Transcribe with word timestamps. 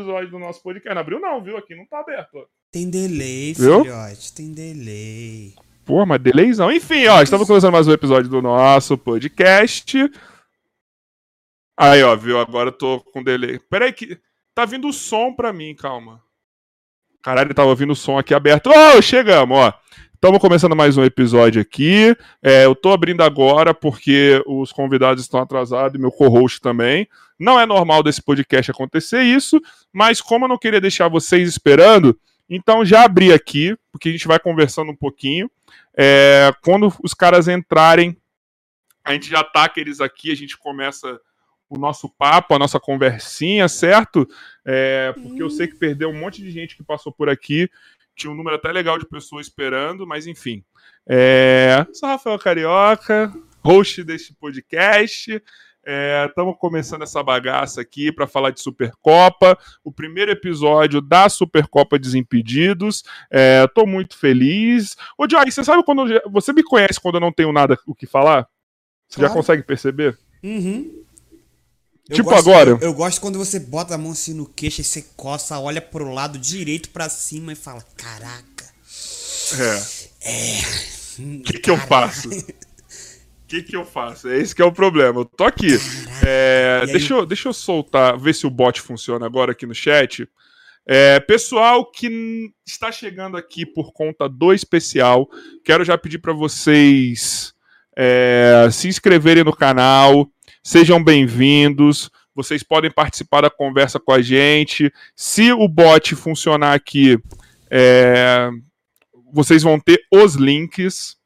episódio 0.00 0.30
do 0.30 0.38
nosso 0.38 0.60
podcast. 0.62 0.92
Não 0.94 1.00
abriu 1.00 1.20
não, 1.20 1.42
viu? 1.42 1.56
Aqui 1.56 1.74
não 1.74 1.86
tá 1.86 2.00
aberto. 2.00 2.34
Ó. 2.34 2.44
Tem 2.72 2.90
delay, 2.90 3.52
Viu? 3.54 3.82
filhote. 3.84 4.32
Tem 4.34 4.52
delay. 4.52 5.54
Pô, 5.84 6.04
mas 6.04 6.20
delayzão. 6.20 6.72
Enfim, 6.72 7.06
ó, 7.06 7.22
estamos 7.22 7.46
começando 7.46 7.72
mais 7.72 7.86
um 7.86 7.92
episódio 7.92 8.28
do 8.28 8.42
nosso 8.42 8.98
podcast. 8.98 9.96
Aí, 11.76 12.02
ó, 12.02 12.16
viu? 12.16 12.38
Agora 12.40 12.68
eu 12.70 12.72
tô 12.72 13.00
com 13.00 13.22
delay. 13.22 13.58
Pera 13.58 13.84
aí 13.84 13.92
que 13.92 14.18
tá 14.54 14.64
vindo 14.64 14.88
o 14.88 14.92
som 14.92 15.32
pra 15.32 15.52
mim, 15.52 15.74
calma. 15.74 16.20
Caralho, 17.22 17.54
tava 17.54 17.68
ouvindo 17.68 17.92
o 17.92 17.96
som 17.96 18.18
aqui 18.18 18.34
aberto. 18.34 18.70
Ô, 18.70 19.00
chegamos, 19.00 19.56
ó. 19.56 19.72
Estamos 20.24 20.40
começando 20.40 20.74
mais 20.74 20.96
um 20.96 21.04
episódio 21.04 21.60
aqui. 21.60 22.16
É, 22.42 22.64
eu 22.64 22.74
tô 22.74 22.92
abrindo 22.92 23.22
agora 23.22 23.74
porque 23.74 24.42
os 24.46 24.72
convidados 24.72 25.22
estão 25.22 25.38
atrasados 25.38 25.98
e 25.98 26.00
meu 26.00 26.10
co-host 26.10 26.62
também. 26.62 27.06
Não 27.38 27.60
é 27.60 27.66
normal 27.66 28.02
desse 28.02 28.22
podcast 28.22 28.70
acontecer 28.70 29.20
isso, 29.20 29.60
mas 29.92 30.22
como 30.22 30.46
eu 30.46 30.48
não 30.48 30.56
queria 30.56 30.80
deixar 30.80 31.08
vocês 31.08 31.46
esperando, 31.46 32.18
então 32.48 32.86
já 32.86 33.04
abri 33.04 33.34
aqui, 33.34 33.76
porque 33.92 34.08
a 34.08 34.12
gente 34.12 34.26
vai 34.26 34.38
conversando 34.38 34.90
um 34.90 34.96
pouquinho. 34.96 35.50
É, 35.94 36.50
quando 36.62 36.90
os 37.02 37.12
caras 37.12 37.46
entrarem, 37.46 38.16
a 39.04 39.12
gente 39.12 39.28
já 39.28 39.44
tá 39.44 39.64
aqueles 39.64 40.00
aqui, 40.00 40.32
a 40.32 40.34
gente 40.34 40.56
começa 40.56 41.20
o 41.68 41.78
nosso 41.78 42.08
papo, 42.08 42.54
a 42.54 42.58
nossa 42.58 42.80
conversinha, 42.80 43.68
certo? 43.68 44.26
É, 44.64 45.12
porque 45.22 45.42
eu 45.42 45.50
sei 45.50 45.66
que 45.66 45.76
perdeu 45.76 46.08
um 46.08 46.18
monte 46.18 46.40
de 46.40 46.50
gente 46.50 46.76
que 46.76 46.82
passou 46.82 47.12
por 47.12 47.28
aqui. 47.28 47.68
Tinha 48.16 48.30
um 48.32 48.36
número 48.36 48.56
até 48.56 48.70
legal 48.70 48.98
de 48.98 49.06
pessoas 49.06 49.46
esperando, 49.46 50.06
mas 50.06 50.26
enfim. 50.26 50.62
É, 51.08 51.84
sou 51.92 52.08
Rafael 52.08 52.38
Carioca, 52.38 53.32
host 53.62 54.02
deste 54.04 54.32
podcast. 54.34 55.42
Estamos 56.28 56.56
começando 56.58 57.02
essa 57.02 57.22
bagaça 57.22 57.80
aqui 57.82 58.10
para 58.10 58.26
falar 58.26 58.50
de 58.50 58.60
Supercopa, 58.60 59.58
o 59.82 59.92
primeiro 59.92 60.30
episódio 60.30 61.00
da 61.02 61.28
Supercopa 61.28 61.98
Desimpedidos. 61.98 63.02
Estou 63.30 63.86
muito 63.86 64.16
feliz. 64.16 64.96
Ô, 65.18 65.28
Joy, 65.28 65.50
você 65.50 65.62
sabe 65.64 65.84
quando. 65.84 66.10
eu- 66.10 66.22
Você 66.30 66.52
me 66.54 66.62
conhece 66.62 67.00
quando 67.00 67.16
eu 67.16 67.20
não 67.20 67.32
tenho 67.32 67.52
nada 67.52 67.76
o 67.86 67.94
que 67.94 68.06
falar? 68.06 68.46
Você 69.08 69.20
já 69.20 69.26
Claro. 69.26 69.34
consegue 69.34 69.62
perceber? 69.62 70.16
Uhum. 70.42 71.03
Eu 72.08 72.16
Tipo 72.16 72.30
gosto- 72.30 72.48
agora. 72.50 72.70
Eu, 72.70 72.78
eu 72.80 72.94
gosto 72.94 73.20
quando 73.20 73.38
você 73.38 73.58
bota 73.58 73.94
a 73.94 73.98
mão 73.98 74.12
assim 74.12 74.34
no 74.34 74.46
queixo 74.46 74.80
e 74.80 74.84
você 74.84 75.04
coça, 75.16 75.58
olha 75.58 75.80
pro 75.80 76.12
lado 76.12 76.38
direito 76.38 76.90
pra 76.90 77.08
cima 77.08 77.52
e 77.52 77.56
fala: 77.56 77.82
Caraca. 77.96 78.64
É. 80.20 80.60
O 81.18 81.42
que, 81.42 81.58
que 81.58 81.70
eu 81.70 81.76
faço? 81.78 82.28
O 82.28 83.46
que, 83.46 83.62
que 83.62 83.76
eu 83.76 83.84
faço? 83.84 84.28
É 84.28 84.38
esse 84.38 84.54
que 84.54 84.60
é 84.62 84.64
o 84.64 84.72
problema. 84.72 85.20
Eu 85.20 85.24
tô 85.24 85.44
aqui. 85.44 85.68
É, 86.26 86.80
aí? 86.82 86.86
deixa, 86.92 87.14
eu, 87.14 87.24
deixa 87.26 87.48
eu 87.48 87.52
soltar, 87.52 88.18
ver 88.18 88.34
se 88.34 88.46
o 88.46 88.50
bot 88.50 88.80
funciona 88.80 89.24
agora 89.26 89.52
aqui 89.52 89.64
no 89.66 89.74
chat. 89.74 90.26
É, 90.86 91.20
pessoal 91.20 91.90
que 91.90 92.50
está 92.66 92.90
chegando 92.90 93.36
aqui 93.36 93.64
por 93.64 93.92
conta 93.92 94.28
do 94.28 94.52
especial, 94.52 95.28
quero 95.64 95.84
já 95.84 95.96
pedir 95.96 96.18
para 96.18 96.32
vocês 96.32 97.54
é, 97.96 98.68
se 98.72 98.88
inscreverem 98.88 99.44
no 99.44 99.54
canal, 99.54 100.28
sejam 100.64 101.02
bem-vindos. 101.04 102.10
Vocês 102.34 102.62
podem 102.62 102.90
participar 102.90 103.42
da 103.42 103.50
conversa 103.50 104.00
com 104.00 104.10
a 104.10 104.22
gente. 104.22 104.90
Se 105.14 105.52
o 105.52 105.68
bot 105.68 106.16
funcionar 106.16 106.72
aqui, 106.72 107.18
é, 107.70 108.48
vocês 109.30 109.62
vão 109.62 109.78
ter 109.78 110.00
os 110.10 110.34
links 110.34 111.16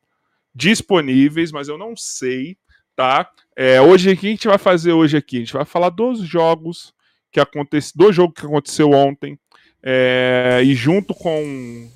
disponíveis, 0.52 1.52
mas 1.52 1.68
eu 1.68 1.78
não 1.78 1.96
sei, 1.96 2.58
tá? 2.96 3.30
É, 3.56 3.80
hoje, 3.80 4.10
o 4.10 4.16
que 4.16 4.26
a 4.26 4.30
gente 4.30 4.48
vai 4.48 4.58
fazer 4.58 4.92
hoje 4.92 5.16
aqui? 5.16 5.36
A 5.36 5.40
gente 5.40 5.52
vai 5.52 5.64
falar 5.64 5.90
dos 5.90 6.18
jogos 6.18 6.92
que 7.30 7.38
aconteceu, 7.38 7.92
do 7.94 8.12
jogo 8.12 8.34
que 8.34 8.44
aconteceu 8.44 8.90
ontem, 8.90 9.38
é, 9.80 10.60
e 10.64 10.74
junto 10.74 11.14
com 11.14 11.88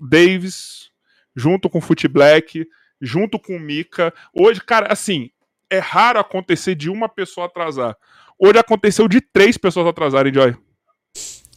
Davis, 0.00 0.90
junto 1.36 1.68
com 1.68 1.80
Foot 1.80 2.08
Black, 2.08 2.66
junto 3.00 3.38
com 3.38 3.58
Mika. 3.58 4.12
Hoje, 4.32 4.60
cara, 4.62 4.90
assim, 4.90 5.30
é 5.70 5.78
raro 5.78 6.18
acontecer 6.18 6.74
de 6.74 6.90
uma 6.90 7.08
pessoa 7.08 7.46
atrasar. 7.46 7.96
Hoje 8.38 8.58
aconteceu 8.58 9.08
de 9.08 9.20
três 9.20 9.56
pessoas 9.56 9.86
atrasarem, 9.86 10.32
Joy. 10.32 10.56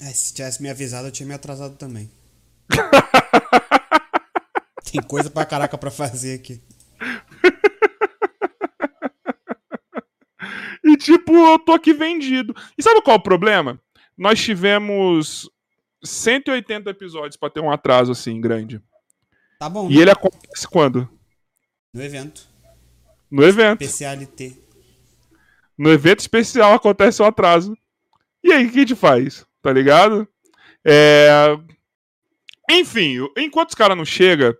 É, 0.01 0.05
se 0.13 0.33
tivesse 0.33 0.61
me 0.61 0.69
avisado, 0.69 1.07
eu 1.07 1.11
tinha 1.11 1.27
me 1.27 1.33
atrasado 1.33 1.75
também. 1.75 2.09
Tem 4.91 5.01
coisa 5.01 5.29
pra 5.29 5.45
caraca 5.45 5.77
pra 5.77 5.91
fazer 5.91 6.35
aqui. 6.35 6.61
E 10.83 10.97
tipo, 10.97 11.33
eu 11.33 11.59
tô 11.59 11.73
aqui 11.73 11.93
vendido. 11.93 12.55
E 12.77 12.83
sabe 12.83 13.01
qual 13.01 13.17
é 13.17 13.19
o 13.19 13.23
problema? 13.23 13.79
Nós 14.17 14.39
tivemos 14.41 15.49
180 16.03 16.89
episódios 16.89 17.37
pra 17.37 17.49
ter 17.49 17.59
um 17.59 17.71
atraso 17.71 18.11
assim 18.11 18.39
grande. 18.41 18.81
Tá 19.59 19.69
bom, 19.69 19.89
E 19.89 19.95
né? 19.95 20.01
ele 20.01 20.11
acontece 20.11 20.67
quando? 20.67 21.07
No 21.93 22.01
evento. 22.01 22.47
No 23.29 23.43
evento. 23.43 23.79
PCLT. 23.79 24.57
No 25.77 25.91
evento 25.91 26.19
especial 26.19 26.73
acontece 26.73 27.21
o 27.21 27.25
atraso. 27.25 27.77
E 28.43 28.51
aí, 28.51 28.65
o 28.65 28.71
que 28.71 28.77
a 28.77 28.81
gente 28.81 28.95
faz? 28.95 29.45
Tá 29.61 29.71
ligado? 29.71 30.27
É... 30.85 31.57
Enfim, 32.69 33.17
enquanto 33.37 33.69
os 33.69 33.75
caras 33.75 33.97
não 33.97 34.05
chegam, 34.05 34.55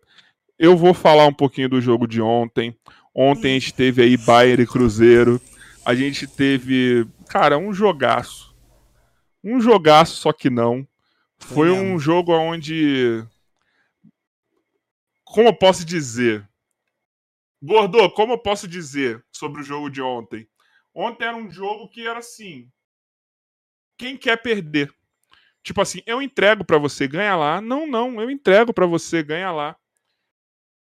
eu 0.57 0.75
vou 0.75 0.93
falar 0.93 1.25
um 1.25 1.33
pouquinho 1.33 1.69
do 1.69 1.81
jogo 1.81 2.07
de 2.07 2.21
ontem. 2.21 2.75
Ontem 3.13 3.51
a 3.51 3.59
gente 3.59 3.73
teve 3.73 4.01
aí 4.01 4.17
Bayern 4.17 4.63
e 4.63 4.67
Cruzeiro. 4.67 5.41
A 5.85 5.93
gente 5.95 6.27
teve, 6.27 7.07
cara, 7.27 7.57
um 7.57 7.73
jogaço. 7.73 8.55
Um 9.43 9.59
jogaço, 9.61 10.17
só 10.17 10.33
que 10.33 10.49
não. 10.49 10.87
Foi 11.37 11.71
um 11.71 11.97
jogo 11.97 12.33
onde. 12.33 13.23
Como 15.23 15.47
eu 15.47 15.53
posso 15.53 15.85
dizer? 15.85 16.48
Gordo, 17.61 18.09
como 18.11 18.33
eu 18.33 18.37
posso 18.37 18.67
dizer 18.67 19.23
sobre 19.31 19.61
o 19.61 19.63
jogo 19.63 19.89
de 19.89 20.01
ontem? 20.01 20.47
Ontem 20.93 21.25
era 21.25 21.35
um 21.35 21.51
jogo 21.51 21.89
que 21.89 22.07
era 22.07 22.19
assim. 22.19 22.69
Quem 23.97 24.15
quer 24.17 24.41
perder? 24.41 24.93
Tipo 25.61 25.81
assim, 25.81 26.01
eu 26.05 26.21
entrego 26.21 26.63
pra 26.63 26.77
você, 26.77 27.07
ganha 27.07 27.35
lá. 27.35 27.59
Não, 27.59 27.85
não, 27.85 28.21
eu 28.21 28.31
entrego 28.31 28.73
pra 28.73 28.85
você, 28.85 29.21
ganha 29.21 29.51
lá. 29.51 29.75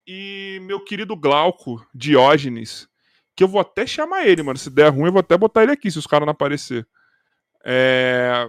E 0.07 0.61
meu 0.63 0.83
querido 0.83 1.17
Glauco, 1.17 1.85
Diógenes, 1.93 2.89
que 3.37 3.45
eu 3.45 3.49
vou 3.49 3.61
até 3.61 3.87
chamar 3.87 4.27
ele, 4.27 4.43
mano. 4.43 4.59
Se 4.59 4.71
der 4.71 4.89
ruim, 4.89 5.07
eu 5.07 5.13
vou 5.13 5.21
até 5.21 5.37
botar 5.37 5.65
ele 5.65 5.73
aqui, 5.73 5.91
se 5.91 5.99
os 5.99 6.07
caras 6.07 6.27
não 6.27 6.33
aparecer. 6.33 6.87
É... 7.65 8.49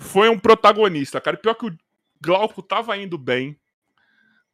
Foi 0.00 0.28
um 0.28 0.38
protagonista, 0.38 1.20
cara. 1.20 1.36
Pior 1.36 1.54
que 1.54 1.66
o 1.66 1.76
Glauco 2.20 2.62
tava 2.62 2.96
indo 2.96 3.18
bem. 3.18 3.58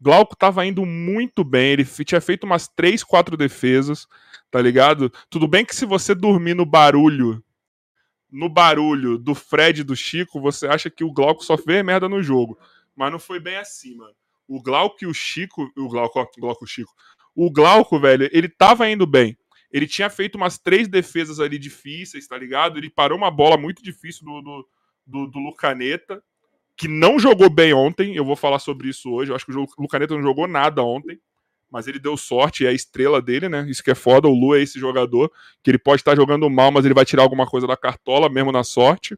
Glauco 0.03 0.35
tava 0.35 0.67
indo 0.67 0.85
muito 0.85 1.45
bem. 1.45 1.71
Ele 1.71 1.85
tinha 1.85 2.21
feito 2.21 2.43
umas 2.43 2.67
3, 2.67 3.05
4 3.05 3.37
defesas, 3.37 4.09
tá 4.51 4.61
ligado? 4.61 5.13
Tudo 5.31 5.47
bem 5.47 5.65
que 5.65 5.77
se 5.77 5.87
você 5.87 6.13
dormir 6.13 6.55
no 6.55 6.67
barulho, 6.67 7.43
no 8.29 8.49
barulho 8.49 9.17
do 9.17 9.33
Fred 9.33 9.83
e 9.83 9.85
do 9.85 9.95
Chico, 9.95 10.41
você 10.41 10.67
acha 10.67 10.91
que 10.91 11.05
o 11.05 11.13
Glauco 11.13 11.45
só 11.45 11.57
fez 11.57 11.85
merda 11.85 12.09
no 12.09 12.21
jogo. 12.21 12.59
Mas 12.97 13.13
não 13.13 13.21
foi 13.21 13.39
bem 13.39 13.57
assim, 13.57 13.95
mano. 13.97 14.15
O 14.49 14.61
Glauco 14.61 14.97
e 15.03 15.07
o 15.07 15.15
Chico. 15.15 15.71
O 15.77 15.89
Glauco, 15.89 16.19
ó, 16.19 16.27
Glauco 16.37 16.67
Chico. 16.67 16.93
O 17.33 17.49
Glauco, 17.49 18.01
velho, 18.01 18.29
ele 18.33 18.49
tava 18.49 18.91
indo 18.91 19.07
bem. 19.07 19.39
Ele 19.71 19.87
tinha 19.87 20.11
feito 20.11 20.35
umas 20.35 20.59
três 20.59 20.89
defesas 20.89 21.39
ali 21.39 21.59
difíceis, 21.61 22.27
tá 22.27 22.37
ligado? 22.37 22.77
Ele 22.77 22.91
parou 22.91 23.17
uma 23.17 23.31
bola 23.31 23.57
muito 23.57 23.83
difícil 23.85 24.25
do, 24.25 24.43
do, 24.43 24.69
do, 25.07 25.27
do 25.29 25.39
Lucaneta, 25.39 26.23
que 26.77 26.89
não 26.89 27.19
jogou 27.19 27.51
bem 27.51 27.73
ontem. 27.73 28.15
Eu 28.17 28.25
vou 28.25 28.37
falar 28.37 28.59
sobre 28.59 28.89
isso 28.89 29.11
hoje. 29.11 29.31
Eu 29.31 29.37
acho 29.37 29.47
que 29.47 29.53
o 29.53 29.67
Lucaneta 29.79 30.15
não 30.15 30.23
jogou 30.23 30.47
nada 30.47 30.83
ontem. 30.83 31.19
Mas 31.71 31.87
ele 31.89 31.99
deu 31.99 32.19
sorte, 32.19 32.67
é 32.67 32.69
a 32.69 32.73
estrela 32.73 33.23
dele, 33.23 33.49
né? 33.49 33.65
Isso 33.67 33.83
que 33.83 33.91
é 33.91 33.95
foda. 33.95 34.29
O 34.29 34.35
Lu 34.35 34.55
é 34.55 34.61
esse 34.61 34.79
jogador, 34.79 35.33
que 35.63 35.71
ele 35.71 35.79
pode 35.79 36.03
estar 36.03 36.15
jogando 36.15 36.49
mal, 36.51 36.71
mas 36.71 36.85
ele 36.85 36.93
vai 36.93 37.05
tirar 37.05 37.23
alguma 37.23 37.47
coisa 37.47 37.67
da 37.67 37.77
cartola, 37.79 38.29
mesmo 38.29 38.53
na 38.53 38.63
sorte. 38.63 39.17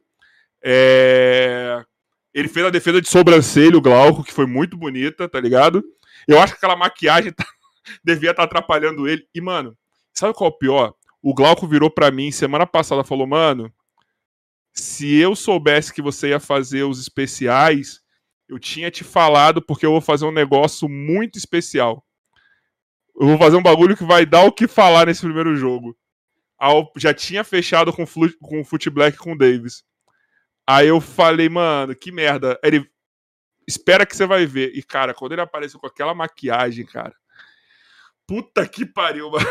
É... 0.63 1.85
Ele 2.33 2.49
fez 2.49 2.65
a 2.65 2.71
defesa 2.71 3.01
de 3.01 3.09
sobrancelha, 3.09 3.77
o 3.77 3.81
Glauco, 3.81 4.23
que 4.23 4.33
foi 4.33 4.47
muito 4.47 4.77
bonita, 4.77 5.29
tá 5.29 5.41
ligado? 5.41 5.85
Eu 6.29 6.41
acho 6.41 6.53
que 6.53 6.59
aquela 6.59 6.77
maquiagem 6.77 7.33
tá- 7.33 7.45
devia 8.05 8.31
estar 8.31 8.45
atrapalhando 8.45 9.09
ele. 9.09 9.27
E, 9.35 9.41
mano, 9.41 9.77
sabe 10.13 10.33
qual 10.33 10.51
é 10.51 10.53
o 10.53 10.57
pior? 10.57 10.95
O 11.21 11.35
Glauco 11.35 11.67
virou 11.67 11.91
pra 11.91 12.11
mim 12.11 12.31
semana 12.31 12.67
passada 12.67 13.03
falou: 13.03 13.27
Mano, 13.27 13.73
se 14.75 15.17
eu 15.17 15.37
soubesse 15.37 15.93
que 15.93 16.03
você 16.03 16.31
ia 16.31 16.41
fazer 16.41 16.83
os 16.83 16.99
especiais, 16.99 18.01
eu 18.49 18.59
tinha 18.59 18.91
te 18.91 19.05
falado 19.05 19.63
porque 19.63 19.87
eu 19.87 19.93
vou 19.93 20.01
fazer 20.01 20.27
um 20.27 20.33
negócio 20.33 20.89
muito 20.89 21.39
especial. 21.39 22.05
Eu 23.19 23.29
vou 23.29 23.39
fazer 23.39 23.57
um 23.57 23.63
bagulho 23.63 23.97
que 23.97 24.05
vai 24.05 24.27
dar 24.27 24.45
o 24.45 24.53
que 24.53 24.67
falar 24.67 25.07
nesse 25.07 25.21
primeiro 25.21 25.55
jogo. 25.55 25.97
Já 26.97 27.15
tinha 27.15 27.45
fechado 27.45 27.93
com, 27.93 28.05
com 28.41 28.61
o 28.61 28.65
Foot 28.65 28.91
Black 28.91 29.17
com 29.17 29.33
o 29.33 29.39
Davis. 29.39 29.85
Aí 30.67 30.89
eu 30.89 31.01
falei, 31.01 31.49
mano, 31.49 31.95
que 31.95 32.11
merda. 32.11 32.59
Ele, 32.63 32.85
espera 33.69 34.05
que 34.05 34.17
você 34.17 34.27
vai 34.27 34.45
ver. 34.45 34.73
E, 34.75 34.83
cara, 34.83 35.15
quando 35.15 35.33
ele 35.33 35.43
apareceu 35.43 35.79
com 35.79 35.87
aquela 35.87 36.15
maquiagem, 36.15 36.85
cara. 36.85 37.15
Puta 38.27 38.67
que 38.67 38.85
pariu, 38.85 39.31
mano. 39.31 39.47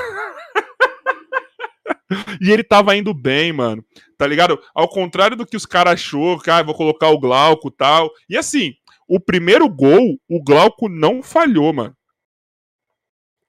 E 2.42 2.51
ele 2.51 2.63
tava 2.63 2.95
indo 2.95 3.13
bem, 3.13 3.51
mano. 3.54 3.84
Tá 4.18 4.28
ligado? 4.28 4.60
Ao 4.74 4.88
contrário 4.88 5.36
do 5.36 5.45
que 5.45 5.57
os 5.57 5.66
caras 5.66 5.94
achou, 5.94 6.40
que 6.40 6.50
ah, 6.50 6.63
vou 6.63 6.75
colocar 6.75 7.10
o 7.10 7.19
Glauco 7.19 7.72
tal. 7.72 8.10
E 8.30 8.38
assim, 8.38 8.74
o 9.07 9.19
primeiro 9.19 9.68
gol, 9.69 10.18
o 10.30 10.44
Glauco 10.44 10.90
não 10.90 11.22
falhou, 11.22 11.74
mano. 11.74 11.95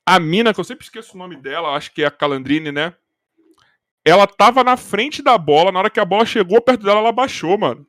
A 0.06 0.20
mina, 0.20 0.52
que 0.52 0.60
eu 0.60 0.64
sempre 0.64 0.84
esqueço 0.84 1.14
o 1.14 1.18
nome 1.18 1.36
dela, 1.36 1.74
acho 1.74 1.92
que 1.92 2.02
é 2.02 2.06
a 2.06 2.10
Calandrine, 2.10 2.70
né? 2.70 2.94
Ela 4.04 4.26
tava 4.26 4.62
na 4.62 4.76
frente 4.76 5.22
da 5.22 5.38
bola, 5.38 5.72
na 5.72 5.78
hora 5.78 5.90
que 5.90 5.98
a 5.98 6.04
bola 6.04 6.26
chegou 6.26 6.60
perto 6.60 6.84
dela, 6.84 7.00
ela 7.00 7.12
baixou, 7.12 7.56
mano. 7.56 7.86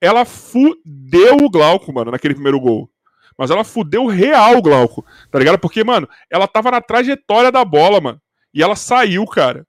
Ela 0.00 0.24
fudeu 0.24 1.36
o 1.36 1.48
Glauco, 1.48 1.92
mano, 1.92 2.10
naquele 2.10 2.34
primeiro 2.34 2.58
gol. 2.58 2.90
Mas 3.38 3.50
ela 3.50 3.64
fudeu 3.64 4.06
real 4.06 4.58
o 4.58 4.62
Glauco, 4.62 5.04
tá 5.30 5.38
ligado? 5.38 5.58
Porque, 5.58 5.84
mano, 5.84 6.08
ela 6.28 6.48
tava 6.48 6.70
na 6.70 6.80
trajetória 6.80 7.50
da 7.52 7.64
bola, 7.64 8.00
mano. 8.00 8.20
E 8.54 8.62
ela 8.62 8.76
saiu, 8.76 9.26
cara. 9.26 9.66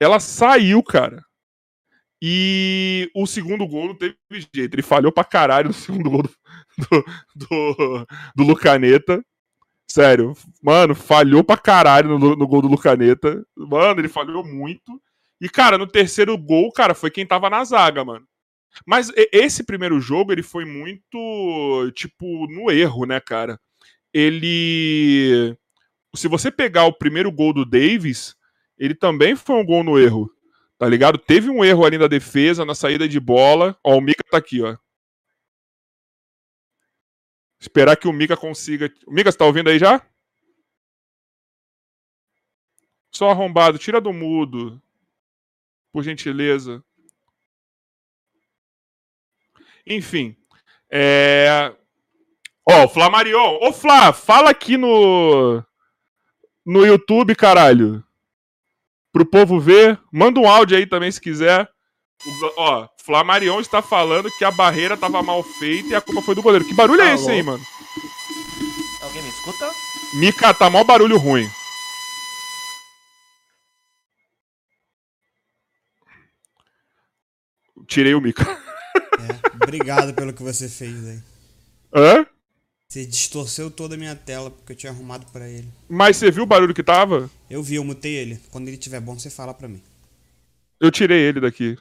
Ela 0.00 0.18
saiu, 0.18 0.82
cara. 0.82 1.22
E 2.20 3.10
o 3.14 3.26
segundo 3.26 3.66
gol 3.66 3.88
não 3.88 3.94
teve 3.94 4.16
jeito. 4.30 4.74
Ele 4.74 4.82
falhou 4.82 5.12
pra 5.12 5.22
caralho 5.22 5.68
no 5.68 5.74
segundo 5.74 6.10
gol 6.10 6.22
do, 6.22 6.30
do, 6.86 7.04
do, 7.34 8.06
do 8.34 8.44
Lucaneta. 8.44 9.22
Sério, 9.88 10.34
mano, 10.62 10.94
falhou 10.94 11.44
pra 11.44 11.56
caralho 11.56 12.18
no, 12.18 12.34
no 12.34 12.46
gol 12.46 12.60
do 12.60 12.68
Lucaneta. 12.68 13.46
Mano, 13.56 14.00
ele 14.00 14.08
falhou 14.08 14.44
muito. 14.44 15.00
E, 15.40 15.48
cara, 15.48 15.78
no 15.78 15.86
terceiro 15.86 16.36
gol, 16.36 16.72
cara, 16.72 16.94
foi 16.94 17.10
quem 17.10 17.26
tava 17.26 17.48
na 17.48 17.62
zaga, 17.64 18.04
mano. 18.04 18.26
Mas 18.86 19.12
esse 19.32 19.64
primeiro 19.64 20.00
jogo, 20.00 20.32
ele 20.32 20.42
foi 20.42 20.64
muito, 20.64 21.90
tipo, 21.94 22.46
no 22.48 22.70
erro, 22.70 23.06
né, 23.06 23.20
cara? 23.20 23.58
Ele. 24.12 25.56
Se 26.16 26.28
você 26.28 26.50
pegar 26.50 26.84
o 26.84 26.92
primeiro 26.92 27.30
gol 27.30 27.52
do 27.52 27.64
Davis, 27.64 28.36
ele 28.78 28.94
também 28.94 29.36
foi 29.36 29.56
um 29.56 29.64
gol 29.64 29.84
no 29.84 29.98
erro. 29.98 30.30
Tá 30.78 30.88
ligado? 30.88 31.18
Teve 31.18 31.48
um 31.48 31.64
erro 31.64 31.84
ali 31.84 31.96
na 31.96 32.06
defesa, 32.06 32.64
na 32.64 32.74
saída 32.74 33.08
de 33.08 33.18
bola. 33.18 33.78
Ó, 33.82 33.96
o 33.96 34.00
Mika 34.00 34.22
tá 34.30 34.36
aqui, 34.36 34.62
ó. 34.62 34.76
Esperar 37.58 37.96
que 37.96 38.06
o 38.06 38.12
Mika 38.12 38.36
consiga. 38.36 38.92
O 39.06 39.12
Mika, 39.12 39.32
você 39.32 39.38
tá 39.38 39.46
ouvindo 39.46 39.70
aí 39.70 39.78
já? 39.78 40.06
Só 43.10 43.30
arrombado, 43.30 43.78
tira 43.78 44.00
do 44.00 44.12
mudo. 44.12 44.80
Por 45.90 46.02
gentileza. 46.02 46.84
Enfim. 49.86 50.36
É... 50.90 51.74
Ó, 52.68 52.84
o 52.84 52.88
Flamarion. 52.88 53.58
Ô, 53.62 53.72
Flá, 53.72 54.12
fala 54.12 54.50
aqui 54.50 54.76
no. 54.76 55.64
No 56.66 56.84
YouTube, 56.84 57.36
caralho. 57.36 58.02
Pro 59.12 59.24
povo 59.24 59.60
ver. 59.60 60.00
Manda 60.12 60.40
um 60.40 60.48
áudio 60.48 60.76
aí 60.76 60.84
também 60.84 61.12
se 61.12 61.20
quiser. 61.20 61.70
O, 62.26 62.52
ó, 62.56 62.88
Flamarion 63.04 63.60
está 63.60 63.80
falando 63.80 64.30
que 64.36 64.44
a 64.44 64.50
barreira 64.50 64.94
estava 64.94 65.22
mal 65.22 65.44
feita 65.44 65.90
e 65.90 65.94
a 65.94 66.00
culpa 66.00 66.22
foi 66.22 66.34
do 66.34 66.42
goleiro. 66.42 66.64
Que 66.64 66.74
barulho 66.74 67.02
é 67.02 67.14
esse 67.14 67.30
aí, 67.30 67.40
mano? 67.40 67.64
Alguém 69.00 69.22
me 69.22 69.28
escuta? 69.28 69.70
Mica, 70.14 70.52
tá 70.52 70.68
mal 70.68 70.82
barulho 70.82 71.18
ruim. 71.18 71.48
Tirei 77.86 78.14
o 78.14 78.20
Mica. 78.20 78.42
É, 78.42 79.62
obrigado 79.62 80.12
pelo 80.14 80.32
que 80.32 80.42
você 80.42 80.68
fez 80.68 81.06
aí. 81.06 81.22
Hã? 81.94 82.26
Você 82.96 83.04
distorceu 83.04 83.70
toda 83.70 83.94
a 83.94 83.98
minha 83.98 84.16
tela 84.16 84.50
porque 84.50 84.72
eu 84.72 84.76
tinha 84.76 84.90
arrumado 84.90 85.26
para 85.30 85.46
ele. 85.46 85.68
Mas 85.86 86.16
você 86.16 86.30
viu 86.30 86.44
o 86.44 86.46
barulho 86.46 86.72
que 86.72 86.82
tava? 86.82 87.28
Eu 87.50 87.62
vi, 87.62 87.74
eu 87.74 87.84
mutei 87.84 88.14
ele. 88.14 88.40
Quando 88.50 88.68
ele 88.68 88.78
tiver 88.78 89.00
bom, 89.00 89.18
você 89.18 89.28
fala 89.28 89.52
pra 89.52 89.68
mim. 89.68 89.82
Eu 90.80 90.90
tirei 90.90 91.18
ele 91.18 91.38
daqui. 91.38 91.76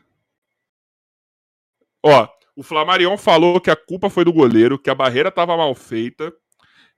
Ó, 2.04 2.28
o 2.54 2.62
Flamarion 2.62 3.16
falou 3.16 3.62
que 3.62 3.72
a 3.72 3.78
culpa 3.78 4.10
foi 4.10 4.26
do 4.26 4.34
goleiro, 4.34 4.78
que 4.78 4.90
a 4.90 4.96
barreira 4.96 5.32
tava 5.32 5.56
mal 5.56 5.74
feita. 5.74 6.34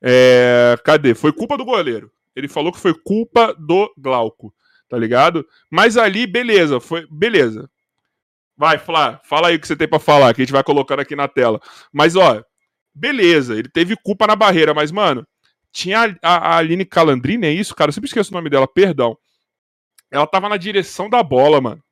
É... 0.02 0.75
Cadê? 0.84 1.14
Foi 1.14 1.31
culpa 1.31 1.56
do 1.56 1.64
goleiro. 1.64 2.12
Ele 2.36 2.48
falou 2.48 2.72
que 2.72 2.80
foi 2.80 2.96
culpa 2.96 3.54
do 3.54 3.94
Glauco, 3.96 4.52
tá 4.90 4.98
ligado? 4.98 5.46
Mas 5.69 5.96
ali, 5.96 6.25
beleza, 6.25 6.80
foi. 6.80 7.06
Beleza. 7.12 7.69
Vai, 8.58 8.80
Flá, 8.80 9.22
fala 9.24 9.50
aí 9.50 9.58
o 9.58 9.60
que 9.60 9.68
você 9.68 9.75
tem 9.75 9.88
para 9.88 10.00
falar, 10.00 10.34
que 10.34 10.42
a 10.42 10.44
gente 10.44 10.52
vai 10.52 10.64
colocando 10.64 11.02
aqui 11.02 11.16
na 11.16 11.28
tela. 11.28 11.62
Mas, 11.94 12.16
ó, 12.16 12.44
beleza, 12.98 13.58
ele 13.58 13.70
teve 13.70 13.96
culpa 13.96 14.28
na 14.28 14.36
barreira, 14.36 14.74
mas, 14.74 14.92
mano, 14.92 15.26
tinha 15.72 16.18
a, 16.22 16.56
a 16.56 16.58
Aline 16.58 16.86
Calandrini, 16.86 17.48
é 17.48 17.52
isso, 17.52 17.76
cara? 17.76 17.90
Eu 17.90 17.94
sempre 17.94 18.08
esqueço 18.08 18.32
o 18.32 18.34
nome 18.34 18.50
dela, 18.50 18.68
perdão. 18.68 19.18
Ela 20.10 20.26
tava 20.26 20.50
na 20.50 20.58
direção 20.58 21.10
da 21.10 21.22
bola, 21.22 21.62
mano. 21.62 21.84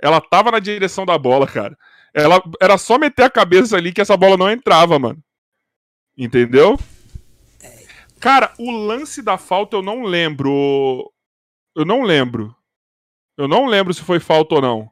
Ela 0.00 0.20
tava 0.20 0.50
na 0.50 0.58
direção 0.58 1.04
da 1.04 1.18
bola, 1.18 1.46
cara. 1.46 1.76
Ela 2.14 2.42
era 2.60 2.78
só 2.78 2.98
meter 2.98 3.24
a 3.24 3.30
cabeça 3.30 3.76
ali 3.76 3.92
que 3.92 4.00
essa 4.00 4.16
bola 4.16 4.36
não 4.36 4.50
entrava, 4.50 4.98
mano. 4.98 5.22
Entendeu? 6.16 6.78
Cara, 8.18 8.52
o 8.58 8.70
lance 8.70 9.22
da 9.22 9.38
falta 9.38 9.76
eu 9.76 9.82
não 9.82 10.02
lembro. 10.02 11.12
Eu 11.76 11.84
não 11.84 12.02
lembro. 12.02 12.54
Eu 13.36 13.46
não 13.46 13.66
lembro 13.66 13.94
se 13.94 14.02
foi 14.02 14.18
falta 14.18 14.56
ou 14.56 14.62
não. 14.62 14.90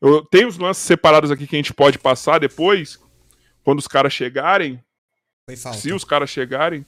Eu 0.00 0.24
tenho 0.24 0.48
os 0.48 0.58
lances 0.58 0.84
separados 0.84 1.30
aqui 1.30 1.46
que 1.46 1.56
a 1.56 1.58
gente 1.58 1.74
pode 1.74 1.98
passar 1.98 2.38
depois, 2.38 2.98
quando 3.64 3.78
os 3.78 3.88
caras 3.88 4.12
chegarem. 4.12 4.82
Foi 5.46 5.56
falta. 5.56 5.78
Se 5.78 5.92
os 5.92 6.04
caras 6.04 6.30
chegarem. 6.30 6.86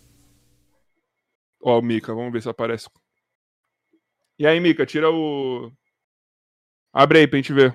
Ó, 1.60 1.78
o 1.78 1.82
Mika, 1.82 2.14
vamos 2.14 2.32
ver 2.32 2.42
se 2.42 2.48
aparece. 2.48 2.88
E 4.38 4.46
aí, 4.46 4.60
Mika, 4.60 4.84
tira 4.84 5.10
o. 5.10 5.72
Abre 6.92 7.20
aí 7.20 7.26
pra 7.26 7.38
gente 7.38 7.52
ver. 7.52 7.74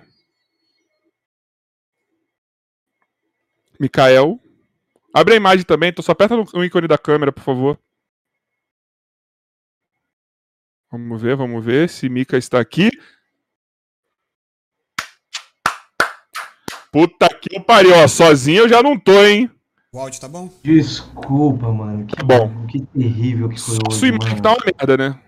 Mikael. 3.80 4.40
Abre 5.14 5.34
a 5.34 5.38
imagem 5.38 5.66
também, 5.66 5.90
então 5.90 6.04
só 6.04 6.12
aperta 6.12 6.36
no 6.36 6.64
ícone 6.64 6.88
da 6.88 6.98
câmera, 6.98 7.32
por 7.32 7.42
favor. 7.42 7.80
Vamos 10.92 11.22
ver, 11.22 11.36
vamos 11.36 11.64
ver 11.64 11.90
se 11.90 12.10
Mika 12.10 12.38
está 12.38 12.60
aqui. 12.60 12.90
Puta 16.92 17.28
que 17.40 17.60
pariu, 17.60 17.94
ó. 17.96 18.08
Sozinho 18.08 18.64
eu 18.64 18.70
já 18.70 18.82
não 18.82 19.00
tô, 19.00 19.24
hein? 19.26 19.50
O 19.92 20.00
áudio 20.00 20.22
tá 20.22 20.28
bom? 20.28 20.50
Desculpa, 20.64 21.72
mano. 21.72 22.06
Que 22.06 22.16
Tá 22.16 22.24
bom. 22.24 22.66
Que 22.68 22.80
terrível 22.86 23.50
que 23.50 23.60
foi 23.60 23.76
Só 23.76 23.82
hoje, 23.90 24.00
Sua 24.00 24.08
imagem 24.10 24.30
mano. 24.30 24.42
tá 24.44 24.50
uma 24.52 24.66
merda, 24.66 24.98
né? 24.98 25.20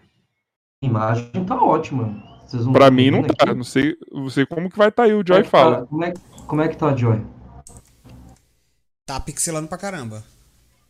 A 0.83 0.85
imagem 0.85 1.45
tá 1.45 1.55
ótima. 1.63 2.23
Vocês 2.45 2.65
não 2.65 2.73
Pra 2.73 2.91
mim 2.91 3.09
não 3.09 3.23
tá. 3.23 3.53
Não 3.55 3.63
sei, 3.63 3.97
não 4.11 4.29
sei 4.29 4.45
como 4.45 4.69
que 4.69 4.77
vai 4.77 4.89
estar 4.89 5.03
aí 5.03 5.13
o 5.13 5.17
Como 5.17 5.27
Joy 5.27 5.39
é 5.39 5.43
que 5.43 5.49
fala. 5.49 5.79
tá- 5.81 5.85
Como 5.87 6.03
é, 6.03 6.13
como 6.45 6.61
é 6.61 6.67
que 6.67 6.77
tá, 6.77 6.95
Joy? 6.95 7.25
Tá 9.05 9.19
pixelando 9.19 9.67
pra 9.67 9.77
caramba. 9.79 10.23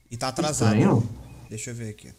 E 0.09 0.17
tá 0.17 0.27
atrasado. 0.27 0.75
Estranho. 0.75 1.09
Deixa 1.49 1.71
eu 1.71 1.75
ver 1.75 1.89
aqui. 1.91 2.11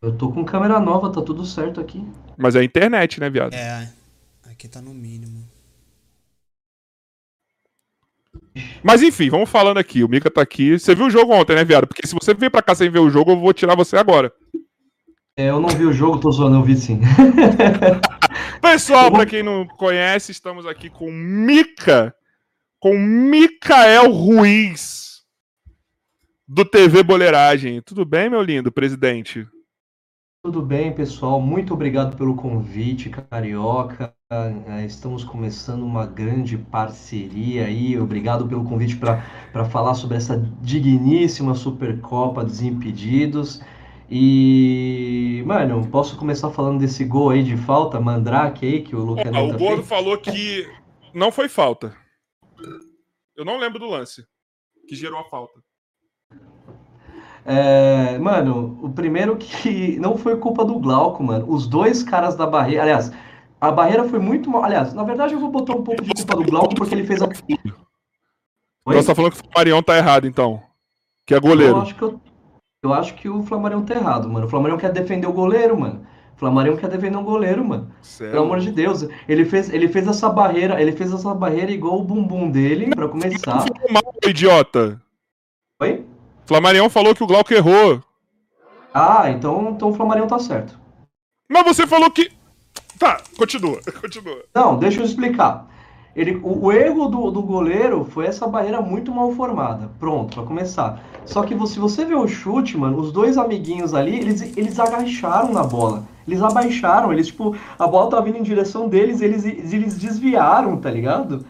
Eu 0.00 0.16
tô 0.16 0.32
com 0.32 0.44
câmera 0.44 0.80
nova, 0.80 1.12
tá 1.12 1.20
tudo 1.20 1.44
certo 1.44 1.78
aqui. 1.80 2.06
Mas 2.38 2.56
é 2.56 2.60
a 2.60 2.64
internet, 2.64 3.20
né, 3.20 3.28
viado? 3.28 3.52
É. 3.52 3.90
Aqui 4.50 4.66
tá 4.66 4.80
no 4.80 4.94
mínimo. 4.94 5.46
Mas 8.82 9.02
enfim, 9.02 9.30
vamos 9.30 9.50
falando 9.50 9.78
aqui. 9.78 10.04
O 10.04 10.08
Mika 10.08 10.30
tá 10.30 10.42
aqui. 10.42 10.78
Você 10.78 10.94
viu 10.94 11.06
o 11.06 11.10
jogo 11.10 11.34
ontem, 11.34 11.56
né, 11.56 11.64
viado? 11.64 11.86
Porque 11.86 12.06
se 12.06 12.14
você 12.14 12.34
veio 12.34 12.50
pra 12.50 12.62
cá 12.62 12.74
sem 12.74 12.90
ver 12.90 13.00
o 13.00 13.10
jogo, 13.10 13.32
eu 13.32 13.40
vou 13.40 13.52
tirar 13.52 13.74
você 13.74 13.96
agora. 13.96 14.32
É, 15.36 15.50
eu 15.50 15.60
não 15.60 15.68
vi 15.68 15.84
o 15.84 15.92
jogo, 15.92 16.20
tô 16.20 16.30
zoando, 16.30 16.56
eu 16.56 16.62
vi 16.62 16.76
sim. 16.76 17.00
Pessoal, 18.62 19.10
pra 19.10 19.26
quem 19.26 19.42
não 19.42 19.66
conhece, 19.66 20.30
estamos 20.30 20.64
aqui 20.64 20.88
com 20.88 21.10
Mika. 21.10 22.14
Com 22.78 22.96
Micael 22.96 24.12
Ruiz. 24.12 25.24
Do 26.46 26.64
TV 26.64 27.02
Boleiragem. 27.02 27.80
Tudo 27.80 28.04
bem, 28.04 28.30
meu 28.30 28.42
lindo 28.42 28.70
presidente? 28.70 29.46
Tudo 30.44 30.60
bem, 30.60 30.92
pessoal? 30.92 31.40
Muito 31.40 31.72
obrigado 31.72 32.16
pelo 32.16 32.36
convite, 32.36 33.08
Carioca. 33.08 34.14
Eh, 34.66 34.84
Estamos 34.84 35.22
começando 35.22 35.82
uma 35.82 36.06
grande 36.06 36.58
parceria 36.58 37.66
aí. 37.66 37.98
Obrigado 37.98 38.46
pelo 38.48 38.64
convite 38.64 38.96
para 38.96 39.64
falar 39.70 39.94
sobre 39.94 40.16
essa 40.16 40.36
digníssima 40.60 41.54
Supercopa 41.54 42.42
dos 42.44 42.60
Impedidos. 42.60 43.62
E, 44.10 45.42
mano, 45.46 45.86
posso 45.88 46.16
começar 46.16 46.50
falando 46.50 46.80
desse 46.80 47.04
gol 47.04 47.30
aí 47.30 47.42
de 47.42 47.56
falta, 47.56 48.00
Mandrake 48.00 48.66
aí, 48.66 48.82
que 48.82 48.94
o 48.94 49.00
Ó, 49.00 49.04
Lucaneta 49.04 49.54
o 49.54 49.58
Gordo 49.58 49.76
fez? 49.76 49.88
falou 49.88 50.18
que 50.18 50.68
não 51.14 51.30
foi 51.32 51.48
falta. 51.48 51.96
Eu 53.36 53.44
não 53.44 53.58
lembro 53.58 53.78
do 53.78 53.86
lance 53.86 54.24
que 54.88 54.94
gerou 54.94 55.18
a 55.20 55.24
falta. 55.24 55.60
É, 57.46 58.18
mano, 58.18 58.78
o 58.82 58.90
primeiro 58.90 59.36
que 59.36 59.96
não 60.00 60.16
foi 60.16 60.36
culpa 60.38 60.64
do 60.64 60.78
Glauco, 60.78 61.22
mano. 61.22 61.46
Os 61.48 61.66
dois 61.66 62.02
caras 62.02 62.36
da 62.36 62.46
barreira. 62.46 62.82
Aliás, 62.82 63.12
a 63.68 63.72
barreira 63.72 64.04
foi 64.08 64.18
muito 64.18 64.50
mal. 64.50 64.64
Aliás, 64.64 64.92
na 64.94 65.04
verdade, 65.04 65.34
eu 65.34 65.40
vou 65.40 65.50
botar 65.50 65.74
um 65.74 65.82
pouco 65.82 66.02
de 66.02 66.12
culpa 66.14 66.36
do 66.36 66.44
Glauco 66.44 66.74
porque 66.74 66.94
ele 66.94 67.06
fez 67.06 67.22
a. 67.22 67.26
Oi? 67.26 68.94
Você 68.96 69.06
tá 69.06 69.14
falando 69.14 69.32
que 69.32 69.40
o 69.40 69.50
Marion 69.56 69.82
tá 69.82 69.96
errado, 69.96 70.26
então. 70.26 70.62
Que 71.26 71.34
é 71.34 71.38
Eu 71.38 71.40
goleiro. 71.40 71.80
acho 71.80 71.94
que, 71.94 72.02
eu, 72.02 72.20
eu 72.82 72.92
acho 72.92 73.14
que 73.14 73.28
o 73.28 73.42
Flamarion 73.42 73.82
tá 73.82 73.94
errado, 73.94 74.28
mano. 74.28 74.46
O 74.46 74.48
Flamarion 74.48 74.76
quer 74.76 74.92
defender 74.92 75.26
o 75.26 75.32
goleiro, 75.32 75.78
mano. 75.78 76.06
O 76.34 76.38
Flamarion 76.38 76.76
quer 76.76 76.90
defender 76.90 77.16
um 77.16 77.24
goleiro, 77.24 77.64
mano. 77.64 77.90
Sério. 78.02 78.32
Pelo 78.32 78.44
amor 78.44 78.60
de 78.60 78.70
Deus. 78.72 79.06
Ele 79.28 79.44
fez, 79.44 79.72
ele 79.72 79.88
fez 79.88 80.06
essa 80.06 80.28
barreira, 80.28 80.80
ele 80.82 80.92
fez 80.92 81.12
essa 81.12 81.32
barreira 81.32 81.70
igual 81.70 81.98
o 81.98 82.04
bumbum 82.04 82.50
dele 82.50 82.90
pra 82.94 83.08
começar. 83.08 83.64
Mal, 83.90 84.02
idiota. 84.26 85.00
Oi? 85.80 86.04
Flamarião 86.44 86.90
falou 86.90 87.14
que 87.14 87.22
o 87.22 87.26
Glauco 87.26 87.54
errou. 87.54 88.02
Ah, 88.92 89.30
então, 89.30 89.70
então 89.70 89.88
o 89.88 89.94
Flamarion 89.94 90.26
tá 90.26 90.38
certo. 90.38 90.78
Mas 91.48 91.64
você 91.64 91.86
falou 91.86 92.10
que. 92.10 92.30
Tá, 92.98 93.20
continua, 93.36 93.80
continua. 94.00 94.44
Não, 94.54 94.78
deixa 94.78 95.00
eu 95.00 95.04
explicar. 95.04 95.68
Ele, 96.14 96.36
o, 96.42 96.66
o 96.66 96.72
erro 96.72 97.08
do, 97.08 97.30
do 97.30 97.42
goleiro 97.42 98.04
foi 98.04 98.26
essa 98.26 98.46
barreira 98.46 98.80
muito 98.80 99.12
mal 99.12 99.32
formada. 99.32 99.90
Pronto, 99.98 100.36
pra 100.36 100.44
começar. 100.44 101.02
Só 101.26 101.42
que 101.42 101.54
se 101.66 101.78
você 101.78 102.04
vê 102.04 102.14
o 102.14 102.28
chute, 102.28 102.76
mano, 102.76 102.98
os 102.98 103.10
dois 103.10 103.36
amiguinhos 103.36 103.94
ali, 103.94 104.16
eles, 104.16 104.40
eles 104.56 104.78
agacharam 104.78 105.52
na 105.52 105.64
bola. 105.64 106.04
Eles 106.26 106.40
abaixaram, 106.40 107.12
eles, 107.12 107.26
tipo, 107.26 107.56
a 107.78 107.86
bola 107.86 108.10
tava 108.10 108.22
vindo 108.22 108.38
em 108.38 108.42
direção 108.42 108.88
deles, 108.88 109.20
eles, 109.20 109.44
eles 109.44 109.98
desviaram, 109.98 110.76
tá 110.76 110.90
ligado? 110.90 111.44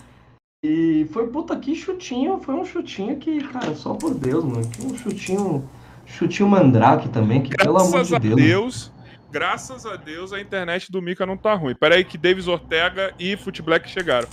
E 0.65 1.07
foi, 1.13 1.27
puta, 1.29 1.55
que 1.57 1.75
chutinho, 1.77 2.41
foi 2.41 2.55
um 2.55 2.65
chutinho 2.65 3.17
que, 3.17 3.39
cara, 3.49 3.75
só 3.75 3.93
por 3.95 4.15
Deus, 4.15 4.43
mano, 4.43 4.67
que 4.67 4.85
um 4.85 4.97
chutinho, 4.97 5.63
chutinho 6.07 6.49
mandrake 6.49 7.09
também, 7.11 7.43
que 7.43 7.55
pelo 7.55 7.77
amor 7.77 7.93
Graças 7.93 8.09
de 8.09 8.19
Deus. 8.19 8.41
Deus, 8.41 8.93
graças 9.35 9.85
a 9.85 9.97
Deus 9.97 10.33
a 10.33 10.41
internet 10.41 10.93
do 10.93 11.03
Mika 11.03 11.27
não 11.27 11.37
tá 11.37 11.55
ruim. 11.55 11.75
Pera 11.75 11.97
aí 11.97 12.05
que 12.05 12.17
Davis 12.17 12.47
Ortega 12.47 13.13
e 13.19 13.37
Footblack 13.37 13.91
chegaram. 13.91 14.29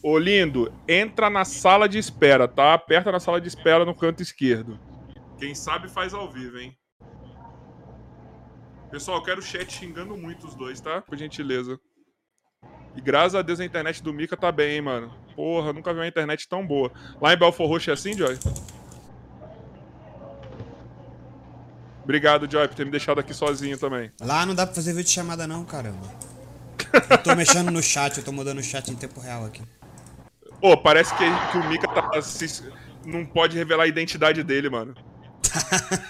Ô 0.00 0.16
lindo, 0.16 0.72
entra 0.86 1.28
na 1.28 1.44
sala 1.44 1.88
de 1.88 1.98
espera, 1.98 2.46
tá? 2.46 2.74
Aperta 2.74 3.10
na 3.10 3.18
sala 3.18 3.40
de 3.40 3.48
espera 3.48 3.84
no 3.84 3.92
canto 3.92 4.22
esquerdo. 4.22 4.78
Quem 5.36 5.52
sabe 5.52 5.88
faz 5.88 6.14
ao 6.14 6.30
vivo, 6.30 6.58
hein? 6.58 6.78
Pessoal, 8.88 9.18
eu 9.18 9.24
quero 9.24 9.40
o 9.40 9.42
chat 9.42 9.72
xingando 9.72 10.16
muito 10.16 10.46
os 10.46 10.54
dois, 10.54 10.80
tá? 10.80 11.00
Por 11.02 11.18
gentileza. 11.18 11.76
E 12.94 13.00
graças 13.00 13.34
a 13.34 13.42
Deus 13.42 13.58
a 13.58 13.64
internet 13.64 14.00
do 14.00 14.12
Mika 14.12 14.36
tá 14.36 14.52
bem, 14.52 14.76
hein, 14.76 14.80
mano. 14.80 15.12
Porra, 15.34 15.72
nunca 15.72 15.92
vi 15.92 15.98
uma 15.98 16.06
internet 16.06 16.48
tão 16.48 16.64
boa. 16.64 16.92
Lá 17.20 17.34
em 17.34 17.36
Belfort 17.36 17.68
Roxo 17.68 17.90
é 17.90 17.94
assim, 17.94 18.12
Joy? 18.12 18.38
Obrigado, 22.04 22.50
Joy, 22.50 22.68
por 22.68 22.74
ter 22.74 22.84
me 22.84 22.90
deixado 22.90 23.18
aqui 23.18 23.32
sozinho 23.34 23.78
também. 23.78 24.10
Lá 24.20 24.44
não 24.44 24.54
dá 24.54 24.66
pra 24.66 24.74
fazer 24.74 24.92
vídeo 24.92 25.10
chamada 25.10 25.46
não, 25.46 25.64
caramba. 25.64 26.06
Eu 27.10 27.18
tô 27.18 27.34
mexendo 27.34 27.70
no 27.70 27.82
chat, 27.82 28.18
eu 28.18 28.24
tô 28.24 28.30
mudando 28.30 28.58
o 28.58 28.62
chat 28.62 28.90
em 28.90 28.94
tempo 28.94 29.20
real 29.20 29.44
aqui. 29.46 29.62
Ô, 30.60 30.76
parece 30.76 31.14
que, 31.16 31.24
que 31.50 31.58
o 31.58 31.68
Mika 31.68 31.88
tá, 31.88 32.20
se- 32.22 32.70
não 33.04 33.24
pode 33.24 33.56
revelar 33.56 33.84
a 33.84 33.88
identidade 33.88 34.42
dele, 34.42 34.68
mano. 34.70 34.94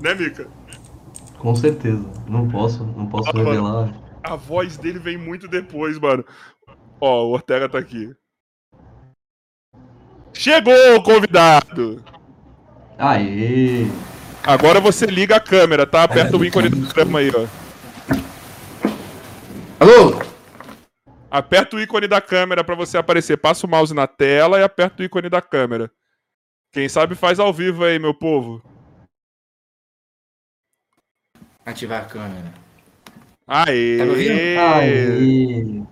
né, 0.00 0.14
Mika? 0.14 0.46
Com 1.38 1.54
certeza. 1.54 2.04
Não 2.28 2.48
posso, 2.48 2.84
não 2.84 3.06
posso 3.06 3.30
Ah, 3.30 3.32
mano. 3.34 3.48
revelar. 3.48 3.94
A 4.22 4.36
voz 4.36 4.76
dele 4.76 4.98
vem 4.98 5.18
muito 5.18 5.48
depois, 5.48 5.98
mano. 5.98 6.24
Ó, 7.04 7.24
o 7.24 7.32
Ortega 7.32 7.68
tá 7.68 7.78
aqui. 7.78 8.14
Chegou 10.32 10.94
o 10.94 11.02
convidado! 11.02 12.00
Aê! 12.96 13.86
Agora 14.44 14.78
você 14.78 15.06
liga 15.06 15.34
a 15.34 15.40
câmera, 15.40 15.84
tá? 15.84 16.04
Aperta 16.04 16.36
o 16.36 16.44
ícone 16.44 16.68
da 16.68 16.94
câmera 16.94 17.18
aí, 17.18 17.30
ó. 17.34 17.48
Alô? 19.80 20.22
Aperta 21.28 21.74
o 21.74 21.80
ícone 21.80 22.06
da 22.06 22.20
câmera 22.20 22.62
pra 22.62 22.76
você 22.76 22.96
aparecer. 22.96 23.36
Passa 23.36 23.66
o 23.66 23.70
mouse 23.70 23.92
na 23.92 24.06
tela 24.06 24.60
e 24.60 24.62
aperta 24.62 25.02
o 25.02 25.04
ícone 25.04 25.28
da 25.28 25.42
câmera. 25.42 25.90
Quem 26.70 26.88
sabe 26.88 27.16
faz 27.16 27.40
ao 27.40 27.52
vivo 27.52 27.84
aí, 27.84 27.98
meu 27.98 28.14
povo. 28.14 28.62
Ativar 31.66 32.02
a 32.02 32.04
câmera. 32.04 32.54
Aê! 33.44 33.98
Tá 33.98 34.04
me 34.04 34.10
ouvindo? 34.10 34.60
Aê! 34.60 35.91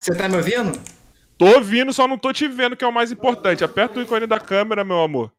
Você 0.00 0.14
tá 0.14 0.28
me 0.28 0.36
ouvindo? 0.36 0.72
Tô 1.36 1.46
ouvindo, 1.56 1.92
só 1.92 2.08
não 2.08 2.16
tô 2.18 2.32
te 2.32 2.48
vendo, 2.48 2.74
que 2.76 2.82
é 2.84 2.88
o 2.88 2.92
mais 2.92 3.12
importante. 3.12 3.62
Aperta 3.62 3.98
o 3.98 4.02
ícone 4.02 4.26
da 4.26 4.40
câmera, 4.40 4.82
meu 4.84 5.00
amor. 5.00 5.30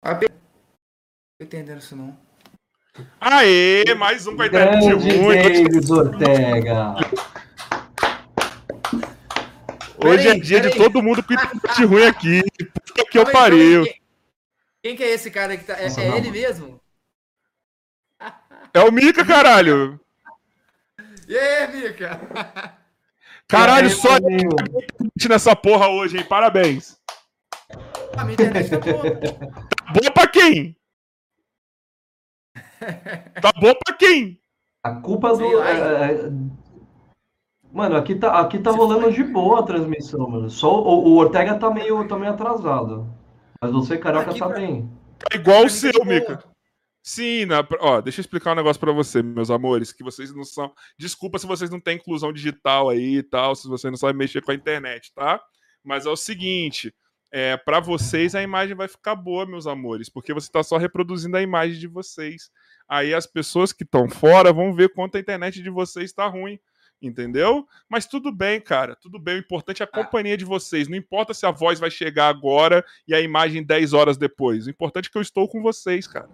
Ape- 0.00 0.28
Tô 0.28 1.44
entendendo 1.44 1.78
isso 1.80 1.96
não. 1.96 2.16
Aê! 3.20 3.84
Mais 3.96 4.26
um 4.26 4.36
com 4.36 4.42
a 4.42 4.46
internet 4.46 4.92
ruim. 4.92 5.36
Davis 5.42 5.90
Ortega! 5.90 6.94
Hoje 10.04 10.28
é 10.28 10.34
dia 10.38 10.60
de 10.60 10.70
todo 10.76 11.02
mundo 11.02 11.22
com 11.22 11.32
internet 11.32 11.84
ruim 11.84 12.04
aqui. 12.06 12.42
Puta 12.86 13.04
que 13.10 13.18
eu 13.18 13.30
pariu. 13.30 13.84
Quem, 14.82 14.96
que 14.96 15.02
é 15.02 15.10
esse 15.10 15.30
cara 15.30 15.56
que 15.56 15.64
tá. 15.64 15.74
É, 15.74 15.84
Nossa, 15.84 16.00
é 16.00 16.08
não. 16.08 16.16
ele 16.16 16.30
mesmo? 16.30 16.80
É 18.74 18.80
o 18.80 18.90
Mika, 18.92 19.24
caralho. 19.24 20.00
E 21.32 21.38
aí, 21.38 21.66
Mica? 21.74 22.20
Caralho, 23.48 23.88
só 23.88 24.18
nessa 25.26 25.56
porra 25.56 25.88
hoje, 25.88 26.18
hein? 26.18 26.24
Parabéns. 26.28 26.98
A 28.14 28.22
minha 28.22 28.34
internet 28.34 28.68
tá 28.68 28.78
boa. 28.78 29.02
Boa 29.94 30.10
pra 30.12 30.26
quem? 30.26 30.76
Tá 33.40 33.50
bom 33.58 33.72
pra 33.82 33.96
quem? 33.96 34.38
A 34.84 34.96
culpa 34.96 35.34
do. 35.34 35.62
É, 35.62 36.12
é, 36.12 36.30
Mano, 37.72 37.96
aqui 37.96 38.14
tá, 38.14 38.38
aqui 38.38 38.58
tá 38.58 38.70
rolando 38.70 39.10
de 39.10 39.24
boa 39.24 39.60
a 39.60 39.62
transmissão, 39.62 40.28
mano. 40.28 40.50
Só 40.50 40.82
o, 40.82 41.08
o 41.08 41.16
Ortega 41.16 41.58
tá 41.58 41.70
meio, 41.70 42.06
tá 42.06 42.18
meio 42.18 42.32
atrasado. 42.32 43.08
Mas 43.58 43.72
você, 43.72 43.96
Carioca, 43.96 44.32
Aqui 44.32 44.38
tá 44.38 44.48
tá- 44.48 44.54
bem. 44.54 44.90
Tá 45.18 45.34
igual 45.34 45.64
o 45.64 45.70
seu, 45.70 45.92
tá 45.92 46.04
boa. 46.04 46.14
Mika. 46.14 46.51
Sim, 47.02 47.46
na... 47.46 47.66
ó, 47.80 48.00
deixa 48.00 48.20
eu 48.20 48.22
explicar 48.22 48.52
um 48.52 48.56
negócio 48.56 48.78
pra 48.78 48.92
você, 48.92 49.22
meus 49.22 49.50
amores, 49.50 49.92
que 49.92 50.04
vocês 50.04 50.32
não 50.32 50.44
são. 50.44 50.72
Desculpa 50.96 51.38
se 51.38 51.46
vocês 51.46 51.68
não 51.68 51.80
têm 51.80 51.96
inclusão 51.96 52.32
digital 52.32 52.88
aí 52.88 53.16
e 53.16 53.22
tal, 53.22 53.56
se 53.56 53.66
vocês 53.66 53.90
não 53.90 53.98
sabem 53.98 54.16
mexer 54.16 54.40
com 54.40 54.52
a 54.52 54.54
internet, 54.54 55.12
tá? 55.12 55.42
Mas 55.82 56.06
é 56.06 56.10
o 56.10 56.16
seguinte, 56.16 56.94
é, 57.32 57.56
para 57.56 57.80
vocês 57.80 58.36
a 58.36 58.42
imagem 58.42 58.76
vai 58.76 58.86
ficar 58.86 59.16
boa, 59.16 59.44
meus 59.44 59.66
amores, 59.66 60.08
porque 60.08 60.32
você 60.32 60.50
tá 60.50 60.62
só 60.62 60.76
reproduzindo 60.76 61.36
a 61.36 61.42
imagem 61.42 61.78
de 61.80 61.88
vocês. 61.88 62.50
Aí 62.88 63.12
as 63.12 63.26
pessoas 63.26 63.72
que 63.72 63.82
estão 63.82 64.08
fora 64.08 64.52
vão 64.52 64.72
ver 64.72 64.90
quanto 64.90 65.16
a 65.16 65.20
internet 65.20 65.60
de 65.60 65.70
vocês 65.70 66.12
tá 66.12 66.26
ruim. 66.26 66.58
Entendeu? 67.00 67.66
Mas 67.88 68.06
tudo 68.06 68.30
bem, 68.30 68.60
cara. 68.60 68.94
Tudo 68.94 69.18
bem. 69.18 69.34
O 69.34 69.38
importante 69.40 69.82
é 69.82 69.84
a 69.84 69.88
companhia 69.88 70.36
de 70.36 70.44
vocês. 70.44 70.86
Não 70.86 70.96
importa 70.96 71.34
se 71.34 71.44
a 71.44 71.50
voz 71.50 71.80
vai 71.80 71.90
chegar 71.90 72.28
agora 72.28 72.84
e 73.08 73.12
a 73.12 73.20
imagem 73.20 73.64
10 73.64 73.92
horas 73.92 74.16
depois. 74.16 74.66
O 74.66 74.70
importante 74.70 75.08
é 75.08 75.10
que 75.10 75.18
eu 75.18 75.22
estou 75.22 75.48
com 75.48 75.60
vocês, 75.60 76.06
cara. 76.06 76.30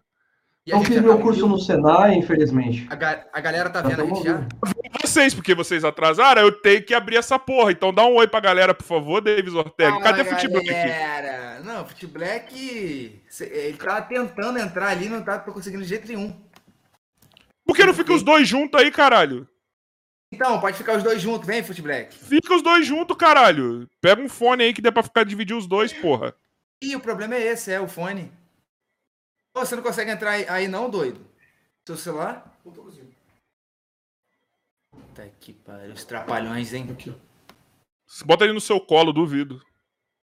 E 0.68 0.70
Não 0.72 0.80
gente 0.80 0.92
fiz 0.92 1.00
meu 1.00 1.16
tá 1.16 1.22
curso 1.22 1.48
no 1.48 1.58
Senai, 1.58 2.14
infelizmente. 2.16 2.86
A, 2.90 2.94
ga- 2.94 3.24
a 3.32 3.40
galera 3.40 3.70
tá 3.70 3.80
Tá 3.82 3.88
vendo 3.88 4.02
a 4.02 4.04
gente 4.04 4.22
já? 4.22 4.34
ouvindo. 4.34 4.48
Vocês, 5.02 5.32
porque 5.32 5.54
vocês 5.54 5.82
atrasaram, 5.82 6.42
eu 6.42 6.52
tenho 6.52 6.84
que 6.84 6.92
abrir 6.92 7.16
essa 7.16 7.38
porra. 7.38 7.72
Então 7.72 7.90
dá 7.90 8.04
um 8.04 8.16
oi 8.16 8.28
pra 8.28 8.38
galera, 8.38 8.74
por 8.74 8.84
favor, 8.84 9.22
Davis 9.22 9.54
Ortega. 9.54 9.98
Cadê 10.00 10.20
o 10.20 10.30
aqui? 10.34 10.46
galera. 10.48 11.60
Não, 11.64 11.84
o 11.84 11.86
Futeblack. 11.86 13.22
Ele 13.40 13.76
tá 13.78 14.02
tentando 14.02 14.58
entrar 14.58 14.88
ali, 14.88 15.08
não 15.08 15.22
tá 15.22 15.38
conseguindo 15.38 15.82
de 15.84 15.88
jeito 15.88 16.06
nenhum. 16.06 16.38
Por 17.66 17.74
que 17.74 17.84
não 17.86 17.94
fica 17.94 18.12
os 18.12 18.22
dois 18.22 18.46
juntos 18.46 18.78
aí, 18.78 18.90
caralho? 18.90 19.48
Então, 20.30 20.60
pode 20.60 20.76
ficar 20.76 20.98
os 20.98 21.02
dois 21.02 21.22
juntos, 21.22 21.46
vem, 21.46 21.62
Futeblack. 21.62 22.14
Fica 22.14 22.54
os 22.54 22.60
dois 22.62 22.86
juntos, 22.86 23.16
caralho. 23.16 23.88
Pega 24.02 24.20
um 24.20 24.28
fone 24.28 24.64
aí 24.64 24.74
que 24.74 24.82
dê 24.82 24.92
pra 24.92 25.02
ficar 25.02 25.24
dividir 25.24 25.56
os 25.56 25.66
dois, 25.66 25.94
porra. 25.94 26.34
Ih, 26.82 26.94
o 26.94 27.00
problema 27.00 27.34
é 27.36 27.42
esse, 27.42 27.72
é 27.72 27.80
o 27.80 27.88
fone. 27.88 28.30
Você 29.58 29.76
não 29.76 29.82
consegue 29.82 30.10
entrar 30.10 30.32
aí, 30.32 30.68
não, 30.68 30.88
doido? 30.88 31.26
Seu 31.86 31.96
celular? 31.96 32.54
Não. 32.64 32.72
Puta 34.90 35.28
que 35.40 35.52
pariu, 35.52 35.92
os 35.92 36.04
trapalhões, 36.04 36.72
hein? 36.72 36.86
Bota 38.24 38.44
ele 38.44 38.52
no 38.52 38.60
seu 38.60 38.80
colo, 38.80 39.12
duvido. 39.12 39.62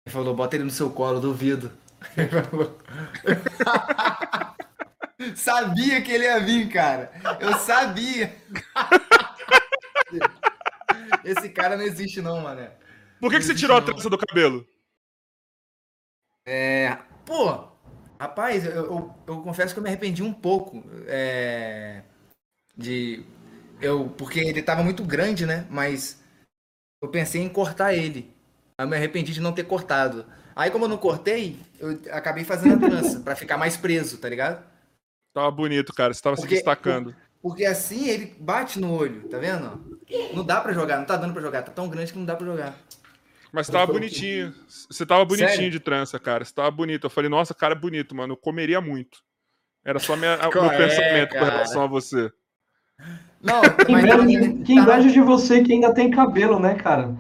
Ele 0.06 0.14
falou, 0.14 0.36
bota 0.36 0.56
ele 0.56 0.64
no 0.64 0.72
seu 0.72 0.92
colo, 0.92 1.20
duvido. 1.20 1.72
Ele 2.18 2.30
falou. 2.30 2.80
sabia 5.36 6.02
que 6.02 6.12
ele 6.12 6.24
ia 6.24 6.40
vir, 6.40 6.68
cara. 6.68 7.12
Eu 7.40 7.54
sabia. 7.60 8.36
Esse 11.24 11.50
cara 11.50 11.78
não 11.78 11.84
existe 11.84 12.20
não, 12.22 12.42
mané. 12.42 12.72
Por 13.20 13.30
que, 13.30 13.38
que 13.38 13.46
você 13.46 13.54
tirou 13.54 13.78
a 13.78 13.82
trança 13.82 14.10
do 14.10 14.18
cabelo? 14.18 14.68
É, 16.44 16.98
pô, 17.24 17.71
rapaz, 18.22 18.66
eu, 18.66 18.72
eu, 18.72 19.16
eu 19.28 19.42
confesso 19.42 19.74
que 19.74 19.80
eu 19.80 19.84
me 19.84 19.90
arrependi 19.90 20.22
um 20.22 20.32
pouco. 20.34 20.84
é, 21.08 22.04
de. 22.78 23.26
Eu, 23.82 24.10
porque 24.16 24.40
ele 24.40 24.62
tava 24.62 24.84
muito 24.84 25.04
grande, 25.04 25.44
né? 25.46 25.66
Mas 25.70 26.22
eu 27.02 27.10
pensei 27.10 27.42
em 27.42 27.50
cortar 27.50 27.94
ele. 27.96 28.32
Aí 28.78 28.86
eu 28.86 28.90
me 28.90 28.96
arrependi 28.96 29.34
de 29.34 29.42
não 29.42 29.52
ter 29.54 29.64
cortado. 29.64 30.24
Aí, 30.56 30.70
como 30.70 30.86
eu 30.86 30.90
não 30.90 30.98
cortei, 30.98 31.60
eu 31.80 32.00
acabei 32.12 32.44
fazendo 32.44 32.76
a 32.86 32.90
trança 32.90 33.20
pra 33.22 33.36
ficar 33.36 33.58
mais 33.58 33.76
preso, 33.76 34.20
tá 34.20 34.30
ligado? 34.30 34.64
Tava 35.34 35.50
bonito, 35.50 35.94
cara. 35.94 36.14
Você 36.14 36.22
tava 36.22 36.36
Porque- 36.36 36.50
se 36.50 36.56
destacando. 36.56 37.16
Porque 37.42 37.66
assim 37.66 38.08
ele 38.08 38.36
bate 38.40 38.80
no 38.80 38.94
olho, 38.94 39.28
tá 39.28 39.40
vendo? 39.40 40.00
Não 40.32 40.46
dá 40.46 40.62
pra 40.62 40.74
jogar, 40.74 40.98
não 41.00 41.06
tá 41.06 41.16
dando 41.18 41.34
pra 41.34 41.42
jogar, 41.42 41.64
tá 41.64 41.72
tão 41.72 41.90
grande 41.90 42.14
que 42.14 42.20
não 42.20 42.26
dá 42.26 42.36
pra 42.36 42.46
jogar. 42.46 42.76
Mas 43.52 43.68
tava 43.68 43.88
Foi 43.88 43.96
o 43.96 44.00
bonitinho. 44.00 44.54
Você 44.90 45.06
tava 45.06 45.26
bonitinho 45.26 45.50
Sério? 45.50 45.72
de 45.72 45.80
trança, 45.80 46.18
cara. 46.18 46.46
Você 46.46 46.54
tava 46.54 46.72
bonito. 46.72 47.06
Eu 47.06 47.10
falei, 47.10 47.30
nossa, 47.30 47.54
cara 47.54 47.74
é 47.74 47.78
bonito, 47.78 48.16
mano. 48.16 48.34
Eu 48.34 48.38
comeria 48.38 48.80
muito. 48.80 49.20
Era 49.84 50.00
só 50.00 50.16
minha, 50.16 50.38
Qual 50.38 50.64
meu 50.64 50.72
é, 50.74 50.78
pensamento 50.78 51.30
com 51.34 51.40
cara? 51.40 51.52
relação 51.52 51.84
a 51.84 51.88
você. 51.88 52.32
Não, 53.42 53.62
Que 53.86 53.92
mas 53.92 54.04
inveja, 54.04 54.64
que 54.64 54.74
inveja 54.74 55.10
de 55.10 55.22
você 55.22 55.64
que 55.64 55.74
ainda 55.74 55.94
tem 55.94 56.12
cabelo, 56.12 56.60
né, 56.60 56.76
cara? 56.76 57.16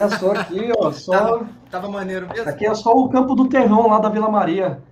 É 0.00 0.08
só 0.08 0.32
aqui, 0.32 0.70
ó, 0.76 0.92
só... 0.92 1.12
tava, 1.12 1.48
tava 1.70 1.88
maneiro 1.88 2.28
mesmo. 2.28 2.48
Aqui 2.48 2.66
é 2.66 2.74
só 2.74 2.92
o 2.92 3.08
campo 3.08 3.34
do 3.34 3.48
terrão 3.48 3.88
lá 3.88 3.98
da 3.98 4.08
Vila 4.08 4.30
Maria. 4.30 4.82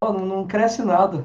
Ó, 0.00 0.12
não, 0.12 0.26
não 0.26 0.46
cresce 0.46 0.82
nada. 0.82 1.24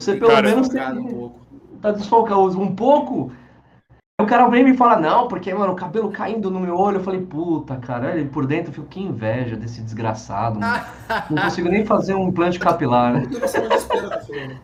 Você 0.00 0.14
pelo 0.14 0.30
Cara, 0.30 0.48
menos 0.48 0.68
Desfocado 0.68 1.00
um 1.00 1.04
tem, 1.04 1.14
pouco. 1.14 1.46
tá 1.82 1.90
desfocado 1.92 2.60
um 2.60 2.74
pouco. 2.74 3.32
O 4.20 4.26
cara 4.26 4.48
vem 4.48 4.62
e 4.62 4.64
me 4.64 4.76
fala, 4.76 4.98
não, 4.98 5.28
porque, 5.28 5.54
mano, 5.54 5.74
o 5.74 5.76
cabelo 5.76 6.10
caindo 6.10 6.50
no 6.50 6.58
meu 6.58 6.74
olho. 6.74 6.96
Eu 6.96 7.04
falei, 7.04 7.20
puta, 7.20 7.76
cara, 7.76 8.18
ele 8.18 8.28
por 8.28 8.46
dentro 8.46 8.70
eu 8.70 8.74
fico, 8.74 8.88
que 8.88 9.00
inveja 9.00 9.54
desse 9.54 9.80
desgraçado, 9.80 10.58
mano. 10.58 10.84
Não 11.30 11.44
consigo 11.44 11.68
nem 11.68 11.86
fazer 11.86 12.14
um 12.14 12.26
implante 12.26 12.58
capilar, 12.58 13.12
né? 13.12 13.22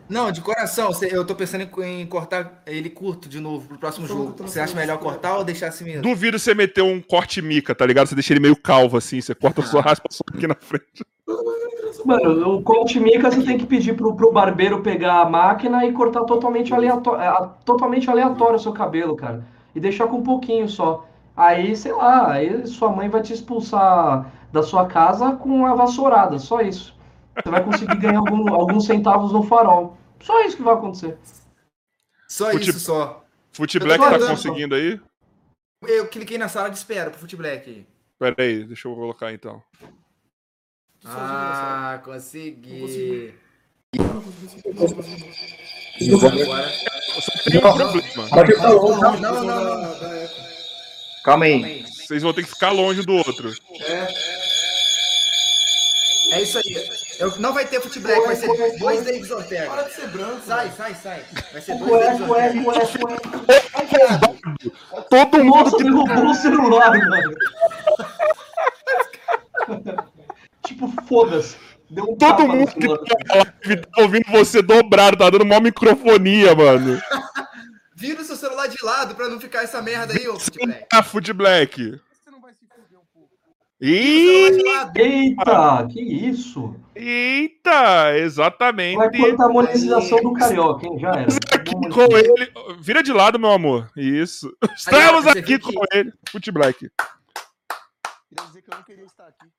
Não, 0.09 0.29
de 0.29 0.41
coração, 0.41 0.91
eu 1.09 1.25
tô 1.25 1.33
pensando 1.33 1.65
em, 1.81 2.05
cortar 2.05 2.61
ele 2.67 2.89
curto 2.89 3.29
de 3.29 3.39
novo 3.39 3.65
pro 3.65 3.77
próximo 3.77 4.05
jogo. 4.05 4.35
Você 4.39 4.59
acha 4.59 4.75
melhor 4.75 4.97
cortar 4.97 5.37
ou 5.37 5.45
deixar 5.45 5.69
assim 5.69 5.85
mesmo? 5.85 6.01
Duvido 6.01 6.37
você 6.37 6.53
meter 6.53 6.81
um 6.81 7.01
corte 7.01 7.41
mica, 7.41 7.73
tá 7.73 7.85
ligado? 7.85 8.07
Você 8.07 8.15
deixa 8.15 8.33
ele 8.33 8.41
meio 8.41 8.57
calvo 8.57 8.97
assim. 8.97 9.21
Você 9.21 9.33
corta 9.33 9.61
só 9.61 9.79
raspa 9.79 10.09
só 10.11 10.23
aqui 10.33 10.47
na 10.47 10.55
frente. 10.55 11.05
Mano, 12.05 12.55
o 12.57 12.61
corte 12.63 12.99
mica 12.99 13.31
você 13.31 13.43
tem 13.43 13.57
que 13.57 13.65
pedir 13.65 13.95
pro, 13.95 14.15
pro 14.15 14.31
barbeiro 14.31 14.81
pegar 14.83 15.21
a 15.21 15.29
máquina 15.29 15.85
e 15.85 15.91
cortar 15.91 16.23
totalmente 16.25 16.73
aleatório, 16.73 17.51
totalmente 17.65 18.09
aleatório 18.09 18.55
o 18.57 18.59
seu 18.59 18.73
cabelo, 18.73 19.15
cara. 19.15 19.45
E 19.73 19.79
deixar 19.79 20.07
com 20.07 20.17
um 20.17 20.23
pouquinho 20.23 20.69
só. 20.69 21.07
Aí, 21.35 21.75
sei 21.75 21.91
lá, 21.91 22.31
aí 22.31 22.65
sua 22.67 22.89
mãe 22.91 23.09
vai 23.09 23.21
te 23.21 23.33
expulsar 23.33 24.31
da 24.51 24.61
sua 24.63 24.85
casa 24.85 25.35
com 25.35 25.65
a 25.65 25.73
vassourada, 25.73 26.37
só 26.39 26.61
isso. 26.61 26.95
Você 27.35 27.49
vai 27.49 27.63
conseguir 27.63 27.97
ganhar 27.97 28.19
algum- 28.19 28.53
alguns 28.53 28.85
centavos 28.85 29.33
no 29.33 29.43
farol. 29.43 29.97
Só 30.21 30.41
isso 30.45 30.55
que 30.57 30.63
vai 30.63 30.75
acontecer. 30.75 31.17
Só 32.29 32.51
Fute- 32.51 32.69
isso 32.69 32.79
só. 32.79 33.23
Tô 33.53 33.65
Black 33.85 34.03
tá 34.03 34.27
conseguindo 34.27 34.75
aí? 34.75 34.99
Eu 35.87 36.07
cliquei 36.07 36.37
na 36.37 36.47
sala 36.47 36.69
de 36.69 36.77
espera 36.77 37.09
pro 37.09 37.19
Foot 37.19 37.35
Black 37.35 37.69
aí. 37.69 37.85
Pera 38.17 38.35
aí, 38.39 38.63
deixa 38.63 38.87
eu 38.87 38.95
colocar 38.95 39.33
então. 39.33 39.61
Ah, 41.05 42.01
consegui. 42.03 43.33
Tem 45.97 46.15
um 46.15 46.19
problema. 46.19 46.65
Não, 47.53 47.77
não, 48.97 49.43
não, 49.43 49.43
não. 49.43 49.95
Calma 51.23 51.45
aí. 51.45 51.85
Vocês 51.85 52.21
vão 52.21 52.33
ter 52.33 52.43
que 52.43 52.49
ficar 52.49 52.71
longe 52.71 53.01
do 53.03 53.13
outro. 53.13 53.51
É 56.31 56.41
isso 56.41 56.57
aí. 56.57 56.89
Eu, 57.19 57.39
não 57.39 57.53
vai 57.53 57.65
ter 57.65 57.79
Black, 57.79 58.25
vai 58.25 58.35
ser 58.35 58.77
dois 58.77 59.05
Davis 59.05 59.31
Ortega. 59.31 59.67
Para 59.67 59.83
de 59.83 59.93
ser 59.93 60.07
branco. 60.09 60.41
Sai, 60.45 60.71
sai, 60.75 60.95
sai. 60.95 61.23
Vai 61.53 61.61
ser 61.61 61.77
dois 61.77 62.19
Davis 62.19 62.67
Ortega. 62.67 64.19
Todo 65.09 65.43
mundo 65.45 65.77
derrubou 65.77 66.25
o 66.25 66.35
celular, 66.35 66.91
mano. 66.91 67.33
Tipo, 70.65 70.91
foda-se. 71.07 71.55
Um 71.91 72.15
Todo 72.15 72.47
mundo 72.47 72.67
que 72.73 72.87
tá 72.87 73.15
live 73.35 73.81
tá 73.81 74.01
ouvindo 74.01 74.31
você 74.31 74.61
dobrado, 74.61 75.17
tá 75.17 75.29
dando 75.29 75.45
mó 75.45 75.59
microfonia, 75.59 76.55
mano. 76.55 76.99
Vira 77.95 78.21
o 78.21 78.25
seu 78.25 78.35
celular 78.35 78.67
de 78.67 78.83
lado 78.83 79.15
pra 79.15 79.29
não 79.29 79.39
ficar 79.39 79.63
essa 79.63 79.81
merda 79.81 80.13
aí, 80.13 80.27
ô 80.27 80.37
Foot 80.37 80.65
Black. 80.65 80.85
Ah, 80.91 81.03
Foot 81.03 81.33
Black. 81.33 82.01
Celular 82.23 82.53
Ih, 83.81 84.51
de 84.51 84.63
lado. 84.63 84.97
Eita, 84.97 85.87
que 85.91 86.01
isso? 86.01 86.75
eita, 86.95 88.17
exatamente. 88.17 88.97
Vai 88.97 89.11
cortar 89.15 89.45
a 89.45 89.49
monetização 89.49 90.21
do 90.21 90.33
Carioca, 90.33 90.87
hein? 90.87 90.99
Já 90.99 91.09
era. 91.09 91.27
Aqui 91.53 91.71
com 91.89 92.17
ele. 92.17 92.51
Vira 92.79 93.03
de 93.03 93.13
lado, 93.13 93.39
meu 93.39 93.51
amor. 93.51 93.91
Isso. 93.95 94.55
Estamos 94.75 95.25
você 95.25 95.39
aqui 95.39 95.59
com 95.59 95.71
ele. 95.93 96.13
Foot 96.29 96.51
Black. 96.51 96.89
Queria 98.29 98.47
dizer 98.47 98.61
que 98.61 98.71
eu 98.71 98.77
não 98.77 98.83
queria 98.83 99.05
estar 99.05 99.27
aqui. 99.27 99.54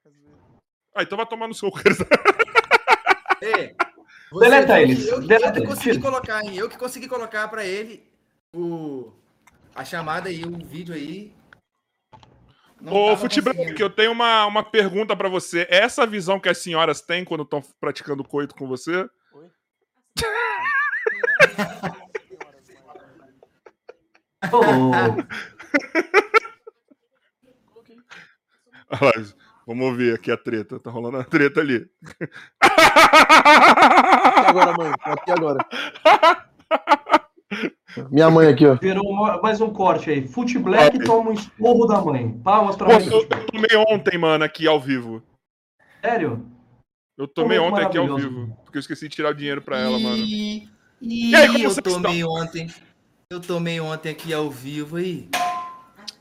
Ah, 0.97 1.03
então 1.03 1.19
vai 1.19 1.27
tomar 1.27 1.47
no 1.47 1.55
seu. 1.55 1.71
Você 4.33 4.51
Deleta 4.51 4.75
que 4.75 4.81
eles, 4.81 5.07
Eu, 5.07 5.21
deleta 5.21 5.59
eu 5.59 5.63
que 5.63 5.69
consegui 5.69 6.01
colocar, 6.01 6.43
hein? 6.43 6.57
Eu 6.57 6.69
que 6.69 6.79
consegui 6.79 7.07
colocar 7.07 7.47
pra 7.49 7.65
ele 7.65 8.03
o, 8.53 9.13
a 9.75 9.85
chamada 9.85 10.29
aí, 10.31 10.43
o 10.45 10.57
vídeo 10.67 10.95
aí. 10.95 11.33
Não 12.81 12.93
Ô, 12.93 13.17
conseguindo. 13.17 13.79
eu 13.79 13.91
tenho 13.91 14.11
uma, 14.11 14.47
uma 14.47 14.63
pergunta 14.63 15.15
pra 15.15 15.29
você. 15.29 15.67
É 15.71 15.85
Essa 15.85 16.07
visão 16.07 16.41
que 16.41 16.49
as 16.49 16.59
senhoras 16.59 17.01
têm 17.03 17.25
quando 17.25 17.43
estão 17.43 17.63
praticando 17.79 18.25
coito 18.25 18.55
com 18.55 18.67
você? 18.67 19.09
Ô, 24.53 24.91
Olha 28.89 29.01
lá, 29.03 29.13
Vamos 29.67 29.97
ver 29.97 30.15
aqui 30.15 30.31
a 30.31 30.37
treta. 30.37 30.79
Tá 30.79 30.91
rolando 30.91 31.17
a 31.17 31.25
treta 31.25 31.61
ali. 31.61 31.89
E 32.63 34.49
agora, 34.49 34.73
mãe? 34.77 34.93
Aqui 35.03 35.31
agora. 35.33 35.67
Minha 38.11 38.31
mãe 38.31 38.49
aqui, 38.49 38.67
ó. 38.67 38.75
Virou 38.75 39.13
mais 39.43 39.61
um 39.61 39.73
corte 39.73 40.11
aí. 40.11 40.27
Foot 40.29 40.59
Black 40.59 40.99
toma 41.05 41.31
um 41.31 41.33
esporro 41.33 41.87
da 41.87 42.01
mãe. 42.01 42.33
Palmas 42.45 42.77
pra 42.77 42.87
Pô, 42.87 42.93
mãe. 42.95 43.07
eu, 43.07 43.23
eu 43.23 43.47
tomei 43.47 43.77
ontem, 43.89 44.19
mano, 44.19 44.45
aqui 44.45 44.67
ao 44.69 44.81
vivo. 44.81 45.23
Sério? 46.05 46.47
Eu 47.19 47.27
tomei 47.27 47.59
ontem 47.59 47.85
aqui 47.85 47.99
ao 47.99 48.15
vivo. 48.17 48.57
Porque 48.65 48.79
eu 48.79 48.81
esqueci 48.81 49.09
de 49.09 49.17
tirar 49.17 49.31
o 49.31 49.35
dinheiro 49.35 49.63
pra 49.63 49.79
ela, 49.79 49.99
mano. 49.99 50.17
Ih, 50.17 50.69
E 51.01 51.35
aí, 51.35 51.47
como 51.49 51.65
eu 51.65 51.83
tomei 51.83 52.25
ontem. 52.25 52.69
Eu 53.31 53.41
tomei 53.41 53.81
ontem 53.81 54.11
aqui 54.11 54.33
ao 54.33 54.51
vivo 54.51 54.97
aí. 54.97 55.29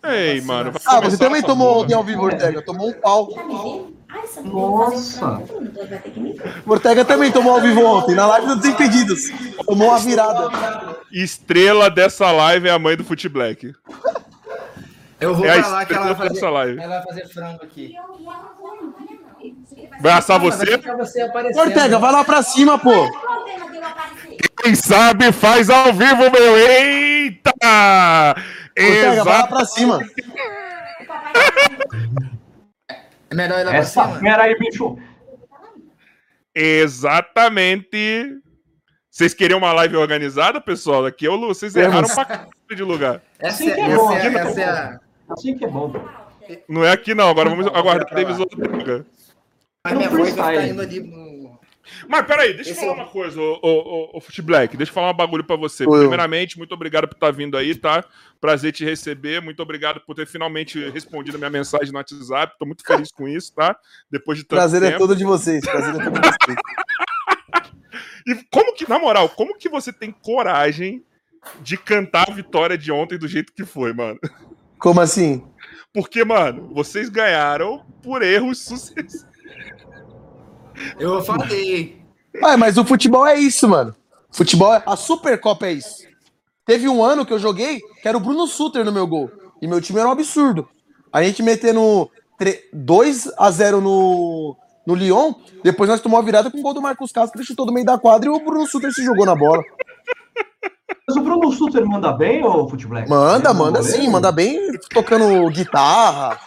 Ei, 0.07 0.41
mano. 0.41 0.71
vai 0.71 0.81
Ah, 0.85 0.99
você 1.01 1.17
também 1.17 1.41
tomou 1.41 1.81
ontem 1.83 1.93
ao 1.93 2.03
vivo, 2.03 2.23
Ortega. 2.23 2.61
Tomou 2.61 2.89
um 2.89 2.93
pau. 2.93 3.29
Nossa. 4.43 5.41
Ortega 6.65 7.03
também 7.05 7.31
tomou 7.31 7.53
ao 7.53 7.61
vivo 7.61 7.83
ontem, 7.85 8.15
na 8.15 8.25
live 8.27 8.47
dos 8.47 8.59
Desimpedidos. 8.59 9.23
Tomou 9.65 9.89
uma 9.89 9.99
virada. 9.99 10.49
Estrela 11.11 11.89
dessa 11.89 12.31
live 12.31 12.67
é 12.67 12.71
a 12.71 12.79
mãe 12.79 12.95
do 12.95 13.03
Foot 13.03 13.27
Black. 13.29 13.73
Eu 15.19 15.33
vou 15.35 15.45
É 15.45 15.55
lá 15.55 15.85
que 15.85 15.93
ela 15.93 16.13
vai 16.13 16.29
fazer, 16.29 16.49
live. 16.49 16.79
ela 16.79 16.95
vai 16.97 17.03
fazer 17.03 17.27
frango 17.29 17.63
aqui. 17.63 17.95
Vai 20.01 20.13
assar 20.13 20.39
vai 20.39 20.51
você? 20.51 20.77
você. 20.77 21.23
Ortega, 21.57 21.99
vai 21.99 22.11
lá 22.11 22.23
pra 22.23 22.43
cima, 22.43 22.77
pô. 22.77 22.91
Quem 24.61 24.75
sabe 24.75 25.31
faz 25.31 25.69
ao 25.69 25.93
vivo, 25.93 26.29
meu. 26.31 26.57
Eita! 26.57 28.35
Ortega, 28.77 29.23
vai 29.23 29.33
lá 29.39 29.47
pra 29.47 29.65
cima. 29.65 29.99
É 33.29 33.35
melhor 33.35 33.59
ir 33.59 33.63
lá 33.63 33.71
pra 33.71 33.79
Essa 33.79 34.03
cima? 34.03 34.19
fera 34.19 34.43
aí, 34.43 34.57
bicho. 34.57 34.97
Exatamente. 36.53 38.37
Vocês 39.09 39.33
queriam 39.33 39.59
uma 39.59 39.71
live 39.73 39.95
organizada, 39.95 40.59
pessoal? 40.59 41.05
Aqui 41.05 41.25
é 41.25 41.29
o 41.29 41.35
Lu. 41.35 41.47
Vocês 41.47 41.75
erraram 41.75 42.07
pra 42.07 42.25
caralho 42.25 42.49
de 42.75 42.83
lugar. 42.83 43.21
Essa, 43.39 43.63
Assim 43.63 43.69
é, 43.69 43.75
que 43.75 43.79
é 43.81 43.85
essa, 43.85 43.95
bom, 43.97 44.11
é, 44.11 44.17
assim 44.17 44.29
que 44.29 44.37
é 44.37 44.41
essa 44.41 44.61
é 44.61 44.65
a... 44.65 44.99
Assim 45.29 45.57
que 45.57 45.65
é 45.65 45.67
bom. 45.67 45.93
Não 46.67 46.83
é 46.83 46.91
aqui, 46.91 47.15
não. 47.15 47.29
Agora 47.29 47.49
vamos 47.49 47.67
aguardar 47.67 48.01
a 48.01 48.05
pra 48.05 48.17
lá. 48.17 48.23
Davis 48.23 48.39
Ortega. 48.39 49.05
Mas 49.85 49.93
minha 49.97 50.09
voz 50.09 50.35
vai 50.35 50.53
ficar 50.55 50.67
indo 50.67 50.81
ali 50.81 50.99
no... 50.99 51.24
Mas 52.07 52.25
peraí, 52.25 52.53
deixa 52.53 52.71
eu 52.71 52.75
falar 52.75 52.91
é 52.91 52.95
uma 52.95 53.07
coisa, 53.07 53.39
ô, 53.39 53.59
ô, 53.61 53.69
ô, 53.69 54.17
ô 54.17 54.21
Foot 54.21 54.41
Black. 54.41 54.75
Deixa 54.77 54.91
eu 54.91 54.93
falar 54.93 55.11
um 55.11 55.15
bagulho 55.15 55.43
pra 55.43 55.55
você. 55.55 55.85
Oi. 55.87 55.99
Primeiramente, 55.99 56.57
muito 56.57 56.73
obrigado 56.73 57.07
por 57.07 57.15
estar 57.15 57.31
vindo 57.31 57.57
aí, 57.57 57.75
tá? 57.75 58.03
Prazer 58.39 58.71
te 58.71 58.83
receber. 58.83 59.41
Muito 59.41 59.61
obrigado 59.61 59.99
por 60.01 60.15
ter 60.15 60.27
finalmente 60.27 60.89
respondido 60.89 61.37
a 61.37 61.39
minha 61.39 61.49
mensagem 61.49 61.91
no 61.91 61.97
WhatsApp. 61.97 62.55
Tô 62.57 62.65
muito 62.65 62.83
feliz 62.83 63.11
com 63.11 63.27
isso, 63.27 63.53
tá? 63.53 63.75
Depois 64.09 64.37
de 64.37 64.43
tanto 64.43 64.59
Prazer 64.59 64.83
é 64.83 64.87
tempo. 64.87 64.99
todo 64.99 65.15
de 65.15 65.23
vocês. 65.23 65.61
Prazer 65.63 65.95
é 65.95 66.03
todo 66.03 66.13
de 66.13 66.19
vocês. 66.19 66.57
E 68.27 68.33
como 68.51 68.73
que, 68.73 68.89
na 68.89 68.97
moral, 68.97 69.29
como 69.29 69.55
que 69.55 69.69
você 69.69 69.93
tem 69.93 70.11
coragem 70.11 71.05
de 71.61 71.77
cantar 71.77 72.27
a 72.27 72.33
vitória 72.33 72.75
de 72.75 72.91
ontem 72.91 73.19
do 73.19 73.27
jeito 73.27 73.53
que 73.53 73.63
foi, 73.63 73.93
mano? 73.93 74.19
Como 74.79 74.99
assim? 74.99 75.45
Porque, 75.93 76.23
mano, 76.23 76.73
vocês 76.73 77.07
ganharam 77.07 77.85
por 78.01 78.23
erros 78.23 78.59
sucessivos. 78.65 79.25
Eu 80.99 81.23
falei. 81.23 82.01
Ué, 82.41 82.57
mas 82.57 82.77
o 82.77 82.85
futebol 82.85 83.25
é 83.25 83.35
isso, 83.35 83.67
mano. 83.67 83.95
Futebol, 84.31 84.73
é... 84.73 84.83
a 84.85 84.95
Supercopa 84.95 85.67
é 85.67 85.73
isso. 85.73 86.03
Teve 86.65 86.89
um 86.89 87.03
ano 87.03 87.25
que 87.25 87.31
eu 87.31 87.39
joguei 87.39 87.79
que 88.01 88.07
era 88.07 88.17
o 88.17 88.21
Bruno 88.21 88.47
Suter 88.47 88.83
no 88.83 88.91
meu 88.91 89.07
gol. 89.07 89.31
E 89.61 89.67
meu 89.67 89.79
time 89.79 89.99
era 89.99 90.09
um 90.09 90.11
absurdo. 90.11 90.67
A 91.11 91.23
gente 91.23 91.41
metendo 91.41 92.09
2 92.73 93.31
a 93.37 93.51
0 93.51 93.79
no, 93.79 94.55
no 94.85 94.95
Lyon, 94.95 95.33
depois 95.63 95.89
nós 95.89 96.01
tomamos 96.01 96.23
a 96.23 96.25
virada 96.25 96.51
com 96.51 96.59
o 96.59 96.61
gol 96.61 96.73
do 96.73 96.81
Marcos 96.81 97.11
Castro, 97.11 97.33
que 97.33 97.39
ele 97.39 97.47
chutou 97.47 97.65
do 97.65 97.71
meio 97.71 97.85
da 97.85 97.97
quadra 97.97 98.29
e 98.29 98.31
o 98.31 98.39
Bruno 98.39 98.67
Suter 98.67 98.91
se 98.91 99.03
jogou 99.03 99.25
na 99.25 99.35
bola. 99.35 99.63
Mas 101.07 101.17
o 101.17 101.21
Bruno 101.21 101.51
Suter 101.51 101.85
manda 101.85 102.11
bem, 102.11 102.43
ô 102.43 102.67
Foot 102.67 102.87
Black? 102.87 103.09
Manda, 103.09 103.51
é 103.51 103.53
manda 103.53 103.79
goleiro? 103.79 104.01
sim, 104.01 104.09
manda 104.09 104.31
bem 104.31 104.59
tocando 104.89 105.49
guitarra, 105.51 106.39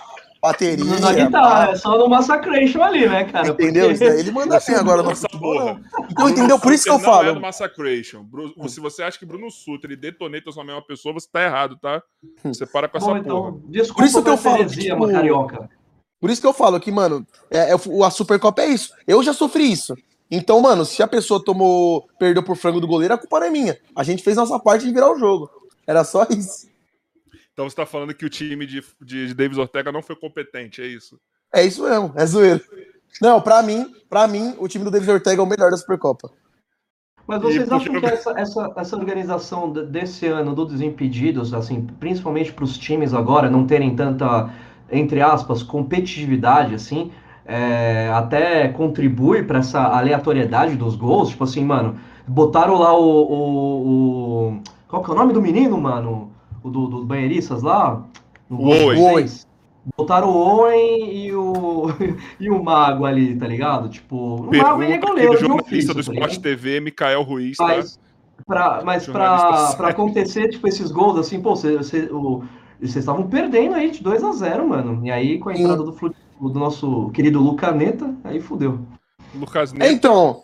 bateria. 0.53 1.01
Na 1.01 1.13
guitarra, 1.13 1.71
é 1.73 1.77
só 1.77 1.97
no 1.99 2.09
Massacration 2.09 2.83
ali, 2.83 3.09
né, 3.09 3.25
cara? 3.25 3.49
Entendeu? 3.49 3.89
Porque- 3.89 4.05
Isso 4.05 4.13
daí 4.13 4.21
Ele 4.21 4.31
manda 4.31 4.61
bem 4.67 4.77
agora 4.77 5.03
no 5.03 5.11
Essa 5.11 5.23
futebol. 5.29 5.53
porra. 5.55 5.75
não. 5.99 6.07
Então, 6.11 6.29
entendeu? 6.29 6.59
Por 6.59 6.73
isso 6.73 6.85
que 6.85 6.91
eu 6.91 6.95
Sutter 6.95 7.09
Não 7.11 7.15
é 7.21 7.25
falo. 7.25 7.35
do 7.35 7.41
Massacration. 7.41 8.23
Bru- 8.25 8.69
Se 8.69 8.81
você 8.81 9.03
acha 9.03 9.19
que 9.19 9.27
Bruno 9.27 9.51
Sutter 9.51 9.91
e 9.93 9.97
Detonator 9.97 10.53
são 10.53 10.63
a 10.63 10.67
mesma 10.67 10.83
pessoa, 10.83 11.13
você 11.15 11.29
tá 11.33 11.43
errado, 11.43 11.77
tá? 11.81 12.03
Você 12.45 12.67
para 12.67 12.89
com 12.89 12.97
essa 12.99 13.07
Bom, 13.07 13.13
porra. 13.23 13.51
então, 13.51 13.63
desculpa 13.69 13.95
Por 14.03 14.07
isso 14.07 14.23
que 14.23 14.31
eu 14.31 14.37
falo 14.37 14.67
tipo, 14.67 15.09
carioca. 15.13 15.71
Por 16.21 16.31
isso 16.31 16.41
que 16.41 16.47
eu 16.47 16.53
falo 16.53 16.81
que, 16.81 16.91
mano, 16.91 17.25
é, 17.51 17.71
é 17.71 17.77
o- 17.87 18.03
a 18.03 18.11
Supercopa 18.11 18.63
é 18.63 18.67
isso. 18.67 18.93
Eu 19.07 19.23
já 19.23 19.33
sofri 19.33 19.71
isso. 19.71 19.95
Então, 20.31 20.61
mano, 20.61 20.85
se 20.85 21.03
a 21.03 21.07
pessoa 21.07 21.43
tomou, 21.43 22.07
perdeu 22.19 22.43
por 22.43 22.57
frango 22.57 22.81
do 22.81 22.87
goleiro, 22.87 23.15
a 23.15 23.19
culpa 23.19 23.41
não 23.41 23.47
é 23.47 23.51
minha. 23.51 23.79
A 23.97 24.03
gente 24.03 24.23
fez 24.23 24.37
nossa 24.37 24.59
parte 24.59 24.87
em 24.87 24.93
virar 24.93 25.11
o 25.13 25.19
jogo. 25.19 25.49
Era 25.87 26.05
só 26.05 26.27
isso. 26.29 26.67
Então 27.59 27.69
você 27.69 27.75
tá 27.75 27.85
falando 27.85 28.15
que 28.15 28.25
o 28.25 28.31
time 28.31 28.65
de, 28.65 28.85
de, 29.03 29.27
de 29.27 29.35
Davis 29.35 29.59
Ortega 29.59 29.91
não 29.91 30.01
foi 30.01 30.15
competente, 30.15 30.81
é 30.81 30.87
isso? 30.87 31.19
É 31.53 31.65
isso 31.65 31.83
mesmo, 31.83 32.13
é 32.15 32.25
zoeiro. 32.25 32.61
Não, 33.21 33.41
pra 33.41 33.61
mim, 33.65 33.85
pra 34.09 34.29
mim, 34.29 34.55
o 34.61 34.69
time 34.69 34.85
do 34.85 34.93
David 34.93 35.11
Ortega 35.11 35.43
é 35.43 35.45
o 35.45 35.49
melhor 35.49 35.69
da 35.69 35.77
Supercopa. 35.77 36.31
Mas 37.27 37.43
vocês 37.43 37.69
E 37.69 37.75
acham 37.75 37.95
puxa- 37.95 38.01
que 38.01 38.07
essa, 38.15 38.31
essa, 38.39 38.73
essa 38.77 38.97
organização 38.97 39.73
de- 39.73 39.87
desse 39.87 40.25
ano 40.29 40.55
do 40.55 40.65
Desimpedidos, 40.67 41.53
assim, 41.53 41.85
principalmente 41.99 42.53
para 42.53 42.63
os 42.63 42.79
times 42.79 43.13
agora 43.13 43.51
não 43.51 43.67
terem 43.67 43.97
tanta, 43.97 44.55
entre 44.89 45.21
aspas, 45.21 45.61
competitividade, 45.61 46.77
assim, 46.77 47.11
é, 47.45 48.09
até 48.15 48.69
contribui 48.69 49.43
para 49.43 49.59
essa 49.59 49.81
aleatoriedade 49.83 50.77
dos 50.77 50.95
gols? 50.95 51.31
Tipo 51.31 51.43
assim, 51.43 51.65
mano, 51.65 51.99
botaram 52.25 52.79
lá 52.79 52.97
o, 52.97 53.03
o, 53.03 53.89
o- 54.53 54.63
Qual 54.87 55.03
que 55.03 55.11
é 55.11 55.13
o 55.13 55.17
nome 55.17 55.33
do 55.33 55.43
menino, 55.43 55.77
mano? 55.77 56.38
O 56.63 56.71
do, 56.71 56.87
do 56.89 57.05
Banheiristas 57.05 57.63
lá? 57.63 58.03
No 58.49 58.59
O 58.61 58.69
Owen. 58.69 59.27
Botaram 59.97 60.29
o 60.29 60.37
Owen 60.37 61.15
e 61.27 61.33
o, 61.35 61.87
e 62.39 62.51
o 62.51 62.63
Mago 62.63 63.07
ali, 63.07 63.35
tá 63.37 63.47
ligado? 63.47 63.89
Tipo, 63.89 64.17
o 64.43 64.57
Mago 64.57 64.83
ele 64.83 64.93
é 64.95 64.99
goleiro 64.99 65.35
de 65.35 65.41
jornalista 65.41 65.67
ofício, 65.69 65.89
do 65.89 65.95
tá 65.95 66.01
Sport 66.01 66.17
ligado? 66.31 66.43
TV, 66.43 66.81
Mikael 66.81 67.23
Ruiz, 67.23 67.57
tá? 67.57 67.65
Mas, 67.67 67.99
pra, 68.47 68.83
mas 68.85 69.07
pra, 69.07 69.73
pra 69.77 69.89
acontecer, 69.89 70.49
tipo, 70.49 70.69
esses 70.69 70.91
gols, 70.91 71.19
assim, 71.19 71.41
pô, 71.41 71.57
você, 71.57 71.77
você, 71.77 72.01
o- 72.13 72.43
vocês 72.79 72.97
estavam 72.97 73.27
perdendo 73.29 73.75
aí 73.75 73.91
de 73.91 74.03
2 74.03 74.23
a 74.23 74.33
0 74.33 74.69
mano. 74.69 75.05
E 75.07 75.11
aí, 75.11 75.39
com 75.39 75.49
a 75.49 75.55
entrada 75.57 75.83
do, 75.83 75.93
do 75.93 76.59
nosso 76.59 77.09
querido 77.11 77.41
Lucaneta, 77.41 78.15
aí 78.25 78.41
fudeu. 78.41 78.81
Lucas 79.35 79.73
É, 79.73 79.79
Neto. 79.79 79.93
então, 79.93 80.43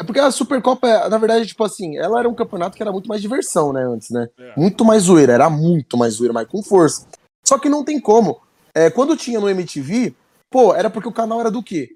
é 0.00 0.04
porque 0.04 0.18
a 0.18 0.30
Supercopa, 0.30 0.88
é- 0.88 1.08
na 1.08 1.18
verdade, 1.18 1.46
tipo 1.46 1.62
assim, 1.62 1.96
ela 1.98 2.18
era 2.18 2.28
um 2.28 2.34
campeonato 2.34 2.76
que 2.76 2.82
era 2.82 2.90
muito 2.92 3.06
mais 3.08 3.20
diversão, 3.20 3.72
né, 3.72 3.82
antes, 3.84 4.10
né? 4.10 4.28
É. 4.38 4.52
Muito 4.56 4.84
mais 4.84 5.02
zoeira, 5.04 5.32
era 5.32 5.50
muito 5.50 5.96
mais 5.96 6.14
zoeira, 6.14 6.32
mas 6.32 6.48
com 6.48 6.62
força. 6.62 7.06
Só 7.46 7.58
que 7.58 7.68
não 7.68 7.84
tem 7.84 8.00
como. 8.00 8.40
É, 8.74 8.88
quando 8.90 9.16
tinha 9.16 9.38
no 9.40 9.48
MTV, 9.48 10.14
pô, 10.50 10.74
era 10.74 10.88
porque 10.88 11.08
o 11.08 11.12
canal 11.12 11.40
era 11.40 11.50
do 11.50 11.62
quê? 11.62 11.90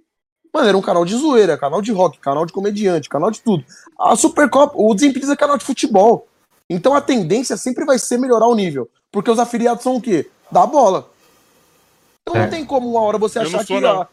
Mano, 0.52 0.68
era 0.68 0.76
um 0.78 0.82
canal 0.82 1.04
de 1.04 1.16
zoeira, 1.16 1.56
canal 1.58 1.80
de 1.82 1.90
rock, 1.92 2.18
canal 2.18 2.46
de 2.46 2.52
comediante, 2.52 3.08
canal 3.08 3.30
de 3.30 3.40
tudo. 3.40 3.64
A 3.98 4.14
Supercopa, 4.14 4.74
o 4.76 4.94
Desimpedidos 4.94 5.30
é 5.30 5.36
canal 5.36 5.58
de 5.58 5.64
futebol. 5.64 6.28
Então 6.70 6.94
a 6.94 7.00
tendência 7.00 7.56
sempre 7.56 7.84
vai 7.84 7.98
ser 7.98 8.18
melhorar 8.18 8.46
o 8.46 8.54
nível. 8.54 8.88
Porque 9.10 9.30
os 9.30 9.38
afiliados 9.38 9.82
são 9.82 9.96
o 9.96 10.00
quê? 10.00 10.28
Da 10.50 10.64
bola. 10.66 11.08
Então 12.22 12.40
não 12.40 12.46
É. 12.46 12.50
tem 12.50 12.64
como 12.64 12.88
uma 12.88 13.00
hora 13.00 13.18
você 13.18 13.38
Eu 13.38 13.42
não 13.42 13.48
achar 13.48 13.66
sou, 13.66 13.76
que. 13.76 13.82
não. 13.82 14.02
ah, 14.02 14.08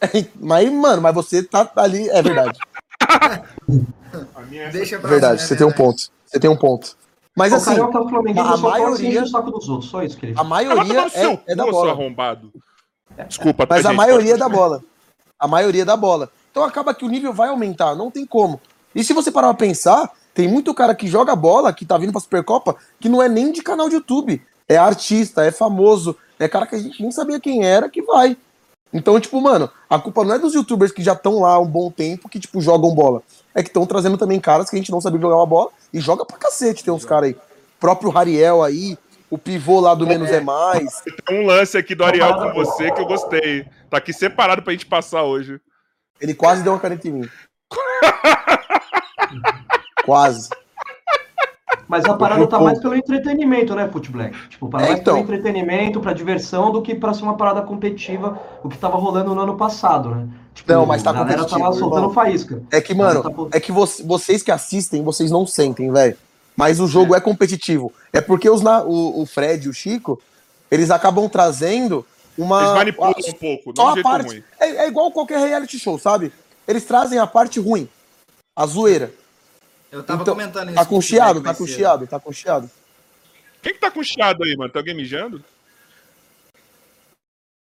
mas, 0.40 0.70
mano, 0.72 1.00
mas 1.02 1.14
você 1.14 1.42
tá 1.42 1.70
ali. 1.76 2.08
É 2.10 2.20
verdade. 2.22 2.58
A 4.34 4.40
minha 4.42 4.64
é 4.64 4.70
Deixa 4.70 4.98
pra 4.98 5.08
verdade, 5.10 5.42
você 5.42 5.56
tem 5.56 5.66
um 5.66 5.70
verdade. 5.70 5.90
ponto. 5.90 6.10
Você 6.24 6.40
tem 6.40 6.50
um 6.50 6.56
ponto. 6.56 6.96
Mas 7.36 7.52
o 7.52 7.56
assim, 7.56 7.64
Carioca 7.66 8.00
o 8.00 8.08
Flamenguista 8.08 8.42
a 8.42 8.46
só 8.46 8.52
assim, 8.54 8.62
maioria- 8.82 9.08
enche 9.10 9.18
o 9.18 9.26
saco 9.26 9.50
dos 9.50 9.68
outros, 9.68 9.90
só 9.90 10.02
isso 10.02 10.16
que 10.16 10.26
ele 10.26 10.34
a 10.38 10.44
maioria 10.44 11.08
seu 11.10 11.30
é, 11.32 11.40
é 11.48 11.54
da 11.54 11.66
bola. 11.66 11.92
arrombado. 11.92 12.50
Desculpa, 13.28 13.66
Mas 13.68 13.84
a 13.84 13.90
gente? 13.90 13.96
maioria 13.96 14.34
é 14.34 14.36
da 14.36 14.48
bola. 14.48 14.82
A 15.38 15.46
maioria 15.46 15.82
é 15.82 15.84
da 15.84 15.96
bola. 15.96 16.30
Então 16.50 16.64
acaba 16.64 16.94
que 16.94 17.04
o 17.04 17.08
nível 17.08 17.32
vai 17.32 17.48
aumentar, 17.50 17.94
não 17.94 18.10
tem 18.10 18.24
como. 18.24 18.58
E 18.94 19.04
se 19.04 19.12
você 19.12 19.30
parar 19.30 19.48
pra 19.48 19.66
pensar, 19.66 20.10
tem 20.32 20.48
muito 20.48 20.72
cara 20.72 20.94
que 20.94 21.06
joga 21.06 21.36
bola, 21.36 21.72
que 21.72 21.84
tá 21.84 21.98
vindo 21.98 22.12
pra 22.12 22.20
Supercopa, 22.20 22.74
que 22.98 23.08
não 23.08 23.22
é 23.22 23.28
nem 23.28 23.52
de 23.52 23.62
canal 23.62 23.88
de 23.90 23.96
YouTube. 23.96 24.42
É 24.68 24.76
artista, 24.78 25.44
é 25.44 25.50
famoso, 25.50 26.16
é 26.38 26.48
cara 26.48 26.66
que 26.66 26.74
a 26.74 26.78
gente 26.78 27.00
nem 27.02 27.10
sabia 27.12 27.38
quem 27.38 27.64
era 27.64 27.88
que 27.90 28.00
vai. 28.02 28.36
Então, 28.92 29.18
tipo, 29.20 29.40
mano, 29.40 29.70
a 29.90 29.98
culpa 29.98 30.24
não 30.24 30.34
é 30.34 30.38
dos 30.38 30.54
youtubers 30.54 30.92
que 30.92 31.02
já 31.02 31.12
estão 31.12 31.40
lá 31.40 31.54
há 31.54 31.60
um 31.60 31.66
bom 31.66 31.90
tempo, 31.90 32.28
que, 32.28 32.38
tipo, 32.38 32.60
jogam 32.60 32.94
bola. 32.94 33.22
É 33.54 33.62
que 33.62 33.68
estão 33.68 33.86
trazendo 33.86 34.16
também 34.16 34.40
caras 34.40 34.70
que 34.70 34.76
a 34.76 34.78
gente 34.78 34.92
não 34.92 35.00
sabia 35.00 35.20
jogar 35.20 35.36
uma 35.36 35.46
bola 35.46 35.70
e 35.92 36.00
joga 36.00 36.24
pra 36.24 36.38
cacete, 36.38 36.84
tem 36.84 36.92
uns 36.92 37.04
caras 37.04 37.30
aí. 37.30 37.34
O 37.34 37.80
próprio 37.80 38.10
Rariel 38.10 38.62
aí, 38.62 38.96
o 39.28 39.36
pivô 39.36 39.80
lá 39.80 39.94
do 39.94 40.06
Menos 40.06 40.30
é 40.30 40.40
Mais. 40.40 41.02
Tem 41.26 41.42
um 41.42 41.46
lance 41.46 41.76
aqui 41.76 41.94
do 41.94 42.04
Ariel 42.04 42.34
com 42.34 42.52
você 42.52 42.90
que 42.90 43.00
eu 43.00 43.06
gostei. 43.06 43.66
Tá 43.90 43.98
aqui 43.98 44.12
separado 44.12 44.62
pra 44.62 44.72
gente 44.72 44.86
passar 44.86 45.24
hoje. 45.24 45.60
Ele 46.20 46.34
quase 46.34 46.62
deu 46.62 46.72
uma 46.72 46.80
caneta 46.80 47.08
em 47.08 47.12
mim. 47.12 47.28
quase. 50.04 50.48
Mas 51.88 52.04
a 52.04 52.14
parada 52.14 52.46
tá 52.46 52.58
mais 52.58 52.80
pelo 52.80 52.94
entretenimento, 52.96 53.74
né, 53.74 53.88
Foot 53.88 54.10
Black? 54.10 54.36
Tipo, 54.48 54.68
para 54.68 54.84
É, 54.84 54.88
mais 54.88 55.00
então. 55.00 55.14
pelo 55.14 55.24
entretenimento, 55.24 56.00
pra 56.00 56.12
diversão, 56.12 56.72
do 56.72 56.82
que 56.82 56.94
pra 56.94 57.14
ser 57.14 57.22
uma 57.22 57.36
parada 57.36 57.62
competitiva, 57.62 58.40
o 58.64 58.68
que 58.68 58.76
tava 58.76 58.96
rolando 58.96 59.34
no 59.34 59.40
ano 59.40 59.56
passado, 59.56 60.10
né? 60.14 60.26
Tipo, 60.52 60.72
Não, 60.72 60.84
mas 60.86 61.02
tá 61.02 61.10
a 61.10 61.12
galera 61.12 61.34
competitivo, 61.38 61.60
tava 61.64 61.78
soltando 61.78 61.98
irmão. 62.00 62.14
faísca. 62.14 62.62
É 62.72 62.80
que, 62.80 62.94
mano, 62.94 63.22
tá 63.22 63.56
é 63.56 63.60
que 63.60 63.70
vo- 63.70 63.86
vocês 64.04 64.42
que 64.42 64.50
assistem, 64.50 65.02
vocês 65.04 65.30
não 65.30 65.46
sentem, 65.46 65.92
velho. 65.92 66.16
Mas 66.56 66.80
o 66.80 66.86
jogo 66.86 67.14
é. 67.14 67.20
competitivo. 67.20 67.92
É 68.12 68.20
porque 68.20 68.48
os 68.48 68.62
na- 68.62 68.82
o, 68.82 69.20
o 69.20 69.26
Fred 69.26 69.66
e 69.66 69.68
o 69.68 69.74
Chico, 69.74 70.20
eles 70.70 70.90
acabam 70.90 71.28
trazendo 71.28 72.04
uma. 72.38 72.62
Eles 72.62 72.72
manipulam 72.72 73.10
a- 73.14 73.30
um 73.30 73.32
pouco, 73.34 73.72
só 73.76 73.90
a 73.98 74.02
parte. 74.02 74.28
ruim. 74.30 74.42
É, 74.58 74.68
é 74.84 74.88
igual 74.88 75.12
qualquer 75.12 75.38
reality 75.38 75.78
show, 75.78 75.98
sabe? 75.98 76.32
Eles 76.66 76.84
trazem 76.84 77.18
a 77.18 77.26
parte 77.26 77.60
ruim, 77.60 77.86
a 78.56 78.66
zoeira. 78.66 79.12
Eu 79.90 80.02
tava 80.02 80.22
Então, 80.22 80.34
comentando 80.34 80.66
isso. 80.68 80.74
Tá 80.76 80.84
com 80.84 81.00
chiado, 81.00 81.40
tá 81.42 81.54
com 81.54 81.66
chiado, 81.66 82.06
tá 82.06 82.20
com 82.20 82.32
chiado. 82.32 82.70
Quem 83.62 83.72
que 83.74 83.80
tá 83.80 83.90
com 83.90 84.02
chiado 84.02 84.42
aí, 84.44 84.56
mano? 84.56 84.70
Tem 84.70 84.80
alguém 84.80 84.94
mijando? 84.96 85.42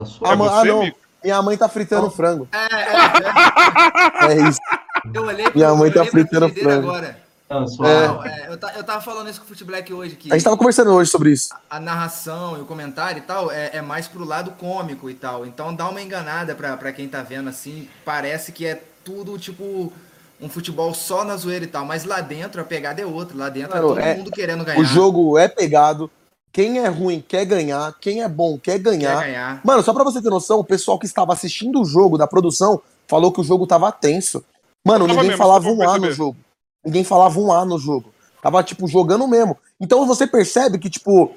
Ah, 0.01 0.33
É 0.33 0.37
você, 0.37 0.51
ah, 0.53 0.65
não. 0.65 0.83
Mico? 0.85 0.99
Minha 1.25 1.43
mãe 1.43 1.57
tá 1.57 1.69
fritando 1.69 2.11
frango. 2.11 2.49
É, 2.53 4.29
é, 4.29 4.33
É 4.33 4.35
isso. 4.49 4.59
é. 4.73 4.79
Eu 5.15 5.25
olhei 5.25 5.47
Minha 5.55 5.75
mãe 5.75 5.91
tá 5.91 6.05
fritando 6.05 6.49
frango. 6.51 6.89
agora. 6.91 7.19
Ah, 7.49 7.65
É. 7.65 8.09
Não, 8.09 8.25
é, 8.25 8.47
eu, 8.49 8.53
eu 8.77 8.85
tava 8.85 9.01
falando 9.01 9.31
isso 9.31 9.39
com 9.41 9.45
o 9.45 9.49
Foot 9.49 9.63
Black 9.65 9.93
hoje, 9.93 10.17
que 10.17 10.31
A 10.33 10.35
gente 10.35 10.45
tava 10.45 10.57
conversando 10.57 10.91
hoje 10.93 11.11
sobre 11.11 11.31
isso. 11.31 11.55
a 11.71 11.79
narração 11.79 12.59
e 12.59 12.61
o 12.61 12.67
comentário 12.67 13.19
e 13.19 13.23
tal 13.23 13.51
é, 13.53 13.71
é 13.77 13.81
mais 13.83 14.09
pro 14.09 14.25
lado 14.25 14.51
cômico 14.53 15.09
e 15.09 15.15
tal. 15.15 15.47
Então 15.47 15.75
dá 15.75 15.89
uma 15.89 16.03
enganada 16.03 16.55
pra, 16.57 16.77
pra 16.77 16.93
quem 16.93 17.09
tá 17.09 17.23
vendo 17.23 17.49
assim. 17.49 17.89
Parece 18.05 18.51
que 18.53 18.67
é 18.67 18.83
tudo 19.05 19.39
tipo 19.39 19.93
um 20.41 20.49
futebol 20.49 20.93
só 20.95 21.25
na 21.25 21.37
zoeira 21.37 21.65
e 21.65 21.69
tal. 21.69 21.85
Mas 21.85 22.05
lá 22.05 22.21
dentro 22.21 22.61
a 22.61 22.65
pegada 22.65 23.01
é 23.01 23.07
outra. 23.07 23.37
Lá 23.37 23.49
dentro 23.49 23.75
Mano, 23.75 23.87
é 23.87 23.95
todo 23.95 24.01
é- 24.01 24.15
mundo 24.17 24.31
querendo 24.31 24.65
ganhar. 24.65 24.81
O 24.81 24.85
jogo 24.85 25.39
é 25.39 25.49
pegado. 25.49 26.11
Quem 26.53 26.79
é 26.79 26.89
ruim 26.89 27.23
quer 27.27 27.45
ganhar. 27.45 27.95
Quem 28.01 28.23
é 28.23 28.29
bom 28.29 28.59
quer 28.59 28.73
quer 28.73 28.79
ganhar. 28.79 29.21
ganhar. 29.21 29.61
Mano, 29.65 29.83
só 29.83 29.93
pra 29.93 30.05
você 30.05 30.23
ter 30.23 30.31
noção, 30.31 30.59
o 30.59 30.65
pessoal 30.65 30.99
que 30.99 31.07
estava 31.07 31.33
assistindo 31.33 31.81
o 31.81 31.85
jogo 31.85 32.17
da 32.17 32.27
produção 32.27 32.81
falou 33.07 33.31
que 33.31 33.41
o 33.41 33.45
jogo 33.45 33.67
tava 33.67 33.93
tenso. 33.93 34.43
Mano, 34.85 35.07
Tava 35.07 35.15
ninguém 35.15 35.31
mesmo, 35.31 35.39
falava 35.39 35.69
um 35.69 35.89
A 35.89 35.99
no 35.99 36.13
jogo. 36.13 36.37
Ninguém 36.85 37.05
falava 37.05 37.39
um 37.41 37.53
A 37.53 37.65
no 37.65 37.79
jogo. 37.79 38.13
Tava, 38.41 38.63
tipo, 38.63 38.87
jogando 38.87 39.27
mesmo. 39.27 39.57
Então 39.81 40.07
você 40.07 40.27
percebe 40.27 40.79
que, 40.79 40.89
tipo, 40.89 41.35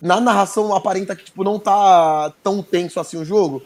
na 0.00 0.20
narração 0.20 0.74
aparenta 0.74 1.16
que, 1.16 1.24
tipo, 1.24 1.42
não 1.42 1.58
tá 1.58 2.32
tão 2.42 2.62
tenso 2.62 3.00
assim 3.00 3.16
o 3.16 3.24
jogo. 3.24 3.62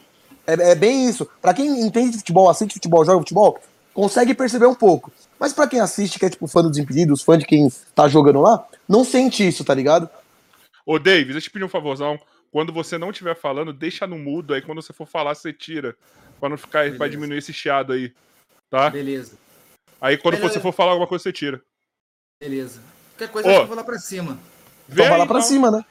É, 0.46 0.70
é 0.70 0.74
bem 0.74 1.08
isso. 1.08 1.28
Pra 1.42 1.52
quem 1.52 1.80
entende 1.80 2.12
de 2.12 2.18
futebol, 2.18 2.48
assiste 2.48 2.74
futebol, 2.74 3.04
joga 3.04 3.18
futebol, 3.18 3.58
consegue 3.94 4.35
perceber 4.35 4.66
um 4.66 4.74
pouco. 4.74 5.11
Mas 5.38 5.52
pra 5.52 5.66
quem 5.66 5.80
assiste, 5.80 6.18
que 6.18 6.26
é, 6.26 6.30
tipo, 6.30 6.46
fã 6.46 6.61
dos 6.61 6.72
Desimpedidos, 6.72 7.22
fã 7.22 7.38
de 7.38 7.46
quem 7.46 7.68
tá 7.94 8.09
jogando 8.09 8.40
lá, 8.40 8.66
não 8.88 9.04
sente 9.04 9.46
isso, 9.46 9.64
tá 9.64 9.72
ligado? 9.72 10.11
Ô, 10.85 10.98
Davis, 10.98 11.26
deixa 11.33 11.38
eu 11.38 11.42
te 11.42 11.50
pedir 11.50 11.64
um 11.64 11.68
favorzão. 11.68 12.18
Quando 12.52 12.72
você 12.72 12.98
não 12.98 13.11
estiver 13.11 13.35
falando, 13.35 13.72
deixa 13.72 14.07
no 14.07 14.18
mudo. 14.18 14.52
Aí 14.54 14.61
quando 14.61 14.83
você 14.83 14.92
for 14.92 15.07
falar, 15.07 15.35
você 15.35 15.52
tira. 15.52 15.96
Pra 16.38 16.48
não 16.48 16.57
ficar. 16.59 16.80
Pra 16.80 16.90
Beleza. 16.90 17.09
diminuir 17.11 17.38
esse 17.38 17.52
chiado 17.52 17.92
aí. 17.92 18.12
Tá? 18.70 18.90
Beleza, 18.90 19.37
Aí 20.00 20.18
quando 20.18 20.35
Beleza. 20.35 20.54
você 20.54 20.61
for 20.61 20.72
falar 20.72 20.90
alguma 20.92 21.07
coisa, 21.07 21.22
você 21.22 21.33
tira. 21.33 21.62
beleza. 22.40 22.83
Qualquer 23.16 23.33
coisa 23.33 23.48
Ó. 23.48 23.52
eu 23.62 23.66
vou 23.66 23.76
lá 23.76 23.85
pra 23.85 23.98
cima. 23.98 24.38
Então 24.88 25.04
vai 25.04 25.14
aí, 25.14 25.18
lá 25.20 25.26
pra 25.26 25.38
então. 25.38 25.48
cima, 25.48 25.70
né? 25.70 25.85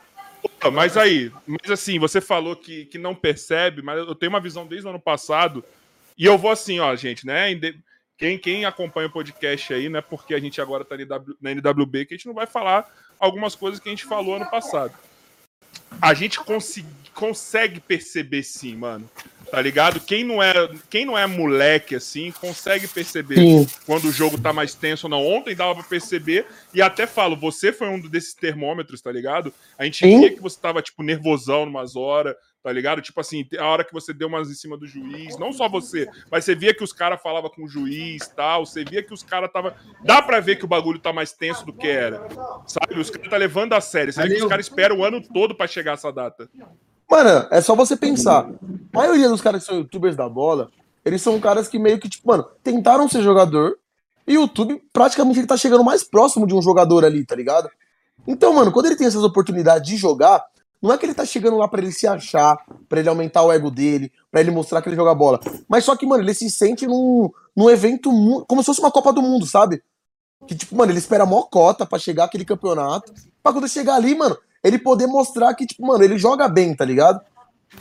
Opa, 0.43 0.69
Mas 0.69 0.97
aí, 0.97 1.31
mas 1.47 1.71
assim, 1.71 1.97
você 1.97 2.19
falou 2.19 2.55
que, 2.55 2.85
que 2.85 2.97
não 2.97 3.15
percebe, 3.15 3.81
mas 3.81 3.97
eu 3.97 4.13
tenho 4.13 4.29
uma 4.29 4.41
visão 4.41 4.67
desde 4.67 4.85
o 4.85 4.89
ano 4.89 4.99
passado. 4.99 5.63
E 6.17 6.25
eu 6.25 6.37
vou 6.37 6.51
assim, 6.51 6.79
ó, 6.79 6.93
gente, 6.95 7.25
né? 7.25 7.49
Quem, 8.23 8.39
quem 8.39 8.63
acompanha 8.63 9.09
o 9.09 9.11
podcast 9.11 9.73
aí, 9.73 9.89
né? 9.89 9.99
Porque 9.99 10.33
a 10.33 10.39
gente 10.39 10.61
agora 10.61 10.85
tá 10.85 10.95
na 11.41 11.51
NWB, 11.51 12.05
que 12.05 12.13
a 12.13 12.17
gente 12.17 12.25
não 12.25 12.33
vai 12.33 12.47
falar 12.47 12.89
algumas 13.19 13.53
coisas 13.53 13.81
que 13.81 13.89
a 13.89 13.91
gente 13.91 14.05
falou 14.05 14.37
ano 14.37 14.49
passado. 14.49 14.93
A 16.01 16.13
gente 16.13 16.39
consegue 17.13 17.81
perceber 17.81 18.43
sim, 18.43 18.77
mano. 18.77 19.09
Tá 19.53 19.61
ligado? 19.61 19.99
Quem 19.99 20.23
não 20.23 20.41
é, 20.41 20.51
quem 20.89 21.05
não 21.05 21.15
é 21.15 21.27
moleque 21.27 21.93
assim, 21.93 22.31
consegue 22.31 22.87
perceber 22.87 23.35
Sim. 23.35 23.67
quando 23.85 24.05
o 24.05 24.11
jogo 24.11 24.41
tá 24.41 24.51
mais 24.51 24.73
tenso 24.73 25.05
ou 25.05 25.11
não. 25.11 25.23
Ontem 25.23 25.55
dava 25.55 25.75
pra 25.75 25.83
perceber, 25.83 26.47
e 26.73 26.81
até 26.81 27.05
falo, 27.05 27.37
você 27.37 27.71
foi 27.71 27.87
um 27.87 27.99
desses 27.99 28.33
termômetros, 28.33 28.99
tá 28.99 29.11
ligado? 29.11 29.53
A 29.77 29.83
gente 29.85 29.99
Sim. 29.99 30.21
via 30.21 30.33
que 30.33 30.41
você 30.41 30.59
tava, 30.59 30.81
tipo, 30.81 31.03
nervosão 31.03 31.67
numas 31.67 31.95
horas, 31.95 32.35
tá 32.63 32.71
ligado? 32.71 32.99
Tipo 32.99 33.21
assim, 33.21 33.47
a 33.59 33.67
hora 33.67 33.83
que 33.83 33.93
você 33.93 34.11
deu 34.11 34.27
umas 34.27 34.49
em 34.49 34.55
cima 34.55 34.75
do 34.75 34.87
juiz, 34.87 35.37
não 35.37 35.53
só 35.53 35.69
você, 35.69 36.09
mas 36.31 36.43
você 36.45 36.55
via 36.55 36.73
que 36.73 36.83
os 36.83 36.91
caras 36.91 37.21
falavam 37.21 37.51
com 37.51 37.65
o 37.65 37.69
juiz 37.69 38.27
tal, 38.29 38.65
você 38.65 38.83
via 38.83 39.03
que 39.03 39.13
os 39.13 39.21
caras 39.21 39.51
tava. 39.51 39.75
Dá 40.03 40.19
pra 40.19 40.39
ver 40.39 40.55
que 40.55 40.65
o 40.65 40.67
bagulho 40.67 40.97
tá 40.97 41.13
mais 41.13 41.31
tenso 41.31 41.63
do 41.63 41.73
que 41.73 41.87
era. 41.87 42.27
Sabe? 42.65 42.99
Os 42.99 43.11
caras 43.11 43.29
tá 43.29 43.37
levando 43.37 43.73
a 43.73 43.81
sério. 43.81 44.11
Você 44.11 44.23
vê 44.23 44.33
que 44.33 44.41
os 44.41 44.49
caras 44.49 44.65
esperam 44.65 44.97
o 44.97 45.05
ano 45.05 45.21
todo 45.21 45.53
pra 45.53 45.67
chegar 45.67 45.93
essa 45.93 46.11
data. 46.11 46.49
Mano, 47.09 47.47
é 47.51 47.61
só 47.61 47.75
você 47.75 47.95
pensar. 47.95 48.49
A 48.93 48.97
maioria 48.97 49.29
dos 49.29 49.41
caras 49.41 49.61
que 49.61 49.67
são 49.67 49.77
youtubers 49.77 50.15
da 50.15 50.27
bola, 50.27 50.69
eles 51.05 51.21
são 51.21 51.39
caras 51.39 51.67
que 51.67 51.77
meio 51.77 51.99
que, 51.99 52.09
tipo, 52.09 52.27
mano, 52.27 52.45
tentaram 52.63 53.07
ser 53.07 53.21
jogador. 53.21 53.77
E 54.25 54.37
o 54.37 54.41
YouTube 54.41 54.81
praticamente 54.91 55.39
ele 55.39 55.47
tá 55.47 55.57
chegando 55.57 55.83
mais 55.83 56.03
próximo 56.03 56.47
de 56.47 56.55
um 56.55 56.61
jogador 56.61 57.03
ali, 57.03 57.25
tá 57.25 57.35
ligado? 57.35 57.69
Então, 58.25 58.53
mano, 58.53 58.71
quando 58.71 58.85
ele 58.85 58.95
tem 58.95 59.05
essas 59.05 59.23
oportunidades 59.23 59.87
de 59.87 59.97
jogar, 59.97 60.41
não 60.81 60.93
é 60.93 60.97
que 60.97 61.05
ele 61.05 61.13
tá 61.13 61.25
chegando 61.25 61.57
lá 61.57 61.67
pra 61.67 61.81
ele 61.81 61.91
se 61.91 62.07
achar, 62.07 62.57
pra 62.87 62.99
ele 62.99 63.09
aumentar 63.09 63.41
o 63.43 63.51
ego 63.51 63.69
dele, 63.69 64.11
pra 64.31 64.41
ele 64.41 64.51
mostrar 64.51 64.81
que 64.81 64.89
ele 64.89 64.95
joga 64.95 65.13
bola. 65.13 65.39
Mas 65.67 65.83
só 65.83 65.95
que, 65.95 66.05
mano, 66.05 66.23
ele 66.23 66.33
se 66.33 66.49
sente 66.49 66.87
num, 66.87 67.29
num 67.55 67.69
evento 67.69 68.09
como 68.47 68.61
se 68.61 68.65
fosse 68.65 68.79
uma 68.79 68.91
Copa 68.91 69.13
do 69.13 69.21
Mundo, 69.21 69.45
sabe? 69.45 69.81
Que, 70.47 70.55
tipo, 70.55 70.75
mano, 70.75 70.91
ele 70.91 70.99
espera 70.99 71.23
a 71.23 71.25
mó 71.25 71.43
cota 71.43 71.85
pra 71.85 71.99
chegar 71.99 72.25
aquele 72.25 72.45
campeonato. 72.45 73.13
Pra 73.41 73.53
quando 73.53 73.67
chegar 73.67 73.95
ali, 73.95 74.15
mano, 74.15 74.37
ele 74.63 74.79
poder 74.79 75.07
mostrar 75.07 75.53
que, 75.53 75.65
tipo, 75.65 75.85
mano, 75.85 76.03
ele 76.03 76.17
joga 76.17 76.47
bem, 76.47 76.75
tá 76.75 76.85
ligado? 76.85 77.21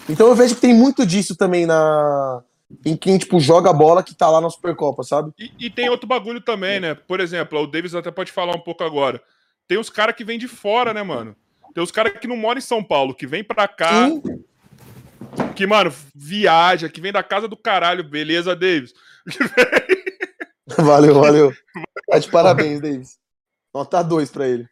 Então 0.08 0.28
eu 0.28 0.34
vejo 0.34 0.54
que 0.54 0.60
tem 0.60 0.74
muito 0.74 1.06
disso 1.06 1.36
também 1.36 1.66
na. 1.66 2.42
Em 2.84 2.96
quem, 2.96 3.18
tipo, 3.18 3.38
joga 3.38 3.72
bola 3.72 4.02
que 4.02 4.14
tá 4.14 4.30
lá 4.30 4.40
na 4.40 4.48
Supercopa, 4.48 5.02
sabe? 5.02 5.30
E, 5.38 5.52
e 5.58 5.70
tem 5.70 5.90
outro 5.90 6.06
bagulho 6.06 6.40
também, 6.40 6.80
né? 6.80 6.94
Por 6.94 7.20
exemplo, 7.20 7.60
o 7.60 7.66
Davis 7.66 7.94
até 7.94 8.10
pode 8.10 8.32
falar 8.32 8.56
um 8.56 8.60
pouco 8.60 8.82
agora. 8.82 9.22
Tem 9.68 9.78
os 9.78 9.90
caras 9.90 10.16
que 10.16 10.24
vêm 10.24 10.38
de 10.38 10.48
fora, 10.48 10.94
né, 10.94 11.02
mano? 11.02 11.36
Tem 11.74 11.82
os 11.82 11.90
caras 11.90 12.18
que 12.18 12.26
não 12.26 12.36
moram 12.36 12.58
em 12.58 12.62
São 12.62 12.82
Paulo, 12.82 13.14
que 13.14 13.26
vêm 13.26 13.44
pra 13.44 13.68
cá, 13.68 14.08
Sim. 14.08 14.22
que, 15.54 15.66
mano, 15.66 15.92
viaja, 16.14 16.88
que 16.88 17.00
vem 17.00 17.12
da 17.12 17.22
casa 17.22 17.46
do 17.46 17.56
caralho, 17.56 18.02
beleza, 18.02 18.56
Davis? 18.56 18.94
Valeu, 20.78 21.14
valeu. 21.14 21.52
Tá 22.08 22.18
de 22.18 22.30
parabéns, 22.30 22.80
Davis. 22.80 23.18
Nota 23.72 24.02
2 24.02 24.30
pra 24.30 24.46
ele. 24.46 24.66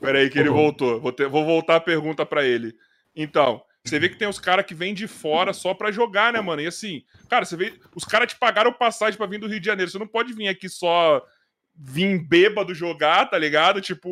Peraí 0.00 0.28
que 0.28 0.38
ele 0.38 0.50
voltou. 0.50 1.00
Vou, 1.00 1.12
ter- 1.12 1.28
vou 1.28 1.44
voltar 1.44 1.76
a 1.76 1.80
pergunta 1.80 2.26
pra 2.26 2.44
ele. 2.44 2.74
Então, 3.14 3.62
você 3.84 3.98
vê 3.98 4.08
que 4.08 4.16
tem 4.18 4.28
os 4.28 4.38
caras 4.38 4.64
que 4.66 4.74
vêm 4.74 4.94
de 4.94 5.06
fora 5.08 5.52
só 5.52 5.74
pra 5.74 5.90
jogar, 5.90 6.32
né, 6.32 6.40
mano? 6.40 6.62
E 6.62 6.66
assim, 6.66 7.02
cara, 7.28 7.44
você 7.44 7.56
vê. 7.56 7.74
Os 7.94 8.04
caras 8.04 8.32
te 8.32 8.38
pagaram 8.38 8.72
passagem 8.72 9.16
pra 9.16 9.26
vir 9.26 9.38
do 9.38 9.46
Rio 9.48 9.60
de 9.60 9.66
Janeiro. 9.66 9.90
Você 9.90 9.98
não 9.98 10.06
pode 10.06 10.32
vir 10.32 10.48
aqui 10.48 10.68
só 10.68 11.22
vir 11.74 12.18
bêbado 12.28 12.74
jogar, 12.74 13.28
tá 13.30 13.38
ligado? 13.38 13.80
Tipo, 13.80 14.10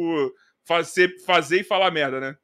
fazer, 0.66 1.18
fazer 1.24 1.60
e 1.60 1.64
falar 1.64 1.90
merda, 1.90 2.20
né? 2.20 2.36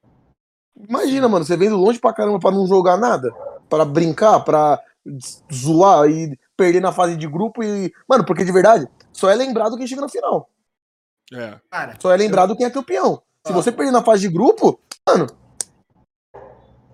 Imagina, 0.89 1.27
mano, 1.29 1.45
você 1.45 1.57
vendo 1.57 1.77
longe 1.77 1.99
pra 1.99 2.13
caramba 2.13 2.39
pra 2.39 2.51
não 2.51 2.67
jogar 2.67 2.99
nada. 2.99 3.33
Pra 3.69 3.85
brincar, 3.85 4.41
pra 4.41 4.79
zoar 5.53 6.09
e 6.11 6.39
perder 6.57 6.81
na 6.81 6.93
fase 6.93 7.17
de 7.17 7.27
grupo 7.27 7.63
e. 7.63 7.93
Mano, 8.09 8.25
porque 8.27 8.45
de 8.45 8.53
verdade, 8.53 8.87
só 9.13 9.31
é 9.31 9.35
lembrado 9.35 9.77
quem 9.77 9.87
chega 9.87 10.01
na 10.03 10.09
final. 10.09 10.51
É. 11.33 11.59
Cara, 11.71 11.95
Só 12.01 12.13
é 12.13 12.17
lembrado 12.17 12.57
quem 12.57 12.67
é 12.67 12.71
campeão. 12.71 13.23
Se 13.47 13.53
você 13.53 13.71
perder 13.71 13.93
na 13.93 14.03
fase 14.03 14.23
de 14.23 14.29
grupo, 14.29 14.81
mano. 15.09 15.27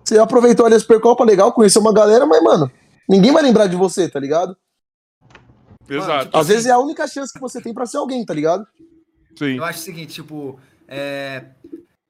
Você 0.05 0.17
aproveitou 0.19 0.65
ali 0.65 0.75
a 0.75 0.79
Supercopa, 0.79 1.23
legal, 1.23 1.51
conheceu 1.53 1.81
uma 1.81 1.93
galera, 1.93 2.25
mas, 2.25 2.41
mano, 2.43 2.71
ninguém 3.09 3.31
vai 3.31 3.41
lembrar 3.41 3.67
de 3.67 3.75
você, 3.75 4.07
tá 4.09 4.19
ligado? 4.19 4.55
Exato. 5.89 6.25
tipo 6.25 6.37
Às 6.37 6.47
vezes 6.47 6.65
é 6.65 6.71
a 6.71 6.77
única 6.79 7.07
chance 7.07 7.33
que 7.33 7.39
você 7.39 7.61
tem 7.61 7.73
pra 7.73 7.85
ser 7.85 7.97
alguém, 7.97 8.25
tá 8.25 8.33
ligado? 8.33 8.65
Sim. 9.37 9.57
eu 9.57 9.63
acho 9.63 9.79
o 9.79 9.81
seguinte, 9.81 10.13
tipo, 10.13 10.59
é, 10.87 11.45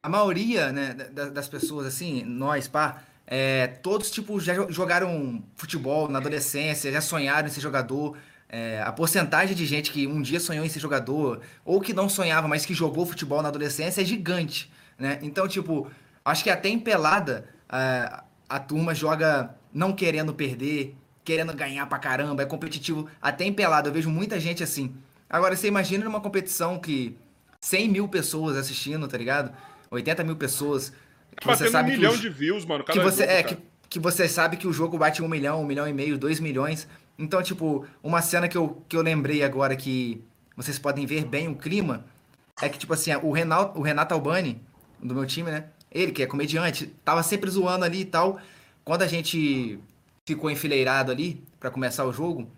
a 0.04 0.10
maioria, 0.10 0.74
né, 0.74 0.94
da- 0.94 1.30
das 1.30 1.48
pessoas, 1.48 1.88
assim, 1.88 2.22
nós, 2.26 2.68
pá, 2.68 3.02
é, 3.26 3.68
todos, 3.68 4.12
tipo, 4.12 4.42
já 4.42 4.54
jo- 4.54 4.68
jogaram 4.70 5.42
futebol 5.56 6.10
na 6.10 6.20
adolescência, 6.20 6.92
já 6.92 7.00
sonharam 7.00 7.48
em 7.48 7.52
ser 7.52 7.62
jogador. 7.62 8.18
É, 8.56 8.84
a 8.86 8.92
porcentagem 8.92 9.56
de 9.56 9.66
gente 9.66 9.92
que 9.92 10.06
um 10.06 10.22
dia 10.22 10.40
sonhou 10.40 10.64
em 10.64 10.70
ser 10.70 10.80
jogador, 10.80 11.42
ou 11.66 11.82
que 11.82 11.92
não 11.92 12.08
sonhava, 12.08 12.48
mas 12.48 12.64
que 12.68 12.74
jogou 12.76 13.04
futebol 13.04 13.42
na 13.42 13.50
adolescência 13.50 14.02
é 14.02 14.06
gigante, 14.06 14.72
né? 14.96 15.18
Então, 15.24 15.48
tipo, 15.48 15.90
acho 16.24 16.44
que 16.44 16.52
até 16.52 16.70
em 16.70 16.78
pelada 16.78 17.50
a, 17.68 18.24
a 18.48 18.60
turma 18.60 18.94
joga 18.94 19.56
não 19.74 19.92
querendo 19.92 20.36
perder, 20.36 20.96
querendo 21.24 21.52
ganhar 21.56 21.88
pra 21.88 21.98
caramba, 21.98 22.44
é 22.44 22.46
competitivo. 22.46 23.08
Até 23.20 23.44
em 23.44 23.52
pelada, 23.52 23.90
eu 23.90 23.94
vejo 23.94 24.12
muita 24.12 24.40
gente 24.40 24.62
assim. 24.62 24.94
Agora, 25.28 25.56
você 25.56 25.68
imagina 25.68 26.06
numa 26.06 26.22
competição 26.22 26.78
que 26.78 27.18
100 27.60 27.90
mil 27.90 28.08
pessoas 28.08 28.56
assistindo, 28.56 29.08
tá 29.08 29.18
ligado? 29.18 29.52
80 29.90 30.24
mil 30.24 30.36
pessoas. 30.36 30.94
Que 31.42 31.48
você 31.48 31.64
Batendo 31.64 31.70
um 31.70 31.72
sabe 31.72 31.90
que, 31.92 31.98
milhão 31.98 32.14
o- 32.14 32.18
de 32.20 32.30
views, 32.30 32.66
mano. 32.66 32.84
que 32.84 33.00
você 33.00 33.24
jogo, 33.24 33.32
é 33.32 33.42
que, 33.42 33.58
que 33.90 34.00
você 34.00 34.28
sabe 34.28 34.58
que 34.58 34.68
o 34.68 34.72
jogo 34.74 34.96
bate 34.96 35.24
um 35.24 35.28
milhão, 35.28 35.60
um 35.60 35.66
milhão 35.66 35.88
e 35.88 35.94
meio, 35.94 36.20
dois 36.20 36.40
milhões. 36.40 36.88
Então, 37.18 37.42
tipo, 37.44 37.86
uma 38.02 38.22
cena 38.22 38.48
que 38.48 38.58
eu, 38.58 38.84
que 38.88 38.96
eu 38.96 39.02
lembrei 39.02 39.44
agora 39.44 39.76
que 39.76 40.24
vocês 40.56 40.80
podem 40.80 41.06
ver 41.06 41.26
bem 41.26 41.48
o 41.48 41.56
clima 41.56 42.06
é 42.62 42.70
que, 42.70 42.78
tipo 42.78 42.94
assim, 42.94 43.12
o 43.16 43.32
Renato, 43.32 43.80
o 43.80 43.82
Renato 43.82 44.14
Albani, 44.14 44.62
do 45.02 45.14
meu 45.14 45.26
time, 45.26 45.52
né? 45.52 45.66
Ele, 45.92 46.12
que 46.12 46.24
é 46.24 46.28
comediante, 46.28 46.88
tava 47.04 47.22
sempre 47.22 47.50
zoando 47.50 47.86
ali 47.86 48.02
e 48.02 48.06
tal. 48.06 48.40
Quando 48.84 49.04
a 49.04 49.08
gente 49.08 49.80
ficou 50.26 50.50
enfileirado 50.50 51.12
ali 51.12 51.44
pra 51.60 51.70
começar 51.70 52.06
o 52.06 52.14
jogo, 52.14 52.50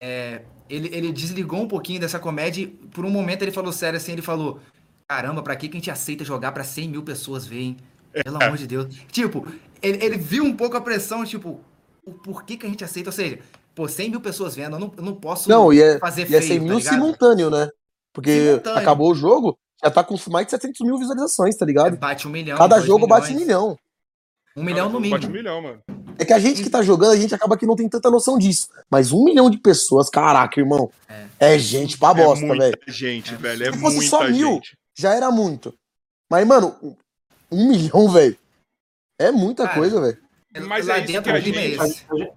é, 0.00 0.42
ele, 0.68 0.88
ele 0.94 1.12
desligou 1.12 1.62
um 1.62 1.68
pouquinho 1.68 2.00
dessa 2.00 2.18
comédia 2.18 2.62
e 2.62 2.66
por 2.66 3.04
um 3.04 3.10
momento 3.10 3.42
ele 3.42 3.52
falou 3.52 3.72
sério 3.72 3.96
assim, 3.96 4.12
ele 4.12 4.22
falou, 4.22 4.60
caramba, 5.08 5.42
pra 5.42 5.56
que 5.56 5.68
que 5.68 5.76
a 5.76 5.78
gente 5.80 5.90
aceita 5.90 6.24
jogar 6.24 6.52
pra 6.52 6.64
100 6.64 6.88
mil 6.88 7.02
pessoas 7.02 7.46
verem? 7.46 7.76
Pelo 8.12 8.42
amor 8.42 8.58
de 8.58 8.66
Deus. 8.66 8.94
Tipo, 9.10 9.46
ele, 9.80 10.04
ele 10.04 10.16
viu 10.16 10.44
um 10.44 10.54
pouco 10.54 10.76
a 10.76 10.80
pressão, 10.80 11.24
tipo, 11.24 11.60
por 12.22 12.44
que 12.44 12.56
que 12.56 12.66
a 12.66 12.68
gente 12.68 12.84
aceita? 12.84 13.08
Ou 13.08 13.12
seja, 13.12 13.38
pô, 13.74 13.88
100 13.88 14.10
mil 14.10 14.20
pessoas 14.20 14.54
vendo, 14.54 14.76
eu 14.76 14.80
não, 14.80 14.92
eu 14.96 15.02
não 15.02 15.14
posso 15.14 15.48
Não, 15.48 15.72
e 15.72 15.80
é, 15.82 15.98
fazer 15.98 16.22
e 16.30 16.34
é 16.34 16.40
feio, 16.40 16.42
100 16.42 16.58
tá 16.58 16.64
mil 16.64 16.78
ligado? 16.78 16.94
simultâneo, 16.94 17.50
né? 17.50 17.68
Porque 18.12 18.46
Simultâneo. 18.46 18.78
acabou 18.78 19.10
o 19.10 19.14
jogo, 19.14 19.58
já 19.82 19.90
tá 19.90 20.04
com 20.04 20.16
mais 20.30 20.46
de 20.46 20.50
700 20.50 20.80
mil 20.86 20.98
visualizações, 20.98 21.56
tá 21.56 21.64
ligado? 21.64 21.96
Bate 21.96 22.28
um 22.28 22.30
milhão. 22.30 22.58
Cada 22.58 22.80
jogo 22.80 23.06
bate 23.06 23.28
milhões. 23.28 23.46
milhão. 23.46 23.78
Um 24.54 24.62
milhão 24.62 24.90
no 24.90 25.00
Bate 25.00 25.08
um 25.14 25.16
mínimo. 25.16 25.32
milhão, 25.32 25.62
mano. 25.62 25.80
É 26.18 26.26
que 26.26 26.32
a 26.34 26.38
gente 26.38 26.62
que 26.62 26.68
tá 26.68 26.82
jogando, 26.82 27.12
a 27.12 27.16
gente 27.16 27.34
acaba 27.34 27.56
que 27.56 27.64
não 27.64 27.74
tem 27.74 27.88
tanta 27.88 28.10
noção 28.10 28.36
disso. 28.38 28.68
Mas 28.90 29.10
um 29.10 29.24
milhão 29.24 29.48
de 29.48 29.56
pessoas, 29.56 30.10
caraca, 30.10 30.60
irmão. 30.60 30.90
É, 31.40 31.58
gente 31.58 31.96
pra 31.96 32.12
bosta, 32.12 32.44
é 32.44 32.48
muita 32.48 32.64
velho. 32.64 32.78
gente, 32.86 33.34
velho. 33.34 33.62
É 33.68 33.72
Se 33.72 33.78
fosse 33.78 33.96
muita 33.96 34.10
só 34.10 34.28
mil, 34.28 34.54
gente. 34.56 34.76
Já 34.94 35.14
era 35.14 35.30
muito. 35.30 35.72
Mas, 36.30 36.46
mano, 36.46 36.76
um- 36.82 36.94
um 37.50 37.68
milhão, 37.70 38.10
velho. 38.10 38.36
É 39.18 39.30
muita 39.32 39.64
Cara, 39.64 39.78
coisa, 39.78 40.00
velho. 40.02 40.18
Mas 40.68 40.86
Lá 40.86 40.98
é 40.98 41.00
dentro 41.00 41.22
que 41.22 41.30
a 41.30 41.38
é 41.38 41.40
gente-. 41.40 42.32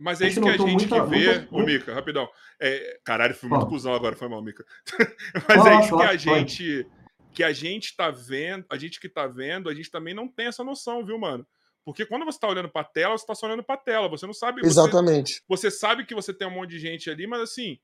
Mas 0.00 0.20
é 0.20 0.28
isso 0.28 0.40
que 0.40 0.48
a 0.48 0.52
gente 0.56 0.86
que 0.86 0.90
muita- 0.94 1.04
vê. 1.06 1.26
muita- 1.38 1.48
Ô, 1.54 1.62
Mica, 1.64 1.94
rapidão. 1.94 2.28
É, 2.60 2.98
caralho, 3.04 3.34
fui 3.34 3.48
muito 3.48 3.60
Fala. 3.62 3.70
cuzão 3.72 3.94
agora, 3.94 4.14
foi 4.16 4.28
mal, 4.28 4.42
Mica. 4.42 4.64
Mas 5.34 5.56
Fala, 5.56 5.70
é 5.74 5.80
isso 5.80 5.88
fala, 5.90 6.02
que 6.04 6.08
a 6.10 6.16
gente. 6.16 6.86
Que 7.32 7.44
a 7.44 7.52
gente 7.52 7.94
tá 7.96 8.10
vendo, 8.10 8.64
a 8.70 8.76
gente 8.76 8.98
que 8.98 9.08
tá 9.08 9.26
vendo, 9.26 9.68
a 9.68 9.74
gente 9.74 9.90
também 9.90 10.14
não 10.14 10.26
tem 10.26 10.46
essa 10.46 10.64
noção, 10.64 11.04
viu, 11.04 11.18
mano? 11.18 11.46
Porque 11.84 12.04
quando 12.04 12.24
você 12.24 12.38
tá 12.38 12.48
olhando 12.48 12.68
pra 12.68 12.82
tela, 12.84 13.16
você 13.16 13.24
tá 13.26 13.34
só 13.34 13.46
olhando 13.46 13.62
pra 13.62 13.76
tela. 13.76 14.08
Você 14.08 14.26
não 14.26 14.32
sabe. 14.34 14.60
Você, 14.60 14.66
Exatamente. 14.66 15.42
você 15.48 15.70
sabe 15.70 16.04
que 16.04 16.14
você 16.14 16.32
tem 16.34 16.48
um 16.48 16.50
monte 16.50 16.70
de 16.70 16.78
gente 16.78 17.08
ali, 17.10 17.26
mas 17.26 17.40
assim. 17.42 17.78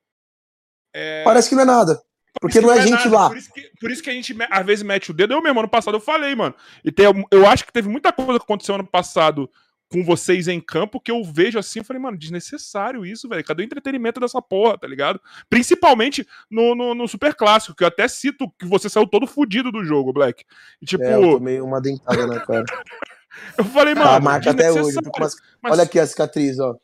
é, 0.93 1.23
Parece 1.25 1.49
que 1.49 1.55
não 1.55 1.63
é 1.63 1.67
nada. 1.67 2.03
Porque 2.41 2.61
não 2.61 2.73
é 2.73 2.81
gente 2.83 2.91
nada. 3.05 3.11
lá. 3.17 3.29
Por 3.29 3.37
isso, 3.39 3.53
que, 3.53 3.71
por 3.81 3.91
isso 3.91 4.03
que 4.03 4.11
a 4.11 4.13
gente 4.13 4.37
às 4.51 4.67
vezes 4.67 4.83
mete 4.83 5.11
o 5.11 5.15
dedo. 5.15 5.33
Eu 5.35 5.41
mesmo, 5.43 5.61
ano 5.61 5.69
passado, 5.69 5.95
eu 5.97 6.01
falei, 6.01 6.35
mano. 6.35 6.55
E 6.85 6.91
tem, 6.91 7.07
eu 7.31 7.47
acho 7.47 7.65
que 7.65 7.73
teve 7.73 7.89
muita 7.89 8.13
coisa 8.13 8.39
que 8.41 8.45
aconteceu 8.45 8.75
ano 8.75 8.87
passado 8.87 9.49
com 9.91 10.05
vocês 10.05 10.49
em 10.49 10.61
campo 10.61 11.01
que 11.01 11.11
eu 11.11 11.23
vejo 11.23 11.59
assim. 11.59 11.79
Eu 11.79 11.85
falei, 11.85 12.03
mano, 12.03 12.19
desnecessário 12.19 13.05
isso, 13.05 13.29
velho. 13.29 13.45
Cadê 13.45 13.63
o 13.63 13.65
entretenimento 13.65 14.21
dessa 14.21 14.41
porra, 14.43 14.79
tá 14.79 14.87
ligado? 14.87 15.21
Principalmente 15.49 16.27
no, 16.51 16.75
no, 16.75 16.95
no 16.95 17.07
Super 17.07 17.35
Clássico, 17.35 17.75
que 17.75 17.85
eu 17.85 17.89
até 17.89 18.09
cito 18.09 18.51
que 18.59 18.67
você 18.67 18.89
saiu 18.89 19.07
todo 19.07 19.27
fudido 19.27 19.71
do 19.71 19.85
jogo, 19.85 20.13
Black. 20.13 20.45
E, 20.81 20.87
tipo, 20.87 21.05
É, 21.05 21.15
eu 21.15 21.39
tomei 21.39 21.61
uma 21.61 21.81
dentada 21.81 22.27
na 22.27 22.41
cara. 22.41 22.65
eu 23.59 23.65
falei, 23.65 23.95
mano. 23.95 24.07
Tá 24.07 24.17
a 24.17 24.21
marca 24.21 24.51
até 24.51 24.73
hoje. 24.73 24.99
Mas, 25.19 25.37
Olha 25.65 25.83
aqui 25.85 25.99
a 25.99 26.07
cicatriz, 26.07 26.59
ó. 26.59 26.77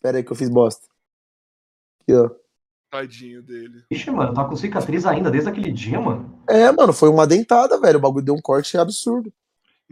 Pera 0.00 0.18
aí 0.18 0.24
que 0.24 0.32
eu 0.32 0.36
fiz 0.36 0.48
bosta. 0.48 0.86
Aqui, 2.02 2.14
ó. 2.14 2.30
Tadinho 2.90 3.42
dele. 3.42 3.84
Ixi, 3.90 4.10
mano, 4.10 4.34
tá 4.34 4.44
com 4.44 4.54
cicatriz 4.54 5.06
ainda 5.06 5.30
desde 5.30 5.48
aquele 5.48 5.72
dia, 5.72 5.98
mano. 5.98 6.38
É, 6.46 6.70
mano, 6.70 6.92
foi 6.92 7.08
uma 7.08 7.26
dentada, 7.26 7.80
velho. 7.80 7.98
O 7.98 8.02
bagulho 8.02 8.24
deu 8.24 8.34
um 8.34 8.40
corte 8.40 8.76
absurdo. 8.76 9.32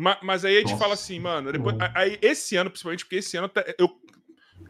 Ma- 0.00 0.18
Mas, 0.22 0.46
aí 0.46 0.56
a 0.56 0.60
gente 0.60 0.70
Nossa. 0.70 0.82
fala 0.82 0.94
assim, 0.94 1.20
mano, 1.20 1.52
depois, 1.52 1.76
Não. 1.76 1.86
aí 1.94 2.18
esse 2.22 2.56
ano, 2.56 2.70
principalmente, 2.70 3.04
porque 3.04 3.16
esse 3.16 3.36
ano 3.36 3.50
tá- 3.50 3.62
eu 3.78 3.86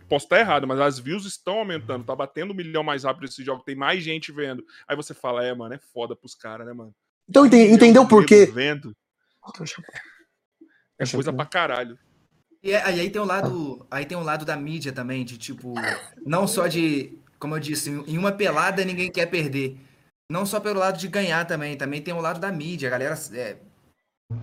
posso 0.09 0.27
estar 0.27 0.40
errado, 0.40 0.66
mas 0.66 0.81
as 0.81 0.99
views 0.99 1.25
estão 1.25 1.59
aumentando, 1.61 2.05
tá 2.05 2.16
batendo 2.16 2.53
um 2.53 2.57
milhão 2.57 2.83
mais 2.83 3.05
rápido 3.05 3.27
esse 3.27 3.45
jogo, 3.45 3.62
tem 3.62 3.77
mais 3.77 4.03
gente 4.03 4.33
vendo. 4.33 4.64
Aí 4.88 4.97
você 4.97 5.14
fala, 5.14 5.45
é, 5.45 5.55
mano, 5.55 5.73
é 5.73 5.79
foda 5.79 6.16
pros 6.16 6.35
caras, 6.35 6.66
né, 6.66 6.73
mano? 6.73 6.93
Então 7.29 7.45
Um 7.45 7.47
entendeu 7.47 8.03
de 8.03 8.09
por 8.09 8.27
quê? 8.27 8.45
Vendo, 8.47 8.93
é 10.99 11.07
coisa 11.07 11.33
pra 11.33 11.47
caralho. 11.47 11.97
E 12.61 12.73
é- 12.73 12.83
aí, 12.85 12.99
aí 13.01 13.11
tem 13.11 13.23
o 13.23 13.25
lado, 13.25 13.87
aí 13.88 14.05
tem 14.05 14.19
o 14.19 14.23
lado 14.23 14.45
da 14.45 14.57
mídia 14.57 14.93
também, 14.93 15.25
de 15.25 15.38
tipo, 15.38 15.75
não 16.27 16.49
só 16.49 16.66
de, 16.66 17.16
como 17.38 17.55
eu 17.55 17.61
disse, 17.61 17.88
em 17.88 18.19
uma 18.19 18.33
pelada 18.33 18.85
ninguém 18.85 19.11
quer 19.12 19.27
perder. 19.27 19.79
Não 20.29 20.45
só 20.45 20.59
pelo 20.59 20.81
lado 20.81 20.99
de 20.99 21.07
ganhar 21.07 21.45
também, 21.47 21.77
também 21.77 22.03
tem 22.03 22.12
o 22.12 22.21
lado 22.21 22.40
da 22.40 22.51
mídia. 22.53 22.88
A 22.88 22.90
galera, 22.90 23.14
é, 23.33 23.59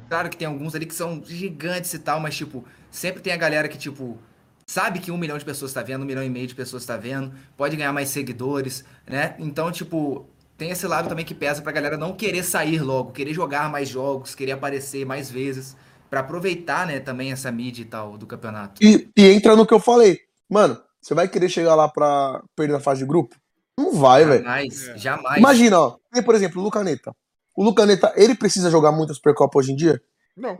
claro 0.09 0.29
que 0.29 0.37
tem 0.37 0.47
alguns 0.47 0.75
ali 0.75 0.85
que 0.85 0.95
são 0.95 1.21
gigantes 1.25 1.93
e 1.93 1.99
tal, 1.99 2.19
mas 2.19 2.35
tipo, 2.35 2.63
sempre 2.91 3.21
tem 3.21 3.33
a 3.33 3.37
galera 3.37 3.67
que 3.67 3.77
tipo 3.77 4.17
sabe 4.65 4.99
que 4.99 5.11
um 5.11 5.17
milhão 5.17 5.37
de 5.37 5.45
pessoas 5.45 5.71
está 5.71 5.81
vendo, 5.81 6.01
um 6.01 6.05
milhão 6.05 6.23
e 6.23 6.29
meio 6.29 6.45
de 6.45 6.53
pessoas 6.53 6.83
está 6.83 6.97
vendo, 6.97 7.31
pode 7.55 7.75
ganhar 7.77 7.93
mais 7.93 8.09
seguidores, 8.09 8.83
né? 9.07 9.33
Então, 9.39 9.71
tipo, 9.71 10.27
tem 10.57 10.71
esse 10.71 10.85
lado 10.85 11.07
também 11.07 11.23
que 11.23 11.33
pesa 11.33 11.61
pra 11.61 11.71
galera 11.71 11.97
não 11.97 12.13
querer 12.13 12.43
sair 12.43 12.81
logo, 12.81 13.11
querer 13.13 13.33
jogar 13.33 13.71
mais 13.71 13.87
jogos, 13.87 14.35
querer 14.35 14.51
aparecer 14.53 15.05
mais 15.05 15.31
vezes, 15.31 15.73
pra 16.09 16.19
aproveitar, 16.19 16.85
né, 16.85 16.99
também 16.99 17.31
essa 17.31 17.49
mídia 17.51 17.81
e 17.81 17.85
tal 17.85 18.17
do 18.17 18.27
campeonato. 18.27 18.83
E, 18.83 19.09
e 19.15 19.25
entra 19.27 19.55
no 19.55 19.65
que 19.65 19.73
eu 19.73 19.79
falei. 19.79 20.19
Mano, 20.49 20.77
você 21.01 21.13
vai 21.13 21.29
querer 21.29 21.47
chegar 21.47 21.75
lá 21.75 21.87
pra 21.87 22.41
perder 22.55 22.73
na 22.73 22.79
fase 22.81 22.99
de 23.01 23.05
grupo? 23.07 23.35
Não 23.79 23.93
vai, 23.93 24.25
velho. 24.25 24.43
Jamais, 24.43 24.87
É. 24.89 24.97
jamais. 24.97 25.37
Imagina, 25.37 25.79
ó. 25.79 25.97
Tem, 26.11 26.23
por 26.23 26.35
exemplo, 26.35 26.59
o 26.59 26.63
Lucaneta. 26.63 27.13
O 27.57 27.63
Lucaneta, 27.63 28.13
ele 28.15 28.35
precisa 28.35 28.69
jogar 28.71 28.91
muito 28.91 29.11
a 29.11 29.15
Supercopa 29.15 29.57
hoje 29.57 29.71
em 29.71 29.75
dia? 29.75 29.99
Não. 30.35 30.57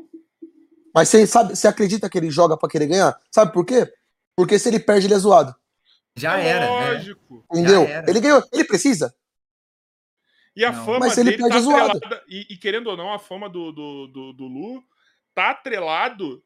Mas 0.94 1.10
você 1.10 1.28
sabe, 1.28 1.56
você 1.56 1.68
acredita 1.68 2.10
que 2.10 2.18
ele 2.18 2.32
joga 2.32 2.58
pra 2.58 2.68
querer 2.68 2.88
ganhar? 2.88 3.16
Sabe 3.32 3.54
por 3.54 3.64
quê? 3.64 3.88
Porque 4.36 4.58
se 4.58 4.68
ele 4.68 4.80
perde, 4.80 5.06
ele 5.06 5.14
é 5.14 5.20
zoado. 5.20 5.56
Já 6.16 6.40
É 6.40 6.48
era, 6.48 6.66
né? 6.66 6.92
Lógico. 6.94 7.46
Entendeu? 7.52 7.84
era. 7.84 8.10
Ele 8.10 8.20
ganhou. 8.20 8.44
Ele 8.52 8.64
precisa. 8.64 9.14
E 10.56 10.66
a 10.66 10.72
Não. 10.72 10.86
fama 10.86 11.00
Mas 11.02 11.18
ele 11.20 11.30
dele 11.32 11.44
perde 11.44 11.56
tá 11.56 11.62
zoado. 11.62 11.98
atrelada. 11.98 12.24
E, 12.28 12.48
e 12.50 12.58
querendo 12.58 12.88
ou 12.88 12.98
não, 12.98 13.14
a 13.14 13.20
fama 13.20 13.48
do, 13.48 13.72
do, 13.72 14.08
do, 14.08 14.34
do 14.34 14.44
Lu 14.48 14.84
tá 15.36 15.52
atrelado 15.52 16.42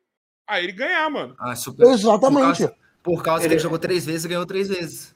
a 0.45 0.59
ele 0.61 0.73
ganhar, 0.73 1.09
mano. 1.09 1.33
Ah, 1.39 1.55
super. 1.55 1.87
Exatamente. 1.87 2.63
Por 2.63 2.67
causa, 2.67 2.75
por 3.01 3.23
causa 3.23 3.39
que 3.41 3.47
Ele- 3.47 3.53
ele 3.55 3.61
jogou 3.63 3.79
três 3.79 4.05
vezes 4.05 4.25
e 4.25 4.27
ganhou 4.27 4.45
três 4.45 4.67
vezes. 4.67 5.15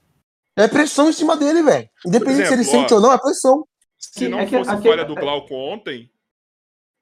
É 0.56 0.66
pressão 0.70 1.10
em 1.10 1.14
cima 1.14 1.36
dele, 1.36 1.62
velho. 1.62 1.90
Independente 2.06 2.48
se 2.48 2.54
ele 2.54 2.62
exemplo, 2.62 2.80
sente 2.80 2.94
ó. 2.94 2.96
ou 2.98 3.02
não, 3.02 3.12
é 3.12 3.18
pressão. 3.18 3.68
Se 4.14 4.28
não 4.28 4.40
é 4.40 4.46
que- 4.46 4.58
fosse 4.58 4.70
aqui- 4.72 4.88
falha 4.88 5.06
do 5.06 5.16
Glauco 5.16 5.54
ontem, 5.54 6.10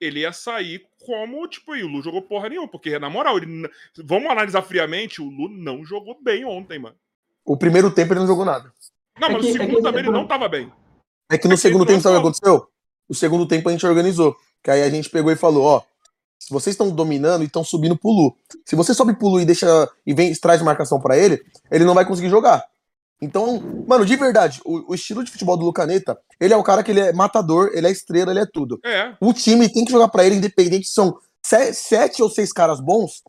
ele 0.02 0.22
ia 0.22 0.34
sair 0.34 0.86
como, 1.06 1.48
tipo, 1.48 1.76
e 1.76 1.84
o 1.84 1.88
Lu 1.88 2.02
jogou 2.02 2.22
porra 2.22 2.50
nenhuma. 2.50 2.68
Porque, 2.68 2.98
na 3.00 3.10
moral, 3.10 3.38
ele, 3.38 3.70
vamos 3.98 4.30
analisar 4.30 4.62
friamente, 4.62 5.22
o 5.22 5.30
Lu 5.30 5.50
não 5.50 5.84
jogou 5.86 6.18
bem 6.22 6.44
ontem, 6.46 6.80
mano. 6.80 6.96
O 7.46 7.58
primeiro 7.58 7.92
tempo 7.92 8.14
ele 8.14 8.22
não 8.22 8.28
jogou 8.28 8.46
nada. 8.46 8.72
Não, 9.20 9.28
É 9.30 9.32
mas 9.34 9.42
que- 9.42 9.48
no 9.52 9.56
é 9.56 9.60
segundo 9.60 9.76
que- 9.78 9.84
também 9.84 10.00
ele 10.02 10.12
não 10.12 10.28
tava 10.28 10.48
bem. 10.50 10.72
É 11.32 11.38
que 11.38 11.48
no 11.48 11.54
É 11.54 11.56
que 11.56 11.62
segundo 11.62 11.86
tempo, 11.86 12.02
sabe 12.02 12.16
o 12.16 12.20
que 12.22 12.28
aconteceu? 12.28 12.68
No 13.10 13.16
segundo 13.16 13.48
tempo 13.48 13.70
a 13.70 13.72
gente 13.72 13.86
organizou. 13.86 14.36
Que 14.64 14.72
aí 14.72 14.82
a 14.82 14.90
gente 14.90 15.10
pegou 15.10 15.32
e 15.32 15.36
falou, 15.36 15.64
ó, 15.64 15.82
se 16.40 16.50
vocês 16.54 16.74
estão 16.74 16.90
dominando 16.90 17.44
e 17.44 17.46
estão 17.48 17.64
subindo 17.64 17.98
pro 17.98 18.10
Lu. 18.12 18.38
Se 18.66 18.76
você 18.76 18.94
sobe 18.94 19.14
pro 19.16 19.28
Lu 19.28 19.40
e 19.42 19.46
deixa 19.46 19.68
e 20.06 20.14
vem 20.14 20.34
traz 20.36 20.62
marcação 20.62 21.00
pra 21.02 21.18
ele, 21.18 21.44
ele 21.70 21.84
não 21.86 21.94
vai 21.94 22.06
conseguir 22.06 22.30
jogar. 22.30 22.64
Então, 23.24 23.62
mano, 23.88 24.06
de 24.06 24.16
verdade, 24.16 24.60
o, 24.66 24.92
o 24.92 24.96
estilo 24.96 25.24
de 25.24 25.32
futebol 25.32 25.56
do 25.58 25.66
Lucaneta, 25.66 26.18
ele 26.40 26.54
é 26.54 26.58
o 26.58 26.64
cara 26.64 26.84
que 26.84 26.92
ele 26.92 27.00
é 27.00 27.14
matador, 27.14 27.72
ele 27.74 27.88
é 27.88 27.92
estrela, 27.92 28.32
ele 28.32 28.42
é 28.42 28.46
tudo. 28.46 28.80
É. 28.86 29.16
O 29.22 29.32
time 29.34 29.70
tem 29.70 29.86
que 29.86 29.92
jogar 29.92 30.10
pra 30.10 30.24
ele, 30.26 30.36
independente 30.36 30.88
se 30.88 30.94
são 30.94 31.18
se- 31.42 31.74
sete 31.74 32.22
ou 32.22 32.30
seis 32.30 32.52
caras 32.52 32.82
bons. 32.82 33.24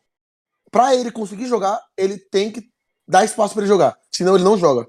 Pra 0.70 0.94
ele 0.94 1.10
conseguir 1.12 1.46
jogar, 1.46 1.80
ele 1.96 2.18
tem 2.18 2.50
que 2.50 2.62
dar 3.06 3.24
espaço 3.24 3.54
pra 3.54 3.62
ele 3.62 3.68
jogar. 3.68 3.96
Senão 4.10 4.34
ele 4.34 4.44
não 4.44 4.58
joga. 4.58 4.86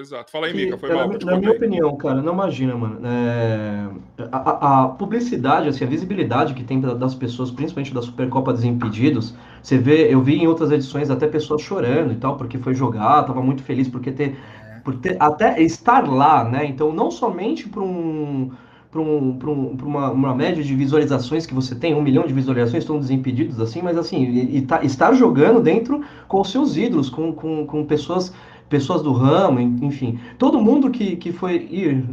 Exato. 0.00 0.30
Fala 0.30 0.46
aí, 0.46 0.54
Mica, 0.54 0.78
foi 0.78 0.88
na, 0.90 0.94
mal. 0.94 1.08
na 1.08 1.18
te 1.18 1.26
minha 1.38 1.50
opinião, 1.50 1.96
cara, 1.96 2.22
não 2.22 2.32
imagina, 2.32 2.76
mano. 2.76 3.00
é, 3.04 3.88
a, 4.30 4.84
a- 4.84 4.88
publicidade, 4.90 5.68
assim, 5.68 5.84
a 5.84 5.88
visibilidade 5.88 6.54
que 6.54 6.62
tem 6.62 6.80
da- 6.80 6.94
das 6.94 7.14
pessoas, 7.16 7.50
principalmente 7.50 7.92
da 7.92 8.00
Supercopa 8.00 8.52
Desimpedidos, 8.52 9.34
você 9.62 9.76
vê, 9.76 10.12
eu 10.12 10.20
vi 10.22 10.36
em 10.36 10.46
outras 10.46 10.70
edições 10.70 11.10
até 11.10 11.26
pessoas 11.26 11.62
chorando 11.62 12.12
e 12.12 12.16
tal, 12.16 12.36
porque 12.36 12.58
foi 12.58 12.74
jogar, 12.74 13.24
tava 13.24 13.42
muito 13.42 13.62
feliz 13.62 13.88
porque 13.88 14.12
ter, 14.12 14.36
por 14.84 14.94
ter 14.96 15.16
até 15.20 15.60
estar 15.60 16.08
lá, 16.08 16.44
né? 16.44 16.64
Então, 16.66 16.92
não 16.92 17.10
somente 17.10 17.68
para 17.68 17.82
um 17.82 18.50
para 18.90 19.00
um, 19.02 19.38
um, 19.44 19.76
uma, 19.82 20.10
uma 20.10 20.34
média 20.34 20.64
de 20.64 20.74
visualizações 20.74 21.44
que 21.44 21.52
você 21.52 21.74
tem, 21.74 21.94
um 21.94 22.00
milhão 22.00 22.26
de 22.26 22.32
visualizações, 22.32 22.84
estão 22.84 22.98
desimpedidos 22.98 23.60
assim, 23.60 23.82
mas 23.82 23.98
assim, 23.98 24.24
e, 24.24 24.56
e 24.56 24.62
tá- 24.62 24.82
estar 24.82 25.12
jogando 25.12 25.60
dentro 25.60 26.02
com 26.26 26.40
os 26.40 26.50
seus 26.50 26.74
ídolos, 26.76 27.10
com, 27.10 27.30
com, 27.32 27.66
com 27.66 27.84
pessoas 27.84 28.32
pessoas 28.68 29.02
do 29.02 29.12
ramo, 29.12 29.60
en- 29.60 29.78
enfim. 29.84 30.18
Todo 30.38 30.60
mundo 30.60 30.90
que, 30.90 31.16
que 31.16 31.32
foi. 31.32 31.56
Ih, 31.70 32.04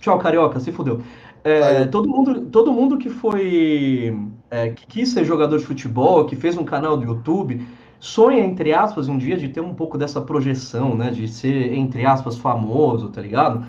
tchau, 0.00 0.18
carioca, 0.18 0.60
se 0.60 0.72
fudeu. 0.72 1.02
É, 1.44 1.86
todo, 1.86 2.08
mundo, 2.08 2.46
todo 2.50 2.72
mundo 2.72 2.98
que 2.98 3.08
foi. 3.10 4.12
é, 4.50 4.70
que 4.70 4.86
quis 4.86 5.10
ser 5.12 5.24
jogador 5.24 5.58
de 5.58 5.64
futebol, 5.66 6.24
que 6.26 6.36
fez 6.36 6.56
um 6.56 6.64
canal 6.64 6.96
do 6.96 7.04
YouTube, 7.04 7.66
sonha, 8.00 8.40
entre 8.44 8.72
aspas, 8.74 9.08
um 9.08 9.16
dia 9.18 9.36
de 9.36 9.48
ter 9.48 9.60
um 9.60 9.74
pouco 9.74 9.96
dessa 9.98 10.20
projeção, 10.20 10.94
né? 10.96 11.10
De 11.10 11.28
ser, 11.28 11.72
entre 11.74 12.04
aspas, 12.06 12.36
famoso, 12.36 13.10
tá 13.10 13.20
ligado? 13.20 13.66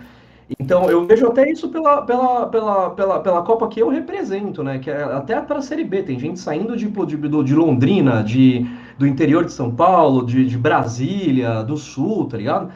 Então, 0.58 0.88
eu 0.88 1.04
vejo 1.04 1.26
até 1.26 1.50
isso 1.50 1.68
pela, 1.68 2.02
pela, 2.02 2.46
pela, 2.46 2.90
pela, 2.90 3.20
pela 3.20 3.42
Copa 3.42 3.68
que 3.68 3.80
eu 3.80 3.88
represento, 3.88 4.62
né? 4.62 4.78
Que 4.78 4.90
é 4.90 5.02
até 5.02 5.38
para 5.40 5.58
a 5.58 5.62
Série 5.62 5.84
B. 5.84 6.02
Tem 6.02 6.18
gente 6.18 6.40
saindo 6.40 6.76
de, 6.76 6.86
de, 6.86 7.16
de 7.44 7.54
Londrina, 7.54 8.22
de, 8.22 8.66
do 8.98 9.06
interior 9.06 9.44
de 9.44 9.52
São 9.52 9.70
Paulo, 9.70 10.24
de, 10.24 10.46
de 10.46 10.56
Brasília, 10.56 11.62
do 11.62 11.76
Sul, 11.76 12.26
tá 12.26 12.38
ligado? 12.38 12.70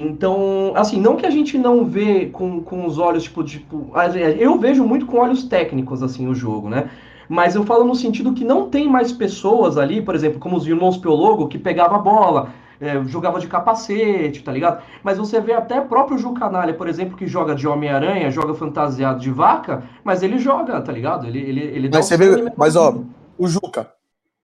Então, 0.00 0.72
assim, 0.74 1.00
não 1.00 1.14
que 1.14 1.24
a 1.24 1.30
gente 1.30 1.56
não 1.56 1.84
vê 1.84 2.26
com, 2.26 2.60
com 2.60 2.84
os 2.84 2.98
olhos, 2.98 3.24
tipo, 3.24 3.44
tipo, 3.44 3.92
eu 4.38 4.58
vejo 4.58 4.84
muito 4.84 5.06
com 5.06 5.18
olhos 5.18 5.44
técnicos, 5.44 6.02
assim, 6.02 6.26
o 6.26 6.34
jogo, 6.34 6.68
né? 6.68 6.90
Mas 7.28 7.54
eu 7.54 7.64
falo 7.64 7.84
no 7.84 7.94
sentido 7.94 8.32
que 8.32 8.44
não 8.44 8.68
tem 8.68 8.88
mais 8.88 9.12
pessoas 9.12 9.78
ali, 9.78 10.02
por 10.02 10.14
exemplo, 10.14 10.40
como 10.40 10.56
os 10.56 10.66
irmãos 10.66 10.96
Piologo, 10.96 11.48
que 11.48 11.58
pegava 11.58 11.94
a 11.96 11.98
bola, 11.98 12.50
é, 12.84 13.02
jogava 13.04 13.40
de 13.40 13.46
capacete, 13.46 14.42
tá 14.42 14.52
ligado? 14.52 14.82
Mas 15.02 15.16
você 15.18 15.40
vê 15.40 15.52
até 15.54 15.80
o 15.80 15.86
próprio 15.86 16.18
Ju 16.18 16.34
Canalha, 16.34 16.74
por 16.74 16.86
exemplo, 16.86 17.16
que 17.16 17.26
joga 17.26 17.54
de 17.54 17.66
Homem-Aranha, 17.66 18.30
joga 18.30 18.54
fantasiado 18.54 19.20
de 19.20 19.30
vaca, 19.30 19.82
mas 20.04 20.22
ele 20.22 20.38
joga, 20.38 20.80
tá 20.82 20.92
ligado? 20.92 21.26
Ele, 21.26 21.38
ele, 21.38 21.60
ele 21.60 21.88
dá 21.88 21.98
Mas 21.98 22.06
o 22.06 22.08
você 22.08 22.16
vê, 22.16 22.52
mas 22.56 22.76
ó, 22.76 22.94
o 23.38 23.48
Juca, 23.48 23.90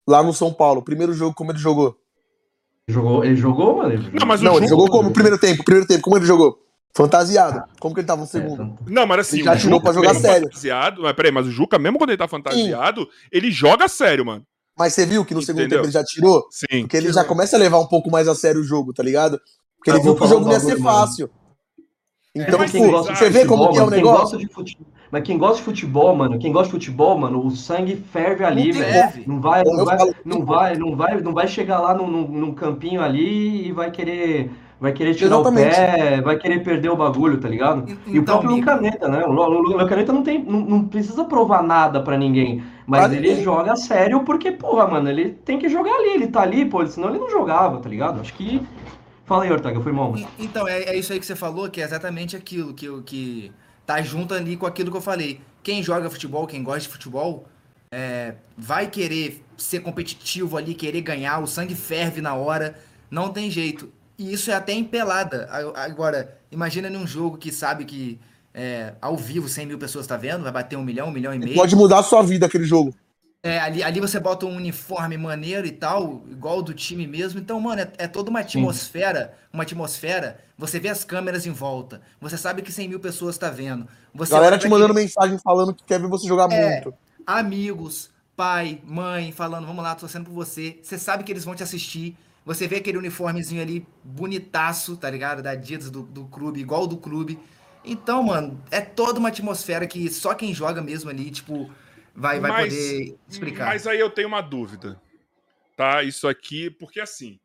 lá 0.08 0.22
no 0.22 0.32
São 0.32 0.54
Paulo, 0.54 0.84
primeiro 0.84 1.14
jogo, 1.14 1.34
como 1.34 1.52
ele 1.52 1.60
jogou? 1.60 1.98
Jogou, 2.88 3.24
ele 3.24 3.36
jogou, 3.36 3.78
mano? 3.78 3.94
Ele 3.94 4.10
Não, 4.20 4.28
mas 4.28 4.42
Não, 4.42 4.58
ele 4.58 4.68
jogou 4.68 4.90
como? 4.90 5.12
Primeiro 5.12 5.38
tempo, 5.38 5.64
primeiro 5.64 5.88
tempo, 5.88 6.04
como 6.04 6.18
ele 6.18 6.26
jogou? 6.26 6.60
Fantasiado. 6.96 7.64
Como 7.80 7.94
que 7.94 8.02
ele 8.02 8.08
tava 8.08 8.22
no 8.22 8.26
É, 8.26 8.30
segundo? 8.30 8.78
Não, 8.88 9.06
mas 9.06 9.20
assim, 9.20 9.38
Ele 9.38 9.46
já 9.46 9.54
o 9.54 9.58
tirou 9.58 9.78
Juca 9.78 9.84
pra 9.86 9.94
jogar 9.94 10.16
sério. 10.16 10.48
Fantasiado, 10.48 11.02
mas 11.04 11.14
peraí, 11.14 11.32
mas 11.32 11.48
o 11.48 11.52
Juca, 11.52 11.78
mesmo 11.78 11.98
quando 11.98 12.10
ele 12.10 12.18
tá 12.18 12.28
fantasiado, 12.28 13.08
ele 13.32 13.52
joga 13.52 13.88
sério, 13.88 14.26
mano. 14.26 14.44
Mas 14.80 14.94
você 14.94 15.06
viu 15.06 15.26
que 15.26 15.34
no 15.36 15.42
segundo 15.42 15.64
Entendeu? 15.64 15.80
tempo 15.80 15.88
ele 15.88 15.92
já 15.94 16.04
tirou? 16.06 16.46
Sim. 16.50 16.82
Porque 16.84 16.96
ele 16.96 17.12
já 17.12 17.24
começa 17.26 17.58
a 17.58 17.60
levar 17.60 17.80
um 17.80 17.86
pouco 17.86 18.10
mais 18.10 18.30
a 18.30 18.34
sério 18.34 18.62
o 18.62 18.64
jogo, 18.64 18.94
tá 18.94 19.04
ligado? 19.04 19.38
Porque 19.78 19.92
ele 19.92 20.00
Ah, 20.00 20.02
viu 20.02 20.16
que 20.16 20.24
o 20.24 20.28
jogo 20.28 20.46
não 20.46 20.54
ia 20.54 20.60
ser 20.62 20.80
fácil. 20.82 21.30
Então, 22.36 22.60
mas 22.60 22.72
tipo, 22.72 22.84
quem 22.84 22.92
gosta 22.92 23.12
de 23.14 23.20
você 23.20 23.30
vê 23.30 23.46
como 23.46 23.70
que 23.72 23.78
é 23.78 23.84
o 23.84 23.90
negócio? 23.90 24.20
gosta 24.22 24.38
de 24.38 24.48
fute- 24.48 24.78
Mas 25.12 25.24
quem 25.24 25.38
gosta 25.38 25.58
de 25.58 25.64
futebol, 25.64 26.16
mano, 26.16 26.38
quem 26.38 26.52
gosta 26.52 26.68
de 26.68 26.72
futebol, 26.74 27.18
mano, 27.18 27.44
o 27.46 27.52
sangue 27.52 27.96
ferve 27.96 28.44
ali, 28.46 28.72
velho. 28.72 29.24
Não 29.28 29.42
vai, 29.42 29.64
não 29.64 29.84
vai, 29.84 29.98
não 30.24 30.46
vai, 30.46 30.76
não 30.76 30.96
vai, 30.96 31.22
não 31.22 31.34
vai 31.34 31.48
chegar 31.48 31.80
lá 31.80 31.94
num, 31.96 32.08
num, 32.08 32.54
campinho 32.54 33.02
ali 33.02 33.68
e 33.68 33.72
vai 33.72 33.90
querer, 33.90 34.52
vai 34.80 34.94
querer 34.94 35.16
tirar 35.16 35.36
Exatamente. 35.36 35.72
o 35.74 35.76
pé, 35.76 36.22
vai 36.22 36.38
querer 36.38 36.64
perder 36.64 36.90
o 36.90 36.96
bagulho, 36.96 37.40
tá 37.40 37.50
ligado? 37.50 37.90
E- 37.90 37.94
E 38.14 38.20
o 38.20 38.22
então, 38.22 38.38
próprio 38.40 38.52
Lucaneta, 38.58 39.08
né? 39.10 39.26
O 39.26 39.32
Lu- 39.32 39.42
o 39.74 39.78
Lucaneta 39.80 40.14
não 40.14 40.22
tem, 40.22 40.44
não, 40.44 40.60
não 40.62 40.84
precisa 40.88 41.26
provar 41.26 41.64
nada 41.64 42.00
pra 42.04 42.16
ninguém, 42.16 42.64
mas 42.90 43.06
Pra 43.08 43.16
ele 43.16 43.28
ninguém. 43.30 43.44
joga 43.44 43.76
sério 43.76 44.24
porque, 44.24 44.52
porra, 44.52 44.88
mano, 44.88 45.10
ele 45.10 45.32
tem 45.32 45.60
que 45.60 45.70
jogar 45.70 45.94
ali, 45.94 46.10
ele 46.16 46.28
tá 46.28 46.42
ali, 46.42 46.66
pô, 46.66 46.86
senão 46.88 47.10
ele 47.10 47.20
não 47.20 47.30
jogava, 47.30 47.80
tá 47.80 47.88
ligado? 47.90 48.20
Acho 48.20 48.34
que 48.34 48.62
Fala 49.26 49.44
aí, 49.44 49.52
Ortega, 49.52 49.80
foi 49.80 49.92
mal, 49.92 50.16
Então, 50.40 50.68
é, 50.68 50.80
é 50.86 50.98
isso 50.98 51.14
aí 51.14 51.20
que 51.20 51.26
você 51.26 51.36
falou, 51.36 51.70
que 51.70 51.80
é 51.80 51.84
exatamente 51.86 52.36
aquilo 52.36 52.74
que, 52.74 52.88
que 53.04 53.52
tá 53.86 54.02
junto 54.02 54.34
ali 54.34 54.58
com 54.58 54.66
aquilo 54.66 54.90
que 54.90 54.98
eu 54.98 55.02
falei. 55.02 55.40
Quem 55.62 55.84
joga 55.84 56.10
futebol, 56.10 56.48
quem 56.48 56.64
gosta 56.64 56.80
de 56.82 56.88
futebol, 56.90 57.46
é, 57.92 58.34
vai 58.58 58.88
querer 58.88 59.46
ser 59.56 59.82
competitivo 59.82 60.58
ali, 60.58 60.74
querer 60.74 61.02
ganhar, 61.02 61.38
o 61.44 61.46
sangue 61.46 61.76
ferve 61.76 62.22
na 62.22 62.34
hora, 62.34 62.76
não 63.12 63.30
tem 63.30 63.52
jeito. 63.52 63.92
E 64.18 64.34
isso 64.34 64.50
é 64.50 64.56
até 64.56 64.74
em 64.74 64.84
pelada. 64.84 65.48
A- 65.52 65.84
Agora, 65.86 66.36
imagina 66.52 66.90
num 66.90 67.06
jogo 67.06 67.38
que 67.38 67.52
sabe 67.52 67.86
que 67.86 68.20
é, 68.54 68.94
ao 69.02 69.16
vivo 69.16 69.48
100 69.48 69.66
mil 69.66 69.78
pessoas 69.78 70.08
tá 70.08 70.18
vendo, 70.18 70.44
vai 70.44 70.52
bater 70.52 70.78
um 70.78 70.84
milhão, 70.84 71.08
um 71.08 71.12
milhão 71.12 71.34
e 71.34 71.40
meio. 71.40 71.56
Pode 71.56 71.76
mudar 71.76 72.00
a 72.00 72.04
sua 72.04 72.22
vida 72.24 72.46
aquele 72.46 72.66
jogo. 72.66 72.94
É, 73.42 73.58
ali, 73.60 73.82
ali 73.82 74.02
você 74.02 74.20
bota 74.20 74.46
um 74.46 74.54
uniforme 74.56 75.18
maneiro 75.18 75.66
e 75.66 75.72
tal, 75.72 76.24
igual 76.30 76.62
do 76.62 76.74
time 76.74 77.08
mesmo. 77.08 77.40
Então, 77.40 77.58
mano, 77.60 77.82
é, 77.82 77.90
é 78.00 78.08
toda 78.08 78.30
uma 78.30 78.42
atmosfera, 78.42 79.34
uma 79.54 79.64
atmosfera. 79.64 80.40
Você 80.58 80.78
vê 80.78 80.90
as 80.90 81.06
câmeras 81.06 81.46
em 81.46 81.52
volta. 81.52 82.02
Você 82.20 82.36
sabe 82.38 82.62
que 82.62 82.72
100 82.72 82.90
mil 82.90 83.00
pessoas 83.00 83.38
tá 83.38 83.50
vendo. 83.50 83.88
Você 84.14 84.34
Galera 84.34 84.58
te 84.58 84.68
mandando 84.68 84.92
aquele- 84.92 85.06
mensagem 85.06 85.38
falando 85.42 85.74
que 85.74 85.84
quer 85.86 86.02
ver 86.02 86.08
você 86.10 86.28
jogar 86.28 86.52
É. 86.52 86.72
muito. 86.82 86.94
amigos, 87.26 88.10
pai, 88.36 88.82
mãe, 88.86 89.32
falando, 89.32 89.66
vamos 89.68 89.84
lá, 89.84 89.94
tô 89.96 90.02
torcendo 90.02 90.26
por 90.26 90.34
você. 90.34 90.78
Você 90.84 90.98
sabe 90.98 91.24
que 91.24 91.32
eles 91.32 91.46
vão 91.46 91.56
te 91.56 91.64
assistir. 91.64 92.18
Você 92.46 92.68
vê 92.68 92.78
aquele 92.78 92.98
uniformezinho 92.98 93.62
ali, 93.62 93.86
bonitaço, 94.04 94.98
tá 94.98 95.10
ligado? 95.10 95.42
Da 95.42 95.52
Adidas 95.52 95.90
do, 95.90 96.02
do 96.02 96.26
clube, 96.26 96.60
igual 96.60 96.88
do 96.88 96.98
clube. 96.98 97.40
Então, 97.92 98.22
mano, 98.24 98.64
é 98.72 98.82
toda 98.82 99.20
uma 99.20 99.30
atmosfera 99.30 99.88
que 99.88 100.10
só 100.10 100.34
quem 100.36 100.54
joga 100.54 100.82
mesmo 100.82 101.10
ali, 101.10 101.32
tipo, 101.32 101.74
vai, 102.14 102.40
vai 102.40 102.52
Mas- 102.52 102.74
poder 102.74 103.18
explicar. 103.28 103.66
Mas 103.68 103.88
aí 103.88 104.00
eu 104.00 104.10
tenho 104.10 104.28
uma 104.28 104.42
dúvida. 104.42 105.02
tá? 105.76 106.04
Isso 106.04 106.28
aqui, 106.28 106.70
porque 106.70 107.00
assim. 107.00 107.40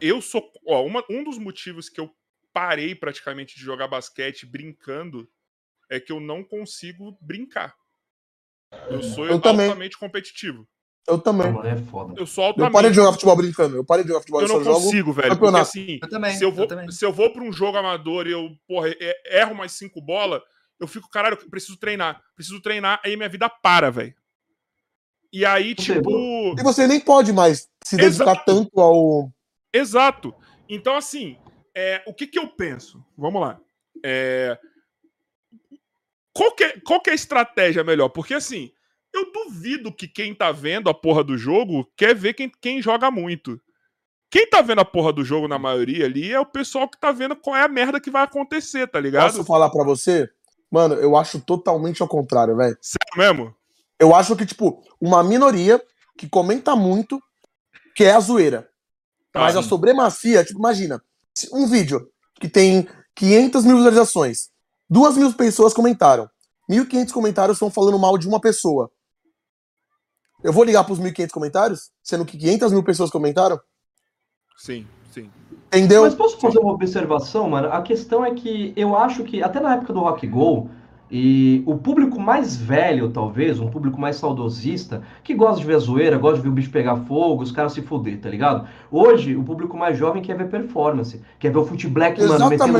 Eu 0.00 0.22
sou. 0.22 0.50
Ó, 0.66 0.84
uma- 0.86 1.04
um 1.10 1.24
dos 1.24 1.38
motivos 1.38 1.88
que 1.88 2.00
eu 2.00 2.10
parei 2.52 2.94
praticamente 2.94 3.56
de 3.56 3.62
jogar 3.64 3.88
basquete 3.88 4.46
brincando 4.46 5.28
é 5.90 5.98
que 6.00 6.12
eu 6.12 6.20
não 6.20 6.42
consigo 6.44 7.18
brincar. 7.20 7.74
Eu 8.88 9.02
sou 9.02 9.26
Eu 9.26 9.40
também. 9.40 9.66
altamente 9.66 9.98
competitivo. 9.98 10.66
Eu 11.08 11.18
também. 11.18 11.48
É 11.66 11.76
foda. 11.76 12.14
Eu 12.16 12.26
sou 12.26 12.54
Eu 12.56 12.70
parei 12.70 12.90
de 12.90 12.96
jogar 12.96 13.12
futebol 13.12 13.36
brincando. 13.36 13.76
Eu 13.76 13.84
parei 13.84 14.04
de 14.04 14.08
jogar 14.08 14.20
futebol. 14.20 14.40
Eu 14.42 14.46
Eu, 14.48 14.54
não 14.54 14.64
só 14.64 14.70
jogo. 14.72 14.84
consigo, 14.84 15.12
velho. 15.12 15.28
Porque 15.28 15.40
campeonato. 15.40 15.62
assim, 15.68 15.98
Eu 16.02 16.08
também, 16.08 16.36
se 16.36 16.44
eu 16.44 16.48
eu 16.50 16.54
vou, 16.54 16.66
também. 16.66 16.90
se 16.90 17.04
eu 17.04 17.12
vou 17.12 17.32
pra 17.32 17.42
um 17.42 17.52
jogo 17.52 17.76
amador 17.78 18.26
e 18.26 18.32
eu, 18.32 18.50
porra, 18.68 18.88
e- 18.90 19.14
erro 19.26 19.54
mais 19.54 19.72
cinco 19.72 20.00
bolas, 20.00 20.40
eu 20.78 20.86
fico, 20.86 21.08
caralho, 21.10 21.36
eu 21.40 21.50
preciso 21.50 21.78
treinar. 21.78 22.22
Preciso 22.36 22.60
treinar, 22.60 23.00
aí 23.04 23.16
minha 23.16 23.28
vida 23.28 23.48
para, 23.48 23.90
velho. 23.90 24.14
E 25.32 25.44
aí, 25.44 25.74
tipo. 25.74 26.54
E 26.58 26.62
você 26.62 26.86
nem 26.86 27.00
pode 27.00 27.32
mais 27.32 27.68
se 27.84 27.96
dedicar 27.96 28.32
Exato. 28.32 28.42
tanto 28.46 28.80
ao. 28.80 29.32
Exato. 29.72 30.34
Então, 30.68 30.96
assim, 30.96 31.36
é, 31.74 32.02
o 32.06 32.12
que, 32.14 32.26
que 32.26 32.38
eu 32.38 32.48
penso? 32.48 33.04
Vamos 33.16 33.40
lá. 33.40 33.58
É, 34.04 34.58
qual, 36.32 36.52
que 36.54 36.64
é, 36.64 36.80
qual 36.80 37.00
que 37.00 37.10
é 37.10 37.12
a 37.12 37.16
estratégia 37.16 37.82
melhor? 37.84 38.08
Porque, 38.10 38.34
assim, 38.34 38.70
eu 39.12 39.30
duvido 39.32 39.92
que 39.92 40.06
quem 40.06 40.34
tá 40.34 40.52
vendo 40.52 40.88
a 40.88 40.94
porra 40.94 41.22
do 41.24 41.36
jogo 41.36 41.90
quer 41.96 42.14
ver 42.14 42.34
quem, 42.34 42.50
quem 42.60 42.80
joga 42.80 43.10
muito. 43.10 43.60
Quem 44.30 44.48
tá 44.48 44.62
vendo 44.62 44.80
a 44.80 44.84
porra 44.84 45.12
do 45.12 45.24
jogo 45.24 45.48
na 45.48 45.58
maioria 45.58 46.04
ali 46.04 46.32
é 46.32 46.38
o 46.38 46.46
pessoal 46.46 46.88
que 46.88 46.98
tá 46.98 47.10
vendo 47.10 47.34
qual 47.34 47.56
é 47.56 47.64
a 47.64 47.68
merda 47.68 48.00
que 48.00 48.10
vai 48.10 48.22
acontecer, 48.22 48.86
tá 48.86 49.00
ligado? 49.00 49.32
Posso 49.32 49.44
falar 49.44 49.68
pra 49.70 49.84
você? 49.84 50.30
Mano, 50.70 50.94
eu 50.94 51.16
acho 51.16 51.40
totalmente 51.40 52.00
ao 52.00 52.06
contrário, 52.06 52.56
velho. 52.56 52.78
Sério 52.80 53.16
mesmo? 53.16 53.54
Eu 53.98 54.14
acho 54.14 54.36
que, 54.36 54.46
tipo, 54.46 54.82
uma 55.00 55.24
minoria 55.24 55.82
que 56.16 56.28
comenta 56.28 56.76
muito 56.76 57.20
que 57.96 58.04
é 58.04 58.12
a 58.12 58.20
zoeira. 58.20 58.68
Tá. 59.32 59.40
Mas 59.40 59.56
a 59.56 59.62
supremacia, 59.62 60.44
tipo, 60.44 60.60
imagina, 60.60 61.02
um 61.52 61.66
vídeo 61.66 62.08
que 62.40 62.48
tem 62.48 62.88
500 63.16 63.64
mil 63.64 63.76
visualizações, 63.76 64.50
duas 64.88 65.16
mil 65.16 65.32
pessoas 65.32 65.74
comentaram, 65.74 66.30
1.500 66.70 67.12
comentários 67.12 67.56
estão 67.56 67.70
falando 67.70 67.98
mal 67.98 68.16
de 68.16 68.28
uma 68.28 68.40
pessoa. 68.40 68.90
Eu 70.42 70.52
vou 70.52 70.64
ligar 70.64 70.84
pros 70.84 70.98
1.500 70.98 71.30
comentários, 71.30 71.90
sendo 72.02 72.24
que 72.24 72.38
500 72.38 72.72
mil 72.72 72.82
pessoas 72.82 73.10
comentaram? 73.10 73.60
Sim, 74.56 74.86
sim. 75.10 75.30
Entendeu? 75.68 76.02
Mas 76.02 76.14
posso 76.14 76.38
fazer 76.38 76.58
uma 76.58 76.72
observação, 76.72 77.48
mano? 77.48 77.68
A 77.72 77.82
questão 77.82 78.24
é 78.24 78.34
que 78.34 78.72
eu 78.76 78.96
acho 78.96 79.22
que, 79.24 79.42
até 79.42 79.60
na 79.60 79.74
época 79.74 79.92
do 79.92 80.00
Rock 80.00 80.26
Go, 80.26 80.68
e 81.10 81.62
o 81.66 81.76
público 81.76 82.20
mais 82.20 82.56
velho, 82.56 83.10
talvez, 83.10 83.58
um 83.58 83.68
público 83.68 84.00
mais 84.00 84.16
saudosista, 84.16 85.02
que 85.24 85.34
gosta 85.34 85.60
de 85.60 85.66
ver 85.66 85.74
a 85.74 85.78
zoeira, 85.78 86.16
gosta 86.18 86.36
de 86.36 86.42
ver 86.42 86.48
o 86.48 86.52
bicho 86.52 86.70
pegar 86.70 86.96
fogo, 86.96 87.42
os 87.42 87.50
caras 87.50 87.72
se 87.72 87.82
fuder, 87.82 88.18
tá 88.20 88.28
ligado? 88.28 88.66
Hoje, 88.90 89.34
o 89.34 89.42
público 89.42 89.76
mais 89.76 89.98
jovem 89.98 90.22
quer 90.22 90.36
ver 90.36 90.48
performance, 90.48 91.20
quer 91.38 91.50
ver 91.50 91.58
o 91.58 91.64
Foot 91.64 91.88
Black, 91.88 92.20
mano, 92.28 92.44
metendo, 92.48 92.78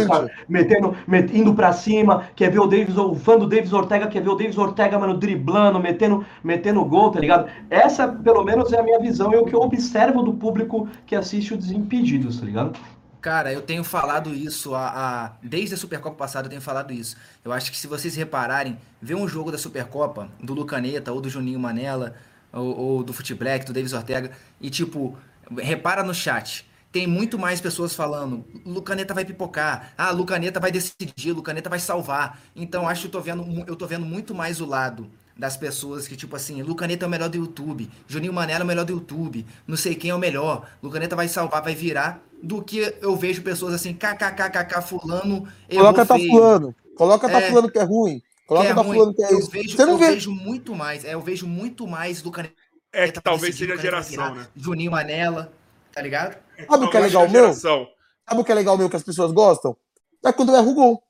metendo, 0.49 0.95
met- 1.07 1.37
indo 1.37 1.55
pra 1.55 1.73
cima, 1.73 2.25
quer 2.37 2.51
ver 2.51 2.61
o 2.61 2.67
Davis, 2.67 2.97
o 2.97 3.15
fã 3.15 3.37
do 3.37 3.47
Davis 3.49 3.73
Ortega, 3.73 4.07
quer 4.07 4.23
ver 4.23 4.31
o 4.31 4.35
Davis 4.37 4.59
Ortega, 4.59 4.99
mano, 4.99 5.17
driblando, 5.17 5.81
metendo, 5.81 6.25
metendo 6.43 6.85
gol, 6.85 7.11
tá 7.11 7.19
ligado? 7.21 7.49
Essa, 7.69 8.07
pelo 8.09 8.45
menos, 8.45 8.73
é 8.73 8.79
a 8.79 8.83
minha 8.83 9.01
visão 9.01 9.33
e 9.33 9.37
o 9.37 9.45
que 9.45 9.55
eu 9.55 9.61
observo 9.61 10.23
do 10.23 10.35
público 10.35 10.89
que 11.07 11.17
assiste 11.17 11.53
o 11.55 11.57
Desimpedidos, 11.57 12.39
tá 12.41 12.47
ligado? 12.47 12.79
Cara, 13.21 13.53
eu 13.53 13.61
tenho 13.61 13.85
falado 13.85 14.35
isso 14.35 14.75
a, 14.75 15.27
a- 15.27 15.33
desde 15.43 15.75
a 15.75 15.77
Supercopa 15.79 16.17
passada, 16.17 16.47
eu 16.47 16.51
tenho 16.51 16.63
falado 16.63 16.91
isso. 16.93 17.17
Eu 17.45 17.53
acho 17.53 17.71
que 17.71 17.77
se 17.77 17.87
vocês 17.87 18.15
repararem, 18.17 18.79
ver 19.01 19.15
um 19.15 19.29
jogo 19.29 19.53
da 19.53 19.59
Supercopa, 19.59 20.31
do 20.43 20.55
Lucaneta 20.55 21.13
ou 21.13 21.21
do 21.21 21.29
Juninho 21.29 21.59
Manela, 21.61 22.15
ou, 22.53 22.77
ou 22.79 23.05
do 23.05 23.13
Fute 23.13 23.35
do 23.35 23.73
Davis 23.75 23.93
Ortega, 23.93 24.31
e 24.61 24.71
tipo, 24.71 25.19
repara 25.59 26.03
no 26.03 26.15
chat. 26.15 26.67
Tem 26.91 27.07
muito 27.07 27.39
mais 27.39 27.61
pessoas 27.61 27.95
falando, 27.95 28.45
Lucaneta 28.67 29.15
vai 29.15 29.25
pipocar, 29.25 29.93
ah, 29.97 30.11
Lucaneta 30.11 30.59
vai 30.59 30.73
decidir, 30.73 31.33
Lucaneta 31.33 31.69
vai 31.71 31.79
salvar. 31.79 32.41
Então 32.57 32.89
acho 32.89 33.03
que 33.03 33.07
eu 33.09 33.13
tô 33.13 33.21
vendo, 33.21 33.65
eu 33.67 33.77
tô 33.77 33.87
vendo 33.87 34.05
muito 34.05 34.35
mais 34.35 34.61
o 34.61 34.67
lado 34.67 35.09
das 35.37 35.57
pessoas 35.57 36.09
que, 36.09 36.17
tipo 36.17 36.35
assim, 36.35 36.63
Lucaneta 36.63 37.05
é 37.05 37.09
o 37.09 37.11
melhor 37.11 37.29
do 37.29 37.37
YouTube, 37.37 37.89
Juninho 38.09 38.33
Manela 38.33 38.61
é 38.61 38.65
o 38.65 38.67
melhor 38.67 38.85
do 38.85 38.93
YouTube, 38.93 39.47
não 39.67 39.77
sei 39.77 39.95
quem 39.95 40.11
é 40.11 40.15
o 40.15 40.19
melhor, 40.19 40.69
Lucaneta 40.83 41.15
vai 41.15 41.29
salvar, 41.29 41.63
vai 41.63 41.75
virar, 41.75 42.21
do 42.43 42.63
que 42.63 42.95
eu 43.01 43.17
vejo 43.17 43.43
pessoas 43.43 43.75
assim, 43.75 43.93
kkkk, 43.95 44.81
fulano, 44.83 45.47
Coloca 45.71 46.07
tá 46.07 46.15
feio, 46.17 46.31
fulano. 46.31 46.75
Coloca 46.97 47.29
tá 47.29 47.41
É. 47.41 47.49
fulano 47.49 47.71
que 47.71 47.79
é 47.79 47.83
ruim. 47.83 48.21
que 48.21 48.47
Coloca 48.47 48.69
é 48.69 48.75
tá 48.75 48.81
ruim. 48.83 48.93
fulano 48.95 49.15
que 49.15 49.23
é 49.23 49.33
eu 49.33 49.39
isso. 49.39 49.51
vejo, 49.51 49.77
Você 49.77 49.85
não 49.85 49.93
eu 49.93 49.99
vê. 49.99 50.11
vejo 50.11 50.31
muito 50.33 50.75
mais, 50.75 51.05
é, 51.05 51.15
eu 51.15 51.21
vejo 51.21 51.47
muito 51.47 51.87
mais 51.87 52.23
Lucaneta 52.23 52.55
É 52.93 53.09
que 53.11 53.21
talvez 53.21 53.55
seja 53.57 53.75
a 53.75 53.77
geração, 53.77 54.35
né? 54.35 54.47
Juninho 54.57 54.91
Manela, 54.91 55.53
tá 55.93 56.03
ligado? 56.03 56.37
Sabe 56.69 56.85
o 56.85 56.91
que 56.91 56.97
é 56.97 57.01
legal 57.01 57.29
meu? 57.29 57.53
Sabe 57.55 57.87
o 58.33 58.45
que 58.45 58.51
é 58.53 58.55
legal 58.55 58.77
meu 58.77 58.91
que 58.91 58.97
as 58.97 59.03
pessoas 59.03 59.31
gostam? 59.33 59.77
É 60.25 60.33
quando 60.33 60.55
erra 60.55 60.67
o 60.69 60.75
gol. 60.75 61.03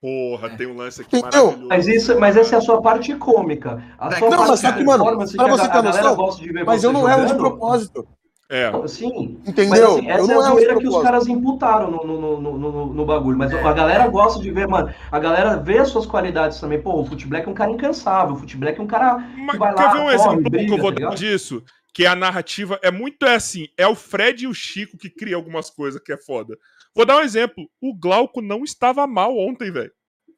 Porra, 0.00 0.48
É. 0.48 0.56
tem 0.56 0.66
um 0.66 0.76
lance 0.76 1.00
aqui 1.00 1.16
Entendeu? 1.16 1.44
maravilhoso. 1.46 1.68
Mas, 1.68 1.86
isso, 1.86 2.18
mas 2.18 2.36
essa 2.36 2.56
é 2.56 2.58
a 2.58 2.60
sua 2.60 2.82
parte 2.82 3.14
cômica. 3.16 3.82
A 3.98 4.10
Não, 4.10 4.18
sua 4.18 4.28
mas 4.30 4.36
parte 4.36 4.60
só 4.60 4.70
de 4.70 4.76
que, 4.78 4.84
mano, 4.84 5.04
pra 5.04 5.12
que 5.12 5.18
você 5.26 5.68
ter 5.68 5.82
noção, 5.82 6.30
de 6.36 6.52
Mas 6.64 6.82
eu 6.84 6.92
não 6.92 7.08
erro 7.08 7.22
de 7.22 7.28
jogando, 7.28 7.38
propósito. 7.38 8.08
É. 8.54 8.70
Sim. 8.86 9.40
Entendeu? 9.46 9.70
Mas 9.70 9.80
assim, 9.82 10.06
eu 10.06 10.12
essa 10.14 10.32
é 10.32 10.34
não 10.34 10.40
a 10.42 10.44
de 10.44 10.50
zoeira 10.52 10.78
que 10.78 10.86
os 10.86 11.02
caras 11.02 11.26
imputaram 11.26 11.90
no, 11.90 12.04
no, 12.06 12.40
no, 12.40 12.58
no, 12.58 12.86
no- 12.92 13.06
bagulho. 13.06 13.38
Mas 13.38 13.50
É. 13.50 13.58
a 13.62 13.72
galera 13.72 14.06
gosta 14.08 14.42
de 14.42 14.50
ver, 14.50 14.68
mano. 14.68 14.92
A 15.10 15.18
galera 15.18 15.56
vê 15.56 15.78
as 15.78 15.88
suas 15.88 16.04
qualidades 16.04 16.60
também. 16.60 16.78
Pô, 16.80 17.00
o 17.00 17.06
Foot 17.06 17.26
Black 17.26 17.48
é 17.48 17.50
um 17.50 17.54
cara 17.54 17.70
incansável. 17.70 18.34
O 18.34 18.36
Foot 18.38 18.54
Black 18.58 18.78
é 18.78 18.82
um 18.82 18.86
cara 18.86 19.16
Mas 19.16 19.52
que 19.52 19.56
vai 19.58 19.74
quer 19.74 19.82
lá, 19.84 19.92
ver 19.94 20.00
um 20.00 20.10
exemplo 20.10 20.50
briga, 20.50 20.66
que 20.66 20.72
eu 20.72 20.78
vou 20.78 20.92
tá 20.92 21.00
dar 21.08 21.14
disso? 21.14 21.62
Que 21.94 22.04
a 22.04 22.14
narrativa 22.14 22.78
é 22.82 22.90
muito 22.90 23.24
é 23.24 23.34
assim: 23.36 23.68
é 23.78 23.86
o 23.86 23.94
Fred 23.94 24.44
e 24.44 24.46
o 24.48 24.52
Chico 24.54 24.98
que 24.98 25.08
criam 25.08 25.38
algumas 25.40 25.70
coisas 25.70 25.98
que 26.02 26.12
é 26.12 26.18
foda. 26.18 26.54
Vou 26.94 27.06
dar 27.06 27.16
um 27.16 27.22
exemplo. 27.22 27.66
O 27.80 27.94
Glauco 27.94 28.42
não 28.42 28.64
estava 28.64 29.06
mal 29.06 29.34
ontem, 29.38 29.70
velho. 29.72 29.90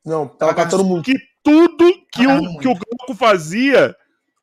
Não, 0.07 0.29
tava 0.29 0.55
catando 0.55 0.85
muito. 0.85 1.05
Que 1.05 1.19
tudo 1.43 1.93
que 2.13 2.27
o, 2.27 2.31
muito. 2.31 2.61
que 2.61 2.69
o 2.69 2.75
Glauco 2.75 3.15
fazia, 3.17 3.93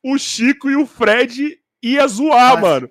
o 0.03 0.17
Chico 0.17 0.69
e 0.69 0.75
o 0.75 0.85
Fred 0.85 1.57
ia 1.81 2.05
zoar, 2.07 2.55
Mas- 2.55 2.61
mano. 2.61 2.89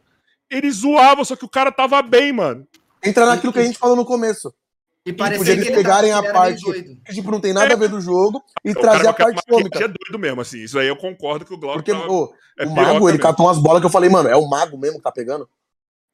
Eles 0.51 0.77
zoavam, 0.77 1.25
só 1.25 1.37
que 1.37 1.45
o 1.45 1.49
cara 1.49 1.71
tava 1.71 2.03
bem, 2.03 2.33
mano. 2.33 2.67
Entra 3.05 3.25
naquilo 3.27 3.53
que 3.53 3.59
a 3.59 3.65
gente 3.65 3.79
falou 3.79 3.97
no 3.97 4.05
começo. 4.05 4.53
E 5.07 5.13
podia 5.13 5.33
parecia 5.39 5.53
eles 5.55 5.65
que 5.65 5.73
ele, 5.73 5.83
tava, 5.83 6.01
pegarem 6.03 6.11
que 6.11 6.15
a 6.15 6.19
ele 6.21 6.33
parte-. 6.33 7.01
Que, 7.07 7.15
tipo, 7.15 7.31
não 7.31 7.41
tem 7.41 7.53
nada 7.55 7.73
a 7.73 7.77
ver 7.77 7.89
do 7.89 8.01
jogo 8.01 8.43
e 8.65 8.73
O 8.73 8.75
trazer 8.75 9.07
a 9.09 9.13
parte 9.15 9.41
cômica. 9.49 9.79
é 9.79 9.89
doido 9.89 10.19
mesmo, 10.19 10.41
assim. 10.43 10.59
Isso 10.59 10.79
aí 10.79 10.89
eu 10.89 10.97
concordo 10.97 11.45
que 11.47 11.55
o 11.55 11.59
Glauco 11.59 11.79
Porque 11.79 11.93
tava- 11.93 12.07
ô, 12.13 12.31
é 12.59 12.67
o 12.67 12.71
mago, 12.71 12.97
ele 13.09 13.13
mesmo. 13.17 13.19
catou 13.23 13.47
umas 13.47 13.59
bolas 13.59 13.81
que 13.81 13.87
eu 13.87 13.91
falei, 13.91 14.11
mano, 14.11 14.29
é 14.29 14.37
o 14.37 14.47
mago 14.49 14.77
mesmo 14.77 14.99
que 14.99 15.03
tá 15.05 15.11
pegando. 15.13 15.49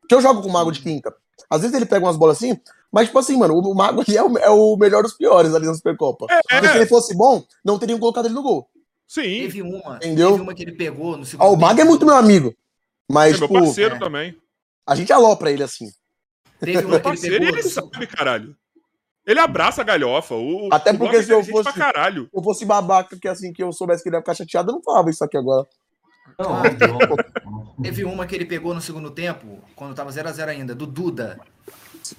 Porque 0.00 0.14
eu 0.14 0.20
jogo 0.20 0.40
com 0.40 0.48
o 0.48 0.52
mago 0.52 0.70
de 0.70 0.80
quinta. 0.80 1.12
Às 1.50 1.62
vezes 1.62 1.74
ele 1.74 1.84
pega 1.86 2.04
umas 2.06 2.16
bolas 2.16 2.36
assim, 2.36 2.56
mas, 2.92 3.06
tipo 3.08 3.18
assim, 3.18 3.36
mano, 3.36 3.54
o 3.58 3.74
mago 3.74 4.02
ali 4.06 4.16
é 4.16 4.22
o, 4.22 4.38
é 4.38 4.48
o 4.50 4.76
melhor 4.76 5.02
dos 5.02 5.14
piores 5.14 5.52
ali 5.52 5.66
na 5.66 5.74
Supercopa. 5.74 6.26
Porque 6.48 6.68
se 6.68 6.76
ele 6.76 6.86
fosse 6.86 7.16
bom, 7.16 7.42
não 7.64 7.78
teriam 7.80 7.98
colocado 7.98 8.26
ele 8.26 8.34
no 8.34 8.42
gol. 8.42 8.68
Sim, 9.08 9.22
Teve 9.22 9.62
uma, 9.62 9.96
Entendeu? 9.96 10.30
teve 10.30 10.42
uma 10.42 10.54
que 10.54 10.62
ele 10.62 10.72
pegou 10.72 11.16
no 11.16 11.24
segundo 11.24 11.46
Ó, 11.46 11.52
o 11.52 11.56
mago 11.56 11.74
é 11.74 11.76
tempo. 11.78 11.88
muito 11.90 12.06
meu 12.06 12.14
amigo. 12.14 12.54
É 13.08 13.12
Mas, 13.12 13.38
meu 13.38 13.48
tipo, 13.48 13.60
parceiro 13.60 13.94
é. 13.96 13.98
também. 13.98 14.36
a 14.86 14.94
gente 14.94 15.12
alopra 15.12 15.50
ele 15.50 15.62
assim. 15.62 15.90
Teve 16.60 16.78
Meu 16.86 16.94
ele 16.94 17.00
parceiro, 17.00 17.38
pegou. 17.44 17.58
ele 17.58 17.62
sabe, 17.68 18.06
caralho. 18.06 18.56
Ele 19.26 19.40
abraça 19.40 19.80
a 19.80 19.84
galhofa. 19.84 20.34
O, 20.34 20.68
Até 20.72 20.92
o 20.92 20.98
porque 20.98 21.16
é 21.16 21.22
se 21.22 21.30
eu 21.32 21.40
inteligente 21.40 21.64
fosse- 21.64 22.28
eu 22.32 22.42
fosse 22.42 22.64
babaca, 22.64 23.18
que 23.18 23.26
assim, 23.28 23.52
que 23.52 23.62
eu 23.62 23.72
soubesse 23.72 24.02
que 24.02 24.08
ele 24.08 24.16
ia 24.16 24.20
ficar 24.20 24.34
chateado, 24.34 24.70
eu 24.70 24.74
não 24.76 24.82
falava 24.82 25.10
isso 25.10 25.24
aqui 25.24 25.36
agora. 25.36 25.66
Não, 26.38 26.54
Ah. 26.54 26.62
Teve 27.82 28.04
uma 28.04 28.26
que 28.26 28.34
ele 28.34 28.44
pegou 28.44 28.72
no 28.74 28.80
segundo 28.80 29.10
tempo, 29.10 29.60
quando 29.74 29.94
tava 29.94 30.10
0x0 30.10 30.48
ainda, 30.48 30.74
do 30.74 30.86
Duda. 30.86 31.38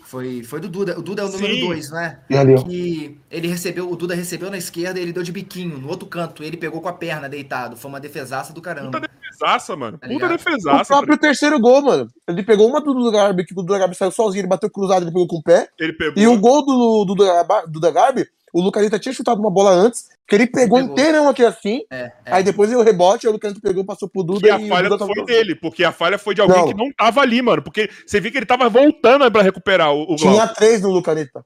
Foi, 0.04 0.44
foi 0.44 0.60
do 0.60 0.68
Duda. 0.68 0.98
O 0.98 1.02
Duda 1.02 1.22
é 1.22 1.26
o 1.26 1.30
número 1.30 1.54
Sim. 1.54 1.62
2, 1.68 1.90
não 1.92 2.00
é? 2.00 2.20
E 2.30 2.36
ali, 2.38 2.56
ó. 2.56 2.64
Que 2.64 3.18
ele 3.32 3.48
recebeu, 3.48 3.90
o 3.92 3.96
Duda 3.96 4.16
recebeu 4.16 4.50
na 4.52 4.58
esquerda 4.58 5.00
e 5.00 5.04
ele 5.04 5.14
deu 5.14 5.24
de 5.24 5.32
biquinho, 5.32 5.78
no 5.78 5.88
outro 5.88 6.08
canto. 6.08 6.44
Ele 6.44 6.58
pegou 6.58 6.82
com 6.82 6.90
a 6.90 6.94
perna 6.94 7.30
deitado. 7.30 7.78
Foi 7.78 7.90
uma 7.90 8.00
defesaça 8.00 8.52
do 8.54 8.62
caramba. 8.62 9.00
Puta 9.00 9.12
defesaça, 9.22 9.76
mano. 9.76 9.98
Tá 9.98 10.08
Puta 10.08 10.14
ligado? 10.14 10.34
O 10.34 10.38
defesaça. 10.38 10.86
próprio 10.86 11.18
terceiro 11.18 11.60
gol, 11.60 11.82
mano. 11.82 12.10
Ele 12.28 12.44
pegou 12.44 12.68
uma 12.68 12.82
do 12.82 12.94
Duda 12.94 13.12
Garbi, 13.18 13.46
que 13.46 13.54
o 13.54 13.56
Duda 13.58 13.80
Garbi 13.80 13.96
saiu 13.96 14.12
sozinho, 14.12 14.42
ele 14.42 14.48
bateu 14.48 14.70
cruzado, 14.70 15.04
ele 15.04 15.12
pegou 15.12 15.28
com 15.28 15.38
o 15.38 15.44
pé. 15.44 15.70
Ele 15.80 15.94
pegou. 15.94 16.22
E 16.22 16.28
o 16.28 16.38
gol 16.40 16.66
do 16.66 17.06
do 17.06 17.16
Duda 17.16 17.26
Garbi- 17.44 17.72
Duda 17.72 17.92
Garbi, 17.92 18.28
o 18.54 18.62
Lucanita 18.62 18.98
tinha 18.98 19.14
chutado 19.14 19.40
uma 19.40 19.52
bola 19.52 19.72
antes, 19.72 20.10
que 20.28 20.36
ele 20.36 20.48
pegou, 20.48 20.80
Pegou. 20.80 20.92
inteirão 20.94 21.30
aqui 21.30 21.44
assim. 21.46 21.82
É, 21.90 21.98
é. 21.98 22.12
Aí 22.26 22.44
depois 22.44 22.72
o 22.74 22.82
rebote, 22.84 23.28
o 23.28 23.32
Lucanita 23.32 23.62
pegou, 23.62 23.86
passou 23.86 24.10
pro 24.10 24.24
Duda 24.24 24.56
a 24.56 24.60
e 24.60 24.66
o 24.66 24.68
falha 24.68 24.90
não 24.90 24.98
foi 24.98 25.08
tava- 25.16 25.26
dele, 25.26 25.56
porque 25.56 25.84
a 25.84 25.92
falha 25.92 26.18
foi 26.18 26.36
de 26.36 26.42
alguém 26.42 26.58
Não. 26.58 26.68
que 26.68 26.74
não 26.74 26.92
tava 26.92 27.22
ali, 27.22 27.42
mano. 27.42 27.62
Porque 27.62 27.90
você 28.06 28.20
viu 28.20 28.32
que 28.32 28.38
ele 28.38 28.46
tava 28.46 28.70
voltando 28.70 29.32
pra 29.32 29.42
recuperar 29.42 29.94
o, 29.94 30.02
o 30.04 30.06
Glauco. 30.16 30.18
Tinha 30.18 30.48
três 30.48 30.82
no 30.82 30.90
Lucanita. 30.92 31.46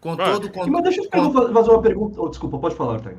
Com 0.00 0.16
Mano. 0.16 0.32
todo. 0.40 0.50
Com, 0.52 0.66
Mas 0.68 0.82
deixa 0.84 1.00
eu 1.02 1.10
com- 1.10 1.52
fazer 1.52 1.70
uma 1.70 1.82
pergunta. 1.82 2.20
Oh, 2.20 2.28
desculpa, 2.28 2.58
pode 2.58 2.74
falar, 2.74 2.92
Ortega. 2.94 3.18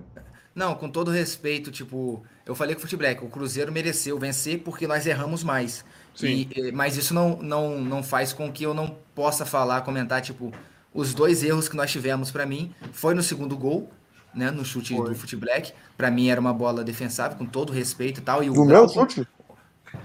Não, 0.55 0.75
com 0.75 0.87
todo 0.87 1.09
respeito, 1.09 1.71
tipo, 1.71 2.23
eu 2.45 2.53
falei 2.53 2.75
com 2.75 2.79
o 2.79 2.81
Fute 2.81 2.95
Black, 2.95 3.23
o 3.25 3.27
Cruzeiro 3.27 3.71
mereceu 3.71 4.19
vencer 4.19 4.59
porque 4.59 4.85
nós 4.85 5.07
erramos 5.07 5.43
mais. 5.43 5.83
Sim. 6.13 6.47
E, 6.55 6.67
eh, 6.67 6.71
mas 6.71 6.95
isso 6.95 7.11
não, 7.13 7.37
não, 7.41 7.79
não 7.81 8.03
faz 8.03 8.31
com 8.33 8.51
que 8.51 8.63
eu 8.63 8.71
não 8.73 8.95
possa 9.15 9.45
falar, 9.47 9.81
comentar, 9.81 10.21
tipo, 10.21 10.51
os 10.93 11.11
dois 11.13 11.43
erros 11.43 11.67
que 11.67 11.75
nós 11.75 11.91
tivemos 11.91 12.29
pra 12.29 12.45
mim 12.45 12.71
foi 12.91 13.15
no 13.15 13.23
segundo 13.23 13.57
gol, 13.57 13.89
né, 14.33 14.51
no 14.51 14.63
chute 14.65 14.93
do 14.95 15.15
Fute 15.15 15.35
Black. 15.35 15.73
Pra 15.97 16.09
mim 16.11 16.29
era 16.29 16.39
uma 16.41 16.53
bola 16.53 16.83
defensável, 16.83 17.37
com 17.37 17.45
todo 17.45 17.71
respeito 17.73 18.19
e 18.19 18.23
tal. 18.23 18.43
E 18.43 18.49
o 18.49 18.53
No 18.53 18.65
meu 18.65 18.87
chute? 18.89 19.27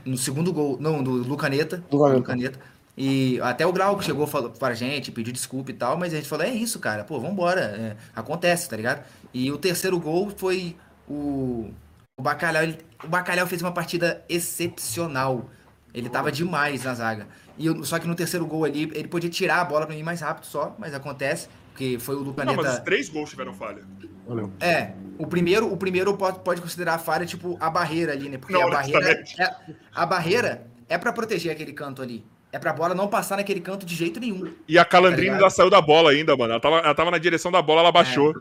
No 0.05 0.17
segundo 0.19 0.53
gol, 0.53 0.77
não, 0.81 1.03
do 1.03 1.11
Lucaneta. 1.13 1.79
Do 1.91 1.97
Lucaneta. 1.97 2.19
Lucaneta. 2.19 2.61
E 3.01 3.41
até 3.43 3.65
o 3.65 3.73
Grau 3.73 4.01
chegou 4.03 4.27
falou 4.27 4.51
pra 4.51 4.75
gente, 4.75 5.13
pediu 5.13 5.33
desculpa 5.33 5.71
e 5.71 5.75
tal, 5.75 5.97
mas 5.97 6.13
a 6.13 6.17
gente 6.17 6.29
falou, 6.29 6.45
é 6.45 6.51
isso, 6.51 6.81
cara, 6.81 7.05
pô, 7.05 7.21
vambora, 7.21 7.61
é, 7.61 7.97
acontece, 8.15 8.69
tá 8.69 8.77
ligado? 8.77 9.05
E 9.33 9.53
o 9.53 9.57
terceiro 9.57 10.01
gol 10.01 10.31
foi 10.37 10.75
o, 11.09 11.71
o 12.19 12.23
Bacalhau, 12.23 12.63
ele- 12.65 12.79
o 13.05 13.07
Bacalhau 13.07 13.47
fez 13.47 13.63
uma 13.63 13.71
partida 13.71 14.25
excepcional, 14.29 15.49
ele 15.95 16.09
tava 16.09 16.31
demais 16.33 16.83
na 16.85 16.93
zaga. 16.95 17.29
E 17.57 17.67
eu- 17.67 17.85
só 17.85 18.01
que 18.01 18.07
no 18.09 18.17
terceiro 18.17 18.45
gol 18.47 18.65
ali, 18.65 18.91
ele 18.93 19.07
podia 19.09 19.31
tirar 19.31 19.61
a 19.61 19.65
bola 19.65 19.87
pra 19.87 19.95
mim 19.95 20.03
mais 20.03 20.21
rápido 20.21 20.47
só, 20.47 20.75
mas 20.77 20.93
acontece, 20.93 21.49
porque 21.71 21.99
foi 22.01 22.17
o 22.17 22.19
Não, 22.19 22.25
Lucaneta... 22.27 22.61
mas 22.61 22.73
os 22.75 22.81
três 22.81 23.09
gols 23.09 23.31
tiveram 23.31 23.55
falha. 23.55 23.83
Valeu. 24.29 24.53
É, 24.61 24.91
o 25.19 25.27
primeiro, 25.27 25.73
o 25.73 25.77
primeiro 25.77 26.15
pode, 26.17 26.41
pode 26.41 26.61
considerar 26.61 26.95
a 26.95 26.99
falha, 26.99 27.25
tipo, 27.25 27.57
a 27.59 27.71
barreira 27.71 28.13
ali, 28.13 28.29
né? 28.29 28.37
Porque 28.37 28.53
Não, 28.53 28.69
a 28.69 28.71
barreira, 28.71 29.25
é, 29.39 29.55
a 29.95 30.07
barreira 30.07 30.67
é 30.87 30.99
pra 30.99 31.13
proteger 31.13 31.51
aquele 31.51 31.73
canto 31.73 32.03
ali. 32.03 32.25
É 32.53 32.59
pra 32.59 32.73
bola 32.73 32.95
não 32.95 33.09
passar 33.09 33.37
naquele 33.37 33.61
canto 33.61 33.85
de 33.85 33.95
jeito 33.95 34.21
nenhum. 34.21 34.53
E 34.67 34.79
a 34.79 34.85
Calandrina 34.85 35.33
Tá 35.33 35.37
ainda 35.39 35.51
saiu 35.51 35.69
da 35.71 35.81
bola 35.83 36.11
ainda, 36.11 36.37
mano. 36.37 36.53
Ela 36.53 36.61
tava, 36.61 36.77
ela 36.79 36.95
tava 36.95 37.11
na 37.11 37.19
direção 37.19 37.51
da 37.51 37.61
bola, 37.61 37.81
ela 37.81 37.93
baixou. 37.93 38.35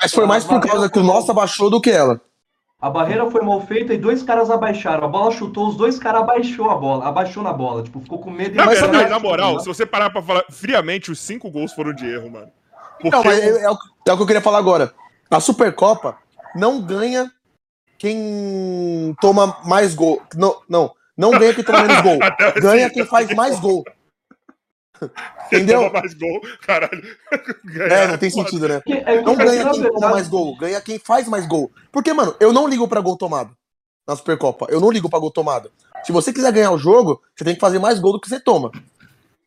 Mas 0.00 0.12
foi 0.12 0.26
mais 0.26 0.44
por 0.44 0.60
causa 0.60 0.90
que 0.90 0.98
o 0.98 1.02
nosso 1.02 1.30
abaixou 1.30 1.70
do 1.70 1.80
que 1.80 1.90
ela. 1.90 2.20
A 2.80 2.90
barreira 2.90 3.30
foi 3.30 3.40
mal 3.42 3.62
feita 3.66 3.94
e 3.94 3.98
dois 3.98 4.22
caras 4.22 4.50
abaixaram. 4.50 5.04
A 5.04 5.08
bola 5.08 5.30
chutou, 5.30 5.68
os 5.68 5.76
dois 5.76 5.98
caras 5.98 6.22
abaixou 6.22 6.70
a 6.70 6.76
bola, 6.76 7.06
abaixou 7.06 7.42
na 7.42 7.52
bola, 7.52 7.82
tipo, 7.82 8.00
ficou 8.00 8.18
com 8.18 8.30
medo. 8.30 8.54
Na 8.56 8.66
Mas 8.66 8.78
verdade, 8.80 8.92
também- 9.04 9.10
na 9.10 9.18
moral, 9.18 9.58
se 9.60 9.66
você 9.66 9.86
parar 9.86 10.10
pra 10.10 10.20
falar 10.20 10.44
friamente, 10.50 11.10
os 11.10 11.18
cinco 11.18 11.50
gols 11.50 11.72
foram 11.72 11.94
de 11.94 12.06
erro, 12.06 12.30
mano. 12.30 12.48
Porque 13.00 13.16
Não, 13.16 13.24
mas 13.24 13.38
é, 13.38 13.62
é 13.64 13.70
o, 13.70 13.78
é 14.08 14.12
o 14.12 14.16
que 14.16 14.22
eu 14.22 14.26
queria 14.26 14.42
falar 14.42 14.58
agora. 14.58 14.92
A 15.30 15.40
Supercopa 15.40 16.16
não 16.54 16.80
ganha 16.80 17.30
quem 17.98 19.14
toma 19.20 19.58
mais 19.64 19.94
gol. 19.94 20.22
Não, 20.34 20.60
não. 20.68 20.94
Não 21.16 21.30
ganha 21.30 21.54
quem 21.54 21.64
toma 21.64 21.82
menos 21.82 22.02
gol. 22.02 22.18
Ganha 22.60 22.90
quem 22.90 23.06
faz 23.06 23.32
mais 23.34 23.58
gol. 23.60 23.84
quem 25.48 25.60
entendeu? 25.60 25.82
toma 25.82 26.00
mais 26.00 26.14
gol, 26.14 26.40
caralho. 26.60 27.02
É, 27.90 28.08
não 28.08 28.18
tem 28.18 28.30
sentido, 28.30 28.68
né? 28.68 28.82
É, 28.86 29.22
Não 29.22 29.36
ganha 29.36 29.70
quem 29.70 29.82
toma 29.82 30.10
mais 30.10 30.28
gol, 30.28 30.56
ganha 30.56 30.80
quem 30.80 30.98
faz 30.98 31.28
mais 31.28 31.46
gol. 31.46 31.70
Porque, 31.90 32.12
mano, 32.12 32.34
eu 32.40 32.52
não 32.52 32.68
ligo 32.68 32.86
pra 32.88 33.00
gol 33.00 33.16
tomado 33.16 33.56
na 34.06 34.16
Supercopa. 34.16 34.66
Eu 34.68 34.80
não 34.80 34.90
ligo 34.90 35.08
pra 35.08 35.18
gol 35.18 35.30
tomado. 35.30 35.70
Se 36.04 36.12
você 36.12 36.32
quiser 36.32 36.52
ganhar 36.52 36.70
o 36.70 36.78
jogo, 36.78 37.22
você 37.34 37.44
tem 37.44 37.54
que 37.54 37.60
fazer 37.60 37.78
mais 37.78 37.98
gol 37.98 38.12
do 38.12 38.20
que 38.20 38.28
você 38.28 38.38
toma. 38.38 38.70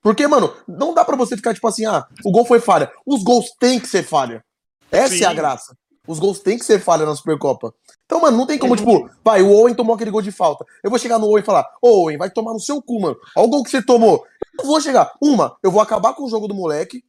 Porque, 0.01 0.27
mano, 0.27 0.53
não 0.67 0.93
dá 0.93 1.03
pra 1.05 1.15
você 1.15 1.35
ficar 1.35 1.53
tipo 1.53 1.67
assim, 1.67 1.85
ah, 1.85 2.05
o 2.23 2.31
gol 2.31 2.45
foi 2.45 2.59
falha. 2.59 2.91
Os 3.05 3.23
gols 3.23 3.51
têm 3.59 3.79
que 3.79 3.87
ser 3.87 4.03
falha. 4.03 4.43
Essa 4.91 5.15
Sim. 5.15 5.23
é 5.23 5.27
a 5.27 5.33
graça. 5.33 5.75
Os 6.07 6.19
gols 6.19 6.39
têm 6.39 6.57
que 6.57 6.63
ser 6.63 6.79
falha 6.79 7.05
na 7.05 7.13
Supercopa. 7.15 7.73
Então, 8.05 8.21
mano, 8.21 8.37
não 8.37 8.45
tem 8.47 8.57
como, 8.57 8.77
tipo, 8.77 9.09
vai, 9.23 9.41
o 9.41 9.51
Owen 9.51 9.75
tomou 9.75 9.93
aquele 9.93 10.09
gol 10.11 10.21
de 10.21 10.31
falta. 10.31 10.63
Eu 10.81 10.89
vou 10.89 10.97
chegar 10.97 11.19
no 11.19 11.27
Owen 11.27 11.41
e 11.43 11.45
falar, 11.45 11.67
ô 11.81 12.03
Owen, 12.03 12.17
vai 12.17 12.29
tomar 12.29 12.53
no 12.53 12.59
seu 12.61 12.81
cu, 12.81 13.01
mano. 13.01 13.17
Olha 13.35 13.45
o 13.45 13.49
gol 13.49 13.63
que 13.63 13.69
você 13.69 13.81
tomou. 13.81 14.23
Eu 14.57 14.65
vou 14.65 14.79
chegar. 14.79 15.11
Uma, 15.21 15.57
eu 15.61 15.69
vou 15.69 15.81
acabar 15.81 16.13
com 16.13 16.23
o 16.23 16.29
jogo 16.29 16.47
do 16.47 16.55
moleque. 16.55 17.03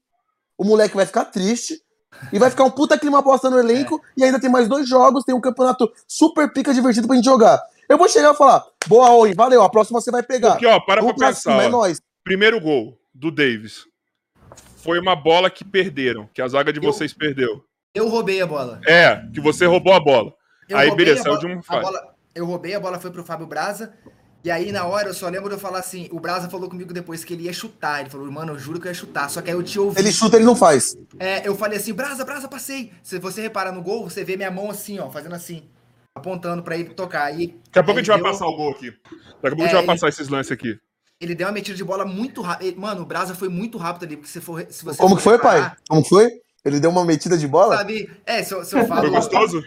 O 0.59 0.64
moleque 0.64 0.97
vai 0.97 1.07
ficar 1.07 1.26
triste. 1.26 1.81
E 2.33 2.39
vai 2.39 2.51
ficar 2.51 2.64
um 2.64 2.70
puta 2.70 2.99
clima 2.99 3.20
aposta 3.20 3.49
no 3.49 3.59
elenco. 3.59 4.01
E 4.16 4.24
ainda 4.24 4.41
tem 4.41 4.51
mais 4.51 4.66
dois 4.66 4.89
jogos. 4.89 5.22
Tem 5.24 5.35
um 5.35 5.41
campeonato 5.41 5.89
super 6.09 6.53
pica 6.53 6.74
divertido 6.74 7.07
pra 7.07 7.14
gente 7.14 7.26
jogar. 7.26 7.62
Eu 7.89 7.97
vou 7.97 8.09
chegar 8.09 8.33
e 8.35 8.37
falar: 8.37 8.64
Boa, 8.89 9.11
Owen, 9.11 9.35
valeu. 9.35 9.62
A 9.62 9.70
próxima 9.70 10.01
você 10.01 10.11
vai 10.11 10.22
pegar. 10.24 10.53
Porque, 10.53 10.66
ó, 10.66 10.81
para 10.81 11.01
Vamos 11.03 11.16
pra 11.16 11.29
pensar. 11.29 11.53
cima, 11.53 11.62
é 11.62 11.68
nóis. 11.68 12.01
Primeiro 12.24 12.61
gol 12.61 12.99
do 13.14 13.31
Davis. 13.31 13.85
Foi 14.79 14.99
uma 14.99 15.14
bola 15.14 15.49
que 15.51 15.64
perderam, 15.64 16.29
que 16.35 16.41
a 16.43 16.49
zaga 16.49 16.72
de 16.72 16.79
Eu- 16.79 16.93
vocês 16.93 17.12
perdeu. 17.12 17.62
Eu 17.95 18.09
roubei 18.09 18.41
a 18.41 18.47
bola. 18.47 18.80
É, 18.86 19.16
que 19.32 19.41
você 19.41 19.66
roubou 19.66 19.93
a 19.93 20.01
bola. 20.01 20.32
Eu 20.68 20.76
Aí, 20.76 20.95
beleza, 20.95 21.20
a 21.20 21.24
saiu 21.24 21.39
de 21.39 21.47
um 21.47 21.61
a 21.68 21.80
bola- 21.80 22.14
Eu 22.34 22.45
roubei, 22.47 22.74
a 22.74 22.80
bola 22.80 22.99
foi 23.01 23.11
pro 23.11 23.24
Fábio 23.24 23.47
Braza. 23.47 23.93
E 24.45 24.51
aí, 24.51 24.70
na 24.70 24.84
hora, 24.86 25.09
eu 25.09 25.14
só 25.14 25.28
lembro 25.28 25.49
de 25.49 25.57
eu 25.57 25.59
falar 25.59 25.78
assim: 25.80 26.09
o 26.12 26.20
Braza 26.20 26.49
falou 26.49 26.68
comigo 26.68 26.93
depois 26.93 27.24
que 27.24 27.32
ele 27.34 27.45
ia 27.45 27.53
chutar. 27.53 28.01
Ele 28.01 28.11
falou, 28.11 28.30
mano, 28.30 28.53
eu 28.53 28.59
juro 28.59 28.78
que 28.80 28.86
eu 28.86 28.91
ia 28.91 28.95
chutar. 28.95 29.28
Só 29.28 29.43
que 29.43 29.51
aí 29.51 29.57
eu 29.57 29.62
te 29.62 29.78
ouvi. 29.80 29.99
Ele 29.99 30.12
chuta, 30.12 30.36
ele 30.36 30.45
não 30.45 30.55
faz. 30.55 30.97
É, 31.18 31.47
eu 31.49 31.57
falei 31.57 31.78
assim, 31.78 31.93
Brasa, 31.93 32.24
Brasa, 32.24 32.47
passei. 32.47 32.93
Se 33.03 33.18
você 33.18 33.41
reparar 33.43 33.72
no 33.72 33.82
gol, 33.82 34.09
você 34.09 34.22
vê 34.22 34.36
minha 34.36 34.51
mão 34.51 34.70
assim, 34.70 34.99
ó, 35.01 35.11
fazendo 35.11 35.34
assim, 35.34 35.68
apontando 36.14 36.62
pra 36.62 36.76
ele 36.76 36.91
tocar. 36.91 37.32
E 37.39 37.49
Daqui 37.49 37.78
a 37.78 37.82
pouco 37.82 37.99
a 37.99 38.03
gente 38.03 38.09
vai 38.09 38.18
deu- 38.22 38.30
passar 38.30 38.47
o 38.47 38.55
gol 38.57 38.70
aqui. 38.70 38.91
Daqui 38.91 39.01
a 39.14 39.41
pouco 39.51 39.62
a 39.62 39.64
É, 39.64 39.66
gente 39.66 39.72
vai 39.72 39.80
ele- 39.80 39.86
passar 39.86 40.09
esses 40.09 40.28
lances 40.28 40.53
aqui. 40.53 40.78
Ele 41.20 41.34
deu 41.34 41.47
uma 41.49 41.53
metida 41.53 41.76
de 41.76 41.82
bola 41.82 42.05
muito 42.05 42.41
rápido. 42.41 42.78
Mano, 42.80 43.03
o 43.03 43.07
Brasa 43.07 43.34
foi 43.34 43.49
muito 43.49 43.76
rápido 43.76 44.05
ali, 44.05 44.16
porque 44.16 44.30
se, 44.30 44.41
for, 44.41 44.64
se 44.70 44.84
você 44.84 44.99
Como 44.99 45.16
for 45.16 45.16
que 45.16 45.22
foi, 45.24 45.39
pai? 45.39 45.57
reparar, 45.57 45.76
Como 45.89 46.03
que 46.03 46.09
foi? 46.11 46.30
Ele 46.65 46.81
deu 46.81 46.91
uma 46.91 47.05
metida 47.05 47.37
de 47.39 47.47
bola? 47.47 47.77
Sabe? 47.79 48.11
É, 48.27 48.43
se 48.43 48.53
eu, 48.53 48.65
se 48.65 48.77
eu 48.77 48.87
falo. 48.87 49.03
Foi 49.03 49.11
gostoso? 49.11 49.63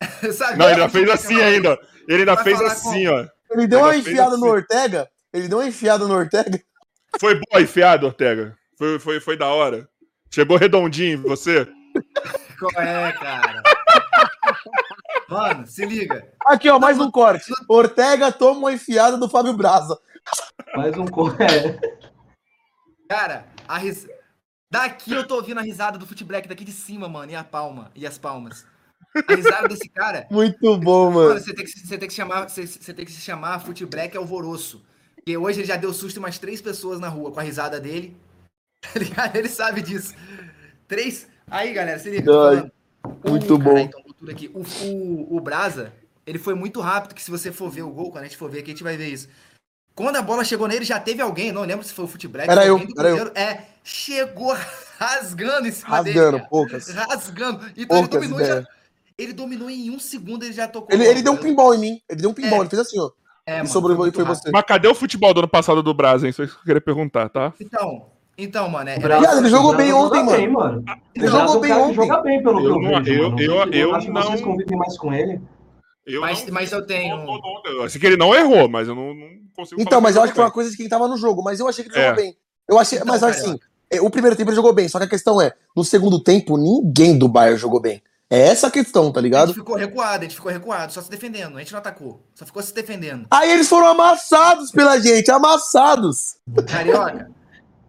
sabe? 0.32 0.58
Não, 0.58 0.66
ele 0.66 0.80
ainda 0.80 0.88
fez 0.88 1.10
assim 1.10 1.40
ainda. 1.40 1.78
Ele 2.08 2.20
ainda 2.20 2.34
Vai 2.34 2.44
fez 2.44 2.60
assim, 2.60 3.06
ó. 3.08 3.26
Ele 3.50 3.66
deu 3.66 3.80
uma 3.80 3.96
enfiada 3.96 4.32
assim. 4.32 4.40
no 4.40 4.46
Ortega. 4.48 5.08
Ele 5.32 5.48
deu 5.48 5.58
uma 5.58 5.66
enfiada 5.66 6.06
no 6.06 6.14
Ortega. 6.14 6.60
Foi 7.20 7.34
boa 7.34 7.60
enfiado, 7.62 8.06
Ortega. 8.06 8.56
Foi, 8.78 8.98
foi, 8.98 9.20
foi 9.20 9.36
da 9.36 9.48
hora. 9.48 9.88
Chegou 10.30 10.56
redondinho 10.56 11.22
você. 11.22 11.66
Qual 12.58 12.82
é, 12.82 13.12
cara? 13.12 13.62
Mano, 15.28 15.66
se 15.66 15.84
liga. 15.84 16.26
Aqui, 16.46 16.68
ó, 16.68 16.78
mais 16.78 16.98
um 16.98 17.10
corte. 17.10 17.52
Ortega 17.68 18.30
toma 18.30 18.58
uma 18.60 18.72
enfiada 18.72 19.16
do 19.16 19.28
Fábio 19.28 19.52
Braza. 19.52 19.98
Mais 20.76 20.96
um 20.96 21.06
co- 21.06 21.30
é. 21.40 21.78
Cara, 23.08 23.44
a 23.66 23.78
ris... 23.78 24.06
daqui 24.70 25.12
eu 25.12 25.26
tô 25.26 25.36
ouvindo 25.36 25.58
a 25.58 25.62
risada 25.62 25.98
do 25.98 26.06
Footblack 26.06 26.48
daqui 26.48 26.64
de 26.64 26.72
cima, 26.72 27.08
mano, 27.08 27.32
e 27.32 27.34
a 27.34 27.42
palma, 27.44 27.90
e 27.94 28.06
as 28.06 28.16
palmas. 28.18 28.64
A 29.26 29.34
risada 29.34 29.68
desse 29.68 29.88
cara. 29.88 30.26
Muito 30.30 30.76
bom, 30.78 31.10
Mano, 31.10 31.40
você 31.40 31.52
tem 31.52 31.64
que, 31.64 31.70
se- 31.70 31.86
você 31.86 31.98
tem 31.98 32.06
que 32.06 32.14
se 32.14 32.16
chamar, 32.16 32.48
você, 32.48 32.66
você 32.66 32.94
tem 32.94 33.04
que 33.04 33.10
se 33.12 33.20
chamar 33.20 33.58
Footblack 33.60 34.16
Alvoroço. 34.16 34.84
Porque 35.16 35.36
hoje 35.36 35.60
ele 35.60 35.66
já 35.66 35.76
deu 35.76 35.92
susto 35.92 36.16
em 36.16 36.20
umas 36.20 36.38
três 36.38 36.62
pessoas 36.62 37.00
na 37.00 37.08
rua 37.08 37.32
com 37.32 37.40
a 37.40 37.42
risada 37.42 37.80
dele. 37.80 38.16
Tá 38.80 38.98
ligado? 38.98 39.36
Ele 39.36 39.48
sabe 39.48 39.82
disso. 39.82 40.14
Três. 40.88 41.26
Aí, 41.50 41.72
galera, 41.74 41.98
se 41.98 42.08
liga. 42.08 42.32
Ai, 42.48 42.72
muito 43.28 43.58
bom. 43.58 43.64
Caralho, 43.74 43.90
então, 43.90 44.30
aqui. 44.30 44.50
O, 44.54 44.62
o, 44.86 45.36
o 45.36 45.40
Brasa, 45.40 45.92
ele 46.26 46.38
foi 46.38 46.54
muito 46.54 46.80
rápido, 46.80 47.14
que 47.14 47.22
se 47.22 47.30
você 47.30 47.52
for 47.52 47.68
ver 47.68 47.82
o 47.82 47.90
gol, 47.90 48.10
quando 48.10 48.24
a 48.24 48.26
gente 48.26 48.38
for 48.38 48.50
ver 48.50 48.60
aqui, 48.60 48.70
a 48.70 48.74
gente 48.74 48.82
vai 48.82 48.96
ver 48.96 49.08
isso. 49.08 49.28
Quando 49.94 50.16
a 50.16 50.22
bola 50.22 50.44
chegou 50.44 50.66
nele, 50.66 50.84
já 50.86 50.98
teve 50.98 51.20
alguém, 51.20 51.52
não 51.52 51.62
lembro 51.62 51.84
se 51.84 51.92
foi 51.92 52.06
o 52.06 52.08
Footblack. 52.08 52.50
Era 52.50 52.64
eu, 52.64 52.78
era 52.96 53.08
eu. 53.10 53.26
É, 53.34 53.66
chegou 53.84 54.56
rasgando 54.98 55.68
em 55.68 55.72
cima 55.72 56.02
dele. 56.02 56.16
Rasgando, 56.18 56.38
cara. 56.38 56.48
poucas. 56.50 56.88
Rasgando. 56.88 57.66
Então 57.76 57.98
ele 57.98 58.08
dominou, 58.08 58.44
já, 58.44 58.64
ele 59.18 59.32
dominou 59.32 59.70
em 59.70 59.90
um 59.90 59.98
segundo, 59.98 60.44
ele 60.44 60.52
já 60.52 60.68
tocou. 60.68 60.88
Ele, 60.94 61.06
ele 61.06 61.22
deu 61.22 61.32
um 61.32 61.36
pinball 61.36 61.74
em 61.74 61.78
mim. 61.78 62.00
Ele 62.08 62.20
deu 62.22 62.30
um 62.30 62.34
pinball. 62.34 62.58
É. 62.58 62.62
Ele 62.62 62.70
fez 62.70 62.80
assim, 62.82 62.98
ó. 63.00 63.10
É, 63.46 63.54
e 63.54 63.56
mano, 63.58 63.68
sobrou 63.68 63.96
foi 63.96 64.08
e 64.10 64.12
foi 64.12 64.24
você. 64.24 64.50
Mas 64.50 64.64
cadê 64.64 64.86
o 64.86 64.94
futebol 64.94 65.32
do 65.34 65.40
ano 65.40 65.48
passado 65.48 65.82
do 65.82 65.94
Brasa, 65.94 66.26
hein? 66.26 66.30
Isso 66.30 66.46
que 66.46 66.52
eu 66.52 66.64
queria 66.64 66.80
perguntar, 66.80 67.28
tá? 67.30 67.52
Então, 67.58 68.06
então, 68.36 68.68
mano, 68.68 68.90
é, 68.90 68.98
Viado, 68.98 69.38
ele 69.38 69.48
jogou 69.48 69.74
bem 69.74 69.92
ontem, 69.92 70.22
mano. 70.22 70.30
bem, 70.36 70.48
mano. 70.48 70.84
Ele 71.14 71.26
jogou 71.26 71.58
bem 71.60 71.70
cara 71.70 71.82
que 71.82 71.88
ontem. 71.88 71.94
joga 71.96 72.22
bem, 72.22 72.42
pelo 72.42 72.58
que 72.60 72.66
Eu 72.66 72.70
eu, 72.74 72.80
não- 72.80 73.06
eu- 73.06 73.38
eu- 73.38 73.72
eu 73.72 73.94
acho 73.94 74.06
que 74.06 74.12
vocês 74.12 74.40
não- 74.40 74.46
convivem 74.46 74.78
mais 74.78 74.96
com 74.98 75.12
ele. 75.12 75.40
Eu 76.06 76.20
Mas- 76.20 76.44
não- 76.46 76.54
mas 76.54 76.72
eu 76.72 76.86
tenho- 76.86 77.40
Eu 77.64 77.88
sei 77.90 78.00
que 78.00 78.06
ele 78.06 78.16
não 78.16 78.34
errou, 78.34 78.68
mas 78.68 78.88
eu 78.88 78.94
não, 78.94 79.14
não 79.14 79.28
consigo 79.54 79.80
Então, 79.80 80.00
falar 80.00 80.02
mas 80.02 80.12
que 80.12 80.18
eu 80.18 80.20
ele 80.20 80.24
acho 80.24 80.32
que 80.32 80.36
foi 80.36 80.44
uma 80.44 80.50
coisa 80.50 80.70
de 80.70 80.76
quem 80.76 80.88
tava 80.88 81.08
no 81.08 81.16
jogo. 81.16 81.42
Mas 81.42 81.60
eu 81.60 81.68
achei 81.68 81.84
que 81.84 81.90
ele 81.90 81.98
É. 81.98 82.08
jogou 82.08 82.22
bem. 82.22 82.36
Eu 82.68 82.78
achei, 82.78 82.98
Então, 82.98 83.08
mas 83.08 83.20
cara. 83.20 83.32
assim, 83.32 83.54
é, 83.54 83.58
o 83.98 84.10
primeiro 84.10 84.36
tempo 84.36 84.50
ele 84.50 84.56
jogou 84.56 84.72
bem. 84.72 84.88
Só 84.88 84.98
que 84.98 85.04
a 85.06 85.08
questão 85.08 85.40
é, 85.40 85.52
no 85.74 85.82
segundo 85.82 86.22
tempo, 86.22 86.56
ninguém 86.56 87.18
do 87.18 87.26
Bayern 87.28 87.58
jogou 87.58 87.80
bem. 87.80 88.02
É 88.32 88.38
essa 88.46 88.68
a 88.68 88.70
questão, 88.70 89.10
tá 89.10 89.18
A 89.18 89.22
ligado? 89.22 89.48
gente 89.48 89.56
ficou 89.56 89.74
recuado, 89.74 90.20
a 90.20 90.22
gente 90.22 90.36
ficou 90.36 90.52
recuado, 90.52 90.92
só 90.92 91.02
se 91.02 91.10
defendendo. 91.10 91.56
A 91.56 91.58
gente 91.58 91.72
não 91.72 91.80
atacou, 91.80 92.24
só 92.32 92.46
ficou 92.46 92.62
se 92.62 92.72
defendendo. 92.72 93.26
Aí 93.28 93.50
eles 93.50 93.68
foram 93.68 93.88
amassados 93.88 94.70
pela 94.70 95.00
gente, 95.00 95.28
amassados. 95.32 96.36
Carioca, 96.68 97.28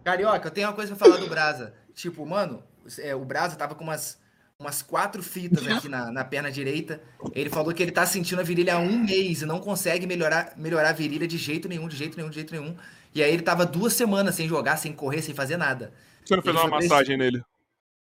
Carioca, 0.02 0.48
eu 0.48 0.50
tenho 0.50 0.66
uma 0.66 0.74
coisa 0.74 0.96
pra 0.96 1.06
falar 1.06 1.20
do 1.20 1.28
Brasa. 1.28 1.72
Tipo, 1.94 2.26
mano, 2.26 2.60
é, 2.98 3.14
o 3.14 3.24
Brasa 3.24 3.54
tava 3.54 3.76
com 3.76 3.84
umas, 3.84 4.18
umas 4.58 4.82
quatro 4.82 5.22
fitas 5.22 5.64
aqui 5.64 5.88
na, 5.88 6.10
na 6.10 6.24
perna 6.24 6.50
direita. 6.50 7.00
Ele 7.32 7.48
falou 7.48 7.72
que 7.72 7.80
ele 7.80 7.92
tá 7.92 8.04
sentindo 8.04 8.40
a 8.40 8.44
virilha 8.44 8.74
há 8.74 8.78
um 8.78 8.98
mês 8.98 9.42
e 9.42 9.46
não 9.46 9.60
consegue 9.60 10.08
melhorar, 10.08 10.54
melhorar 10.56 10.88
a 10.88 10.92
virilha 10.92 11.28
de 11.28 11.38
jeito 11.38 11.68
nenhum, 11.68 11.86
de 11.86 11.96
jeito 11.96 12.16
nenhum, 12.16 12.30
de 12.30 12.34
jeito 12.34 12.52
nenhum. 12.52 12.74
E 13.14 13.22
aí 13.22 13.32
ele 13.32 13.42
tava 13.42 13.66
duas 13.66 13.92
semanas 13.92 14.34
sem 14.34 14.48
jogar, 14.48 14.76
sem 14.76 14.92
correr, 14.92 15.22
sem 15.22 15.34
fazer 15.34 15.56
nada. 15.56 15.92
Você 16.24 16.34
não 16.36 16.42
fez 16.42 16.56
uma 16.56 16.68
massagem 16.68 17.16
nele? 17.16 17.42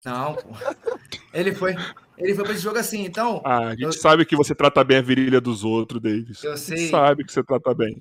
Não, 0.05 0.35
pô. 0.35 0.49
Ele 1.33 1.53
foi, 1.55 1.75
ele 2.17 2.35
foi 2.35 2.43
pra 2.43 2.53
esse 2.53 2.61
jogo 2.61 2.77
assim, 2.77 3.03
então. 3.05 3.41
Ah, 3.45 3.67
a 3.67 3.71
gente 3.71 3.83
Eu- 3.83 3.93
sabe 3.93 4.25
que 4.25 4.35
você 4.35 4.53
trata 4.53 4.83
bem 4.83 4.97
a 4.97 5.01
virilha 5.01 5.39
dos 5.41 5.63
outros, 5.63 6.01
Davis. 6.01 6.43
Eu 6.43 6.53
A 6.53 6.57
sei. 6.57 6.77
gente 6.77 6.89
sabe 6.91 7.23
que 7.25 7.31
você 7.33 7.43
trata 7.43 7.73
bem. 7.73 7.97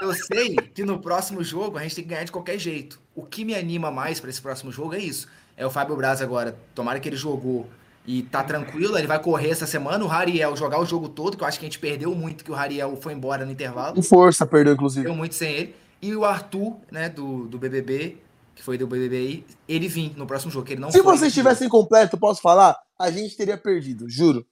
Eu 0.00 0.12
sei 0.14 0.54
que 0.56 0.84
no 0.84 1.00
próximo 1.00 1.42
jogo 1.42 1.78
a 1.78 1.82
gente 1.82 1.94
tem 1.94 2.04
que 2.04 2.10
ganhar 2.10 2.24
de 2.24 2.32
qualquer 2.32 2.58
jeito. 2.58 3.00
O 3.14 3.24
que 3.24 3.44
me 3.44 3.54
anima 3.54 3.90
mais 3.90 4.20
pra 4.20 4.28
esse 4.30 4.40
próximo 4.42 4.70
jogo 4.70 4.94
é 4.94 4.98
isso. 4.98 5.28
É 5.56 5.64
o 5.66 5.70
Fábio 5.70 5.96
Braz 5.96 6.20
agora. 6.20 6.56
Tomara 6.74 7.00
que 7.00 7.08
ele 7.08 7.16
jogou 7.16 7.68
e 8.06 8.22
tá 8.22 8.42
tranquilo, 8.42 8.96
ele 8.96 9.06
vai 9.06 9.20
correr 9.20 9.50
essa 9.50 9.66
semana. 9.66 10.04
O 10.04 10.06
Rariel 10.06 10.56
jogar 10.56 10.80
o 10.80 10.86
jogo 10.86 11.08
todo, 11.08 11.36
que 11.36 11.42
eu 11.42 11.48
acho 11.48 11.58
que 11.58 11.66
a 11.66 11.68
gente 11.68 11.78
perdeu 11.78 12.14
muito, 12.14 12.44
que 12.44 12.50
o 12.50 12.54
Rariel 12.54 12.96
foi 12.96 13.12
embora 13.12 13.44
no 13.44 13.50
intervalo. 13.50 13.94
Com 13.94 14.02
força, 14.02 14.46
perdeu, 14.46 14.74
inclusive. 14.74 15.02
Perdeu 15.02 15.16
muito 15.16 15.34
sem 15.34 15.52
ele. 15.52 15.76
E 16.00 16.14
o 16.14 16.24
Arthur, 16.24 16.76
né, 16.90 17.08
do, 17.08 17.46
do 17.46 17.58
BBB, 17.58 18.18
que 18.54 18.62
foi 18.62 18.78
do 18.78 18.86
BBB 18.86 19.16
aí, 19.16 19.46
ele 19.68 19.88
vir 19.88 20.16
no 20.16 20.26
próximo 20.26 20.52
jogo, 20.52 20.64
que 20.64 20.74
ele 20.74 20.80
não 20.80 20.90
Se 20.90 21.02
foi 21.02 21.16
vocês 21.16 21.28
estivessem 21.28 21.68
completo, 21.68 22.16
posso 22.16 22.40
falar? 22.40 22.76
A 22.98 23.10
gente 23.10 23.36
teria 23.36 23.58
perdido, 23.58 24.08
juro. 24.08 24.46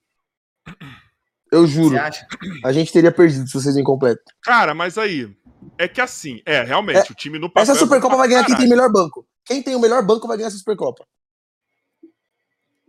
Eu 1.51 1.65
Você 1.65 1.73
juro. 1.73 1.97
acha? 1.97 2.27
A 2.63 2.73
gente 2.73 2.91
teria 2.91 3.11
perdido 3.11 3.47
se 3.47 3.53
vocês 3.53 3.77
incompletam. 3.77 4.23
Cara, 4.41 4.73
mas 4.73 4.97
aí. 4.97 5.33
É 5.77 5.87
que 5.87 6.01
assim, 6.01 6.41
é, 6.45 6.61
realmente, 6.61 7.11
o 7.11 7.15
time 7.15 7.39
no 7.39 7.47
papel. 7.47 7.63
Essa 7.63 7.71
é 7.71 7.75
Supercopa 7.75 8.17
vai 8.17 8.27
ganhar 8.27 8.45
quem 8.45 8.55
tem 8.55 8.67
melhor 8.67 8.91
banco. 8.91 9.25
Quem 9.43 9.61
tem 9.61 9.75
o 9.75 9.79
melhor 9.79 10.05
banco 10.05 10.27
vai 10.27 10.37
ganhar 10.37 10.47
essa 10.47 10.57
Supercopa. 10.57 11.05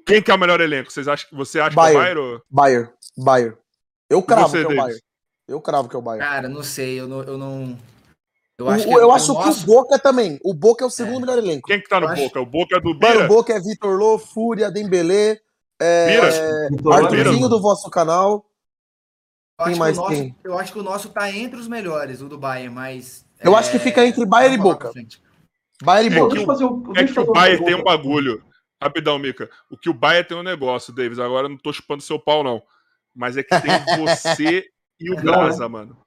Quem 0.07 0.23
que 0.23 0.31
é 0.31 0.35
o 0.35 0.39
melhor 0.39 0.61
elenco? 0.61 0.91
Vocês 0.93 1.09
acham, 1.09 1.29
você 1.33 1.59
acha 1.61 1.75
Bayern. 1.75 2.01
que 2.05 2.09
é 2.09 2.13
o 2.13 2.15
Bayern? 2.15 2.35
ou- 2.35 2.43
Bayern. 2.49 2.91
Bayern. 3.19 3.57
Eu 4.09 4.23
cravo 4.23 4.49
você, 4.49 4.59
que 4.59 4.63
é 4.63 4.67
o 4.67 4.69
Davis? 4.69 4.83
Bayern. 4.85 5.01
Eu 5.49 5.61
cravo 5.61 5.89
que 5.89 5.97
é 5.97 5.99
o 5.99 6.03
Bayern. 6.03 6.27
Cara, 6.29 6.49
não 6.49 6.63
sei, 6.63 7.01
eu 7.01 7.09
não. 7.09 7.23
Eu, 7.23 7.37
não... 7.37 7.77
eu 8.59 8.67
O- 8.67 8.71
acho 8.71 8.85
que, 8.87 8.93
eu 8.95 9.09
o 9.09 9.13
acho 9.13 9.27
que 9.43 9.49
o 9.49 9.67
Boca 9.67 9.99
também. 9.99 10.39
O 10.45 10.55
Boca 10.55 10.85
é 10.85 10.87
o 10.87 10.91
segundo 10.91 11.21
melhor 11.21 11.39
elenco. 11.39 11.67
Quem 11.69 11.81
que 11.81 11.89
tá 11.89 11.99
no 11.99 12.07
Eu 12.07 12.11
acho- 12.11 12.23
Boca? 12.23 12.41
O 12.41 12.47
Boca 12.47 12.77
é 12.77 12.81
do 12.81 12.89
Mano, 12.91 12.99
Bira? 12.99 13.25
o 13.25 13.29
Boca 13.29 13.53
é 13.53 13.61
Vitor 13.61 13.97
Lô, 13.99 14.19
Fúria, 14.19 14.71
Dembelé, 14.71 15.41
é, 15.81 16.07
Bira? 16.07 16.69
Vitor 16.71 16.93
Arthurzinho 16.95 17.49
do 17.49 17.61
vosso 17.61 17.91
canal. 17.91 18.47
eu 19.59 19.65
quem 19.67 19.77
mais 19.77 19.97
que 19.97 20.01
o 20.01 20.03
nosso, 20.09 20.17
tem? 20.17 20.37
Eu 20.45 20.59
acho 20.59 20.73
que 20.73 20.79
o 20.79 20.83
nosso 20.83 21.09
tá 21.09 21.31
entre 21.33 21.59
os 21.59 21.67
melhores, 21.67 22.21
o 22.21 22.29
do 22.29 22.39
Bayern, 22.39 22.73
mas. 22.73 23.25
Eu 23.41 23.55
é, 23.57 23.59
acho 23.59 23.71
que 23.73 23.79
fica 23.81 24.07
entre 24.07 24.25
Bayern 24.25 24.55
e 24.57 24.59
Boca. 24.61 24.93
Bayern 25.83 26.15
e 26.15 26.19
É 26.19 26.21
Boca. 26.23 26.37
Eu 26.39 26.47
fazer 26.47 26.65
um- 26.65 26.93
É 26.97 27.05
que 27.05 27.19
o 27.21 27.33
Bayern 27.33 27.65
tem 27.65 27.75
um 27.75 27.83
bagulho. 27.85 28.43
Rapidão, 28.83 29.19
Mica. 29.19 29.49
O 29.71 29.77
que 29.77 29.89
o 29.89 29.95
Bayern 29.95 30.29
tem 30.29 30.37
um 30.37 30.43
negócio, 30.43 30.93
Davis. 30.93 31.19
Agora 31.19 31.47
eu 31.47 31.51
não 31.51 31.57
tô 31.57 31.73
chupando 31.73 32.03
seu 32.03 32.19
pau, 32.19 32.43
não. 32.45 32.63
Mas 33.15 33.37
é 33.37 33.43
que 33.43 33.61
tem 33.61 33.97
você 33.99 34.67
e 35.01 35.11
o 35.11 35.15
Não, 35.17 35.23
Brasa, 35.33 35.69
mano. 35.69 35.99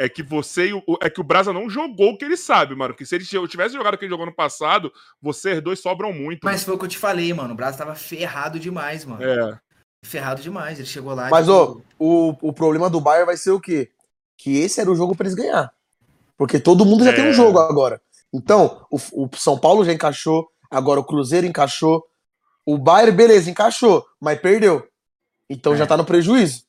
É 0.00 0.08
que 0.08 0.22
você 0.22 0.68
e 0.68 0.72
o. 0.72 0.82
É 1.02 1.10
que 1.10 1.20
o 1.20 1.24
Brasa 1.24 1.52
não 1.52 1.68
jogou 1.68 2.10
o 2.12 2.16
que 2.16 2.24
ele 2.24 2.36
sabe, 2.36 2.74
mano. 2.74 2.94
Que 2.94 3.04
se 3.04 3.16
ele 3.16 3.24
tivesse 3.48 3.74
jogado 3.74 3.94
o 3.94 3.98
que 3.98 4.04
ele 4.04 4.12
jogou 4.12 4.24
no 4.26 4.34
passado, 4.34 4.92
vocês 5.20 5.60
dois 5.60 5.80
sobram 5.80 6.12
muito. 6.12 6.40
Mas 6.44 6.62
foi 6.62 6.74
o 6.74 6.78
que 6.78 6.84
eu 6.84 6.88
te 6.88 6.96
falei, 6.96 7.34
mano. 7.34 7.52
O 7.52 7.56
Brasil 7.56 7.78
tava 7.78 7.94
ferrado 7.96 8.58
demais, 8.60 9.04
mano. 9.04 9.20
mano. 9.20 9.52
É. 9.54 9.58
Ferrado 10.06 10.40
demais. 10.40 10.78
Ele 10.78 10.86
chegou 10.86 11.12
lá. 11.14 11.28
Mas, 11.28 11.46
tipo, 11.46 11.56
ó, 11.56 11.76
o, 11.98 12.36
o 12.48 12.52
problema 12.52 12.88
do 12.88 13.00
Bayern 13.00 13.26
vai 13.26 13.36
ser 13.36 13.50
o 13.50 13.60
quê? 13.60 13.90
Que 14.38 14.58
esse 14.60 14.80
era 14.80 14.90
o 14.90 14.94
jogo 14.94 15.16
pra 15.16 15.26
eles 15.26 15.34
ganhar. 15.34 15.72
Porque 16.36 16.60
todo 16.60 16.86
mundo 16.86 17.02
já 17.04 17.10
É. 17.10 17.14
tem 17.16 17.28
um 17.28 17.32
jogo 17.32 17.58
agora. 17.58 18.00
Então, 18.32 18.86
o, 18.92 18.98
o 19.24 19.30
São 19.36 19.58
Paulo 19.58 19.84
já 19.84 19.92
encaixou, 19.92 20.48
agora 20.70 21.00
o 21.00 21.04
Cruzeiro 21.04 21.46
encaixou. 21.46 22.04
O 22.66 22.76
Bayern, 22.76 23.16
beleza, 23.16 23.50
encaixou, 23.50 24.04
mas 24.20 24.38
perdeu. 24.40 24.86
Então 25.48 25.74
É. 25.74 25.76
já 25.76 25.86
tá 25.86 25.96
no 25.96 26.04
prejuízo. 26.04 26.64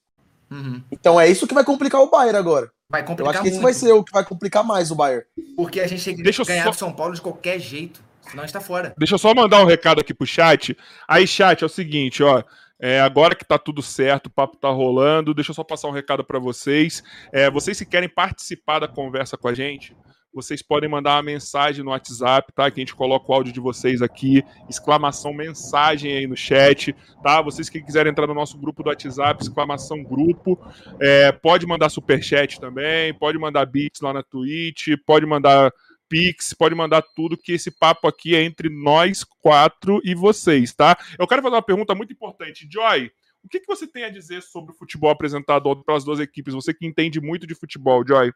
uhum. 0.50 0.82
Então 0.92 1.20
é 1.20 1.28
isso 1.28 1.46
que 1.46 1.54
vai 1.54 1.64
complicar 1.64 2.02
o 2.02 2.10
Bayern 2.10 2.38
agora. 2.38 2.72
Vai 2.90 3.02
Eu 3.02 3.06
complicar 3.06 3.34
acho 3.36 3.44
que 3.44 3.50
muito. 3.50 3.56
esse 3.56 3.64
vai 3.64 3.74
ser 3.74 3.92
o 3.94 4.04
que 4.04 4.12
vai 4.12 4.24
complicar 4.26 4.64
mais 4.64 4.90
o 4.90 4.96
Bayern. 4.96 5.24
Porque 5.56 5.80
a 5.80 5.86
gente 5.88 6.04
tem 6.04 6.16
que 6.16 6.24
Deixa 6.24 6.42
eu 6.42 6.46
ganhar 6.46 6.64
só- 6.66 6.74
São 6.74 6.92
Paulo 6.94 7.14
de 7.14 7.22
qualquer 7.22 7.60
jeito. 7.60 8.02
Senão 8.22 8.44
a 8.44 8.46
gente 8.48 8.54
tá 8.54 8.62
fora. 8.62 8.94
Deixa 8.98 9.16
eu 9.16 9.20
só 9.20 9.34
mandar 9.34 9.62
um 9.62 9.66
recado 9.66 10.00
aqui 10.02 10.14
pro 10.14 10.26
chat. 10.26 10.76
Aí, 11.08 11.28
chat, 11.28 11.62
é 11.64 11.66
o 11.66 11.70
seguinte, 11.70 12.24
ó. 12.24 12.44
É, 12.80 13.02
agora 13.02 13.36
que 13.36 13.44
tá 13.44 13.58
tudo 13.60 13.82
certo, 13.82 14.28
o 14.28 14.30
papo 14.30 14.56
tá 14.56 14.70
rolando, 14.70 15.34
deixa 15.34 15.52
eu 15.52 15.56
só 15.56 15.64
passar 15.64 15.88
um 15.90 15.92
recado 15.92 16.24
para 16.24 16.40
vocês. 16.40 17.04
É, 17.32 17.50
vocês 17.52 17.78
se 17.78 17.86
querem 17.86 18.08
participar 18.08 18.80
da 18.80 18.88
conversa 18.88 19.36
com 19.38 19.48
a 19.50 19.54
gente, 19.54 19.96
vocês 20.34 20.62
podem 20.62 20.90
mandar 20.90 21.16
uma 21.16 21.24
mensagem 21.24 21.84
no 21.84 21.92
WhatsApp, 21.92 22.52
tá? 22.54 22.70
Que 22.70 22.80
a 22.80 22.84
gente 22.84 22.96
coloca 22.96 23.32
o 23.32 23.34
áudio 23.34 23.54
de 23.54 23.60
vocês 23.60 24.02
aqui, 24.02 24.44
exclamação 24.70 25.34
mensagem 25.34 26.16
aí 26.16 26.28
no 26.28 26.38
chat, 26.38 26.96
tá? 27.24 27.42
Vocês 27.42 27.70
que 27.70 27.82
quiserem 27.82 28.12
entrar 28.12 28.28
no 28.28 28.34
nosso 28.34 28.58
grupo 28.58 28.84
do 28.84 28.90
WhatsApp, 28.90 29.42
exclamação 29.42 30.04
grupo, 30.04 30.60
é, 31.00 31.32
pode 31.32 31.66
mandar 31.66 31.90
superchat 31.90 32.60
também, 32.60 33.14
pode 33.14 33.38
mandar 33.38 33.66
beats 33.66 34.02
lá 34.02 34.14
na 34.14 34.24
Twitch, 34.24 34.90
pode 35.06 35.26
mandar 35.26 35.74
Pix, 36.10 36.54
pode 36.56 36.74
mandar 36.74 37.04
tudo, 37.16 37.38
que 37.38 37.54
esse 37.54 37.70
papo 37.70 38.08
aqui 38.08 38.36
é 38.36 38.42
entre 38.42 38.68
nós 38.68 39.24
quatro 39.24 40.02
e 40.04 40.16
vocês, 40.16 40.74
tá? 40.74 40.98
Eu 41.18 41.28
quero 41.28 41.44
fazer 41.44 41.56
uma 41.56 41.62
pergunta 41.62 41.94
muito 41.94 42.12
importante. 42.12 42.68
Joy, 42.70 43.12
o 43.44 43.48
que, 43.48 43.60
que 43.60 43.68
você 43.68 43.88
tem 43.88 44.04
a 44.04 44.10
dizer 44.10 44.42
sobre 44.42 44.72
o 44.72 44.76
futebol 44.76 45.12
apresentado 45.12 45.84
pelas 45.84 46.04
duas 46.04 46.20
equipes? 46.20 46.54
Você 46.54 46.74
que 46.74 46.86
entende 46.86 47.22
muito 47.22 47.46
de 47.46 47.54
futebol, 47.54 48.06
Joy. 48.06 48.34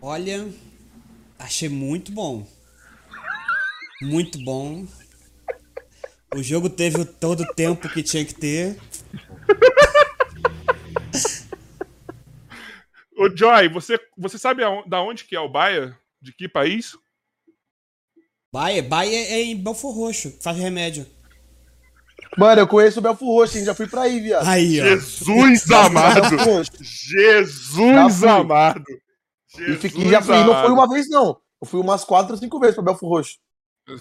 Olha, 0.00 0.48
achei 1.38 1.68
muito 1.68 2.12
bom. 2.12 2.46
Muito 4.00 4.38
bom. 4.44 4.86
O 6.34 6.42
jogo 6.42 6.70
teve 6.70 7.04
todo 7.04 7.42
o 7.42 7.54
tempo 7.54 7.88
que 7.88 8.02
tinha 8.02 8.24
que 8.24 8.34
ter. 8.34 8.78
Ô, 13.16 13.28
Joy, 13.34 13.68
você, 13.68 13.98
você 14.16 14.38
sabe 14.38 14.62
da 14.86 15.02
onde 15.02 15.24
que 15.24 15.34
é 15.34 15.40
o 15.40 15.48
Bayern? 15.48 15.94
De 16.22 16.32
que 16.32 16.48
país? 16.48 16.96
Baia, 18.52 18.82
Baia 18.82 19.16
é 19.16 19.42
em 19.42 19.56
Belfor 19.56 19.94
Roxo, 19.94 20.38
faz 20.40 20.56
remédio. 20.56 21.06
Mano, 22.36 22.60
eu 22.60 22.68
conheço 22.68 23.00
o 23.00 23.02
Belfo 23.02 23.24
Roxo, 23.24 23.58
hein? 23.58 23.64
Já 23.64 23.74
fui 23.74 23.88
pra 23.88 24.02
aí, 24.02 24.20
viado. 24.20 24.46
Aí, 24.46 24.80
ó. 24.80 24.84
Jesus 24.84 25.70
amado! 25.72 26.30
Belfo 26.30 26.50
Roxo. 26.50 26.72
Jesus 29.56 29.80
Já 29.80 29.80
fui. 29.80 29.86
amado! 29.86 29.86
E, 29.86 29.88
fiquei, 29.90 30.10
já 30.10 30.22
fui, 30.22 30.36
não 30.44 30.60
foi 30.62 30.70
uma 30.70 30.88
vez, 30.88 31.08
não. 31.08 31.36
Eu 31.60 31.66
fui 31.66 31.80
umas 31.80 32.04
quatro 32.04 32.32
ou 32.34 32.38
cinco 32.38 32.58
vezes 32.60 32.74
pra 32.74 32.84
Belfo 32.84 33.06
Roxo. 33.08 33.36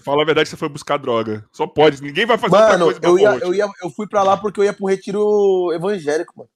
Fala 0.04 0.22
a 0.22 0.26
verdade, 0.26 0.50
você 0.50 0.58
foi 0.58 0.68
buscar 0.68 0.98
droga. 0.98 1.46
Só 1.52 1.66
pode, 1.66 2.04
ninguém 2.04 2.26
vai 2.26 2.38
fazer 2.38 2.56
outra 2.56 2.72
Mano, 2.74 2.86
coisa 2.86 3.00
pra 3.00 3.10
eu, 3.10 3.18
ia, 3.20 3.30
eu, 3.38 3.54
ia, 3.54 3.66
eu 3.82 3.90
fui 3.90 4.06
pra 4.08 4.22
lá 4.22 4.36
porque 4.36 4.60
eu 4.60 4.64
ia 4.66 4.74
pro 4.74 4.86
retiro 4.88 5.72
evangélico, 5.74 6.34
mano. 6.36 6.50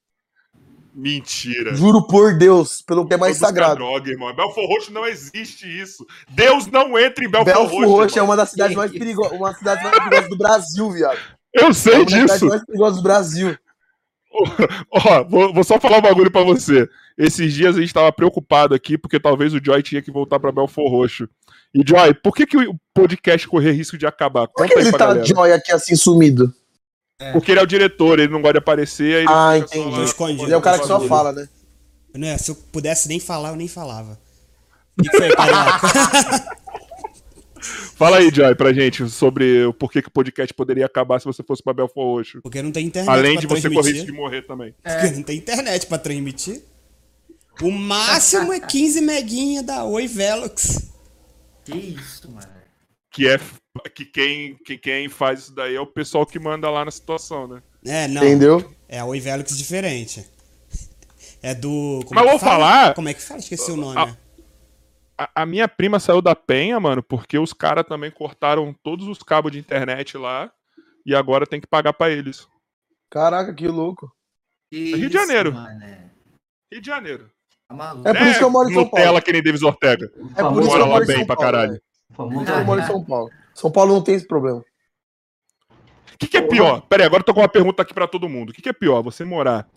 Mentira. 0.94 1.74
Juro 1.74 2.06
por 2.06 2.38
Deus, 2.38 2.82
pelo 2.82 3.08
que 3.08 3.14
é 3.14 3.18
mais 3.18 3.38
sagrado. 3.38 3.76
droga, 3.76 4.10
irmão. 4.12 4.36
Belfor 4.36 4.68
Roxo 4.68 4.92
não 4.92 5.08
existe 5.08 5.66
isso. 5.66 6.06
Deus 6.30 6.68
não 6.68 7.00
entra 7.00 7.24
em 7.24 7.30
Belfor 7.32 7.54
Belfo 7.54 7.76
Roxo. 7.78 7.90
Roxo 7.90 8.20
é 8.20 8.22
uma 8.22 8.36
das 8.36 8.50
cidades 8.50 8.76
mais 8.76 8.92
perigosas, 8.92 9.32
uma 9.32 9.48
das 9.50 9.58
cidades 9.60 9.84
mais 9.84 9.96
perigosas 9.98 10.30
do 10.30 10.38
Brasil, 10.38 10.92
viado. 10.92 11.20
Eu 11.54 11.68
É 11.70 11.74
sei 11.74 11.94
uma 11.96 12.04
das 12.04 12.12
cidades 12.14 12.34
disso. 12.34 12.46
mais 12.48 12.66
perigosas 12.66 12.98
do 12.98 13.04
Brasil. 13.04 13.58
Ó, 14.92 15.24
vou, 15.30 15.54
vou 15.54 15.64
só 15.64 15.80
falar 15.80 15.98
um 16.00 16.02
bagulho 16.02 16.32
pra 16.32 16.44
você. 16.44 16.90
Esses 17.22 17.54
dias 17.54 17.78
a 17.78 17.82
gente 17.82 17.94
tava 17.94 18.12
preocupado 18.12 18.74
aqui 18.74 18.98
porque 18.98 19.20
talvez 19.20 19.54
o 19.54 19.64
Joy 19.64 19.84
tinha 19.84 20.02
que 20.02 20.10
voltar 20.10 20.40
pra 20.40 20.52
Belfor 20.52 20.90
Roxo. 20.90 21.30
E 21.72 21.84
Joy, 21.88 22.16
por 22.16 22.34
que, 22.34 22.48
que 22.48 22.58
o 22.58 22.76
podcast 22.96 23.48
correr 23.48 23.74
risco 23.74 23.96
de 23.96 24.08
acabar? 24.08 24.48
Por 24.48 24.68
que 24.68 24.74
ele 24.74 24.92
tá 24.92 24.98
galera. 24.98 25.24
Joy 25.24 25.54
aqui 25.54 25.72
assim 25.72 25.96
sumido? 25.96 26.52
Porque 27.32 27.52
ele 27.52 27.60
é 27.60 27.64
o 27.64 27.68
diretor, 27.68 28.18
ele 28.18 28.32
não 28.32 28.42
gosta 28.42 28.54
de 28.54 28.60
aparecer. 28.60 29.26
Ah, 29.30 29.52
só 29.52 29.58
entendi. 29.58 30.04
Escondido. 30.04 30.44
Ele 30.46 30.54
é 30.54 30.58
o 30.58 30.62
cara 30.62 30.80
que 30.80 30.88
só 30.88 31.00
fala, 31.02 31.32
né? 31.32 31.48
Não 32.16 32.28
é, 32.28 32.38
se 32.40 32.50
eu 32.50 32.56
pudesse 32.56 33.08
nem 33.08 33.20
falar, 33.20 33.50
eu 33.50 33.56
nem 33.56 33.68
falava. 33.68 34.20
O 34.98 35.04
que 35.04 35.10
foi? 35.16 35.30
Fala 37.96 38.18
aí, 38.18 38.32
Joy, 38.34 38.56
pra 38.56 38.74
gente 38.74 39.08
sobre 39.08 39.64
o 39.64 39.72
porquê 39.72 40.02
que 40.02 40.08
o 40.08 40.12
podcast 40.12 40.52
poderia 40.56 40.88
acabar 40.88 41.20
se 41.20 41.26
você 41.26 41.44
fosse 41.44 41.62
pra 41.62 41.72
Belfor 41.72 42.04
Roxo. 42.04 42.42
Porque 42.42 42.60
não 42.60 42.72
tem 42.72 42.88
internet 42.88 43.14
Além 43.14 43.34
pra 43.34 43.42
de 43.42 43.48
você 43.48 43.70
correr 43.70 43.74
transmitir. 43.74 43.94
risco 43.94 44.12
de 44.12 44.18
morrer 44.18 44.42
também. 44.42 44.74
Porque 44.82 45.12
não 45.12 45.22
tem 45.22 45.38
internet 45.38 45.86
pra 45.86 46.00
transmitir. 46.00 46.64
O 47.62 47.72
máximo 47.72 48.52
é 48.52 48.60
15 48.60 49.02
meguinha 49.02 49.62
da 49.64 49.84
Oi 49.84 50.08
Velox. 50.08 50.92
Que 51.64 51.76
isso, 51.78 52.30
mano. 52.32 52.50
Que 53.12 53.28
é 53.28 53.38
que 53.94 54.06
quem, 54.06 54.56
que 54.66 54.78
quem 54.78 55.10
faz 55.10 55.42
isso 55.42 55.56
daí 55.56 55.76
é 55.76 55.82
o 55.82 55.86
pessoal 55.88 56.26
que 56.26 56.40
manda 56.40 56.70
lá 56.70 56.84
na 56.86 56.92
situação, 56.92 57.48
né? 57.48 57.62
É, 57.86 58.08
não. 58.08 58.22
Entendeu? 58.24 58.74
É 58.88 59.00
a 59.00 59.06
Oi 59.06 59.20
Velox 59.20 59.56
diferente. 59.58 60.26
É 61.44 61.54
do. 61.56 62.02
como 62.06 62.16
Mas 62.20 62.26
é 62.26 62.30
vou 62.30 62.40
fala? 62.40 62.52
falar- 62.66 62.94
Como 62.94 63.10
é 63.10 63.14
que 63.14 63.22
fala? 63.22 63.40
Esqueci 63.40 63.72
o 63.72 63.76
nome. 63.76 63.98
Ah, 65.18 65.26
A, 65.36 65.42
a 65.44 65.46
minha 65.46 65.68
prima 65.68 66.00
saiu 66.00 66.22
da 66.22 66.36
penha, 66.36 66.80
mano, 66.80 67.04
porque 67.04 67.38
os 67.38 67.54
caras 67.54 67.86
também 67.88 68.10
cortaram 68.12 68.74
todos 68.84 69.08
os 69.08 69.20
cabos 69.20 69.52
de 69.52 69.60
internet 69.60 70.18
lá 70.18 70.52
e 71.06 71.14
agora 71.16 71.46
tem 71.46 71.62
que 71.62 71.68
pagar 71.68 71.94
pra 71.94 72.10
eles. 72.10 72.48
Caraca, 73.12 73.54
que 73.54 73.68
louco. 73.68 74.12
Que 74.72 74.96
Rio 74.96 75.10
de 75.10 75.14
Janeiro. 75.14 75.54
Mané. 75.54 76.12
Rio 76.72 76.82
de 76.82 76.88
Janeiro. 76.88 77.30
Tá 77.72 77.78
maluco. 77.78 78.08
É 78.08 78.14
por 78.14 78.28
isso 78.28 78.38
que 78.38 78.44
eu 78.44 78.50
moro 78.50 78.70
em 78.70 78.74
São 78.74 78.84
Nutella 78.84 79.06
Paulo. 79.06 79.22
que 79.22 79.32
nem 79.32 79.44
Davis 79.44 79.64
Ortega. 79.64 80.12
É 80.36 80.44
por 80.44 80.62
isso 80.62 80.72
que 80.72 80.78
eu 80.82 80.88
moro 80.88 81.04
em 81.04 81.08
bem 81.08 81.26
pra 81.26 81.36
Paulo, 81.36 81.52
caralho. 81.52 81.72
velho. 81.72 81.84
Famoso 82.14 82.36
Por 82.36 82.44
isso 82.44 82.54
que 82.54 82.60
eu 82.60 82.66
moro 82.66 82.82
em 82.82 82.86
São 82.86 83.06
Paulo. 83.06 83.30
São 83.54 83.72
Paulo 83.72 83.94
não 83.94 84.04
tem 84.04 84.16
esse 84.16 84.28
problema. 84.28 84.60
O 84.60 86.18
que, 86.20 86.28
que 86.28 86.38
é 86.38 86.42
pior? 86.42 86.82
Pera 86.82 87.04
aí, 87.04 87.08
agora 87.08 87.22
eu 87.22 87.26
tô 87.26 87.34
com 87.34 87.40
uma 87.40 87.50
pergunta 87.50 87.82
aqui 87.82 87.94
pra 87.94 88.08
todo 88.08 88.30
mundo. 88.30 88.50
O 88.50 88.54
que, 88.54 88.62
que 88.62 88.70
é 88.70 88.74
pior? 88.74 89.02
Você 89.02 89.24
morar 89.24 89.68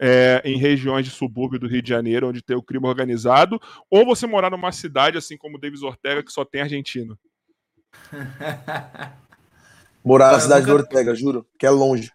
é, 0.00 0.40
em 0.44 0.56
regiões 0.56 1.04
de 1.04 1.10
subúrbio 1.10 1.60
do 1.60 1.68
Rio 1.68 1.82
de 1.82 1.90
Janeiro, 1.90 2.28
onde 2.28 2.42
tem 2.42 2.56
o 2.56 2.62
crime 2.62 2.86
organizado, 2.86 3.60
ou 3.90 4.04
você 4.04 4.26
morar 4.26 4.50
numa 4.50 4.72
cidade, 4.72 5.18
assim 5.18 5.36
como 5.36 5.60
Davis 5.60 5.82
Ortega, 5.82 6.22
que 6.24 6.32
só 6.32 6.44
tem 6.44 6.62
argentino? 6.62 7.16
Morar 10.04 10.32
na 10.32 10.40
cidade 10.40 10.66
nunca- 10.66 10.78
do 10.78 10.80
Ortega, 10.84 11.14
juro. 11.14 11.46
Que 11.58 11.66
é 11.66 11.70
longe. 11.70 12.10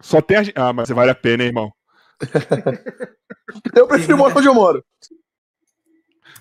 Só 0.00 0.20
tem 0.22 0.38
argentino. 0.38 0.64
Ah, 0.64 0.72
mas 0.72 0.88
vale 0.88 1.10
a 1.10 1.14
pena, 1.14 1.42
hein, 1.42 1.48
irmão? 1.50 1.70
Eu 3.74 3.86
prefiro 3.88 4.16
morar 4.16 4.36
onde 4.36 4.46
eu 4.46 4.54
moro. 4.54 4.84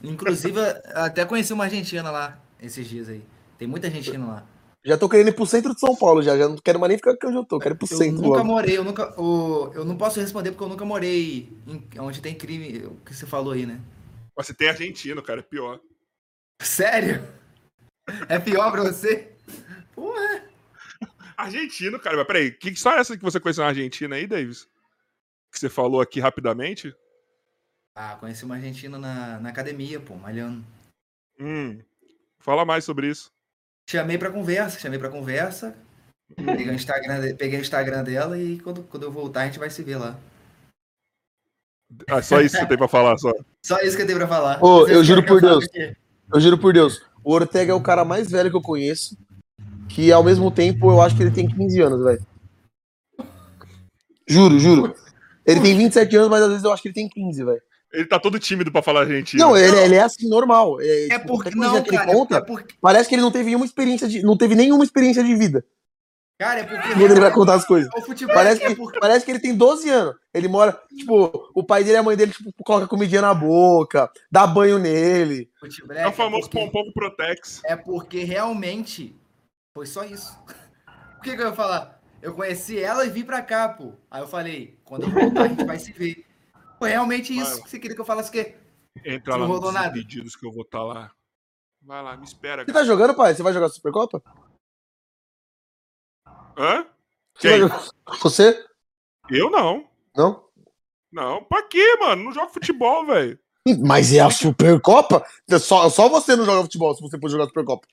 Inclusive, 0.04 0.60
até 0.94 1.26
conheci 1.26 1.52
uma 1.54 1.64
argentina 1.66 2.10
lá 2.12 2.40
esses 2.62 2.88
dias 2.88 3.10
aí. 3.10 3.24
Tem 3.58 3.68
muita 3.68 3.88
argentina 3.88 4.26
lá. 4.26 4.46
Já 4.86 4.98
tô 4.98 5.10
querendo 5.10 5.28
ir 5.30 5.34
pro 5.34 5.46
centro 5.46 5.74
de 5.74 5.80
São 5.80 5.96
Paulo 5.96 6.22
já. 6.22 6.38
Já 6.38 6.48
não 6.48 6.56
quero 6.58 6.80
mais 6.80 6.90
nem 6.90 6.98
ficar 6.98 7.12
aqui 7.12 7.26
onde 7.28 7.36
eu 7.38 7.44
tô. 7.44 7.60
Quero 7.60 7.76
ir 7.76 7.78
pro 7.78 7.88
Eu 7.92 7.98
centro 7.98 8.22
nunca 8.22 8.38
logo. 8.38 8.44
morei, 8.46 8.78
eu 8.78 8.84
nunca. 8.84 9.20
o- 9.22 9.72
eu 9.74 9.84
não 9.84 9.98
posso 9.98 10.20
responder 10.20 10.52
porque 10.52 10.64
eu 10.64 10.70
nunca 10.70 10.86
morei 10.86 11.50
em, 11.68 11.84
onde 12.00 12.22
tem 12.22 12.34
crime, 12.36 12.86
o 12.86 12.96
que 13.06 13.14
você 13.14 13.26
falou 13.26 13.54
aí, 13.54 13.66
né? 13.66 13.82
Mas 14.38 14.48
você 14.48 14.54
tem 14.54 14.70
argentino, 14.70 15.22
cara, 15.22 15.40
é 15.42 15.44
pior. 15.44 15.80
Sério? 16.62 17.28
É 18.30 18.40
pior 18.40 18.72
pra 18.72 18.84
você? 18.84 19.34
Porra! 19.94 20.44
Argentino, 21.36 22.00
cara, 22.00 22.16
mas 22.18 22.28
peraí, 22.28 22.52
que 22.52 22.70
história 22.70 23.00
é 23.00 23.02
essa 23.02 23.18
que 23.18 23.24
você 23.24 23.40
conheceu 23.40 23.64
na 23.64 23.70
Argentina 23.70 24.16
aí, 24.16 24.28
Davis? 24.28 24.68
Que 25.52 25.60
você 25.60 25.70
falou 25.70 26.02
aqui 26.02 26.20
rapidamente? 26.20 26.96
Ah, 27.96 28.16
conheci 28.20 28.46
uma 28.46 28.56
argentina 28.56 28.98
na, 28.98 29.40
na 29.40 29.50
academia, 29.50 30.00
pô, 30.00 30.16
malhando. 30.16 30.64
Hum, 31.40 31.80
fala 32.40 32.64
mais 32.64 32.84
sobre 32.84 33.08
isso. 33.08 33.32
Chamei 33.90 34.18
pra 34.18 34.32
conversa, 34.32 34.80
chamei 34.80 35.00
pra 35.00 35.10
conversa. 35.10 35.76
Peguei 36.36 36.70
o 36.70 36.74
Instagram, 36.74 37.36
peguei 37.36 37.60
o 37.60 37.62
Instagram 37.62 38.04
dela 38.04 38.38
e 38.38 38.60
quando, 38.60 38.84
quando 38.84 39.04
eu 39.04 39.12
voltar 39.12 39.42
a 39.42 39.46
gente 39.48 39.58
vai 39.58 39.70
se 39.70 39.82
ver 39.84 39.98
lá. 39.98 40.18
Ah, 42.08 42.22
só 42.22 42.40
isso 42.40 42.58
que 42.58 42.68
tem 42.68 42.78
pra 42.78 42.88
falar, 42.88 43.18
só. 43.18 43.32
Só 43.66 43.78
isso 43.82 43.98
que 43.98 44.04
eu 44.04 44.08
tenho 44.08 44.20
pra 44.20 44.28
falar. 44.28 44.64
Ô, 44.64 44.88
eu 44.88 45.04
juro 45.04 45.26
por 45.26 45.42
Deus. 45.42 45.66
Eu 46.34 46.40
juro 46.40 46.58
por 46.58 46.72
Deus, 46.72 47.04
o 47.24 47.34
Ortega 47.34 47.74
é 47.74 47.76
o 47.76 47.82
cara 47.82 48.06
mais 48.06 48.32
velho 48.32 48.50
que 48.50 48.56
eu 48.56 48.62
conheço. 48.62 49.18
Que 49.90 50.12
ao 50.12 50.24
mesmo 50.24 50.50
tempo 50.50 50.90
eu 50.92 51.02
acho 51.02 51.18
que 51.18 51.24
ele 51.24 51.32
tem 51.32 51.48
15 51.48 51.82
anos, 51.82 52.04
velho. 52.04 52.26
Juro, 54.28 54.60
juro. 54.60 54.96
Ele 55.52 55.62
tem 55.62 55.78
27 55.78 56.16
anos, 56.18 56.30
mas 56.30 56.42
às 56.42 56.50
vezes 56.50 56.64
eu 56.64 56.72
acho 56.72 56.82
que 56.82 56.88
ele 56.90 56.96
tem 56.96 57.10
15, 57.10 57.44
velho. 57.44 57.62
Ele 57.92 58.06
tá 58.06 58.20
todo 58.20 58.38
tímido 58.40 58.72
pra 58.72 58.84
falar 58.84 59.02
argentino. 59.02 59.42
Não, 59.44 59.58
ele, 59.58 59.76
ele 59.80 59.96
é 59.96 60.02
assim, 60.02 60.30
normal. 60.30 60.80
É, 60.80 61.08
É 61.08 61.10
tipo, 61.20 61.26
porque. 61.28 61.50
Não, 61.56 61.84
cara, 61.84 62.06
conta, 62.14 62.38
é 62.38 62.42
porque. 62.42 62.76
parece 62.80 63.10
que 63.10 63.16
ele 63.16 63.22
não 63.24 63.32
teve 63.32 63.46
nenhuma 63.46 63.66
experiência 63.66 64.08
de. 64.08 64.22
Não 64.22 64.38
teve 64.38 64.54
nenhuma 64.54 64.84
experiência 64.84 65.24
de 65.24 65.36
vida. 65.36 65.66
Cara, 66.40 66.60
é 66.60 66.64
porque. 66.64 66.88
Quando 66.94 67.02
ele 67.12 67.20
vai 67.20 67.34
contar 67.34 67.56
as 67.56 67.66
coisas. 67.66 67.90
O 67.98 68.02
futebol 68.02 68.36
Parece 68.36 68.64
é 68.64 68.68
que, 68.68 68.76
porque. 68.76 69.00
parece 69.00 69.26
que 69.26 69.32
ele 69.32 69.40
tem 69.40 69.56
12 69.56 69.90
anos. 69.90 70.16
Ele 70.34 70.48
mora, 70.48 70.80
tipo, 70.96 71.50
o 71.56 71.64
pai 71.64 71.84
dele 71.84 71.98
e 71.98 72.00
a 72.00 72.04
mãe 72.04 72.16
dele, 72.16 72.32
tipo, 72.32 72.54
coloca 72.64 72.88
comidinha 72.88 73.22
na 73.24 73.34
boca, 73.34 74.08
dá 74.32 74.46
banho 74.46 74.78
nele. 74.78 75.50
futebol 75.60 75.98
É 75.98 76.08
o 76.08 76.12
famoso 76.14 76.48
porque- 76.50 76.60
pompom 76.72 76.92
protex. 76.94 77.60
É 77.66 77.76
porque 77.76 78.24
realmente 78.24 79.16
foi 79.76 79.88
só 79.88 80.04
isso. 80.04 80.38
O 81.18 81.22
que, 81.22 81.36
que 81.36 81.42
eu 81.42 81.48
ia 81.48 81.54
falar? 81.54 81.99
Eu 82.22 82.34
conheci 82.34 82.78
ela 82.80 83.06
e 83.06 83.10
vim 83.10 83.24
pra 83.24 83.42
cá, 83.42 83.70
pô. 83.70 83.94
Aí 84.12 84.22
eu 84.22 84.28
falei, 84.28 84.78
quando 84.84 85.04
eu 85.04 85.10
voltar 85.12 85.44
a 85.44 85.48
gente 85.48 85.64
vai 85.66 85.80
se 85.80 85.92
ver. 85.92 86.26
Foi 86.78 86.90
realmente 86.90 87.38
isso. 87.38 87.60
Vai. 87.62 87.70
Você 87.70 87.80
queria 87.80 87.96
que 87.96 88.02
eu 88.02 88.06
falasse 88.06 88.30
o 88.30 88.32
quê? 88.32 88.56
Entra 89.06 89.34
Não 89.34 89.42
lá 89.42 89.48
rolou 89.48 89.72
nada. 89.72 89.94
pedidos 89.94 90.36
que 90.36 90.46
eu 90.46 90.52
vou 90.52 90.64
estar 90.64 90.84
lá. 90.84 91.12
Vai 91.82 92.04
lá, 92.04 92.18
me 92.18 92.26
espera. 92.26 92.64
Você 92.64 92.72
cara. 92.72 92.80
tá 92.80 92.86
jogando, 92.86 93.16
pai? 93.16 93.34
Você 93.34 93.42
vai 93.44 93.54
jogar 93.54 93.70
Supercopa? 93.70 94.22
Hã? 96.58 96.86
Quem? 97.36 97.60
jogar- 97.60 97.88
Você? 98.22 98.66
Eu 99.30 99.50
não. 99.50 99.88
Não? 100.16 100.46
Não, 101.12 101.44
pra 101.44 101.64
quê, 101.64 101.96
mano? 102.00 102.24
Não 102.26 102.32
jogo 102.34 102.52
futebol, 102.52 103.06
velho. 103.06 103.40
Mas 103.86 104.14
é 104.14 104.20
a 104.20 104.30
Supercopa? 104.30 105.26
Só, 105.60 105.90
só 105.90 106.10
você 106.10 106.36
não 106.36 106.44
joga 106.46 106.64
futebol 106.64 106.94
se 106.96 107.02
você 107.02 107.18
for 107.20 107.30
jogar 107.30 107.46
Supercopa. 107.46 107.88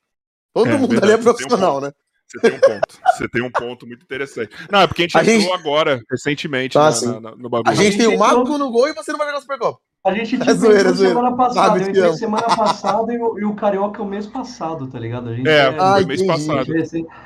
Todo 0.54 0.68
É, 0.68 0.76
mundo 0.76 0.90
verdade, 0.90 1.12
ali 1.12 1.12
é 1.12 1.16
tem 1.16 1.20
um 1.30 1.34
profissional, 1.34 1.80
né? 1.80 1.92
Você 2.28 2.40
tem 2.40 2.56
um 2.56 2.60
ponto. 2.60 2.98
Você 3.16 3.28
tem 3.28 3.42
um 3.42 3.50
ponto 3.50 3.86
muito 3.86 4.02
interessante. 4.02 4.50
Não, 4.70 4.80
é 4.80 4.86
porque 4.86 5.02
a 5.02 5.04
gente 5.04 5.16
A 5.18 5.22
entrou 5.22 5.40
gente- 5.40 5.52
agora, 5.52 6.00
recentemente, 6.10 6.76
Ah, 6.76 6.90
na- 6.90 7.12
na- 7.12 7.20
na- 7.20 7.36
no 7.36 7.48
bagulho. 7.48 7.70
A 7.70 7.74
gente 7.74 7.96
tem 7.96 8.06
o 8.06 8.10
gente 8.10 8.18
Marco 8.18 8.58
no 8.58 8.70
gol 8.70 8.88
e 8.88 8.92
você 8.94 9.12
não 9.12 9.18
vai 9.18 9.28
jogar 9.28 9.40
Supercopa. 9.40 9.78
A 10.04 10.12
gente 10.12 10.34
É 10.36 10.54
zoeira, 10.54 10.78
entrou 10.80 10.92
é 10.92 10.96
zoeira. 10.96 11.14
semana 11.14 11.36
passada. 11.36 11.78
Sabe 11.84 11.98
eu 11.98 12.12
semana 12.14 12.46
passada 12.56 13.12
e 13.12 13.18
o, 13.18 13.38
e 13.40 13.44
o 13.44 13.54
Carioca 13.54 14.02
o 14.02 14.06
mês 14.06 14.26
passado, 14.26 14.86
tá 14.88 14.98
ligado? 15.00 15.30
A 15.30 15.34
gente 15.34 15.48
É, 15.48 15.66
Ah, 15.78 15.94
foi 15.94 16.04
mês 16.04 16.20
entendi. 16.22 16.46
passado. 16.46 16.72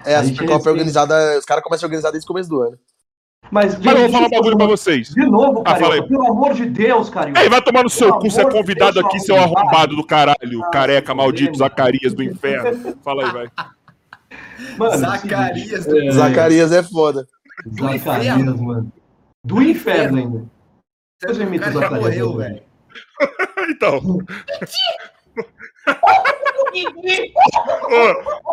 É, 0.07 0.15
a 0.15 0.21
A 0.21 0.25
gente 0.25 0.37
Supercopa 0.39 0.69
é 0.69 0.73
organizada. 0.73 1.39
Os 1.39 1.45
caras 1.45 1.63
começam 1.65 1.87
a 1.87 1.89
organizar 1.89 2.11
desde 2.11 2.25
o 2.27 2.29
começo 2.29 2.49
do 2.49 2.61
ano. 2.63 2.79
Mas, 3.51 3.77
Mas 3.79 3.95
eu 3.95 4.03
vou 4.03 4.11
falar 4.11 4.27
um 4.27 4.31
bagulho 4.31 4.57
pra 4.57 4.67
vocês. 4.67 5.09
De 5.09 5.27
novo, 5.27 5.63
Ah, 5.67 5.75
Carioca, 5.77 6.07
pelo 6.09 6.27
amor 6.27 6.55
de 6.55 6.67
Deus, 6.67 7.11
Carioca. 7.11 7.43
Ei, 7.43 7.49
vai 7.49 7.61
tomar 7.61 7.83
no 7.83 7.91
seu 7.91 8.13
cu, 8.15 8.31
você 8.31 8.43
é 8.43 8.51
convidado 8.51 8.95
Deus, 8.95 9.07
aqui, 9.07 9.19
seu 9.19 9.37
arrombado. 9.37 9.97
do 9.97 10.05
caralho. 10.07 10.63
Ah, 10.65 10.71
careca, 10.71 11.15
maldito. 11.15 11.59
Zacarias 11.59 12.15
do 12.15 12.23
inferno. 12.23 12.97
Fala 13.03 13.27
aí, 13.27 13.33
vai. 13.33 13.49
Mano, 14.79 14.99
Zacarias 14.99 15.85
seguinte, 15.85 16.09
é, 16.09 16.13
Zacarias 16.13 16.73
é 16.73 16.83
foda. 16.83 17.27
Zacarias, 17.69 18.37
inferno. 18.37 18.63
mano. 18.63 18.93
Do 19.45 19.63
inferno 19.63 20.19
ainda. 20.19 20.51
Eu 21.23 21.35
O 21.35 21.43
imito 21.43 21.69
o 21.69 21.73
já 21.73 21.81
Zacarias, 21.81 22.01
morreu, 22.03 22.37
velho. 22.37 22.63
Então. 23.71 24.01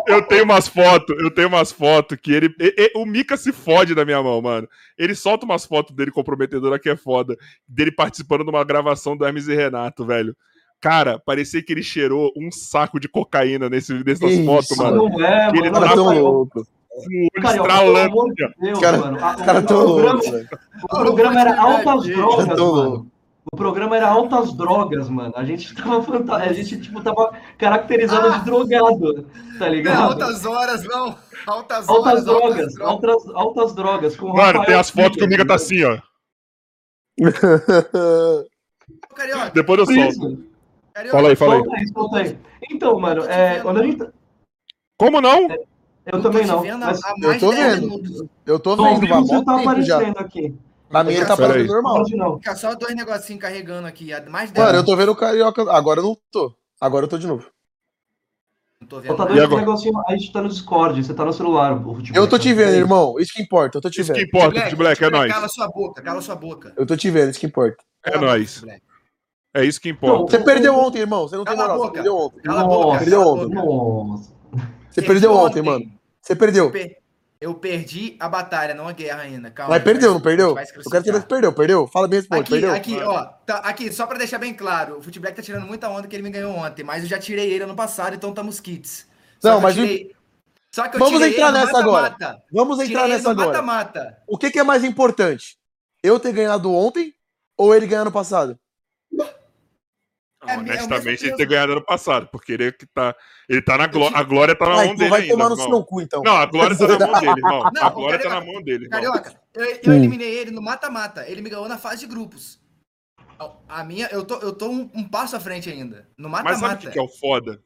Eu 0.06 0.22
tenho 0.26 0.44
umas 0.44 0.66
fotos, 0.68 1.16
eu 1.20 1.30
tenho 1.30 1.48
umas 1.48 1.70
fotos 1.70 2.18
que 2.20 2.32
ele. 2.32 2.54
e- 2.58 2.74
e- 2.76 2.92
o 2.98 3.04
Mika 3.06 3.36
se 3.36 3.52
fode 3.52 3.94
na 3.94 4.04
minha 4.04 4.22
mão, 4.22 4.40
mano. 4.40 4.68
Ele 4.96 5.14
solta 5.14 5.44
umas 5.44 5.64
fotos 5.66 5.94
dele 5.94 6.10
comprometedoras 6.10 6.80
que 6.80 6.88
é 6.88 6.96
foda. 6.96 7.36
Dele 7.66 7.92
participando 7.92 8.42
de 8.44 8.50
uma 8.50 8.64
gravação 8.64 9.16
do 9.16 9.24
Hermes 9.24 9.46
e 9.48 9.54
Renato, 9.54 10.04
velho. 10.04 10.36
Cara, 10.80 11.18
parecia 11.18 11.62
que 11.62 11.72
ele 11.72 11.82
cheirou 11.82 12.30
um 12.36 12.50
saco 12.52 13.00
de 13.00 13.08
cocaína 13.08 13.68
nesse, 13.68 13.92
nessas 14.04 14.30
Que 14.30 14.44
fotos, 14.44 14.70
isso, 14.70 14.82
mano. 14.82 15.08
Não 15.08 15.24
é, 15.24 15.48
Ele 15.48 15.70
mano. 15.70 15.72
caras 15.72 15.94
tão 15.94 16.04
Carioca, 16.06 16.20
loucos. 16.20 16.68
Com 16.88 16.96
o 16.98 17.20
olho 17.22 17.30
Carioca, 17.42 17.68
pelo 17.68 17.98
estralando. 17.98 18.34
de 18.34 18.54
Deus, 18.60 18.72
Os 18.74 18.80
caras 18.80 19.00
mano. 19.00 19.24
A- 19.24 19.36
os 19.36 19.42
caras 19.42 19.64
o 19.64 19.66
tão 19.66 19.84
programa- 19.84 20.12
loucos, 20.12 20.30
velho. 20.30 20.48
O 20.82 20.88
programa 20.88 21.40
era 21.40 21.60
altas 21.60 22.04
drogas, 22.06 22.46
mano. 22.46 23.10
O 23.50 23.56
programa 23.56 23.96
era 23.96 24.08
altas 24.08 24.52
drogas, 24.52 25.08
mano. 25.08 25.32
A 25.34 25.42
gente 25.44 25.74
tava 25.74 26.02
fanta... 26.02 26.34
a 26.36 26.52
gente 26.52 26.78
tipo 26.80 27.02
tava 27.02 27.32
caracterizado 27.56 28.30
de 28.38 28.44
drogado, 28.44 29.22
tá 29.58 29.66
Não 29.66 29.68
ligado? 29.68 30.02
altas 30.12 30.44
horas, 30.44 30.84
não. 30.84 31.16
Altas, 31.46 31.88
Altas 31.88 31.88
horas, 31.88 32.24
drogas, 32.24 32.74
drogas. 32.74 32.80
altas, 32.80 33.34
altas 33.34 33.74
drogas. 33.74 34.16
Com 34.16 34.28
Mano, 34.28 34.42
Rafael 34.60 34.64
tem 34.66 34.74
as 34.74 34.90
fotos 34.90 35.16
que 35.16 35.24
o 35.24 35.28
Mika 35.28 35.46
tá 35.46 35.54
assim, 35.54 35.82
ó. 35.82 35.98
Carioca, 39.16 39.50
Depois 39.54 39.78
eu 39.80 39.86
solto. 39.86 40.47
Isso. 41.04 41.12
Fala 41.12 41.28
aí, 41.28 41.36
fala 41.36 41.54
aí. 41.54 41.60
solta 41.62 41.76
aí, 41.76 41.88
solta 41.88 42.16
aí. 42.18 42.38
Então, 42.70 42.98
mano, 42.98 43.24
é, 43.24 43.60
quando 43.60 43.80
a 43.80 43.82
gente. 43.84 44.08
Como 44.98 45.20
não? 45.20 45.48
Eu 46.06 46.22
também 46.22 46.46
tô 46.46 46.62
não. 46.62 46.78
Mas 46.78 47.04
há 47.04 47.10
Eu 47.10 47.28
mais 47.28 47.40
tô 47.40 47.50
de 47.50 47.56
10 47.56 47.74
vendo. 47.74 47.90
minutos. 47.90 48.24
Eu 48.46 48.58
tô 48.58 48.76
vendo, 48.76 49.08
vai 49.08 49.20
você 49.20 49.44
tá 49.44 49.56
tempo 49.56 49.82
já. 49.82 49.96
aparecendo 49.96 50.18
aqui. 50.18 50.54
Pra 50.88 51.04
mim 51.04 51.12
ele 51.12 51.26
tá. 51.26 51.36
Não 51.36 51.64
normal. 51.66 52.04
não. 52.12 52.38
Fica 52.38 52.56
só 52.56 52.74
dois 52.74 52.94
negocinhos 52.94 53.42
carregando 53.42 53.86
aqui. 53.86 54.10
Mais 54.28 54.48
de 54.48 54.54
10 54.54 54.66
Mano, 54.66 54.78
eu 54.78 54.84
tô 54.84 54.96
vendo 54.96 55.12
o 55.12 55.16
Carioca. 55.16 55.70
Agora 55.70 56.00
eu 56.00 56.04
não 56.04 56.16
tô. 56.32 56.54
Agora 56.80 57.04
eu 57.04 57.08
tô 57.08 57.18
de 57.18 57.26
novo. 57.26 57.50
Não 58.80 58.88
tô 58.88 59.00
vendo. 59.00 59.08
Falta 59.08 59.34
nada. 59.34 59.46
dois 59.48 59.60
negocinhos. 59.60 59.96
A 60.08 60.12
gente 60.16 60.32
tá 60.32 60.40
no 60.40 60.48
Discord, 60.48 61.04
você 61.04 61.12
tá 61.12 61.24
no 61.24 61.32
celular. 61.32 61.74
O 61.86 61.94
futebol. 61.94 62.22
Eu 62.22 62.28
tô 62.28 62.38
te 62.38 62.54
vendo, 62.54 62.74
irmão. 62.74 63.16
Isso 63.18 63.34
que 63.34 63.42
importa. 63.42 63.76
Eu 63.76 63.82
tô 63.82 63.90
te 63.90 64.00
Isso 64.00 64.12
que 64.12 64.20
vendo. 64.20 64.28
importa, 64.28 64.68
de 64.70 64.76
Black, 64.76 65.04
é 65.04 65.10
nóis. 65.10 65.30
Cala 65.30 65.48
sua 65.48 65.68
boca, 65.68 66.00
cala 66.00 66.22
sua 66.22 66.36
boca. 66.36 66.72
Eu 66.76 66.86
tô 66.86 66.96
te 66.96 67.10
vendo, 67.10 67.30
isso 67.30 67.40
que 67.40 67.46
importa. 67.46 67.76
É 68.04 68.12
boca, 68.12 68.24
nóis. 68.24 68.60
Black. 68.60 68.82
É 69.60 69.64
isso 69.64 69.80
que 69.80 69.88
importa. 69.88 70.30
Você 70.30 70.44
perdeu 70.44 70.74
ontem, 70.74 70.98
irmão. 71.00 71.26
Você 71.28 71.36
não 71.36 71.44
tem 71.44 71.56
Cala 71.56 71.72
a 71.72 71.76
moral. 71.76 71.78
Você 71.78 71.86
boca. 71.86 71.94
perdeu 71.94 72.16
ontem. 72.16 72.42
Cala 72.42 72.60
a 72.60 72.64
boca, 72.64 72.86
Nossa, 72.86 72.98
perdeu 72.98 73.20
ontem. 73.22 73.54
Nossa. 73.54 74.32
Você 74.90 75.02
perdeu 75.02 75.32
ontem, 75.34 75.62
mano. 75.62 75.92
Você 76.20 76.36
perdeu. 76.36 76.64
Eu, 76.66 76.70
per- 76.70 76.96
eu 77.40 77.54
perdi 77.54 78.16
a 78.20 78.28
batalha, 78.28 78.74
não 78.74 78.86
a 78.86 78.92
guerra 78.92 79.22
ainda. 79.22 79.50
Calma. 79.50 79.74
Mas 79.74 79.82
perdeu, 79.82 80.12
não 80.14 80.20
perdeu? 80.20 80.48
Eu 80.50 80.54
quero 80.54 81.04
saber 81.04 81.20
se 81.20 81.26
perdeu. 81.26 81.52
Perdeu? 81.52 81.86
Fala 81.88 82.06
bem, 82.06 82.20
responde. 82.20 82.42
Aqui, 82.42 82.50
Perdeu? 82.50 82.72
aqui, 82.72 82.96
ó. 83.02 83.24
Tá, 83.46 83.56
aqui, 83.58 83.92
só 83.92 84.06
pra 84.06 84.18
deixar 84.18 84.38
bem 84.38 84.54
claro, 84.54 84.98
o 84.98 85.02
Futebol 85.02 85.32
tá 85.32 85.42
tirando 85.42 85.66
muita 85.66 85.88
onda 85.88 86.06
que 86.06 86.14
ele 86.14 86.22
me 86.22 86.30
ganhou 86.30 86.52
ontem, 86.54 86.82
mas 86.84 87.02
eu 87.02 87.08
já 87.08 87.18
tirei 87.18 87.50
ele 87.52 87.64
ano 87.64 87.74
passado, 87.74 88.14
então 88.14 88.30
estamos 88.30 88.60
kits. 88.60 89.06
Só 89.40 89.48
Não, 89.50 89.54
que 89.54 89.58
eu 89.58 89.62
mas 89.62 89.74
tirei- 89.74 90.12
Só 90.72 90.86
que 90.88 90.96
eu 90.96 90.98
Vamos 91.00 91.14
tirei 91.14 91.32
entrar 91.34 91.50
nessa 91.52 91.78
agora. 91.80 92.10
mata-mata. 92.10 92.42
Vamos 92.52 92.76
Tirei 92.78 92.90
entrar 92.92 93.04
ele 93.06 93.14
nessa 93.14 93.30
agora. 93.30 93.46
mata-mata. 93.48 94.18
O 94.28 94.36
que, 94.38 94.50
que 94.50 94.58
é 94.58 94.62
mais 94.64 94.84
importante? 94.84 95.56
Eu 96.02 96.20
ter 96.20 96.32
ganhado 96.32 96.72
ontem 96.72 97.12
ou 97.56 97.74
ele 97.74 97.86
ganhar 97.86 98.04
no 98.04 98.12
passado? 98.12 98.56
É, 100.48 100.54
é 100.54 100.56
Honestamente, 100.58 101.26
ele 101.26 101.36
ter 101.36 101.46
ganhado 101.46 101.72
ano 101.72 101.84
passado, 101.84 102.28
porque 102.32 102.52
ele 102.52 102.64
é 102.68 102.72
que 102.72 102.86
tá. 102.86 103.14
Ele 103.48 103.60
tá 103.62 103.76
na 103.78 103.86
glória. 103.86 104.16
A 104.16 104.22
glória 104.22 104.54
tá 104.56 104.66
na 104.68 104.84
mão 104.84 104.94
dele 104.96 105.10
vai 105.10 105.20
ainda. 105.22 105.32
tomar 105.34 105.48
no 105.50 105.56
seu 105.56 105.84
cu, 105.84 106.00
então. 106.00 106.22
Não, 106.22 106.36
a 106.36 106.46
glória 106.46 106.76
tá 106.76 106.86
na 106.86 106.98
mão 107.06 107.20
dele, 107.20 107.32
irmão. 107.36 107.70
Não, 107.74 107.82
a 107.84 107.90
glória 107.90 108.18
tá 108.18 108.24
Carioca- 108.28 108.46
na 108.46 108.52
mão 108.52 108.62
dele, 108.62 108.84
irmão. 108.84 108.90
Carioca, 109.00 109.40
eu, 109.54 109.64
eu 109.64 109.92
Hum. 109.92 109.94
eliminei 109.96 110.38
ele 110.38 110.50
no 110.50 110.62
mata-mata. 110.62 111.28
Ele 111.28 111.42
me 111.42 111.50
ganhou 111.50 111.68
na 111.68 111.78
fase 111.78 112.00
de 112.00 112.06
grupos. 112.06 112.60
A 113.68 113.84
minha, 113.84 114.08
eu 114.08 114.24
tô, 114.24 114.36
eu 114.38 114.52
tô 114.52 114.68
um, 114.68 114.90
um 114.94 115.08
passo 115.08 115.36
à 115.36 115.40
frente 115.40 115.68
ainda. 115.70 116.08
No 116.18 116.28
Mas 116.28 116.42
sabe 116.42 116.56
o 116.56 116.60
mata-mata. 116.60 116.86
que, 116.86 116.92
que 116.92 116.98
é 116.98 117.02
o 117.02 117.08
foda 117.08 117.62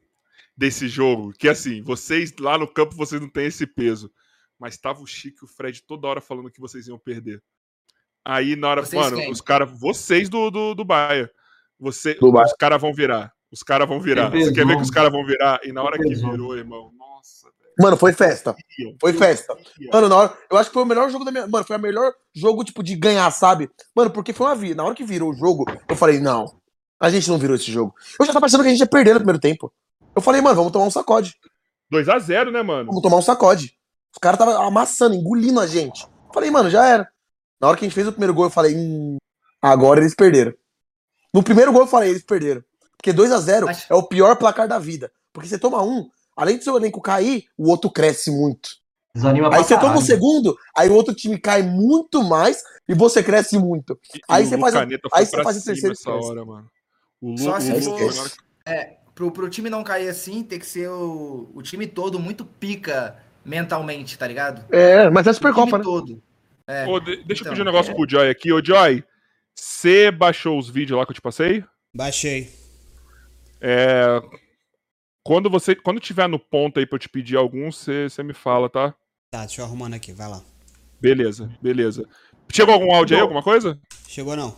desse 0.55 0.87
jogo? 0.87 1.33
Que 1.33 1.49
assim, 1.49 1.81
vocês 1.81 2.31
lá 2.39 2.57
no 2.59 2.67
campo 2.67 2.95
vocês 2.95 3.19
não 3.19 3.29
têm 3.29 3.47
esse 3.47 3.65
peso. 3.65 4.11
Mas 4.59 4.77
tava 4.77 5.01
o 5.01 5.07
Chico 5.07 5.39
e 5.41 5.45
o 5.45 5.47
Fred 5.47 5.81
toda 5.83 6.07
hora 6.07 6.21
falando 6.21 6.51
que 6.51 6.59
vocês 6.61 6.87
iam 6.87 6.99
perder. 6.99 7.41
Aí 8.23 8.55
na 8.55 8.69
hora, 8.69 8.85
Vocês 8.85 9.01
mano, 9.01 9.17
quem? 9.17 9.29
os 9.31 9.41
caras, 9.41 9.69
vocês 9.77 10.29
do, 10.29 10.49
do, 10.49 10.73
do 10.75 10.85
Bahia. 10.85 11.29
Você, 11.83 12.17
os 12.21 12.53
caras 12.53 12.81
vão 12.81 12.93
virar. 12.93 13.33
Os 13.51 13.61
caras 13.61 13.87
vão 13.87 13.99
virar. 13.99 14.29
Você 14.29 14.53
quer 14.53 14.65
ver 14.65 14.77
que 14.77 14.83
os 14.83 14.89
caras 14.89 15.11
vão 15.11 15.25
virar? 15.25 15.59
E 15.65 15.73
na 15.73 15.83
hora 15.83 15.97
que 15.97 16.15
virou, 16.15 16.57
irmão, 16.57 16.91
nossa, 16.97 17.47
velho. 17.47 17.73
Mano, 17.77 17.97
foi 17.97 18.13
festa. 18.13 18.55
Foi 19.01 19.11
festa. 19.11 19.53
Mano, 19.91 20.07
na 20.07 20.15
hora, 20.15 20.37
eu 20.49 20.57
acho 20.57 20.69
que 20.69 20.73
foi 20.73 20.83
o 20.83 20.85
melhor 20.85 21.09
jogo 21.11 21.25
da 21.25 21.31
minha. 21.31 21.45
Mano, 21.45 21.65
foi 21.65 21.75
o 21.75 21.79
melhor 21.79 22.13
jogo, 22.33 22.63
tipo, 22.63 22.81
de 22.81 22.95
ganhar, 22.95 23.29
sabe? 23.31 23.69
Mano, 23.93 24.11
porque 24.11 24.31
foi 24.31 24.47
uma 24.47 24.55
vida. 24.55 24.75
Na 24.75 24.85
hora 24.85 24.95
que 24.95 25.03
virou 25.03 25.29
o 25.29 25.33
jogo, 25.33 25.65
eu 25.89 25.95
falei, 25.97 26.21
não. 26.21 26.45
A 26.97 27.09
gente 27.09 27.29
não 27.29 27.37
virou 27.37 27.57
esse 27.57 27.69
jogo. 27.69 27.93
Eu 28.17 28.25
já 28.25 28.31
tava 28.31 28.45
achando 28.45 28.61
que 28.61 28.69
a 28.69 28.71
gente 28.71 28.79
ia 28.79 28.87
perder 28.87 29.13
no 29.13 29.19
primeiro 29.19 29.39
tempo. 29.39 29.73
Eu 30.15 30.21
falei, 30.21 30.39
mano, 30.39 30.55
vamos 30.55 30.71
tomar 30.71 30.85
um 30.85 30.91
sacode. 30.91 31.35
2x0, 31.91 32.49
né, 32.49 32.63
mano? 32.63 32.85
Vamos 32.85 33.01
tomar 33.01 33.17
um 33.17 33.21
sacode. 33.21 33.75
Os 34.09 34.19
caras 34.21 34.39
tava 34.39 34.65
amassando, 34.65 35.15
engolindo 35.15 35.59
a 35.59 35.67
gente. 35.67 36.03
Eu 36.03 36.33
falei, 36.33 36.49
mano, 36.49 36.69
já 36.69 36.87
era. 36.87 37.09
Na 37.59 37.67
hora 37.67 37.77
que 37.77 37.83
a 37.83 37.87
gente 37.87 37.95
fez 37.95 38.07
o 38.07 38.11
primeiro 38.11 38.33
gol, 38.33 38.45
eu 38.45 38.49
falei, 38.49 38.73
hum, 38.73 39.17
agora 39.61 39.99
eles 39.99 40.15
perderam. 40.15 40.53
No 41.33 41.41
primeiro 41.43 41.71
gol 41.71 41.81
eu 41.81 41.87
falei, 41.87 42.11
eles 42.11 42.23
perderam. 42.23 42.63
Porque 42.97 43.11
2 43.11 43.31
a 43.31 43.39
0 43.39 43.65
Mas- 43.65 43.85
é 43.89 43.93
o 43.95 44.03
pior 44.03 44.35
placar 44.37 44.67
da 44.67 44.79
vida. 44.79 45.11
Porque 45.33 45.49
você 45.49 45.57
toma 45.57 45.81
um, 45.83 46.07
além 46.37 46.57
do 46.57 46.63
seu 46.63 46.77
elenco 46.77 47.01
cair, 47.01 47.45
o 47.57 47.69
outro 47.69 47.89
cresce 47.89 48.29
muito. 48.31 48.69
Desanima 49.15 49.49
pra 49.49 49.57
Aí 49.59 49.63
você 49.63 49.75
toma 49.75 49.85
o 49.85 49.87
caralho. 49.89 50.05
segundo, 50.05 50.57
aí 50.75 50.89
o 50.89 50.93
outro 50.93 51.13
time 51.13 51.37
cai 51.37 51.61
muito 51.61 52.23
mais 52.23 52.63
e 52.87 52.93
você 52.95 53.21
cresce 53.21 53.57
muito. 53.59 53.99
E- 54.15 54.21
Aí 54.27 54.43
e 54.43 54.47
você 54.47 54.57
faz 54.57 54.75
a- 54.75 54.87
aí 55.13 55.25
você 55.25 55.43
faz 55.43 55.57
o 55.57 55.63
terceiro 55.65 55.93
essa 55.93 56.09
hora, 56.11 56.43
mano. 56.45 56.67
O 57.21 57.31
Lu, 57.31 57.37
Só 57.37 57.57
o 57.57 57.61
se 57.61 57.71
Lu-. 57.71 57.97
É, 58.65 58.95
pro, 59.13 59.31
pro 59.31 59.49
time 59.49 59.69
não 59.69 59.83
cair 59.83 60.09
assim, 60.09 60.41
tem 60.43 60.57
que 60.59 60.65
ser 60.65 60.87
o, 60.89 61.49
o 61.53 61.61
time 61.61 61.85
todo 61.87 62.19
muito 62.19 62.43
pica 62.45 63.17
mentalmente, 63.45 64.17
tá 64.17 64.25
ligado? 64.27 64.65
É, 64.71 65.09
mas 65.09 65.27
é 65.27 65.31
time 65.31 65.35
Supercopa, 65.35 65.77
né? 65.77 65.83
todo. 65.83 66.23
É. 66.67 66.87
Ô, 66.87 66.99
de- 66.99 67.17
deixa 67.23 67.41
eu 67.41 67.45
Então, 67.45 67.51
pedir 67.51 67.61
um 67.61 67.65
negócio 67.65 67.93
pro 67.93 68.09
Joy 68.09 68.29
aqui. 68.29 68.51
Ô, 68.51 68.63
Joy, 68.63 69.03
você 69.55 70.11
baixou 70.11 70.57
os 70.57 70.69
vídeos 70.69 70.97
lá 70.97 71.05
que 71.05 71.11
eu 71.11 71.15
te 71.15 71.21
passei? 71.21 71.63
Baixei. 71.95 72.49
É. 73.61 74.21
Quando 75.25 75.49
você. 75.49 75.75
Quando 75.75 75.99
tiver 75.99 76.27
no 76.27 76.39
ponto 76.39 76.79
aí 76.79 76.85
pra 76.85 76.95
eu 76.95 76.99
te 76.99 77.09
pedir 77.09 77.37
algum, 77.37 77.71
você 77.71 78.09
me 78.23 78.33
fala, 78.33 78.69
tá? 78.69 78.93
Tá, 79.31 79.39
deixa 79.41 79.61
eu 79.61 79.65
arrumando 79.65 79.93
aqui, 79.93 80.11
vai 80.11 80.27
lá. 80.29 80.41
Beleza, 81.01 81.49
beleza. 81.61 82.07
Chegou 82.51 82.73
algum 82.73 82.93
áudio 82.93 83.15
aí, 83.15 83.21
alguma 83.21 83.41
coisa? 83.41 83.79
Chegou 84.07 84.35
não? 84.35 84.55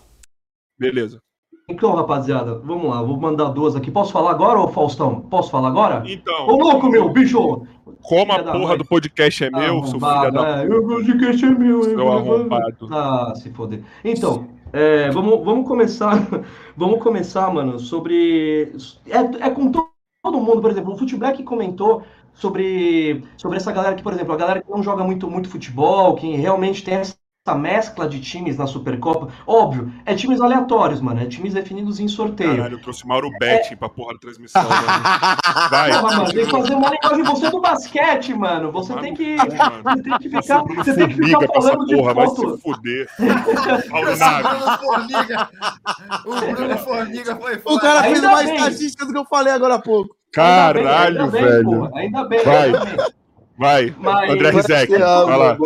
Beleza. 0.78 1.22
Então, 1.68 1.96
rapaziada, 1.96 2.60
vamos 2.60 2.88
lá, 2.89 3.02
vou 3.02 3.20
mandar 3.20 3.46
duas 3.46 3.76
aqui. 3.76 3.89
Posso 3.89 4.12
falar 4.12 4.32
agora, 4.32 4.60
ô 4.60 4.68
Faustão? 4.68 5.22
Posso 5.22 5.50
falar 5.50 5.70
agora? 5.70 6.04
Então, 6.06 6.46
Ô, 6.48 6.56
louco, 6.58 6.88
meu, 6.89 7.10
bicho! 7.10 7.66
como 8.04 8.34
a 8.34 8.43
porra 8.43 8.68
mãe. 8.68 8.78
do 8.78 8.86
podcast 8.86 9.43
é 9.46 9.50
meu, 9.50 9.82
seu 9.86 10.00
filho 10.00 10.32
da 10.32 10.64
é, 10.64 10.68
de 10.68 11.18
que 11.38 11.46
é 11.46 11.50
meu, 11.50 11.84
seu 11.84 12.00
eu- 12.00 12.12
arrombado. 12.12 12.88
Ah, 12.93 13.34
se 13.36 13.50
foder. 13.52 13.84
Então, 14.04 14.48
é, 14.76 15.11
vamos, 15.11 15.43
vamos 15.45 15.67
começar. 15.67 16.15
Vamos 16.78 17.01
começar, 17.01 17.49
mano, 17.53 17.80
sobre. 17.80 18.73
É, 19.07 19.47
é 19.47 19.49
com 19.49 19.71
to- 19.71 19.89
todo 20.21 20.39
mundo, 20.41 20.61
por 20.61 20.69
exemplo, 20.71 20.93
o 20.93 20.97
que 21.34 21.43
comentou 21.43 22.03
sobre, 22.34 23.23
sobre 23.38 23.57
essa 23.57 23.71
galera 23.71 23.95
que, 23.95 24.03
por 24.03 24.11
exemplo, 24.13 24.34
a 24.34 24.38
galera 24.38 24.61
que 24.61 24.69
não 24.69 24.84
joga 24.84 25.03
muito, 25.05 25.30
muito 25.30 25.49
futebol, 25.49 26.15
que 26.15 26.36
realmente 26.36 26.84
tem 26.84 26.95
essa 26.95 27.15
mescla 27.54 28.10
de 28.10 28.20
times 28.20 28.58
na 28.58 28.66
Supercopa. 28.66 29.28
Óbvio, 29.46 29.91
é 30.04 30.16
times 30.16 30.41
aleatórios, 30.41 31.00
mano. 31.00 31.22
É 31.22 31.26
times 31.28 31.54
definidos 31.54 32.00
em 32.00 32.08
sorteio. 32.08 32.56
Caralho, 32.56 32.76
eu 32.76 32.82
trouxe 32.82 33.06
Mauro 33.06 33.30
Betti 33.39 33.76
pra 33.76 33.88
porra 33.88 34.14
da 34.14 34.20
transmissão, 34.20 34.64
mano. 34.64 34.82
Vai. 35.70 35.91
Porra, 35.91 36.02
mano, 36.18 36.34
tem 36.34 36.46
que 36.46 36.52
fazer 36.52 36.74
uma 36.74 36.89
linguagem 36.89 37.24
você 37.24 37.50
do 37.52 37.62
basquete, 37.62 38.34
mano. 38.34 38.72
Você 38.72 38.96
tem 38.96 39.14
que. 39.14 39.36
mano. 39.36 39.84
Você 39.84 40.02
tem 40.02 40.18
que 40.18 40.30
ficar. 40.30 40.64
Você 40.64 40.96
tem 40.96 41.08
que 41.10 41.14
ficar 41.14 41.43
essa 41.43 41.54
falando 41.54 41.86
de 41.86 41.96
porra, 41.96 42.14
vai 42.16 42.26
foto. 42.26 42.56
se 42.56 42.62
fuder. 42.64 43.08
Bruno 43.20 44.78
Formiga. 44.80 45.50
O 46.26 46.54
Bruno 46.56 46.78
Formiga 46.80 47.36
foi 47.36 47.56
O 47.58 47.60
foda. 47.60 47.82
cara 47.82 48.02
fez 48.04 48.16
Ainda 48.16 48.32
mais 48.32 48.48
bem. 48.50 48.56
estatística 48.58 49.06
do 49.06 49.12
que 49.12 49.18
eu 49.20 49.26
falei 49.26 49.54
agora 49.54 49.76
há 49.76 49.80
pouco. 49.80 50.16
Caralho, 50.34 51.22
ainda 51.22 51.28
bem, 51.28 51.41
velho. 51.43 51.64
porra, 51.64 51.91
ainda 51.96 52.24
bem, 52.26 52.43
Vai. 52.43 52.56
ainda 52.66 52.86
bem. 52.86 52.96
Vai, 53.58 53.95
Mas- 53.97 54.30
André 54.30 54.49
Rizek, 54.51 54.91
Vai 54.91 55.38
lá. 55.38 55.58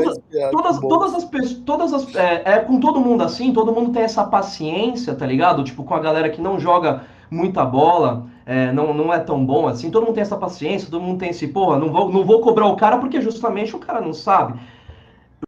Todas, 0.52 0.80
todas 0.80 1.16
as 1.16 1.26
pessoas, 1.26 1.54
todas 1.66 1.94
as, 1.94 2.16
é, 2.16 2.44
é 2.46 2.60
com 2.60 2.80
todo 2.80 3.00
mundo 3.00 3.24
assim, 3.24 3.52
todo 3.52 3.74
mundo 3.74 3.92
tem 3.92 4.04
essa 4.04 4.24
paciência, 4.24 5.16
tá 5.16 5.26
ligado? 5.26 5.64
Tipo, 5.64 5.84
com 5.84 5.96
a 5.96 6.00
galera 6.00 6.30
que 6.30 6.40
não 6.40 6.60
joga 6.60 7.04
muita 7.32 7.66
bola, 7.66 8.28
é, 8.46 8.72
não, 8.72 8.94
não 8.94 9.12
é 9.12 9.20
tão 9.20 9.44
bom 9.44 9.68
assim, 9.68 9.90
todo 9.90 10.06
mundo 10.06 10.16
tem 10.16 10.22
essa 10.22 10.38
paciência, 10.38 10.90
todo 10.90 11.02
mundo 11.02 11.20
tem 11.20 11.30
esse, 11.30 11.48
porra, 11.48 11.78
não 11.80 11.92
vou, 11.92 12.12
não 12.12 12.24
vou 12.24 12.42
cobrar 12.42 12.68
o 12.68 12.76
cara 12.76 12.98
porque 12.98 13.22
justamente 13.22 13.76
o 13.76 13.80
cara 13.80 14.02
não 14.02 14.14
sabe. 14.14 14.60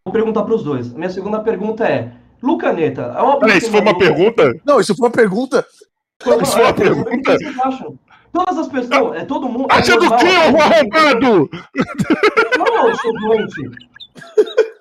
Vou 0.03 0.11
perguntar 0.11 0.43
pros 0.43 0.63
dois. 0.63 0.93
A 0.93 0.97
minha 0.97 1.09
segunda 1.11 1.39
pergunta 1.41 1.87
é, 1.87 2.11
Lucaneta, 2.41 3.13
é 3.15 3.21
óbvio 3.21 3.39
Peraí, 3.41 3.57
isso 3.59 3.69
foi 3.69 3.81
uma 3.81 3.97
pergunta? 3.97 4.51
Não, 4.65 4.79
isso 4.79 4.95
foi 4.95 5.07
uma 5.07 5.13
pergunta. 5.13 5.65
Isso 6.19 6.53
foi 6.53 6.63
uma 6.63 6.73
pergunta? 6.73 7.09
O 7.09 7.21
que 7.21 7.31
vocês 7.31 7.59
acham? 7.59 7.99
Todas 8.31 8.57
as 8.57 8.67
pessoas, 8.67 8.89
não, 8.89 9.13
é 9.13 9.25
todo 9.25 9.49
mundo. 9.49 9.67
Acha 9.69 9.93
é 9.93 9.97
do 9.97 10.01
normal, 10.03 10.19
que, 10.19 10.25
ô 10.25 10.61
arrombado? 10.61 11.49
Não, 12.57 12.87
eu 12.89 12.95
sou 12.95 13.13
doente. 13.19 13.69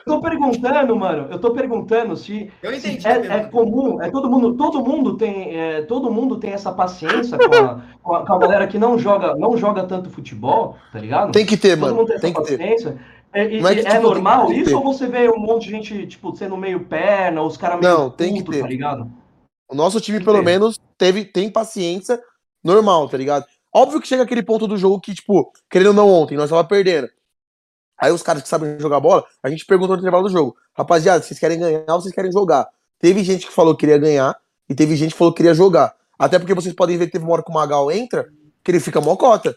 Tô 0.05 0.21
perguntando, 0.21 0.97
mano. 0.97 1.29
Eu 1.31 1.39
tô 1.39 1.53
perguntando 1.53 2.17
se, 2.17 2.51
Eu 2.63 2.73
se 2.73 2.79
entendi 2.79 3.07
a 3.07 3.17
é, 3.17 3.27
é 3.39 3.45
comum, 3.45 4.03
é 4.03 4.11
todo 4.11 4.29
mundo, 4.31 4.55
todo 4.55 4.81
mundo 4.85 5.17
tem, 5.17 5.57
é, 5.57 5.83
todo 5.83 6.11
mundo 6.11 6.39
tem 6.39 6.53
essa 6.53 6.73
paciência 6.73 7.39
com 7.39 7.55
a, 7.55 7.81
com 8.03 8.15
a, 8.17 8.27
com 8.27 8.33
a 8.35 8.39
galera 8.39 8.67
que 8.67 8.79
não 8.79 8.99
joga, 8.99 9.35
não 9.37 9.57
joga 9.57 9.85
tanto 9.85 10.11
futebol, 10.11 10.77
tá 10.93 10.99
ligado? 10.99 11.33
Tem 11.33 11.47
que 11.47 11.57
ter, 11.57 11.77
todo 11.79 11.81
mano. 11.81 11.97
mundo 11.97 12.07
tem 12.07 12.17
essa 12.17 12.23
Tem 12.23 12.33
que 12.35 12.43
ter. 12.45 12.59
paciência. 12.59 12.99
É, 13.33 13.47
e- 13.47 13.65
é 13.65 13.95
é 13.97 14.01
normal 14.01 14.51
isso 14.53 14.71
ter. 14.71 14.75
ou 14.75 14.83
você 14.83 15.07
vê 15.07 15.29
um 15.31 15.39
monte 15.39 15.65
de 15.67 15.71
gente, 15.71 16.07
tipo, 16.07 16.35
sendo 16.35 16.57
meio 16.57 16.81
perna, 16.81 17.43
os 17.43 17.57
caras 17.57 17.79
meio 17.81 17.93
Não, 17.97 18.11
tem 18.11 18.35
que 18.35 18.41
puto, 18.43 18.53
ter. 18.53 18.63
tá 18.63 18.69
ligado? 18.69 19.09
O 19.71 19.75
nosso 19.77 20.01
time, 20.01 20.19
pelo 20.19 20.39
Entendi. 20.39 20.51
menos, 20.51 20.81
teve, 20.99 21.25
tem 21.25 21.49
paciência 21.49 22.21
normal, 22.63 23.09
tá 23.09 23.17
ligado? 23.17 23.45
Óbvio 23.73 24.01
que 24.01 24.09
chega 24.09 24.23
aquele 24.23 24.43
ponto 24.43 24.67
do 24.67 24.77
jogo 24.77 25.01
que, 25.01 25.15
tipo, 25.15 25.53
querendo 25.71 25.89
ou 25.89 25.95
não, 25.95 26.09
ontem, 26.09 26.37
nós 26.37 26.51
tava 26.51 26.65
perdendo. 26.65 27.09
Aí 27.99 28.11
os 28.11 28.23
caras 28.23 28.43
que 28.43 28.49
sabem 28.49 28.79
jogar 28.81 28.99
bola, 28.99 29.25
a 29.43 29.51
gente 29.51 29.65
perguntou 29.67 29.95
no 29.97 30.01
intervalo 30.01 30.25
do 30.25 30.33
jogo. 30.33 30.57
Rapaziada, 30.77 31.23
vocês 31.23 31.39
querem 31.39 31.59
ganhar 31.59 31.85
ou 31.89 32.01
vocês 32.01 32.15
querem 32.15 32.33
jogar? 32.33 32.67
Teve 32.99 33.23
gente 33.23 33.47
que 33.47 33.53
falou 33.53 33.75
que 33.75 33.81
queria 33.81 33.99
ganhar 33.99 34.37
e 34.69 34.75
teve 34.75 34.97
gente 34.97 35.13
que 35.13 35.19
falou 35.19 35.33
que 35.33 35.39
queria 35.39 35.55
jogar. 35.55 35.95
Até 36.19 36.39
porque 36.39 36.55
vocês 36.55 36.75
podem 36.75 36.97
ver 36.97 37.07
que 37.07 37.13
teve 37.13 37.25
uma 37.25 37.35
hora 37.35 37.43
que 37.43 37.51
o 37.51 37.55
Magal 37.55 37.91
entra, 37.91 38.29
que 38.65 38.71
ele 38.71 38.81
fica 38.81 39.01
mocota. 39.01 39.57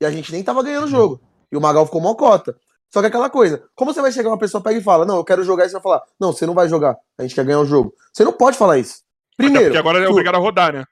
E 0.00 0.06
a 0.06 0.10
gente 0.10 0.32
nem 0.32 0.42
tava 0.42 0.62
ganhando 0.62 0.84
o 0.84 0.90
jogo. 0.90 1.20
E 1.52 1.56
o 1.56 1.60
Magal 1.60 1.84
ficou 1.84 2.00
mocota. 2.00 2.56
Só 2.92 3.00
que 3.00 3.06
é 3.06 3.08
aquela 3.08 3.30
coisa, 3.30 3.62
como 3.76 3.92
você 3.94 4.00
vai 4.00 4.10
chegar 4.10 4.30
uma 4.30 4.38
pessoa 4.38 4.60
pega 4.62 4.78
e 4.78 4.82
fala, 4.82 5.04
não, 5.04 5.16
eu 5.18 5.24
quero 5.24 5.44
jogar, 5.44 5.64
e 5.64 5.68
você 5.68 5.74
vai 5.74 5.82
falar, 5.82 6.02
não, 6.18 6.32
você 6.32 6.44
não 6.44 6.54
vai 6.54 6.68
jogar, 6.68 6.96
a 7.16 7.22
gente 7.22 7.36
quer 7.36 7.44
ganhar 7.44 7.60
o 7.60 7.64
jogo. 7.64 7.94
Você 8.12 8.24
não 8.24 8.32
pode 8.32 8.58
falar 8.58 8.78
isso. 8.78 9.02
Até 9.34 9.44
Primeiro, 9.44 9.66
porque 9.66 9.78
agora 9.78 10.00
é 10.00 10.04
tu- 10.06 10.10
obrigado 10.10 10.34
a 10.34 10.38
rodar, 10.38 10.72
né? 10.72 10.84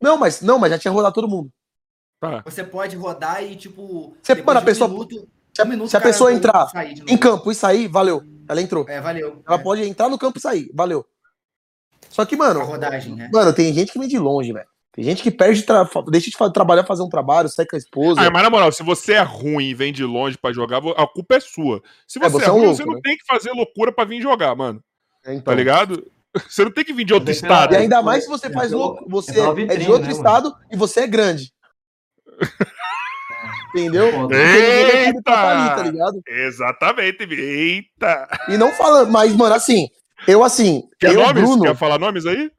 Não, 0.00 0.16
mas 0.16 0.40
não, 0.40 0.58
mas 0.58 0.70
já 0.70 0.78
tinha 0.78 0.92
rodado 0.92 1.14
todo 1.14 1.28
mundo. 1.28 1.50
Tá. 2.20 2.42
Você 2.44 2.64
pode 2.64 2.96
rodar 2.96 3.42
e, 3.44 3.56
tipo. 3.56 4.16
Você- 4.22 4.34
mano, 4.42 4.58
a 4.60 4.62
um 4.62 4.64
pessoa- 4.64 4.88
minuto- 4.88 5.28
Se 5.54 5.62
a, 5.62 5.64
um 5.64 5.68
minuto, 5.68 5.88
se 5.90 5.96
a 5.96 6.00
cara 6.00 6.12
pessoa 6.12 6.32
entrar 6.32 6.70
em 7.08 7.16
campo 7.16 7.50
e 7.50 7.54
sair, 7.54 7.88
valeu. 7.88 8.22
Ela 8.48 8.60
entrou. 8.62 8.84
É, 8.88 9.00
valeu. 9.00 9.42
Ela 9.46 9.56
É, 9.56 9.62
pode 9.62 9.82
entrar 9.82 10.08
no 10.08 10.18
campo 10.18 10.38
e 10.38 10.40
sair, 10.40 10.70
valeu. 10.74 11.04
Só 12.10 12.24
que, 12.24 12.34
A 12.34 12.38
mano, 12.38 12.62
rodagem, 12.64 13.14
né? 13.14 13.28
mano, 13.32 13.52
tem 13.52 13.72
gente 13.74 13.92
que 13.92 13.98
vem 13.98 14.08
de 14.08 14.18
longe, 14.18 14.52
velho. 14.52 14.66
Tem 14.92 15.04
gente 15.04 15.22
que 15.22 15.30
perde, 15.30 15.62
tra... 15.62 15.86
deixa 16.08 16.30
de 16.30 16.52
trabalhar, 16.54 16.84
fazer 16.84 17.02
um 17.02 17.08
trabalho, 17.08 17.50
sai 17.50 17.66
com 17.66 17.76
a 17.76 17.78
esposa. 17.78 18.20
Ah, 18.22 18.30
mas 18.30 18.42
na 18.42 18.48
moral, 18.48 18.72
se 18.72 18.82
você 18.82 19.12
é 19.14 19.20
ruim 19.22 19.66
e 19.68 19.74
vem 19.74 19.92
de 19.92 20.04
longe 20.04 20.38
pra 20.38 20.52
jogar, 20.54 20.78
a 20.96 21.06
culpa 21.06 21.34
é 21.36 21.40
sua. 21.40 21.82
Se 22.08 22.18
você 22.18 22.24
é, 22.26 22.28
você 22.30 22.44
é 22.46 22.50
um 22.50 22.54
ruim, 22.54 22.62
louco, 22.66 22.76
você 22.78 22.84
não 22.86 22.94
né? 22.94 23.00
tem 23.04 23.16
que 23.18 23.26
fazer 23.26 23.50
loucura 23.52 23.92
pra 23.92 24.06
vir 24.06 24.22
jogar, 24.22 24.54
mano. 24.54 24.82
É, 25.22 25.32
então. 25.34 25.44
Tá 25.44 25.54
ligado? 25.54 26.10
Você 26.48 26.64
não 26.64 26.70
tem 26.70 26.84
que 26.84 26.92
vir 26.92 27.04
de 27.04 27.14
outro 27.14 27.30
é 27.30 27.32
estado. 27.32 27.72
E 27.74 27.76
ainda 27.76 28.02
mais 28.02 28.24
se 28.24 28.30
você 28.30 28.46
É 28.48 28.50
faz 28.50 28.72
louco, 28.72 29.04
você 29.08 29.30
é 29.30 29.34
pela 29.34 29.72
é 29.72 29.76
de 29.76 29.90
outro 29.90 30.02
né, 30.06 30.08
mano? 30.08 30.16
estado 30.16 30.54
e 30.70 30.76
você 30.76 31.00
é 31.00 31.06
grande. 31.06 31.52
Entendeu? 33.74 34.30
Eita! 34.30 35.32
ali, 35.32 35.76
tá 35.76 35.82
ligado? 35.82 36.20
Exatamente. 36.26 37.22
Eita. 37.24 38.28
E 38.48 38.56
não 38.56 38.72
falando, 38.72 39.10
mas, 39.10 39.34
mano, 39.34 39.54
assim, 39.54 39.88
eu 40.26 40.42
assim, 40.42 40.82
Quer 40.98 41.14
eu, 41.14 41.20
nomes? 41.22 41.42
Bruno. 41.42 41.62
Quer 41.62 41.76
falar 41.76 41.98
nomes 41.98 42.24
aí? 42.26 42.50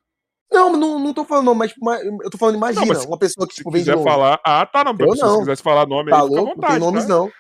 Não, 0.52 0.78
não, 0.78 0.98
não 1.00 1.14
tô 1.14 1.26
falando, 1.26 1.46
não, 1.48 1.56
mas 1.56 1.72
tipo, 1.72 1.84
ma- 1.84 2.00
eu 2.00 2.30
tô 2.30 2.38
falando, 2.38 2.56
imagina, 2.56 2.86
Não, 2.94 3.04
uma 3.06 3.18
pessoa 3.18 3.46
que 3.46 3.54
Se 3.54 3.58
tipo, 3.58 3.72
vem 3.72 3.82
de 3.82 3.86
quiser 3.90 3.96
longe. 3.98 4.10
falar. 4.10 4.40
Ah, 4.46 4.66
tá, 4.66 4.84
não. 4.84 4.96
Eu 4.98 5.14
se 5.16 5.22
não. 5.22 5.30
você 5.32 5.40
quisesse 5.40 5.64
falar 5.64 5.86
nome 5.86 6.10
Tá 6.10 6.18
aí, 6.22 6.24
fica 6.24 6.36
à 6.40 6.42
louco? 6.42 6.56
vontade. 6.56 6.80
Não 6.80 6.80
tem 6.80 6.94
nomes, 6.94 7.04
tá? 7.06 7.10
não. 7.10 7.32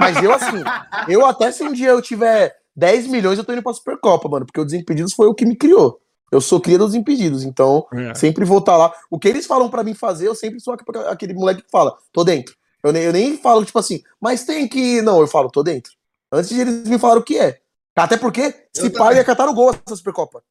Mas 0.00 0.22
eu, 0.22 0.32
assim, 0.32 0.64
eu 1.08 1.26
até 1.26 1.50
se 1.50 1.62
um 1.62 1.72
dia 1.72 1.90
eu 1.90 2.00
tiver 2.00 2.54
10 2.76 3.06
milhões, 3.06 3.38
eu 3.38 3.44
tô 3.44 3.52
indo 3.52 3.62
pra 3.62 3.72
Supercopa, 3.72 4.28
mano. 4.28 4.44
Porque 4.46 4.60
o 4.60 4.64
Desimpedidos 4.64 5.12
foi 5.14 5.26
o 5.26 5.34
que 5.34 5.46
me 5.46 5.56
criou. 5.56 6.00
Eu 6.30 6.40
sou 6.40 6.60
cria 6.60 6.76
dos 6.76 6.88
Desimpedidos, 6.92 7.44
então 7.44 7.86
É. 7.94 8.14
sempre 8.14 8.44
vou 8.44 8.58
estar 8.58 8.76
lá. 8.76 8.92
O 9.10 9.18
que 9.18 9.28
eles 9.28 9.46
falam 9.46 9.68
pra 9.70 9.82
mim 9.84 9.94
fazer, 9.94 10.26
eu 10.28 10.34
sempre 10.34 10.60
sou 10.60 10.74
aquele- 11.08 11.34
moleque 11.34 11.62
que 11.62 11.70
fala, 11.70 11.96
tô 12.12 12.22
dentro. 12.24 12.54
Eu 12.82 12.92
nem, 12.92 13.02
eu 13.04 13.12
nem 13.12 13.36
falo, 13.38 13.64
tipo 13.64 13.78
assim, 13.78 14.02
mas 14.20 14.44
tem 14.44 14.68
que. 14.68 15.00
Não, 15.02 15.20
eu 15.20 15.26
falo, 15.26 15.50
tô 15.50 15.62
dentro. 15.62 15.92
Antes 16.30 16.50
de 16.50 16.60
eles 16.60 16.88
me 16.88 16.98
falaram 16.98 17.20
o 17.20 17.24
que 17.24 17.38
é. 17.38 17.60
Até 17.96 18.16
porque, 18.16 18.52
se 18.72 18.86
Eu 18.86 18.92
pá, 18.92 19.12
eu 19.12 19.16
ia 19.16 19.24
catar 19.24 19.46
no 19.46 19.54
gol 19.54 19.70
essa 19.70 19.96
Supercopa. 19.96 20.42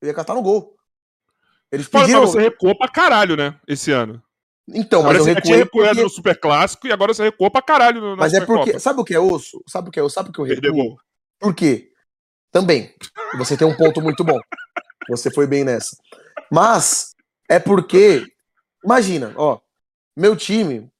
Eu 0.00 0.08
ia 0.08 0.14
catar 0.14 0.34
no 0.34 0.42
gol. 0.42 0.74
Eles 1.70 1.88
pediram. 1.88 2.20
mas 2.22 2.30
você 2.30 2.40
recuou 2.40 2.76
pra 2.78 2.88
caralho, 2.88 3.36
né? 3.36 3.54
Esse 3.66 3.90
ano. 3.90 4.22
Então, 4.68 5.02
mas 5.02 5.10
Agora 5.10 5.18
eu 5.18 5.24
você 5.24 5.34
já 5.34 5.40
tinha 5.42 5.56
recuei 5.58 5.84
recuado 5.84 5.88
porque... 5.96 6.02
no 6.04 6.08
Super 6.10 6.40
Clássico 6.40 6.86
e 6.86 6.92
agora 6.92 7.12
você 7.12 7.24
recuou 7.24 7.50
pra 7.50 7.60
caralho 7.60 8.16
Mas 8.16 8.32
é 8.32 8.40
Supercopa. 8.40 8.64
porque. 8.64 8.78
Sabe 8.80 9.00
o 9.00 9.04
que 9.04 9.14
é 9.14 9.20
osso? 9.20 9.62
Sabe 9.68 9.88
o 9.88 9.92
que 9.92 10.00
é 10.00 10.02
osso? 10.02 10.14
Sabe 10.14 10.30
o 10.30 10.32
que 10.32 10.38
eu 10.40 10.44
recuo? 10.44 10.98
Por 11.44 11.54
quê? 11.54 11.90
Também. 12.50 12.94
Você 13.36 13.54
tem 13.54 13.68
um 13.68 13.76
ponto 13.76 14.00
muito 14.00 14.24
bom. 14.24 14.40
Você 15.10 15.30
foi 15.30 15.46
bem 15.46 15.62
nessa. 15.62 15.94
Mas 16.50 17.14
é 17.46 17.58
porque. 17.58 18.24
Imagina, 18.82 19.34
ó. 19.36 19.60
Meu 20.16 20.34
time. 20.34 20.90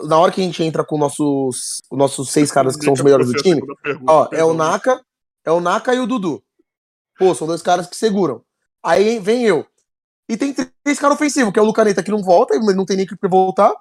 Na 0.00 0.18
hora 0.18 0.32
que 0.32 0.40
a 0.40 0.44
gente 0.44 0.64
entra 0.64 0.84
com 0.84 0.98
nossos, 0.98 1.80
os 1.88 1.96
nossos 1.96 2.32
seis 2.32 2.50
caras 2.50 2.74
que 2.74 2.84
são 2.84 2.94
os 2.94 3.00
melhores 3.02 3.28
do 3.28 3.34
time, 3.34 3.62
pergunta, 3.80 4.12
ó, 4.12 4.28
é 4.32 4.44
o 4.44 4.52
Naka, 4.52 5.00
é 5.44 5.52
o 5.52 5.60
Naka 5.60 5.94
e 5.94 6.00
o 6.00 6.08
Dudu. 6.08 6.42
Pô, 7.16 7.32
são 7.32 7.46
dois 7.46 7.62
caras 7.62 7.86
que 7.86 7.94
seguram. 7.94 8.42
Aí 8.82 9.20
vem 9.20 9.44
eu. 9.44 9.64
E 10.28 10.36
tem 10.36 10.52
três 10.52 10.98
caras 10.98 11.14
ofensivos, 11.14 11.52
que 11.52 11.58
é 11.60 11.62
o 11.62 11.66
Lucaneta 11.66 12.02
que 12.02 12.10
não 12.10 12.20
volta, 12.20 12.58
não 12.58 12.84
tem 12.84 12.96
nem 12.96 13.06
que 13.06 13.14
voltar. 13.28 13.72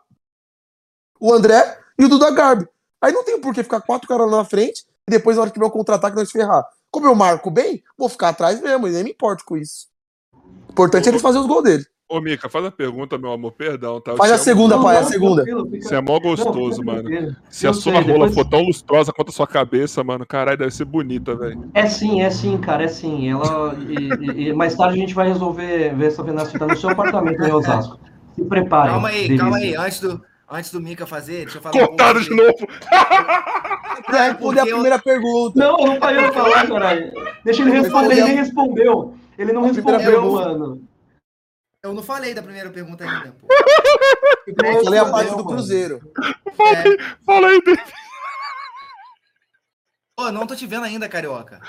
O 1.19 1.33
André 1.33 1.79
e 1.97 2.05
o 2.05 2.09
Duda 2.09 2.29
Garbi. 2.29 2.67
Aí 3.01 3.11
não 3.11 3.23
tem 3.23 3.41
por 3.41 3.55
que 3.55 3.63
ficar 3.63 3.81
quatro 3.81 4.07
caras 4.07 4.29
lá 4.29 4.37
na 4.37 4.45
frente 4.45 4.85
e 5.07 5.11
depois, 5.11 5.35
na 5.35 5.41
hora 5.43 5.51
que 5.51 5.55
tiver 5.55 5.65
o 5.65 5.71
contra-ataque, 5.71 6.15
nós 6.15 6.31
ferrar. 6.31 6.63
Como 6.89 7.07
eu 7.07 7.15
marco 7.15 7.49
bem, 7.51 7.83
vou 7.97 8.07
ficar 8.07 8.29
atrás 8.29 8.61
mesmo, 8.61 8.87
e 8.87 8.91
nem 8.91 9.03
me 9.03 9.11
importo 9.11 9.43
com 9.45 9.57
isso. 9.57 9.87
O 10.33 10.71
importante 10.71 11.07
é 11.07 11.09
eles 11.11 11.21
fazerem 11.21 11.41
os 11.41 11.47
gols 11.47 11.63
dele. 11.63 11.85
Ô, 12.09 12.21
Mica, 12.21 12.47
faz 12.47 12.63
a 12.65 12.69
pergunta, 12.71 13.17
meu 13.17 13.31
amor. 13.31 13.53
Perdão, 13.53 13.99
tá? 13.99 14.15
Faz 14.15 14.31
a 14.31 14.37
segunda, 14.37 14.79
pai, 14.79 14.97
a 14.97 15.01
não, 15.01 15.07
segunda. 15.07 15.43
Você 15.81 15.95
é 15.95 16.01
mó 16.01 16.13
não, 16.13 16.19
gostoso, 16.19 16.81
fica 16.81 16.93
mano. 16.93 17.35
Se 17.49 17.65
a 17.67 17.73
sua 17.73 17.93
sei, 17.93 18.01
rola 18.01 18.27
depois- 18.27 18.35
for 18.35 18.45
tão 18.45 18.61
lustrosa 18.61 19.11
quanto 19.11 19.29
a 19.29 19.31
sua 19.31 19.47
cabeça, 19.47 20.03
mano, 20.03 20.23
caralho, 20.25 20.57
deve 20.57 20.69
ser 20.71 20.85
bonita, 20.85 21.35
velho. 21.35 21.69
É 21.73 21.87
sim, 21.87 22.21
é 22.21 22.29
sim, 22.29 22.57
cara, 22.57 22.83
é 22.83 22.87
sim. 22.87 23.29
Ela, 23.31 23.75
e, 23.87 23.95
e- 23.95 24.49
e 24.49 24.53
mais 24.53 24.75
tarde 24.75 24.95
a 24.95 24.99
gente 24.99 25.13
vai 25.15 25.27
resolver 25.27 25.95
ver 25.95 26.05
essa 26.07 26.21
Venâncio 26.21 26.59
tá 26.59 26.67
no 26.67 26.77
seu 26.77 26.89
apartamento 26.91 27.41
em 27.41 27.51
Osasco. 27.51 27.99
Se 28.35 28.43
preparem. 28.45 28.91
Calma 28.91 29.07
aí, 29.07 29.21
delícia. 29.23 29.37
calma 29.37 29.57
aí. 29.57 29.75
Antes 29.75 29.99
do, 30.01 30.21
antes 30.51 30.71
do 30.71 30.81
Mika 30.81 31.07
fazer, 31.07 31.45
deixa 31.45 31.57
eu 31.57 31.61
falar. 31.61 31.73
Cortado 31.87 32.19
pouco 32.19 32.29
de 32.29 32.35
novo. 32.35 32.67
Pra 34.05 34.23
responder 34.29 34.59
a 34.61 34.65
primeira 34.65 34.99
pergunta. 34.99 35.59
Não, 35.59 35.77
não 35.77 35.99
parei 35.99 36.23
de 36.25 36.33
falar, 36.33 36.67
caralho. 36.67 37.11
Deixa 37.43 37.61
ele 37.61 37.71
responder, 37.71 38.11
ele 38.13 38.23
nem 38.23 38.35
respondeu. 38.35 39.15
Ele 39.37 39.53
não 39.53 39.61
respondeu, 39.63 39.99
pergunta. 40.11 40.49
mano. 40.49 40.87
Eu 41.83 41.93
não 41.93 42.01
falei 42.01 42.33
da 42.33 42.41
primeira 42.41 42.69
pergunta 42.69 43.03
ainda, 43.03 43.35
pô. 43.39 43.47
Eu 44.47 44.83
falei 44.83 44.99
a 44.99 45.05
parte 45.09 45.35
do. 45.35 45.43
Cruzeiro. 45.45 45.99
Fala 47.25 47.47
aí, 47.47 47.61
David. 47.61 48.02
Pô, 50.15 50.31
não 50.31 50.45
tô 50.45 50.55
te 50.55 50.67
vendo 50.67 50.83
ainda, 50.85 51.09
carioca. 51.09 51.59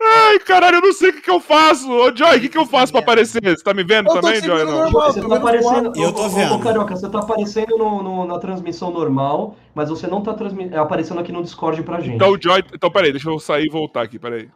Ai, 0.00 0.38
caralho, 0.38 0.76
eu 0.76 0.80
não 0.80 0.92
sei 0.92 1.10
o 1.10 1.12
que, 1.12 1.20
que 1.20 1.30
eu 1.30 1.38
faço. 1.38 1.86
Ô, 1.90 2.16
Joy, 2.16 2.38
o 2.38 2.40
que, 2.40 2.48
que 2.48 2.56
eu 2.56 2.64
faço 2.64 2.90
pra 2.90 3.02
aparecer? 3.02 3.42
Você 3.42 3.62
tá 3.62 3.74
me 3.74 3.84
vendo 3.84 4.08
Eu 4.08 4.14
também, 4.20 4.40
Joy? 4.40 4.64
Não? 4.64 4.72
normal. 4.72 5.12
Você 5.12 5.20
tá 5.20 5.26
vendo 5.28 5.34
aparecendo. 5.34 5.92
Eu 5.94 6.12
tô 6.14 6.28
vendo. 6.30 6.54
Ô, 6.54 6.60
Carioca, 6.60 6.96
você 6.96 7.10
tá 7.10 7.18
aparecendo 7.18 7.76
no, 7.76 8.02
no- 8.02 8.24
na 8.26 8.38
transmissão 8.38 8.90
normal, 8.90 9.54
mas 9.74 9.90
você 9.90 10.06
não 10.06 10.22
tá 10.22 10.32
transmi- 10.32 10.74
aparecendo 10.74 11.20
aqui 11.20 11.30
no 11.30 11.42
Discord 11.42 11.82
pra 11.82 12.00
gente. 12.00 12.14
Então, 12.16 12.30
o 12.32 12.40
Joy. 12.42 12.64
Então, 12.72 12.90
peraí, 12.90 13.12
deixa 13.12 13.28
eu 13.28 13.38
sair 13.38 13.66
e 13.66 13.70
voltar 13.70 14.02
aqui, 14.02 14.18
peraí. 14.18 14.50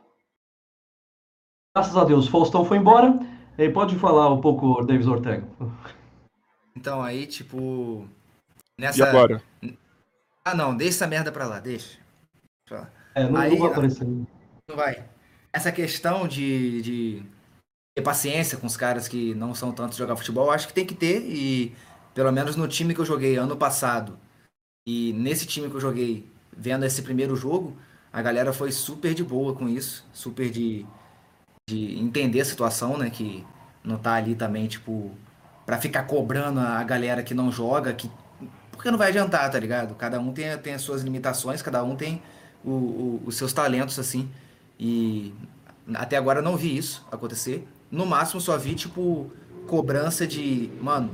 Graças 1.77 1.97
a 1.99 2.05
Deus, 2.05 2.27
Faustão 2.29 2.65
foi 2.65 2.79
embora. 2.79 3.19
E 3.59 3.69
pode 3.69 3.97
falar 3.97 4.33
um 4.33 4.41
pouco, 4.41 4.83
Davis 4.87 5.07
Ortega. 5.07 5.47
Então 6.75 7.03
aí, 7.03 7.27
tipo. 7.27 8.09
E 8.79 8.83
Nessa. 8.83 9.07
agora? 9.07 9.43
Ah, 10.47 10.55
não, 10.55 10.75
deixa 10.75 10.97
essa 10.97 11.07
merda 11.07 11.31
pra 11.31 11.47
lá, 11.47 11.61
deixa. 11.61 11.89
Deixa 11.89 12.01
eu 12.71 12.79
falar. 12.79 13.04
É, 13.15 13.29
não, 13.29 13.37
Aí, 13.37 13.51
não 13.51 13.59
vai 13.59 13.71
aparecer. 13.71 14.05
Não 14.05 14.77
vai. 14.77 15.05
Essa 15.53 15.71
questão 15.71 16.27
de, 16.27 16.83
de 16.83 17.23
ter 17.95 18.03
paciência 18.03 18.59
com 18.59 18.67
os 18.67 18.77
caras 18.77 19.07
que 19.07 19.35
não 19.35 19.55
são 19.55 19.73
tantos 19.73 19.97
de 19.97 20.03
jogar 20.03 20.17
futebol, 20.17 20.51
acho 20.51 20.67
que 20.67 20.75
tem 20.75 20.85
que 20.85 20.95
ter. 20.95 21.23
E 21.23 21.75
pelo 22.15 22.33
menos 22.33 22.57
no 22.57 22.67
time 22.67 22.95
que 22.95 23.01
eu 23.01 23.05
joguei 23.05 23.37
ano 23.37 23.57
passado 23.57 24.19
e 24.87 25.13
nesse 25.15 25.47
time 25.47 25.71
que 25.71 25.77
eu 25.77 25.81
joguei, 25.81 26.31
vendo 26.55 26.85
esse 26.85 27.03
primeiro 27.03 27.35
jogo, 27.35 27.77
a 28.13 28.21
galera 28.21 28.53
foi 28.53 28.71
super 28.71 29.15
de 29.15 29.25
boa 29.25 29.55
com 29.55 29.69
isso, 29.69 30.07
super 30.13 30.51
de, 30.51 30.85
de 31.69 31.99
entender 31.99 32.41
a 32.41 32.45
situação, 32.45 32.99
né? 32.99 33.11
Que 33.11 33.45
não 33.83 33.97
tá 33.97 34.15
ali 34.15 34.35
também, 34.35 34.67
tipo, 34.67 35.11
pra 35.65 35.81
ficar 35.81 36.05
cobrando 36.05 36.61
a 36.61 36.83
galera 36.85 37.23
que 37.23 37.35
não 37.35 37.51
joga, 37.51 37.95
que. 37.95 38.11
Porque 38.71 38.91
não 38.91 38.99
vai 38.99 39.09
adiantar, 39.09 39.51
tá 39.51 39.59
ligado? 39.59 39.95
Cada 39.95 40.21
um 40.21 40.33
tem, 40.33 40.57
tem 40.59 40.75
as 40.75 40.83
suas 40.83 41.03
limitações, 41.03 41.63
cada 41.63 41.83
um 41.83 41.97
tem 41.97 42.23
o- 42.65 42.71
o- 42.71 43.23
os 43.27 43.37
seus 43.37 43.53
talentos, 43.53 43.99
assim. 43.99 44.29
E 44.79 45.33
até 45.95 46.17
agora 46.17 46.43
não 46.43 46.57
vi 46.57 46.77
isso 46.77 47.07
acontecer. 47.11 47.67
No 47.91 48.07
máximo 48.07 48.41
só 48.41 48.57
vi, 48.57 48.75
tipo, 48.75 49.31
cobrança 49.67 50.27
de, 50.27 50.71
mano, 50.81 51.11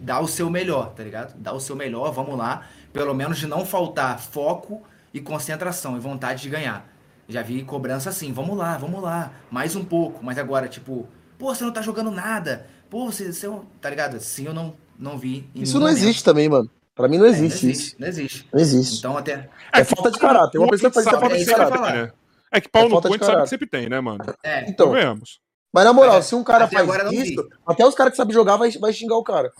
dá 0.00 0.20
o 0.20 0.28
seu 0.28 0.48
melhor, 0.50 0.92
tá 0.92 1.02
ligado? 1.02 1.34
Dá 1.38 1.52
o 1.52 1.60
seu 1.60 1.74
melhor, 1.76 2.12
vamos 2.12 2.36
lá. 2.36 2.66
Pelo 2.92 3.14
menos 3.14 3.38
de 3.38 3.46
não 3.46 3.64
faltar 3.64 4.18
foco 4.20 4.82
e 5.12 5.20
concentração 5.20 5.96
e 5.96 6.00
vontade 6.00 6.42
de 6.42 6.48
ganhar. 6.48 6.86
Já 7.28 7.42
vi 7.42 7.62
cobrança 7.62 8.10
assim, 8.10 8.32
vamos 8.32 8.56
lá, 8.56 8.76
vamos 8.76 9.00
lá, 9.02 9.32
mais 9.50 9.76
um 9.76 9.84
pouco. 9.84 10.24
Mas 10.24 10.38
agora, 10.38 10.68
tipo, 10.68 11.06
pô, 11.38 11.54
você 11.54 11.64
não 11.64 11.72
tá 11.72 11.82
jogando 11.82 12.10
nada. 12.10 12.66
Pô, 12.88 13.06
você, 13.06 13.32
você 13.32 13.46
é 13.46 13.60
tá 13.80 13.88
ligado? 13.90 14.16
Assim 14.16 14.46
eu 14.46 14.54
não, 14.54 14.74
não 14.98 15.16
vi. 15.16 15.48
Isso 15.54 15.74
não 15.78 15.86
momento. 15.86 15.98
existe 15.98 16.24
também, 16.24 16.48
mano. 16.48 16.68
Pra 17.00 17.08
mim 17.08 17.18
não 17.18 17.26
É, 17.26 17.28
existe 17.30 17.64
não 17.66 17.72
isso. 17.72 17.80
existe, 17.82 18.00
não 18.00 18.08
existe. 18.08 18.48
Não 18.52 18.60
existe. 18.60 18.98
Então 18.98 19.16
até. 19.16 19.48
É 19.72 19.84
falta 19.84 20.10
de 20.10 20.18
caráter. 20.18 20.58
Uma 20.58 20.68
pessoa 20.68 20.90
que 20.90 20.94
faz 20.94 21.06
isso 21.06 21.16
é 21.16 21.20
falta 21.20 21.34
É 21.34 21.36
de 21.38 21.42
isso 21.42 21.50
ia 21.50 21.56
caráter. 21.56 22.02
né? 22.06 22.12
É 22.52 22.60
que 22.60 22.68
pau 22.68 22.82
É 22.86 22.88
no 22.88 22.96
cu 22.96 23.02
sabe 23.02 23.18
que 23.18 23.26
caráter. 23.26 23.48
sempre 23.48 23.66
tem, 23.66 23.88
né, 23.88 24.00
mano? 24.00 24.24
É, 24.42 24.68
Então, 24.68 24.90
Vemos. 24.92 25.40
mas 25.72 25.84
na 25.84 25.92
moral, 25.92 26.12
Até- 26.16 26.22
se 26.22 26.34
um 26.34 26.42
cara 26.44 26.64
até 26.64 26.76
faz 26.84 27.04
não 27.04 27.12
isso, 27.12 27.48
até 27.66 27.86
os 27.86 27.94
caras 27.94 28.10
que 28.12 28.16
sabem 28.16 28.34
jogar 28.34 28.56
vai, 28.56 28.70
vai 28.72 28.92
xingar 28.92 29.16
o 29.16 29.22
cara. 29.24 29.52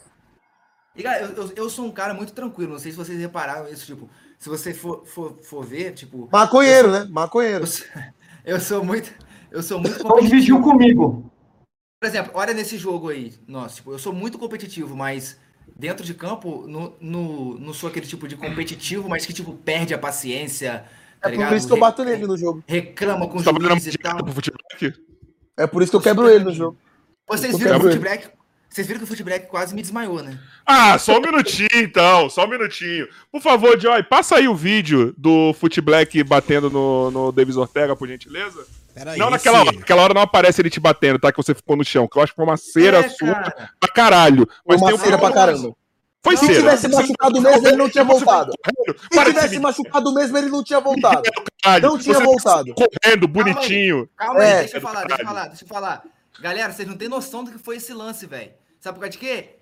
E, 0.96 1.02
cara, 1.02 1.22
eu, 1.22 1.34
eu, 1.36 1.52
eu 1.56 1.70
sou 1.70 1.84
um 1.86 1.92
cara 1.92 2.12
muito 2.14 2.32
tranquilo. 2.32 2.72
Não 2.72 2.78
sei 2.80 2.90
se 2.90 2.96
vocês 2.98 3.18
repararam 3.18 3.68
isso, 3.68 3.86
tipo, 3.86 4.10
se 4.38 4.48
você 4.48 4.74
for, 4.74 5.06
for, 5.06 5.38
for 5.42 5.64
ver, 5.64 5.92
tipo. 5.92 6.28
Maconheiro, 6.32 6.88
eu 6.88 6.92
né? 6.92 7.06
Maconheiro. 7.10 7.62
Eu 7.62 7.66
sou, 7.68 7.86
eu 8.44 8.60
sou 8.60 8.84
muito. 8.84 9.12
Eu 9.52 9.62
sou 9.62 9.78
muito 9.80 9.98
Então 10.00 10.20
dividiu 10.20 10.60
comigo. 10.60 11.30
Por 12.00 12.08
exemplo, 12.08 12.32
olha 12.34 12.52
nesse 12.54 12.76
jogo 12.78 13.08
aí. 13.10 13.34
Nossa, 13.46 13.76
tipo, 13.76 13.92
eu 13.92 13.98
sou 13.98 14.12
muito 14.12 14.38
competitivo, 14.38 14.96
mas 14.96 15.38
dentro 15.80 16.04
de 16.04 16.12
campo, 16.12 16.66
no, 16.68 16.94
no, 17.00 17.58
não 17.58 17.72
sou 17.72 17.88
aquele 17.88 18.06
tipo 18.06 18.28
de 18.28 18.36
competitivo, 18.36 19.08
mas 19.08 19.24
que, 19.24 19.32
tipo, 19.32 19.54
perde 19.54 19.94
a 19.94 19.98
paciência. 19.98 20.84
Tá 21.20 21.28
É 21.28 21.32
ligado? 21.32 21.48
por 21.48 21.56
isso 21.56 21.66
que 21.66 21.72
eu 21.72 21.78
bato 21.78 22.04
nele 22.04 22.26
no 22.26 22.36
jogo. 22.36 22.62
Reclama 22.66 23.26
com 23.26 23.38
o 23.38 23.42
Você 23.42 23.52
tá 23.52 23.58
juiz 23.58 23.86
e 23.86 23.98
tal. 23.98 24.18
É 25.56 25.66
por 25.66 25.82
isso 25.82 25.90
que 25.90 25.96
eu 25.96 26.00
quebro 26.00 26.28
ele 26.28 26.44
no 26.44 26.52
jogo. 26.52 26.76
Vocês 27.26 27.56
viram 27.58 27.80
que 27.80 27.86
o 27.86 27.90
Footblack. 27.90 28.28
Vocês 28.68 28.86
viram 28.86 28.98
que 28.98 29.04
o 29.04 29.06
Footblack 29.06 29.48
quase 29.48 29.74
me 29.74 29.82
desmaiou, 29.82 30.22
né? 30.22 30.38
Ah, 30.64 30.98
só 30.98 31.18
um 31.18 31.20
minutinho 31.20 31.68
então, 31.74 32.28
só 32.30 32.44
um 32.44 32.48
minutinho. 32.48 33.08
Por 33.32 33.40
favor, 33.40 33.80
Joy, 33.80 34.02
passa 34.02 34.36
aí 34.36 34.46
o 34.46 34.54
vídeo 34.54 35.14
do 35.16 35.52
Foot 35.54 35.80
Black 35.80 36.22
batendo 36.22 36.70
no, 36.70 37.10
no 37.10 37.32
Davis 37.32 37.56
Ortega, 37.56 37.96
por 37.96 38.06
gentileza. 38.06 38.66
Peraí, 38.94 39.18
não 39.18 39.30
naquela 39.30 39.60
hora, 39.60 39.72
naquela 39.72 40.02
hora 40.02 40.14
não 40.14 40.22
aparece 40.22 40.60
ele 40.60 40.70
te 40.70 40.80
batendo, 40.80 41.18
tá? 41.18 41.30
Que 41.32 41.36
você 41.36 41.54
ficou 41.54 41.76
no 41.76 41.84
chão, 41.84 42.06
que 42.08 42.18
eu 42.18 42.22
acho 42.22 42.32
que 42.32 42.36
foi 42.36 42.44
uma 42.44 42.56
cera 42.56 42.98
É, 42.98 43.08
sua 43.08 43.34
cara. 43.34 43.70
pra 43.78 43.92
caralho. 43.92 44.46
Foi 44.66 44.76
Mas 44.76 44.80
uma 44.82 44.88
tem 44.88 44.96
um 44.98 45.02
cera 45.02 45.18
pra 45.18 45.32
caramba. 45.32 45.74
Foi 46.22 46.36
Se 46.36 46.46
cera. 46.46 46.58
tivesse 46.58 46.88
machucado 46.88 47.40
mesmo, 47.40 47.66
ele 47.68 47.76
não 47.76 47.88
tinha 47.88 48.04
voltado. 48.04 48.52
Se 49.12 49.24
tivesse 49.24 49.48
se 49.54 49.58
machucado 49.58 50.12
mesmo, 50.14 50.36
ele 50.38 50.48
não 50.50 50.62
tinha 50.62 50.80
voltado. 50.80 51.22
caralho. 51.62 51.88
não 51.88 51.98
tinha 51.98 52.14
Você 52.14 52.24
voltado. 52.24 52.74
Correndo, 52.74 53.26
bonitinho. 53.28 54.08
Calma 54.16 54.44
É. 54.44 54.52
aí, 54.52 54.58
deixa 54.60 54.76
eu 54.76 54.80
falar, 54.82 55.04
deixa 55.04 55.22
eu 55.22 55.26
falar, 55.26 55.46
deixa 55.48 55.64
eu 55.64 55.68
falar. 55.68 56.02
Galera, 56.40 56.72
vocês 56.72 56.86
não 56.88 56.96
têm 56.96 57.08
noção 57.08 57.42
do 57.44 57.50
que 57.52 57.58
foi 57.58 57.76
esse 57.76 57.92
lance, 57.94 58.26
velho. 58.26 58.50
Sabe 58.80 58.96
por 58.98 59.02
causa 59.02 59.12
de 59.12 59.18
quê? 59.18 59.56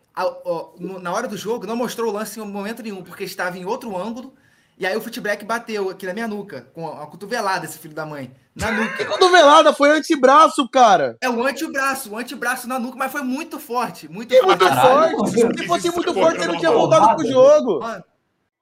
Na 1.01 1.13
hora 1.13 1.29
do 1.29 1.37
jogo, 1.37 1.67
não 1.67 1.77
mostrou 1.77 2.11
o 2.11 2.13
lance 2.13 2.41
em 2.41 2.45
momento 2.45 2.83
nenhum, 2.83 3.03
porque 3.05 3.23
estava 3.25 3.57
em 3.57 3.65
outro 3.65 3.97
ângulo. 3.97 4.35
E 4.79 4.87
aí 4.87 4.97
o 4.97 5.01
Footblack 5.01 5.45
bateu 5.45 5.91
aqui 5.91 6.07
na 6.07 6.13
minha 6.15 6.29
nuca, 6.29 6.69
com 6.73 6.87
a 6.89 7.05
cotovelada, 7.07 7.65
esse 7.67 7.79
filho 7.79 7.95
da 7.95 8.07
mãe. 8.07 8.31
Na 8.55 8.71
nuca. 8.73 9.05
Cotovelada 9.07 9.73
foi 9.73 9.91
antebraço, 9.91 10.69
cara. 10.69 11.17
É 11.21 11.29
o 11.29 11.45
antebraço, 11.45 12.11
o 12.13 12.17
antebraço 12.17 12.69
na 12.69 12.79
nuca, 12.79 12.97
mas 12.97 13.11
foi 13.11 13.23
muito 13.23 13.59
forte, 13.59 14.09
muito 14.09 14.33
E 14.33 14.37
forte. 14.41 14.47
muito 14.63 14.65
Caralho, 14.69 15.17
forte. 15.19 15.37
mano. 15.43 15.59
Se 15.59 15.67
fosse 15.67 15.91
muito 15.91 16.15
forte, 16.15 16.41
ele 16.43 16.59
tinha 16.59 16.71
voltado 16.71 17.17
pro 17.17 17.27
jogo. 17.29 17.81
Mano, 17.81 18.05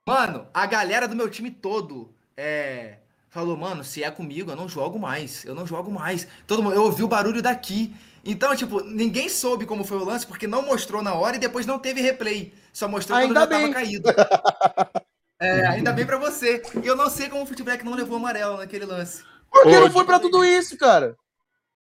mano, 0.07 0.47
a 0.55 0.65
galera 0.67 1.07
do 1.07 1.15
meu 1.15 1.29
time 1.29 1.51
todo 1.51 2.11
é, 2.37 2.95
falou, 3.29 3.55
mano, 3.57 3.85
se 3.85 4.03
é 4.03 4.11
comigo, 4.11 4.51
eu 4.51 4.57
não 4.57 4.69
jogo 4.69 4.99
mais. 4.99 5.45
Eu 5.45 5.55
não 5.55 5.67
jogo 5.67 5.91
mais. 5.91 6.27
Todo 6.47 6.63
mundo, 6.63 6.75
eu 6.75 6.85
ouvi 6.85 7.03
o 7.03 7.09
barulho 7.09 7.43
daqui. 7.43 7.95
Então, 8.25 8.57
tipo, 8.57 8.81
ninguém 8.83 9.29
soube 9.29 9.67
como 9.67 9.85
foi 9.85 9.99
o 9.99 10.05
lance, 10.05 10.27
porque 10.27 10.47
não 10.47 10.63
mostrou 10.63 11.01
na 11.03 11.15
hora 11.15 11.37
e 11.37 11.39
depois 11.39 11.65
não 11.67 11.79
teve 11.79 12.01
replay. 12.01 12.53
Só 12.73 12.89
mostrou 12.89 13.19
quando 13.19 13.29
Ainda 13.29 13.41
já 13.41 13.47
bem. 13.47 13.61
tava 13.61 13.75
caído. 13.75 14.09
É, 15.41 15.67
ainda 15.67 15.93
bem 15.93 16.07
pra 16.07 16.19
você. 16.19 16.63
E 16.83 16.87
eu 16.87 16.97
não 16.97 17.11
sei 17.11 17.29
como 17.29 17.43
o 17.43 17.47
Footblack 17.47 17.85
não 17.85 17.95
levou 17.95 18.17
amarelo 18.17 18.57
naquele 18.57 18.87
lance. 18.87 19.23
Por 19.51 19.63
que 19.63 19.77
Ô, 19.77 19.81
não 19.81 19.91
foi 19.91 20.05
pra 20.05 20.19
tudo 20.19 20.45
isso, 20.45 20.77
cara? 20.77 21.17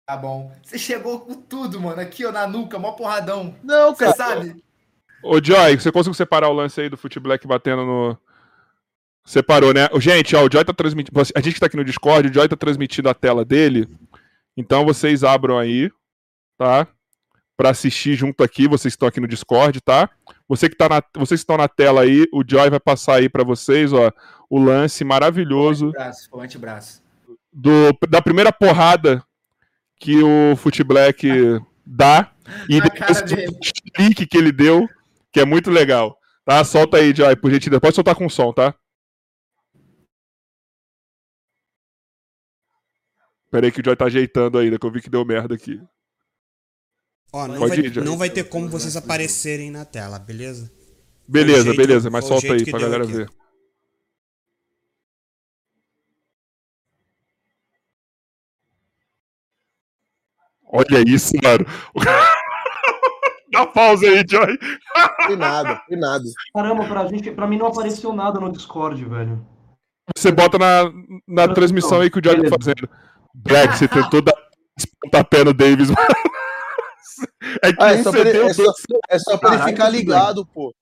Tá 0.06 0.18
bom. 0.18 0.52
Você 0.64 0.78
chegou 0.78 1.20
com 1.20 1.36
tudo, 1.36 1.80
mano. 1.80 2.02
Aqui, 2.02 2.26
ó, 2.26 2.32
na 2.32 2.48
nuca, 2.48 2.80
mó 2.80 2.94
porradão. 2.94 3.56
Não, 3.64 3.96
Você 3.96 4.06
cara. 4.06 4.16
sabe? 4.16 4.64
Ô, 5.24 5.44
Joy, 5.44 5.78
você 5.78 5.92
conseguiu 5.92 6.14
separar 6.14 6.50
o 6.50 6.54
lance 6.54 6.80
aí 6.82 6.90
do 6.90 6.98
Foot 6.98 7.20
Black 7.20 7.46
batendo 7.46 7.86
no. 7.86 8.18
Separou, 9.26 9.74
né? 9.74 9.88
Gente, 10.00 10.36
ó, 10.36 10.44
o 10.44 10.50
Joy 10.52 10.66
tá 10.66 10.74
transmitindo. 10.74 11.20
A 11.36 11.42
gente 11.42 11.54
que 11.54 11.60
tá 11.60 11.68
aqui 11.68 11.78
no 11.78 11.86
Discord, 11.86 12.30
o 12.30 12.34
Joy 12.34 12.48
tá 12.48 12.56
transmitindo 12.56 13.10
a 13.10 13.14
tela 13.14 13.46
dele. 13.46 13.88
Então 14.58 14.84
vocês 14.86 15.24
abram 15.24 15.58
aí, 15.58 15.92
tá? 16.58 16.88
Pra 17.56 17.70
assistir 17.70 18.16
junto 18.16 18.44
aqui, 18.44 18.68
vocês 18.68 18.94
estão 18.94 19.08
aqui 19.08 19.20
no 19.20 19.28
Discord, 19.28 19.80
tá? 19.82 20.10
Você 20.50 20.68
que 20.68 20.76
tá 20.76 20.90
na, 20.90 21.04
vocês 21.14 21.40
que 21.40 21.44
estão 21.44 21.58
na 21.58 21.68
tela 21.68 22.02
aí, 22.02 22.26
o 22.34 22.44
Joy 22.46 22.72
vai 22.72 22.80
passar 22.80 23.18
aí 23.18 23.30
pra 23.30 23.44
vocês, 23.44 23.94
ó, 23.94 24.12
o 24.50 24.60
lance 24.60 25.04
maravilhoso 25.04 25.94
o 26.32 26.42
antebraço. 26.42 27.04
do, 27.54 27.96
da 28.10 28.20
primeira 28.20 28.52
porrada 28.52 29.24
que 30.00 30.24
o 30.24 30.56
Foot 30.56 30.84
Black 30.84 31.30
dá 31.86 32.32
e 32.68 32.82
depois 32.82 33.22
dele. 33.22 33.56
clique 33.94 34.26
que 34.26 34.38
ele 34.38 34.52
deu, 34.52 34.90
que 35.32 35.40
é 35.40 35.46
muito 35.46 35.70
legal. 35.70 36.18
Tá? 36.44 36.64
Solta 36.64 36.98
aí, 36.98 37.14
Joy, 37.16 37.36
por 37.36 37.52
gentileza. 37.52 37.80
Pode 37.80 37.94
soltar 37.94 38.16
com 38.16 38.28
som, 38.28 38.52
tá? 38.52 38.74
Pera 43.52 43.68
aí 43.68 43.72
que 43.72 43.82
o 43.82 43.86
Joy 43.86 43.96
tá 43.96 44.06
ajeitando 44.06 44.58
ainda, 44.58 44.80
que 44.80 44.86
eu 44.86 44.92
vi 44.92 45.00
que 45.00 45.12
deu 45.12 45.24
merda 45.24 45.54
aqui. 45.54 45.80
Ó, 47.32 47.48
não 47.48 47.60
Pode 47.60 47.70
vai, 47.70 47.80
ir, 47.80 48.04
não 48.04 48.18
vai 48.18 48.30
ter 48.30 48.44
como 48.46 48.68
vocês 48.68 48.98
aparecerem 48.98 49.70
na 49.70 49.86
tela, 49.86 50.18
beleza? 50.18 50.72
Beleza, 51.28 51.64
jeito- 51.66 51.78
beleza, 51.78 52.10
mas 52.10 52.26
solta 52.26 52.54
aí 52.54 52.66
pra 52.66 52.80
galera 52.80 53.04
aqui. 53.04 53.14
ver. 53.14 53.30
Olha 60.72 61.04
isso, 61.08 61.34
mano. 61.44 61.66
Dá 63.52 63.66
pausa 63.66 64.06
aí, 64.06 64.24
Joy. 64.30 64.58
Foi 65.26 65.36
nada, 65.36 65.82
foi 65.88 65.98
nada. 65.98 66.24
Caramba, 66.54 66.88
pra, 66.88 67.08
gente, 67.08 67.32
pra 67.32 67.48
mim 67.48 67.58
não 67.58 67.66
apareceu 67.68 68.14
nada 68.14 68.40
no 68.40 68.52
Discord, 68.52 69.04
velho. 69.06 69.44
Você 70.16 70.32
bota 70.32 70.58
na, 70.60 70.92
na 71.28 71.48
Transmissão. 71.54 72.02
aí 72.02 72.10
que 72.12 72.20
o 72.20 72.24
Joy 72.24 72.44
tá 72.44 72.58
fazendo. 72.60 72.88
Black, 73.34 73.78
você 73.78 73.88
tentou 73.88 74.22
dar 74.22 74.36
pontapé 75.02 75.44
no 75.44 75.54
Davis, 75.54 75.90
mas... 75.90 76.08
É 77.64 77.72
que 77.74 77.78
Ah, 77.84 77.92
é 77.94 78.04
só 78.04 78.12
pra 78.12 78.20
ele- 78.22 78.38
é 78.40 78.54
só-. 78.54 78.74
É 79.10 79.20
só 79.20 79.38
pra 79.38 79.54
ele 79.56 79.64
ficar 79.64 79.90
ligado, 79.90 80.46
pô. 80.46 80.74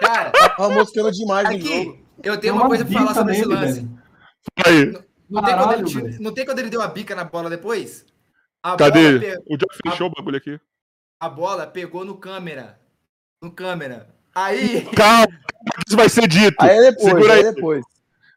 Cara, 0.00 0.30
Tava 0.56 0.70
moscando 0.70 1.10
demais 1.10 1.46
aqui, 1.48 2.02
eu 2.22 2.38
tenho 2.38 2.54
uma 2.54 2.66
coisa 2.68 2.84
pra 2.84 2.98
falar 2.98 3.14
sobre 3.14 3.32
esse 3.34 3.44
lance. 3.44 3.88
Aí, 4.64 4.86
Não 4.86 4.92
tem, 4.92 5.04
quando 5.30 5.44
Caralho, 5.46 5.80
ele, 5.80 5.84
tira- 5.90 6.04
velho. 6.04 6.22
não 6.22 6.32
tem 6.34 6.44
quando 6.46 6.58
ele 6.60 6.70
deu 6.70 6.80
a 6.82 6.86
bica 6.88 7.14
na 7.14 7.24
bola 7.24 7.50
depois? 7.50 8.06
A 8.62 8.76
cadê? 8.76 9.18
Bola 9.18 9.20
pe- 9.20 9.42
O 9.54 9.58
Joy 9.58 9.68
fechou 9.90 10.06
o 10.06 10.10
bagulho 10.10 10.36
aqui. 10.36 10.60
a 11.20 11.28
bola 11.28 11.66
pegou 11.66 12.04
no 12.04 12.16
câmera. 12.16 12.78
No 13.42 13.50
câmera. 13.50 14.08
Aí, 14.34 14.84
Calma, 14.94 15.26
isso 15.86 15.96
vai 15.96 16.08
ser 16.08 16.28
dito. 16.28 16.54
Aí 16.60 16.76
é 16.76 16.90
depois, 16.92 17.04
Segura 17.08 17.32
aí 17.34 17.40
aí. 17.40 17.46
é 17.46 17.52
depois. 17.52 17.84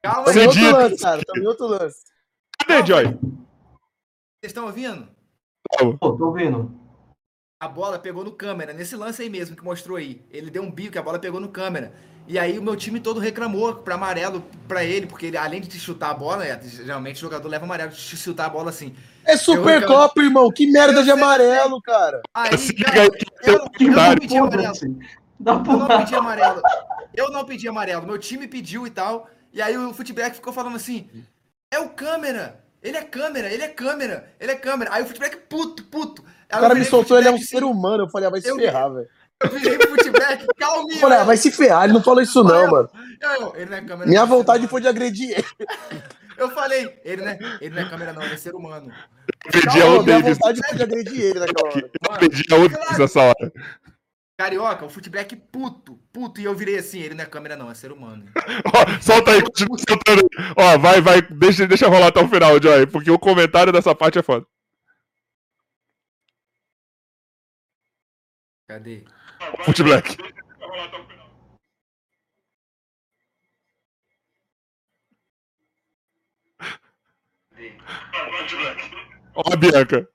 calma 0.03 0.25
Tamo 0.25 0.39
aí. 0.39 0.45
outro 0.47 0.53
Cedido. 0.59 0.77
lance, 0.77 1.01
cara. 1.03 1.21
Tamo 1.25 1.43
em 1.43 1.47
outro 1.47 1.67
lance. 1.67 1.97
Cadê, 2.67 2.86
Joy? 2.88 3.03
Vocês 3.05 3.19
estão 4.45 4.65
ouvindo? 4.65 5.07
Pô, 5.99 6.17
tô 6.17 6.32
vendo. 6.32 6.78
A 7.62 7.68
bola 7.68 7.99
pegou 7.99 8.24
no 8.24 8.32
câmera, 8.32 8.72
nesse 8.72 8.95
lance 8.95 9.22
aí 9.22 9.30
mesmo 9.30 9.53
que 9.53 9.62
mostrou 9.62 9.97
aí. 9.97 10.22
Ele 10.32 10.49
deu 10.49 10.64
um 10.64 10.72
bico, 10.72 10.97
a 10.97 11.01
bola 11.01 11.20
pegou 11.20 11.41
no 11.41 11.49
câmera. 11.49 11.91
E 12.26 12.39
aí 12.39 12.57
o 12.57 12.64
meu 12.64 12.74
time 12.74 13.01
todo 13.01 13.20
reclamou 13.20 13.76
pra 13.76 13.95
amarelo 13.95 14.41
pra 14.66 14.82
ele, 14.82 15.05
porque 15.07 15.26
ele, 15.26 15.36
além 15.36 15.60
de 15.60 15.68
te 15.68 15.78
chutar 15.78 16.12
a 16.12 16.14
bola, 16.14 16.45
é, 16.45 16.57
geralmente 16.64 17.18
o 17.18 17.20
jogador 17.20 17.49
leva 17.49 17.66
amarelo 17.66 17.91
de 17.91 17.97
te 17.97 18.16
chutar 18.16 18.45
a 18.45 18.49
bola 18.49 18.70
assim. 18.70 18.95
É 19.26 19.36
Supercopa, 19.36 20.22
irmão. 20.22 20.49
Que 20.49 20.72
merda 20.72 20.99
Eu 20.99 21.03
de 21.03 21.12
sei, 21.12 21.22
amarelo, 21.22 21.82
cara. 21.82 22.22
Aí, 22.34 22.57
Siga 22.57 22.86
cara, 22.86 23.03
eu, 23.03 23.12
eu 23.43 23.60
não 23.60 23.68
pedi 23.68 24.38
amarelo. 24.38 24.74
Dá 25.38 25.51
Eu 25.51 25.60
não 25.60 25.88
pedi 25.97 26.16
amarelo. 26.16 26.62
Eu 27.14 27.30
não 27.30 27.45
pedi 27.45 27.68
amarelo. 27.68 28.07
Meu 28.07 28.18
time 28.18 28.47
pediu 28.47 28.88
e 28.88 28.89
tal. 28.89 29.30
E 29.51 29.62
aí 29.62 29.78
o 29.78 29.93
Footback 29.93 30.38
ficou 30.38 30.53
falando 30.53 30.78
assim: 30.78 31.10
é 31.70 31.78
o 31.78 31.89
câmera. 31.89 32.64
Ele 32.82 32.95
é 32.95 33.03
câmera, 33.03 33.51
ele 33.51 33.62
é 33.62 33.68
câmera, 33.68 34.32
ele 34.39 34.53
é 34.53 34.55
câmera. 34.55 34.93
Aí 34.93 35.03
o 35.03 35.05
Footback, 35.05 35.36
puto, 35.49 35.84
puto. 35.84 36.24
O 36.52 36.60
cara 36.60 36.76
me 36.76 36.84
soltou, 36.86 37.18
ele 37.18 37.28
é 37.28 37.32
um 37.32 37.38
ser 37.41 37.64
humano. 37.64 38.04
Eu 38.04 38.10
falei, 38.10 38.28
ah, 38.28 38.32
vai 38.32 38.41
se 38.41 38.50
Eu- 38.50 38.56
ferrar, 38.56 38.91
velho. 38.93 39.08
Eu 39.41 39.50
virei 39.52 39.78
pro 39.78 39.89
Footback, 39.89 40.43
Eu 40.50 40.54
calminho. 40.58 41.00
falei, 41.00 41.18
ah, 41.20 41.24
vai 41.24 41.38
se 41.38 41.50
ferrar. 41.52 41.86
Ele 41.86 41.93
não 41.93 42.04
falou 42.04 42.22
isso, 42.22 42.43
não, 42.43 42.68
mano. 42.70 42.89
Eu, 43.22 43.56
ele 43.56 43.70
não 43.70 43.78
é 43.78 43.82
câmera. 43.82 44.10
Minha 44.10 44.26
não, 44.26 44.28
é 44.28 44.38
vontade 44.38 44.68
foi 44.68 44.82
de 44.82 44.88
agredir 44.88 45.32
ele. 45.32 45.45
Eu 46.38 46.50
falei, 46.52 46.97
ele 47.04 47.22
não, 47.22 47.28
é, 47.32 47.39
ele 47.60 47.76
não 47.76 47.82
é 47.82 47.89
câmera, 47.89 48.14
não, 48.14 48.24
ele 48.24 48.34
é 48.34 48.38
ser 48.38 48.56
humano. 48.56 48.89
Perdi 49.52 49.82
a 49.82 49.86
Não, 49.86 50.00
o 50.00 50.04
minha 50.04 50.20
Davis. 50.22 50.38
vontade 50.38 50.62
foi 50.68 50.78
de 50.78 50.84
agredir 50.84 51.22
ele 51.22 51.39
naquela 51.39 51.70
hora. 51.70 51.80
Eu 52.04 52.18
perdi 52.18 52.43
a 52.54 52.56
o 52.56 52.70
Davis 52.70 52.97
nessa 52.97 53.20
hora. 53.22 53.52
Carioca, 54.39 54.86
o 54.86 54.89
Footback 54.89 55.36
puto, 55.36 56.00
puto. 56.14 56.39
E 56.39 56.45
eu 56.45 56.56
virei 56.56 56.78
assim, 56.78 57.00
ele 57.02 57.14
não 57.14 57.24
é 57.26 57.28
câmera, 57.28 57.58
não, 57.58 57.70
é 57.70 57.74
ser 57.74 57.91
humano. 57.91 58.24
Ó, 58.74 59.02
solta 59.02 59.32
aí, 59.32 59.41
continua 59.41 59.78
soltando 59.86 60.22
aí. 60.38 60.54
Ó, 60.56 60.78
vai, 60.78 61.02
vai, 61.02 61.22
deixa, 61.22 61.68
deixa 61.68 61.89
rolar 61.89 62.08
até 62.08 62.22
o 62.24 62.28
final, 62.30 62.62
Joy, 62.62 62.88
porque 62.88 63.12
o 63.12 63.20
comentário 63.20 63.74
dessa 63.74 63.93
parte 63.93 64.18
é 64.18 64.24
foda. 64.24 64.45
Cadê? 68.70 69.03
Foot 69.65 69.82
Black. 69.82 70.15
Ó 79.36 79.41
a 79.53 79.55
Bianca. 79.55 80.07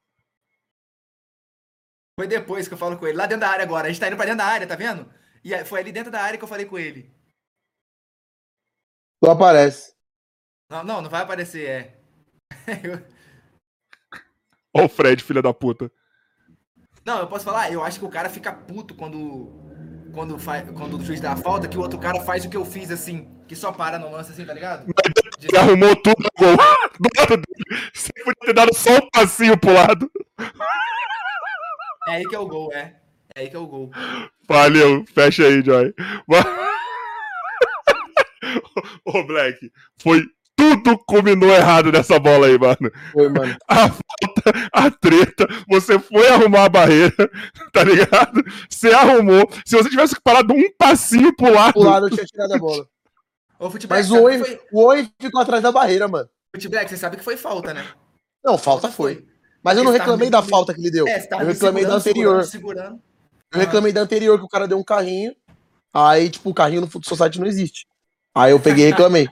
Foi 2.18 2.28
depois 2.28 2.68
que 2.68 2.74
eu 2.74 2.78
falo 2.78 2.96
com 2.98 3.06
ele, 3.06 3.16
lá 3.16 3.26
dentro 3.26 3.40
da 3.40 3.50
área 3.50 3.64
agora. 3.64 3.86
A 3.88 3.90
gente 3.90 4.00
tá 4.00 4.06
indo 4.06 4.16
pra 4.16 4.24
dentro 4.24 4.38
da 4.38 4.46
área, 4.46 4.66
tá 4.66 4.76
vendo? 4.76 5.12
E 5.42 5.52
aí, 5.54 5.64
foi 5.64 5.80
ali 5.80 5.90
dentro 5.90 6.12
da 6.12 6.22
área 6.22 6.38
que 6.38 6.44
eu 6.44 6.48
falei 6.48 6.64
com 6.66 6.78
ele. 6.78 7.12
Tu 9.20 9.28
aparece. 9.30 9.94
Não, 10.70 10.84
não, 10.84 11.02
não 11.02 11.10
vai 11.10 11.22
aparecer, 11.22 11.68
é. 11.68 12.00
Eu- 12.84 13.02
Ó 14.76 14.84
o 14.84 14.88
Fred, 14.88 15.22
filha 15.22 15.42
da 15.42 15.52
puta. 15.52 15.90
Não, 17.04 17.18
eu 17.18 17.26
posso 17.26 17.44
falar, 17.44 17.72
eu 17.72 17.82
acho 17.84 17.98
que 17.98 18.04
o 18.04 18.08
cara 18.10 18.28
fica 18.28 18.52
puto 18.52 18.94
quando. 18.94 19.62
Quando, 20.12 20.38
faz, 20.38 20.70
quando 20.70 20.96
o 20.96 21.04
juiz 21.04 21.20
dá 21.20 21.32
a 21.32 21.36
falta, 21.36 21.66
que 21.66 21.76
o 21.76 21.80
outro 21.80 21.98
cara 21.98 22.20
faz 22.20 22.44
o 22.44 22.48
que 22.48 22.56
eu 22.56 22.64
fiz 22.64 22.88
assim, 22.92 23.28
que 23.48 23.56
só 23.56 23.72
para 23.72 23.98
no 23.98 24.12
lance 24.12 24.30
assim, 24.30 24.44
tá 24.44 24.54
ligado? 24.54 24.86
De- 24.86 25.48
Ele 25.48 25.58
arrumou 25.58 25.96
tudo 25.96 26.22
no 26.22 26.28
gol. 26.38 26.56
Do 27.00 27.08
lado 27.18 27.36
dele. 27.36 27.82
Você 27.92 28.12
podia 28.22 28.34
ter 28.46 28.52
dado 28.52 28.72
só 28.72 28.90
um 28.96 29.08
passinho 29.12 29.58
pro 29.58 29.72
lado. 29.72 30.08
É 32.06 32.12
aí 32.12 32.24
que 32.28 32.36
é 32.36 32.38
o 32.38 32.46
gol, 32.46 32.72
é. 32.72 32.94
É 33.34 33.40
aí 33.40 33.50
que 33.50 33.56
é 33.56 33.58
o 33.58 33.66
gol. 33.66 33.90
Valeu, 34.48 35.04
fecha 35.12 35.42
aí, 35.46 35.60
Joy. 35.64 35.92
Ô, 39.04 39.22
Black, 39.24 39.70
foi 40.00 40.24
tudo 40.56 40.98
combinou 41.06 41.50
errado 41.50 41.90
nessa 41.92 42.18
bola 42.18 42.46
aí, 42.46 42.58
mano. 42.58 42.90
Foi, 43.12 43.28
mano. 43.28 43.56
A 43.68 43.88
falta, 43.88 44.68
a 44.72 44.90
treta, 44.90 45.46
você 45.68 45.98
foi 45.98 46.28
arrumar 46.28 46.64
a 46.64 46.68
barreira, 46.68 47.14
tá 47.72 47.82
ligado? 47.84 48.42
Você 48.68 48.90
arrumou. 48.92 49.48
Se 49.66 49.76
você 49.76 49.88
tivesse 49.90 50.14
parado 50.22 50.52
um 50.54 50.70
passinho 50.78 51.34
pro 51.34 51.52
lado, 51.52 51.72
Pro 51.74 51.82
lado 51.82 52.06
eu 52.06 52.10
tinha 52.10 52.24
tirado 52.24 52.52
a 52.54 52.58
bola. 52.58 52.86
Footback, 53.58 53.88
Mas 53.88 54.10
o 54.10 54.22
Oi, 54.22 54.38
foi... 54.38 54.60
o 54.72 54.84
Oi 54.84 55.08
ficou 55.20 55.40
atrás 55.40 55.62
da 55.62 55.72
barreira, 55.72 56.06
mano. 56.06 56.28
Footback, 56.54 56.88
você 56.90 56.96
sabe 56.96 57.16
que 57.16 57.24
foi 57.24 57.36
falta, 57.36 57.72
né? 57.72 57.84
Não, 58.44 58.58
falta 58.58 58.88
foi. 58.90 59.24
Mas 59.62 59.78
eu 59.78 59.84
não 59.84 59.90
reclamei 59.92 60.26
me- 60.26 60.30
da 60.30 60.42
falta 60.42 60.74
que 60.74 60.80
ele 60.80 60.90
deu. 60.90 61.08
É, 61.08 61.26
Eu 61.32 61.38
me 61.46 61.52
reclamei 61.52 61.86
da 61.86 61.94
anterior. 61.94 62.44
Segurando, 62.44 62.46
segurando. 62.46 63.02
Eu 63.52 63.60
reclamei 63.60 63.92
da 63.92 64.02
anterior, 64.02 64.38
que 64.38 64.44
o 64.44 64.48
cara 64.48 64.68
deu 64.68 64.78
um 64.78 64.84
carrinho. 64.84 65.34
Aí, 65.94 66.28
tipo, 66.28 66.50
o 66.50 66.54
carrinho 66.54 66.82
no 66.82 66.86
Foot 66.90 67.08
Society 67.08 67.40
não 67.40 67.46
existe. 67.46 67.86
Aí 68.34 68.50
eu 68.52 68.60
peguei 68.60 68.84
e 68.86 68.90
reclamei. 68.90 69.28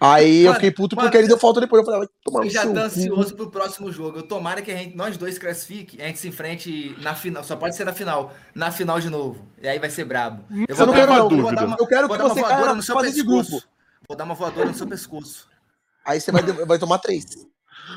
Aí 0.00 0.40
eu 0.40 0.44
Mano, 0.46 0.54
fiquei 0.54 0.70
puto 0.70 0.94
mano, 0.94 1.06
porque 1.08 1.18
ele 1.18 1.26
deu 1.28 1.38
falta 1.38 1.60
depois. 1.60 1.80
Eu 1.80 1.84
falei, 1.84 2.00
vai 2.00 2.08
tomar 2.24 2.44
Eu 2.44 2.50
já 2.50 2.62
tô 2.66 2.78
ansioso 2.78 3.34
pro 3.34 3.50
próximo 3.50 3.90
jogo. 3.90 4.18
Eu 4.18 4.22
tomara 4.22 4.62
que 4.62 4.70
a 4.70 4.76
gente, 4.76 4.96
nós 4.96 5.16
dois 5.16 5.38
classifique, 5.38 6.00
a 6.00 6.06
gente 6.06 6.18
se 6.18 6.28
enfrente 6.28 6.94
na 7.02 7.14
final. 7.14 7.42
Só 7.42 7.56
pode 7.56 7.74
ser 7.76 7.84
na 7.84 7.92
final. 7.92 8.32
Na 8.54 8.70
final 8.70 9.00
de 9.00 9.10
novo. 9.10 9.44
E 9.60 9.66
aí 9.66 9.78
vai 9.78 9.90
ser 9.90 10.04
brabo. 10.04 10.44
Eu 10.68 10.74
Você 10.76 10.86
não 10.86 10.92
dar 10.92 10.98
quero 11.00 11.12
uma- 11.12 11.20
vou 11.20 11.28
dúvida. 11.30 11.52
dar 11.56 11.66
uma- 11.66 11.76
Eu 11.80 11.86
quero 11.86 12.06
vou 12.08 12.16
que 12.16 12.22
você 12.22 12.40
voadora 12.40 12.62
caia 12.64 12.74
no 12.74 12.82
seu 12.82 12.94
fase 12.94 13.10
de 13.12 13.22
pescoço. 13.24 13.50
grupo. 13.50 13.66
Vou 14.08 14.16
dar 14.16 14.24
uma 14.24 14.34
voadora 14.34 14.66
no 14.68 14.74
seu 14.74 14.86
pescoço. 14.86 15.48
Aí 16.04 16.20
você 16.20 16.30
vai, 16.32 16.42
vai 16.42 16.78
tomar 16.78 16.98
três. 16.98 17.24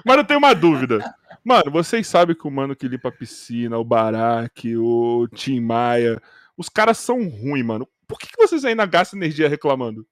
Mas 0.05 0.17
eu 0.17 0.23
tenho 0.23 0.39
uma 0.39 0.53
dúvida. 0.55 0.99
Mano, 1.43 1.69
vocês 1.71 2.07
sabem 2.07 2.35
que 2.35 2.47
o 2.47 2.51
mano 2.51 2.75
que 2.75 2.87
limpa 2.87 3.09
a 3.09 3.11
piscina, 3.11 3.77
o 3.77 3.83
Barack, 3.83 4.75
o 4.77 5.27
Tim 5.35 5.59
Maia, 5.59 6.21
os 6.57 6.67
caras 6.69 6.97
são 6.97 7.27
ruins, 7.27 7.65
mano. 7.65 7.87
Por 8.07 8.17
que, 8.19 8.27
que 8.27 8.37
vocês 8.37 8.65
ainda 8.65 8.85
gastam 8.85 9.19
energia 9.19 9.47
reclamando? 9.49 10.05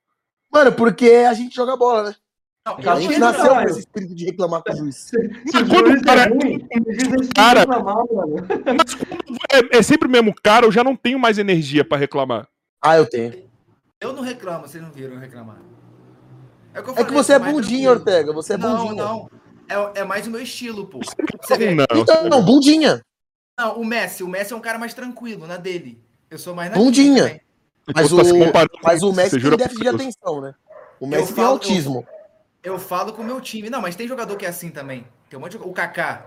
Mano, 0.51 0.71
porque 0.73 1.09
a 1.29 1.33
gente 1.33 1.55
joga 1.55 1.75
bola, 1.77 2.09
né? 2.09 2.15
Não, 2.65 2.75
A 2.77 2.95
eu, 2.97 3.01
gente 3.01 3.17
não, 3.19 3.31
nasceu 3.31 3.53
com 3.53 3.61
esse 3.61 3.79
espírito 3.79 4.13
de 4.15 4.25
reclamar 4.25 4.61
com 4.63 4.73
o 4.73 4.75
juiz. 4.75 4.95
Se 4.97 5.17
Mas 5.53 5.67
quando 5.69 5.91
o 5.97 6.01
cara- 6.03 6.21
é 6.21 6.27
ruim, 6.27 6.67
é 6.69 7.33
cara- 7.33 7.59
reclamar, 7.61 7.95
mano. 8.13 8.35
É, 9.51 9.77
é 9.77 9.81
sempre 9.81 10.07
o 10.07 10.11
mesmo 10.11 10.33
cara, 10.43 10.65
eu 10.65 10.71
já 10.71 10.83
não 10.83 10.95
tenho 10.95 11.17
mais 11.17 11.37
energia 11.37 11.83
pra 11.85 11.97
reclamar. 11.97 12.47
Ah, 12.81 12.97
eu 12.97 13.05
tenho. 13.09 13.49
eu 14.01 14.13
não 14.13 14.21
reclamo, 14.23 14.67
vocês 14.67 14.81
não 14.83 14.91
viram 14.91 15.13
eu 15.15 15.19
reclamar. 15.19 15.57
o 15.57 16.77
eu 16.77 16.93
É 16.95 17.03
que 17.03 17.13
você 17.13 17.33
é 17.33 17.39
mais 17.39 17.53
bundinha. 17.53 17.89
Ortega. 17.91 18.31
Você 18.33 18.53
é 18.53 18.57
Não, 18.57 18.77
bundinha. 18.77 19.03
não. 19.03 19.29
É, 19.67 20.01
é 20.01 20.03
mais 20.03 20.25
o 20.27 20.31
meu 20.31 20.41
estilo, 20.41 20.85
pô. 20.88 20.99
Você 20.99 21.57
vê. 21.57 21.73
Não, 21.76 21.85
Então, 21.95 22.27
não, 22.30 22.43
bundinha. 22.43 23.03
Não, 23.57 23.80
o 23.80 23.85
Messi. 23.85 24.23
O 24.23 24.27
Messi 24.27 24.53
é 24.53 24.55
um 24.55 24.61
cara 24.61 24.77
mais 24.80 24.93
tranquilo, 24.93 25.45
na 25.45 25.57
dele. 25.57 26.01
Eu 26.30 26.38
sou 26.38 26.55
mais 26.55 26.71
na 26.71 26.77
Bundinha. 26.77 27.41
Mas 27.95 28.07
se 28.07 28.14
o, 28.14 28.18
mas 28.84 29.03
o 29.03 29.14
Messi 29.14 29.32
tem 29.32 29.40
jura 29.40 29.57
déficit 29.57 29.82
de 29.82 29.88
atenção, 29.90 30.41
né? 30.41 30.53
O 30.99 31.07
Messi 31.07 31.28
tem 31.28 31.36
falo- 31.36 31.48
autismo. 31.49 32.07
Eu 32.64 32.78
falo 32.78 33.14
com 33.14 33.22
o 33.22 33.26
meu 33.26 33.40
time. 33.40 33.70
Não, 33.70 33.82
mas 33.82 33.95
tem 33.95 34.07
jogador 34.07 34.36
que 34.36 34.45
é 34.45 34.49
assim 34.49 34.70
também. 34.70 35.07
Tem 35.30 35.38
um 35.40 35.41
monte 35.41 35.57
de... 35.57 35.64
O 35.64 35.72
Kaká. 35.72 36.26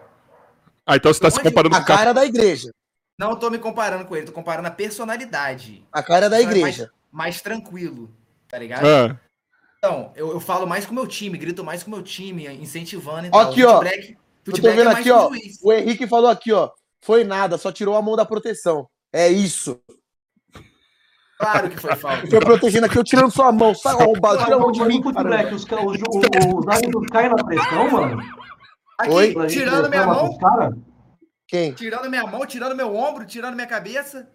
Ah, 0.86 0.96
então 0.96 1.12
você 1.12 1.20
tá 1.20 1.30
se 1.30 1.38
Onde- 1.38 1.48
comparando 1.50 1.74
com 1.74 1.80
A 1.80 1.84
o 1.84 1.86
cara. 1.86 1.98
cara 1.98 2.12
da 2.14 2.24
igreja. 2.24 2.70
Não 3.18 3.36
tô 3.36 3.50
me 3.50 3.58
comparando 3.58 4.04
com 4.06 4.16
ele, 4.16 4.26
tô 4.26 4.32
comparando 4.32 4.66
a 4.68 4.70
personalidade. 4.70 5.84
A 5.92 6.02
cara 6.02 6.28
da 6.30 6.40
Então 6.40 6.52
é 6.52 6.56
igreja. 6.58 6.82
Mais, 7.12 7.36
mais 7.36 7.42
tranquilo, 7.42 8.10
tá 8.48 8.58
ligado? 8.58 8.84
Ah, 8.86 9.16
Então, 9.78 10.10
eu, 10.16 10.30
eu 10.32 10.40
falo 10.40 10.66
mais 10.66 10.86
com 10.86 10.92
o 10.92 10.94
meu 10.94 11.06
time, 11.06 11.36
grito 11.36 11.62
mais 11.62 11.82
com 11.82 11.90
o 11.90 11.94
meu 11.94 12.02
time, 12.02 12.46
incentivando 12.54 13.26
e 13.26 13.30
Aqui, 13.32 13.64
O 13.64 13.68
ó. 13.70 13.82
Eu 13.84 14.52
tô 14.52 14.52
Footblack 14.52 14.76
vendo 14.76 14.80
é 14.80 14.92
mais 14.92 14.98
aqui, 14.98 15.10
ó. 15.10 15.28
juiz. 15.28 15.58
O 15.62 15.72
Henrique 15.72 16.06
falou 16.06 16.30
aqui, 16.30 16.52
ó. 16.52 16.70
Foi 17.02 17.22
nada, 17.24 17.58
só 17.58 17.70
tirou 17.70 17.94
a 17.94 18.02
mão 18.02 18.16
da 18.16 18.24
proteção. 18.24 18.88
É 19.12 19.28
isso. 19.28 19.78
Claro 21.42 21.70
que 21.70 21.76
foi 21.80 21.96
falta. 21.96 22.26
Foi 22.28 22.40
protegendo 22.40 22.86
aqui, 22.86 22.96
eu 22.96 23.04
tirando 23.04 23.30
sua 23.30 23.50
mão. 23.50 23.74
Sai, 23.74 23.94
arrombado, 23.94 24.44
tira 24.44 24.56
a 24.56 24.58
mão 24.58 24.70
de 24.70 24.84
mim, 24.84 25.02
caramba. 25.02 25.22
Black, 25.28 25.54
os, 25.54 25.64
os, 25.64 25.68
o- 25.70 26.58
os 26.58 26.68
árbitros 26.68 27.06
caem 27.10 27.28
na 27.30 27.44
pressão, 27.44 27.90
mano. 27.90 28.22
Aqui, 28.98 29.10
Oi? 29.10 29.46
Tirando 29.48 29.88
minha 29.88 30.06
mão, 30.06 30.38
cara. 30.38 30.76
Quem? 31.48 31.72
tirando 31.72 32.08
minha 32.08 32.26
mão, 32.26 32.46
tirando 32.46 32.76
meu 32.76 32.94
ombro, 32.94 33.26
tirando 33.26 33.54
minha 33.54 33.66
cabeça. 33.66 34.28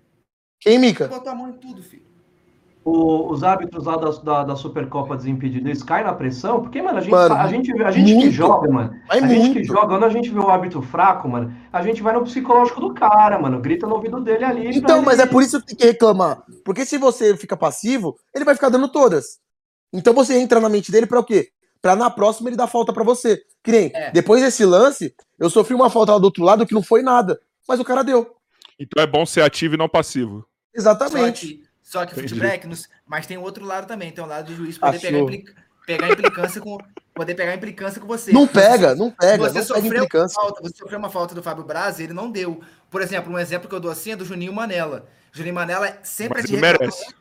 Quem, 0.59 0.77
Mica? 0.77 1.07
Botou 1.07 1.31
a 1.31 1.35
mão 1.35 1.49
em 1.49 1.53
tudo, 1.53 1.81
filho. 1.81 2.06
O- 2.89 3.31
os 3.31 3.43
árbitros 3.43 3.85
lá 3.85 3.97
da, 3.97 4.09
da, 4.11 4.43
da 4.43 4.55
Supercopa 4.55 5.15
Desimpedido, 5.17 5.67
eles 5.67 5.83
caem 5.83 6.05
na 6.05 6.13
pressão? 6.13 6.61
Porque, 6.61 6.81
mano, 6.81 6.97
a 6.97 7.01
gente, 7.01 7.11
Mano, 7.11 7.35
a 7.35 7.47
gente, 7.47 7.71
a 7.83 7.91
gente 7.91 8.05
que 8.07 8.15
muito. 8.15 8.31
joga, 8.31 8.69
mano, 8.71 8.95
Mas 9.07 9.23
a 9.23 9.27
gente 9.27 9.47
que 9.49 9.53
muito. 9.55 9.67
joga, 9.67 9.87
quando 9.87 10.03
a 10.05 10.09
gente 10.09 10.29
vê 10.29 10.39
o 10.39 10.49
árbitro 10.49 10.81
fraco, 10.81 11.27
mano, 11.27 11.53
a 11.71 11.81
gente 11.83 12.01
vai 12.01 12.13
no 12.13 12.23
psicológico 12.23 12.79
do 12.79 12.93
cara, 12.93 13.37
mano, 13.39 13.59
grita 13.59 13.85
no 13.85 13.95
ouvido 13.95 14.21
dele 14.21 14.45
ali. 14.45 14.77
Então, 14.77 14.97
ele- 14.97 15.05
mas 15.05 15.19
é 15.19 15.25
por 15.25 15.43
isso 15.43 15.59
que 15.59 15.67
tem 15.67 15.75
que 15.75 15.85
reclamar. 15.85 16.41
Porque 16.63 16.85
se 16.85 16.97
você 16.97 17.35
fica 17.35 17.57
passivo, 17.57 18.15
ele 18.33 18.45
vai 18.45 18.55
ficar 18.55 18.69
dando 18.69 18.87
todas. 18.87 19.39
Então 19.91 20.13
você 20.13 20.37
entra 20.39 20.59
na 20.59 20.69
mente 20.69 20.91
dele 20.91 21.05
pra 21.05 21.19
o 21.19 21.23
quê? 21.23 21.49
Pra 21.81 21.95
na 21.95 22.09
próxima 22.09 22.49
ele 22.49 22.55
dar 22.57 22.67
falta 22.67 22.91
pra 22.93 23.03
você. 23.03 23.41
Que 23.63 23.71
nem, 23.71 23.91
É. 23.93 24.11
depois 24.11 24.41
desse 24.41 24.65
lance, 24.65 25.13
eu 25.39 25.49
sofri 25.49 25.73
uma 25.75 25.89
falta 25.89 26.13
lá 26.13 26.17
do 26.19 26.25
outro 26.25 26.43
lado 26.43 26.65
que 26.65 26.73
não 26.73 26.81
foi 26.83 27.01
nada. 27.01 27.39
Mas 27.67 27.79
o 27.79 27.83
cara 27.85 28.03
deu. 28.03 28.27
Então 28.79 29.01
é 29.03 29.07
bom 29.07 29.25
ser 29.25 29.41
ativo 29.41 29.75
e 29.75 29.77
não 29.77 29.87
passivo. 29.89 30.39
Só 30.75 30.79
Exatamente. 30.81 31.61
Só 31.89 32.05
que 32.05 32.13
o 32.13 32.19
Entendi. 32.19 32.67
nos- 32.67 32.89
mas 33.05 33.25
tem 33.25 33.37
outro 33.37 33.63
lado 33.65 33.87
também, 33.87 34.11
tem 34.11 34.21
o 34.21 34.27
lado 34.27 34.47
do 34.47 34.55
juiz 34.55 34.77
poder 34.77 34.99
pegar, 34.99 35.19
implica- 35.19 35.53
pegar 35.85 36.09
implicância 36.09 36.59
com 36.59 36.77
poder 37.13 37.33
pegar 37.33 37.55
implicância 37.55 38.01
com 38.01 38.07
você. 38.07 38.33
Não 38.33 38.45
pega, 38.45 38.93
não 38.93 39.09
pega, 39.09 39.37
você 39.37 39.59
não 39.59 39.63
pega 39.63 39.65
sofreu 39.65 40.03
implicância. 40.03 40.37
uma 40.41 40.49
falta, 40.49 40.61
você 40.61 40.75
sofreu 40.75 40.99
uma 40.99 41.09
falta 41.09 41.33
do 41.33 41.41
Fábio 41.41 41.63
Braz, 41.63 41.99
ele 42.01 42.11
não 42.11 42.29
deu. 42.29 42.61
Por 42.89 43.01
exemplo, 43.01 43.31
um 43.31 43.39
exemplo 43.39 43.69
que 43.69 43.73
eu 43.73 43.79
dou 43.79 43.89
assim 43.89 44.11
é 44.11 44.15
do 44.17 44.25
Juninho 44.25 44.51
Manela. 44.51 45.07
Juninho 45.31 45.55
Manela 45.55 45.97
sempre 46.03 46.41
Mas 46.41 46.43
é 46.43 46.47
de 46.47 46.55
reclamar- 46.55 46.79
merece. 46.81 47.15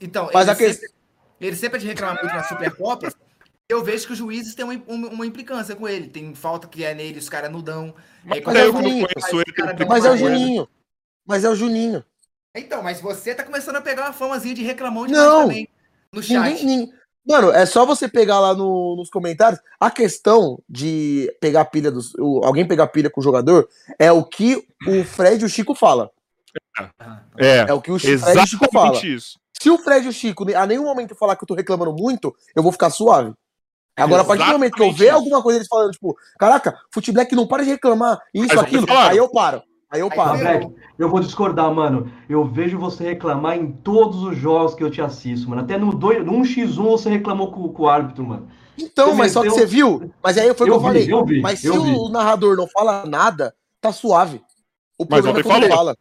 Então, 0.00 0.30
Mas 0.32 0.46
ele, 0.48 0.56
que- 0.56 0.72
sempre, 0.74 0.88
ele 1.40 1.56
sempre 1.56 1.76
é 1.78 1.80
de 1.80 1.86
reclamar 1.88 2.22
muito 2.22 2.34
nas 2.36 2.48
Supercopas. 2.48 3.14
Eu 3.68 3.82
vejo 3.82 4.06
que 4.06 4.12
os 4.12 4.18
juízes 4.18 4.54
têm 4.54 4.64
uma, 4.64 4.80
uma, 4.86 5.08
uma 5.08 5.26
implicância 5.26 5.74
com 5.74 5.88
ele. 5.88 6.06
Tem 6.08 6.32
falta 6.36 6.68
que 6.68 6.84
é 6.84 6.94
nele, 6.94 7.18
os 7.18 7.28
caras 7.28 7.50
não 7.50 7.60
dão. 7.60 7.92
Mas 8.24 8.38
Aí, 8.38 8.44
Mas 8.44 8.56
é 8.56 8.68
o 8.68 8.72
Juninho. 8.72 9.06
Mas 9.88 10.04
é 10.04 10.10
o. 10.10 10.16
Juninho. 10.16 10.68
Mas 11.26 11.44
é 11.44 11.48
o 11.50 11.54
Juninho. 11.56 12.04
Então, 12.56 12.82
mas 12.82 13.00
você 13.00 13.34
tá 13.34 13.42
começando 13.44 13.76
a 13.76 13.80
pegar 13.80 14.04
uma 14.04 14.12
famazinha 14.12 14.54
de 14.54 14.62
reclamão 14.62 15.06
de 15.06 15.12
Não. 15.12 15.42
também 15.42 15.68
no 16.12 16.22
chat. 16.22 16.38
Ninguém, 16.38 16.64
nin- 16.64 16.92
Mano, 17.28 17.50
é 17.50 17.66
só 17.66 17.84
você 17.84 18.06
pegar 18.08 18.38
lá 18.38 18.54
no- 18.54 18.94
nos 18.96 19.10
comentários. 19.10 19.60
A 19.80 19.90
questão 19.90 20.60
de 20.68 21.28
pegar 21.40 21.64
pilha 21.64 21.90
dos. 21.90 22.14
o- 22.14 22.40
alguém 22.44 22.64
pegar 22.66 22.86
pilha 22.86 23.10
com 23.10 23.20
o 23.20 23.24
jogador 23.24 23.68
é 23.98 24.12
o 24.12 24.22
que 24.22 24.64
o 24.86 25.02
Fred 25.04 25.42
e 25.42 25.44
o 25.44 25.48
Chico 25.48 25.74
fala. 25.74 26.08
Ah, 26.78 27.22
É, 27.36 27.58
É 27.68 27.72
o 27.74 27.80
que 27.80 27.90
o 27.90 27.98
Chi- 27.98 28.16
Fred 28.16 28.38
e 28.38 28.42
o 28.42 28.46
Chico 28.46 28.66
fala. 28.72 28.86
exatamente 28.90 29.12
isso. 29.14 29.38
Se 29.60 29.68
o 29.68 29.76
Fred 29.78 30.06
e 30.06 30.08
o 30.08 30.12
Chico 30.12 30.46
a 30.56 30.66
nenhum 30.66 30.84
momento 30.84 31.16
falar 31.16 31.34
que 31.34 31.42
eu 31.42 31.48
tô 31.48 31.54
reclamando 31.54 31.92
muito, 31.94 32.32
eu 32.54 32.62
vou 32.62 32.70
ficar 32.70 32.90
suave. 32.90 33.32
Agora, 33.96 34.22
a 34.22 34.24
partir 34.24 34.44
do 34.44 34.52
momento 34.52 34.74
que 34.74 34.82
eu 34.82 34.92
ver 34.92 35.06
isso. 35.06 35.14
alguma 35.14 35.42
coisa 35.42 35.58
eles 35.58 35.68
falando, 35.68 35.90
tipo, 35.90 36.16
caraca, 36.38 36.78
Futeblack 36.92 37.34
não 37.34 37.46
para 37.48 37.64
de 37.64 37.70
reclamar, 37.70 38.20
isso, 38.32 38.60
aquilo, 38.60 38.86
aí 38.92 39.16
eu 39.16 39.28
paro. 39.30 39.62
Aí 39.96 40.00
eu 40.02 40.10
paro. 40.10 40.36
eu- 40.36 40.40
Black, 40.40 40.74
eu 40.98 41.08
vou 41.08 41.20
discordar, 41.20 41.72
mano. 41.72 42.10
Eu 42.28 42.44
vejo 42.44 42.78
você 42.78 43.04
reclamar 43.04 43.56
em 43.56 43.72
todos 43.72 44.22
os 44.22 44.36
jogos 44.36 44.74
que 44.74 44.84
eu 44.84 44.90
te 44.90 45.00
assisto, 45.00 45.48
mano. 45.50 45.62
Até 45.62 45.76
no, 45.78 45.92
dois, 45.94 46.24
no 46.24 46.32
1x1 46.32 46.82
você 46.90 47.10
reclamou 47.10 47.50
com, 47.50 47.68
com 47.68 47.82
o 47.84 47.88
árbitro, 47.88 48.24
mano. 48.24 48.48
Então, 48.78 49.08
Você 49.10 49.16
mas 49.16 49.32
só 49.32 49.42
que 49.42 49.48
você 49.50 49.64
viu. 49.64 50.12
Mas 50.22 50.36
aí 50.36 50.52
foi 50.54 50.66
o 50.68 50.70
que 50.70 50.76
Eu 50.76 50.78
vi, 50.80 50.86
falei. 50.86 51.12
eu 51.12 51.24
vi, 51.24 51.40
mas 51.40 51.60
se 51.60 51.66
eu 51.66 51.82
vi. 51.82 51.90
o 51.92 52.08
narrador 52.10 52.56
não 52.56 52.68
fala 52.68 53.06
nada, 53.06 53.54
tá 53.80 53.90
suave. 53.90 54.42
O 54.98 55.04
Mas 55.08 55.20
problema 55.22 55.38
é 55.38 55.40
ontem 55.40 55.48
falou. 55.48 55.68
fala. 55.76 55.96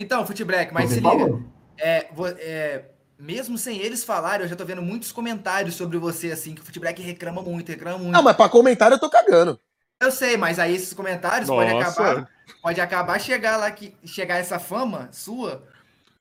Então, 0.00 0.24
Futeblack, 0.26 0.72
mas 0.72 0.90
se 0.90 1.00
liga. 1.00 1.40
É, 1.78 2.06
é, 2.38 2.84
mesmo 3.18 3.58
sem 3.58 3.78
eles 3.78 4.04
falarem, 4.04 4.44
eu 4.44 4.48
já 4.48 4.54
tô 4.56 4.64
vendo 4.64 4.82
muitos 4.82 5.10
comentários 5.12 5.74
sobre 5.74 5.98
você, 5.98 6.30
assim, 6.32 6.54
que 6.54 6.60
o 6.60 6.64
Futeblack 6.64 7.00
reclama 7.02 7.42
muito, 7.42 7.68
reclama 7.68 7.98
muito. 7.98 8.12
Não, 8.12 8.22
mas 8.22 8.36
pra 8.36 8.48
comentário 8.48 8.94
eu 8.94 9.00
tô 9.00 9.08
cagando. 9.10 9.58
Eu 10.02 10.10
sei, 10.10 10.36
mas 10.36 10.58
aí 10.58 10.74
esses 10.74 10.92
comentários 10.92 11.48
podem 11.48 11.74
Nossa. 11.74 12.02
acabar. 12.02 12.28
Pode 12.60 12.80
acabar 12.80 13.20
chegar 13.20 13.56
lá 13.56 13.70
que 13.70 13.94
chegar 14.04 14.36
essa 14.38 14.58
fama 14.58 15.08
sua 15.12 15.62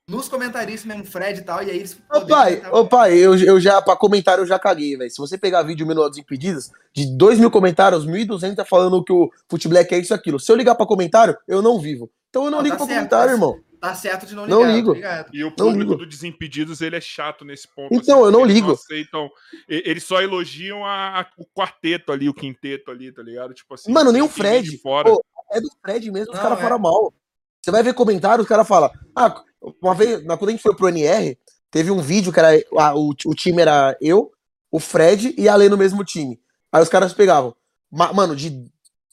nos 0.07 0.27
comentaristas 0.27 0.85
mesmo, 0.85 1.05
Fred 1.05 1.39
e 1.39 1.43
tal, 1.43 1.63
e 1.63 1.71
aí 1.71 1.77
eles. 1.77 1.97
Ô 2.13 2.21
pai, 2.21 2.61
ô 2.71 2.85
pai, 2.85 3.13
eu, 3.17 3.35
eu 3.37 3.59
já, 3.59 3.81
pra 3.81 3.95
comentário 3.95 4.43
eu 4.43 4.45
já 4.45 4.59
caguei, 4.59 4.95
velho. 4.97 5.09
Se 5.09 5.17
você 5.17 5.35
pegar 5.37 5.63
vídeo 5.63 5.87
Minutos 5.87 6.19
Impedidos, 6.19 6.69
de 6.93 7.05
2 7.17 7.39
mil 7.39 7.49
comentários, 7.49 8.05
1.200 8.05 8.55
tá 8.55 8.65
falando 8.65 9.03
que 9.03 9.13
o 9.13 9.31
Futeblack 9.49 9.95
é 9.95 9.97
isso 9.99 10.13
e 10.13 10.15
aquilo. 10.15 10.39
Se 10.39 10.51
eu 10.51 10.55
ligar 10.55 10.75
pra 10.75 10.85
comentário, 10.85 11.35
eu 11.47 11.61
não 11.61 11.79
vivo. 11.79 12.09
Então 12.29 12.45
eu 12.45 12.51
não 12.51 12.59
Não, 12.59 12.63
ligo 12.63 12.75
tá 12.75 12.85
pra 12.85 12.87
certo, 12.87 12.97
comentário, 12.99 13.27
tá 13.29 13.33
irmão. 13.33 13.59
Tá 13.81 13.95
certo 13.95 14.27
de 14.27 14.35
não 14.35 14.45
Não 14.45 14.59
ligar, 14.59 14.69
tô 14.69 14.75
ligo. 14.75 14.93
ligado. 14.93 15.29
E 15.33 15.43
o 15.43 15.47
Não 15.47 15.55
público 15.55 15.95
do 15.95 16.05
Desimpedidos, 16.05 16.81
ele 16.81 16.95
é 16.95 17.01
chato 17.01 17.43
nesse 17.43 17.67
ponto. 17.67 17.93
Então, 17.93 18.23
eu 18.23 18.31
não 18.31 18.45
ligo. 18.45 18.73
aceitam, 18.73 19.27
e- 19.67 19.81
eles 19.85 20.03
só 20.03 20.21
elogiam 20.21 20.85
a- 20.85 21.21
a- 21.21 21.27
o 21.37 21.45
quarteto 21.47 22.11
ali, 22.11 22.29
o 22.29 22.33
quinteto 22.33 22.91
ali, 22.91 23.11
tá 23.11 23.23
ligado? 23.23 23.53
Tipo 23.55 23.73
assim. 23.73 23.91
Mano, 23.91 24.11
nem 24.11 24.21
o 24.21 24.27
Fred. 24.29 24.77
Fora. 24.77 25.09
Pô, 25.09 25.23
é 25.51 25.59
do 25.59 25.67
Fred 25.81 26.11
mesmo, 26.11 26.31
os 26.31 26.35
Não, 26.37 26.43
caras 26.43 26.59
é. 26.59 26.61
falam 26.61 26.77
mal. 26.79 27.11
Você 27.59 27.71
vai 27.71 27.81
ver 27.83 27.93
comentário, 27.95 28.43
os 28.43 28.47
caras 28.47 28.67
falam. 28.67 28.91
Ah, 29.15 29.43
uma 29.81 29.95
vez, 29.95 30.23
na- 30.25 30.37
quando 30.37 30.49
a 30.49 30.51
gente 30.51 30.63
foi 30.63 30.75
pro 30.75 30.87
NR, 30.87 31.35
teve 31.71 31.89
um 31.89 32.01
vídeo 32.01 32.31
que 32.31 32.39
era. 32.39 32.49
ah, 32.77 32.93
o, 32.95 33.09
o 33.25 33.33
time 33.35 33.61
era 33.63 33.97
eu, 33.99 34.31
o 34.71 34.79
Fred 34.79 35.33
e 35.37 35.49
a 35.49 35.55
Lê 35.55 35.67
no 35.69 35.77
mesmo 35.77 36.03
time. 36.03 36.39
Aí 36.71 36.81
os 36.83 36.89
caras 36.89 37.13
pegavam. 37.13 37.55
ma- 37.91 38.13
Mano, 38.13 38.35
de 38.35 38.65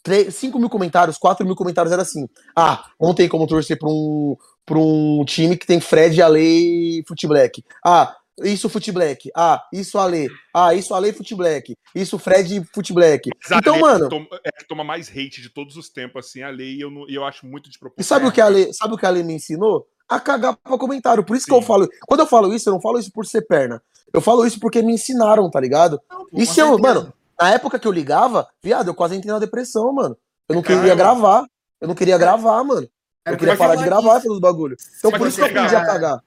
3, 0.03 0.35
5 0.35 0.59
mil 0.59 0.70
comentários, 0.70 1.19
4 1.19 1.45
mil 1.45 1.57
comentários 1.57 1.93
era 1.93 2.03
assim. 2.03 2.28
Ah, 2.55 2.86
não 3.01 3.12
tem 3.15 3.28
como 3.28 3.47
torcer 3.47 3.78
pra 3.78 3.89
um, 3.89 4.36
pra 4.69 4.78
um 4.78 5.24
time 5.24 5.57
que 5.57 5.66
tem 5.66 5.81
Fred, 5.81 6.20
Ale 6.23 6.40
e 7.01 7.05
Futeblack. 7.09 7.65
Ah, 7.85 8.15
isso 8.45 8.69
Futeblack. 8.69 9.31
Ah, 9.35 9.65
isso 9.73 9.99
Ale. 9.99 10.28
Ah, 10.55 10.73
isso 10.74 10.95
Ale 10.95 11.09
e 11.09 11.12
Futeblack. 11.12 11.74
Isso 11.95 12.19
Fred 12.19 12.57
e 12.59 12.65
Futeblack. 12.73 13.31
Mas 13.43 13.51
a 13.53 13.59
Então, 13.59 13.73
lei 13.74 13.82
mano. 13.82 14.09
Toma, 14.09 14.27
é, 14.45 14.53
que 14.53 14.69
toma 14.69 14.85
mais 14.85 15.09
hate 15.09 15.40
de 15.43 15.49
todos 15.49 15.77
os 15.77 15.89
tempos, 15.89 16.27
assim, 16.27 16.43
a 16.43 16.51
lei, 16.51 16.74
e 16.77 16.81
eu, 16.81 16.90
não- 16.90 17.09
e 17.09 17.15
eu 17.15 17.24
acho 17.24 17.47
muito 17.47 17.66
E 17.66 17.70
desproporcional. 17.70 18.07
sabe 18.20 18.28
o 18.31 18.32
que 18.32 18.40
a 18.40 18.47
Ale, 18.47 18.73
sabe 18.74 18.95
o 18.95 18.97
que 18.97 19.05
a 19.07 19.09
Ale 19.09 19.24
me 19.24 19.35
ensinou? 19.35 19.86
A 20.09 20.20
cagar 20.20 20.57
pra 20.57 20.78
comentário. 20.78 21.24
Por 21.24 21.36
isso 21.36 21.47
que 21.47 21.53
Sim. 21.53 21.59
eu 21.59 21.62
falo. 21.62 21.89
Quando 22.07 22.20
eu 22.20 22.27
falo 22.27 22.55
isso, 22.55 22.69
eu 22.69 22.73
não 22.74 22.81
falo 22.81 22.99
isso 22.99 23.11
por 23.12 23.27
ser 23.27 23.43
perna. 23.43 23.82
Eu 24.12 24.20
falo 24.20 24.47
isso 24.47 24.59
porque 24.61 24.81
me 24.82 24.93
ensinaram, 24.95 25.51
tá 25.51 25.61
ligado? 25.61 26.01
Não, 26.11 26.20
pô, 26.24 26.28
E 26.32 26.47
se 26.47 26.61
eu, 26.61 26.78
mano, 26.78 27.12
na 27.39 27.51
época 27.53 27.78
que 27.78 27.86
eu 27.86 27.93
ligava, 27.93 28.49
viado, 28.62 28.89
eu 28.89 28.95
quase 28.95 29.16
entrei 29.16 29.32
na 29.32 29.39
depressão, 29.39 29.93
mano. 29.93 30.16
Eu 30.49 30.55
não 30.55 30.62
Caramba. 30.62 30.82
queria 30.82 30.95
gravar. 30.97 31.45
Eu 31.81 31.89
não 31.89 31.95
queria 31.95 32.16
gravar, 32.16 32.65
mano. 32.65 32.89
Eu 33.32 33.36
queria 33.38 33.56
parar 33.56 33.74
de 33.76 33.84
gravar 33.84 34.20
pelos 34.20 34.38
bagulho. 34.40 34.76
Então 34.98 35.10
por 35.10 35.26
isso 35.28 35.36
que 35.36 35.42
eu 35.44 35.46
você 35.48 35.52
aprendi 35.59 35.74
a 35.74 35.80
fica- 35.80 35.92
cagar. 35.92 36.20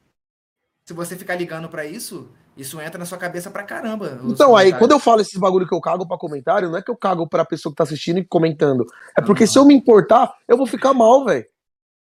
Se 0.86 0.94
você 0.94 1.16
ficar 1.16 1.36
ligando 1.36 1.70
pra 1.70 1.86
isso, 1.86 2.28
isso 2.58 2.82
entra 2.82 2.98
na 2.98 3.06
sua 3.06 3.18
cabeça 3.18 3.50
pra 3.52 3.64
caramba. 3.64 4.20
Então, 4.26 4.56
aí, 4.56 4.74
quando 4.74 4.92
eu 4.92 5.00
falo 5.00 5.22
esses 5.22 5.38
bagulho 5.40 5.68
que 5.68 5.74
eu 5.74 5.80
cago 5.80 6.08
pra 6.08 6.18
comentário, 6.18 6.70
não 6.70 6.78
é 6.78 6.82
que 6.82 6.92
eu 6.92 6.98
cago 6.98 7.28
pra 7.28 7.46
pessoa 7.46 7.72
que 7.72 7.78
tá 7.78 7.84
assistindo 7.84 8.18
e 8.18 8.26
comentando. 8.26 8.86
É 9.18 9.22
porque 9.22 9.44
Não. 9.44 9.52
se 9.52 9.58
eu 9.60 9.66
me 9.66 9.74
importar, 9.74 10.34
eu 10.48 10.58
vou 10.58 10.66
ficar 10.66 10.94
mal, 10.94 11.24
velho. 11.26 11.46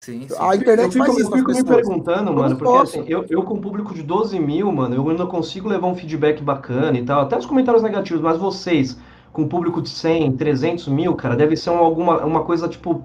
Sim, 0.02 0.26
sim. 0.26 0.34
A 0.38 0.56
internet 0.56 0.96
Eu 0.96 1.04
fico, 1.04 1.20
eu 1.20 1.30
fico 1.30 1.52
me 1.52 1.62
perguntando, 1.62 2.32
mano, 2.32 2.56
porque 2.56 2.78
assim, 2.78 3.04
eu, 3.06 3.26
eu 3.28 3.42
com 3.42 3.54
um 3.54 3.60
público 3.60 3.92
de 3.94 4.02
12 4.02 4.40
mil, 4.40 4.72
mano, 4.72 4.94
eu 4.96 5.06
ainda 5.10 5.26
consigo 5.26 5.68
levar 5.68 5.86
um 5.88 5.94
feedback 5.94 6.42
bacana 6.42 6.98
e 6.98 7.04
tal, 7.04 7.20
até 7.20 7.36
os 7.36 7.44
comentários 7.44 7.82
negativos, 7.82 8.22
mas 8.22 8.38
vocês, 8.38 8.96
com 9.30 9.42
um 9.42 9.48
público 9.48 9.82
de 9.82 9.90
100, 9.90 10.38
300 10.38 10.88
mil, 10.88 11.14
cara, 11.14 11.36
deve 11.36 11.54
ser 11.54 11.68
uma, 11.68 11.80
alguma, 11.82 12.24
uma 12.24 12.42
coisa, 12.44 12.66
tipo, 12.66 13.04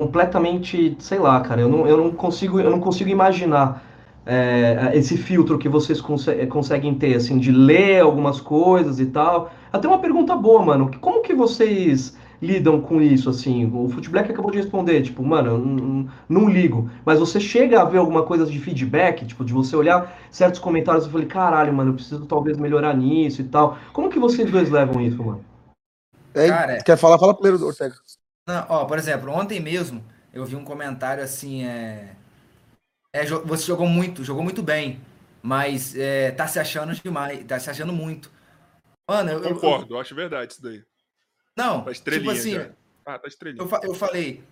completamente, 0.00 0.96
sei 1.00 1.18
lá, 1.18 1.40
cara, 1.40 1.60
eu 1.60 1.68
não, 1.68 1.86
eu 1.86 1.96
não 1.96 2.12
consigo, 2.12 2.60
eu 2.60 2.70
não 2.70 2.78
consigo 2.78 3.10
imaginar 3.10 3.82
é, 4.24 4.92
esse 4.94 5.16
filtro 5.16 5.58
que 5.58 5.68
vocês 5.68 6.00
conse- 6.00 6.46
conseguem 6.46 6.94
ter, 6.94 7.16
assim, 7.16 7.36
de 7.36 7.50
ler 7.50 8.00
algumas 8.00 8.40
coisas 8.40 9.00
e 9.00 9.06
tal. 9.06 9.50
Até 9.72 9.88
uma 9.88 9.98
pergunta 9.98 10.36
boa, 10.36 10.64
mano, 10.64 10.88
como 11.00 11.20
que 11.20 11.34
vocês 11.34 12.16
lidam 12.40 12.80
com 12.80 13.02
isso, 13.02 13.28
assim? 13.28 13.68
O 13.74 13.88
Footblack 13.88 14.30
acabou 14.30 14.52
de 14.52 14.58
responder, 14.58 15.02
tipo, 15.02 15.24
mano, 15.24 15.50
eu 15.50 15.58
não, 15.58 16.08
não 16.28 16.48
ligo. 16.48 16.88
Mas 17.04 17.18
você 17.18 17.40
chega 17.40 17.80
a 17.80 17.84
ver 17.84 17.98
alguma 17.98 18.22
coisa 18.22 18.46
de 18.46 18.56
feedback, 18.60 19.26
tipo, 19.26 19.44
de 19.44 19.52
você 19.52 19.74
olhar 19.74 20.16
certos 20.30 20.60
comentários 20.60 21.06
e 21.06 21.10
falar, 21.10 21.26
caralho, 21.26 21.74
mano, 21.74 21.90
eu 21.90 21.94
preciso 21.94 22.24
talvez 22.24 22.56
melhorar 22.56 22.96
nisso 22.96 23.40
e 23.40 23.44
tal. 23.44 23.76
Como 23.92 24.08
que 24.08 24.20
vocês 24.20 24.48
dois 24.48 24.70
levam 24.70 25.00
isso, 25.02 25.20
mano? 25.24 25.44
Quer 26.84 26.96
falar? 26.96 27.18
Fala 27.18 27.34
primeiro, 27.34 27.66
Ortega. 27.66 27.96
Não, 28.48 28.64
ó, 28.70 28.86
por 28.86 28.96
exemplo, 28.98 29.30
ontem 29.30 29.60
mesmo 29.60 30.02
eu 30.32 30.42
vi 30.46 30.56
um 30.56 30.64
comentário 30.64 31.22
assim, 31.22 31.66
é... 31.66 32.16
é, 33.14 33.26
você 33.26 33.66
jogou 33.66 33.86
muito, 33.86 34.24
jogou 34.24 34.42
muito 34.42 34.62
bem, 34.62 35.02
mas 35.42 35.94
é, 35.94 36.30
tá 36.30 36.48
se 36.48 36.58
achando 36.58 36.94
demais, 36.94 37.44
tá 37.44 37.60
se 37.60 37.68
achando 37.68 37.92
muito. 37.92 38.32
Mano, 39.06 39.30
eu, 39.32 39.44
eu- 39.44 39.54
Concordo, 39.54 39.94
eu 39.94 40.00
acho 40.00 40.14
verdade 40.14 40.52
isso 40.54 40.62
daí. 40.62 40.82
não, 41.54 41.84
Tá 41.84 41.92
tipo 41.92 42.30
assim, 42.30 42.52
já. 42.54 42.70
Ah, 43.04 43.18
tá 43.18 43.28
estrelinha. 43.28 43.62
eu, 43.62 43.70
eu 43.82 43.94
falei, 43.94 44.42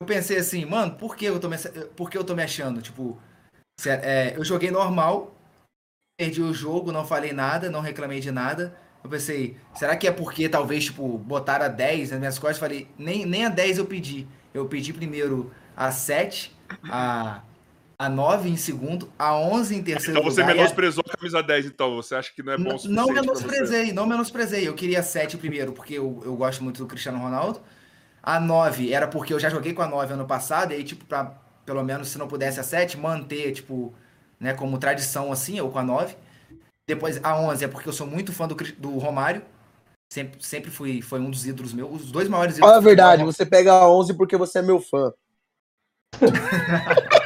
eu 0.00 0.06
pensei 0.06 0.38
assim, 0.38 0.64
mano, 0.64 0.96
por 0.96 1.14
que 1.14 1.26
eu 1.26 1.38
tô 1.38 1.46
me, 1.50 1.56
por 1.94 2.08
que 2.08 2.16
eu 2.16 2.24
tô 2.24 2.34
me 2.34 2.42
achando? 2.42 2.80
Tipo, 2.80 3.20
se- 3.78 3.90
é, 3.90 4.38
eu 4.38 4.42
joguei 4.44 4.70
normal, 4.70 5.34
perdi 6.18 6.40
o 6.40 6.54
jogo, 6.54 6.90
não 6.92 7.06
falei 7.06 7.34
nada, 7.34 7.68
não 7.70 7.80
reclamei 7.82 8.20
de 8.20 8.30
nada. 8.32 8.74
Eu 9.04 9.10
pensei, 9.10 9.56
será 9.74 9.94
que 9.96 10.08
é 10.08 10.10
porque 10.10 10.48
talvez, 10.48 10.84
tipo, 10.86 11.06
botaram 11.18 11.66
a 11.66 11.68
10 11.68 12.10
nas 12.10 12.18
minhas 12.18 12.38
costas? 12.38 12.58
Falei, 12.58 12.88
nem, 12.98 13.26
nem 13.26 13.44
a 13.44 13.50
10 13.50 13.76
eu 13.76 13.84
pedi. 13.84 14.26
Eu 14.54 14.64
pedi 14.64 14.94
primeiro 14.94 15.52
a 15.76 15.92
7, 15.92 16.56
a, 16.90 17.42
a 17.98 18.08
9 18.08 18.48
em 18.48 18.56
segundo, 18.56 19.12
a 19.18 19.36
11 19.36 19.76
em 19.76 19.82
terceiro 19.82 20.18
Então 20.18 20.22
você 20.30 20.40
lugar. 20.40 20.54
e 20.56 20.58
a- 20.58 20.62
menosprezou 20.62 21.04
a 21.06 21.16
camisa 21.18 21.42
10, 21.42 21.66
então. 21.66 21.96
Você 21.96 22.14
acha 22.14 22.32
que 22.34 22.42
não 22.42 22.54
é 22.54 22.56
bom 22.56 22.76
o 22.76 22.88
não, 22.88 23.08
menosprezei, 23.08 23.92
não 23.92 24.06
menosprezei. 24.06 24.66
Eu 24.66 24.72
queria 24.74 25.02
7 25.02 25.36
primeiro, 25.36 25.72
porque 25.74 25.94
eu, 25.94 26.22
eu 26.24 26.34
gosto 26.34 26.64
muito 26.64 26.78
do 26.78 26.86
Cristiano 26.86 27.18
Ronaldo. 27.18 27.60
A 28.22 28.40
9 28.40 28.90
era 28.90 29.06
porque 29.06 29.34
eu 29.34 29.38
já 29.38 29.50
joguei 29.50 29.74
com 29.74 29.82
a 29.82 29.86
9 29.86 30.14
ano 30.14 30.24
passado, 30.26 30.72
e 30.72 30.76
aí, 30.76 30.84
tipo, 30.84 31.04
pra 31.04 31.34
pelo 31.66 31.82
menos 31.82 32.08
se 32.08 32.16
não 32.16 32.26
pudesse 32.28 32.58
a 32.58 32.62
7, 32.62 32.96
manter, 32.96 33.52
tipo, 33.52 33.92
né? 34.40 34.54
Como 34.54 34.78
tradição 34.78 35.30
assim, 35.30 35.60
ou 35.60 35.70
com 35.70 35.78
a 35.78 35.82
9. 35.82 36.14
Depois 36.86 37.18
a 37.24 37.38
11 37.38 37.64
é 37.64 37.68
porque 37.68 37.88
eu 37.88 37.92
sou 37.92 38.06
muito 38.06 38.32
fã 38.32 38.46
do, 38.46 38.54
do 38.54 38.98
Romário. 38.98 39.42
Sempre, 40.12 40.44
sempre 40.44 40.70
fui, 40.70 41.00
foi 41.00 41.18
um 41.18 41.30
dos 41.30 41.46
ídolos 41.46 41.72
meus. 41.72 42.02
Os 42.02 42.12
dois 42.12 42.28
maiores 42.28 42.56
ídolos. 42.56 42.70
Fala 42.70 42.80
a 42.80 42.84
verdade, 42.84 43.24
você 43.24 43.46
pega 43.46 43.72
a 43.72 43.90
11 43.90 44.14
porque 44.14 44.36
você 44.36 44.58
é 44.58 44.62
meu 44.62 44.80
fã. 44.80 45.12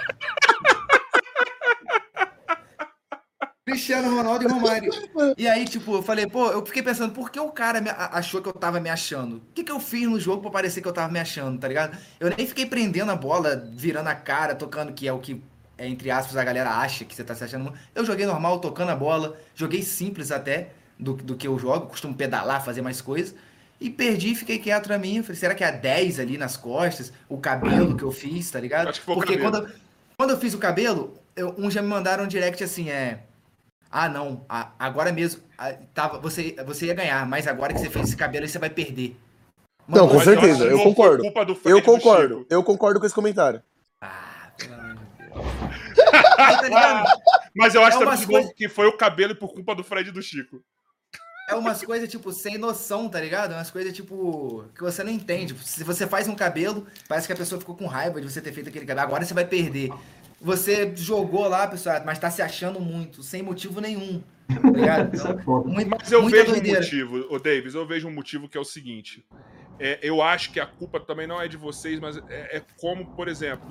Cristiano 3.69 4.17
Ronaldo 4.17 4.45
e 4.45 4.49
Romário. 4.49 4.91
E 5.37 5.47
aí, 5.47 5.67
tipo, 5.67 5.97
eu 5.97 6.03
falei, 6.03 6.27
pô, 6.27 6.51
eu 6.51 6.65
fiquei 6.65 6.83
pensando, 6.83 7.13
por 7.13 7.31
que 7.31 7.39
o 7.39 7.51
cara 7.51 7.81
achou 8.13 8.41
que 8.41 8.49
eu 8.49 8.53
tava 8.53 8.81
me 8.81 8.89
achando? 8.89 9.37
O 9.37 9.43
que, 9.55 9.63
que 9.63 9.71
eu 9.71 9.79
fiz 9.79 10.09
no 10.09 10.19
jogo 10.19 10.41
pra 10.41 10.51
parecer 10.51 10.81
que 10.81 10.89
eu 10.89 10.93
tava 10.93 11.13
me 11.13 11.21
achando, 11.21 11.59
tá 11.61 11.69
ligado? 11.69 11.99
Eu 12.19 12.31
nem 12.35 12.47
fiquei 12.47 12.65
prendendo 12.65 13.11
a 13.11 13.17
bola, 13.17 13.57
virando 13.75 14.09
a 14.09 14.15
cara, 14.15 14.55
tocando, 14.55 14.95
que 14.95 15.07
é 15.07 15.13
o 15.13 15.19
que, 15.19 15.43
entre 15.79 16.11
aspas, 16.11 16.37
a 16.37 16.45
galera 16.45 16.71
acha 16.71 17.05
que 17.05 17.15
você 17.15 17.23
tá 17.25 17.35
se 17.35 17.45
achando. 17.45 17.73
Eu 17.95 18.05
joguei 18.05 18.27
normal, 18.27 18.59
tocando 18.61 18.91
a 18.91 18.97
bola, 18.97 19.37
joguei 19.55 19.83
simples 19.83 20.31
até 20.33 20.71
do, 20.99 21.15
do 21.15 21.37
que 21.37 21.47
eu 21.47 21.59
jogo, 21.59 21.87
costumo 21.87 22.15
pedalar, 22.15 22.65
fazer 22.65 22.83
mais 22.83 23.01
coisas. 23.01 23.35
E 23.81 23.89
perdi, 23.89 24.35
fiquei 24.35 24.59
quieto 24.59 24.89
na 24.89 24.99
minha. 24.99 25.23
Falei, 25.23 25.37
será 25.37 25.55
que 25.55 25.63
é 25.63 25.69
a 25.69 25.71
10 25.71 26.19
ali 26.19 26.37
nas 26.37 26.57
costas? 26.57 27.13
O 27.29 27.39
cabelo 27.39 27.97
que 27.97 28.03
eu 28.03 28.11
fiz, 28.11 28.51
tá 28.51 28.59
ligado? 28.59 28.89
Acho 28.89 28.99
que 29.01 29.07
foi 29.07 29.15
o 29.15 29.19
Porque 29.19 29.37
cabelo. 29.37 29.51
quando, 29.53 29.65
eu- 29.69 29.75
quando 30.17 30.31
eu 30.31 30.39
fiz 30.39 30.53
o 30.55 30.59
cabelo, 30.59 31.15
eu, 31.37 31.55
uns 31.57 31.73
já 31.75 31.81
me 31.81 31.87
mandaram 31.89 32.25
um 32.25 32.27
direct 32.29 32.63
assim, 32.65 32.91
é. 32.91 33.21
Ah, 33.91 34.09
não, 34.09 34.45
a- 34.49 34.73
agora 34.79 35.13
mesmo, 35.13 35.43
a- 35.57 35.75
tava, 35.95 36.19
você, 36.19 36.57
você 36.67 36.87
ia 36.87 36.95
ganhar, 36.95 37.25
mas 37.27 37.47
agora 37.47 37.73
que 37.73 37.79
você 37.81 37.89
fez 37.89 38.09
esse 38.09 38.17
cabelo 38.17 38.45
aí 38.45 38.49
você 38.51 38.59
vai 38.59 38.69
perder. 38.69 39.17
Não, 39.87 40.07
com 40.09 40.17
eu 40.17 40.21
certeza, 40.21 40.65
eu 40.65 40.77
foi 40.79 40.85
concordo. 40.89 41.23
culpa 41.23 41.45
do 41.47 41.55
Fred 41.55 41.71
Eu 41.71 41.81
do 41.81 41.85
concordo, 41.87 42.47
eu 42.51 42.63
concordo 42.65 43.01
com 43.01 43.07
esse 43.07 43.15
comentário. 43.15 43.63
Ah, 44.03 44.51
pelo 44.59 44.77
tá? 46.71 47.05
Mas 47.55 47.75
eu 47.75 47.83
acho 47.85 47.97
É 47.97 48.01
também 48.07 48.27
umas 48.41 48.53
que, 48.53 48.69
foi 48.69 48.87
o 48.87 48.93
cabelo 48.97 49.35
por 49.35 49.53
culpa 49.53 49.75
do 49.75 49.83
Fred 49.85 50.09
e 50.11 50.13
do 50.13 50.23
Chico. 50.23 50.63
É 51.49 51.55
umas 51.55 51.83
coisas, 51.83 52.11
tipo, 52.11 52.31
sem 52.31 52.59
noção, 52.59 53.09
tá 53.09 53.19
ligado? 53.21 53.53
É 53.53 53.57
umas 53.57 53.71
coisas, 53.71 53.93
tipo, 53.95 54.65
que 54.75 54.83
você 54.83 55.03
não 55.03 55.11
entende. 55.11 55.55
Se 55.65 55.83
você 55.83 56.07
faz 56.07 56.29
um 56.29 56.35
cabelo, 56.35 56.87
parece 57.09 57.27
que 57.27 57.33
a 57.33 57.37
pessoa 57.37 57.59
ficou 57.59 57.75
com 57.75 57.87
raiva 57.87 58.21
de 58.21 58.31
você 58.31 58.41
ter 58.41 58.53
feito 58.53 58.69
aquele 58.69 58.85
cabelo. 58.85 59.07
Agora 59.07 59.25
você 59.25 59.33
vai 59.33 59.47
perder. 59.47 59.91
Você 60.43 60.93
jogou 60.95 61.49
lá, 61.49 61.67
pessoal, 61.67 62.03
mas 62.05 62.19
tá 62.19 62.31
se 62.31 62.43
achando 62.43 62.79
muito, 62.79 63.23
sem 63.23 63.43
motivo 63.43 63.81
nenhum. 63.81 64.23
Tá 64.47 64.71
ligado? 64.71 65.15
Isso 65.17 65.27
é 65.27 65.31
Então, 65.31 65.43
foda. 65.43 65.69
muito- 65.71 65.91
Mas 65.91 66.13
eu 66.13 66.27
vejo 66.29 66.51
um 66.51 66.53
doideira. 66.53 66.81
motivo, 66.81 67.27
ô 67.31 67.39
Davis, 67.39 67.75
eu 67.75 67.87
vejo 67.87 68.07
um 68.07 68.13
motivo 68.13 68.47
que 68.49 68.57
é 68.57 68.61
o 68.61 68.65
seguinte. 68.65 69.25
É, 69.81 69.99
eu 70.03 70.21
acho 70.23 70.53
que 70.53 70.61
a 70.61 70.67
culpa 70.67 71.01
também 71.01 71.27
não 71.27 71.41
é 71.41 71.49
de 71.49 71.57
vocês, 71.57 71.99
mas 71.99 72.19
é, 72.29 72.59
é 72.59 72.63
como, 72.79 73.07
por 73.17 73.27
exemplo, 73.27 73.67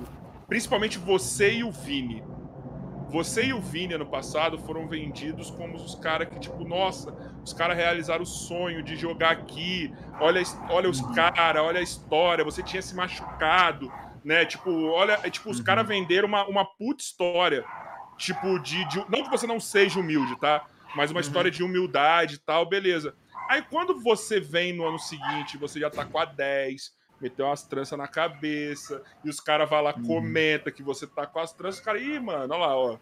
principalmente 0.48 0.98
você 0.98 1.52
e 1.52 1.64
o 1.64 1.70
Vini. 1.70 2.24
Você 3.10 3.46
e 3.46 3.52
o 3.54 3.60
Vini 3.60 3.94
ano 3.94 4.06
passado 4.06 4.58
foram 4.58 4.86
vendidos 4.88 5.50
como 5.50 5.76
os 5.76 5.94
caras 5.94 6.28
que, 6.28 6.38
tipo, 6.40 6.62
nossa, 6.66 7.14
os 7.42 7.52
caras 7.54 7.76
realizaram 7.76 8.22
o 8.22 8.26
sonho 8.26 8.82
de 8.82 8.96
jogar 8.96 9.30
aqui. 9.30 9.92
Olha, 10.20 10.42
olha 10.68 10.90
os 10.90 11.00
caras, 11.14 11.62
olha 11.62 11.80
a 11.80 11.82
história. 11.82 12.44
Você 12.44 12.62
tinha 12.62 12.82
se 12.82 12.94
machucado, 12.94 13.90
né? 14.24 14.44
Tipo, 14.44 14.70
olha, 14.88 15.18
é, 15.22 15.30
tipo, 15.30 15.48
os 15.48 15.60
caras 15.60 15.86
venderam 15.86 16.28
uma, 16.28 16.46
uma 16.46 16.64
puta 16.64 17.02
história. 17.02 17.64
Tipo, 18.18 18.58
de, 18.58 18.84
de- 18.88 19.04
Não 19.08 19.22
que 19.22 19.30
você 19.30 19.46
não 19.46 19.60
seja 19.60 20.00
humilde, 20.00 20.38
tá? 20.38 20.66
Mas 20.94 21.10
uma 21.10 21.20
história 21.20 21.50
de 21.50 21.62
humildade 21.62 22.34
e 22.34 22.38
tal, 22.38 22.66
beleza. 22.66 23.14
Aí 23.48 23.62
quando 23.62 23.98
você 24.00 24.38
vem 24.40 24.74
no 24.74 24.86
ano 24.86 24.98
seguinte, 24.98 25.56
você 25.56 25.80
já 25.80 25.88
tá 25.88 26.04
com 26.04 26.18
a 26.18 26.24
10, 26.26 26.92
meteu 27.20 27.46
umas 27.46 27.62
tranças 27.62 27.98
na 27.98 28.06
cabeça, 28.08 29.02
e 29.24 29.28
os 29.28 29.40
caras 29.40 29.68
vão 29.68 29.80
lá, 29.80 29.92
comenta 29.92 30.70
que 30.70 30.82
você 30.82 31.06
tá 31.06 31.26
com 31.26 31.40
as 31.40 31.52
tranças, 31.52 31.80
os 31.80 31.84
caras, 31.84 32.02
ih, 32.02 32.18
mano, 32.20 32.52
olha 32.54 32.60
lá, 32.66 32.76
ó. 32.76 32.98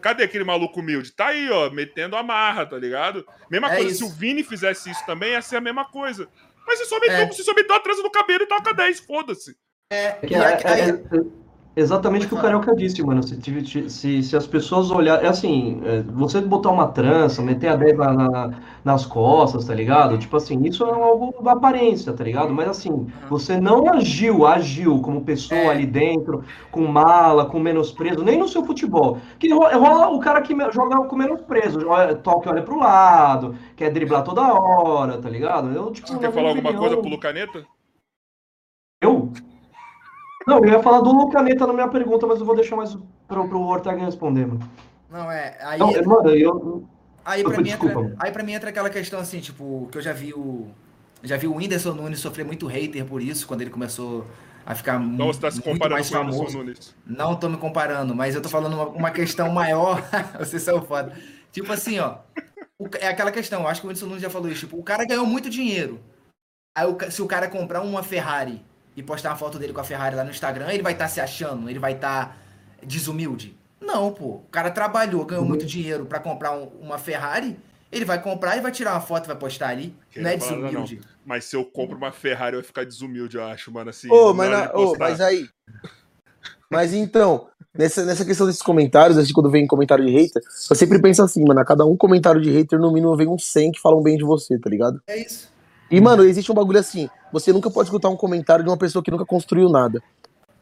Cadê 0.00 0.24
aquele 0.24 0.42
maluco 0.44 0.80
humilde? 0.80 1.12
Tá 1.12 1.28
aí, 1.28 1.48
ó, 1.50 1.70
metendo 1.70 2.16
a 2.16 2.22
marra, 2.22 2.66
tá 2.66 2.76
ligado? 2.76 3.26
Mesma 3.50 3.72
É 3.72 3.76
coisa, 3.76 3.90
isso. 3.92 3.98
se 3.98 4.04
o 4.04 4.08
Vini 4.14 4.42
fizesse 4.42 4.90
isso 4.90 5.04
também, 5.06 5.30
ia 5.32 5.42
ser 5.42 5.56
a 5.56 5.60
mesma 5.60 5.84
coisa. 5.84 6.28
Mas 6.66 6.78
você 6.78 6.84
só 6.86 6.98
meteu, 6.98 7.14
É. 7.16 7.26
você 7.26 7.42
só 7.42 7.54
meteu 7.54 7.74
a 7.76 7.80
trança 7.80 8.02
no 8.02 8.10
cabelo 8.10 8.42
e 8.42 8.46
tá 8.46 8.60
com 8.62 8.70
a 8.70 8.72
10, 8.72 9.00
foda-se. 9.00 9.56
É, 9.90 10.12
que 10.12 10.32
e 10.32 10.36
é- 10.36 10.38
é- 10.38 10.68
aí- 10.68 10.90
é 10.90 11.41
exatamente 11.74 12.26
o 12.26 12.28
que 12.28 12.34
o 12.34 12.40
Carioca 12.40 12.74
disse, 12.74 13.02
mano. 13.02 13.22
Se, 13.22 13.88
se, 13.90 14.22
se 14.22 14.36
as 14.36 14.46
pessoas 14.46 14.90
olharem. 14.90 15.24
É 15.26 15.28
assim, 15.28 15.80
é, 15.84 16.02
você 16.02 16.40
botar 16.40 16.70
uma 16.70 16.88
trança, 16.88 17.40
meter 17.42 17.68
a 17.68 17.76
10 17.76 17.96
na- 17.96 18.12
na- 18.12 18.50
nas 18.84 19.06
costas, 19.06 19.64
tá 19.64 19.74
ligado? 19.74 20.18
Tipo 20.18 20.36
assim, 20.36 20.60
isso 20.64 20.84
é 20.84 20.90
algo 20.90 21.42
da 21.42 21.52
aparência, 21.52 22.12
tá 22.12 22.24
ligado? 22.24 22.52
Mas 22.52 22.68
assim, 22.68 23.06
você 23.28 23.60
não 23.60 23.88
agiu, 23.94 24.46
agiu 24.46 25.00
como 25.00 25.24
pessoa 25.24 25.58
É. 25.60 25.68
ali 25.70 25.86
dentro, 25.86 26.42
com 26.70 26.84
mala, 26.86 27.46
com 27.46 27.58
menosprezo, 27.60 28.24
nem 28.24 28.38
no 28.38 28.48
seu 28.48 28.64
futebol. 28.64 29.18
Que 29.38 29.48
ro- 29.52 29.60
rola 29.78 30.08
o 30.10 30.18
cara 30.20 30.40
que 30.42 30.54
joga 30.72 30.96
com 31.04 31.16
menosprezo, 31.16 31.86
olha- 31.88 32.14
toca 32.16 32.48
e 32.48 32.52
olha 32.52 32.62
pro 32.62 32.78
lado, 32.78 33.54
quer 33.76 33.90
driblar 33.90 34.24
toda 34.24 34.42
hora, 34.52 35.18
tá 35.18 35.28
ligado? 35.30 35.70
Eu, 35.72 35.90
tipo, 35.92 36.08
Você 36.08 36.18
quer 36.18 36.32
falar 36.32 36.48
alguma 36.48 36.70
opinião, 36.70 36.80
coisa 36.80 36.96
pro 37.00 37.08
Lucaneta? 37.10 37.64
eu? 39.00 39.32
Não, 40.46 40.58
eu 40.58 40.72
ia 40.72 40.82
falar 40.82 41.00
do 41.00 41.12
Lucaneta 41.12 41.66
na 41.66 41.72
minha 41.72 41.88
pergunta, 41.88 42.26
mas 42.26 42.40
eu 42.40 42.46
vou 42.46 42.54
deixar 42.54 42.76
mais 42.76 42.96
pro, 43.28 43.48
pro 43.48 43.60
Ortega 43.60 44.04
responder, 44.04 44.46
mano. 44.46 44.60
Não, 45.10 45.30
é. 45.30 45.56
Aí, 45.60 45.78
Não, 45.78 45.92
mano, 46.04 46.30
eu. 46.30 46.84
aí, 47.24 47.42
pra 47.42 47.60
mim 47.60 47.70
entra, 47.70 47.88
desculpa. 47.88 48.16
aí 48.18 48.32
pra 48.32 48.42
mim 48.42 48.52
entra 48.52 48.70
aquela 48.70 48.90
questão 48.90 49.20
assim, 49.20 49.40
tipo, 49.40 49.88
que 49.90 49.98
eu 49.98 50.02
já 50.02 50.12
vi 50.12 50.32
o. 50.32 50.68
Já 51.22 51.36
vi 51.36 51.46
o 51.46 51.54
Whindersson 51.54 51.92
Nunes 51.92 52.18
sofrer 52.18 52.44
muito 52.44 52.66
hater 52.66 53.04
por 53.04 53.22
isso, 53.22 53.46
quando 53.46 53.60
ele 53.60 53.70
começou 53.70 54.26
a 54.66 54.74
ficar 54.74 54.98
Não, 54.98 55.26
você 55.26 55.40
tá 55.40 55.50
se 55.50 55.58
muito 55.58 55.70
comparando 55.70 55.94
mais 55.94 56.10
com 56.10 56.16
o 56.16 56.20
Anderson 56.20 56.38
famoso. 56.38 56.58
Nunes. 56.58 56.94
Não 57.06 57.36
tô 57.36 57.48
me 57.48 57.56
comparando, 57.56 58.14
mas 58.14 58.34
eu 58.34 58.42
tô 58.42 58.48
falando 58.48 58.74
uma, 58.74 58.88
uma 58.88 59.10
questão 59.10 59.50
maior. 59.50 60.02
Vocês 60.38 60.62
são 60.62 60.82
foda. 60.82 61.12
Tipo 61.52 61.72
assim, 61.72 62.00
ó. 62.00 62.16
o 62.78 62.88
é 62.98 63.06
aquela 63.06 63.30
questão, 63.30 63.62
eu 63.62 63.68
acho 63.68 63.80
que 63.80 63.86
o 63.86 63.90
Whindersson 63.90 64.06
Nunes 64.06 64.22
já 64.22 64.30
falou 64.30 64.48
isso. 64.50 64.60
Tipo, 64.60 64.78
o 64.78 64.82
cara 64.82 65.04
ganhou 65.04 65.26
muito 65.26 65.48
dinheiro. 65.48 66.00
Aí 66.74 66.86
o 66.86 66.96
se 67.10 67.22
o 67.22 67.26
cara 67.26 67.48
comprar 67.48 67.82
uma 67.82 68.02
Ferrari 68.02 68.62
e 68.96 69.02
postar 69.02 69.30
uma 69.30 69.36
foto 69.36 69.58
dele 69.58 69.72
com 69.72 69.80
a 69.80 69.84
Ferrari 69.84 70.14
lá 70.16 70.24
no 70.24 70.30
Instagram, 70.30 70.70
ele 70.72 70.82
vai 70.82 70.92
estar 70.92 71.08
se 71.08 71.20
achando, 71.20 71.68
ele 71.70 71.78
vai 71.78 71.92
estar 71.92 72.36
desumilde. 72.82 73.56
Não, 73.80 74.12
pô. 74.12 74.26
O 74.26 74.46
cara 74.50 74.70
trabalhou, 74.70 75.24
ganhou 75.24 75.44
muito 75.44 75.66
dinheiro 75.66 76.04
pra 76.06 76.20
comprar 76.20 76.52
um- 76.52 76.68
uma 76.80 76.98
Ferrari, 76.98 77.58
ele 77.90 78.04
vai 78.04 78.20
comprar 78.22 78.56
e 78.56 78.60
vai 78.60 78.70
tirar 78.72 78.92
uma 78.92 79.00
foto 79.00 79.24
e 79.24 79.28
vai 79.28 79.36
postar 79.36 79.68
ali. 79.68 79.94
Não 80.16 80.30
é 80.30 80.36
desumilde. 80.36 81.00
Mas 81.24 81.44
se 81.44 81.56
eu 81.56 81.64
compro 81.64 81.96
uma 81.96 82.12
Ferrari, 82.12 82.54
eu 82.56 82.60
vou 82.60 82.66
ficar 82.66 82.84
desumilde, 82.84 83.36
eu 83.36 83.44
acho, 83.44 83.72
mano. 83.72 83.90
Assim, 83.90 84.08
Ô, 84.10 84.28
na 84.28 84.34
mas, 84.34 84.48
hora 84.48 84.60
na- 84.60 84.68
postar. 84.68 84.98
mas 84.98 85.20
aí. 85.20 85.48
Mas 86.70 86.94
então, 86.94 87.48
nessa, 87.74 88.04
nessa 88.04 88.24
questão 88.24 88.46
desses 88.46 88.62
comentários, 88.62 89.18
assim, 89.18 89.32
quando 89.32 89.50
vem 89.50 89.66
comentário 89.66 90.04
de 90.06 90.10
hater, 90.12 90.42
eu 90.70 90.76
sempre 90.76 91.00
penso 91.00 91.22
assim, 91.22 91.44
mano, 91.46 91.60
a 91.60 91.64
cada 91.64 91.84
um 91.84 91.96
comentário 91.96 92.40
de 92.40 92.50
hater, 92.50 92.78
no 92.78 92.90
mínimo 92.92 93.14
vem 93.16 93.28
uns 93.28 93.44
100 93.44 93.72
que 93.72 93.80
falam 93.80 94.02
bem 94.02 94.16
de 94.16 94.24
você, 94.24 94.58
tá 94.58 94.70
ligado? 94.70 95.00
É 95.06 95.18
isso. 95.20 95.51
E, 95.92 96.00
mano, 96.00 96.24
existe 96.24 96.50
um 96.50 96.54
bagulho 96.54 96.78
assim, 96.78 97.06
você 97.30 97.52
nunca 97.52 97.70
pode 97.70 97.88
escutar 97.88 98.08
um 98.08 98.16
comentário 98.16 98.64
de 98.64 98.70
uma 98.70 98.78
pessoa 98.78 99.02
que 99.04 99.10
nunca 99.10 99.26
construiu 99.26 99.68
nada. 99.68 100.02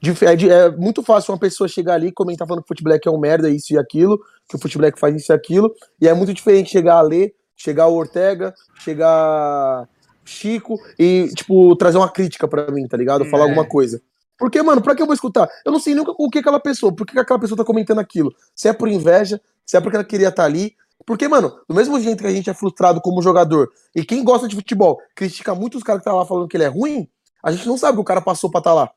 É, 0.03 0.49
é 0.49 0.71
muito 0.71 1.03
fácil 1.03 1.33
uma 1.33 1.39
pessoa 1.39 1.69
chegar 1.69 1.95
ali 1.95 2.09
e 2.09 2.13
comentar 2.13 2.49
falando 2.49 2.63
que 2.63 2.67
o 2.67 2.69
Footblack 2.69 3.07
é 3.07 3.11
um 3.11 3.19
merda, 3.19 3.49
isso 3.49 3.73
e 3.73 3.79
aquilo, 3.79 4.19
que 4.49 4.57
o 4.57 4.59
Footblack 4.59 4.99
faz 4.99 5.15
isso 5.15 5.31
e 5.31 5.35
aquilo, 5.35 5.73
e 6.01 6.09
é 6.09 6.15
muito 6.15 6.35
diferente 6.35 6.71
chegar 6.71 6.95
a 6.97 7.03
ler, 7.03 7.33
chegar 7.55 7.87
o 7.87 7.95
Ortega, 7.95 8.53
chegar 8.81 9.87
Chico 10.25 10.79
e, 10.99 11.29
tipo, 11.35 11.77
trazer 11.77 11.99
uma 11.99 12.09
crítica 12.11 12.49
pra 12.49 12.71
mim, 12.73 12.87
tá 12.89 12.97
ligado? 12.97 13.25
Falar 13.27 13.45
É. 13.45 13.49
alguma 13.49 13.67
coisa. 13.67 14.01
Porque, 14.39 14.61
mano, 14.63 14.81
pra 14.81 14.95
que 14.95 15.03
eu 15.03 15.07
vou 15.07 15.15
escutar? 15.15 15.49
Eu 15.65 15.71
não 15.71 15.79
sei 15.79 15.95
nunca 15.95 16.13
o 16.17 16.31
que 16.31 16.39
aquela 16.39 16.59
pessoa, 16.59 16.95
por 16.95 17.07
que 17.07 17.19
aquela 17.19 17.39
pessoa 17.39 17.59
tá 17.59 17.65
comentando 17.65 17.99
aquilo. 17.99 18.35
Se 18.55 18.69
é 18.69 18.73
por 18.73 18.89
inveja, 18.89 19.41
se 19.67 19.77
é 19.77 19.81
porque 19.81 19.97
ela 19.97 20.05
queria 20.05 20.29
estar 20.29 20.45
ali. 20.45 20.75
Porque, 21.07 21.27
mano, 21.29 21.61
do 21.69 21.75
mesmo 21.75 21.99
jeito 22.01 22.21
que 22.21 22.27
a 22.27 22.33
gente 22.33 22.51
é 22.51 22.55
frustrado 22.55 23.01
como 23.01 23.23
jogador, 23.23 23.71
e 23.95 24.05
quem 24.05 24.23
gosta 24.23 24.47
de 24.47 24.55
futebol 24.55 25.01
critica 25.15 25.55
muito 25.55 25.79
os 25.79 25.83
caras 25.83 26.01
que 26.01 26.05
tá 26.05 26.13
lá 26.13 26.25
falando 26.27 26.49
que 26.49 26.57
ele 26.57 26.65
é 26.65 26.69
ruim, 26.69 27.09
a 27.43 27.51
gente 27.51 27.67
não 27.67 27.79
sabe 27.79 27.97
que 27.97 28.03
o 28.03 28.05
cara 28.05 28.21
passou 28.21 28.51
pra 28.51 28.59
estar 28.59 28.75
lá. 28.75 28.91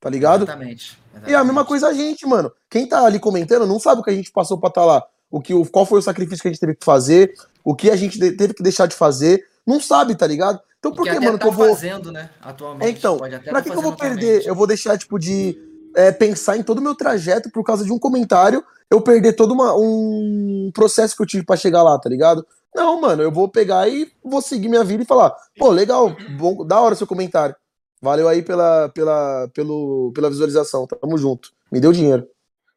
Tá 0.00 0.10
ligado? 0.10 0.44
Exatamente. 0.44 0.98
E 1.26 1.32
é 1.32 1.34
a 1.34 1.44
mesma 1.44 1.64
coisa 1.64 1.88
a 1.88 1.92
gente, 1.92 2.26
mano. 2.26 2.52
Quem 2.68 2.86
tá 2.86 3.04
ali 3.04 3.18
comentando 3.18 3.66
não 3.66 3.80
sabe 3.80 4.00
o 4.00 4.04
que 4.04 4.10
a 4.10 4.14
gente 4.14 4.30
passou 4.30 4.58
pra 4.58 4.68
estar 4.68 4.84
lá. 4.84 5.02
O 5.30 5.40
que, 5.40 5.54
o, 5.54 5.64
qual 5.64 5.86
foi 5.86 5.98
o 5.98 6.02
sacrifício 6.02 6.42
que 6.42 6.48
a 6.48 6.50
gente 6.50 6.60
teve 6.60 6.76
que 6.76 6.84
fazer, 6.84 7.32
o 7.64 7.74
que 7.74 7.90
a 7.90 7.96
gente 7.96 8.18
teve 8.18 8.54
que 8.54 8.62
deixar 8.62 8.86
de 8.86 8.94
fazer. 8.94 9.42
Não 9.66 9.80
sabe, 9.80 10.14
tá 10.14 10.26
ligado? 10.26 10.60
Então 10.78 10.92
por 10.92 11.04
que 11.04 11.10
que, 11.12 11.20
mano, 11.20 11.38
que 11.38 11.44
tá 11.44 11.48
eu 11.48 11.52
vou. 11.52 11.68
fazendo, 11.74 12.12
né? 12.12 12.28
Atualmente. 12.42 12.86
É, 12.86 12.90
então, 12.90 13.16
Pra 13.16 13.28
tá 13.30 13.62
que, 13.62 13.70
que 13.70 13.76
eu 13.76 13.82
vou 13.82 13.96
perder? 13.96 14.16
atualmente. 14.16 14.48
Eu 14.48 14.54
vou 14.54 14.66
deixar, 14.66 14.98
tipo, 14.98 15.18
de 15.18 15.58
é, 15.94 16.10
pensar 16.12 16.56
em 16.56 16.62
todo 16.62 16.78
o 16.78 16.82
meu 16.82 16.94
trajeto 16.94 17.50
por 17.50 17.64
causa 17.64 17.84
de 17.84 17.92
um 17.92 17.98
comentário, 17.98 18.64
eu 18.90 19.00
perder 19.00 19.34
todo 19.34 19.52
uma- 19.52 19.74
um 19.76 20.70
processo 20.74 21.16
que 21.16 21.22
eu 21.22 21.26
tive 21.26 21.44
pra 21.44 21.56
chegar 21.56 21.82
lá, 21.82 21.98
tá 21.98 22.08
ligado? 22.08 22.46
Não, 22.74 23.00
mano, 23.00 23.22
eu 23.22 23.30
vou 23.30 23.48
pegar 23.48 23.88
e 23.88 24.12
vou 24.22 24.42
seguir 24.42 24.68
minha 24.68 24.82
vida 24.84 25.02
e 25.02 25.06
falar, 25.06 25.34
pô, 25.56 25.70
legal, 25.70 26.14
bom, 26.36 26.66
da 26.66 26.80
hora 26.80 26.94
seu 26.94 27.06
comentário. 27.06 27.54
Valeu 28.02 28.28
aí 28.28 28.42
pela, 28.42 28.88
pela, 28.90 29.48
pelo, 29.54 30.12
pela 30.14 30.28
visualização, 30.28 30.86
tamo 30.86 31.16
junto. 31.16 31.52
Me 31.72 31.80
deu 31.80 31.92
dinheiro. 31.92 32.28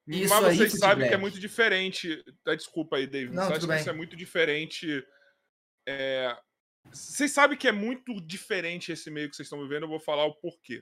Isso 0.07 0.33
Mas 0.33 0.55
vocês 0.55 0.77
sabem 0.79 1.07
que 1.09 1.13
é 1.13 1.17
muito 1.17 1.37
diferente. 1.39 2.23
Ah, 2.47 2.55
Desculpa 2.55 2.95
aí, 2.95 3.05
David. 3.05 3.35
Não, 3.35 3.43
Vocês 3.43 3.59
tudo 3.59 3.67
sabem 3.67 3.67
que 3.67 3.67
bem. 3.73 3.81
isso 3.81 3.89
é 3.89 3.93
muito 3.93 4.15
diferente. 4.15 5.03
é, 5.85 6.33
Vocês 6.89 7.31
sabem 7.31 7.57
que 7.57 7.67
é 7.67 7.73
muito 7.73 8.21
diferente 8.21 8.91
esse 8.93 9.11
meio 9.11 9.29
que 9.29 9.35
vocês 9.35 9.47
estão 9.47 9.61
vivendo. 9.61 9.83
Eu 9.83 9.89
vou 9.89 9.99
falar 9.99 10.25
o 10.25 10.35
porquê. 10.35 10.81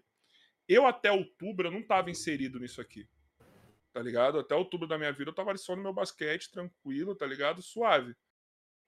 Eu, 0.67 0.85
até 0.85 1.11
outubro, 1.11 1.67
eu 1.67 1.71
não 1.71 1.79
estava 1.79 2.09
inserido 2.09 2.59
nisso 2.59 2.81
aqui. 2.81 3.07
tá 3.93 4.01
ligado? 4.01 4.39
Até 4.39 4.53
outubro 4.53 4.87
da 4.87 4.97
minha 4.97 5.11
vida 5.13 5.29
eu 5.29 5.35
tava 5.35 5.55
só 5.57 5.75
no 5.75 5.81
meu 5.81 5.93
basquete, 5.93 6.51
tranquilo, 6.51 7.15
tá 7.15 7.25
ligado? 7.25 7.61
Suave. 7.61 8.13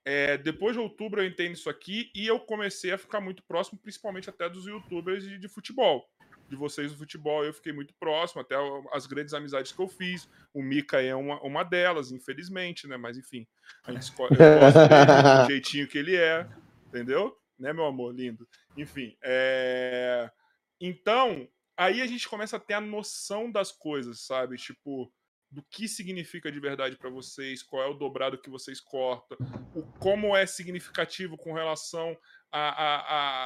É, 0.04 0.38
depois 0.38 0.74
de 0.74 0.80
outubro 0.80 1.22
eu 1.22 1.28
entendo 1.28 1.54
isso 1.54 1.70
aqui 1.70 2.10
e 2.16 2.26
eu 2.26 2.40
comecei 2.40 2.92
a 2.92 2.98
ficar 2.98 3.20
muito 3.20 3.44
próximo, 3.44 3.78
principalmente 3.78 4.30
até 4.30 4.50
dos 4.50 4.66
youtubers 4.66 5.24
de, 5.24 5.38
de 5.38 5.48
futebol. 5.48 6.10
De 6.50 6.56
vocês 6.56 6.94
do 6.94 6.98
futebol, 6.98 7.44
eu 7.44 7.54
fiquei 7.54 7.74
muito 7.74 7.94
próximo, 8.00 8.42
até 8.42 8.56
as 8.94 9.06
grandes 9.06 9.34
amizades 9.34 9.74
que 9.74 9.82
eu 9.82 9.88
fiz. 9.88 10.30
O 10.54 10.64
Mika 10.64 11.02
é 11.02 11.14
uma, 11.14 11.42
uma 11.42 11.64
delas, 11.64 12.12
infelizmente, 12.12 12.88
né? 12.88 12.96
Mas 12.96 13.18
enfim, 13.18 13.46
a 13.84 13.92
gente 13.92 14.04
escolhe 14.04 14.34
do 14.34 14.38
jeitinho 15.52 15.90
que 15.90 15.98
ele 15.98 16.16
é, 16.16 16.48
entendeu? 16.88 17.38
Né, 17.60 17.74
meu 17.74 17.86
amor 17.86 18.16
lindo? 18.16 18.48
Enfim, 18.78 19.18
é... 19.22 20.32
então 20.80 21.50
aí 21.78 22.02
a 22.02 22.08
gente 22.08 22.28
começa 22.28 22.58
a 22.58 22.60
ter 22.60 22.74
a 22.74 22.82
noção 22.82 23.52
das 23.52 23.72
coisas, 23.72 24.26
sabe? 24.26 24.58
Tipo, 24.58 25.12
do 25.50 25.64
que 25.72 25.88
significa 25.88 26.52
de 26.52 26.60
verdade 26.60 26.98
para 26.98 27.10
vocês, 27.10 27.64
qual 27.64 27.84
é 27.84 27.88
o 27.88 27.94
dobrado 27.94 28.38
que 28.38 28.50
vocês 28.50 28.82
cortam, 28.82 29.38
o 29.74 29.84
como 30.00 30.36
é 30.36 30.46
significativo 30.46 31.38
com 31.38 31.54
relação 31.54 32.18
a, 32.52 32.60
a, 32.60 32.98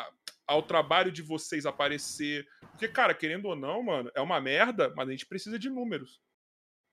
a, 0.03 0.11
ao 0.47 0.63
trabalho 0.63 1.11
de 1.11 1.21
vocês 1.21 1.65
aparecer. 1.65 2.47
Porque, 2.71 2.87
cara, 2.87 3.13
querendo 3.13 3.45
ou 3.45 3.55
não, 3.55 3.83
mano, 3.83 4.09
é 4.15 4.21
uma 4.21 4.41
merda, 4.41 4.91
mas 4.95 5.07
a 5.07 5.11
gente 5.11 5.25
precisa 5.25 5.59
de 5.59 5.69
números. 5.69 6.19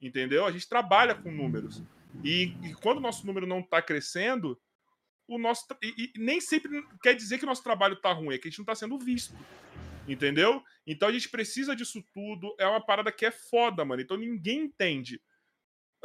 Entendeu? 0.01 0.45
A 0.45 0.53
gente 0.53 0.69
trabalha 0.69 1.15
com 1.15 1.31
números. 1.31 1.83
E, 2.23 2.55
e 2.63 2.75
quando 2.75 2.99
o 2.99 3.03
nosso 3.03 3.27
número 3.27 3.47
não 3.47 3.63
tá 3.63 3.81
crescendo, 3.81 4.61
o 5.27 5.39
nosso. 5.39 5.65
E, 5.83 6.13
e, 6.15 6.19
nem 6.19 6.41
sempre 6.41 6.83
quer 7.03 7.15
dizer 7.15 7.39
que 7.39 7.45
o 7.45 7.49
nosso 7.49 7.63
trabalho 7.63 7.97
tá 7.97 8.13
ruim, 8.13 8.35
é 8.35 8.39
que 8.39 8.49
a 8.49 8.51
gente 8.51 8.59
não 8.59 8.65
tá 8.65 8.75
sendo 8.75 8.99
visto. 8.99 9.35
Entendeu? 10.09 10.65
Então 10.87 11.09
a 11.09 11.13
gente 11.13 11.29
precisa 11.29 11.77
disso 11.77 12.03
tudo. 12.15 12.55
É 12.59 12.67
uma 12.67 12.85
parada 12.85 13.13
que 13.13 13.27
é 13.27 13.31
foda, 13.31 13.85
mano. 13.85 14.01
Então 14.01 14.17
ninguém 14.17 14.61
entende. 14.61 15.21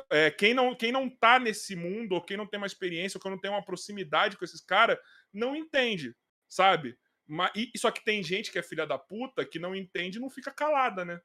É, 0.10 0.32
quem, 0.32 0.54
não, 0.54 0.76
quem 0.76 0.92
não 0.92 1.10
tá 1.10 1.40
nesse 1.40 1.76
mundo, 1.76 2.14
ou 2.14 2.22
quem 2.22 2.36
não 2.36 2.48
tem 2.48 2.58
uma 2.58 2.68
experiência, 2.68 3.18
ou 3.18 3.22
quem 3.22 3.32
não 3.32 3.40
tem 3.40 3.52
uma 3.52 3.64
proximidade 3.64 4.38
com 4.38 4.44
esses 4.44 4.60
caras, 4.60 4.98
não 5.32 5.56
entende, 5.56 6.16
sabe? 6.50 6.98
Mas, 7.28 7.52
e, 7.56 7.72
só 7.78 7.92
que 7.92 8.04
tem 8.04 8.22
gente 8.24 8.52
que 8.52 8.60
é 8.60 8.64
filha 8.64 8.86
da 8.86 8.98
puta 8.98 9.46
que 9.46 9.60
não 9.60 9.76
entende 9.76 10.18
e 10.18 10.22
não 10.22 10.30
fica 10.30 10.52
calada, 10.52 11.06
né? 11.06 11.22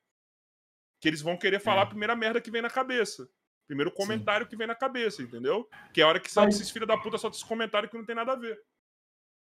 Que 1.00 1.08
eles 1.08 1.22
vão 1.22 1.36
querer 1.36 1.60
falar 1.60 1.80
é. 1.80 1.84
a 1.84 1.88
primeira 1.88 2.14
merda 2.14 2.40
que 2.40 2.50
vem 2.50 2.62
na 2.62 2.70
cabeça. 2.70 3.28
Primeiro 3.66 3.90
comentário 3.90 4.44
Sim. 4.46 4.50
que 4.50 4.56
vem 4.56 4.66
na 4.66 4.74
cabeça, 4.74 5.22
entendeu? 5.22 5.68
Que 5.92 6.00
é 6.00 6.04
a 6.04 6.08
hora 6.08 6.20
que 6.20 6.30
sabe 6.30 6.52
esses 6.52 6.70
filhos 6.70 6.88
da 6.88 6.96
puta 6.96 7.18
só 7.18 7.28
esse 7.28 7.44
comentário 7.44 7.88
que 7.88 7.96
não 7.96 8.04
tem 8.04 8.14
nada 8.14 8.32
a 8.32 8.36
ver 8.36 8.58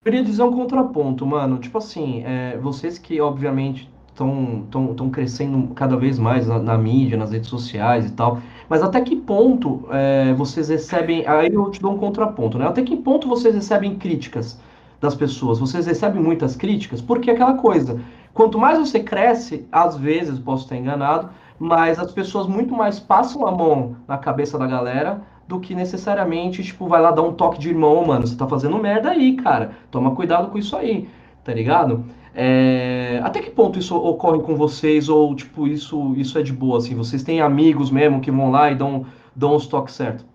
queria 0.05 0.23
dizer 0.23 0.43
um 0.43 0.51
contraponto, 0.51 1.25
mano. 1.25 1.57
Tipo 1.57 1.79
assim, 1.79 2.23
é, 2.23 2.57
vocês 2.57 2.99
que 2.99 3.19
obviamente 3.19 3.89
estão 4.11 5.09
crescendo 5.11 5.73
cada 5.73 5.97
vez 5.97 6.19
mais 6.19 6.47
na, 6.47 6.59
na, 6.59 6.77
mídia, 6.77 7.17
nas 7.17 7.31
redes 7.31 7.49
sociais 7.49 8.05
e 8.05 8.11
tal. 8.11 8.39
Mas 8.69 8.83
até 8.83 9.01
que 9.01 9.15
ponto 9.15 9.87
é, 9.91 10.31
vocês 10.35 10.69
recebem. 10.69 11.27
Aí 11.27 11.51
eu 11.51 11.71
te 11.71 11.81
dou 11.81 11.93
um 11.93 11.97
contraponto, 11.97 12.59
né? 12.59 12.67
Até 12.67 12.83
que 12.83 12.95
ponto 12.95 13.27
vocês 13.27 13.55
recebem 13.55 13.95
críticas 13.95 14.59
das 15.01 15.15
pessoas? 15.15 15.59
Vocês 15.59 15.87
recebem 15.87 16.21
muitas 16.21 16.55
críticas? 16.55 17.01
Porque 17.01 17.31
é 17.31 17.33
aquela 17.33 17.55
coisa. 17.55 17.99
Quanto 18.31 18.59
mais 18.59 18.77
você 18.77 18.99
cresce, 18.99 19.65
às 19.71 19.97
vezes, 19.97 20.37
posso 20.37 20.65
estar 20.65 20.77
enganado, 20.77 21.29
mas 21.57 21.97
as 21.97 22.11
pessoas 22.11 22.45
muito 22.45 22.75
mais 22.75 22.99
passam 22.99 23.47
a 23.47 23.51
mão 23.51 23.95
na 24.07 24.19
cabeça 24.19 24.57
da 24.57 24.67
galera 24.67 25.21
do 25.47 25.59
que 25.59 25.75
necessariamente, 25.75 26.63
tipo, 26.63 26.87
vai 26.87 27.01
lá 27.01 27.11
dar 27.11 27.21
um 27.21 27.33
toque 27.33 27.59
de 27.59 27.69
irmão, 27.69 28.03
mano, 28.05 28.25
você 28.25 28.35
tá 28.35 28.47
fazendo 28.47 28.77
merda 28.77 29.11
aí, 29.11 29.35
cara. 29.35 29.71
Toma 29.91 30.15
cuidado 30.15 30.49
com 30.49 30.57
isso 30.57 30.75
aí, 30.75 31.07
tá 31.43 31.53
ligado? 31.53 32.03
É... 32.33 33.19
Até 33.23 33.41
que 33.41 33.51
ponto 33.51 33.77
isso 33.77 33.95
ocorre 33.95 34.41
com 34.41 34.55
vocês, 34.55 35.07
ou, 35.07 35.35
tipo, 35.35 35.67
isso, 35.67 36.13
isso 36.17 36.37
é 36.37 36.41
de 36.41 36.51
boa, 36.51 36.79
assim? 36.79 36.95
Vocês 36.95 37.23
têm 37.23 37.41
amigos 37.41 37.91
mesmo 37.91 38.21
que 38.21 38.31
vão 38.31 38.49
lá 38.49 38.71
e 38.71 38.75
dão, 38.75 39.05
dão 39.35 39.55
os 39.55 39.67
toques 39.67 39.95
certos? 39.95 40.25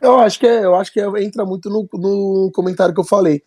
Eu 0.00 0.20
acho 0.20 0.38
que, 0.38 0.46
é, 0.46 0.64
eu 0.64 0.74
acho 0.76 0.92
que 0.92 1.00
é, 1.00 1.06
entra 1.24 1.44
muito 1.44 1.68
no, 1.68 1.88
no 1.92 2.50
comentário 2.52 2.94
que 2.94 3.00
eu 3.00 3.04
falei. 3.04 3.42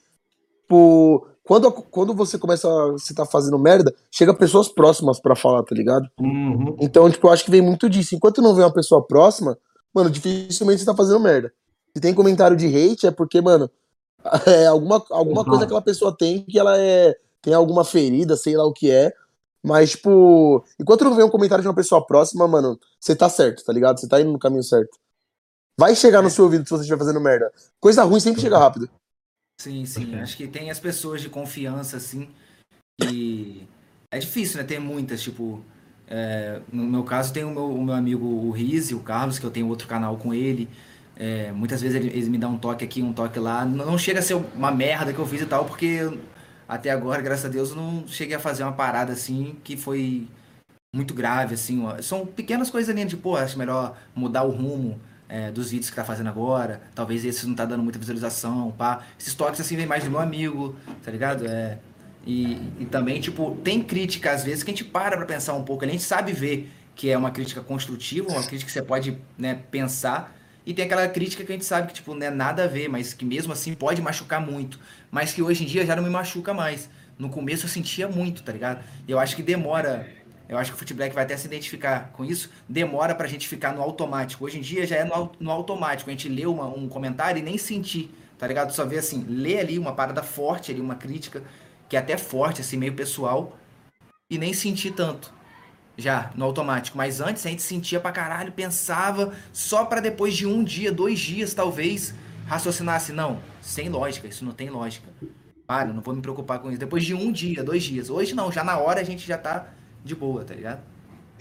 Tipo, 0.62 1.26
quando, 1.44 1.72
quando 1.72 2.14
você 2.14 2.38
começa 2.38 2.68
a 2.68 2.98
se 3.00 3.16
tá 3.16 3.26
fazendo 3.26 3.58
merda, 3.58 3.92
chega 4.12 4.34
pessoas 4.36 4.68
próximas 4.68 5.20
para 5.20 5.36
falar, 5.36 5.64
tá 5.64 5.74
ligado? 5.74 6.08
Uhum. 6.20 6.76
Então, 6.80 7.10
tipo, 7.10 7.26
eu 7.26 7.32
acho 7.32 7.44
que 7.44 7.50
vem 7.50 7.62
muito 7.62 7.90
disso. 7.90 8.14
Enquanto 8.14 8.42
não 8.42 8.54
vem 8.54 8.64
uma 8.64 8.72
pessoa 8.72 9.04
próxima, 9.04 9.58
mano, 9.94 10.10
dificilmente 10.10 10.80
você 10.80 10.86
tá 10.86 10.96
fazendo 10.96 11.20
merda. 11.20 11.54
Se 11.96 12.02
tem 12.02 12.14
comentário 12.14 12.56
de 12.56 12.68
hate, 12.68 13.08
é 13.08 13.12
porque, 13.12 13.42
mano, 13.42 13.70
é 14.46 14.68
alguma, 14.68 15.04
alguma 15.10 15.44
coisa 15.44 15.60
que 15.60 15.66
aquela 15.66 15.82
pessoa 15.82 16.16
tem 16.16 16.44
que 16.44 16.60
ela 16.60 16.78
é. 16.78 17.18
Tem 17.42 17.54
alguma 17.54 17.86
ferida, 17.86 18.36
sei 18.36 18.58
lá 18.58 18.66
o 18.66 18.74
que 18.74 18.92
é. 18.92 19.14
Mas, 19.64 19.92
tipo, 19.92 20.64
enquanto 20.80 21.04
não 21.04 21.16
vem 21.16 21.24
um 21.24 21.30
comentário 21.30 21.62
de 21.62 21.68
uma 21.68 21.76
pessoa 21.76 22.06
próxima, 22.06 22.48
mano, 22.48 22.78
você 23.00 23.16
tá 23.16 23.30
certo, 23.30 23.64
tá 23.64 23.72
ligado? 23.72 24.00
Você 24.00 24.08
tá 24.08 24.20
indo 24.20 24.32
no 24.32 24.40
caminho 24.40 24.64
certo. 24.64 24.98
Vai 25.78 25.96
chegar 25.96 26.22
no 26.22 26.28
é. 26.28 26.32
seu 26.32 26.44
ouvido 26.44 26.66
se 26.66 26.70
você 26.70 26.82
estiver 26.82 26.98
fazendo 26.98 27.22
merda. 27.22 27.52
Coisa 27.80 28.04
ruim 28.04 28.20
sempre 28.20 28.42
chega 28.42 28.58
rápido. 28.58 28.90
Sim, 29.60 29.86
sim. 29.86 30.16
Acho 30.16 30.36
que 30.36 30.48
tem 30.48 30.70
as 30.70 30.80
pessoas 30.80 31.22
de 31.22 31.30
confiança, 31.30 31.98
assim. 31.98 32.30
E 33.02 33.66
é 34.12 34.20
difícil, 34.20 34.58
né? 34.58 34.64
Ter 34.64 34.80
muitas, 34.80 35.22
tipo. 35.22 35.64
É, 36.10 36.60
no 36.74 36.84
meu 36.86 37.04
caso, 37.04 37.32
tem 37.32 37.44
o 37.44 37.52
meu, 37.52 37.70
o 37.70 37.84
meu 37.84 37.94
amigo 37.94 38.26
o 38.26 38.50
Riz, 38.50 38.92
o 38.92 39.00
Carlos, 39.00 39.38
que 39.38 39.46
eu 39.46 39.52
tenho 39.52 39.68
outro 39.68 39.88
canal 39.88 40.18
com 40.18 40.34
ele. 40.34 40.68
É, 41.16 41.52
muitas 41.52 41.82
vezes 41.82 41.96
ele, 41.96 42.08
ele, 42.08 42.30
me 42.30 42.38
dá 42.38 42.48
um 42.48 42.58
toque 42.58 42.84
aqui, 42.84 43.04
um 43.04 43.14
toque 43.14 43.38
lá. 43.40 43.64
Não 43.64 43.98
chega 43.98 44.20
a 44.20 44.22
ser 44.24 44.34
uma 44.56 44.72
merda 44.72 45.14
que 45.14 45.20
eu 45.20 45.28
fiz 45.28 45.42
e 45.42 45.46
tal, 45.46 45.66
porque 45.66 46.10
até 46.68 46.90
agora, 46.90 47.22
graças 47.22 47.46
a 47.46 47.50
Deus, 47.50 47.70
eu 47.70 47.76
não 47.76 48.08
cheguei 48.08 48.36
a 48.36 48.40
fazer 48.40 48.64
uma 48.64 48.72
parada 48.72 49.14
assim 49.14 49.56
que 49.64 49.78
foi 49.78 50.28
muito 50.96 51.14
grave, 51.14 51.54
assim. 51.54 51.86
Ó. 51.86 52.02
São 52.02 52.26
pequenas 52.26 52.70
coisas 52.70 52.90
ali 52.90 53.06
de, 53.06 53.16
pô, 53.16 53.36
acho 53.36 53.58
melhor 53.58 53.96
mudar 54.16 54.44
o 54.44 54.50
rumo 54.50 55.00
é, 55.28 55.52
dos 55.52 55.70
vídeos 55.70 55.90
que 55.90 55.96
tá 55.96 56.04
fazendo 56.04 56.30
agora. 56.30 56.82
Talvez 56.96 57.24
esse 57.24 57.46
não 57.46 57.54
tá 57.54 57.66
dando 57.66 57.84
muita 57.84 58.00
visualização, 58.00 58.72
pá. 58.72 59.04
Esses 59.20 59.36
toques 59.36 59.62
assim 59.62 59.76
vem 59.76 59.86
mais 59.86 60.04
do 60.04 60.10
meu 60.10 60.20
amigo, 60.20 60.76
tá 61.04 61.12
ligado? 61.12 61.46
É, 61.46 61.78
e, 62.30 62.62
e 62.82 62.86
também, 62.86 63.20
tipo, 63.20 63.58
tem 63.64 63.82
crítica 63.82 64.32
às 64.32 64.44
vezes 64.44 64.62
que 64.62 64.70
a 64.70 64.74
gente 64.74 64.86
para 64.86 65.18
pra 65.18 65.26
pensar 65.26 65.56
um 65.56 65.64
pouco. 65.64 65.84
A 65.84 65.88
gente 65.88 66.04
sabe 66.04 66.32
ver 66.32 66.72
que 66.94 67.10
é 67.10 67.18
uma 67.18 67.32
crítica 67.32 67.60
construtiva, 67.60 68.30
uma 68.30 68.44
crítica 68.44 68.68
que 68.68 68.72
você 68.72 68.84
pode 68.84 69.18
né, 69.36 69.60
pensar. 69.72 70.36
E 70.64 70.72
tem 70.72 70.86
aquela 70.86 71.08
crítica 71.08 71.44
que 71.44 71.52
a 71.52 71.56
gente 71.56 71.66
sabe 71.66 71.88
que, 71.88 71.94
tipo, 71.96 72.14
não 72.14 72.28
é 72.28 72.30
nada 72.30 72.66
a 72.66 72.68
ver, 72.68 72.88
mas 72.88 73.16
que 73.16 73.26
mesmo 73.26 73.52
assim 73.52 73.74
pode 73.74 74.00
machucar 74.00 74.40
muito. 74.40 74.80
Mas 75.10 75.34
que 75.34 75.42
hoje 75.42 75.64
em 75.64 75.66
dia 75.66 75.84
já 75.84 75.96
não 75.96 76.04
me 76.04 76.10
machuca 76.12 76.54
mais. 76.54 76.88
No 77.18 77.30
começo 77.30 77.66
eu 77.66 77.70
sentia 77.70 78.08
muito, 78.08 78.44
tá 78.44 78.52
ligado? 78.52 78.84
E 79.08 79.12
eu 79.12 79.18
acho 79.18 79.36
que 79.36 79.42
demora. 79.42 80.08
Eu 80.48 80.60
acho 80.60 80.70
que 80.70 80.76
o 80.76 80.78
Footblack 80.78 81.16
vai 81.16 81.24
até 81.24 81.36
se 81.36 81.48
identificar 81.48 82.12
com 82.14 82.24
isso. 82.24 82.52
Demora 82.68 83.16
pra 83.16 83.28
gente 83.28 83.48
ficar 83.48 83.74
no 83.74 83.82
automático. 83.82 84.46
Hoje 84.46 84.60
em 84.60 84.62
dia 84.62 84.86
já 84.86 84.98
é 84.98 85.04
no, 85.04 85.32
no 85.40 85.50
automático. 85.50 86.12
A 86.12 86.14
gente 86.14 86.30
lê 86.30 86.46
uma, 86.46 86.68
um 86.68 86.88
comentário 86.88 87.40
e 87.40 87.42
nem 87.42 87.58
sentir, 87.58 88.12
tá 88.38 88.46
ligado? 88.46 88.72
Só 88.72 88.86
vê 88.86 89.00
assim, 89.00 89.26
lê 89.28 89.60
ali 89.60 89.80
uma 89.80 89.94
parada 89.94 90.22
forte 90.22 90.72
ali, 90.72 90.80
uma 90.80 90.96
crítica 90.96 91.42
que 91.90 91.98
é 91.98 92.00
até 92.00 92.18
forte, 92.18 92.62
assim, 92.62 92.78
meio 92.78 92.94
pessoal, 92.94 93.58
e 94.30 94.38
nem 94.38 94.54
senti 94.54 94.92
tanto 94.92 95.34
já 95.98 96.32
no 96.36 96.46
automático. 96.46 96.98
Mas 96.98 97.20
antes 97.20 97.46
a 97.46 97.50
gente 97.50 97.62
sentia 97.62 98.00
pra 98.00 98.12
caralho, 98.12 98.52
pensava, 98.52 99.34
só 99.52 99.84
para 99.84 100.00
depois 100.00 100.36
de 100.36 100.46
um 100.46 100.64
dia, 100.64 100.92
dois 100.92 101.20
dias, 101.20 101.54
talvez, 101.54 102.14
raciocinar 102.46 102.96
assim, 102.96 103.14
não, 103.14 103.42
sem 103.60 103.90
lógica, 103.90 104.28
isso 104.28 104.46
não 104.46 104.54
tem 104.54 104.70
lógica. 104.70 105.10
Para, 105.68 105.94
não 105.94 106.02
vou 106.02 106.16
me 106.16 106.22
preocupar 106.22 106.60
com 106.60 106.70
isso. 106.70 106.80
Depois 106.80 107.04
de 107.04 107.14
um 107.14 107.32
dia, 107.32 107.64
dois 107.64 107.84
dias. 107.84 108.10
Hoje 108.10 108.34
não, 108.34 108.52
já 108.52 108.64
na 108.64 108.80
hora 108.80 109.02
a 109.02 109.04
gente 109.04 109.28
já 109.28 109.38
tá 109.38 109.68
de 110.04 110.16
boa, 110.16 110.44
tá 110.44 110.56
ligado? 110.56 110.82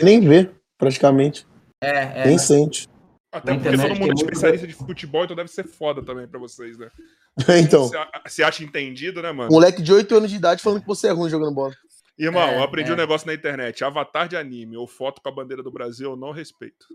Nem 0.00 0.20
vê, 0.20 0.50
praticamente. 0.76 1.46
É, 1.82 2.22
é. 2.22 2.26
Nem 2.26 2.36
sente. 2.36 2.86
Até 3.32 3.54
porque 3.54 3.76
todo 3.76 3.96
mundo 3.96 4.10
é 4.10 4.14
especialista 4.14 4.66
de 4.66 4.74
futebol, 4.74 5.24
então 5.24 5.36
deve 5.36 5.50
ser 5.50 5.66
foda 5.66 6.02
também 6.02 6.26
pra 6.26 6.38
vocês, 6.38 6.78
né? 6.78 6.90
então. 7.60 7.90
Você 8.27 8.43
acha 8.43 8.65
entendido, 8.65 9.23
né, 9.23 9.32
mano? 9.32 9.51
Moleque 9.51 9.82
de 9.82 9.93
8 9.93 10.15
anos 10.15 10.31
de 10.31 10.36
idade 10.36 10.62
falando 10.62 10.81
que 10.81 10.86
você 10.86 11.09
é 11.09 11.12
ruim 11.12 11.31
jogando 11.31 11.55
bola. 11.55 11.73
Irmão, 12.19 12.43
é, 12.43 12.59
eu 12.59 12.62
aprendi 12.62 12.90
é. 12.90 12.94
um 12.94 12.97
negócio 12.97 13.27
na 13.27 13.35
internet. 13.35 13.85
Avatar 13.85 14.28
de 14.28 14.36
anime 14.36 14.77
ou 14.77 14.86
foto 14.86 15.23
com 15.23 15.28
a 15.28 15.32
bandeira 15.32 15.62
do 15.62 15.70
Brasil, 15.70 16.10
eu 16.10 16.16
não 16.16 16.32
respeito. 16.32 16.86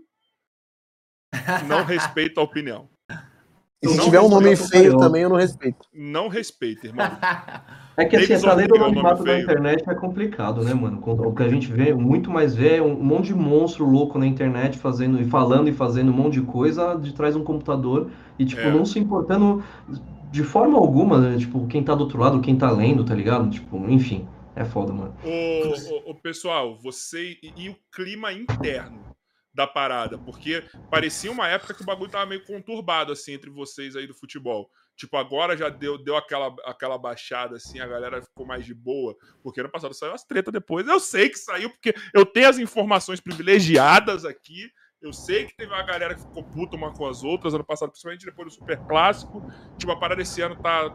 Não 1.66 1.84
respeito 1.84 2.38
a 2.38 2.44
opinião. 2.44 2.88
E 3.82 3.88
se 3.88 3.96
não 3.96 4.04
tiver 4.04 4.20
um 4.20 4.28
nome 4.28 4.56
feio 4.56 4.96
também, 4.96 5.22
eu 5.22 5.28
não 5.28 5.36
respeito. 5.36 5.86
Não 5.92 6.28
respeito, 6.28 6.86
irmão. 6.86 7.06
É 7.96 8.04
que 8.04 8.16
assim, 8.16 8.32
essa 8.32 8.52
lei 8.52 8.66
do 8.66 8.74
anonimato 8.74 9.22
da 9.22 9.38
internet 9.38 9.88
é 9.88 9.94
complicado, 9.94 10.64
né, 10.64 10.74
mano? 10.74 11.00
O 11.00 11.32
que 11.32 11.44
a 11.44 11.48
gente 11.48 11.70
vê, 11.70 11.94
muito 11.94 12.28
mais 12.28 12.52
vê, 12.52 12.78
é 12.78 12.82
um 12.82 13.00
monte 13.00 13.26
de 13.26 13.34
monstro 13.34 13.84
louco 13.88 14.18
na 14.18 14.26
internet 14.26 14.76
fazendo 14.78 15.20
e 15.20 15.24
falando 15.24 15.68
e 15.68 15.72
fazendo 15.72 16.10
um 16.10 16.14
monte 16.14 16.40
de 16.40 16.42
coisa 16.42 16.96
de 16.96 17.12
trás 17.14 17.34
de 17.36 17.40
um 17.40 17.44
computador 17.44 18.10
e, 18.36 18.44
tipo, 18.44 18.62
é. 18.62 18.70
não 18.70 18.84
se 18.84 18.98
importando 18.98 19.62
de 20.34 20.42
forma 20.42 20.76
alguma, 20.76 21.20
né? 21.20 21.38
tipo, 21.38 21.64
quem 21.68 21.84
tá 21.84 21.94
do 21.94 22.02
outro 22.02 22.18
lado, 22.18 22.40
quem 22.40 22.58
tá 22.58 22.68
lendo, 22.68 23.04
tá 23.04 23.14
ligado? 23.14 23.48
Tipo, 23.48 23.76
enfim, 23.88 24.28
é 24.56 24.64
foda, 24.64 24.92
mano. 24.92 25.16
Ô, 25.22 26.08
ô, 26.08 26.10
ô 26.10 26.14
pessoal, 26.16 26.76
você 26.76 27.38
e, 27.40 27.52
e 27.56 27.68
o 27.68 27.76
clima 27.92 28.32
interno 28.32 29.14
da 29.54 29.64
parada, 29.64 30.18
porque 30.18 30.64
parecia 30.90 31.30
uma 31.30 31.46
época 31.46 31.72
que 31.72 31.82
o 31.82 31.86
bagulho 31.86 32.10
tava 32.10 32.26
meio 32.26 32.44
conturbado, 32.44 33.12
assim, 33.12 33.34
entre 33.34 33.48
vocês 33.48 33.94
aí 33.94 34.08
do 34.08 34.14
futebol. 34.14 34.68
Tipo, 34.96 35.16
agora 35.16 35.56
já 35.56 35.68
deu, 35.68 35.96
deu 35.96 36.16
aquela, 36.16 36.52
aquela 36.64 36.98
baixada, 36.98 37.54
assim, 37.54 37.78
a 37.78 37.86
galera 37.86 38.20
ficou 38.20 38.44
mais 38.44 38.66
de 38.66 38.74
boa. 38.74 39.16
Porque 39.40 39.60
ano 39.60 39.70
passado 39.70 39.94
saiu 39.94 40.14
as 40.14 40.24
treta 40.24 40.50
depois. 40.50 40.88
Eu 40.88 40.98
sei 40.98 41.28
que 41.28 41.38
saiu, 41.38 41.70
porque 41.70 41.94
eu 42.12 42.26
tenho 42.26 42.48
as 42.48 42.58
informações 42.58 43.20
privilegiadas 43.20 44.24
aqui. 44.24 44.68
Eu 45.04 45.12
sei 45.12 45.44
que 45.44 45.54
teve 45.54 45.70
uma 45.70 45.82
galera 45.82 46.14
que 46.14 46.22
ficou 46.22 46.42
puta 46.42 46.76
uma 46.76 46.90
com 46.90 47.06
as 47.06 47.22
outras 47.22 47.52
ano 47.52 47.62
passado, 47.62 47.90
principalmente 47.90 48.24
depois 48.24 48.48
do 48.48 48.54
Super 48.54 48.78
Clássico. 48.88 49.42
Tipo, 49.76 49.92
a 49.92 49.96
parada 49.96 50.22
desse 50.22 50.40
ano 50.40 50.56
tá. 50.56 50.90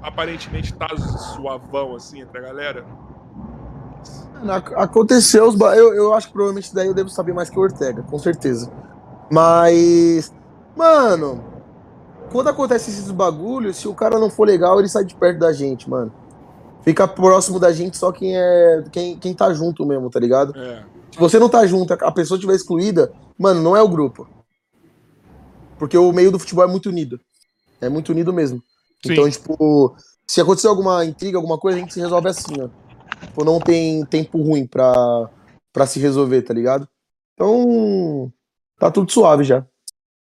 Aparentemente 0.00 0.72
tá 0.72 0.86
suavão, 1.34 1.96
assim, 1.96 2.20
entre 2.20 2.38
a 2.38 2.42
galera. 2.42 2.86
Aconteceu 4.76 5.48
os. 5.48 5.58
Eu, 5.60 5.92
eu 5.94 6.14
acho 6.14 6.28
que 6.28 6.32
provavelmente 6.32 6.72
daí 6.72 6.86
eu 6.86 6.94
devo 6.94 7.08
saber 7.08 7.32
mais 7.32 7.50
que 7.50 7.58
o 7.58 7.62
Ortega, 7.62 8.04
com 8.04 8.20
certeza. 8.20 8.70
Mas. 9.28 10.32
Mano. 10.76 11.44
Quando 12.30 12.46
acontece 12.46 12.90
esses 12.90 13.10
bagulhos, 13.10 13.78
se 13.78 13.88
o 13.88 13.94
cara 13.94 14.20
não 14.20 14.30
for 14.30 14.46
legal, 14.46 14.78
ele 14.78 14.88
sai 14.88 15.04
de 15.04 15.16
perto 15.16 15.40
da 15.40 15.52
gente, 15.52 15.90
mano. 15.90 16.12
Fica 16.82 17.08
próximo 17.08 17.58
da 17.58 17.72
gente 17.72 17.96
só 17.96 18.12
quem 18.12 18.36
é. 18.36 18.84
Quem, 18.92 19.18
quem 19.18 19.34
tá 19.34 19.52
junto 19.52 19.84
mesmo, 19.84 20.08
tá 20.08 20.20
ligado? 20.20 20.56
É. 20.56 20.84
Se 21.10 21.18
você 21.18 21.36
não 21.40 21.48
tá 21.48 21.66
junto, 21.66 21.92
a 21.92 22.12
pessoa 22.12 22.36
estiver 22.36 22.54
excluída, 22.54 23.12
mano, 23.40 23.62
não 23.62 23.76
é 23.76 23.82
o 23.82 23.88
grupo. 23.88 24.28
Porque 25.78 25.96
o 25.96 26.12
meio 26.12 26.30
do 26.30 26.38
futebol 26.38 26.64
é 26.64 26.68
muito 26.68 26.88
unido. 26.88 27.20
É 27.80 27.88
muito 27.88 28.10
unido 28.10 28.32
mesmo. 28.32 28.62
Sim. 29.04 29.12
Então, 29.12 29.30
tipo, 29.30 29.96
se 30.26 30.40
acontecer 30.40 30.68
alguma 30.68 31.04
intriga, 31.04 31.38
alguma 31.38 31.58
coisa, 31.58 31.78
a 31.78 31.80
gente 31.80 31.94
se 31.94 32.00
resolve 32.00 32.28
assim, 32.28 32.54
ó. 32.60 32.68
Tipo, 33.26 33.44
não 33.44 33.58
tem 33.58 34.04
tempo 34.04 34.40
ruim 34.42 34.66
pra, 34.66 34.92
pra 35.72 35.86
se 35.86 35.98
resolver, 35.98 36.42
tá 36.42 36.52
ligado? 36.52 36.88
Então, 37.34 38.32
tá 38.78 38.90
tudo 38.90 39.10
suave 39.10 39.44
já. 39.44 39.64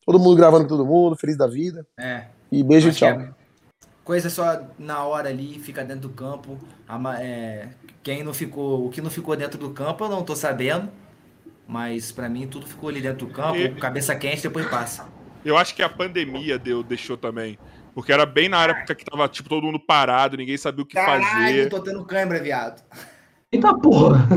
Todo 0.05 0.19
mundo 0.19 0.35
gravando 0.35 0.65
com 0.65 0.69
todo 0.69 0.85
mundo, 0.85 1.15
feliz 1.15 1.37
da 1.37 1.47
vida. 1.47 1.87
É. 1.97 2.27
E 2.51 2.63
beijo 2.63 2.89
e 2.89 2.91
que 2.91 2.97
tchau. 2.97 3.09
é 3.09 3.37
coisa 4.07 4.29
só 4.29 4.61
na 4.79 5.03
hora 5.03 5.27
ali, 5.27 5.59
fica 5.59 5.83
dentro 5.83 6.07
do 6.07 6.09
campo. 6.15 6.57
É, 7.19 7.67
quem 8.01 8.23
não 8.23 8.33
ficou, 8.33 8.87
o 8.87 8.89
que 8.89 9.01
não 9.01 9.09
ficou 9.09 9.35
dentro 9.35 9.59
do 9.59 9.71
campo 9.71 10.05
eu 10.05 10.09
não 10.09 10.23
tô 10.23 10.33
sabendo. 10.33 10.89
Mas 11.67 12.11
pra 12.11 12.29
mim 12.29 12.47
tudo 12.47 12.65
ficou 12.65 12.89
ali 12.89 13.01
dentro 13.01 13.27
do 13.27 13.33
campo, 13.33 13.57
E- 13.57 13.75
cabeça 13.75 14.15
quente, 14.15 14.41
depois 14.43 14.65
passa. 14.67 15.07
Eu 15.43 15.57
acho 15.57 15.75
que 15.75 15.83
a 15.83 15.89
pandemia 15.89 16.57
deu, 16.57 16.81
deixou 16.81 17.17
também. 17.17 17.59
Porque 17.93 18.11
era 18.13 18.25
bem 18.25 18.47
na 18.47 18.63
época 18.63 18.93
que 18.95 19.03
tava, 19.03 19.27
tipo, 19.27 19.49
todo 19.49 19.63
mundo 19.63 19.79
parado, 19.79 20.37
ninguém 20.37 20.55
sabia 20.57 20.83
o 20.83 20.85
que 20.87 20.93
Caralho, 20.95 21.23
fazer. 21.25 21.69
tô 21.69 21.79
tendo 21.81 22.05
câimbra, 22.05 22.39
viado. 22.41 22.83
Eita 23.51 23.73
porra! 23.77 24.27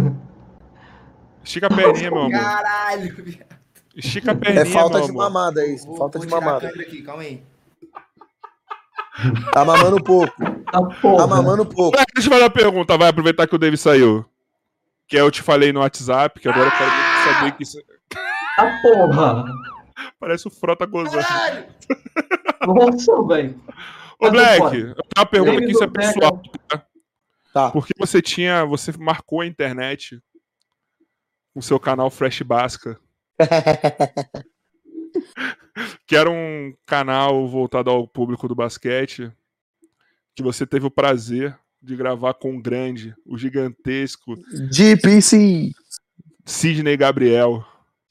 Estica 1.44 1.66
a 1.66 1.70
perninha, 1.70 2.10
meu 2.10 2.20
amor. 2.20 2.30
Caralho, 2.32 3.14
viado. 3.24 3.46
Estica 3.94 4.32
a 4.32 4.34
perninha, 4.34 4.62
É 4.62 4.66
falta 4.66 4.96
meu 4.98 5.04
de 5.04 5.10
amor. 5.10 5.22
mamada 5.24 5.66
isso, 5.66 5.86
Vou- 5.86 5.96
falta 5.96 6.18
vou 6.18 6.26
de 6.26 6.32
mamada. 6.32 6.68
aqui, 6.68 7.02
calma 7.02 7.22
aí. 7.22 7.42
Tá 9.52 9.64
mamando 9.64 10.02
pouco, 10.02 10.32
Tá 10.70 10.82
porra! 11.02 11.18
tá 11.18 11.26
mamando 11.26 11.66
pouco. 11.66 11.96
Deixa 12.14 12.28
eu 12.28 12.32
fazer 12.32 12.44
uma 12.44 12.50
pergunta, 12.50 12.96
vai 12.96 13.08
aproveitar 13.08 13.46
que 13.46 13.54
o 13.54 13.58
David 13.58 13.78
saiu. 13.80 14.24
Que 15.06 15.16
eu 15.16 15.30
te 15.30 15.42
falei 15.42 15.72
no 15.72 15.80
WhatsApp, 15.80 16.38
que 16.40 16.48
agora 16.48 16.68
eu 16.68 16.70
quero 16.72 16.90
saber 17.24 17.56
que 17.56 17.62
isso 17.62 17.78
Tá 18.56 18.80
porra! 18.82 19.44
parece 20.18 20.46
o 20.46 20.50
Frota 20.50 20.86
gozando. 20.86 21.22
Caralho! 21.22 21.66
Nossa, 22.66 23.22
velho! 23.26 23.60
Ô, 24.18 24.26
Tá 24.26 24.30
Black, 24.30 24.62
eu 24.62 24.70
tenho 24.70 24.94
uma 25.16 25.26
pergunta 25.26 25.58
aqui, 25.58 25.70
isso 25.70 25.84
é 25.84 25.88
pessoal. 25.88 26.42
Tá. 27.52 27.70
Porque 27.70 27.92
você 27.98 28.22
tinha. 28.22 28.64
Você 28.64 28.92
marcou 28.98 29.40
a 29.40 29.46
internet 29.46 30.20
com 31.52 31.60
seu 31.60 31.80
canal 31.80 32.10
Fresh 32.10 32.42
Basca. 32.42 32.98
que 36.06 36.14
era 36.14 36.30
um 36.30 36.74
canal 36.86 37.48
voltado 37.48 37.90
ao 37.90 38.06
público 38.06 38.46
do 38.46 38.54
basquete. 38.54 39.32
Que 40.34 40.42
você 40.42 40.66
teve 40.66 40.86
o 40.86 40.90
prazer 40.90 41.58
de 41.82 41.96
gravar 41.96 42.34
com 42.34 42.54
o 42.54 42.62
grande, 42.62 43.14
o 43.24 43.38
gigantesco 43.38 44.36
DPC. 44.70 45.72
Sidney 46.50 46.96
Gabriel. 46.96 47.64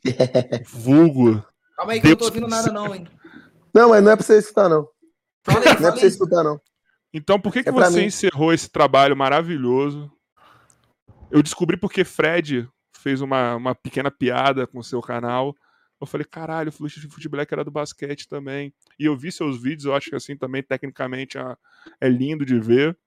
Vulgo. 0.68 1.46
Calma 1.76 1.94
aí 1.94 2.02
que 2.02 2.08
eu 2.08 2.12
não 2.12 2.18
tô 2.18 2.26
ouvindo 2.26 2.46
do 2.46 2.50
nada 2.50 2.72
não, 2.72 2.94
hein. 2.96 3.08
Não, 3.74 3.90
mas 3.90 4.04
não 4.04 4.12
é 4.12 4.16
pra 4.16 4.26
você 4.26 4.38
escutar, 4.38 4.70
não. 4.70 4.88
Fala 5.44 5.60
aí, 5.60 5.66
Não 5.66 5.72
é 5.72 5.76
pra 5.76 5.92
você 5.92 6.06
aí. 6.06 6.08
escutar, 6.12 6.44
não. 6.44 6.60
Então, 7.14 7.40
por 7.40 7.52
que, 7.54 7.64
que 7.64 7.70
É 7.70 7.72
pra 7.72 7.90
você 7.90 8.00
mim. 8.02 8.06
encerrou 8.08 8.54
esse 8.54 8.70
trabalho 8.70 9.16
maravilhoso? 9.16 10.12
Eu 11.32 11.42
descobri 11.44 11.78
porque 11.78 12.04
Fred 12.04 12.68
fez 12.98 13.22
uma, 13.22 13.56
uma 13.56 13.76
pequena 13.76 14.10
piada 14.12 14.66
com 14.68 14.80
o 14.80 14.84
seu 14.84 15.02
canal. 15.02 15.56
Eu 16.02 16.08
falei, 16.08 16.26
caralho, 16.26 16.70
o 16.70 16.72
Fluxo 16.72 17.00
de 17.00 17.08
Futeblack 17.10 17.54
era 17.54 17.64
do 17.64 17.72
basquete 17.72 18.28
também. 18.28 18.74
E 18.98 19.06
eu 19.06 19.18
vi 19.18 19.32
seus 19.32 19.62
vídeos, 19.62 19.86
eu 19.86 19.94
acho 19.96 20.10
que 20.10 20.16
assim 20.16 20.36
também, 20.36 20.64
tecnicamente, 20.64 21.38
é- 21.38 21.56
é 22.02 22.10
lindo 22.10 22.46
de 22.46 22.60
ver. 22.60 22.98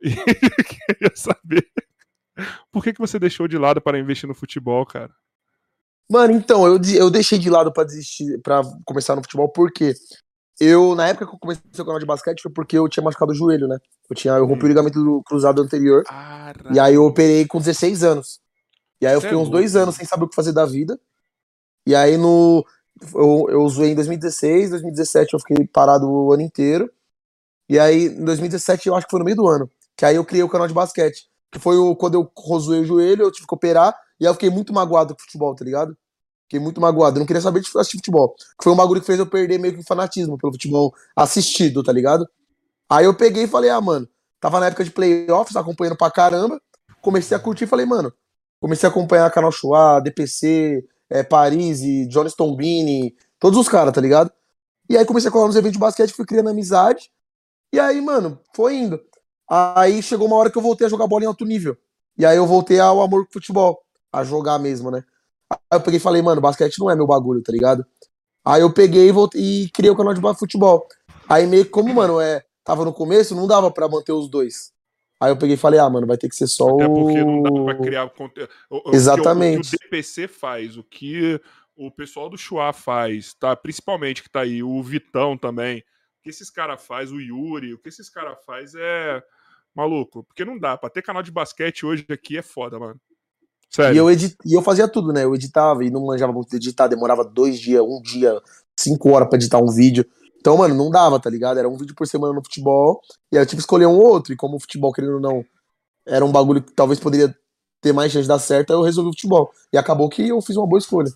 E 0.04 0.10
eu 0.10 0.64
queria 0.64 1.12
saber 1.14 1.70
por 2.70 2.82
que, 2.82 2.92
que 2.92 3.00
você 3.00 3.18
deixou 3.18 3.46
de 3.46 3.58
lado 3.58 3.80
para 3.80 3.98
investir 3.98 4.28
no 4.28 4.34
futebol, 4.34 4.84
cara? 4.86 5.10
Mano, 6.10 6.34
então, 6.34 6.66
eu, 6.66 6.80
eu 6.94 7.10
deixei 7.10 7.38
de 7.38 7.48
lado 7.48 7.72
pra 7.72 7.84
desistir, 7.84 8.38
pra 8.42 8.62
começar 8.84 9.16
no 9.16 9.22
futebol, 9.22 9.48
porque 9.48 9.94
eu, 10.60 10.94
na 10.94 11.08
época 11.08 11.26
que 11.26 11.34
eu 11.34 11.38
comecei 11.38 11.62
o 11.78 11.84
canal 11.84 11.98
de 11.98 12.06
basquete, 12.06 12.42
foi 12.42 12.52
porque 12.52 12.76
eu 12.76 12.88
tinha 12.88 13.02
machucado 13.02 13.32
o 13.32 13.34
joelho, 13.34 13.66
né? 13.66 13.78
Eu 14.10 14.16
tinha, 14.16 14.34
eu 14.34 14.46
rompi 14.46 14.64
o 14.64 14.68
ligamento 14.68 15.02
do 15.02 15.22
cruzado 15.22 15.62
anterior, 15.62 16.04
e 16.70 16.78
aí 16.78 16.94
eu 16.94 17.04
operei 17.04 17.46
com 17.46 17.58
16 17.58 18.04
anos. 18.04 18.40
E 19.00 19.06
aí 19.06 19.14
eu 19.14 19.20
Cê 19.20 19.26
é 19.26 19.30
fiquei 19.30 19.42
uns 19.42 19.48
dois 19.48 19.74
anos 19.74 19.94
sem 19.94 20.04
saber 20.04 20.24
o 20.24 20.28
que 20.28 20.34
fazer 20.34 20.52
da 20.52 20.66
vida. 20.66 20.98
E 21.86 21.94
aí 21.94 22.16
no. 22.16 22.64
Eu, 23.14 23.46
eu 23.48 23.68
zoei 23.68 23.90
em 23.90 23.94
2016, 23.94 24.70
2017 24.70 25.34
eu 25.34 25.40
fiquei 25.40 25.66
parado 25.66 26.08
o 26.08 26.32
ano 26.32 26.42
inteiro. 26.42 26.90
E 27.68 27.78
aí, 27.78 28.08
em 28.08 28.24
2017, 28.24 28.88
eu 28.88 28.94
acho 28.94 29.06
que 29.06 29.10
foi 29.10 29.18
no 29.18 29.24
meio 29.24 29.36
do 29.36 29.48
ano, 29.48 29.70
que 29.96 30.04
aí 30.04 30.16
eu 30.16 30.24
criei 30.26 30.42
o 30.42 30.48
canal 30.48 30.68
de 30.68 30.74
basquete. 30.74 31.26
Que 31.52 31.58
foi 31.58 31.76
o, 31.76 31.94
quando 31.94 32.14
eu 32.14 32.58
zoei 32.58 32.80
o 32.80 32.84
joelho, 32.84 33.24
eu 33.24 33.30
tive 33.30 33.46
que 33.46 33.54
operar, 33.54 33.94
e 34.18 34.24
aí 34.24 34.30
eu 34.30 34.34
fiquei 34.34 34.50
muito 34.50 34.72
magoado 34.72 35.14
com 35.14 35.20
futebol, 35.20 35.54
tá 35.54 35.64
ligado? 35.64 35.96
Fiquei 36.44 36.58
muito 36.58 36.80
magoado. 36.80 37.16
Eu 37.16 37.20
não 37.20 37.26
queria 37.26 37.40
saber 37.40 37.60
de 37.60 37.68
assistir 37.76 37.98
futebol. 37.98 38.34
Que 38.34 38.64
foi 38.64 38.72
um 38.72 38.76
bagulho 38.76 39.00
que 39.00 39.06
fez 39.06 39.18
eu 39.18 39.26
perder 39.26 39.58
meio 39.58 39.74
que 39.74 39.80
o 39.80 39.84
fanatismo 39.84 40.36
pelo 40.36 40.52
futebol 40.52 40.94
assistido, 41.14 41.82
tá 41.82 41.92
ligado? 41.92 42.28
Aí 42.90 43.04
eu 43.04 43.14
peguei 43.14 43.44
e 43.44 43.48
falei, 43.48 43.70
ah, 43.70 43.80
mano, 43.80 44.08
tava 44.40 44.60
na 44.60 44.66
época 44.66 44.84
de 44.84 44.90
playoffs, 44.90 45.56
acompanhando 45.56 45.96
pra 45.96 46.10
caramba. 46.10 46.60
Comecei 47.00 47.36
a 47.36 47.40
curtir 47.40 47.64
e 47.64 47.66
falei, 47.66 47.86
mano, 47.86 48.12
comecei 48.60 48.86
a 48.86 48.90
acompanhar 48.90 49.30
Canal 49.30 49.50
Chua, 49.50 50.00
DPC, 50.00 50.84
é, 51.08 51.22
Paris, 51.22 51.80
Johnny 52.08 52.28
Stombini, 52.28 53.14
todos 53.38 53.58
os 53.58 53.68
caras, 53.68 53.92
tá 53.92 54.00
ligado? 54.00 54.30
E 54.88 54.96
aí 54.96 55.04
comecei 55.04 55.28
a 55.28 55.32
colar 55.32 55.46
nos 55.46 55.56
eventos 55.56 55.72
de 55.72 55.78
basquete, 55.78 56.12
fui 56.12 56.26
criando 56.26 56.50
amizade. 56.50 57.10
E 57.72 57.80
aí, 57.80 58.00
mano, 58.00 58.38
foi 58.54 58.76
indo. 58.76 59.00
Aí 59.54 60.02
chegou 60.02 60.26
uma 60.26 60.36
hora 60.36 60.50
que 60.50 60.56
eu 60.56 60.62
voltei 60.62 60.86
a 60.86 60.90
jogar 60.90 61.06
bola 61.06 61.24
em 61.24 61.26
alto 61.26 61.44
nível. 61.44 61.76
E 62.16 62.24
aí 62.24 62.38
eu 62.38 62.46
voltei 62.46 62.80
ao 62.80 63.02
amor 63.02 63.26
com 63.26 63.34
futebol, 63.34 63.82
a 64.10 64.24
jogar 64.24 64.58
mesmo, 64.58 64.90
né? 64.90 65.04
Aí 65.50 65.58
eu 65.78 65.80
peguei 65.82 65.98
e 65.98 66.00
falei, 66.00 66.22
mano, 66.22 66.40
basquete 66.40 66.78
não 66.78 66.90
é 66.90 66.96
meu 66.96 67.06
bagulho, 67.06 67.42
tá 67.42 67.52
ligado? 67.52 67.84
Aí 68.42 68.62
eu 68.62 68.72
peguei 68.72 69.08
e, 69.08 69.12
voltei, 69.12 69.42
e 69.42 69.68
criei 69.68 69.90
o 69.90 69.96
canal 69.96 70.14
de 70.14 70.38
futebol. 70.38 70.88
Aí 71.28 71.46
meio 71.46 71.66
que 71.66 71.70
como, 71.70 71.92
mano, 71.92 72.18
é, 72.18 72.42
tava 72.64 72.82
no 72.82 72.94
começo, 72.94 73.34
não 73.34 73.46
dava 73.46 73.70
pra 73.70 73.86
manter 73.86 74.12
os 74.12 74.26
dois. 74.26 74.72
Aí 75.20 75.30
eu 75.30 75.36
peguei 75.36 75.54
e 75.54 75.58
falei, 75.58 75.78
ah, 75.78 75.90
mano, 75.90 76.06
vai 76.06 76.16
ter 76.16 76.30
que 76.30 76.34
ser 76.34 76.46
só 76.46 76.70
Até 76.70 76.86
o... 76.86 76.94
porque 76.94 77.22
não 77.22 77.42
dá 77.42 77.64
pra 77.64 77.74
criar 77.82 78.08
conteúdo. 78.08 78.50
Exatamente. 78.86 79.68
O 79.68 79.70
que 79.70 79.76
o 79.76 79.78
DPC 79.80 80.28
faz, 80.28 80.78
o 80.78 80.82
que 80.82 81.38
o 81.76 81.90
pessoal 81.90 82.30
do 82.30 82.38
Chua 82.38 82.72
faz, 82.72 83.34
tá? 83.34 83.54
Principalmente 83.54 84.22
que 84.22 84.30
tá 84.30 84.40
aí, 84.40 84.62
o 84.62 84.82
Vitão 84.82 85.36
também. 85.36 85.80
O 85.80 86.22
que 86.22 86.30
esses 86.30 86.48
caras 86.48 86.82
faz, 86.82 87.12
o 87.12 87.20
Yuri, 87.20 87.74
o 87.74 87.78
que 87.78 87.90
esses 87.90 88.08
caras 88.08 88.38
faz 88.46 88.74
é 88.74 89.22
maluco. 89.74 90.24
Porque 90.24 90.44
não 90.44 90.58
dá. 90.58 90.76
Pra 90.76 90.90
ter 90.90 91.02
canal 91.02 91.22
de 91.22 91.30
basquete 91.30 91.84
hoje 91.84 92.04
aqui 92.10 92.38
é 92.38 92.42
foda, 92.42 92.78
mano. 92.78 93.00
Sério. 93.70 93.94
E 93.94 93.98
eu, 93.98 94.10
edit... 94.10 94.36
e 94.44 94.54
eu 94.54 94.62
fazia 94.62 94.86
tudo, 94.86 95.12
né? 95.12 95.24
Eu 95.24 95.34
editava 95.34 95.84
e 95.84 95.90
não 95.90 96.04
manjava 96.04 96.32
muito 96.32 96.50
de 96.50 96.56
editar, 96.56 96.88
demorava 96.88 97.24
dois 97.24 97.58
dias, 97.58 97.82
um 97.82 98.00
dia, 98.02 98.38
cinco 98.78 99.10
horas 99.10 99.28
pra 99.28 99.36
editar 99.36 99.58
um 99.58 99.70
vídeo. 99.70 100.04
Então, 100.38 100.56
mano, 100.56 100.74
não 100.74 100.90
dava, 100.90 101.18
tá 101.20 101.30
ligado? 101.30 101.58
Era 101.58 101.68
um 101.68 101.76
vídeo 101.76 101.94
por 101.94 102.06
semana 102.06 102.34
no 102.34 102.42
futebol, 102.42 103.00
e 103.30 103.38
aí 103.38 103.42
eu 103.42 103.46
tive 103.46 103.58
que 103.58 103.62
escolher 103.62 103.86
um 103.86 103.94
ou 103.94 104.02
outro, 104.02 104.32
e 104.32 104.36
como 104.36 104.56
o 104.56 104.60
futebol, 104.60 104.92
querendo 104.92 105.14
ou 105.14 105.20
não, 105.20 105.44
era 106.04 106.24
um 106.24 106.32
bagulho 106.32 106.60
que 106.60 106.72
talvez 106.72 106.98
poderia 106.98 107.32
ter 107.80 107.92
mais 107.92 108.10
chance 108.10 108.24
de 108.24 108.28
dar 108.28 108.40
certo, 108.40 108.72
aí 108.72 108.76
eu 108.76 108.82
resolvi 108.82 109.10
o 109.10 109.12
futebol. 109.12 109.52
E 109.72 109.78
acabou 109.78 110.08
que 110.08 110.28
eu 110.28 110.40
fiz 110.42 110.56
uma 110.56 110.66
boa 110.66 110.80
escolha. 110.80 111.10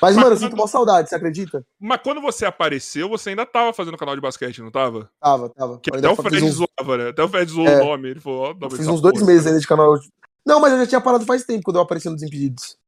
Mas, 0.00 0.14
Mas 0.16 0.24
mano, 0.24 0.34
eu 0.34 0.38
sinto 0.38 0.54
uma 0.54 0.66
saudade, 0.66 1.08
você 1.08 1.14
acredita? 1.14 1.64
Mas 1.78 2.00
quando 2.02 2.20
você 2.22 2.46
apareceu, 2.46 3.08
você 3.08 3.30
ainda 3.30 3.44
tava 3.44 3.72
fazendo 3.72 3.96
canal 3.98 4.14
de 4.14 4.20
basquete, 4.20 4.62
não 4.62 4.70
tava? 4.70 5.10
Tava, 5.20 5.48
tava. 5.50 5.78
Que 5.80 5.94
até 5.94 6.08
o 6.08 6.16
Fred 6.16 6.42
uns- 6.44 6.54
zoava, 6.54 6.96
né? 6.96 7.08
Até 7.10 7.22
o 7.22 7.28
Fred 7.28 7.50
zoou 7.52 7.66
É. 7.68 7.82
o 7.82 7.84
nome. 7.84 8.08
Ele 8.10 8.20
falou, 8.20 8.50
ó, 8.50 8.54
mas 8.58 8.74
fiz 8.76 8.86
uns 8.88 9.00
dois 9.00 9.18
porra. 9.18 9.26
meses 9.30 9.46
ainda 9.46 9.60
de 9.60 9.66
canal. 9.66 9.94
Não, 10.46 10.58
mas 10.58 10.72
eu 10.72 10.78
já 10.78 10.86
tinha 10.86 11.00
parado 11.00 11.26
faz 11.26 11.44
tempo 11.44 11.62
quando 11.64 11.76
eu 11.76 11.82
apareci 11.82 12.08
nos 12.08 12.22
Impedidos. 12.22 12.78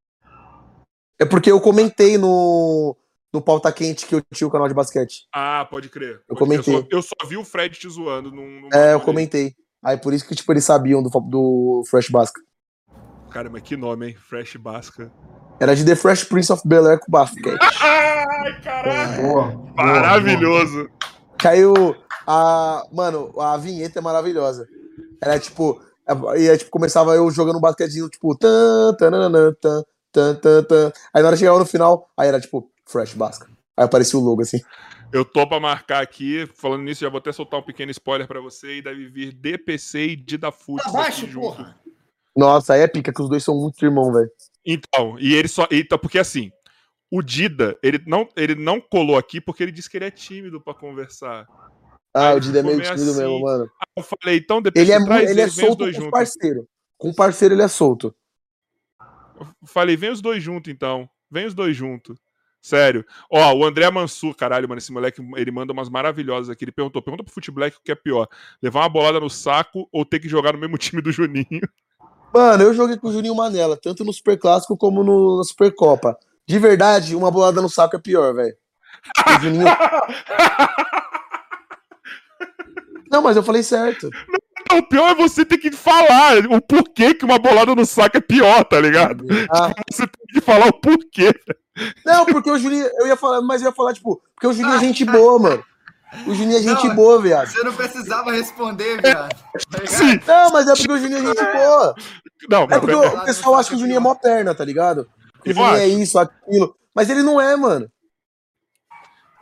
É 1.19 1.25
porque 1.27 1.51
eu 1.53 1.61
comentei 1.61 2.17
no, 2.17 2.97
no 3.33 3.41
Pauta 3.43 3.71
Quente 3.71 4.07
que 4.07 4.15
eu 4.15 4.23
tinha 4.33 4.49
o 4.49 4.51
canal 4.51 4.67
de 4.67 4.75
basquete. 4.75 5.27
Ah, 5.35 5.67
pode 5.71 5.89
crer. 5.91 6.23
Eu 6.29 6.35
Pode 6.35 6.51
crer. 6.51 6.65
comentei. 6.65 6.75
Eu 6.75 6.81
só, 6.81 6.87
eu 6.91 7.03
só 7.21 7.29
vi 7.29 7.37
o 7.37 7.45
Fred 7.45 7.79
te 7.79 7.89
zoando. 7.89 8.31
Num, 8.33 8.63
num 8.63 8.69
É, 8.73 8.95
eu 8.95 9.01
comentei. 9.01 9.55
Aí 9.85 9.97
por 9.99 10.13
isso 10.15 10.27
que, 10.27 10.35
tipo, 10.35 10.51
eles 10.53 10.65
sabiam 10.65 11.03
do, 11.03 11.11
do 11.11 11.83
Fresh 11.91 12.09
Basca. 12.09 12.41
Cara, 13.31 13.51
mas 13.51 13.63
que 13.63 13.77
nome, 13.77 14.09
hein? 14.09 14.15
Fresh 14.17 14.57
Basca. 14.57 15.13
Era 15.63 15.77
de 15.77 15.85
The 15.85 15.95
Fresh 15.95 16.25
Prince 16.25 16.53
of 16.53 16.67
Bel 16.67 16.85
Air 16.89 16.99
com 16.99 17.07
basquete. 17.09 17.57
Ai, 17.81 18.61
caralho! 18.63 19.23
Boa, 19.23 19.45
boa, 19.45 19.73
Maravilhoso. 19.77 20.91
Caiu 21.39 21.95
a. 22.27 22.85
Mano, 22.93 23.33
a 23.41 23.57
vinheta 23.59 24.01
é 24.01 24.03
maravilhosa. 24.03 24.67
Era 25.23 25.39
tipo. 25.39 25.81
Ia, 26.37 26.59
tipo, 26.59 26.69
começava 26.69 27.15
eu 27.15 27.31
jogando 27.31 27.59
um 27.59 27.61
basquetinho, 27.61 28.09
tipo. 28.09 28.37
Tan, 28.37 28.97
tananana, 28.99 29.57
tan, 29.61 29.85
tan, 30.11 30.35
tan, 30.35 30.65
tan. 30.65 30.93
Aí 31.15 31.23
na 31.23 31.29
hora 31.29 31.37
que 31.37 31.39
chegava 31.39 31.61
no 31.61 31.65
final, 31.65 32.11
aí 32.17 32.27
era 32.27 32.41
tipo, 32.41 32.69
Fresh 32.85 33.15
Basca. 33.15 33.47
Aí 33.77 33.85
aparecia 33.85 34.19
o 34.19 34.23
logo 34.23 34.43
assim. 34.43 34.61
Eu 35.13 35.25
tô 35.25 35.47
pra 35.47 35.61
marcar 35.61 36.03
aqui, 36.03 36.45
falando 36.57 36.83
nisso, 36.83 37.03
já 37.03 37.09
vou 37.09 37.19
até 37.19 37.31
soltar 37.31 37.61
um 37.61 37.63
pequeno 37.63 37.93
spoiler 37.93 38.27
pra 38.27 38.41
você, 38.41 38.79
e 38.79 38.83
deve 38.83 39.09
vir 39.09 39.33
DPC 39.33 40.07
e 40.07 40.17
Didafoot 40.17 40.83
Abaixo, 40.89 41.23
aqui 41.23 41.31
junto. 41.31 41.57
porra! 41.57 41.77
Nossa, 42.37 42.75
aí 42.75 42.81
é 42.81 42.89
pica, 42.89 43.13
que 43.13 43.23
os 43.23 43.29
dois 43.29 43.45
são 43.45 43.55
muito 43.55 43.85
irmão, 43.85 44.13
velho. 44.13 44.29
Então, 44.65 45.19
e 45.19 45.35
ele 45.35 45.49
só. 45.49 45.67
Então, 45.71 45.99
porque 45.99 46.19
assim, 46.19 46.51
o 47.11 47.23
Dida, 47.23 47.77
ele 47.83 48.03
não, 48.07 48.29
ele 48.37 48.55
não 48.55 48.81
colou 48.81 49.19
aqui 49.19 49.41
porque 49.41 49.63
ele 49.63 49.73
disse 49.73 49.91
que 49.91 49.97
ele 49.99 50.07
é 50.07 50.11
tímido 50.11 50.61
pra 50.61 50.75
conversar. 50.75 51.47
Ah, 52.15 52.35
o 52.35 52.41
Dida 52.41 52.61
é 52.61 52.63
meio 52.63 52.81
tímido 52.81 53.11
assim. 53.11 53.19
mesmo, 53.19 53.41
mano. 53.41 53.71
Eu 53.97 54.03
falei, 54.03 54.39
então 54.39 54.63
depois 54.63 54.83
Ele 54.83 54.93
é, 54.93 55.05
traz 55.05 55.31
ele 55.31 55.41
é 55.41 55.45
ele, 55.45 55.51
os 55.51 55.57
solto 55.57 55.93
com 55.93 56.09
o 56.09 56.11
parceiro. 56.11 56.69
Com 56.97 57.11
o 57.11 57.15
parceiro 57.15 57.55
ele 57.55 57.63
é 57.63 57.69
solto. 57.69 58.15
Eu 59.41 59.47
falei, 59.67 59.97
vem 59.97 60.11
os 60.11 60.21
dois 60.21 60.43
juntos 60.43 60.73
então. 60.73 61.09
Vem 61.31 61.47
os 61.47 61.55
dois 61.55 61.77
juntos. 61.77 62.19
Sério. 62.63 63.05
Ó, 63.29 63.53
o 63.55 63.65
André 63.65 63.91
Mansur, 63.91 64.37
caralho, 64.37 64.69
mano, 64.69 64.79
esse 64.79 64.93
moleque, 64.93 65.21
ele 65.37 65.51
manda 65.51 65.73
umas 65.73 65.89
maravilhosas 65.89 66.49
aqui. 66.49 66.65
Ele 66.65 66.73
perguntou, 66.73 67.03
pergunta 67.03 67.25
pro 67.25 67.33
Futebol 67.33 67.67
o 67.67 67.71
que 67.85 67.91
é 67.91 67.97
pior. 67.97 68.29
Levar 68.63 68.81
uma 68.81 68.89
bolada 68.89 69.19
no 69.19 69.29
saco 69.29 69.89
ou 69.91 70.05
ter 70.05 70.21
que 70.21 70.29
jogar 70.29 70.53
no 70.53 70.61
mesmo 70.61 70.79
time 70.79 71.03
do 71.03 71.11
Juninho? 71.11 71.69
Mano, 72.33 72.63
eu 72.65 72.75
joguei 72.75 72.97
com 72.97 73.09
o 73.09 73.13
Juninho 73.13 73.35
Manela, 73.35 73.77
tanto 73.77 74.05
no 74.05 74.13
Super 74.13 74.39
Clássico 74.39 74.77
como 74.77 75.03
no, 75.05 75.39
na 75.39 75.45
Supercopa. 75.45 76.17
De 76.47 76.59
verdade, 76.59 77.15
uma 77.15 77.31
bolada 77.31 77.61
no 77.63 77.69
saco 77.69 77.97
é 77.97 77.99
pior, 77.99 78.35
velho. 78.35 78.55
Juninho. 79.41 79.65
Não, 83.11 83.21
mas 83.21 83.37
eu 83.37 83.43
falei 83.43 83.63
certo. 83.63 84.09
o 84.73 84.83
pior 84.85 85.11
é 85.11 85.15
você 85.15 85.45
ter 85.45 85.59
que 85.59 85.71
falar 85.71 86.39
o 86.51 86.61
porquê 86.63 87.13
que 87.15 87.25
uma 87.27 87.39
bolada 87.39 87.75
no 87.75 87.85
saco 87.85 88.17
é 88.17 88.21
pior, 88.21 88.65
tá 88.65 88.81
ligado? 88.81 89.27
Ah, 89.51 89.71
Você 89.91 90.07
tem 90.07 90.27
que 90.33 90.41
falar 90.41 90.69
o 90.69 90.73
porquê. 90.73 91.31
não, 92.07 92.25
porque 92.25 92.51
o 92.51 92.59
Juninho, 92.59 92.89
eu 93.01 93.07
ia 93.07 93.17
falar, 93.17 93.43
mas 93.43 93.61
eu 93.61 93.69
ia 93.69 93.75
falar, 93.75 93.93
tipo, 93.93 94.23
porque 94.35 94.47
o 94.47 94.53
Juninho 94.53 94.77
é 94.77 94.81
gente 94.81 95.05
boa, 95.05 95.39
mano. 95.39 95.65
O 96.27 96.35
Juninho 96.35 96.59
é 96.59 96.63
gente 96.63 96.87
Não, 96.89 96.95
boa, 96.95 97.21
viado. 97.23 97.49
Você 97.49 97.63
não 97.63 97.75
precisava 97.75 98.33
responder, 98.33 99.01
viado. 99.01 99.35
Sim. 99.87 100.21
Não, 100.27 100.51
mas 100.53 100.69
é 100.69 100.75
porque 100.75 100.93
o 100.93 100.99
Juninho 100.99 101.19
é 101.19 101.27
gente 101.27 101.53
boa. 101.53 101.95
Não, 102.49 102.63
É 102.65 102.67
mas 102.67 102.81
porque 102.81 102.95
o 102.95 103.25
pessoal 103.25 103.57
acha 103.57 103.71
que 103.71 103.77
o 103.77 103.79
Juninho 103.79 103.97
é 103.97 104.01
mó 104.01 104.15
perna, 104.15 104.55
tá 104.55 104.65
ligado? 104.65 105.09
Que 105.43 105.51
o 105.51 105.55
Juninho 105.55 105.75
é 105.77 105.85
acho. 105.87 105.99
isso, 106.01 106.19
aquilo. 106.19 106.77
Mas 106.95 107.09
ele 107.09 107.23
não 107.23 107.41
é, 107.41 107.57
mano. 107.57 107.91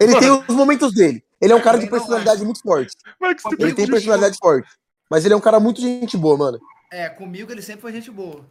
Ele 0.00 0.18
tem 0.18 0.30
os 0.30 0.54
momentos 0.54 0.94
dele. 0.94 1.22
Ele 1.40 1.52
é 1.52 1.56
um 1.56 1.60
cara 1.60 1.78
de 1.78 1.88
personalidade 1.88 2.44
muito 2.44 2.60
forte. 2.62 2.94
Mas 3.20 3.36
que 3.36 3.42
você 3.42 3.56
Ele 3.58 3.74
tem 3.74 3.86
personalidade 3.86 4.36
forte. 4.38 4.68
Mas 5.10 5.24
ele 5.24 5.34
é 5.34 5.36
um 5.36 5.40
cara 5.40 5.58
muito 5.58 5.80
gente 5.80 6.16
boa, 6.16 6.36
mano. 6.36 6.60
É, 6.92 7.08
comigo 7.08 7.50
ele 7.50 7.62
sempre 7.62 7.82
foi 7.82 7.92
gente 7.92 8.10
boa. 8.10 8.44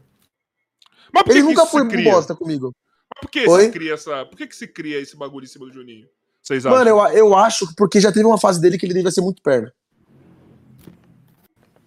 Mas 1.13 1.23
por 1.23 1.31
que 1.31 1.37
Ele 1.37 1.41
que 1.41 1.47
nunca 1.47 1.63
isso 1.63 1.71
foi 1.71 1.87
cria? 1.87 2.11
bosta 2.11 2.35
comigo. 2.35 2.73
Por 3.21 3.29
que 3.31 3.47
Oi? 3.47 3.65
se 3.65 3.71
cria 3.71 3.93
essa. 3.93 4.25
Por 4.25 4.37
que, 4.37 4.47
que 4.47 4.55
se 4.55 4.67
cria 4.67 4.99
esse 4.99 5.15
bagulho 5.17 5.43
em 5.45 5.47
cima 5.47 5.65
do 5.65 5.71
Juninho? 5.71 6.07
Vocês 6.43 6.65
acham? 6.65 6.77
Mano, 6.77 6.89
eu, 6.89 6.97
eu 7.17 7.35
acho 7.37 7.67
que 7.67 7.75
porque 7.75 7.99
já 7.99 8.11
teve 8.11 8.25
uma 8.25 8.37
fase 8.37 8.59
dele 8.61 8.77
que 8.77 8.85
ele 8.85 8.93
devia 8.93 9.11
ser 9.11 9.21
muito 9.21 9.41
perna. 9.41 9.71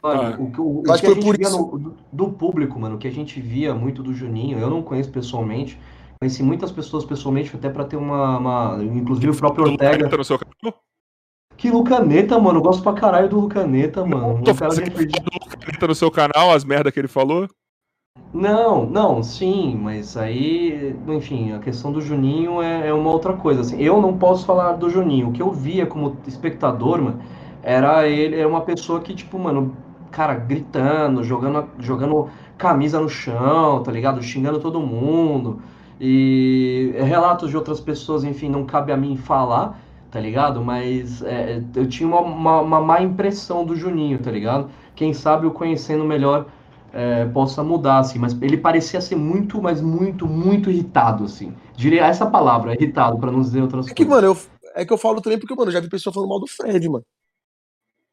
Mano, 0.03 0.23
Ah. 0.23 0.37
o, 0.39 0.51
que- 0.51 0.61
o, 0.61 0.65
o 0.65 0.83
Eu 0.87 0.93
acho 0.93 1.03
que 1.03 1.09
a 1.11 1.15
gente 1.15 1.37
via 1.39 1.51
no- 1.51 1.79
do, 1.79 1.97
do 2.13 2.29
público, 2.33 2.79
mano, 2.79 2.97
o 2.97 2.99
que 2.99 3.07
a 3.09 3.13
gente 3.13 3.41
via 3.41 3.75
muito 3.75 4.03
do 4.03 4.13
Juninho, 4.13 4.59
eu 4.59 4.69
não 4.69 4.83
conheço 4.83 5.11
pessoalmente, 5.11 5.79
conheci 6.21 6.43
muitas 6.43 6.73
pessoas 6.73 7.05
pessoalmente, 7.05 7.55
até 7.55 7.69
pra 7.69 7.85
ter 7.85 7.97
uma, 7.97 8.39
uma- 8.39 8.79
Inclusive 8.85 9.31
o 9.31 9.37
próprio 9.37 9.65
Ortega. 9.67 10.09
Tá 10.09 10.17
no 10.17 10.25
seu? 10.25 10.39
Que 11.57 11.71
Lucaneta, 11.71 12.39
mano, 12.41 12.59
eu 12.59 12.63
gosto 12.63 12.83
pra 12.83 12.93
caralho 12.93 13.29
do 13.29 13.39
Lucaneta, 13.39 14.05
mano. 14.05 14.43
Tô 14.43 14.51
Um 14.51 14.55
cara 14.55 14.71
fazendo 14.71 14.91
que 14.91 14.97
perdi- 14.97 15.21
Caneta 15.61 15.87
no 15.87 15.95
seu 15.95 16.11
canal, 16.11 16.51
as 16.53 16.65
merda 16.65 16.91
que 16.91 16.99
ele 16.99 17.07
falou. 17.09 17.49
Não, 18.33 18.87
não, 18.87 19.23
sim, 19.23 19.77
mas 19.77 20.17
aí, 20.17 20.97
enfim, 21.07 21.53
a 21.53 21.59
questão 21.59 21.93
do 21.93 22.01
Juninho 22.01 22.63
é, 22.63 22.89
é 22.89 22.95
uma 22.95 23.11
outra 23.11 23.35
coisa. 23.35 23.61
Assim, 23.61 23.81
eu 23.83 24.01
não 24.01 24.17
posso 24.17 24.47
falar 24.47 24.73
do 24.73 24.89
Juninho. 24.89 25.29
O 25.29 25.33
que 25.33 25.43
eu 25.43 25.53
via 25.53 25.85
como 25.87 26.17
espectador, 26.27 27.01
mano, 27.03 27.21
era 27.63 28.09
ele, 28.09 28.37
era 28.37 28.49
uma 28.49 28.63
pessoa 28.63 29.01
que, 29.01 29.15
tipo, 29.15 29.39
mano, 29.39 29.77
cara, 30.11 30.35
gritando, 30.35 31.23
jogando, 31.23 31.69
jogando 31.79 32.31
camisa 32.57 32.99
no 32.99 33.09
chão, 33.09 33.83
tá 33.83 33.93
ligado? 33.93 34.23
Xingando 34.23 34.59
todo 34.61 34.81
mundo. 34.81 35.61
E 36.01 36.95
relatos 36.99 37.51
de 37.51 37.57
outras 37.57 37.81
pessoas, 37.81 38.25
enfim, 38.25 38.49
não 38.49 38.65
cabe 38.65 38.93
a 38.93 38.97
mim 38.97 39.15
falar, 39.17 39.79
tá 40.11 40.19
ligado? 40.19 40.63
Mas 40.65 41.23
é, 41.23 41.63
eu 41.77 41.87
tinha 41.87 42.09
uma, 42.09 42.21
uma, 42.21 42.61
uma 42.63 42.81
má 42.81 43.03
impressão 43.03 43.65
do 43.65 43.77
Juninho, 43.77 44.19
tá 44.19 44.31
ligado? 44.31 44.71
Quem 44.95 45.13
sabe 45.13 45.47
eu 45.47 45.51
conhecendo 45.51 46.03
melhor 46.05 46.47
é, 46.93 47.25
possa 47.27 47.63
mudar, 47.63 48.01
assim, 48.01 48.19
mas 48.19 48.37
ele 48.43 48.57
parecia 48.57 49.01
ser 49.01 49.17
muito, 49.17 49.61
mas 49.63 49.81
muito, 49.81 50.27
muito 50.27 50.71
irritado, 50.71 51.25
assim. 51.25 51.55
Diria 51.75 52.05
essa 52.05 52.27
palavra, 52.27 52.75
irritado, 52.75 53.19
pra 53.19 53.31
não 53.33 53.41
dizer 53.41 53.63
outras 53.63 53.89
É 53.89 53.95
que, 53.95 54.05
coisas. 54.05 54.23
mano, 54.23 54.35
eu, 54.35 54.71
é 54.75 54.85
que 54.85 54.93
eu 54.93 54.99
falo 54.99 55.21
também 55.21 55.39
porque, 55.39 55.55
mano, 55.55 55.69
eu 55.71 55.73
já 55.73 55.81
vi 55.81 55.89
pessoa 55.89 56.13
falando 56.13 56.29
mal 56.29 56.41
do 56.41 56.47
Fred, 56.47 56.89
mano. 56.89 57.05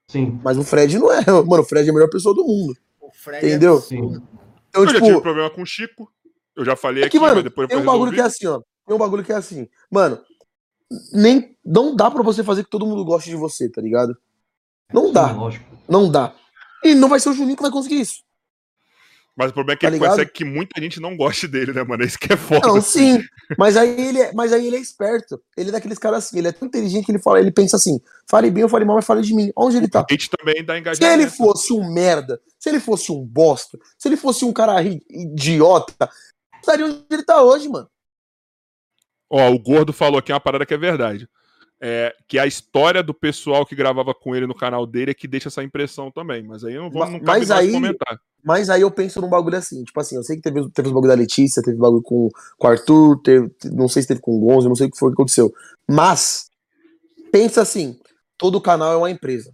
Sim, 0.10 0.39
Mas 0.43 0.57
o 0.57 0.64
Fred 0.64 0.97
não 0.97 1.11
é. 1.11 1.19
Mano, 1.45 1.61
o 1.61 1.65
Fred 1.65 1.88
é 1.88 1.91
a 1.91 1.93
melhor 1.93 2.10
pessoa 2.10 2.34
do 2.34 2.43
mundo. 2.43 2.76
O 2.99 3.11
Fred 3.14 3.45
Entendeu? 3.45 3.76
é 3.76 3.77
absurdo. 3.77 4.23
Então, 4.69 4.81
eu 4.81 4.88
já 4.88 4.93
tive 4.95 5.06
tipo, 5.06 5.22
problema 5.22 5.49
com 5.51 5.61
o 5.61 5.65
Chico. 5.68 6.11
Eu 6.56 6.65
já 6.65 6.76
falei 6.76 7.03
é 7.03 7.06
aqui, 7.06 7.18
que, 7.18 7.19
mano, 7.22 7.35
mas 7.35 7.43
depois 7.43 7.68
tem 7.68 7.77
foi 7.77 7.84
um 7.84 7.91
bagulho 7.91 8.11
que 8.11 8.19
é 8.19 8.23
assim, 8.23 8.47
ó. 8.47 8.60
Tem 8.88 8.95
um 8.95 8.99
bagulho 8.99 9.23
que 9.23 9.31
é 9.31 9.35
assim. 9.35 9.68
Mano, 9.91 10.19
nem. 11.14 11.56
Não 11.64 11.95
dá 11.95 12.10
pra 12.10 12.23
você 12.23 12.43
fazer 12.43 12.64
que 12.64 12.72
todo 12.72 12.88
mundo 12.88 13.06
goste 13.06 13.30
de 13.30 13.35
você, 13.35 13.69
tá 13.69 13.81
ligado? 13.81 14.18
Não 14.91 15.07
sim, 15.07 15.14
dá. 15.14 15.31
lógico. 15.31 15.65
Não 15.88 16.10
dá. 16.10 16.34
E 16.84 16.95
não 16.95 17.07
vai 17.07 17.19
ser 17.19 17.30
o 17.30 17.34
Juninho 17.34 17.56
que 17.56 17.61
vai 17.61 17.72
conseguir 17.72 17.99
isso. 18.01 18.23
Mas 19.40 19.52
o 19.52 19.53
problema 19.53 19.74
é 19.74 19.78
que 19.78 19.82
Tá 19.84 19.88
ele 19.88 19.95
ligado? 19.95 20.10
consegue 20.11 20.32
que 20.32 20.44
muita 20.44 20.82
gente 20.82 20.99
não 20.99 21.16
goste 21.16 21.48
dele, 21.48 21.72
né, 21.72 21.82
mano? 21.82 22.03
Isso 22.03 22.20
que 22.20 22.34
é 22.34 22.36
foda. 22.36 22.68
Não, 22.68 22.82
sim. 22.82 23.24
Mas 23.57 23.78
aí 23.78 23.90
ele 24.10 24.20
é, 24.22 24.34
mas 24.34 24.52
aí 24.52 24.68
ele 24.68 24.76
é 24.76 24.80
esperto. 24.80 25.41
Ele 25.56 25.70
é 25.70 25.72
daqueles 25.72 25.98
caras 25.98 26.26
assim, 26.26 26.40
ele 26.40 26.49
é 26.49 26.52
tão 26.52 26.68
inteligente 26.68 27.06
que 27.06 27.11
ele 27.14 27.20
fala, 27.20 27.40
ele 27.40 27.49
pensa 27.49 27.78
assim: 27.78 28.02
fale 28.30 28.52
bem 28.52 28.64
ou 28.64 28.70
fale 28.70 28.84
mal, 28.84 28.98
mas 28.98 29.06
fale 29.06 29.22
de 29.22 29.34
mim. 29.34 29.49
Onde 29.56 29.78
ele 29.78 29.88
tá? 29.88 30.06
A 30.07 30.11
gente 30.14 30.30
também 30.30 30.61
dá 30.66 30.74
Se 30.74 30.80
engajamento. 30.82 31.22
ele 31.22 31.30
fosse 31.30 31.72
um 31.72 31.90
merda, 31.94 32.41
se 32.60 32.68
ele 32.68 32.82
fosse 32.82 33.14
um 33.14 33.26
bosta, 33.26 33.80
se 33.98 34.10
ele 34.10 34.18
fosse 34.18 34.44
um 34.44 34.52
cara 34.52 34.84
idiota, 34.84 36.10
estaria 36.60 36.86
onde 36.86 37.02
ele 37.10 37.24
tá 37.24 37.41
hoje, 37.41 37.70
mano. 37.70 37.90
Ó, 39.32 39.49
o 39.52 39.60
Gordo 39.60 39.94
falou 39.94 40.20
aqui 40.20 40.34
uma 40.34 40.40
parada 40.41 40.66
que 40.66 40.74
é 40.74 40.78
verdade. 40.78 41.30
É, 41.81 42.14
que 42.27 42.38
a 42.38 42.45
história 42.45 43.01
do 43.01 43.14
pessoal 43.14 43.65
que 43.65 43.73
gravava 43.76 44.14
com 44.14 44.35
ele 44.35 44.45
no 44.45 44.53
canal 44.53 44.85
dele 44.85 45.11
é 45.11 45.14
que 45.14 45.27
deixa 45.30 45.47
essa 45.47 45.64
impressão 45.64 46.11
também. 46.11 46.43
Mas 46.43 46.64
aí 46.65 46.73
eu 46.76 46.84
não 46.84 46.89
vou 46.91 47.10
não 47.10 47.19
mas 47.23 47.49
aí- 47.51 47.72
comentar. 47.72 48.19
Mas 48.43 48.69
aí 48.69 48.81
eu 48.81 48.91
penso 48.91 49.19
num 49.22 49.30
bagulho 49.30 49.57
assim, 49.57 49.84
tipo 49.84 49.99
assim, 49.99 50.15
eu 50.15 50.23
sei 50.23 50.38
que 50.38 50.41
teve, 50.41 50.69
teve 50.72 50.88
os 50.88 50.93
bagulho 50.93 51.10
da 51.11 51.18
Letícia, 51.18 51.61
teve 51.64 51.77
bagulho 51.77 52.01
com, 52.01 52.30
com 52.57 52.68
o 52.68 52.69
Arthur, 52.69 53.22
teve- 53.22 53.49
não 53.65 53.88
sei 53.89 54.01
se 54.01 54.07
teve 54.07 54.19
com 54.22 54.31
o 54.38 54.39
Gonzo, 54.39 54.68
não 54.69 54.76
sei 54.76 54.88
o 54.88 54.91
que 54.91 54.97
foi 54.97 55.10
que 55.10 55.14
aconteceu. 55.14 55.53
Mas, 55.89 56.49
pensa 57.31 57.61
assim, 57.61 57.99
todo 58.38 58.61
canal 58.61 58.93
é 58.93 58.97
uma 58.97 59.11
empresa. 59.11 59.53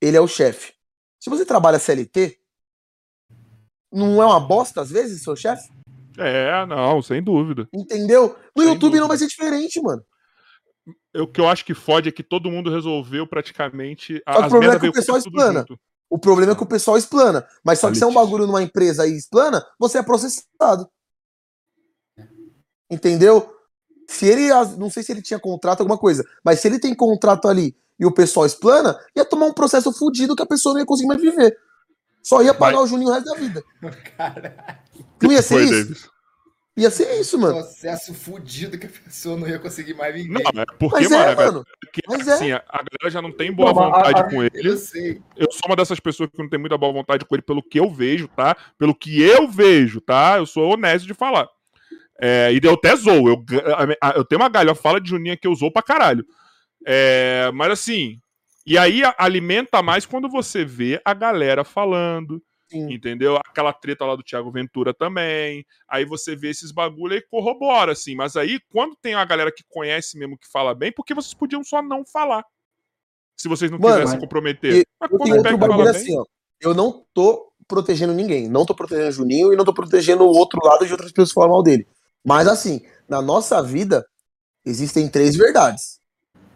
Ele 0.00 0.16
é 0.16 0.20
o 0.20 0.28
chefe. 0.28 0.72
Se 1.20 1.30
você 1.30 1.44
trabalha 1.44 1.78
CLT, 1.78 2.38
não 3.92 4.22
é 4.22 4.26
uma 4.26 4.40
bosta 4.40 4.80
às 4.82 4.90
vezes, 4.90 5.22
seu 5.22 5.34
chefe? 5.36 5.68
É, 6.18 6.64
não, 6.66 7.00
sem 7.02 7.22
dúvida. 7.22 7.68
Entendeu? 7.74 8.36
No 8.54 8.62
Sem 8.62 8.72
YouTube 8.72 8.80
dúvida. 8.80 9.00
não 9.00 9.08
vai 9.08 9.18
ser 9.18 9.26
diferente, 9.26 9.80
mano. 9.82 10.02
O 11.20 11.26
que 11.26 11.40
eu 11.40 11.48
acho 11.48 11.64
que 11.64 11.74
fode 11.74 12.08
é 12.08 12.12
que 12.12 12.22
todo 12.22 12.50
mundo 12.50 12.70
resolveu 12.70 13.26
praticamente. 13.26 14.22
Só 14.28 14.40
que 14.40 14.46
o 14.46 14.50
problema 14.50 14.74
é 14.74 14.80
que 14.80 14.88
o 14.88 14.92
pessoal 14.92 15.18
explana. 15.18 15.60
junto. 15.60 15.80
O 16.08 16.18
problema 16.18 16.52
é 16.52 16.54
que 16.54 16.62
o 16.62 16.66
pessoal 16.66 16.96
explana. 16.96 17.46
Mas 17.64 17.78
só 17.78 17.90
que 17.90 17.96
se 17.96 18.04
é 18.04 18.06
um 18.06 18.14
bagulho 18.14 18.46
numa 18.46 18.62
empresa 18.62 19.06
e 19.06 19.16
explana, 19.16 19.64
você 19.78 19.98
é 19.98 20.02
processado. 20.02 20.88
Entendeu? 22.90 23.52
Se 24.08 24.26
ele. 24.26 24.48
Não 24.76 24.88
sei 24.88 25.02
se 25.02 25.12
ele 25.12 25.22
tinha 25.22 25.38
contrato, 25.38 25.80
alguma 25.80 25.98
coisa. 25.98 26.24
Mas 26.44 26.60
se 26.60 26.68
ele 26.68 26.78
tem 26.78 26.94
contrato 26.94 27.48
ali 27.48 27.76
e 27.98 28.06
o 28.06 28.12
pessoal 28.12 28.46
explana, 28.46 28.98
ia 29.16 29.24
tomar 29.24 29.46
um 29.46 29.52
processo 29.52 29.92
fudido 29.92 30.36
que 30.36 30.42
a 30.42 30.46
pessoa 30.46 30.74
não 30.74 30.80
ia 30.80 30.86
conseguir 30.86 31.08
mais 31.08 31.20
viver. 31.20 31.56
Só 32.22 32.42
ia 32.42 32.52
pagar 32.52 32.80
o 32.80 32.86
Juninho 32.86 33.10
o 33.10 33.12
resto 33.12 33.30
da 33.30 33.36
vida. 33.36 33.62
Caralho. 34.16 34.54
Não 35.22 35.32
ia 35.32 35.42
ser 35.42 35.54
Foi, 35.54 35.64
isso? 35.64 35.72
Davis. 35.72 36.15
Ia 36.76 36.90
ser 36.90 37.18
isso, 37.18 37.38
mano. 37.38 37.54
Processo 37.54 38.12
fudido 38.12 38.76
que 38.78 38.84
a 38.86 38.90
pessoa 38.90 39.34
não 39.38 39.48
ia 39.48 39.58
conseguir 39.58 39.94
mais 39.94 40.14
viver. 40.14 40.28
Não, 40.28 40.60
é 40.62 40.64
porque, 40.78 40.94
Mas 41.00 41.10
mano, 41.10 41.22
é, 41.22 41.26
a 41.28 41.34
galera- 41.34 41.52
mano. 41.52 41.66
que, 41.92 42.02
mas 42.06 42.28
é. 42.28 42.32
assim, 42.34 42.52
a, 42.52 42.56
a 42.68 42.76
galera 42.78 43.10
já 43.10 43.22
não 43.22 43.32
tem 43.32 43.50
boa 43.50 43.72
Não, 43.72 43.82
a- 43.82 43.86
vontade 43.96 44.20
a- 44.20 44.24
com 44.24 44.42
ele. 44.42 44.50
Eu 44.54 44.76
sei. 44.76 45.22
Eu 45.36 45.46
sou 45.50 45.62
uma 45.68 45.76
dessas 45.76 45.98
pessoas 45.98 46.28
que 46.30 46.38
não 46.38 46.48
tem 46.50 46.60
muita 46.60 46.76
boa 46.76 46.92
vontade 46.92 47.24
com 47.24 47.34
ele 47.34 47.40
pelo 47.42 47.62
que 47.62 47.80
eu 47.80 47.90
vejo, 47.90 48.28
tá? 48.28 48.54
Pelo 48.78 48.94
que 48.94 49.22
eu 49.22 49.48
vejo, 49.48 50.00
tá? 50.02 50.36
Eu 50.36 50.44
sou 50.44 50.74
honesto 50.74 51.06
de 51.06 51.14
falar. 51.14 51.48
É, 52.20 52.52
e 52.52 52.60
eu 52.62 52.74
até 52.74 52.94
zoo. 52.94 53.26
Eu, 53.28 53.44
eu 54.14 54.24
tenho 54.24 54.40
uma 54.42 54.48
galhofa 54.50 54.82
fala 54.82 55.00
de 55.00 55.08
Juninho 55.08 55.38
que 55.38 55.46
eu 55.48 55.54
zoo 55.54 55.72
pra 55.72 55.82
caralho. 55.82 56.26
É, 56.86 57.50
mas 57.54 57.70
assim. 57.72 58.18
E 58.66 58.76
aí 58.76 59.00
alimenta 59.16 59.80
mais 59.80 60.04
quando 60.04 60.28
você 60.28 60.64
vê 60.64 61.00
a 61.04 61.14
galera 61.14 61.64
falando. 61.64 62.42
Sim. 62.68 62.92
Entendeu? 62.92 63.36
Aquela 63.36 63.72
treta 63.72 64.04
lá 64.04 64.16
do 64.16 64.22
Thiago 64.22 64.50
Ventura 64.50 64.92
também. 64.92 65.64
Aí 65.88 66.04
você 66.04 66.34
vê 66.34 66.50
esses 66.50 66.72
bagulho 66.72 67.14
e 67.14 67.22
corrobora, 67.22 67.92
assim. 67.92 68.14
Mas 68.16 68.36
aí, 68.36 68.58
quando 68.72 68.96
tem 68.96 69.14
uma 69.14 69.24
galera 69.24 69.52
que 69.52 69.62
conhece 69.68 70.18
mesmo 70.18 70.36
que 70.36 70.48
fala 70.50 70.74
bem, 70.74 70.90
por 70.92 71.04
que 71.04 71.14
vocês 71.14 71.32
podiam 71.34 71.62
só 71.62 71.80
não 71.80 72.04
falar? 72.04 72.44
Se 73.36 73.48
vocês 73.48 73.70
não 73.70 73.78
Mano, 73.78 73.96
quisessem 74.00 74.18
comprometer. 74.20 74.74
e- 74.80 74.86
Mas 75.00 75.10
Eu 75.10 75.18
quando 75.18 75.30
outro 75.30 75.42
pega 75.44 75.56
e 75.56 75.58
fala 75.60 75.68
bagulho 75.76 75.92
bem, 75.92 76.00
assim, 76.02 76.18
ó. 76.18 76.24
Eu 76.60 76.74
não 76.74 77.04
tô 77.12 77.52
protegendo 77.68 78.14
ninguém. 78.14 78.48
Não 78.48 78.64
tô 78.64 78.74
protegendo 78.74 79.08
o 79.08 79.12
Juninho 79.12 79.52
e 79.52 79.56
não 79.56 79.64
tô 79.64 79.74
protegendo 79.74 80.24
o 80.24 80.28
outro 80.28 80.58
lado 80.64 80.86
de 80.86 80.92
outras 80.92 81.10
pessoas 81.12 81.28
que 81.28 81.34
falam 81.34 81.50
mal 81.50 81.62
dele. 81.62 81.86
Mas 82.24 82.48
assim, 82.48 82.80
na 83.08 83.20
nossa 83.20 83.62
vida, 83.62 84.04
existem 84.64 85.08
três 85.08 85.36
verdades. 85.36 86.00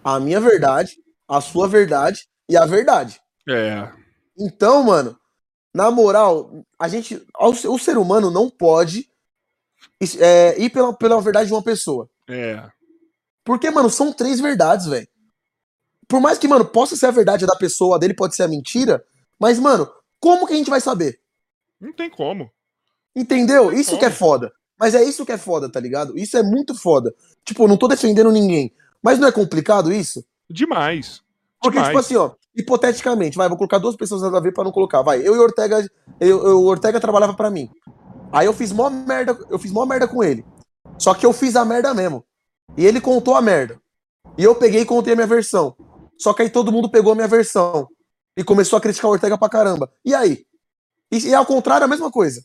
A 0.02 0.18
minha 0.18 0.40
verdade, 0.40 0.96
a 1.28 1.40
sua 1.40 1.68
verdade 1.68 2.26
e 2.48 2.56
a 2.56 2.64
verdade. 2.64 3.20
É. 3.48 3.92
Então, 4.38 4.82
mano, 4.82 5.19
na 5.74 5.90
moral, 5.90 6.64
a 6.78 6.88
gente. 6.88 7.24
O 7.38 7.78
ser 7.78 7.96
humano 7.96 8.30
não 8.30 8.50
pode 8.50 9.08
é, 10.18 10.60
ir 10.60 10.70
pela, 10.70 10.92
pela 10.92 11.20
verdade 11.20 11.46
de 11.46 11.52
uma 11.54 11.62
pessoa. 11.62 12.08
É. 12.28 12.68
Porque, 13.44 13.70
mano, 13.70 13.88
são 13.88 14.12
três 14.12 14.40
verdades, 14.40 14.86
velho. 14.86 15.08
Por 16.08 16.20
mais 16.20 16.38
que, 16.38 16.48
mano, 16.48 16.64
possa 16.64 16.96
ser 16.96 17.06
a 17.06 17.12
verdade 17.12 17.46
da 17.46 17.56
pessoa, 17.56 17.98
dele 17.98 18.14
pode 18.14 18.34
ser 18.34 18.42
a 18.42 18.48
mentira, 18.48 19.04
mas, 19.38 19.58
mano, 19.58 19.90
como 20.18 20.46
que 20.46 20.52
a 20.52 20.56
gente 20.56 20.70
vai 20.70 20.80
saber? 20.80 21.20
Não 21.80 21.92
tem 21.92 22.10
como. 22.10 22.50
Entendeu? 23.14 23.72
Isso 23.72 23.90
como. 23.90 24.00
que 24.00 24.06
é 24.06 24.10
foda. 24.10 24.52
Mas 24.78 24.94
é 24.94 25.04
isso 25.04 25.24
que 25.24 25.32
é 25.32 25.38
foda, 25.38 25.70
tá 25.70 25.78
ligado? 25.78 26.18
Isso 26.18 26.36
é 26.36 26.42
muito 26.42 26.74
foda. 26.74 27.14
Tipo, 27.44 27.68
não 27.68 27.76
tô 27.76 27.86
defendendo 27.86 28.32
ninguém. 28.32 28.72
Mas 29.02 29.18
não 29.18 29.28
é 29.28 29.32
complicado 29.32 29.92
isso? 29.92 30.24
Demais. 30.48 31.22
Porque, 31.60 31.78
Demais. 31.78 31.88
tipo 31.88 31.98
assim, 31.98 32.16
ó, 32.16 32.34
hipoteticamente, 32.54 33.36
vai, 33.36 33.48
vou 33.48 33.56
colocar 33.56 33.78
duas 33.78 33.96
pessoas 33.96 34.22
nada 34.22 34.38
a 34.38 34.40
ver 34.40 34.52
pra 34.52 34.64
não 34.64 34.72
colocar. 34.72 35.02
Vai, 35.02 35.20
eu 35.26 35.34
e 35.36 35.38
Ortega, 35.38 35.86
eu, 36.20 36.46
eu- 36.46 36.58
o 36.60 36.66
Ortega 36.66 37.00
trabalhava 37.00 37.34
pra 37.34 37.50
mim. 37.50 37.68
Aí 38.32 38.46
eu 38.46 38.52
fiz 38.52 38.72
mó 38.72 38.88
merda, 38.90 39.36
eu 39.48 39.58
fiz 39.58 39.72
mó 39.72 39.84
merda 39.84 40.06
com 40.06 40.22
ele. 40.22 40.44
Só 40.98 41.14
que 41.14 41.24
eu 41.26 41.32
fiz 41.32 41.56
a 41.56 41.64
merda 41.64 41.92
mesmo. 41.94 42.24
E 42.76 42.86
ele 42.86 43.00
contou 43.00 43.34
a 43.34 43.42
merda. 43.42 43.80
E 44.38 44.44
eu 44.44 44.54
peguei 44.54 44.82
e 44.82 44.86
contei 44.86 45.12
a 45.12 45.16
minha 45.16 45.26
versão. 45.26 45.74
Só 46.18 46.32
que 46.32 46.42
aí 46.42 46.50
todo 46.50 46.70
mundo 46.70 46.90
pegou 46.90 47.12
a 47.12 47.14
minha 47.16 47.26
versão. 47.28 47.88
E 48.36 48.44
começou 48.44 48.76
a 48.76 48.80
criticar 48.80 49.10
o 49.10 49.14
Ortega 49.14 49.36
pra 49.36 49.48
caramba. 49.48 49.90
E 50.04 50.14
aí? 50.14 50.44
E, 51.10 51.18
e 51.28 51.34
ao 51.34 51.44
contrário, 51.44 51.84
a 51.84 51.88
mesma 51.88 52.10
coisa. 52.10 52.42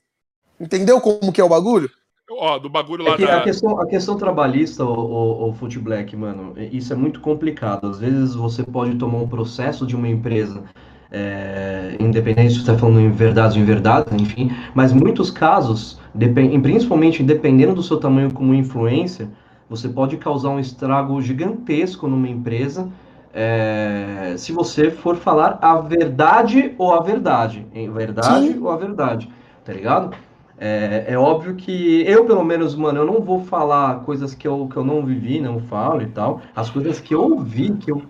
Entendeu 0.59 0.99
como 1.01 1.31
que 1.31 1.39
é 1.39 1.43
o 1.43 1.49
bagulho? 1.49 1.89
Ó, 2.29 2.57
do 2.59 2.69
bagulho 2.69 3.03
lá 3.03 3.11
É 3.13 3.17
que 3.17 3.23
da. 3.23 3.35
a, 3.37 3.41
questão, 3.41 3.79
a 3.79 3.85
questão 3.87 4.17
trabalhista, 4.17 4.83
o, 4.83 4.89
o, 4.89 5.49
o 5.49 5.53
Foot 5.53 5.77
Black, 5.79 6.15
mano, 6.15 6.53
isso 6.71 6.91
é 6.91 6.95
muito 6.95 7.19
complicado. 7.19 7.87
Às 7.87 7.99
vezes 7.99 8.33
você 8.35 8.63
pode 8.63 8.95
tomar 8.97 9.19
um 9.19 9.27
processo 9.27 9.85
de 9.85 9.95
uma 9.95 10.07
empresa, 10.07 10.63
é, 11.11 11.95
independente 11.99 12.49
se 12.49 12.55
você 12.55 12.61
está 12.61 12.77
falando 12.77 12.99
em 12.99 13.11
verdade 13.11 13.57
ou 13.59 13.63
em 13.63 13.65
verdade, 13.65 14.07
enfim, 14.21 14.51
mas 14.73 14.91
muitos 14.91 15.29
casos, 15.29 15.99
depen- 16.15 16.59
principalmente 16.61 17.21
dependendo 17.23 17.75
do 17.75 17.83
seu 17.83 17.97
tamanho 17.99 18.33
como 18.33 18.53
influência, 18.55 19.29
você 19.69 19.87
pode 19.87 20.17
causar 20.17 20.49
um 20.49 20.59
estrago 20.59 21.21
gigantesco 21.21 22.07
numa 22.07 22.27
empresa 22.29 22.89
é, 23.33 24.33
se 24.37 24.51
você 24.51 24.89
for 24.89 25.15
falar 25.15 25.59
a 25.61 25.75
verdade 25.79 26.73
ou 26.77 26.93
a 26.93 27.01
verdade. 27.01 27.65
Em 27.73 27.89
verdade 27.91 28.47
Sim. 28.47 28.59
ou 28.59 28.69
a 28.69 28.77
verdade, 28.77 29.29
tá 29.63 29.73
ligado? 29.73 30.15
É, 30.57 31.05
é 31.09 31.17
óbvio 31.17 31.55
que 31.55 32.03
eu, 32.07 32.25
pelo 32.25 32.43
menos, 32.43 32.75
mano, 32.75 32.99
eu 32.99 33.05
não 33.05 33.21
vou 33.21 33.41
falar 33.41 34.01
coisas 34.05 34.33
que 34.33 34.47
eu, 34.47 34.67
que 34.69 34.77
eu 34.77 34.85
não 34.85 35.05
vivi, 35.05 35.39
não 35.41 35.59
falo 35.59 36.01
e 36.01 36.07
tal. 36.07 36.41
As 36.55 36.69
coisas 36.69 36.99
que 36.99 37.13
eu 37.13 37.39
vi, 37.39 37.71
que, 37.73 37.91
eu, 37.91 38.01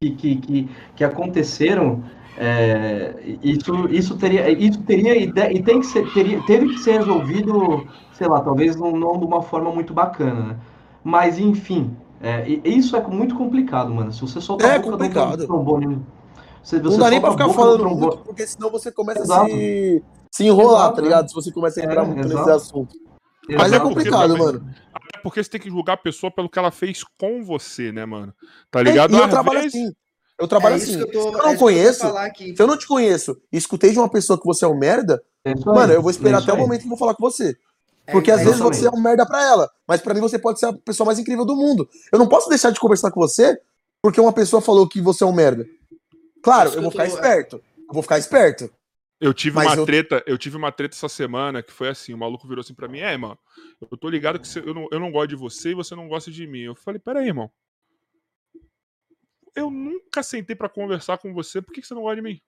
que, 0.00 0.10
que, 0.10 0.68
que, 0.96 1.04
aconteceram, 1.04 2.02
é, 2.36 3.14
isso, 3.42 3.88
isso 3.90 4.16
teria, 4.16 4.50
isso 4.50 4.82
teria 4.82 5.16
e 5.16 5.62
tem 5.62 5.78
que 5.80 5.86
ser, 5.86 6.12
teria, 6.12 6.42
teve 6.42 6.68
que 6.70 6.78
ser 6.80 6.98
resolvido, 6.98 7.86
sei 8.12 8.26
lá, 8.26 8.40
talvez 8.40 8.74
não, 8.74 8.90
não 8.96 9.16
de 9.18 9.24
uma 9.24 9.40
forma 9.42 9.70
muito 9.70 9.94
bacana, 9.94 10.40
né? 10.48 10.56
Mas, 11.04 11.38
enfim, 11.38 11.96
é, 12.20 12.48
isso 12.64 12.96
é 12.96 13.06
muito 13.06 13.36
complicado, 13.36 13.94
mano. 13.94 14.10
Se 14.12 14.20
você 14.20 14.40
soltar 14.40 14.70
É 14.70 14.74
a 14.74 14.78
boca 14.78 14.90
do 14.90 14.98
complicado. 14.98 15.46
trombone, 15.46 16.00
se 16.62 16.76
Não 16.80 16.90
você 16.90 16.98
dá 16.98 17.10
nem 17.10 17.20
pra 17.20 17.30
ficar 17.30 17.46
do 17.46 17.52
falando 17.52 17.78
trombone- 17.80 18.00
muito, 18.06 18.18
porque 18.24 18.46
senão 18.46 18.68
você 18.70 18.90
começa 18.90 19.20
Exato. 19.20 19.44
a 19.44 19.48
se, 19.50 20.02
se 20.34 20.44
enrolar, 20.44 20.82
Exato, 20.84 20.96
tá 20.96 21.02
né? 21.02 21.08
ligado? 21.08 21.28
Se 21.28 21.34
você 21.34 21.52
começa 21.52 21.80
a 21.80 21.84
entrar 21.84 22.02
É, 22.02 22.06
muito 22.06 22.22
nesse 22.22 22.32
exato. 22.34 22.50
assunto. 22.50 22.96
Mas 23.48 23.72
é 23.72 23.76
Exato. 23.76 23.88
complicado, 23.88 24.36
Porque 24.36 24.42
mano. 24.42 24.74
Até 24.94 25.18
porque 25.22 25.44
você 25.44 25.50
tem 25.50 25.60
que 25.60 25.68
julgar 25.70 25.92
a 25.94 25.96
pessoa 25.98 26.30
pelo 26.34 26.48
que 26.48 26.58
ela 26.58 26.70
fez 26.70 27.02
com 27.20 27.44
você, 27.44 27.92
né, 27.92 28.04
mano? 28.06 28.34
Tá 28.70 28.80
É, 28.80 28.84
ligado? 28.84 29.12
e 29.14 29.16
eu 29.18 29.24
Às 29.24 29.30
trabalho 29.30 29.60
vezes- 29.60 29.74
assim. 29.82 29.92
Eu 30.36 30.48
trabalho 30.48 30.72
é 30.74 30.76
assim. 30.78 30.96
que 30.96 31.02
eu 31.02 31.06
tô, 31.12 31.12
se 31.12 31.18
eu 31.18 31.28
é 31.28 31.42
não 31.42 31.50
eu 31.50 31.54
tô 31.54 31.58
conheço, 31.60 32.06
aqui. 32.16 32.56
se 32.56 32.60
eu 32.62 32.66
não 32.66 32.76
te 32.76 32.88
conheço 32.88 33.36
e 33.52 33.56
escutei 33.56 33.92
de 33.92 33.98
uma 34.00 34.08
pessoa 34.08 34.36
que 34.38 34.44
você 34.44 34.64
é 34.64 34.68
um 34.68 34.76
merda, 34.76 35.22
É 35.44 35.54
mano, 35.64 35.92
eu 35.92 36.02
vou 36.02 36.10
esperar 36.10 36.40
é 36.40 36.42
até 36.42 36.52
o 36.52 36.56
momento 36.56 36.80
que 36.80 36.86
eu 36.86 36.90
vou 36.90 36.98
falar 36.98 37.14
com 37.14 37.22
você. 37.22 37.56
É, 38.06 38.10
Porque 38.12 38.30
às 38.32 38.40
é 38.40 38.44
vezes 38.44 38.58
você 38.58 38.86
é 38.86 38.90
um 38.90 39.00
merda 39.00 39.24
pra 39.24 39.42
ela, 39.44 39.70
mas 39.86 40.00
pra 40.00 40.12
mim 40.12 40.20
você 40.20 40.38
pode 40.38 40.58
ser 40.58 40.66
a 40.66 40.72
pessoa 40.72 41.06
mais 41.06 41.18
incrível 41.20 41.44
do 41.44 41.54
mundo. 41.54 41.88
Eu 42.12 42.18
não 42.18 42.26
posso 42.28 42.48
deixar 42.48 42.70
de 42.70 42.80
conversar 42.80 43.10
com 43.12 43.20
você 43.20 43.56
porque 44.02 44.20
uma 44.20 44.32
pessoa 44.32 44.60
falou 44.60 44.88
que 44.88 45.00
você 45.00 45.22
é 45.22 45.26
um 45.26 45.32
merda. 45.32 45.64
Claro, 46.42 46.68
eu 46.70 46.72
que 46.72 46.76
vou 46.78 46.86
eu 46.86 46.90
ficar 46.90 47.06
tô- 47.08 47.14
esperto. 47.14 47.56
Eu 47.88 47.94
vou 47.94 48.02
ficar 48.02 48.18
esperto. 48.18 48.68
Eu 49.20 49.32
tive 49.32 49.56
Mas 49.56 49.66
uma 49.68 49.76
eu- 49.76 49.86
treta, 49.86 50.22
eu 50.26 50.36
tive 50.36 50.56
uma 50.56 50.72
treta 50.72 50.94
essa 50.94 51.08
semana 51.08 51.62
que 51.62 51.72
foi 51.72 51.88
assim, 51.88 52.12
o 52.12 52.18
maluco 52.18 52.46
virou 52.48 52.60
assim 52.60 52.74
pra 52.74 52.88
mim, 52.88 52.98
é, 52.98 53.16
mano, 53.16 53.38
eu 53.80 53.96
tô 53.96 54.08
ligado 54.10 54.38
que 54.40 54.46
você- 54.46 54.58
eu, 54.60 54.74
não, 54.74 54.88
eu 54.90 54.98
não 55.00 55.10
gosto 55.10 55.28
de 55.28 55.36
você 55.36 55.70
e 55.70 55.74
você 55.74 55.94
não 55.94 56.08
gosta 56.08 56.30
de 56.30 56.46
mim. 56.46 56.60
Eu 56.62 56.74
falei, 56.74 56.98
peraí, 56.98 57.28
irmão. 57.28 57.50
Eu 59.54 59.70
nunca 59.70 60.22
sentei 60.22 60.56
pra 60.56 60.68
conversar 60.68 61.16
com 61.18 61.32
você, 61.32 61.62
por 61.62 61.72
que, 61.72 61.80
que 61.80 61.86
você 61.86 61.94
não 61.94 62.02
gosta 62.02 62.16
de 62.16 62.22
mim? 62.22 62.40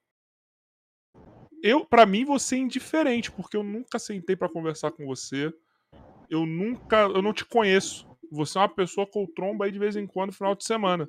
Eu, 1.62 1.84
para 1.86 2.04
mim, 2.04 2.24
você 2.24 2.56
é 2.56 2.58
indiferente, 2.58 3.30
porque 3.30 3.56
eu 3.56 3.62
nunca 3.62 3.98
sentei 3.98 4.36
pra 4.36 4.48
conversar 4.48 4.90
com 4.90 5.06
você. 5.06 5.52
Eu 6.28 6.44
nunca, 6.44 7.02
eu 7.02 7.22
não 7.22 7.32
te 7.32 7.44
conheço. 7.44 8.06
Você 8.30 8.58
é 8.58 8.60
uma 8.60 8.68
pessoa 8.68 9.06
que 9.06 9.16
eu 9.18 9.26
trombo 9.34 9.62
aí 9.62 9.70
de 9.70 9.78
vez 9.78 9.94
em 9.96 10.06
quando, 10.06 10.28
no 10.30 10.36
final 10.36 10.54
de 10.54 10.64
semana. 10.64 11.08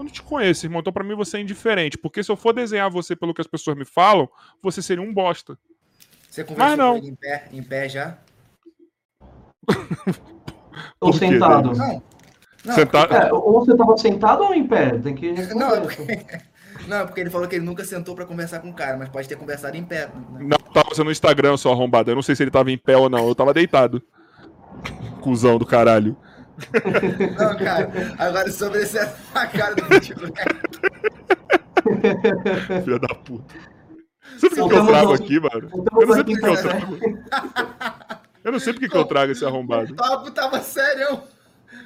Eu 0.00 0.04
não 0.04 0.10
te 0.10 0.22
conheço, 0.22 0.64
irmão. 0.64 0.80
Então, 0.80 0.92
pra 0.92 1.04
mim, 1.04 1.14
você 1.14 1.36
é 1.36 1.40
indiferente. 1.42 1.98
Porque 1.98 2.22
se 2.24 2.32
eu 2.32 2.36
for 2.36 2.54
desenhar 2.54 2.90
você 2.90 3.14
pelo 3.14 3.34
que 3.34 3.40
as 3.42 3.46
pessoas 3.46 3.76
me 3.76 3.84
falam, 3.84 4.26
você 4.62 4.80
seria 4.80 5.04
um 5.04 5.12
bosta. 5.12 5.58
Você 6.30 6.42
conversou 6.42 6.76
não. 6.76 6.92
com 6.92 6.98
ele 6.98 7.08
em 7.08 7.14
pé, 7.14 7.48
em 7.52 7.62
pé 7.62 7.86
já? 7.86 8.16
Ou 10.98 11.12
sentado. 11.12 11.76
Não. 11.76 12.02
Não, 12.64 12.74
Sentado- 12.74 13.14
É, 13.14 13.32
ou 13.32 13.60
você 13.60 13.76
tava 13.76 13.96
sentado 13.96 14.42
ou 14.42 14.54
em 14.54 14.66
pé? 14.66 14.98
Tem 14.98 15.14
que 15.14 15.32
Não, 15.54 15.74
é 15.74 15.80
porque, 15.80 16.20
não, 16.88 16.96
é 16.98 17.06
porque 17.06 17.20
ele 17.20 17.30
falou 17.30 17.48
que 17.48 17.56
ele 17.56 17.64
nunca 17.64 17.84
sentou 17.84 18.14
pra 18.14 18.24
conversar 18.26 18.60
com 18.60 18.70
o 18.70 18.74
cara, 18.74 18.96
mas 18.96 19.08
pode 19.08 19.28
ter 19.28 19.36
conversado 19.36 19.76
em 19.76 19.84
pé. 19.84 20.06
né? 20.06 20.40
Não, 20.40 20.72
tava 20.72 20.94
sendo 20.94 21.06
no 21.06 21.12
Instagram, 21.12 21.56
seu 21.58 21.72
arrombado. 21.72 22.10
Eu 22.10 22.14
não 22.14 22.22
sei 22.22 22.34
se 22.34 22.42
ele 22.42 22.50
tava 22.50 22.70
em 22.70 22.78
pé 22.78 22.96
ou 22.96 23.10
não. 23.10 23.28
Eu 23.28 23.34
tava 23.34 23.52
deitado. 23.52 24.02
Cusão 25.20 25.58
do 25.58 25.66
caralho. 25.66 26.16
Não, 27.38 27.56
cara. 27.58 27.90
Agora 28.18 28.50
sobre 28.50 28.82
esse 28.82 28.98
a 28.98 29.46
cara 29.46 29.74
do 29.74 29.84
futebol. 29.84 30.28
Filha 32.84 32.98
da 32.98 33.14
puta. 33.14 33.54
Sabe 34.38 34.54
por 34.54 34.68
que 34.68 34.74
que 34.74 34.76
eu 34.76 34.86
trago 34.86 35.12
aqui, 35.12 35.40
mano? 35.40 35.70
Eu 36.00 36.06
não 36.06 36.14
sei 36.14 36.24
por 36.24 36.34
que 36.34 36.40
que 36.40 36.46
eu 36.46 36.62
trago. 36.62 36.98
Eu 38.42 38.52
não 38.52 38.58
sei 38.58 38.72
por 38.72 38.80
que 38.80 38.88
que 38.88 38.96
eu 38.96 39.04
trago 39.04 39.32
esse 39.32 39.44
arrombado. 39.44 39.92
O 39.92 39.96
papo 39.96 40.30
tava 40.30 40.60
sério. 40.60 41.22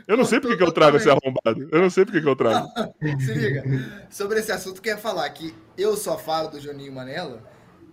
Eu 0.07 0.17
não 0.17 0.25
sei 0.25 0.39
por 0.39 0.51
que 0.51 0.57
que 0.57 0.63
eu 0.63 0.73
trago 0.73 0.97
esse 0.99 1.09
arrombado. 1.09 1.69
Eu 1.73 1.81
não 1.81 1.91
sei 1.91 2.05
por 2.05 2.13
que 2.13 2.21
que 2.21 2.29
eu 2.29 2.37
trago. 2.37 2.69
Se 3.19 3.33
liga. 3.33 3.65
Sobre 4.11 4.39
esse 4.39 4.53
assunto, 4.53 4.81
eu 4.85 4.93
ia 4.93 4.99
falar 4.99 5.29
que 5.31 5.55
eu 5.77 5.97
só 5.97 6.19
falo 6.19 6.49
do 6.49 6.61
Juninho 6.61 6.93
Manela, 6.93 7.43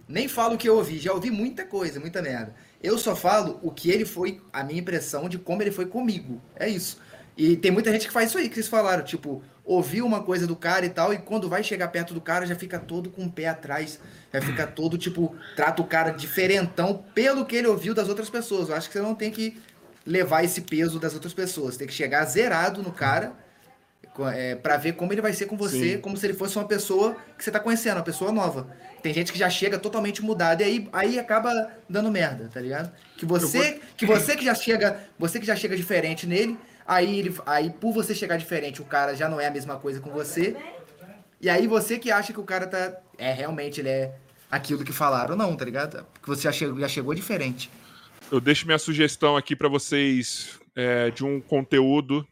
nem 0.07 0.27
falo 0.27 0.55
o 0.55 0.57
que 0.57 0.67
eu 0.67 0.75
ouvi. 0.75 0.99
Já 0.99 1.13
ouvi 1.13 1.31
muita 1.31 1.65
coisa, 1.65 1.99
muita 1.99 2.21
merda. 2.21 2.53
Eu 2.83 2.97
só 2.97 3.15
falo 3.15 3.59
o 3.61 3.71
que 3.71 3.91
ele 3.91 4.05
foi, 4.05 4.41
a 4.51 4.63
minha 4.63 4.79
impressão 4.79 5.29
de 5.29 5.37
como 5.37 5.61
ele 5.61 5.71
foi 5.71 5.85
comigo. 5.85 6.41
É 6.55 6.67
isso. 6.67 6.97
E 7.37 7.55
tem 7.55 7.71
muita 7.71 7.91
gente 7.91 8.07
que 8.07 8.13
faz 8.13 8.29
isso 8.29 8.37
aí 8.37 8.49
que 8.49 8.55
vocês 8.55 8.67
falaram, 8.67 9.03
tipo, 9.03 9.43
ouvir 9.63 10.01
uma 10.01 10.21
coisa 10.21 10.45
do 10.45 10.55
cara 10.55 10.85
e 10.85 10.89
tal, 10.89 11.13
e 11.13 11.17
quando 11.17 11.47
vai 11.47 11.63
chegar 11.63 11.87
perto 11.87 12.13
do 12.13 12.21
cara 12.21 12.45
já 12.45 12.55
fica 12.55 12.77
todo 12.77 13.09
com 13.09 13.25
o 13.25 13.31
pé 13.31 13.47
atrás, 13.47 13.99
já 14.33 14.41
fica 14.41 14.67
todo, 14.67 14.97
tipo, 14.97 15.35
trata 15.55 15.81
o 15.81 15.85
cara 15.85 16.11
diferentão 16.11 17.05
pelo 17.13 17.45
que 17.45 17.55
ele 17.55 17.67
ouviu 17.67 17.93
das 17.93 18.09
outras 18.09 18.29
pessoas. 18.29 18.69
Eu 18.69 18.75
acho 18.75 18.89
que 18.89 18.93
você 18.93 19.01
não 19.01 19.15
tem 19.15 19.31
que 19.31 19.57
levar 20.05 20.43
esse 20.43 20.61
peso 20.61 20.99
das 20.99 21.13
outras 21.13 21.33
pessoas, 21.33 21.77
tem 21.77 21.87
que 21.87 21.93
chegar 21.93 22.25
zerado 22.25 22.81
no 22.81 22.91
cara 22.91 23.33
é, 24.33 24.55
para 24.55 24.77
ver 24.77 24.93
como 24.93 25.13
ele 25.13 25.21
vai 25.21 25.33
ser 25.33 25.45
com 25.45 25.55
você, 25.55 25.93
Sim. 25.93 25.97
como 25.99 26.17
se 26.17 26.25
ele 26.25 26.33
fosse 26.33 26.57
uma 26.57 26.67
pessoa 26.67 27.15
que 27.37 27.43
você 27.43 27.51
tá 27.51 27.59
conhecendo, 27.59 27.97
uma 27.97 28.03
pessoa 28.03 28.31
nova. 28.31 28.67
Tem 29.01 29.13
gente 29.13 29.31
que 29.31 29.39
já 29.39 29.49
chega 29.49 29.79
totalmente 29.79 30.21
mudada 30.21 30.63
e 30.63 30.65
aí, 30.65 30.89
aí 30.91 31.19
acaba 31.19 31.71
dando 31.89 32.11
merda, 32.11 32.49
tá 32.53 32.59
ligado? 32.59 32.91
Que 33.17 33.25
você, 33.25 33.79
que 33.95 34.05
você 34.05 34.35
que 34.35 34.43
já 34.43 34.53
chega, 34.53 34.99
você 35.17 35.39
que 35.39 35.45
já 35.45 35.55
chega 35.55 35.75
diferente 35.75 36.27
nele, 36.27 36.57
aí 36.85 37.19
ele, 37.19 37.35
aí 37.45 37.69
por 37.69 37.93
você 37.93 38.13
chegar 38.13 38.37
diferente, 38.37 38.81
o 38.81 38.85
cara 38.85 39.15
já 39.15 39.29
não 39.29 39.39
é 39.39 39.47
a 39.47 39.51
mesma 39.51 39.77
coisa 39.77 39.99
com 39.99 40.11
você. 40.11 40.55
E 41.39 41.49
aí 41.49 41.65
você 41.65 41.97
que 41.97 42.11
acha 42.11 42.33
que 42.33 42.39
o 42.39 42.43
cara 42.43 42.67
tá 42.67 42.97
é 43.17 43.33
realmente 43.33 43.81
ele 43.81 43.89
é 43.89 44.15
aquilo 44.51 44.83
que 44.83 44.91
falaram, 44.91 45.35
não, 45.35 45.55
tá 45.55 45.63
ligado? 45.63 46.05
Porque 46.13 46.27
você 46.27 46.43
já 46.43 46.51
chegou, 46.51 46.79
já 46.79 46.87
chegou 46.87 47.13
diferente. 47.15 47.71
Eu 48.31 48.39
deixo 48.39 48.65
minha 48.65 48.77
sugestão 48.77 49.37
aqui 49.37 49.55
pra 49.55 49.69
vocês 49.69 50.59
é, 50.75 51.09
de 51.09 51.25
um 51.25 51.39
conteúdo 51.39 52.27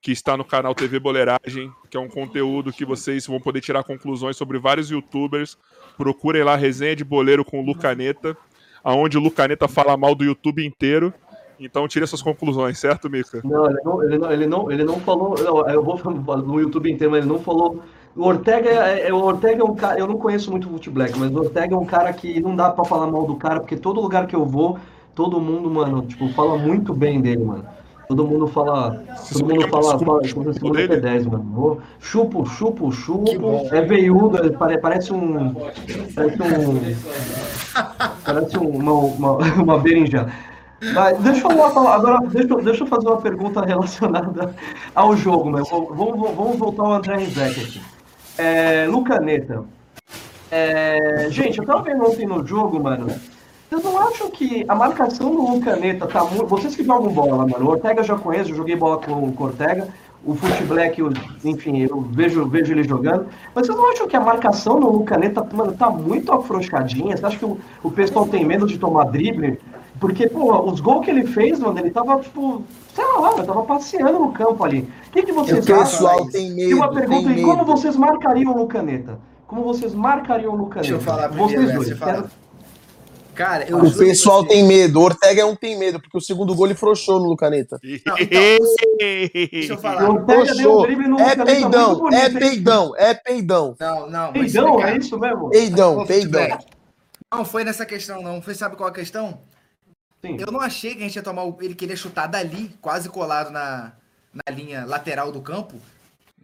que 0.00 0.12
está 0.12 0.36
no 0.36 0.44
canal 0.44 0.74
TV 0.74 0.98
Boleiragem, 1.00 1.72
que 1.90 1.96
é 1.96 2.00
um 2.00 2.08
conteúdo 2.08 2.72
que 2.72 2.84
vocês 2.84 3.26
vão 3.26 3.40
poder 3.40 3.60
tirar 3.60 3.82
conclusões 3.82 4.36
sobre 4.36 4.58
vários 4.58 4.90
youtubers. 4.90 5.58
Procurem 5.96 6.44
lá 6.44 6.56
Resenha 6.56 6.94
de 6.94 7.04
Boleiro 7.04 7.44
com 7.44 7.60
o 7.60 7.64
Lucaneta, 7.64 8.36
aonde 8.82 9.18
o 9.18 9.20
Lucaneta 9.20 9.66
fala 9.66 9.96
mal 9.96 10.14
do 10.14 10.24
YouTube 10.24 10.64
inteiro. 10.64 11.12
Então 11.60 11.88
tire 11.88 12.04
essas 12.04 12.22
conclusões, 12.22 12.78
certo, 12.78 13.10
Mika? 13.10 13.40
Não, 13.44 13.66
ele 13.68 13.80
não, 13.84 14.02
ele 14.04 14.18
não, 14.18 14.32
ele 14.32 14.46
não, 14.46 14.70
ele 14.72 14.84
não 14.84 15.00
falou. 15.00 15.34
não, 15.36 15.68
eu 15.68 15.82
vou 15.82 15.98
no 16.36 16.60
YouTube 16.60 16.90
inteiro, 16.90 17.10
mas 17.10 17.24
ele 17.24 17.32
não 17.32 17.40
falou 17.40 17.82
O 18.14 18.24
Ortega 18.24 18.70
é, 18.70 19.08
é- 19.08 19.12
o 19.12 19.18
Ortega 19.22 19.62
é 19.62 19.64
um 19.64 19.74
cara. 19.74 19.98
Eu 19.98 20.06
não 20.06 20.18
conheço 20.18 20.50
muito 20.52 20.68
o 20.68 20.70
Fute 20.70 20.88
Black, 20.90 21.18
mas 21.18 21.32
o 21.32 21.38
Ortega 21.38 21.74
é 21.74 21.78
um 21.78 21.84
cara 21.84 22.12
que 22.12 22.40
não 22.40 22.54
dá 22.54 22.70
pra 22.70 22.84
falar 22.84 23.08
mal 23.08 23.26
do 23.26 23.34
cara, 23.34 23.58
porque 23.58 23.76
todo 23.76 24.00
lugar 24.00 24.28
que 24.28 24.36
eu 24.36 24.46
vou, 24.46 24.78
todo 25.16 25.40
mundo, 25.40 25.68
mano, 25.68 26.02
tipo, 26.02 26.28
fala 26.28 26.56
muito 26.56 26.94
bem 26.94 27.20
dele, 27.20 27.42
mano. 27.44 27.66
Todo 28.08 28.26
mundo 28.26 28.46
fala. 28.46 29.04
Todo 29.32 29.44
mundo 29.46 29.68
fala. 29.68 29.98
fala 29.98 30.24
Chupa 30.24 30.50
é 30.80 30.86
dele? 30.86 31.00
P10, 31.02 31.24
mano. 31.30 31.78
Chupo, 32.00 32.46
chupo, 32.46 32.90
chupo. 32.90 33.68
É 33.70 33.82
veiudo, 33.82 34.38
é- 34.46 34.50
pare- 34.50 34.78
parece 34.78 35.12
um. 35.12 35.54
Parece 36.14 36.42
um. 36.42 36.96
Parece 38.24 38.58
um- 38.58 38.68
uma, 38.70 38.92
uma, 38.92 39.32
uma 39.62 39.78
berinjela. 39.78 40.30
Mas 40.94 41.18
deixa 41.18 41.46
eu 41.52 41.62
agora 41.64 42.26
deixa, 42.28 42.48
eu- 42.54 42.62
deixa 42.62 42.82
eu 42.84 42.86
fazer 42.86 43.08
uma 43.08 43.20
pergunta 43.20 43.60
relacionada 43.64 44.54
ao 44.94 45.14
jogo. 45.16 45.50
Vamos, 45.50 45.68
vamos, 45.68 46.34
vamos 46.34 46.56
voltar 46.58 46.82
ao 46.84 46.92
André 46.94 47.16
Rizek 47.16 47.60
aqui. 47.60 47.82
É, 48.38 48.86
Lucaneta. 48.86 49.64
É, 50.50 51.26
gente, 51.30 51.58
eu 51.58 51.66
tava 51.66 51.82
vendo 51.82 52.04
ontem 52.08 52.26
no 52.26 52.46
jogo, 52.46 52.82
mano. 52.82 53.08
Vocês 53.70 53.84
não 53.84 53.98
acham 53.98 54.30
que 54.30 54.64
a 54.66 54.74
marcação 54.74 55.30
do 55.30 55.42
Lucaneta 55.54 56.06
tá 56.06 56.24
muito. 56.24 56.46
Vocês 56.46 56.74
que 56.74 56.82
jogam 56.84 57.12
bola, 57.12 57.46
mano. 57.46 57.66
O 57.66 57.70
Ortega 57.70 58.00
eu 58.00 58.04
já 58.04 58.16
conheço, 58.16 58.50
eu 58.50 58.56
joguei 58.56 58.74
bola 58.76 58.98
com, 58.98 59.30
com 59.32 59.44
o 59.44 59.46
Ortega. 59.46 59.88
O 60.24 60.34
Fute 60.34 60.64
Black, 60.64 60.98
eu- 61.00 61.12
enfim, 61.44 61.82
eu 61.82 62.00
vejo, 62.00 62.46
vejo 62.48 62.72
ele 62.72 62.82
jogando. 62.82 63.26
Mas 63.54 63.66
vocês 63.66 63.78
não 63.78 63.90
acham 63.90 64.08
que 64.08 64.16
a 64.16 64.20
marcação 64.20 64.80
no 64.80 64.90
Lucaneta, 64.90 65.46
mano, 65.52 65.72
tá 65.72 65.88
muito 65.90 66.32
afrouxadinha? 66.32 67.16
Você 67.16 67.24
acha 67.26 67.38
que 67.38 67.44
o, 67.44 67.58
o 67.82 67.90
pessoal 67.90 68.26
tem 68.26 68.44
medo 68.44 68.66
de 68.66 68.78
tomar 68.78 69.04
drible? 69.04 69.58
Porque, 70.00 70.28
pô, 70.28 70.60
os 70.70 70.80
gols 70.80 71.04
que 71.04 71.10
ele 71.10 71.26
fez, 71.26 71.58
mano, 71.60 71.78
ele 71.78 71.90
tava, 71.90 72.18
tipo, 72.20 72.62
sei 72.94 73.04
lá, 73.20 73.32
ele 73.36 73.42
tava 73.46 73.62
passeando 73.62 74.18
no 74.18 74.32
campo 74.32 74.64
ali. 74.64 74.88
O 75.08 75.10
que, 75.12 75.22
que 75.22 75.32
O 75.32 75.34
vocês 75.34 75.68
acham? 75.70 75.78
pessoal 75.84 76.26
tem 76.30 76.48
E 76.52 76.54
medo. 76.54 76.76
uma 76.76 76.88
tem 76.88 76.98
pergunta, 76.98 77.30
e 77.30 77.34
medo. 77.34 77.42
como 77.48 77.64
vocês 77.64 77.96
marcariam 77.96 78.52
o 78.52 78.58
Lucaneta? 78.58 79.18
Como 79.46 79.62
vocês 79.64 79.94
marcariam 79.94 80.52
o 80.52 80.56
Lucaneta? 80.56 80.80
Deixa 80.80 80.94
eu 80.94 81.00
falar 81.00 81.28
primeiro, 81.28 81.52
Vocês 81.62 81.68
né? 81.68 81.74
dois. 81.74 81.98
Falar. 81.98 82.12
quero- 82.14 82.28
Cara, 83.38 83.70
eu 83.70 83.78
O 83.78 83.96
pessoal 83.96 84.44
tem 84.44 84.64
medo. 84.64 84.98
O 84.98 85.04
Ortega 85.04 85.42
não 85.42 85.54
tem 85.54 85.78
medo, 85.78 86.00
porque 86.00 86.18
o 86.18 86.20
segundo 86.20 86.56
gol 86.56 86.66
ele 86.66 86.74
frouxou 86.74 87.20
no 87.20 87.28
Lucaneta. 87.28 87.78
Não, 88.04 88.18
então, 88.18 88.40
Deixa 88.98 89.72
eu 89.74 89.76
O 89.76 89.80
falar. 89.80 90.10
Ortega 90.10 90.26
deu 90.26 90.52
um 90.52 90.56
Frouxou. 90.56 90.82
drible 90.82 91.06
no 91.06 91.20
É 91.20 91.36
peidão, 91.36 91.98
bonito, 92.00 92.14
é 92.16 92.30
peidão, 92.30 92.96
é 92.96 93.14
peidão. 93.14 93.76
Não, 93.78 94.10
não. 94.10 94.32
Peidão, 94.32 94.66
explicar. 94.70 94.92
é 94.92 94.98
isso 94.98 95.18
mesmo? 95.20 95.50
Peidão, 95.50 96.04
peidão. 96.04 96.58
Não 97.32 97.44
foi 97.44 97.62
nessa 97.62 97.86
questão, 97.86 98.20
não. 98.20 98.42
Foi, 98.42 98.54
sabe 98.56 98.74
qual 98.74 98.88
a 98.88 98.92
questão? 98.92 99.40
Sim. 100.20 100.36
Eu 100.40 100.50
não 100.50 100.60
achei 100.60 100.96
que 100.96 101.02
a 101.04 101.06
gente 101.06 101.14
ia 101.14 101.22
tomar 101.22 101.44
o. 101.44 101.56
Ele 101.60 101.76
queria 101.76 101.96
chutar 101.96 102.26
dali, 102.26 102.74
quase 102.80 103.08
colado 103.08 103.50
na, 103.50 103.92
na 104.34 104.52
linha 104.52 104.84
lateral 104.84 105.30
do 105.30 105.40
campo. 105.40 105.76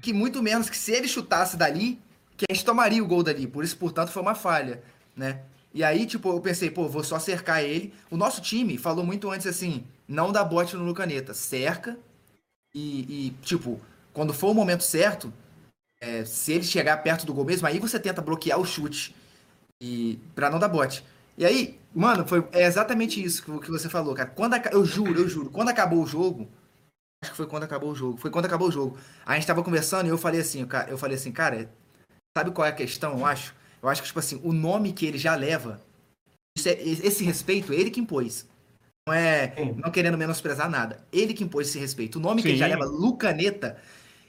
Que 0.00 0.12
muito 0.12 0.40
menos 0.40 0.70
que 0.70 0.76
se 0.76 0.92
ele 0.92 1.08
chutasse 1.08 1.56
dali, 1.56 1.98
que 2.36 2.44
a 2.48 2.54
gente 2.54 2.64
tomaria 2.64 3.02
o 3.02 3.06
gol 3.08 3.24
dali. 3.24 3.48
Por 3.48 3.64
isso, 3.64 3.76
portanto, 3.76 4.12
foi 4.12 4.22
uma 4.22 4.36
falha, 4.36 4.80
né? 5.16 5.40
E 5.74 5.84
aí, 5.84 6.06
tipo, 6.06 6.30
eu 6.30 6.40
pensei, 6.40 6.70
pô, 6.70 6.88
vou 6.88 7.04
só 7.04 7.18
cercar 7.18 7.62
ele. 7.64 7.92
O 8.10 8.16
nosso 8.16 8.40
time 8.40 8.78
falou 8.78 9.04
muito 9.04 9.30
antes 9.30 9.46
assim: 9.46 9.84
não 10.08 10.32
dá 10.32 10.44
bote 10.44 10.76
no 10.76 10.84
Lucaneta, 10.84 11.34
cerca. 11.34 11.98
E, 12.74 13.28
e, 13.28 13.30
tipo, 13.42 13.80
quando 14.12 14.34
for 14.34 14.50
o 14.50 14.54
momento 14.54 14.82
certo, 14.84 15.32
é, 16.00 16.24
se 16.24 16.52
ele 16.52 16.64
chegar 16.64 16.98
perto 16.98 17.26
do 17.26 17.34
gol 17.34 17.44
mesmo, 17.44 17.66
aí 17.66 17.78
você 17.78 17.98
tenta 18.00 18.22
bloquear 18.22 18.60
o 18.60 18.64
chute. 18.66 19.14
E 19.80 20.18
pra 20.34 20.50
não 20.50 20.58
dar 20.58 20.68
bote. 20.68 21.04
E 21.38 21.44
aí, 21.46 21.78
mano, 21.94 22.26
foi 22.26 22.46
é 22.52 22.64
exatamente 22.66 23.22
isso 23.22 23.42
que, 23.60 23.70
você 23.70 23.88
falou, 23.88 24.14
cara. 24.14 24.30
Quando 24.30 24.54
aca- 24.54 24.70
eu 24.72 24.84
juro, 24.84 25.20
eu 25.20 25.28
juro, 25.28 25.50
quando 25.50 25.70
acabou 25.70 26.02
o 26.02 26.06
jogo, 26.06 26.48
acho 27.22 27.32
que 27.32 27.36
foi 27.36 27.46
quando 27.46 27.64
acabou 27.64 27.90
o 27.92 27.94
jogo, 27.94 28.18
foi 28.18 28.30
quando 28.30 28.46
acabou 28.46 28.68
o 28.68 28.72
jogo. 28.72 28.98
A 29.26 29.34
gente 29.34 29.46
tava 29.46 29.62
conversando 29.64 30.06
e 30.06 30.10
eu 30.10 30.18
falei 30.18 30.40
assim, 30.40 30.66
eu 30.88 30.98
falei 30.98 31.16
assim, 31.16 31.32
cara, 31.32 31.70
sabe 32.36 32.50
qual 32.52 32.66
é 32.66 32.70
a 32.70 32.74
questão, 32.74 33.18
eu 33.18 33.26
acho? 33.26 33.54
Eu 33.84 33.90
acho 33.90 34.00
que 34.00 34.06
tipo 34.06 34.18
assim, 34.18 34.40
o 34.42 34.50
nome 34.50 34.94
que 34.94 35.04
ele 35.04 35.18
já 35.18 35.36
leva, 35.36 35.78
isso 36.56 36.68
é- 36.68 36.80
esse 36.82 37.22
respeito, 37.22 37.70
é 37.70 37.76
ele 37.76 37.90
que 37.90 38.00
impôs. 38.00 38.46
Não 39.06 39.14
é, 39.14 39.54
Sim. 39.54 39.74
não 39.76 39.90
querendo 39.90 40.16
menosprezar 40.16 40.70
nada. 40.70 41.04
Ele 41.12 41.34
que 41.34 41.44
impôs 41.44 41.68
esse 41.68 41.78
respeito. 41.78 42.16
O 42.16 42.20
nome 42.20 42.40
que 42.40 42.48
ele 42.48 42.56
já 42.56 42.64
Sim. 42.64 42.72
leva, 42.72 42.86
Lucaneta, 42.86 43.76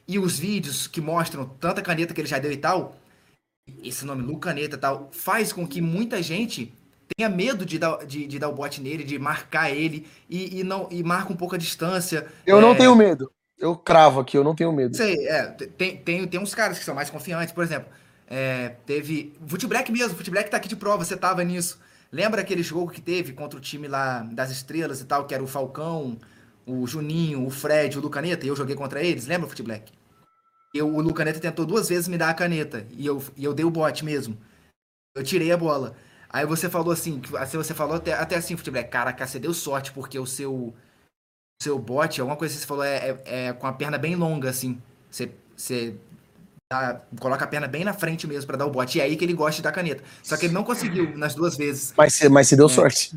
e 0.06 0.20
os 0.20 0.38
vídeos 0.38 0.88
que 0.88 1.00
mostram 1.00 1.48
tanta 1.48 1.82
caneta 1.82 2.14
que 2.14 2.20
ele 2.20 2.28
já 2.28 2.38
deu 2.38 2.52
e 2.52 2.58
tal, 2.58 2.98
esse 3.82 4.06
nome 4.06 4.24
Lucaneta 4.24 4.76
e 4.76 4.80
tal, 4.80 5.10
faz 5.14 5.54
com 5.54 5.66
que 5.66 5.80
muita 5.82 6.22
gente 6.22 6.74
tenha 7.16 7.30
medo 7.30 7.66
de 7.66 7.80
dar, 7.80 8.06
de, 8.06 8.28
de 8.28 8.38
dar 8.38 8.50
o 8.50 8.54
bote 8.54 8.82
nele, 8.82 9.06
de 9.06 9.18
marcar 9.18 9.72
ele 9.72 10.06
e, 10.30 10.60
e 10.60 10.64
não 10.66 10.90
e 10.92 11.02
marca 11.02 11.32
um 11.32 11.38
pouco 11.38 11.56
a 11.56 11.58
distância. 11.58 12.28
Eu 12.46 12.60
não 12.60 12.74
É, 12.74 12.76
tenho 12.76 12.94
medo. 12.94 13.32
Eu 13.58 13.78
cravo 13.78 14.20
aqui, 14.20 14.38
eu 14.38 14.44
não 14.44 14.54
tenho 14.54 14.74
medo. 14.74 14.98
Sei, 14.98 15.16
é, 15.30 15.44
tem, 15.48 15.96
tem, 15.96 16.28
tem 16.28 16.40
uns 16.42 16.54
caras 16.54 16.78
que 16.78 16.84
são 16.84 16.94
mais 16.94 17.10
confiantes, 17.10 17.54
por 17.54 17.64
exemplo, 17.64 17.88
é, 18.28 18.70
teve. 18.86 19.34
Black 19.68 19.92
mesmo, 19.92 20.18
Black 20.32 20.50
tá 20.50 20.58
aqui 20.58 20.68
de 20.68 20.76
prova, 20.76 21.04
você 21.04 21.16
tava 21.16 21.44
nisso. 21.44 21.80
Lembra 22.12 22.42
aquele 22.42 22.64
jogo 22.64 22.92
que 22.92 23.02
teve 23.02 23.34
contra 23.34 23.58
o 23.58 23.62
time 23.62 23.88
lá 23.88 24.20
das 24.24 24.52
estrelas 24.52 25.02
e 25.02 25.06
tal, 25.06 25.26
que 25.26 25.34
era 25.34 25.44
o 25.44 25.48
Falcão, 25.48 26.18
o 26.66 26.86
Juninho, 26.88 27.46
o 27.46 27.50
Fred, 27.50 27.98
o 27.98 28.02
Lucaneta, 28.02 28.46
e 28.46 28.50
eu 28.50 28.56
joguei 28.56 28.76
contra 28.76 29.04
eles? 29.04 29.28
Lembra, 29.28 29.50
Black? 29.64 29.92
Eu, 30.74 30.94
o 30.94 31.02
Lucaneta 31.02 31.40
tentou 31.40 31.66
duas 31.66 31.90
vezes 31.90 32.08
me 32.08 32.18
dar 32.18 32.30
a 32.30 32.34
caneta, 32.34 32.86
e 32.92 33.06
eu, 33.06 33.24
e 33.36 33.44
eu 33.44 33.54
dei 33.54 33.66
o 33.66 33.72
bote 33.72 34.04
mesmo. 34.06 34.38
Eu 35.16 35.24
tirei 35.24 35.52
a 35.52 35.58
bola. 35.58 35.96
Aí 36.30 36.46
você 36.46 36.70
falou 36.70 36.92
assim, 36.92 37.22
assim 37.38 37.58
você 37.58 37.74
falou 37.74 37.96
até, 37.96 38.14
até 38.14 38.36
assim, 38.36 38.56
Black, 38.56 38.90
caraca, 38.90 39.26
você 39.26 39.40
deu 39.40 39.54
sorte, 39.54 39.92
porque 39.92 40.20
o 40.20 40.26
seu 40.26 40.74
seu 41.62 41.80
bote, 41.80 42.20
alguma 42.20 42.38
coisa 42.38 42.54
que 42.54 42.60
você 42.62 42.68
falou, 42.68 42.84
é, 42.84 43.10
é- 43.26 43.48
é 43.48 43.54
com 43.54 43.66
a 43.68 43.74
perna 43.74 43.98
bem 43.98 44.16
longa, 44.16 44.50
assim. 44.50 44.82
Você, 45.10 45.32
você 45.56 45.96
dá- 46.82 47.02
coloca 47.20 47.44
a 47.46 47.48
perna 47.48 47.68
bem 47.68 47.84
na 47.84 47.94
frente 47.94 48.28
mesmo 48.28 48.48
pra 48.48 48.58
dar 48.58 48.66
o 48.66 48.70
bote. 48.72 48.98
E 48.98 49.02
é 49.02 49.06
aí 49.06 49.16
que 49.16 49.24
ele 49.26 49.34
gosta 49.34 49.58
de 49.58 49.62
dar 49.64 49.72
caneta. 49.72 50.04
Só 50.24 50.36
que 50.38 50.46
ele 50.48 50.54
não 50.54 50.64
conseguiu 50.64 51.18
nas 51.18 51.34
duas 51.36 51.56
vezes. 51.58 51.94
Mas 51.98 52.20
mas 52.30 52.48
você 52.48 52.56
deu 52.56 52.68
sorte. 52.70 53.12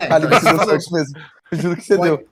É, 0.00 0.12
Ali 0.12 0.26
então 0.26 0.38
você 0.40 0.44
deu 0.44 0.52
você 0.52 0.56
falou, 0.56 0.64
sorte 0.80 0.92
mesmo. 0.92 1.18
Eu 1.52 1.58
juro 1.58 1.76
que 1.76 1.82
você 1.82 1.96
Pode- 1.96 2.08
deu. 2.16 2.28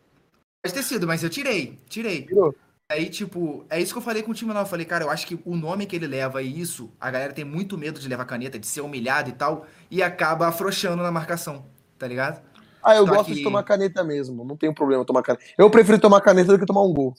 Pode 0.63 0.75
ter 0.75 0.83
sido, 0.83 1.07
mas 1.07 1.23
eu 1.23 1.29
tirei, 1.31 1.79
tirei. 1.89 2.23
Tirou. 2.23 2.55
Aí, 2.91 3.09
tipo, 3.09 3.65
é 3.71 3.81
isso 3.81 3.93
que 3.93 3.99
eu 3.99 4.03
falei 4.03 4.23
com 4.23 4.31
o 4.31 4.35
time 4.35 4.53
lá. 4.53 4.61
Eu 4.61 4.67
falei, 4.67 4.85
cara, 4.87 5.05
eu 5.05 5.11
acho 5.11 5.27
que 5.27 5.39
o 5.45 5.57
nome 5.57 5.87
que 5.87 5.97
ele 5.97 6.07
leva 6.07 6.43
e 6.43 6.61
isso, 6.61 6.91
a 7.01 7.11
galera 7.11 7.33
tem 7.33 7.45
muito 7.45 7.77
medo 7.79 7.99
de 8.01 8.09
levar 8.09 8.25
caneta, 8.27 8.59
de 8.59 8.67
ser 8.67 8.81
humilhado 8.83 9.31
e 9.31 9.33
tal, 9.33 9.67
e 9.91 10.03
acaba 10.03 10.47
afrouxando 10.49 11.03
na 11.03 11.11
marcação, 11.11 11.65
tá 11.99 12.07
ligado? 12.07 12.43
Ah, 12.83 12.95
eu 12.95 13.07
Só 13.07 13.15
gosto 13.15 13.27
que- 13.29 13.35
de 13.37 13.43
tomar 13.43 13.63
caneta 13.63 14.05
mesmo. 14.05 14.45
Não 14.45 14.57
tenho 14.57 14.75
problema 14.75 15.03
tomar 15.05 15.23
caneta. 15.23 15.45
Eu 15.57 15.71
prefiro 15.71 15.99
tomar 15.99 16.21
caneta 16.21 16.53
do 16.53 16.59
que 16.59 16.67
tomar 16.67 16.83
um 16.83 16.93
gol. 16.93 17.15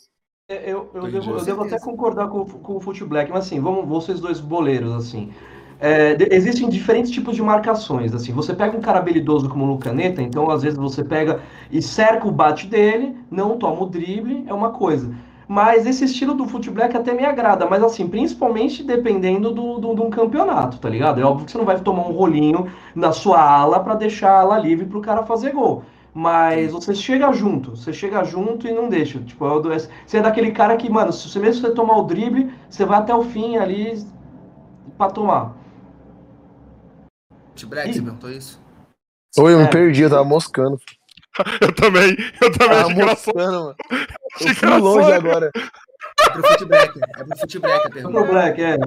É, 0.47 0.71
Eu, 0.71 0.91
eu, 0.93 1.07
devo, 1.07 1.35
eu 1.35 1.43
devo 1.43 1.63
até 1.63 1.79
concordar 1.79 2.27
com, 2.29 2.41
o- 2.41 2.45
com 2.45 2.75
o 2.75 2.79
Fute 2.79 3.03
Black, 3.03 3.31
mas 3.31 3.45
assim, 3.45 3.59
vamos 3.59 3.87
vocês 3.87 4.19
dois 4.19 4.39
boleiros, 4.39 4.93
assim. 4.93 5.31
É, 5.79 6.13
de- 6.15 6.27
existem 6.33 6.69
diferentes 6.69 7.11
tipos 7.11 7.35
de 7.35 7.41
marcações, 7.41 8.13
assim. 8.13 8.31
Você 8.33 8.53
pega 8.53 8.77
um 8.77 8.81
cara 8.81 8.99
habilidoso 8.99 9.49
como 9.49 9.65
o 9.65 9.67
Lucaneta, 9.67 10.21
então 10.21 10.49
às 10.51 10.61
vezes 10.63 10.77
você 10.77 11.03
pega 11.03 11.41
e 11.71 11.81
cerca 11.81 12.27
o 12.27 12.31
bate 12.31 12.67
dele, 12.67 13.15
não 13.29 13.57
toma 13.57 13.81
o 13.83 13.87
drible, 13.87 14.43
é 14.47 14.53
uma 14.53 14.69
coisa. 14.71 15.11
Mas 15.47 15.85
esse 15.85 16.05
estilo 16.05 16.33
do 16.33 16.47
Fute 16.47 16.69
Black 16.71 16.95
até 16.97 17.13
me 17.13 17.23
agrada, 17.25 17.67
mas 17.67 17.83
assim, 17.83 18.07
principalmente 18.07 18.83
dependendo 18.83 19.51
do, 19.51 19.77
do, 19.79 19.93
de 19.95 20.01
um 20.01 20.09
campeonato, 20.09 20.79
tá 20.79 20.89
ligado? 20.89 21.19
É 21.21 21.23
óbvio 21.23 21.45
que 21.45 21.51
você 21.51 21.57
não 21.57 21.65
vai 21.65 21.79
tomar 21.79 22.07
um 22.07 22.13
rolinho 22.13 22.67
na 22.95 23.11
sua 23.11 23.39
ala 23.41 23.79
pra 23.79 23.93
deixar 23.95 24.31
a 24.31 24.39
ala 24.41 24.57
livre 24.59 24.85
pro 24.87 25.01
cara 25.01 25.23
fazer 25.23 25.51
gol. 25.51 25.83
Mas 26.17 26.71
você 26.71 26.95
chega 26.95 27.29
junto, 27.33 27.71
você 27.75 27.91
chega 27.91 28.23
junto 28.23 28.65
e 28.65 28.71
não 28.71 28.87
deixa. 28.87 29.19
Tipo, 29.19 29.45
é 29.45 29.79
você 30.05 30.17
é 30.17 30.21
daquele 30.21 30.51
cara 30.51 30.77
que, 30.77 30.89
mano, 30.89 31.11
se 31.11 31.27
você 31.29 31.37
mesmo 31.39 31.61
você 31.61 31.73
tomar 31.73 31.97
o 31.97 32.03
drible, 32.05 32.53
você 32.69 32.85
vai 32.85 32.99
até 32.99 33.13
o 33.13 33.21
fim 33.25 33.57
ali 33.57 34.01
pra 34.97 35.09
tomar. 35.09 35.53
T-Black, 37.53 37.89
Ih. 37.89 37.93
você 37.95 38.01
perguntou 38.01 38.31
isso? 38.31 38.61
Oi, 39.37 39.53
eu 39.53 39.59
É. 39.59 39.63
me 39.63 39.69
perdi, 39.69 40.03
eu 40.03 40.09
tava 40.09 40.23
moscando. 40.23 40.79
Eu 41.59 41.75
também, 41.75 42.15
eu 42.41 42.49
também 42.53 42.77
Tava 42.77 42.89
moscando, 42.91 43.51
mano. 43.65 43.75
Eu 44.39 44.55
fui 44.55 44.69
longe 44.77 45.11
agora. 45.11 45.51
É 45.57 46.29
pro 46.29 46.65
Black, 46.65 46.97
é 46.97 47.23
pro 47.25 47.59
Black 47.59 47.87
a 47.87 47.89
pergunta. 47.89 48.13
pro 48.21 48.31
Black, 48.31 48.63
é. 48.63 48.77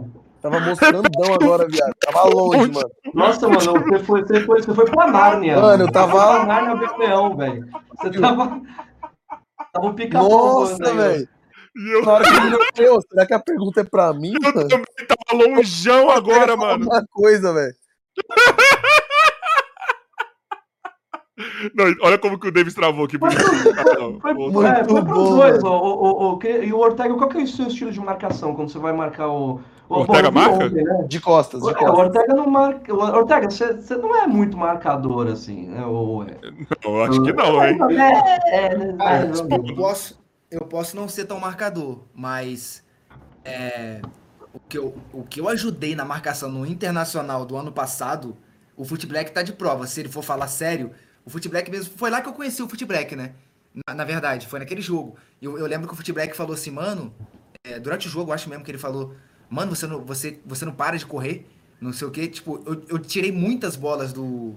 Tava 0.40 0.60
mostrandão 0.60 1.34
agora, 1.34 1.66
viado. 1.68 1.92
Tava 2.00 2.28
longe, 2.28 2.70
mano. 2.70 2.90
Nossa, 3.12 3.48
mano, 3.48 3.60
você 3.80 3.98
foi, 4.04 4.22
você 4.22 4.40
foi, 4.44 4.62
você 4.62 4.74
foi 4.74 4.84
pra 4.84 5.06
Nárnia. 5.08 5.58
Mano, 5.60 5.84
eu 5.84 5.90
tava- 5.92 6.12
Você 6.12 6.18
foi 6.28 6.36
pra 6.36 6.46
Nárnia 6.46 6.76
ver 6.76 6.98
leão, 6.98 7.36
velho. 7.36 7.68
Você 8.00 8.20
tava. 8.20 8.60
Tava 9.72 9.86
o 9.86 9.94
pica-pau 9.94 10.28
Nossa, 10.28 10.76
ó. 10.90 10.94
velho. 10.94 11.28
E 11.76 11.90
eu, 11.94 12.02
Na 12.04 12.12
hora 12.12 12.24
que 12.24 12.30
ele 12.36 12.46
olhou, 12.46 12.60
"Meu, 12.78 13.00
será 13.02 13.26
que 13.26 13.34
a 13.34 13.38
pergunta 13.40 13.80
é 13.80 13.84
pra 13.84 14.12
mim, 14.12 14.32
eu 14.34 14.40
mano? 14.40 14.68
também 14.68 14.84
tava 15.06 15.44
longeão 15.44 16.10
agora, 16.10 16.56
mano. 16.56 16.86
Uma 16.86 17.04
coisa, 17.10 17.52
velho. 17.52 17.74
Não, 21.74 21.84
olha 22.02 22.18
como 22.18 22.38
que 22.38 22.48
o 22.48 22.52
Davis 22.52 22.74
travou 22.74 23.04
aqui. 23.04 23.18
Foi, 23.18 23.28
Ah, 23.28 24.20
foi, 24.20 24.34
Voltou. 24.34 24.66
é, 24.66 24.84
foi 24.84 24.92
Muito 24.94 25.06
pros 25.06 25.18
bom, 25.28 25.36
dois, 25.36 25.62
ó, 25.64 25.78
o, 25.78 26.32
o, 26.32 26.34
o, 26.36 26.42
e 26.46 26.72
o 26.72 26.78
Ortega, 26.78 27.14
qual 27.14 27.28
que 27.28 27.38
é 27.38 27.42
o 27.42 27.46
seu 27.46 27.66
estilo 27.68 27.92
de 27.92 28.00
marcação 28.00 28.54
quando 28.54 28.70
você 28.70 28.78
vai 28.78 28.92
marcar 28.92 29.28
o. 29.28 29.60
o 29.88 29.96
Ortega 29.96 30.30
marca? 30.30 30.66
ontem, 30.66 30.84
né? 30.84 31.04
De 31.08 31.20
costas, 31.20 31.64
de 31.64 31.72
É, 31.72 31.72
o 31.72 31.76
costas. 31.76 31.98
Ortega 31.98 32.34
não 32.34 32.46
marca. 32.50 32.94
o 32.94 32.98
Ortega, 32.98 33.50
você, 33.50 33.72
você 33.74 33.96
não 33.96 34.14
é 34.16 34.26
muito 34.26 34.56
marcador, 34.56 35.28
assim, 35.28 35.68
né? 35.68 35.84
Ou 35.86 36.24
é. 36.24 36.38
Eu 36.84 37.04
acho 37.04 37.22
que 37.22 37.32
não, 37.32 37.64
hein? 37.64 37.86
É, 38.50 38.66
é, 38.66 38.76
né, 38.76 38.96
Ah, 38.98 39.20
mais 39.20 39.40
ou 39.40 39.44
menos. 39.46 39.70
eu 39.70 39.76
posso, 39.76 40.20
eu 40.50 40.60
posso 40.66 40.96
não 40.96 41.08
ser 41.08 41.24
tão 41.26 41.40
marcador, 41.40 42.04
mas 42.14 42.84
é, 43.44 44.02
o 44.52 44.60
que, 44.60 44.78
eu, 44.78 44.96
o 45.12 45.24
que 45.24 45.40
eu 45.40 45.48
ajudei 45.48 45.94
na 45.94 46.04
marcação 46.04 46.50
no 46.50 46.66
Internacional 46.66 47.44
do 47.44 47.56
ano 47.56 47.72
passado, 47.72 48.36
o 48.76 48.84
Footblack 48.84 49.32
tá 49.32 49.42
de 49.42 49.52
prova. 49.52 49.86
Se 49.86 50.00
ele 50.00 50.08
for 50.08 50.22
falar 50.22 50.48
sério, 50.48 50.92
o 51.24 51.30
Footblack 51.30 51.70
mesmo. 51.70 51.94
Foi 51.96 52.10
lá 52.10 52.20
que 52.20 52.28
eu 52.28 52.32
conheci 52.34 52.62
o 52.62 52.68
Footblack, 52.68 53.16
né? 53.16 53.32
Na, 53.86 53.94
na 53.94 54.04
verdade, 54.04 54.46
foi 54.46 54.58
naquele 54.58 54.80
jogo. 54.80 55.16
Eu, 55.40 55.58
eu 55.58 55.66
lembro 55.66 55.86
que 55.86 55.92
o 55.94 55.96
Footblack 55.96 56.36
falou 56.36 56.54
assim, 56.54 56.70
mano. 56.70 57.12
é, 57.64 57.78
durante 57.78 58.06
o 58.08 58.10
jogo, 58.10 58.30
eu 58.30 58.34
acho 58.34 58.48
mesmo 58.48 58.64
que 58.64 58.70
ele 58.70 58.78
falou: 58.78 59.14
Mano, 59.50 59.74
você 59.74 59.86
não, 59.86 60.04
você, 60.04 60.38
você 60.44 60.64
não 60.64 60.72
para 60.72 60.96
de 60.96 61.06
correr. 61.06 61.46
Não 61.80 61.92
sei 61.92 62.08
o 62.08 62.10
quê. 62.10 62.26
Tipo, 62.28 62.62
eu, 62.66 62.82
eu 62.88 62.98
tirei 62.98 63.32
muitas 63.32 63.76
bolas 63.76 64.12
do, 64.12 64.54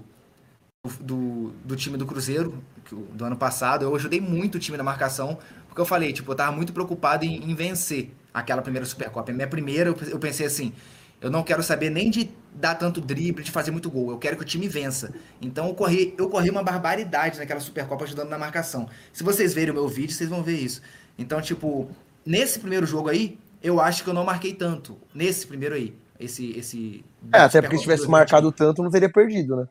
do, 1.00 1.52
do 1.64 1.76
time 1.76 1.96
do 1.96 2.06
Cruzeiro 2.06 2.62
do 2.90 3.24
ano 3.24 3.36
passado. 3.36 3.84
Eu 3.84 3.94
ajudei 3.94 4.20
muito 4.20 4.56
o 4.56 4.58
time 4.58 4.76
na 4.76 4.84
marcação, 4.84 5.38
porque 5.68 5.80
eu 5.80 5.86
falei, 5.86 6.12
tipo, 6.12 6.30
eu 6.30 6.36
tava 6.36 6.52
muito 6.52 6.72
preocupado 6.72 7.24
em, 7.24 7.50
em 7.50 7.54
vencer 7.54 8.10
aquela 8.34 8.62
primeira 8.62 8.84
Supercopa. 8.84 9.32
Minha 9.32 9.48
primeira, 9.48 9.90
eu, 9.90 9.96
eu 10.08 10.18
pensei 10.18 10.46
assim, 10.46 10.72
eu 11.20 11.30
não 11.30 11.44
quero 11.44 11.62
saber 11.62 11.88
nem 11.88 12.10
de 12.10 12.30
dar 12.52 12.74
tanto 12.74 13.00
drible, 13.00 13.44
de 13.44 13.52
fazer 13.52 13.70
muito 13.70 13.88
gol. 13.88 14.10
Eu 14.10 14.18
quero 14.18 14.36
que 14.36 14.42
o 14.42 14.46
time 14.46 14.66
vença. 14.66 15.14
Então 15.40 15.68
eu 15.68 15.74
corri, 15.74 16.14
eu 16.18 16.28
corri 16.28 16.50
uma 16.50 16.64
barbaridade 16.64 17.38
naquela 17.38 17.60
Supercopa 17.60 18.04
ajudando 18.04 18.28
na 18.28 18.38
marcação. 18.38 18.88
Se 19.12 19.22
vocês 19.22 19.54
verem 19.54 19.70
o 19.70 19.74
meu 19.74 19.88
vídeo, 19.88 20.14
vocês 20.14 20.28
vão 20.28 20.42
ver 20.42 20.58
isso. 20.58 20.82
Então, 21.16 21.40
tipo, 21.40 21.88
nesse 22.26 22.58
primeiro 22.58 22.86
jogo 22.86 23.08
aí, 23.08 23.38
eu 23.62 23.80
acho 23.80 24.02
que 24.02 24.10
eu 24.10 24.14
não 24.14 24.24
marquei 24.24 24.52
tanto. 24.54 24.98
Nesse 25.14 25.46
primeiro 25.46 25.74
aí. 25.74 25.94
Esse. 26.18 26.50
esse 26.58 27.04
É, 27.32 27.40
até 27.40 27.60
porque 27.60 27.76
se 27.76 27.82
tivesse 27.82 28.06
2020. 28.06 28.10
marcado 28.10 28.52
tanto, 28.52 28.82
não 28.82 28.90
teria 28.90 29.10
perdido, 29.10 29.56
né? 29.56 29.68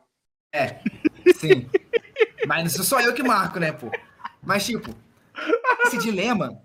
É, 0.54 0.80
sim. 1.34 1.66
Mas 2.46 2.64
não 2.64 2.70
sou 2.70 2.84
só 2.84 3.00
eu 3.00 3.14
que 3.14 3.22
marco, 3.22 3.58
né, 3.58 3.72
pô? 3.72 3.90
Mas, 4.42 4.66
tipo, 4.66 4.94
esse 5.86 5.96
dilema, 5.98 6.60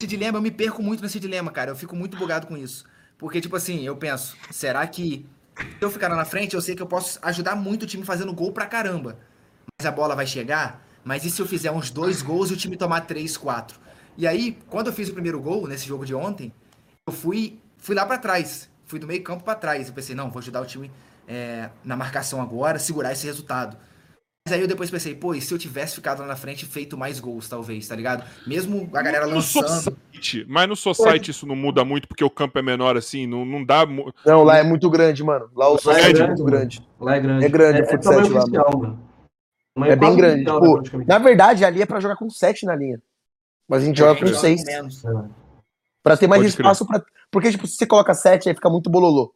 esse 0.00 0.08
dilema, 0.08 0.38
eu 0.38 0.42
me 0.42 0.50
perco 0.50 0.82
muito 0.82 1.02
nesse 1.02 1.20
dilema, 1.20 1.50
cara. 1.50 1.70
Eu 1.70 1.76
fico 1.76 1.94
muito 1.94 2.16
bugado 2.16 2.46
com 2.46 2.56
isso. 2.56 2.84
Porque, 3.16 3.40
tipo 3.40 3.56
assim, 3.56 3.84
eu 3.84 3.96
penso, 3.96 4.36
será 4.50 4.86
que 4.86 5.26
se 5.56 5.66
eu 5.80 5.90
ficar 5.90 6.08
lá 6.08 6.16
na 6.16 6.24
frente, 6.24 6.54
eu 6.54 6.62
sei 6.62 6.74
que 6.74 6.82
eu 6.82 6.86
posso 6.86 7.18
ajudar 7.22 7.56
muito 7.56 7.82
o 7.82 7.86
time 7.86 8.04
fazendo 8.04 8.32
gol 8.32 8.52
pra 8.52 8.66
caramba. 8.66 9.18
Mas 9.78 9.86
a 9.86 9.90
bola 9.90 10.14
vai 10.14 10.26
chegar? 10.26 10.84
Mas 11.04 11.24
e 11.24 11.30
se 11.30 11.40
eu 11.40 11.46
fizer 11.46 11.70
uns 11.70 11.90
dois 11.90 12.22
gols 12.22 12.50
e 12.50 12.54
o 12.54 12.56
time 12.56 12.76
tomar 12.76 13.02
três, 13.02 13.36
quatro? 13.36 13.78
E 14.16 14.26
aí, 14.26 14.58
quando 14.68 14.88
eu 14.88 14.92
fiz 14.92 15.08
o 15.08 15.12
primeiro 15.12 15.40
gol, 15.40 15.66
nesse 15.66 15.86
jogo 15.86 16.04
de 16.04 16.14
ontem, 16.14 16.52
eu 17.08 17.12
fui, 17.12 17.58
fui 17.78 17.94
lá 17.94 18.04
pra 18.06 18.18
trás. 18.18 18.68
Fui 18.84 18.98
do 18.98 19.06
meio 19.06 19.22
campo 19.22 19.44
pra 19.44 19.54
trás. 19.54 19.88
Eu 19.88 19.94
pensei, 19.94 20.14
não, 20.14 20.30
vou 20.30 20.38
ajudar 20.40 20.60
o 20.62 20.66
time 20.66 20.90
é, 21.26 21.68
na 21.84 21.96
marcação 21.96 22.40
agora, 22.40 22.78
segurar 22.78 23.12
esse 23.12 23.26
resultado. 23.26 23.76
Mas 24.46 24.54
aí 24.54 24.62
eu 24.62 24.68
depois 24.68 24.90
pensei, 24.90 25.14
pô, 25.14 25.34
e 25.34 25.42
se 25.42 25.52
eu 25.52 25.58
tivesse 25.58 25.94
ficado 25.96 26.20
lá 26.20 26.26
na 26.26 26.36
frente 26.36 26.62
e 26.62 26.66
feito 26.66 26.96
mais 26.96 27.20
gols, 27.20 27.46
talvez, 27.48 27.86
tá 27.86 27.94
ligado? 27.94 28.24
Mesmo 28.46 28.88
a 28.94 29.02
galera 29.02 29.26
No 29.26 29.34
lançando. 29.34 29.68
Society, 29.68 30.46
mas 30.48 30.66
no 30.66 30.74
Society 30.74 31.30
isso 31.32 31.46
não 31.46 31.54
muda 31.54 31.84
muito 31.84 32.08
porque 32.08 32.24
o 32.24 32.30
campo 32.30 32.58
é 32.58 32.62
menor 32.62 32.96
assim, 32.96 33.26
não, 33.26 33.44
não 33.44 33.62
dá. 33.62 33.84
mu- 33.84 34.10
Não, 34.24 34.42
lá 34.44 34.56
é 34.56 34.62
muito 34.62 34.88
grande, 34.88 35.22
mano. 35.22 35.50
Lá 35.54 35.68
o 35.68 35.78
Lá 35.84 35.98
é 36.00 36.10
é 36.10 36.26
muito 36.26 36.42
mano. 36.42 36.44
grande. 36.44 36.82
Lá 36.98 37.16
é 37.16 37.20
grande. 37.20 37.44
É 37.44 37.48
grande 37.50 37.78
é, 37.78 37.82
o 37.82 37.84
é 37.84 37.88
futsal 37.90 38.12
tamanho 38.14 38.32
lá, 38.32 38.46
mano. 38.78 39.08
Tamanho 39.74 39.92
É 39.92 39.96
bem 39.96 40.16
grande. 40.16 40.44
né, 40.44 40.82
Tipo, 40.82 41.04
na 41.06 41.18
verdade, 41.18 41.64
ali 41.64 41.82
é 41.82 41.86
pra 41.86 42.00
jogar 42.00 42.16
com 42.16 42.30
7 42.30 42.64
na 42.64 42.74
linha. 42.74 43.02
Mas 43.68 43.82
a 43.82 43.84
gente 43.86 43.98
joga 43.98 44.18
com 44.18 44.24
joga 44.26 44.38
6. 44.38 44.64
menos. 44.64 45.02
Pra 46.08 46.16
ter 46.16 46.26
mais 46.26 46.40
Pode 46.42 46.50
espaço 46.54 46.86
pra. 46.86 47.02
Porque, 47.30 47.50
tipo, 47.50 47.66
se 47.66 47.76
você 47.76 47.86
coloca 47.86 48.14
7, 48.14 48.48
aí 48.48 48.54
fica 48.54 48.70
muito 48.70 48.88
bololô. 48.88 49.32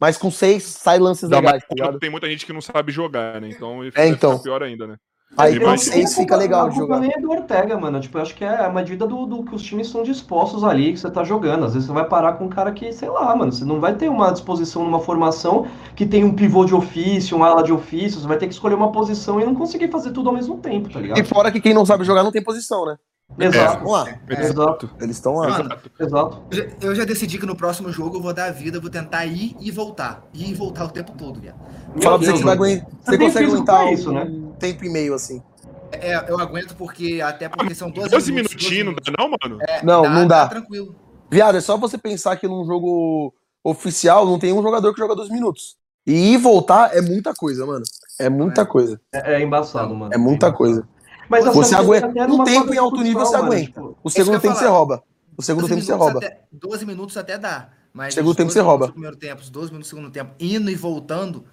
Mas 0.00 0.18
com 0.18 0.28
6, 0.30 0.62
sai 0.62 0.98
lances 0.98 1.28
Dá 1.30 1.36
legais, 1.36 1.52
mais 1.52 1.62
tá 1.68 1.74
ligado? 1.74 1.98
tem 2.00 2.10
muita 2.10 2.28
gente 2.28 2.44
que 2.44 2.52
não 2.52 2.60
sabe 2.60 2.90
jogar, 2.90 3.40
né? 3.40 3.48
Então 3.48 3.82
É, 3.84 3.90
fica 3.90 4.06
então. 4.08 4.38
pior 4.40 4.60
ainda, 4.62 4.86
né? 4.88 4.96
Aí 5.36 5.54
Eu 5.56 5.62
com 5.62 5.68
acho 5.70 5.84
que 5.84 5.90
6 5.90 6.14
fica 6.16 6.36
legal 6.36 6.66
a 6.66 6.68
de 6.68 6.76
jogar. 6.76 7.00
nem 7.00 7.12
é 7.12 7.20
do 7.20 7.30
Ortega, 7.30 7.76
mano. 7.78 8.00
Tipo, 8.00 8.18
eu 8.18 8.22
acho 8.22 8.34
que 8.34 8.44
é 8.44 8.64
a 8.64 8.68
medida 8.70 9.06
do, 9.06 9.24
do 9.24 9.44
que 9.44 9.54
os 9.54 9.62
times 9.62 9.88
são 9.88 10.02
dispostos 10.02 10.62
ali, 10.64 10.92
que 10.92 10.98
você 10.98 11.10
tá 11.10 11.22
jogando. 11.24 11.64
Às 11.64 11.74
vezes 11.74 11.86
você 11.88 11.92
vai 11.94 12.06
parar 12.08 12.34
com 12.34 12.44
um 12.46 12.48
cara 12.48 12.72
que, 12.72 12.92
sei 12.92 13.08
lá, 13.08 13.34
mano, 13.36 13.50
você 13.52 13.64
não 13.64 13.80
vai 13.80 13.94
ter 13.94 14.08
uma 14.08 14.30
disposição 14.32 14.84
numa 14.84 15.00
formação 15.00 15.66
que 15.96 16.04
tem 16.06 16.24
um 16.24 16.34
pivô 16.34 16.64
de 16.64 16.74
ofício, 16.74 17.36
um 17.36 17.44
ala 17.44 17.62
de 17.62 17.72
ofício, 17.72 18.20
você 18.20 18.26
vai 18.26 18.36
ter 18.36 18.46
que 18.48 18.52
escolher 18.52 18.74
uma 18.74 18.90
posição 18.92 19.40
e 19.40 19.44
não 19.44 19.54
conseguir 19.54 19.90
fazer 19.90 20.10
tudo 20.12 20.28
ao 20.28 20.34
mesmo 20.34 20.58
tempo, 20.58 20.88
tá 20.92 21.00
ligado? 21.00 21.18
E 21.18 21.24
fora 21.24 21.50
que 21.52 21.60
quem 21.60 21.72
não 21.74 21.86
sabe 21.86 22.04
jogar 22.04 22.22
não 22.24 22.32
tem 22.32 22.42
posição, 22.42 22.84
né? 22.84 22.96
Exato, 23.38 23.78
Vamos 23.84 23.92
lá. 23.92 24.18
exato, 24.28 24.90
Eles 25.00 25.16
estão 25.16 25.34
lá. 25.36 25.48
Mano, 25.48 25.76
exato. 25.98 26.42
eu 26.50 26.56
já- 26.56 26.66
eu 26.80 26.94
já 26.94 27.04
decidi 27.04 27.38
que 27.38 27.46
no 27.46 27.56
próximo 27.56 27.90
jogo 27.90 28.16
eu 28.18 28.22
vou 28.22 28.32
dar 28.32 28.46
a 28.46 28.50
vida, 28.52 28.78
vou 28.80 28.90
tentar 28.90 29.26
ir 29.26 29.56
e 29.60 29.70
voltar. 29.70 30.22
Ir 30.32 30.50
e 30.50 30.54
voltar 30.54 30.84
o 30.84 30.90
tempo 30.90 31.12
todo, 31.12 31.40
viado. 31.40 31.56
Fala 32.02 32.18
pra 32.18 32.26
você 32.26 32.32
que 32.32 32.38
você 32.38 32.44
vai 32.44 32.54
aguentar. 32.54 32.86
Consegue 33.04 33.24
físico 33.30 33.52
aguentar 33.52 33.92
isso, 33.92 34.12
né? 34.12 34.22
um 34.24 34.52
tempo 34.52 34.84
e 34.84 34.88
meio, 34.88 35.14
assim. 35.14 35.42
É, 35.92 36.30
eu 36.30 36.38
aguento 36.40 36.74
porque, 36.76 37.20
até 37.22 37.48
porque 37.48 37.74
são 37.74 37.90
12, 37.90 38.08
12 38.10 38.32
minutos. 38.32 38.54
minutinhos, 38.56 38.86
não 38.86 38.94
12 38.94 39.10
dá, 39.10 39.22
não, 39.24 39.30
mano? 39.30 39.62
É, 39.68 39.82
Não, 39.84 40.02
não 40.10 40.26
dá. 40.26 40.48
tranquilo. 40.48 40.94
Viado, 41.30 41.56
é 41.56 41.60
só 41.60 41.76
você 41.76 41.96
pensar 41.98 42.36
que 42.36 42.46
num 42.48 42.64
jogo 42.64 43.32
oficial 43.62 44.26
não 44.26 44.38
tem 44.38 44.52
um 44.52 44.62
jogador 44.62 44.92
que 44.92 45.00
joga 45.00 45.14
dois 45.16 45.28
minutos. 45.30 45.76
E 46.06 46.12
ir 46.12 46.34
e 46.34 46.36
voltar 46.36 46.94
é 46.96 47.00
muita 47.00 47.32
coisa, 47.34 47.64
mano. 47.64 47.84
É 48.18 48.28
muita 48.28 48.62
É. 48.62 48.64
coisa. 48.64 49.00
É, 49.12 49.34
é 49.34 49.42
embaçado, 49.42 49.94
mano. 49.94 50.12
É 50.12 50.18
muita 50.18 50.46
embaçado. 50.48 50.56
coisa. 50.58 50.88
Mas 51.28 51.44
Você 51.44 51.74
aguenta. 51.74 52.08
Um 52.28 52.44
tempo 52.44 52.74
em 52.74 52.78
alto 52.78 53.00
nível 53.02 53.24
você 53.24 53.36
mano, 53.36 53.46
aguenta. 53.48 53.66
tipo, 53.66 53.98
O 54.02 54.10
segundo 54.10 54.34
É 54.34 54.36
eu 54.36 54.40
tempo 54.40 54.54
você 54.54 54.66
rouba. 54.66 55.02
O 55.36 55.42
segundo 55.42 55.62
12 55.68 55.74
tempo 55.74 55.86
você 55.86 55.92
rouba. 55.92 56.18
Até, 56.18 56.40
12 56.52 56.86
minutos 56.86 57.16
até 57.16 57.38
dá. 57.38 57.70
Mas 57.92 58.14
Segundo 58.14 58.34
tempo 58.34 58.46
12 58.48 58.54
você 58.54 58.60
rouba. 58.60 58.86
minutos 58.86 58.90
do 58.90 58.92
primeiro 58.94 59.16
tempo, 59.16 59.42
os 59.42 59.50
12 59.50 59.70
minutos 59.70 59.88
do 59.88 59.90
segundo 59.96 60.10
tempo, 60.12 60.32
indo 60.38 60.70
e 60.70 60.74
voltando. 60.74 61.44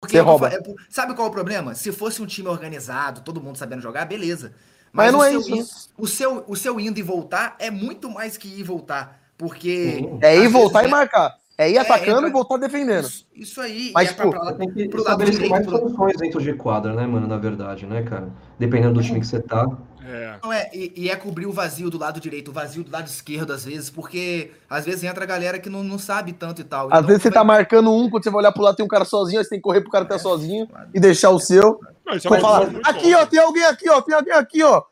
Porque 0.00 0.16
Você 0.16 0.22
vou 0.22 0.30
rouba. 0.38 0.48
é 0.48 0.58
sabe 0.88 1.14
qual 1.14 1.26
é 1.26 1.30
o 1.30 1.32
problema? 1.32 1.74
Se 1.74 1.92
fosse 1.92 2.22
um 2.22 2.26
time 2.26 2.48
organizado, 2.48 3.20
todo 3.20 3.40
mundo 3.40 3.56
sabendo 3.56 3.82
jogar, 3.82 4.04
beleza. 4.06 4.52
Mas 4.92 5.12
não 5.12 5.20
o 5.20 5.24
é 5.24 5.30
seu 5.30 5.40
isso, 5.40 5.90
O 5.98 6.06
seu, 6.06 6.44
o 6.48 6.56
seu 6.56 6.80
indo 6.80 6.98
e 6.98 7.02
voltar 7.02 7.54
é 7.58 7.70
muito 7.70 8.10
mais 8.10 8.36
que 8.36 8.48
ir 8.48 8.60
e 8.60 8.62
voltar. 8.62 9.20
Porque. 9.36 10.08
É 10.20 10.36
ir 10.36 10.48
voltar 10.48 10.84
e 10.84 10.88
marcar. 10.88 11.34
É 11.60 11.70
ir 11.70 11.76
É, 11.76 11.80
atacando 11.80 12.10
entra- 12.18 12.28
e 12.28 12.32
voltar 12.32 12.56
defendendo. 12.56 13.04
Isso, 13.04 13.26
isso 13.34 13.60
aí. 13.60 13.90
Mas, 13.94 14.08
é 14.08 14.12
pra, 14.14 14.24
pô, 14.24 14.30
pra 14.30 14.44
Você 14.44 14.54
tem 14.54 14.70
que 14.70 14.88
pro 14.88 15.02
lado 15.04 15.22
estabelecer 15.22 15.50
mais 15.50 15.66
direito, 15.66 15.78
pro- 15.82 15.90
funções 15.90 16.16
dentro 16.16 16.40
de 16.40 16.52
quadra, 16.54 16.94
né, 16.94 17.06
mano? 17.06 17.26
Na 17.26 17.36
verdade, 17.36 17.84
né, 17.84 18.02
cara? 18.02 18.30
Dependendo 18.58 18.94
do 18.94 19.02
time 19.02 19.20
que 19.20 19.26
você 19.26 19.40
tá. 19.40 19.66
É. 20.02 20.36
Não 20.42 20.50
é, 20.50 20.70
e, 20.72 20.92
e 20.96 21.10
é 21.10 21.16
cobrir 21.16 21.44
o 21.44 21.52
vazio 21.52 21.90
do 21.90 21.98
lado 21.98 22.18
direito, 22.18 22.48
o 22.50 22.54
vazio 22.54 22.82
do 22.82 22.90
lado 22.90 23.06
esquerdo, 23.06 23.52
às 23.52 23.64
vezes, 23.66 23.90
porque 23.90 24.52
às 24.70 24.86
vezes 24.86 25.04
entra 25.04 25.22
a 25.24 25.26
galera 25.26 25.58
que 25.58 25.68
não, 25.68 25.84
não 25.84 25.98
sabe 25.98 26.32
tanto 26.32 26.62
e 26.62 26.64
tal. 26.64 26.86
Às 26.86 26.92
Então, 27.00 27.02
vezes 27.08 27.22
você 27.22 27.28
vai- 27.28 27.34
tá 27.38 27.44
marcando 27.44 27.92
um, 27.92 28.08
quando 28.08 28.24
você 28.24 28.30
vai 28.30 28.38
olhar 28.40 28.52
pro 28.52 28.62
lado 28.62 28.76
tem 28.76 28.84
um 28.84 28.88
cara 28.88 29.04
sozinho, 29.04 29.38
aí 29.38 29.44
você 29.44 29.50
tem 29.50 29.58
que 29.58 29.62
correr 29.62 29.82
pro 29.82 29.90
cara 29.90 30.06
que 30.06 30.10
tá 30.12 30.18
sozinho 30.18 30.66
e 30.94 30.98
deixar 30.98 31.28
o 31.28 31.38
seu. 31.38 31.78
Não, 32.06 32.16
isso 32.16 32.34
é 32.34 32.40
falar, 32.40 32.70
aqui 32.84 33.12
bom. 33.12 33.18
ó, 33.20 33.26
tem 33.26 33.38
alguém 33.38 33.64
aqui 33.66 33.90
ó, 33.90 34.00
tem 34.00 34.14
alguém 34.14 34.32
aqui 34.32 34.62
ó. 34.62 34.82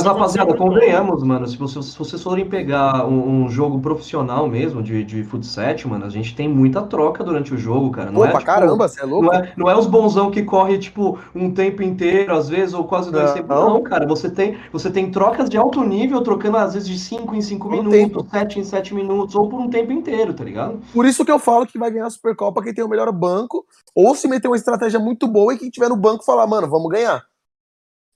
Mas, 0.00 0.06
Isso 0.06 0.08
rapaziada, 0.08 0.54
convenhamos, 0.54 1.22
mano. 1.22 1.46
Se 1.46 1.56
vocês, 1.56 1.84
se 1.84 1.98
vocês 1.98 2.22
forem 2.22 2.48
pegar 2.48 3.06
um, 3.06 3.44
um 3.44 3.48
jogo 3.48 3.80
profissional 3.80 4.48
mesmo, 4.48 4.82
de, 4.82 5.04
de 5.04 5.22
futsal, 5.24 5.60
mano, 5.86 6.06
a 6.06 6.08
gente 6.08 6.34
tem 6.34 6.48
muita 6.48 6.82
troca 6.82 7.22
durante 7.22 7.54
o 7.54 7.58
jogo, 7.58 7.90
cara. 7.90 8.10
Não 8.10 8.20
Pô, 8.20 8.24
é, 8.24 8.30
pra 8.30 8.40
tipo, 8.40 8.50
caramba, 8.52 8.88
você 8.88 9.02
é 9.02 9.04
louco? 9.04 9.26
Não 9.26 9.32
é, 9.32 9.52
não 9.56 9.70
é 9.70 9.76
os 9.76 9.86
bonzão 9.86 10.30
que 10.30 10.42
corre, 10.42 10.78
tipo, 10.78 11.18
um 11.34 11.52
tempo 11.52 11.82
inteiro, 11.82 12.34
às 12.34 12.48
vezes, 12.48 12.74
ou 12.74 12.84
quase 12.84 13.10
dois 13.10 13.26
Não. 13.26 13.34
tempos. 13.34 13.56
Não, 13.56 13.82
cara. 13.82 14.06
Você 14.06 14.30
tem, 14.30 14.56
você 14.72 14.90
tem 14.90 15.10
trocas 15.10 15.48
de 15.48 15.56
alto 15.56 15.82
nível, 15.84 16.22
trocando 16.22 16.56
às 16.56 16.74
vezes 16.74 16.88
de 16.88 16.98
5 16.98 17.34
em 17.34 17.42
5 17.42 17.68
Por 17.68 17.74
um 17.74 17.82
minutos, 17.82 17.98
tempo. 17.98 18.26
7 18.30 18.60
em 18.60 18.64
7 18.64 18.94
minutos, 18.94 19.34
ou 19.34 19.48
por 19.48 19.60
um 19.60 19.68
tempo 19.68 19.92
inteiro, 19.92 20.32
tá 20.32 20.44
ligado? 20.44 20.80
Por 20.92 21.04
isso 21.04 21.24
que 21.24 21.32
eu 21.32 21.38
falo 21.38 21.66
que 21.66 21.78
vai 21.78 21.90
ganhar 21.90 22.06
a 22.06 22.10
Supercopa 22.10 22.62
quem 22.62 22.74
tem 22.74 22.84
o 22.84 22.88
melhor 22.88 23.10
banco, 23.12 23.64
ou 23.94 24.14
se 24.14 24.28
meter 24.28 24.48
uma 24.48 24.56
estratégia 24.56 24.98
muito 24.98 25.26
boa 25.26 25.54
e 25.54 25.58
quem 25.58 25.70
tiver 25.70 25.88
no 25.88 25.96
banco 25.96 26.24
falar, 26.24 26.46
mano, 26.46 26.68
vamos 26.68 26.90
ganhar. 26.90 27.22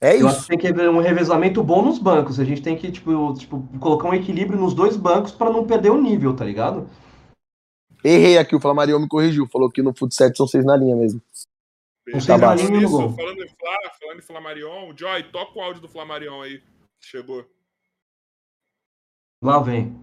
É 0.05 0.20
Eu 0.20 0.26
acho 0.28 0.36
que 0.36 0.40
isso. 0.40 0.48
tem 0.48 0.59
que 0.59 0.66
haver 0.68 0.90
um 0.90 1.01
revezamento 1.01 1.62
bom 1.64 1.82
nos 1.82 1.98
bancos. 1.98 2.39
A 2.39 2.44
gente 2.44 2.60
tem 2.60 2.76
que, 2.76 2.93
tipo, 2.93 3.32
tipo 3.35 3.66
colocar 3.78 4.09
um 4.09 4.14
equilíbrio 4.14 4.60
nos 4.60 4.74
dois 4.74 4.97
bancos 4.98 5.32
pra 5.32 5.48
não 5.51 5.66
perder 5.66 5.90
o 5.90 6.01
nível, 6.02 6.36
tá 6.36 6.44
ligado? 6.44 6.89
Errei 8.05 8.36
aqui, 8.36 8.55
o 8.55 8.60
Flamarion 8.60 8.98
me 8.98 9.09
corrigiu, 9.09 9.47
falou 9.47 9.70
que 9.70 9.81
no 9.82 9.94
futsal 9.97 10.28
são 10.36 10.47
seis 10.47 10.62
na 10.64 10.76
linha 10.76 10.94
mesmo. 10.94 11.22
Um 12.09 12.18
Tá 12.18 12.39
Falando 12.39 12.40
baixo. 12.43 12.70
nisso, 12.70 12.90
Gol. 12.90 13.12
falando 13.14 13.43
em 13.43 13.48
Fla, 13.48 13.78
falando 13.98 14.18
em 14.18 14.22
Flamarion, 14.22 14.93
Joy, 14.94 15.22
toca 15.32 15.59
o 15.59 15.62
áudio 15.62 15.81
do 15.81 15.89
Flamarion 15.89 16.43
aí. 16.43 16.62
Chegou. 17.01 17.47
Lá 19.43 19.59
vem. 19.60 19.98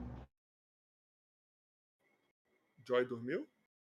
Joy 2.87 3.05
dormiu? 3.05 3.47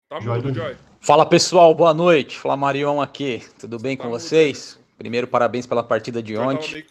Tá 0.10 0.20
Joy 0.20 0.36
mudo, 0.36 0.52
dormiu. 0.52 0.64
Joy. 0.64 0.78
Fala 1.00 1.26
pessoal, 1.26 1.74
boa 1.74 1.94
noite. 1.94 2.38
Flamarion 2.38 3.00
aqui, 3.02 3.40
tudo 3.58 3.80
bem 3.80 3.96
Tá 3.96 4.04
com 4.04 4.10
mudo 4.10 4.20
vocês? 4.20 4.83
Primeiro, 4.98 5.28
parabéns 5.28 5.65
pela 5.65 5.84
partida 5.84 6.22
de 6.22 6.38
ontem. 6.38 6.86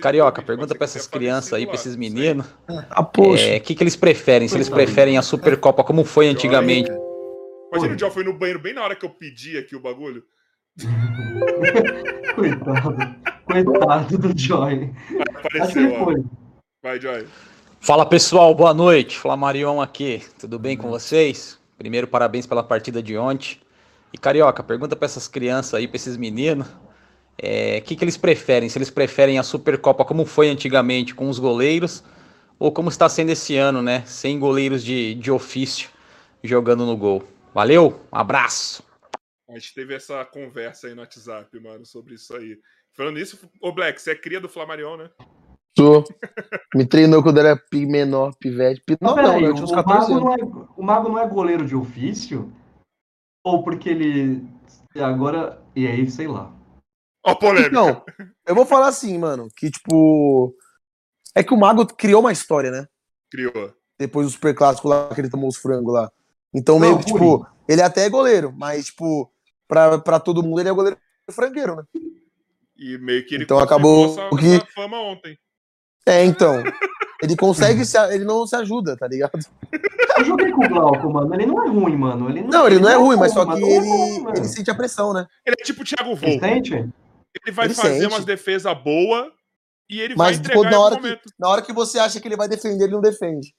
Carioca, 0.00 0.42
pergunta 0.42 0.74
que 0.74 0.82
essas 0.82 1.06
crianças 1.06 1.52
aí, 1.52 1.66
pra 1.66 1.74
esses 1.74 1.94
meninos, 1.96 2.46
Ah, 2.90 3.02
o 3.02 3.60
que, 3.60 3.74
que 3.74 3.82
eles 3.82 3.94
preferem? 3.94 4.48
Se 4.48 4.56
eles 4.56 4.68
preferem 4.68 5.18
a 5.18 5.22
Supercopa 5.22 5.84
como 5.84 6.04
foi 6.04 6.28
antigamente. 6.28 6.90
Imagina 7.72 7.94
o 7.94 7.98
Joy 7.98 8.10
foi 8.10 8.24
no 8.24 8.34
banheiro 8.34 8.58
bem 8.58 8.74
na 8.74 8.82
hora 8.82 8.94
que 8.94 9.04
eu 9.04 9.10
pedi 9.10 9.56
aqui 9.56 9.74
o 9.74 9.80
bagulho. 9.80 10.22
Coitado. 12.34 12.96
Coitado 13.46 14.18
do 14.18 14.38
Joy. 14.38 14.90
Apareceu, 15.34 16.04
foi. 16.04 16.24
Vai, 16.82 17.00
Joy. 17.00 17.26
Fala 17.80 18.06
pessoal, 18.06 18.54
boa 18.54 18.72
noite. 18.72 19.18
Flamarion 19.18 19.80
aqui, 19.80 20.22
tudo 20.38 20.58
bem 20.58 20.76
com 20.76 20.88
vocês? 20.88 21.58
Primeiro, 21.76 22.06
parabéns 22.06 22.46
pela 22.46 22.62
partida 22.62 23.02
de 23.02 23.16
ontem. 23.16 23.58
E 24.12 24.18
Carioca, 24.18 24.62
pergunta 24.62 24.94
pra 24.94 25.06
essas 25.06 25.26
crianças 25.26 25.74
aí, 25.74 25.88
pra 25.88 25.96
esses 25.96 26.16
meninos, 26.16 26.66
é, 27.38 27.78
o 27.78 27.82
que, 27.82 27.96
que 27.96 28.04
eles 28.04 28.16
preferem? 28.16 28.68
Se 28.68 28.78
eles 28.78 28.90
preferem 28.90 29.38
a 29.38 29.42
Supercopa 29.42 30.04
como 30.04 30.24
foi 30.24 30.48
antigamente 30.48 31.14
com 31.14 31.28
os 31.28 31.38
goleiros, 31.38 32.04
ou 32.58 32.70
como 32.72 32.88
está 32.88 33.08
sendo 33.08 33.30
esse 33.30 33.56
ano, 33.56 33.82
né? 33.82 34.04
Sem 34.06 34.38
goleiros 34.38 34.84
de, 34.84 35.14
de 35.14 35.30
ofício 35.30 35.90
jogando 36.42 36.86
no 36.86 36.96
gol. 36.96 37.22
Valeu, 37.54 38.00
um 38.12 38.16
abraço. 38.16 38.82
A 39.48 39.54
gente 39.54 39.74
teve 39.74 39.94
essa 39.94 40.24
conversa 40.24 40.86
aí 40.86 40.94
no 40.94 41.00
WhatsApp, 41.02 41.60
mano, 41.60 41.84
sobre 41.84 42.14
isso 42.14 42.34
aí. 42.34 42.58
Falando 42.94 43.16
nisso, 43.16 43.38
ô 43.60 43.72
Black, 43.72 44.00
você 44.00 44.12
é 44.12 44.14
cria 44.14 44.40
do 44.40 44.48
Flamarion, 44.48 44.96
né? 44.96 45.10
Sou. 45.76 46.04
Me 46.74 46.86
treinou 46.86 47.22
quando 47.22 47.38
era 47.38 47.56
pi- 47.56 47.86
menor, 47.86 48.34
pivete. 48.38 48.82
Pi- 48.86 48.96
Não, 49.00 49.14
não, 49.14 49.14
peraí, 49.14 49.44
eu 49.44 49.50
o, 49.50 49.54
tinha 49.54 49.64
uns 49.64 49.70
o 49.72 49.74
14 49.74 50.12
Mago 50.12 50.12
anos. 50.12 50.24
não 50.24 50.34
é, 50.34 50.66
o 50.76 50.82
Mago 50.82 51.08
não 51.08 51.18
é 51.18 51.26
goleiro 51.26 51.66
de 51.66 51.74
ofício? 51.74 52.52
Ou 53.44 53.62
porque 53.62 53.88
ele. 53.88 54.46
Agora. 54.96 55.60
E 55.74 55.86
aí, 55.86 56.08
sei 56.10 56.28
lá. 56.28 56.54
Ó, 57.24 57.34
polêmica. 57.34 57.68
Então, 57.70 58.04
eu 58.46 58.54
vou 58.54 58.66
falar 58.66 58.88
assim, 58.88 59.16
mano, 59.18 59.48
que 59.56 59.70
tipo. 59.70 60.54
É 61.34 61.42
que 61.42 61.54
o 61.54 61.56
Mago 61.56 61.86
criou 61.86 62.20
uma 62.20 62.32
história, 62.32 62.70
né? 62.70 62.86
Criou. 63.30 63.72
Depois 63.98 64.26
do 64.26 64.32
super 64.32 64.54
clássico 64.54 64.88
lá 64.88 65.08
que 65.14 65.20
ele 65.20 65.30
tomou 65.30 65.48
os 65.48 65.56
frangos 65.56 65.92
lá. 65.94 66.10
Então, 66.52 66.74
Não, 66.78 66.80
meio 66.80 66.98
que, 66.98 67.06
tipo, 67.06 67.46
ele 67.68 67.80
até 67.80 68.04
é 68.04 68.10
goleiro, 68.10 68.52
mas, 68.54 68.86
tipo, 68.86 69.30
pra, 69.66 69.98
pra 69.98 70.18
todo 70.20 70.42
mundo 70.42 70.60
ele 70.60 70.68
é 70.68 70.72
goleiro 70.72 70.98
frangueiro, 71.30 71.76
né? 71.76 71.84
E 72.76 72.98
meio 72.98 73.24
que 73.24 73.34
ele 73.36 73.44
Então 73.44 73.58
acabou 73.58 74.06
essa, 74.06 74.28
que- 74.36 74.56
essa 74.56 74.66
fama 74.74 74.98
ontem. 75.00 75.38
É, 76.04 76.24
então. 76.24 76.62
Ele 77.22 77.36
consegue, 77.36 77.84
se, 77.86 77.96
ele 78.12 78.24
não 78.24 78.44
se 78.44 78.56
ajuda, 78.56 78.96
tá 78.96 79.06
ligado? 79.06 79.38
Eu 80.18 80.24
joguei 80.24 80.50
com 80.50 80.64
o 80.66 80.68
Glauco, 80.68 81.08
mano. 81.10 81.32
Ele 81.32 81.46
não 81.46 81.64
é 81.64 81.68
ruim, 81.68 81.96
mano. 81.96 82.28
Ele 82.28 82.42
não, 82.42 82.48
Não, 82.50 82.66
ele 82.66 82.80
não 82.80 82.88
é 82.88 82.96
ruim, 82.96 83.16
mas 83.16 83.32
só 83.32 83.44
que 83.46 83.60
não 83.60 83.68
é 83.68 83.70
ele, 83.70 83.88
ele 84.36 84.48
sente 84.48 84.68
a 84.70 84.74
pressão, 84.74 85.12
né? 85.14 85.24
Ele 85.46 85.54
é 85.58 85.64
tipo 85.64 85.82
o 85.82 85.84
Thiago 85.84 86.16
Volpe. 86.16 86.40
sente? 86.40 86.88
Ele 87.34 87.54
vai 87.54 87.66
Ele 87.66 87.74
fazer 87.74 88.00
sente. 88.00 88.12
umas 88.12 88.24
defesas 88.24 88.82
boas 88.82 89.30
e 89.88 90.00
ele 90.00 90.14
Mas 90.16 90.36
vai 90.36 90.44
tipo, 90.46 90.58
entregar 90.58 90.70
na, 90.70 90.80
hora 90.80 91.00
que, 91.00 91.20
na 91.38 91.48
hora 91.48 91.62
que 91.62 91.72
você 91.72 91.98
acha 91.98 92.20
que 92.20 92.28
ele 92.28 92.36
vai 92.36 92.48
defender, 92.48 92.84
ele 92.84 92.92
não 92.92 93.00
defende. 93.00 93.54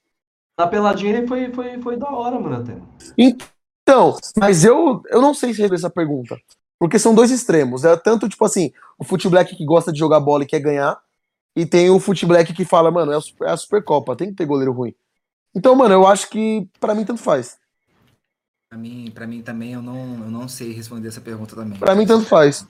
Na 0.58 0.68
peladinha 0.68 1.18
ele 1.18 1.28
foi, 1.28 1.52
foi, 1.52 1.82
foi 1.82 1.98
da 1.98 2.10
hora, 2.10 2.40
mano, 2.40 2.58
até. 2.58 2.78
Então, 3.18 4.18
mas 4.38 4.64
eu, 4.64 5.02
eu 5.10 5.22
não 5.22 5.34
sei 5.34 5.54
se 5.54 5.62
responder 5.62 5.80
essa 5.80 5.90
pergunta. 5.90 6.40
Porque 6.80 7.00
são 7.00 7.16
dois 7.16 7.32
extremos. 7.32 7.84
É 7.86 7.95
tanto, 7.98 8.28
tipo 8.30 8.44
assim, 8.45 8.72
o 8.98 9.04
Fute 9.04 9.30
Black 9.30 9.56
que 9.56 9.66
gosta 9.66 9.91
de 9.91 10.00
jogar 10.00 10.20
bola 10.20 10.44
e 10.44 10.48
quer 10.48 10.60
ganhar. 10.60 11.00
E 11.56 11.66
tem 11.66 11.90
o 11.90 12.00
Fute 12.00 12.26
Black 12.26 12.54
que 12.54 12.66
fala, 12.66 12.91
mano, 12.91 13.12
é 13.12 13.18
a, 13.18 13.48
é 13.48 13.52
a 13.52 13.58
Supercopa, 13.58 14.16
tem 14.16 14.30
que 14.30 14.36
ter 14.36 14.45
goleiro 14.45 14.74
ruim. 14.74 14.94
Então, 15.56 15.76
mano, 15.76 15.94
eu 15.94 16.06
acho 16.08 16.30
que 16.30 16.68
pra 16.80 16.95
mim 16.95 17.06
tanto 17.06 17.22
faz. 17.22 17.58
Pra 18.70 18.78
mim, 18.78 19.12
pra 19.14 19.28
mim 19.28 19.41
também, 19.41 19.74
eu 19.74 19.82
não, 19.82 20.24
eu 20.24 20.32
não 20.32 20.48
sei 20.48 20.74
responder 20.74 21.08
essa 21.08 21.22
pergunta 21.22 21.56
também. 21.56 21.78
Pra 21.78 21.95
mim 21.95 22.08
tanto 22.08 22.26
faz. 22.26 22.68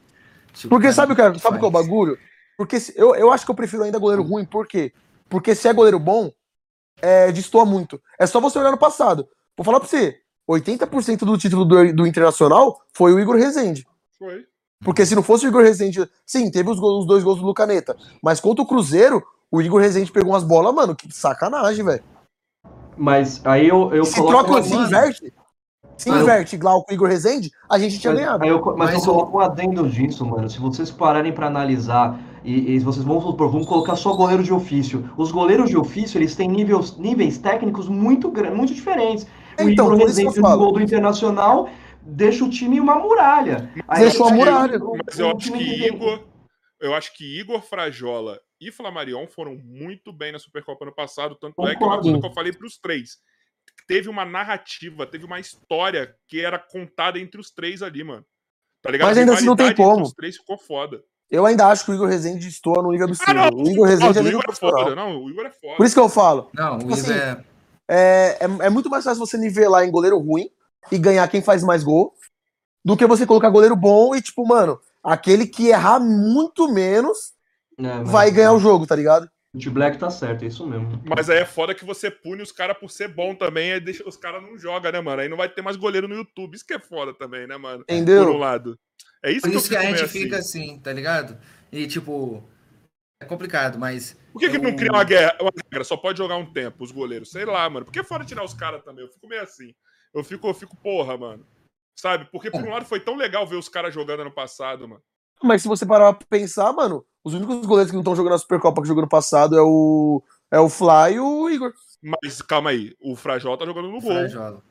Tipo, 0.54 0.70
Porque 0.70 0.94
sabe 0.94 1.14
o 1.14 1.16
tanto 1.16 1.40
sabe 1.40 1.58
qual 1.60 1.70
é 1.70 1.70
o 1.70 1.74
faz. 1.74 1.86
bagulho? 1.86 2.18
Porque 2.58 2.80
se- 2.80 2.94
eu, 2.96 3.16
eu 3.16 3.32
acho 3.32 3.44
que 3.46 3.52
eu 3.52 3.56
prefiro 3.56 3.84
ainda 3.84 3.98
goleiro 4.00 4.24
ruim, 4.24 4.46
por 4.46 4.68
quê? 4.68 4.94
Porque 5.28 5.56
se 5.56 5.68
é 5.68 5.74
goleiro 5.74 6.00
bom, 6.00 6.32
é, 7.02 7.32
destoa 7.32 7.66
muito. 7.66 8.00
É 8.20 8.26
só 8.28 8.40
você 8.40 8.60
olhar 8.60 8.72
no 8.72 8.78
passado. 8.78 9.28
Vou 9.58 9.66
falar 9.66 9.80
pra 9.80 9.90
você, 9.90 10.16
80% 10.50 11.20
do 11.26 11.38
título 11.38 11.66
do, 11.66 11.94
do 11.94 12.08
Internacional 12.08 12.80
foi 12.94 13.14
o 13.14 13.20
Igor 13.20 13.36
Rezende. 13.36 13.86
Foi. 14.20 14.46
Porque 14.84 15.06
se 15.06 15.16
não 15.16 15.24
fosse 15.24 15.46
o 15.46 15.50
Igor 15.50 15.64
Rezende, 15.64 16.08
sim, 16.26 16.52
teve 16.52 16.70
os, 16.70 16.80
gols- 16.80 17.02
os 17.02 17.08
dois 17.08 17.24
gols 17.24 17.40
do 17.40 17.46
Lucaneta, 17.46 17.96
mas 18.22 18.40
contra 18.40 18.64
o 18.64 18.68
Cruzeiro, 18.68 19.24
o 19.52 19.62
Igor 19.62 19.82
Rezende 19.82 20.12
pegou 20.12 20.32
umas 20.34 20.44
bolas, 20.44 20.74
mano, 20.76 20.96
que 20.96 21.12
sacanagem, 21.12 21.84
velho. 21.84 22.04
Mas 22.96 23.42
aí 23.46 23.68
eu, 23.68 23.94
eu 23.94 24.06
Se 24.06 24.16
coloco. 24.20 24.46
troca, 24.52 24.64
se 24.64 24.74
mano. 24.74 24.86
inverte, 24.88 25.34
se 25.98 26.10
Ah, 26.10 26.16
eu- 26.16 26.22
inverte 26.24 26.58
Glauco 26.58 26.92
e 26.92 26.96
Igor 26.96 27.08
Rezende, 27.10 27.52
a 27.70 27.78
gente 27.80 28.00
tinha 28.00 28.14
Mas, 28.14 28.22
ganhado. 28.24 28.46
eu, 28.46 28.64
mas 28.78 28.78
Mas 28.78 28.94
eu 29.06 29.12
coloco 29.14 29.38
um 29.38 29.40
adendo 29.42 29.88
disso, 29.90 30.26
mano. 30.26 30.50
Se 30.50 30.60
vocês 30.60 30.90
pararem 30.92 31.32
pra 31.32 31.48
analisar 31.48 32.20
e, 32.44 32.74
e 32.74 32.80
vocês 32.80 33.06
vão 33.06 33.22
supor, 33.22 33.50
vamos 33.52 33.68
colocar 33.68 33.96
só 33.96 34.14
goleiro 34.16 34.44
de 34.44 34.54
ofício. 34.54 35.10
Os 35.18 35.32
goleiros 35.32 35.70
de 35.70 35.78
ofício, 35.78 36.18
eles 36.18 36.36
têm 36.36 36.48
níveis, 36.50 36.98
níveis 36.98 37.38
técnicos 37.38 37.88
muito, 37.88 38.32
muito 38.54 38.74
diferentes. 38.74 39.26
O 39.60 39.70
Então, 39.70 39.86
Igor 39.88 40.00
eu 40.02 40.08
Rezende 40.08 40.40
no 40.40 40.58
gol 40.58 40.74
do 40.74 40.82
Internacional 40.82 41.70
deixa 42.06 42.44
o 42.44 42.50
time 42.50 42.80
uma 42.82 42.96
muralha. 43.00 43.72
Aí 43.88 44.02
Deixou 44.02 44.28
a 44.28 44.32
muralha. 44.34 44.78
o- 44.84 44.98
Mas 45.06 45.18
eu 45.20 45.30
acho 45.36 45.52
que 45.54 45.88
Igor. 45.88 46.20
Eu 46.82 46.94
acho 46.94 47.16
que 47.16 47.40
Igor 47.40 47.62
Frajola 47.62 48.38
e 48.60 48.70
Flamarion 48.70 49.26
foram 49.26 49.56
muito 49.64 50.12
bem 50.12 50.34
na 50.34 50.40
Supercopa 50.40 50.84
ano 50.84 50.94
passado. 50.94 51.38
Tanto 51.40 51.62
é 51.66 51.76
que 51.76 51.82
é 51.82 51.86
uma 51.88 51.96
Concordo. 51.96 52.02
coisa 52.04 52.20
que 52.20 52.26
eu 52.28 52.34
falei 52.34 52.52
pros 52.52 52.78
três. 52.78 53.12
Teve 53.88 54.10
uma 54.10 54.26
narrativa, 54.26 55.06
teve 55.06 55.26
uma 55.26 55.40
história 55.40 56.16
que 56.28 56.40
era 56.40 56.58
contada 56.58 57.20
entre 57.20 57.40
os 57.40 57.52
três 57.52 57.82
ali, 57.82 58.04
mano. 58.04 58.26
Tá 58.82 58.92
ligado? 58.92 59.08
Mas 59.08 59.18
ainda 59.18 59.34
assim 59.34 59.46
não 59.46 59.56
tem 59.56 59.74
como. 59.74 60.04
Os 60.04 60.14
três 60.14 60.38
ficou 60.38 60.58
foda. 60.58 61.02
Eu 61.30 61.46
ainda 61.46 61.68
acho 61.68 61.86
que 61.86 61.92
o 61.92 61.96
Igor 61.96 62.08
Rezende 62.08 62.48
estoura 62.48 62.82
no 62.82 62.92
Liga 62.92 63.06
Absurdo. 63.06 63.32
Ah, 63.32 63.34
não, 63.34 63.58
o 63.58 63.68
Igor 63.70 63.88
Rezende 63.88 64.20
é 64.20 64.22
o 64.22 64.28
Igor 64.28 64.44
é 64.48 64.56
foda. 64.56 64.96
Não, 64.96 65.24
o 65.24 65.30
Igor 65.30 65.46
é 65.46 65.52
foda. 65.52 65.78
Por 65.78 65.86
isso 65.86 65.96
que 65.96 66.02
eu 66.02 66.10
falo. 66.10 66.50
Não, 66.54 66.76
o 66.76 66.80
Tipo 66.80 66.92
Igor 66.92 67.00
assim, 67.00 67.14
é. 67.14 67.44
É, 67.88 68.38
é, 68.42 68.66
é 68.66 68.70
muito 68.70 68.90
mais 68.90 69.04
fácil 69.04 69.26
você 69.26 69.38
nivelar 69.38 69.84
em 69.84 69.92
goleiro 69.92 70.18
ruim 70.20 70.50
e 70.92 70.98
ganhar 70.98 71.28
quem 71.28 71.42
faz 71.42 71.64
mais 71.64 71.84
gol 71.84 72.14
do 72.86 72.96
que 72.98 73.06
você 73.08 73.26
colocar 73.26 73.50
goleiro 73.50 73.76
bom 73.76 74.14
e, 74.16 74.22
tipo, 74.22 74.46
mano, 74.46 74.80
aquele 75.02 75.48
que 75.48 75.68
errar 75.70 76.00
muito 76.00 76.72
menos 76.72 77.34
mas- 77.78 78.10
vai 78.10 78.30
ganhar 78.32 78.54
o 78.54 78.60
jogo, 78.60 78.86
tá 78.86 78.96
ligado? 78.96 79.30
O 79.56 79.60
T 79.60 79.70
Black 79.70 80.00
tá 80.00 80.10
certo, 80.10 80.44
é 80.44 80.48
isso 80.48 80.66
mesmo. 80.66 81.02
Mas 81.06 81.30
aí 81.30 81.38
é 81.38 81.46
foda 81.46 81.76
que 81.76 81.86
você 81.86 82.10
pune 82.10 82.42
os 82.42 82.52
caras 82.52 82.76
por 82.78 82.90
ser 82.90 83.08
bom 83.08 83.36
também, 83.36 83.74
aí 83.74 83.80
deixa, 83.80 84.08
os 84.08 84.18
caras 84.18 84.42
não 84.42 84.58
jogam, 84.58 84.92
né, 84.92 85.00
mano? 85.00 85.22
Aí 85.22 85.30
não 85.30 85.38
vai 85.38 85.48
ter 85.48 85.62
mais 85.62 85.76
goleiro 85.76 86.08
no 86.08 86.16
YouTube. 86.16 86.56
Isso 86.56 86.66
que 86.66 86.74
é 86.74 86.80
foda 86.80 87.14
também, 87.14 87.46
né, 87.46 87.56
mano? 87.56 87.86
Por 87.86 87.94
um 87.94 87.96
Entendeu? 87.96 88.34
lado. 88.38 88.80
É 89.24 89.32
isso 89.32 89.42
Por 89.42 89.52
que 89.52 89.58
isso 89.58 89.70
que 89.70 89.76
a 89.76 89.82
gente 89.84 89.94
meio 89.96 90.08
fica 90.08 90.38
assim. 90.38 90.72
assim, 90.72 90.80
tá 90.80 90.92
ligado? 90.92 91.38
E 91.72 91.86
tipo, 91.86 92.44
é 93.22 93.26
complicado, 93.26 93.78
mas. 93.78 94.18
Por 94.32 94.40
que, 94.40 94.50
que 94.50 94.58
eu- 94.58 94.62
não 94.64 94.76
cria 94.76 94.92
uma 94.92 95.04
guerra? 95.04 95.38
Uma 95.40 95.52
regra? 95.64 95.84
Só 95.84 95.96
pode 95.98 96.18
jogar 96.18 96.36
um 96.38 96.52
tempo, 96.52 96.84
os 96.84 96.92
goleiros. 96.92 97.30
Sei 97.30 97.46
lá, 97.46 97.70
mano. 97.70 97.86
Por 97.86 97.92
que 97.92 98.04
fora 98.04 98.26
tirar 98.26 98.44
os 98.44 98.56
caras 98.56 98.84
também? 98.84 99.06
Eu 99.06 99.12
fico 99.12 99.28
meio 99.28 99.44
assim. 99.44 99.72
Eu 100.14 100.24
fico, 100.24 100.48
eu 100.48 100.54
fico, 100.56 100.76
porra, 100.78 101.16
mano. 101.16 101.46
Sabe? 101.96 102.28
Porque 102.32 102.50
por 102.50 102.62
um 102.62 102.72
lado 102.72 102.86
foi 102.86 103.00
tão 103.00 103.16
legal 103.16 103.46
ver 103.46 103.56
os 103.56 103.70
caras 103.70 103.94
jogando 103.94 104.22
ano 104.22 104.34
passado, 104.34 104.88
mano. 104.88 105.02
Mas 105.44 105.62
se 105.62 105.68
você 105.68 105.86
parar 105.86 106.12
pra 106.14 106.26
pensar, 106.28 106.74
mano, 106.74 107.06
os 107.24 107.34
únicos 107.34 107.66
goleiros 107.66 107.90
que 107.92 107.96
não 107.96 108.02
estão 108.02 108.16
jogando 108.16 108.34
a 108.34 108.38
Supercopa 108.38 108.82
que 108.82 108.88
jogou 108.88 109.04
no 109.04 109.10
passado 109.10 109.58
é 109.58 109.62
o, 109.62 110.22
é 110.52 110.60
o 110.60 110.70
Fly 110.70 111.14
e 111.16 111.20
o 111.20 111.50
Igor. 111.50 111.74
Mas 112.02 112.42
calma 112.42 112.70
aí, 112.72 112.94
o 113.02 113.16
Frajol 113.16 113.58
tá 113.58 113.66
jogando 113.66 113.88
no 113.90 114.02
gol. 114.02 114.12
Frajola. 114.12 114.62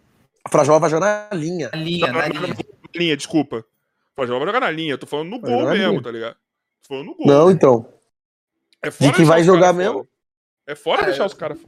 A 0.44 0.48
Frajola 0.50 0.78
vai 0.80 0.90
jogar 0.90 1.28
na 1.30 1.36
linha. 1.38 1.70
Na 1.72 1.78
linha, 1.78 2.06
Não, 2.08 2.14
na 2.14 2.28
não, 2.28 2.42
linha. 2.42 2.48
na 2.56 3.00
linha, 3.00 3.16
desculpa. 3.16 3.58
O 3.58 4.14
Frajol 4.16 4.38
vai 4.38 4.46
jogar 4.48 4.60
na 4.60 4.70
linha. 4.70 4.92
Eu 4.94 4.98
tô 4.98 5.06
falando 5.06 5.30
no 5.30 5.40
Vai 5.40 5.50
gol 5.50 5.64
na 5.64 5.70
mesmo, 5.72 5.90
linha. 5.92 6.02
tá 6.02 6.10
ligado? 6.10 6.34
Tô 6.82 6.88
falando 6.88 7.06
no 7.06 7.14
gol. 7.16 7.26
Não, 7.26 7.50
então. 7.50 7.88
É 8.82 8.90
fora 8.90 9.10
que 9.12 9.16
deixar 9.18 9.32
vai 9.32 9.44
jogar 9.44 9.72
mesmo? 9.72 9.94
fora. 9.94 10.08
É 10.66 10.74
fora 10.74 11.02
É, 11.02 11.04
deixar 11.06 11.26
os 11.26 11.34
caras. 11.34 11.58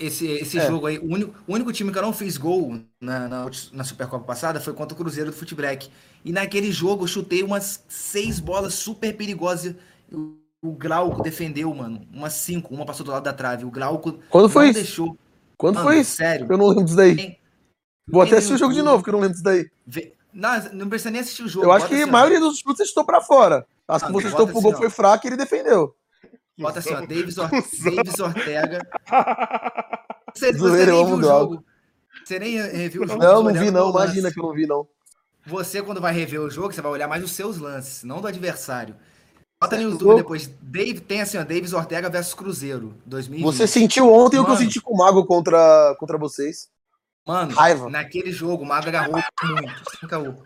Esse, 0.00 0.26
esse 0.26 0.58
É. 0.58 0.66
jogo 0.66 0.86
aí, 0.86 0.98
o 0.98 1.04
único, 1.04 1.34
o 1.46 1.52
único 1.54 1.72
time 1.72 1.92
que 1.92 1.98
eu 1.98 2.02
não 2.02 2.12
fiz 2.12 2.36
gol 2.36 2.80
na, 3.00 3.28
na, 3.28 3.50
na 3.72 3.84
Supercopa 3.84 4.24
passada 4.24 4.58
foi 4.58 4.72
contra 4.72 4.94
o 4.94 4.98
Cruzeiro 4.98 5.30
do 5.30 5.36
Futebreak. 5.36 5.88
E 6.24 6.32
naquele 6.32 6.72
jogo 6.72 7.04
eu 7.04 7.08
chutei 7.08 7.42
umas 7.44 7.84
seis 7.88 8.40
bolas 8.40 8.74
super 8.74 9.14
perigosas. 9.16 9.76
O, 10.12 10.72
Glauco 10.72 11.22
defendeu, 11.22 11.72
mano. 11.74 12.06
Umas 12.12 12.32
cinco. 12.34 12.74
Uma 12.74 12.84
passou 12.86 13.04
do 13.04 13.12
lado 13.12 13.22
da 13.24 13.32
trave. 13.32 13.64
O 13.64 13.70
Glauco 13.70 14.18
Quando 14.30 14.48
foi 14.48 14.64
não 14.64 14.70
isso? 14.70 14.80
deixou. 14.80 15.18
Quando 15.56 15.76
Mano, 15.76 15.86
foi 15.88 16.00
isso? 16.00 16.16
sério. 16.16 16.46
Eu 16.50 16.58
não 16.58 16.68
lembro 16.68 16.84
disso 16.84 16.96
daí. 16.96 17.16
Tem- 17.16 17.38
Vou 18.08 18.22
até 18.22 18.36
assistir 18.36 18.54
o 18.54 18.58
jogo 18.58 18.72
de 18.74 18.82
novo, 18.82 19.02
que 19.02 19.08
eu 19.08 19.12
não 19.12 19.20
lembro 19.20 19.32
disso 19.34 19.44
daí. 19.44 19.68
Vê- 19.86 20.12
Não, 20.32 20.50
não 20.72 20.88
precisa 20.88 21.10
nem 21.10 21.20
assistir 21.20 21.42
o 21.42 21.48
jogo. 21.48 21.66
Eu 21.66 21.72
acho 21.72 21.88
que 21.88 21.94
a 21.94 21.96
assim, 21.98 22.08
ó. 22.08 22.12
maioria 22.12 22.38
dos 22.38 22.58
chutes 22.58 22.76
você 22.78 22.84
chutou 22.86 23.04
pra 23.04 23.20
fora. 23.20 23.66
As 23.88 24.02
que 24.02 24.12
você 24.12 24.28
chutou 24.30 24.46
pro 24.46 24.58
assim, 24.58 24.62
gol 24.70 24.76
foi 24.76 24.90
fraco 24.90 25.26
e 25.26 25.28
ele 25.28 25.36
defendeu. 25.36 25.94
Bota 26.58 26.78
assim, 26.78 26.94
ó. 26.94 27.00
Davis, 27.00 27.36
Or 27.38 27.48
Davis 27.84 28.18
Ortega. 28.20 28.86
Você, 30.34 30.52
você 30.52 30.86
nem 30.86 31.06
viu 31.06 31.16
o 31.16 31.22
jogo. 31.22 31.64
Você 32.24 32.38
nem 32.38 32.56
reviu 32.56 33.02
o 33.02 33.06
jogo. 33.06 33.22
Não, 33.22 33.42
não 33.42 33.52
vi 33.54 33.70
não. 33.70 33.90
Imagina 33.90 34.30
que 34.32 34.38
eu 34.38 34.42
não 34.44 34.52
vi 34.52 34.66
não. 34.66 34.86
Você, 35.46 35.80
quando 35.82 36.00
vai 36.00 36.12
rever 36.12 36.40
o 36.40 36.50
jogo, 36.50 36.72
você 36.72 36.80
vai 36.82 36.90
olhar 36.92 37.06
mais 37.08 37.22
os 37.22 37.30
seus 37.32 37.56
lances, 37.58 38.02
não 38.02 38.20
do 38.20 38.26
adversário. 38.26 38.96
Bota 39.60 39.76
no 39.76 39.82
YouTube 39.90 40.16
depois. 40.16 40.50
Dave, 40.60 41.00
tem 41.00 41.22
assim, 41.22 41.38
ó, 41.38 41.42
Davis 41.44 41.72
Ortega 41.72 42.10
versus 42.10 42.34
Cruzeiro, 42.34 42.94
2020. 43.06 43.44
Você 43.44 43.66
sentiu 43.66 44.12
ontem 44.12 44.38
o 44.38 44.44
que 44.44 44.50
eu 44.50 44.54
Mano. 44.54 44.58
senti 44.66 44.80
com 44.80 44.92
o 44.94 44.98
Mago 44.98 45.24
contra, 45.24 45.96
contra 45.98 46.18
vocês. 46.18 46.68
Mano, 47.26 47.54
Raiva. 47.54 47.88
naquele 47.88 48.30
jogo, 48.30 48.62
o 48.62 48.66
Mago 48.66 48.86
agarrou 48.88 49.12
muito. 49.14 50.44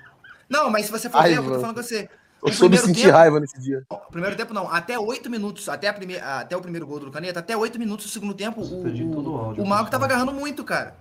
Não, 0.48 0.70
mas 0.70 0.86
se 0.86 0.92
você 0.92 1.10
for 1.10 1.22
ver, 1.22 1.36
eu 1.38 1.42
tô 1.44 1.60
falando 1.60 1.74
com 1.76 1.82
você. 1.82 2.08
Eu 2.42 2.52
soube 2.54 2.78
sentir 2.78 3.02
tempo- 3.02 3.12
raiva 3.16 3.38
nesse 3.38 3.60
dia. 3.60 3.84
Primeiro 4.10 4.34
tempo 4.34 4.54
não, 4.54 4.66
até 4.72 4.98
oito 4.98 5.28
minutos, 5.28 5.68
até, 5.68 5.88
a 5.88 5.92
prime... 5.92 6.16
até 6.18 6.56
o 6.56 6.60
primeiro 6.62 6.86
gol 6.86 6.98
do 6.98 7.10
Caneta, 7.10 7.40
até 7.40 7.54
oito 7.54 7.78
minutos 7.78 8.06
do 8.06 8.12
segundo 8.12 8.32
tempo, 8.32 8.62
o, 8.62 8.82
Perdi 8.82 9.04
todo 9.10 9.28
o 9.30 9.34
o, 9.34 9.38
áudio, 9.38 9.62
o 9.62 9.66
Mago 9.66 9.90
tava 9.90 10.06
agarrando 10.06 10.32
muito, 10.32 10.64
cara. 10.64 10.96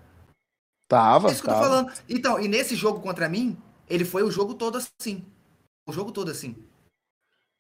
Tava, 0.90 1.30
É 1.30 1.32
isso 1.32 1.42
que 1.42 1.50
eu 1.50 1.54
tô 1.54 1.60
tava. 1.62 1.70
falando. 1.70 1.94
Então, 2.10 2.40
e 2.42 2.48
nesse 2.50 2.76
jogo 2.76 3.00
contra 3.00 3.30
mim, 3.30 3.58
ele 3.88 4.04
foi 4.04 4.24
o 4.24 4.32
jogo 4.32 4.54
todo 4.54 4.78
assim. 4.78 5.24
O 5.88 5.94
jogo 5.94 6.12
todo 6.12 6.30
assim. 6.30 6.58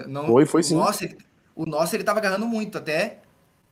Não, 0.08 0.28
Foi, 0.28 0.46
foi 0.46 0.62
o 0.62 0.64
sim. 0.64 0.76
Nosso, 0.76 1.04
ele- 1.04 1.18
o 1.56 1.66
nosso 1.66 1.96
ele 1.96 2.04
tava 2.04 2.20
agarrando 2.20 2.46
muito 2.48 2.78
até. 2.78 3.20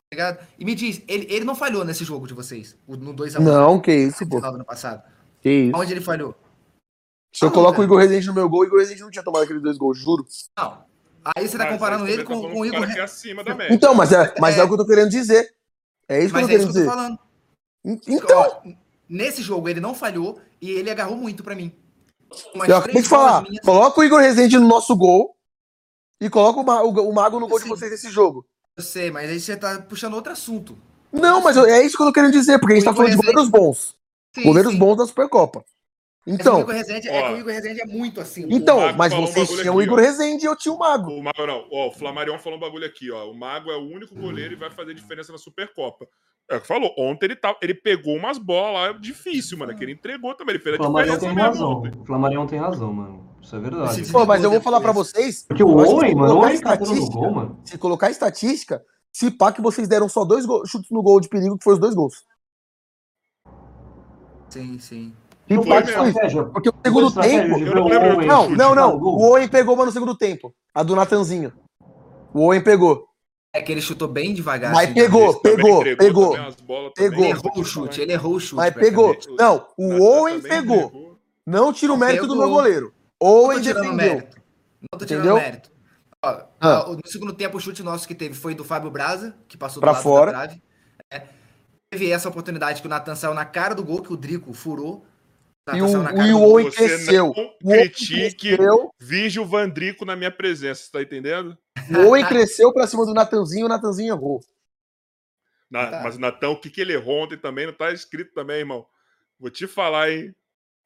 tá 0.09 0.15
ligado? 0.15 0.47
E 0.57 0.63
me 0.63 0.73
diz, 0.73 1.01
ele, 1.07 1.27
ele 1.29 1.43
não 1.45 1.53
falhou 1.55 1.83
nesse 1.83 2.03
jogo 2.05 2.27
de 2.27 2.33
vocês? 2.33 2.77
o- 2.87 2.95
No 2.95 3.13
2x1 3.13 3.39
Não, 3.43 3.79
que 3.79 3.93
isso, 3.93 4.23
no 4.23 4.29
pô. 4.29 4.45
ano 4.45 4.63
passado. 4.65 5.03
Que 5.41 5.49
isso. 5.49 5.77
Onde 5.77 5.91
ele 5.93 6.01
falhou? 6.01 6.33
Se 7.35 7.43
eu 7.43 7.49
Ah, 7.49 7.51
coloco 7.51 7.81
o. 7.81 7.83
Igor 7.83 7.99
Rezende 7.99 8.25
no 8.27 8.33
meu 8.33 8.47
gol, 8.49 8.61
o 8.61 8.65
Igor 8.65 8.79
Rezende 8.79 9.01
não 9.01 9.11
tinha 9.11 9.23
tomado 9.23 9.43
aqueles 9.43 9.61
dois 9.61 9.77
gols, 9.77 9.97
juro. 9.97 10.25
Não. 10.57 10.85
Aí 11.35 11.45
você 11.47 11.57
tá 11.57 11.65
Mas 11.65 11.73
comparando 11.73 12.07
ele 12.07 12.23
também 12.23 12.41
com, 12.41 12.47
tá 12.47 12.53
com 12.53 12.59
o 12.61 12.65
Igor. 12.65 12.81
o 12.83 12.87
que 12.93 12.99
é 12.99 13.03
acima 13.03 13.43
da 13.43 13.53
média. 13.53 13.73
Então, 13.73 13.93
mas 13.93 14.11
é, 14.13 14.33
mas 14.39 14.57
é. 14.57 14.61
É. 14.61 14.63
o 14.63 14.67
que 14.67 14.73
eu 14.73 14.77
tô 14.77 14.85
querendo 14.87 15.09
dizer. 15.09 15.53
É 16.07 16.19
isso 16.23 16.33
que 16.33 16.39
eu 16.39 16.41
Mas 16.41 16.47
tô 16.47 16.53
é 16.53 16.55
isso 16.55 16.57
querendo 16.57 16.59
que 16.61 16.63
eu 16.63 16.73
tô 16.73 16.79
dizer. 16.79 16.85
falando. 16.85 17.19
Então, 18.07 18.39
Ó, 18.39 18.71
nesse 19.09 19.41
jogo 19.41 19.67
ele 19.69 19.79
não 19.81 19.93
falhou 19.93 20.39
e 20.61 20.71
ele 20.71 20.89
agarrou 20.89 21.15
muito 21.17 21.43
pra 21.43 21.53
mim. 21.53 21.71
Umas 22.55 22.67
eu 22.69 22.77
acabei 22.77 23.01
de 23.01 23.07
falar. 23.07 23.43
minhas- 23.43 23.63
Coloca 23.65 23.99
o 23.99 24.03
Igor 24.03 24.19
Rezende 24.21 24.57
no 24.57 24.67
nosso 24.67 24.95
gol 24.95 25.36
e 26.19 26.29
coloca 26.29 26.59
o, 26.59 26.63
Ma- 26.65 26.81
o- 26.83 27.09
o 27.09 27.13
Mago 27.13 27.39
no 27.39 27.47
gol 27.47 27.57
de 27.57 27.63
Sim. 27.65 27.69
vocês 27.69 27.91
nesse 27.91 28.09
jogo. 28.09 28.45
Eu 28.75 28.83
sei, 28.83 29.09
mas 29.11 29.29
aí 29.29 29.39
você 29.39 29.55
tá 29.57 29.79
puxando 29.81 30.13
outro 30.13 30.31
assunto. 30.31 30.77
Não, 31.11 31.41
mas 31.41 31.55
eu- 31.57 31.65
é 31.65 31.83
isso 31.83 31.95
que 31.97 32.03
eu 32.03 32.07
tô 32.07 32.13
querendo 32.13 32.31
dizer, 32.31 32.59
porque 32.59 32.73
a 32.73 32.75
gente 32.75 32.85
O 32.87 32.89
tá 32.91 32.95
falando 32.95 33.11
de 33.11 33.17
goleiros 33.17 33.49
bons. 33.49 33.95
Sim, 34.35 34.43
Goleiros 34.43 34.73
sim. 34.73 34.77
bons 34.79 34.95
da 34.97 35.05
Supercopa. 35.05 35.63
Mas 36.25 36.35
o 36.37 36.41
Então, 36.41 36.59
Igor 36.59 36.73
Rezende, 36.73 37.07
é 37.07 37.21
que 37.23 37.33
o 37.33 37.37
Igor 37.37 37.53
Rezende 37.53 37.81
é 37.81 37.85
muito 37.85 38.19
assim. 38.19 38.45
então 38.51 38.81
Mago 38.81 38.97
mas 38.97 39.13
um 39.13 39.21
vocês 39.25 39.49
tinham 39.49 39.75
o 39.75 39.81
Igor. 39.81 39.97
Rezende 39.97 40.43
e 40.43 40.47
eu 40.47 40.55
tinha 40.57 40.73
o 40.73 40.77
Mago. 40.77 41.09
O 41.11 41.23
Mago 41.23 41.47
não. 41.47 41.65
Ó, 41.71 41.87
o 41.87 41.91
Flamarion 41.93 42.37
falou 42.37 42.57
um 42.57 42.61
bagulho 42.61 42.85
aqui, 42.85 43.09
ó. 43.09 43.31
O 43.31 43.33
Mago 43.33 43.71
é 43.71 43.77
o 43.77 43.81
único 43.89 44.13
goleiro 44.13 44.53
e 44.53 44.57
vai 44.57 44.69
fazer 44.69 44.93
diferença 44.93 45.31
na 45.31 45.37
Supercopa. 45.37 46.05
É 46.51 46.57
o 46.57 46.61
que 46.61 46.67
falou. 46.67 46.93
Ontem 46.97 47.27
ele, 47.27 47.35
tá, 47.37 47.55
ele 47.61 47.73
pegou 47.73 48.15
umas 48.15 48.37
bolas 48.37 48.73
lá 48.73 48.99
difícil, 48.99 49.57
mano. 49.57 49.73
Que 49.75 49.83
ele 49.85 49.93
entregou 49.93 50.35
também. 50.35 50.55
Ele 50.55 50.63
fez 50.63 50.75
O 50.77 50.81
a 50.81 50.83
Flamarion 50.83 51.13
diferença 51.13 51.25
tem 51.35 51.35
mesmo 51.35 51.49
razão. 51.65 51.71
ontem. 51.79 52.01
O 52.01 52.05
Flamarion 52.05 52.45
tem 52.47 52.59
razão, 52.59 52.93
mano. 52.93 53.36
Isso 53.41 53.55
é 53.55 53.59
verdade. 53.59 54.11
Pô, 54.11 54.25
mas 54.25 54.43
eu 54.43 54.51
vou 54.51 54.61
falar 54.61 54.79
pra 54.81 54.91
depois. 54.91 55.09
vocês. 55.11 55.45
Porque 55.47 55.63
o 55.63 55.69
Owen, 55.77 56.09
se 56.09 56.15
mano, 56.15 56.33
o 56.33 56.37
colocar 56.41 56.47
Owen 56.47 56.59
tá 56.61 56.75
no 56.77 57.09
gol, 57.09 57.31
mano. 57.31 57.59
Se 57.63 57.77
colocar 57.77 58.09
estatística, 58.11 58.83
se 59.13 59.31
pá 59.31 59.51
que 59.51 59.61
vocês 59.61 59.87
deram 59.87 60.09
só 60.09 60.25
dois 60.25 60.45
chutes 60.65 60.91
no 60.91 61.01
gol 61.01 61.19
de 61.21 61.29
perigo, 61.29 61.57
que 61.57 61.63
foram 61.63 61.75
os 61.75 61.81
dois 61.81 61.95
gols. 61.95 62.23
Sim, 64.49 64.79
sim. 64.79 65.13
Se 65.47 65.55
Foi 65.55 65.65
pá 65.65 65.81
que 65.81 65.95
mesmo. 65.95 66.43
foi. 66.43 66.45
Porque 66.51 66.69
o 66.69 66.73
segundo 66.83 67.11
tempo. 67.21 67.57
não 67.59 67.87
lembro 67.87 68.25
Não, 68.25 68.49
não, 68.49 68.75
não. 68.75 68.97
O 68.97 69.29
Owen 69.31 69.47
pegou 69.47 69.75
uma 69.75 69.85
no 69.85 69.91
segundo 69.91 70.15
tempo. 70.17 70.53
A 70.73 70.83
do 70.83 70.95
Natanzinho. 70.95 71.53
O 72.33 72.41
Owen 72.41 72.61
pegou. 72.61 73.07
É 73.53 73.61
que 73.61 73.71
ele 73.71 73.81
chutou 73.81 74.07
bem 74.07 74.33
devagar. 74.33 74.73
Mas 74.73 74.85
assim, 74.85 74.93
pegou, 74.93 75.33
também 75.35 75.55
pegou, 75.57 75.81
entregou 75.81 75.95
pegou. 75.97 76.31
também 76.35 76.53
Pegou. 76.53 76.91
também. 76.91 77.19
Ele 77.23 77.29
errou 77.29 77.51
o 77.55 77.63
chute, 77.63 78.01
ele 78.01 78.13
errou 78.13 78.33
o 78.35 78.39
chute. 78.39 78.55
Mas 78.55 78.73
pegou. 78.73 79.15
Não, 79.39 79.65
o 79.77 80.03
Owen 80.03 80.41
pegou. 80.41 80.75
entregou. 80.77 81.17
Não 81.45 81.71
tira 81.71 81.93
o 81.93 81.97
mérito 81.97 82.27
do 82.27 82.33
Pegou. 82.33 82.45
meu 82.45 82.55
goleiro. 82.55 82.93
Tô 83.19 83.61
tirando 83.61 83.83
defendeu. 83.83 83.93
mérito. 84.15 84.37
Não 84.91 84.99
tô 84.99 85.05
tirando 85.05 85.25
Entendeu? 85.25 85.35
mérito. 85.41 85.71
Ó, 86.23 86.43
Ah. 86.59 86.85
No 86.89 87.01
segundo 87.09 87.33
tempo, 87.33 87.57
o 87.57 87.59
chute 87.59 87.83
nosso 87.83 88.07
que 88.07 88.15
teve 88.15 88.33
foi 88.35 88.53
do 88.55 88.63
Fábio 88.63 88.89
Braza, 88.91 89.35
que 89.47 89.57
passou 89.57 89.79
do 89.79 89.81
Pra 89.81 89.91
lado 89.93 90.03
fora. 90.03 90.31
da 90.31 90.37
trave. 90.47 90.63
É. 91.11 91.27
Teve 91.89 92.11
essa 92.11 92.27
oportunidade 92.29 92.81
que 92.81 92.87
o 92.87 92.89
Natan 92.89 93.15
saiu 93.15 93.33
na 93.33 93.45
cara 93.45 93.73
do 93.73 93.83
gol, 93.83 94.01
que 94.01 94.11
o 94.11 94.17
Drico 94.17 94.51
furou. 94.53 95.05
E 95.73 95.81
Natan 95.81 96.23
o, 96.23 96.25
e 96.25 96.33
o. 96.33 96.39
Owen 96.41 96.71
cresceu. 96.71 97.33
não 97.35 97.53
critique 97.73 98.55
cresceu, 98.55 98.89
Virgil 98.99 99.45
Vandrico 99.45 100.05
na 100.05 100.15
minha 100.15 100.31
presença, 100.31 100.83
você 100.83 100.91
tá 100.91 101.01
entendendo? 101.01 101.57
o 101.91 102.07
Owen 102.07 102.25
cresceu 102.27 102.71
pra 102.73 102.87
cima 102.87 103.05
do 103.05 103.13
Natanzinho 103.13 103.63
e 103.63 103.65
o 103.65 103.69
Natanzinho 103.69 104.13
errou. 104.13 104.39
Na- 105.69 105.87
Tá. 105.91 106.01
Mas 106.03 106.15
o 106.15 106.19
Natão, 106.19 106.53
o 106.53 106.59
que, 106.59 106.69
que 106.69 106.79
ele 106.79 106.93
errou 106.93 107.23
ontem 107.23 107.37
também 107.37 107.65
não 107.65 107.73
tá 107.73 107.91
escrito 107.91 108.33
também, 108.33 108.59
irmão. 108.59 108.85
Vou 109.39 109.49
te 109.49 109.67
falar, 109.67 110.09
hein? 110.09 110.33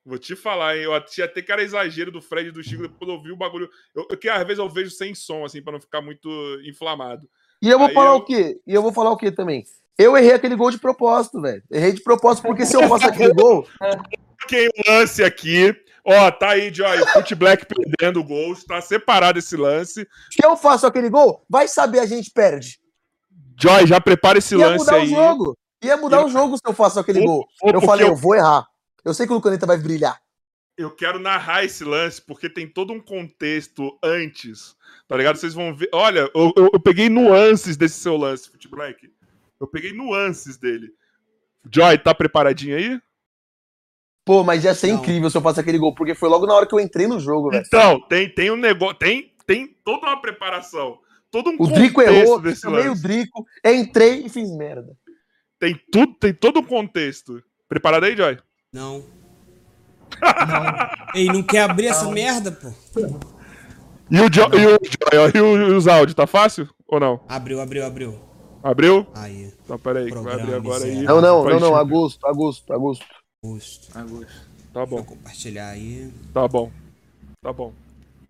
Vou 0.06 0.18
te 0.18 0.36
falar, 0.36 0.76
hein? 0.78 0.84
Eu 0.84 0.94
achei 0.95 1.23
até 1.23 1.41
que 1.41 1.52
era 1.52 1.61
exagero 1.61 2.11
do 2.11 2.22
Fred 2.22 2.49
e 2.49 2.52
do 2.52 2.64
Chico, 2.64 2.82
depois 2.84 3.07
eu 3.10 3.15
ouvi 3.18 3.32
o 3.32 3.36
bagulho. 3.38 3.69
Eu, 3.95 4.06
que 4.18 4.28
às 4.28 4.40
vezes 4.44 4.57
eu 4.60 4.68
vejo 4.68 4.90
sem 4.90 5.14
som, 5.14 5.45
assim, 5.45 5.61
pra 5.61 5.72
não 5.73 5.80
ficar 5.80 6.02
muito 6.02 6.28
inflamado. 6.65 7.28
E 7.61 7.69
eu 7.69 7.78
vou 7.78 7.88
Aí 7.88 7.94
falar 7.94 8.11
eu- 8.11 8.15
o 8.18 8.26
quê? 8.26 8.60
E 8.65 8.73
eu 8.73 8.82
vou 8.82 8.91
falar 8.91 9.11
o 9.11 9.18
quê 9.18 9.32
também? 9.32 9.64
Eu 9.99 10.18
errei 10.18 10.34
aquele 10.34 10.56
gol 10.56 10.72
de 10.72 10.80
propósito, 10.80 11.40
velho. 11.40 11.61
Errei 11.72 11.91
de 11.91 12.02
propósito, 12.02 12.48
porque 12.48 12.65
se 12.65 12.76
eu 12.76 12.88
faço 12.90 13.06
aquele 13.07 13.34
gol, 13.34 13.68
Quem 14.48 14.68
o 14.68 14.91
lance 14.91 15.23
aqui. 15.23 15.76
Ó, 16.03 16.32
tá 16.32 16.49
aí, 16.52 16.73
Joy. 16.73 16.99
O 16.99 17.07
Foot 17.10 17.36
Black 17.36 17.64
perdendo 17.68 18.19
o 18.19 18.23
gol. 18.23 18.56
Tá 18.68 18.82
separado 18.82 19.38
esse 19.38 19.56
lance. 19.56 20.07
se 20.32 20.44
eu 20.44 20.57
faço 20.57 20.88
aquele 20.88 21.11
gol, 21.11 21.45
vai 21.48 21.68
saber 21.68 21.99
a 21.99 22.07
gente 22.07 22.32
perde. 22.32 22.80
Joy, 23.61 23.86
já 23.86 24.02
prepara 24.02 24.40
esse 24.40 24.56
Ia 24.56 24.65
lance 24.68 24.80
mudar 24.80 24.98
o 24.98 25.02
aí. 25.02 25.10
jogo. 25.10 25.57
Ia 25.84 25.98
mudar 25.98 26.26
o 26.26 26.30
jogo 26.30 26.56
se 26.57 26.61
eu 26.65 26.73
faço 26.73 26.99
aquele 26.99 27.23
gol. 27.23 27.45
Eu 27.64 27.80
falei, 27.82 28.06
eu- 28.07 28.10
eu 28.10 28.15
vou 28.15 28.34
errar. 28.34 28.65
Eu 29.03 29.14
sei 29.14 29.26
que 29.26 29.32
o 29.32 29.36
Lucaneta 29.36 29.65
vai 29.65 29.78
brilhar. 29.78 30.22
eu 30.78 30.90
quero 30.90 31.19
narrar 31.19 31.64
esse 31.64 31.84
lance 31.84 32.19
porque 32.22 32.49
tem 32.49 32.68
todo 32.68 32.91
um 32.91 32.99
contexto 32.99 33.98
antes, 34.03 34.76
tá 35.07 35.15
ligado? 35.15 35.36
Vocês 35.36 35.53
vão 35.53 35.76
ver. 35.76 35.90
Olha, 35.94 36.30
eu, 36.34 36.52
eu- 36.57 36.69
eu 36.73 36.80
peguei 36.80 37.07
nuances 37.10 37.78
desse 37.78 37.99
seu 37.99 38.18
lance, 38.18 38.49
Foot 38.49 38.68
Black. 38.68 39.11
Eu 39.60 39.68
peguei 39.68 39.94
nuances 39.94 40.57
dele. 40.57 40.91
Joy, 41.72 41.98
tá 41.99 42.15
preparadinho 42.15 42.76
aí? 42.78 42.99
Pô, 44.26 44.44
mas 44.44 44.64
ia 44.64 44.73
ser 44.73 44.88
Não. 44.94 44.99
incrível 44.99 45.30
se 45.30 45.38
eu 45.38 45.41
faço 45.41 45.60
aquele 45.60 45.78
gol, 45.78 45.94
porque 45.94 46.15
foi 46.15 46.30
logo 46.30 46.48
na 46.48 46.53
hora 46.56 46.65
que 46.65 46.73
eu 46.73 46.80
entrei 46.80 47.06
no 47.07 47.19
jogo, 47.19 47.49
velho. 47.52 47.64
Então, 47.65 47.99
tem, 48.07 48.30
tem 48.34 48.49
um 48.49 48.56
negócio. 48.56 48.95
Tem, 48.98 49.36
tem 49.45 49.68
toda 49.84 50.07
uma 50.07 50.19
preparação. 50.22 50.99
Todo 51.30 51.49
um 51.52 51.56
O 51.60 51.68
Drico 51.68 52.02
errou, 52.02 52.40
desse 52.41 52.61
chamei 52.61 52.86
o 52.86 52.90
lance. 52.90 53.03
Drico, 53.03 53.45
entrei 53.64 54.26
e 54.26 54.30
fiz 54.30 54.49
merda. 54.56 54.95
Tem, 55.60 55.80
tudo, 55.91 56.14
tem 56.15 56.34
todo 56.34 56.60
um 56.60 56.64
contexto. 56.65 57.44
Preparado 57.68 58.03
aí, 58.06 58.15
Joy? 58.18 58.38
Não. 58.73 59.03
Ei, 61.14 61.26
não 61.27 61.43
quer 61.43 61.64
abrir 61.69 61.88
essa 61.88 62.10
merda, 62.10 62.52
pô? 62.52 62.69
E 64.10 64.19
o, 64.19 64.30
jo, 64.30 64.41
e 64.53 64.65
o, 64.65 64.80
Joy, 64.81 65.31
e 65.35 65.41
o- 65.41 65.57
e 65.72 65.76
os 65.76 65.88
áudios, 65.88 66.15
tá 66.15 66.26
fácil? 66.26 66.69
Ou 66.88 66.99
não? 66.99 67.19
Abriu, 67.27 67.60
abriu, 67.60 67.85
abriu. 67.85 68.19
Abriu? 68.64 69.07
Aí, 69.15 69.52
Então, 69.64 69.77
peraí, 69.80 70.10
que 70.11 70.18
vai 70.19 70.35
abrir 70.39 70.53
agora 70.53 70.85
aí. 70.85 71.02
Não, 71.03 71.19
não, 71.19 71.43
não, 71.43 71.49
não, 71.52 71.60
xingar. 71.68 71.80
Augusto, 71.80 72.26
Augusto, 72.27 72.73
Augusto. 72.73 73.06
gosto. 73.43 73.98
Agosto. 73.98 74.52
Tá 74.73 74.85
bom. 74.85 74.98
Vou 74.98 75.06
compartilhar 75.06 75.69
aí. 75.69 76.10
Tá 76.34 76.48
bom. 76.48 76.72
Tá 77.43 77.52
bom. 77.52 77.73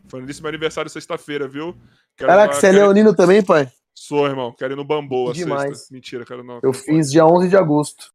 Falando 0.08 0.26
disso, 0.28 0.42
meu 0.42 0.50
aniversário 0.50 0.88
é 0.88 0.92
sexta-feira, 0.92 1.48
viu? 1.48 1.76
Quero 2.18 2.30
Caraca, 2.30 2.54
você 2.54 2.68
é 2.68 2.72
leonino 2.72 3.14
também, 3.16 3.44
pai? 3.44 3.70
Sou, 3.96 4.26
irmão. 4.26 4.54
Quero 4.58 4.74
ir 4.74 4.76
no 4.76 4.86
Bamboa 4.86 5.34
Demais. 5.34 5.78
sexta. 5.80 5.94
Mentira, 5.94 6.26
quero 6.26 6.44
não. 6.44 6.60
Eu 6.64 6.74
fiz 6.74 7.12
dia 7.12 7.26
11 7.26 7.50
de 7.50 7.58
agosto. 7.58 8.12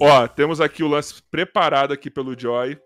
Ó, 0.00 0.26
temos 0.28 0.60
aqui 0.60 0.82
o 0.82 0.88
lance 0.88 1.22
preparado 1.30 1.92
aqui 1.92 2.10
pelo 2.10 2.38
Joy. 2.38 2.78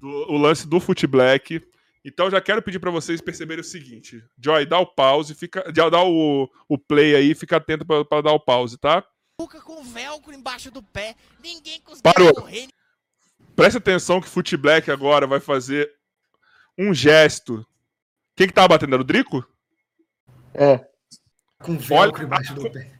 do- 0.00 0.32
o 0.32 0.36
lance 0.38 0.66
do 0.66 0.78
Foot 0.78 1.06
Black. 1.08 1.60
Então 2.04 2.30
já 2.30 2.40
quero 2.40 2.62
pedir 2.62 2.78
pra 2.78 2.90
vocês 2.90 3.20
perceberem 3.20 3.60
o 3.60 3.64
seguinte. 3.64 4.22
Joy, 4.42 4.64
dá 4.64 4.78
o 4.78 4.86
pause, 4.86 5.34
fica, 5.34 5.64
já 5.74 5.88
dá 5.90 6.02
o, 6.04 6.48
o 6.68 6.78
play 6.78 7.14
aí, 7.16 7.34
fica 7.34 7.56
atento 7.56 7.84
pra, 7.84 8.04
pra 8.04 8.20
dar 8.20 8.32
o 8.32 8.38
pause, 8.40 8.78
tá? 8.78 9.04
Cuca 9.36 9.60
com 9.60 9.82
velcro 9.82 10.32
embaixo 10.32 10.70
do 10.70 10.82
pé. 10.82 11.16
Ninguém 11.42 11.80
conseguiu 11.80 12.12
Parou. 12.12 12.32
correr. 12.34 12.68
Presta 13.56 13.78
atenção 13.78 14.20
que 14.20 14.28
Foot 14.28 14.56
Black 14.56 14.88
agora 14.90 15.26
vai 15.26 15.40
fazer 15.40 15.90
um 16.78 16.94
gesto. 16.94 17.66
Quem 18.36 18.46
que 18.46 18.54
tava 18.54 18.68
batendo? 18.68 18.94
Era 18.94 19.02
o 19.02 19.04
Drico? 19.04 19.44
É. 20.54 20.78
Com 21.60 21.72
Olha- 21.72 21.80
velcro 21.80 22.22
embaixo 22.24 22.54
do 22.54 22.62
pé. 22.70 22.96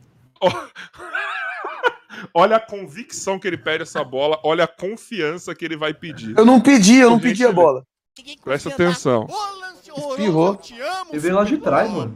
Olha 2.33 2.57
a 2.57 2.61
convicção 2.61 3.39
que 3.39 3.47
ele 3.47 3.59
pede 3.59 3.83
essa 3.83 4.03
bola, 4.05 4.41
olha 4.45 4.65
a 4.65 4.69
confiança 4.69 5.55
que 5.55 5.65
ele 5.65 5.77
vai 5.77 5.93
pedir. 5.95 6.37
Eu 6.37 6.45
não 6.45 6.61
pedi, 6.61 6.97
eu 6.97 7.11
não 7.11 7.19
pedi 7.19 7.45
a 7.45 7.53
bola. 7.53 7.85
Presta 8.45 8.69
atenção. 8.69 9.27
Espirrou. 10.11 10.61
Ele 11.11 11.19
veio 11.19 11.35
lá 11.35 11.45
de 11.45 11.59
trás, 11.59 11.91
mano. 11.91 12.15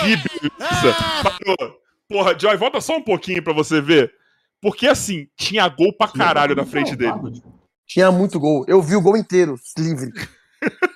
Que 0.00 0.16
beleza! 0.16 0.96
Parou. 1.22 1.80
Porra, 2.08 2.38
Joy, 2.38 2.56
volta 2.56 2.80
só 2.80 2.96
um 2.96 3.02
pouquinho 3.02 3.42
pra 3.42 3.52
você 3.52 3.80
ver. 3.80 4.12
Porque 4.60 4.86
assim, 4.86 5.26
tinha 5.36 5.68
gol 5.68 5.92
pra 5.92 6.08
caralho 6.08 6.54
na 6.54 6.64
frente 6.64 6.96
dele. 6.96 7.12
Tinha 7.86 8.10
muito 8.10 8.40
gol. 8.40 8.64
Eu 8.66 8.80
vi 8.80 8.96
o 8.96 9.00
gol 9.02 9.16
inteiro, 9.16 9.56
livre. 9.78 10.10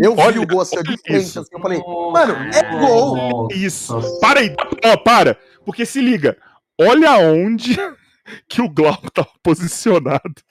Eu 0.00 0.14
vi 0.14 0.20
Olha 0.20 0.40
o 0.40 0.46
gol 0.46 0.60
assim, 0.60 0.76
isso. 0.76 1.02
frente. 1.06 1.38
Assim, 1.38 1.50
eu 1.52 1.60
falei, 1.60 1.78
mano, 1.78 2.34
é 2.54 2.78
gol. 2.80 3.48
Isso. 3.52 4.18
Para 4.20 4.40
aí, 4.40 4.54
ó, 4.84 4.96
para. 4.96 5.38
Porque 5.64 5.84
se 5.84 6.00
liga, 6.00 6.36
olha 6.78 7.18
onde 7.18 7.76
que 8.48 8.62
o 8.62 8.68
Glauco 8.68 9.10
tava 9.10 9.28
posicionado. 9.42 10.42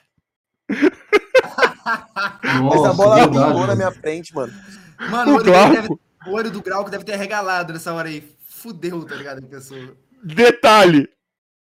Mas 0.69 2.85
a 2.85 2.93
bola 2.93 3.27
pingou 3.27 3.67
na 3.67 3.75
minha 3.75 3.91
frente, 3.91 4.33
mano. 4.33 4.53
Mano, 5.09 5.31
O 5.31 5.33
o 5.33 5.37
olho, 5.37 5.45
Glauco. 5.45 5.73
deve, 5.73 5.87
o 6.27 6.31
olho 6.31 6.51
do 6.51 6.61
que 6.61 6.69
deve 6.91 7.03
ter 7.03 7.13
arregalado 7.13 7.73
nessa 7.73 7.93
hora 7.93 8.09
aí. 8.09 8.23
Fudeu, 8.45 9.05
tá 9.05 9.15
ligado? 9.15 9.41
Pessoa. 9.43 9.95
Detalhe, 10.23 11.07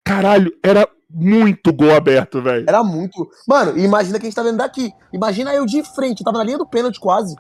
caralho, 0.05 0.53
era 0.63 0.87
muito 1.09 1.73
gol 1.73 1.95
aberto, 1.95 2.43
velho. 2.43 2.65
Era 2.69 2.85
muito. 2.85 3.31
Mano, 3.49 3.79
imagina 3.79 4.19
quem 4.19 4.27
a 4.27 4.31
gente 4.31 4.37
tá 4.37 4.43
vendo 4.43 4.59
daqui. 4.59 4.93
Imagina 5.13 5.55
eu 5.55 5.65
de 5.67 5.83
frente, 5.95 6.21
eu 6.21 6.25
tava 6.25 6.39
na 6.39 6.45
linha 6.45 6.59
do 6.59 6.67
pênalti 6.67 7.01
quase. 7.01 7.35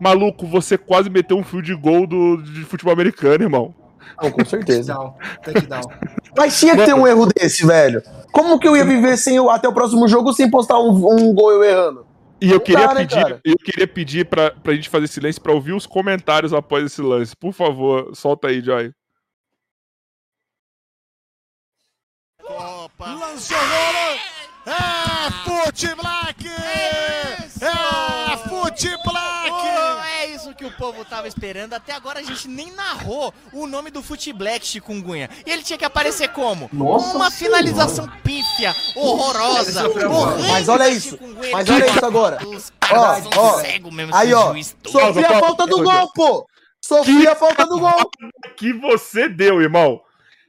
Maluco, 0.00 0.46
você 0.46 0.76
quase 0.78 1.10
meteu 1.10 1.38
um 1.38 1.44
fio 1.44 1.62
de 1.62 1.74
gol 1.74 2.06
do, 2.06 2.42
de 2.42 2.64
futebol 2.64 2.92
americano, 2.92 3.44
irmão. 3.44 3.74
Não, 4.20 4.30
com 4.30 4.44
certeza. 4.46 4.94
Touchdown. 4.94 5.14
Touchdown. 5.42 5.82
Mas 6.36 6.58
tinha 6.58 6.76
que 6.76 6.84
ter 6.84 6.94
um 6.94 7.06
erro 7.06 7.26
desse, 7.26 7.66
velho. 7.66 8.02
Como 8.32 8.58
que 8.58 8.68
eu 8.68 8.76
ia 8.76 8.84
viver 8.84 9.16
sem 9.16 9.40
o, 9.40 9.50
até 9.50 9.68
o 9.68 9.72
próximo 9.72 10.06
jogo 10.06 10.32
sem 10.32 10.50
postar 10.50 10.78
um, 10.78 10.90
um 10.90 11.34
gol 11.34 11.52
eu 11.52 11.64
errando? 11.64 12.06
E 12.40 12.52
eu 12.52 12.60
queria 12.60 12.86
dá, 12.86 12.94
né, 12.94 13.00
pedir, 13.00 13.22
cara? 13.22 13.40
eu 13.44 13.56
queria 13.56 13.88
pedir 13.88 14.24
pra, 14.26 14.52
pra 14.52 14.74
gente 14.74 14.88
fazer 14.88 15.08
silêncio 15.08 15.42
pra 15.42 15.52
ouvir 15.52 15.72
os 15.72 15.86
comentários 15.86 16.52
após 16.52 16.84
esse 16.84 17.02
lance. 17.02 17.34
Por 17.34 17.52
favor, 17.52 18.14
solta 18.14 18.48
aí, 18.48 18.60
Joy. 18.60 18.92
Opa. 22.44 23.14
Lance 23.14 23.52
horroroso. 23.52 24.38
É 24.66 25.30
Fute 25.44 25.94
tava 31.08 31.26
esperando. 31.28 31.72
Até 31.74 31.92
agora 31.92 32.20
a 32.20 32.22
gente 32.22 32.46
nem 32.48 32.70
narrou 32.72 33.32
o 33.52 33.66
nome 33.66 33.90
do 33.90 34.02
Futeblack 34.02 34.66
Chikungunya. 34.66 35.28
E 35.46 35.50
ele 35.50 35.62
tinha 35.62 35.78
que 35.78 35.84
aparecer 35.84 36.28
como? 36.28 36.68
Nossa 36.72 37.16
Uma 37.16 37.30
Senhora. 37.30 37.58
finalização 37.58 38.08
pífia, 38.22 38.74
horrorosa, 38.94 39.88
horrenda 39.88 40.48
Mas 40.52 40.68
olha 40.68 40.88
isso, 40.88 41.18
mas 41.52 41.68
olha 41.68 41.86
isso 41.90 42.04
agora. 42.04 42.46
Os 42.46 42.70
Ó, 42.70 42.86
caras 42.86 43.24
ó. 43.36 43.58
cegos 43.60 43.92
mesmo, 43.94 44.14
Aí, 44.14 44.32
ó. 44.34 44.54
Sofri 44.86 45.24
a 45.24 45.40
falta 45.40 45.66
do 45.66 45.82
gol, 45.82 46.12
pô! 46.14 46.46
Sofri 46.84 47.26
a 47.26 47.34
falta 47.34 47.66
do 47.66 47.78
gol! 47.78 48.10
Que 48.56 48.72
você 48.72 49.28
deu, 49.28 49.60
irmão. 49.60 50.00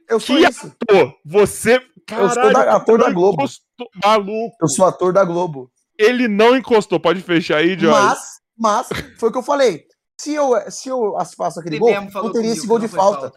Eu 0.08 0.18
sou 0.20 0.36
Que 0.36 0.48
isso. 0.48 0.72
Pô, 0.88 1.12
você. 1.24 1.80
Eu 2.10 2.28
sou 2.30 2.52
da- 2.52 2.76
ator 2.76 2.98
da 2.98 3.10
Globo. 3.10 3.42
encostou- 3.42 3.88
Maluco. 4.02 4.56
Eu 4.60 4.68
sou 4.68 4.84
ator 4.86 5.12
da 5.12 5.24
Globo. 5.24 5.70
Ele 5.98 6.26
não 6.26 6.56
encostou. 6.56 6.98
Pode 6.98 7.20
fechar 7.20 7.58
aí, 7.58 7.78
Joy. 7.78 7.90
Mas, 7.92 8.18
mas, 8.58 8.88
foi 9.18 9.28
o 9.28 9.32
que 9.32 9.38
eu 9.38 9.42
falei. 9.42 9.84
Se 10.20 10.34
eu, 10.34 10.70
se 10.70 10.88
eu 10.90 11.14
faço 11.34 11.60
aquele 11.60 11.76
Ele 11.76 11.80
gol, 11.80 12.22
não 12.22 12.32
teria 12.32 12.52
esse 12.52 12.66
gol 12.66 12.78
de 12.78 12.88
falta. 12.88 13.32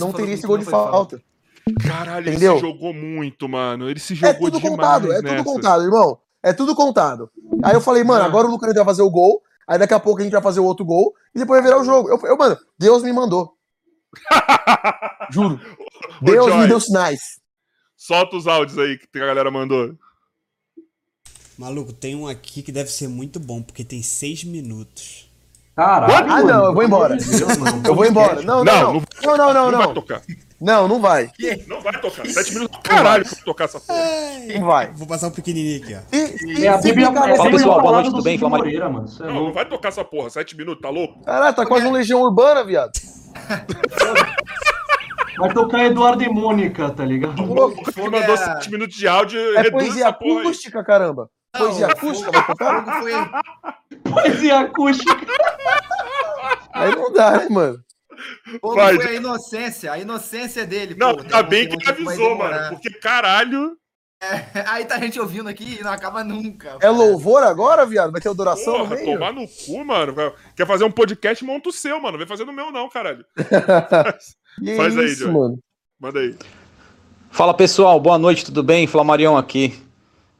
Não 0.00 0.12
teria 0.12 0.34
esse 0.34 0.44
gol 0.44 0.58
de 0.58 0.64
falta. 0.64 1.22
Caralho, 1.86 2.28
Entendeu? 2.28 2.52
ele 2.54 2.60
se 2.60 2.66
jogou 2.66 2.92
muito, 2.92 3.48
mano. 3.48 3.88
Ele 3.88 4.00
se 4.00 4.12
É 4.14 4.16
jogou 4.16 4.50
tudo 4.50 4.60
demais 4.60 4.76
contado, 4.76 5.12
é 5.12 5.22
nessa. 5.22 5.36
tudo 5.36 5.44
contado, 5.44 5.84
irmão. 5.84 6.18
É 6.42 6.52
tudo 6.52 6.74
contado. 6.74 7.30
Aí 7.62 7.74
eu 7.74 7.80
falei, 7.80 8.02
mano, 8.02 8.24
agora 8.24 8.48
o 8.48 8.50
Lucas 8.50 8.74
vai 8.74 8.84
fazer 8.84 9.02
o 9.02 9.10
gol. 9.10 9.40
Aí 9.68 9.78
daqui 9.78 9.94
a 9.94 10.00
pouco 10.00 10.20
a 10.20 10.24
gente 10.24 10.32
vai 10.32 10.42
fazer 10.42 10.58
o 10.60 10.64
outro 10.64 10.84
gol. 10.84 11.14
E 11.32 11.38
depois 11.38 11.62
vai 11.62 11.70
virar 11.70 11.80
o 11.80 11.84
jogo. 11.84 12.08
Eu, 12.08 12.18
eu 12.28 12.36
mano, 12.36 12.58
Deus 12.76 13.02
me 13.04 13.12
mandou. 13.12 13.56
Juro. 15.30 15.60
Ô, 16.20 16.24
Deus 16.24 16.46
Joy, 16.46 16.58
me 16.58 16.66
deu 16.66 16.80
sinais. 16.80 17.20
Solta 17.96 18.36
os 18.36 18.46
áudios 18.48 18.78
aí 18.78 18.98
que 18.98 19.18
a 19.18 19.26
galera 19.26 19.50
mandou. 19.50 19.94
Maluco, 21.56 21.92
tem 21.92 22.16
um 22.16 22.26
aqui 22.26 22.62
que 22.62 22.72
deve 22.72 22.90
ser 22.90 23.06
muito 23.08 23.38
bom, 23.38 23.62
porque 23.62 23.84
tem 23.84 24.02
seis 24.02 24.42
minutos. 24.44 25.23
Caralho, 25.76 26.32
Ah, 26.32 26.42
não, 26.42 26.64
eu 26.66 26.74
vou 26.74 26.82
embora. 26.84 27.16
Eu 27.86 27.94
vou 27.94 28.04
embora. 28.06 28.42
Não, 28.42 28.62
não, 28.62 28.64
Não, 28.64 28.92
não. 28.94 29.02
Não, 29.24 29.36
não, 29.36 29.52
não, 29.54 29.70
Não 29.72 29.78
vai 29.78 29.86
não. 29.88 29.94
tocar. 29.94 30.22
Não, 30.60 30.88
não 30.88 31.00
vai. 31.00 31.30
Não 31.66 31.80
vai 31.80 32.00
tocar. 32.00 32.24
Sete 32.26 32.54
minutos 32.54 32.78
caralho 32.82 33.24
pra 33.28 33.36
tocar 33.44 33.64
essa 33.64 33.80
porra. 33.80 33.98
Não 34.58 34.66
vai. 34.66 34.92
Vou 34.92 35.06
passar 35.06 35.26
um 35.26 35.30
pequenininho 35.32 35.82
aqui, 35.82 35.94
ó. 35.94 35.98
E, 36.16 36.60
e, 36.60 36.64
É 36.64 36.68
a 36.68 36.76
Bíblia, 36.78 37.10
nessa- 37.10 37.36
Fala, 37.36 37.50
pessoal, 37.50 37.80
boa 37.82 37.92
noite, 37.94 38.06
do 38.06 38.12
tudo 38.12 38.22
bem? 38.24 38.38
Moreira, 38.38 38.88
mano. 38.88 39.06
Isso 39.06 39.22
é 39.22 39.26
Não, 39.26 39.34
não 39.46 39.52
vai 39.52 39.64
tocar 39.68 39.88
essa 39.88 40.04
porra. 40.04 40.30
Sete 40.30 40.56
minutos, 40.56 40.80
tá 40.80 40.90
louco? 40.90 41.22
Caralho, 41.24 41.54
tá 41.56 41.66
quase 41.66 41.86
um 41.86 41.90
Legião 41.92 42.22
Urbana, 42.22 42.62
viado. 42.64 42.92
Vai 45.36 45.52
tocar 45.52 45.84
Eduardo 45.84 46.22
e 46.22 46.28
Mônica, 46.28 46.90
tá 46.90 47.04
ligado? 47.04 47.42
O 47.42 47.54
mandou 48.10 48.34
é- 48.34 48.36
sete 48.36 48.70
minutos 48.70 48.96
de 48.96 49.08
áudio, 49.08 49.40
É 49.56 49.62
reduz 49.62 49.72
poesia 49.72 50.04
essa 50.04 50.12
porra 50.12 50.30
aí. 50.34 50.46
acústica, 50.46 50.84
caramba. 50.84 51.28
Poesia 51.56 51.86
Não, 51.86 51.94
acústica 51.94 52.30
vai 52.32 52.46
tocar? 52.46 53.00
foi, 53.00 53.12
Poesia 54.12 54.60
acústica. 54.60 55.16
Aí 56.72 56.94
não 56.94 57.12
dá, 57.12 57.38
né, 57.38 57.48
mano? 57.48 57.78
Vai, 58.62 58.96
foi 58.96 59.06
a 59.08 59.14
inocência, 59.14 59.92
a 59.92 59.98
inocência 59.98 60.66
dele. 60.66 60.94
Não, 60.96 61.16
pô, 61.16 61.24
tá 61.24 61.42
bem 61.42 61.68
que 61.68 61.88
avisou, 61.88 62.36
mano. 62.36 62.70
Porque 62.70 62.90
caralho. 62.90 63.76
Aí 64.66 64.84
tá 64.86 64.94
a 64.94 65.00
gente 65.00 65.20
ouvindo 65.20 65.48
aqui 65.48 65.78
e 65.80 65.82
não 65.82 65.92
acaba 65.92 66.24
nunca. 66.24 66.78
É 66.80 66.88
louvor 66.88 67.42
agora, 67.42 67.84
viado? 67.84 68.10
Vai 68.10 68.20
ter 68.20 68.30
adoração 68.30 68.78
no 68.78 68.84
Porra, 68.84 68.96
meio? 68.96 69.12
tomar 69.12 69.32
no 69.32 69.46
cu, 69.46 69.84
mano. 69.84 70.14
Quer 70.56 70.66
fazer 70.66 70.84
um 70.84 70.90
podcast, 70.90 71.44
monta 71.44 71.68
o 71.68 71.72
seu, 71.72 72.00
mano. 72.00 72.16
Vem 72.16 72.26
fazer 72.26 72.44
no 72.44 72.52
meu, 72.52 72.72
não, 72.72 72.88
caralho. 72.88 73.24
Faz 74.76 74.96
aí, 74.98 75.04
isso, 75.06 75.24
Joey. 75.24 75.32
mano. 75.34 75.58
Manda 76.00 76.20
aí. 76.20 76.34
Fala 77.30 77.52
pessoal, 77.52 78.00
boa 78.00 78.16
noite, 78.16 78.44
tudo 78.46 78.62
bem? 78.62 78.86
Flamarion 78.86 79.36
aqui. 79.36 79.83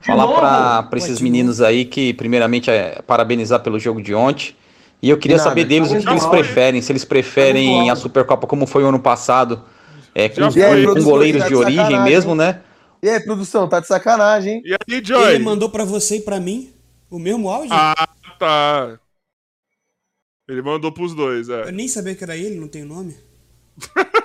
Falar 0.05 0.83
pra 0.85 0.99
esses 0.99 1.21
meninos 1.21 1.61
aí 1.61 1.85
que, 1.85 2.13
primeiramente, 2.15 2.71
é 2.71 3.01
parabenizar 3.07 3.61
pelo 3.61 3.79
jogo 3.79 4.03
de 4.03 4.15
ontem. 4.15 4.55
E 5.01 5.11
eu 5.11 5.19
queria 5.19 5.37
nada. 5.37 5.49
saber 5.49 5.65
deles 5.65 5.91
o 5.91 5.97
que, 5.97 6.03
que 6.03 6.11
eles 6.11 6.27
preferem. 6.27 6.81
Se 6.81 6.93
eles 6.93 7.05
preferem 7.05 7.91
a 7.91 7.97
Supercopa 7.97 8.47
como 8.47 8.67
foi 8.67 8.85
o 8.85 8.89
ano 8.89 8.99
passado, 8.99 9.63
é, 10.15 10.29
com, 10.29 10.51
foi. 10.51 10.63
com 10.63 10.83
produção, 10.83 11.11
goleiros 11.11 11.43
tá 11.43 11.49
de 11.49 11.55
de 11.55 11.61
origem 11.61 12.03
mesmo, 12.03 12.35
né? 12.35 12.63
E 13.03 13.09
aí, 13.09 13.21
produção, 13.21 13.69
tá 13.69 13.81
de 13.81 13.87
sacanagem, 13.87 14.55
hein? 14.55 14.63
E 14.65 14.73
aí, 14.73 15.05
Joy? 15.05 15.35
Ele 15.35 15.45
mandou 15.45 15.69
pra 15.69 15.85
você 15.85 16.17
e 16.17 16.21
pra 16.21 16.41
mim 16.41 16.73
o 17.11 17.19
mesmo 17.19 17.51
áudio? 17.51 17.71
Ah, 17.73 18.09
tá. 18.39 18.99
Ele 20.49 20.63
mandou 20.63 20.93
pros 20.93 21.15
dois, 21.15 21.49
Eu 21.49 21.65
é. 21.65 21.73
nem 21.73 21.89
sabia 21.89 22.15
que 22.15 22.25
era 22.25 22.37
ele, 22.37 22.59
não 22.59 22.69
tem 22.69 22.85
nome. 22.85 23.17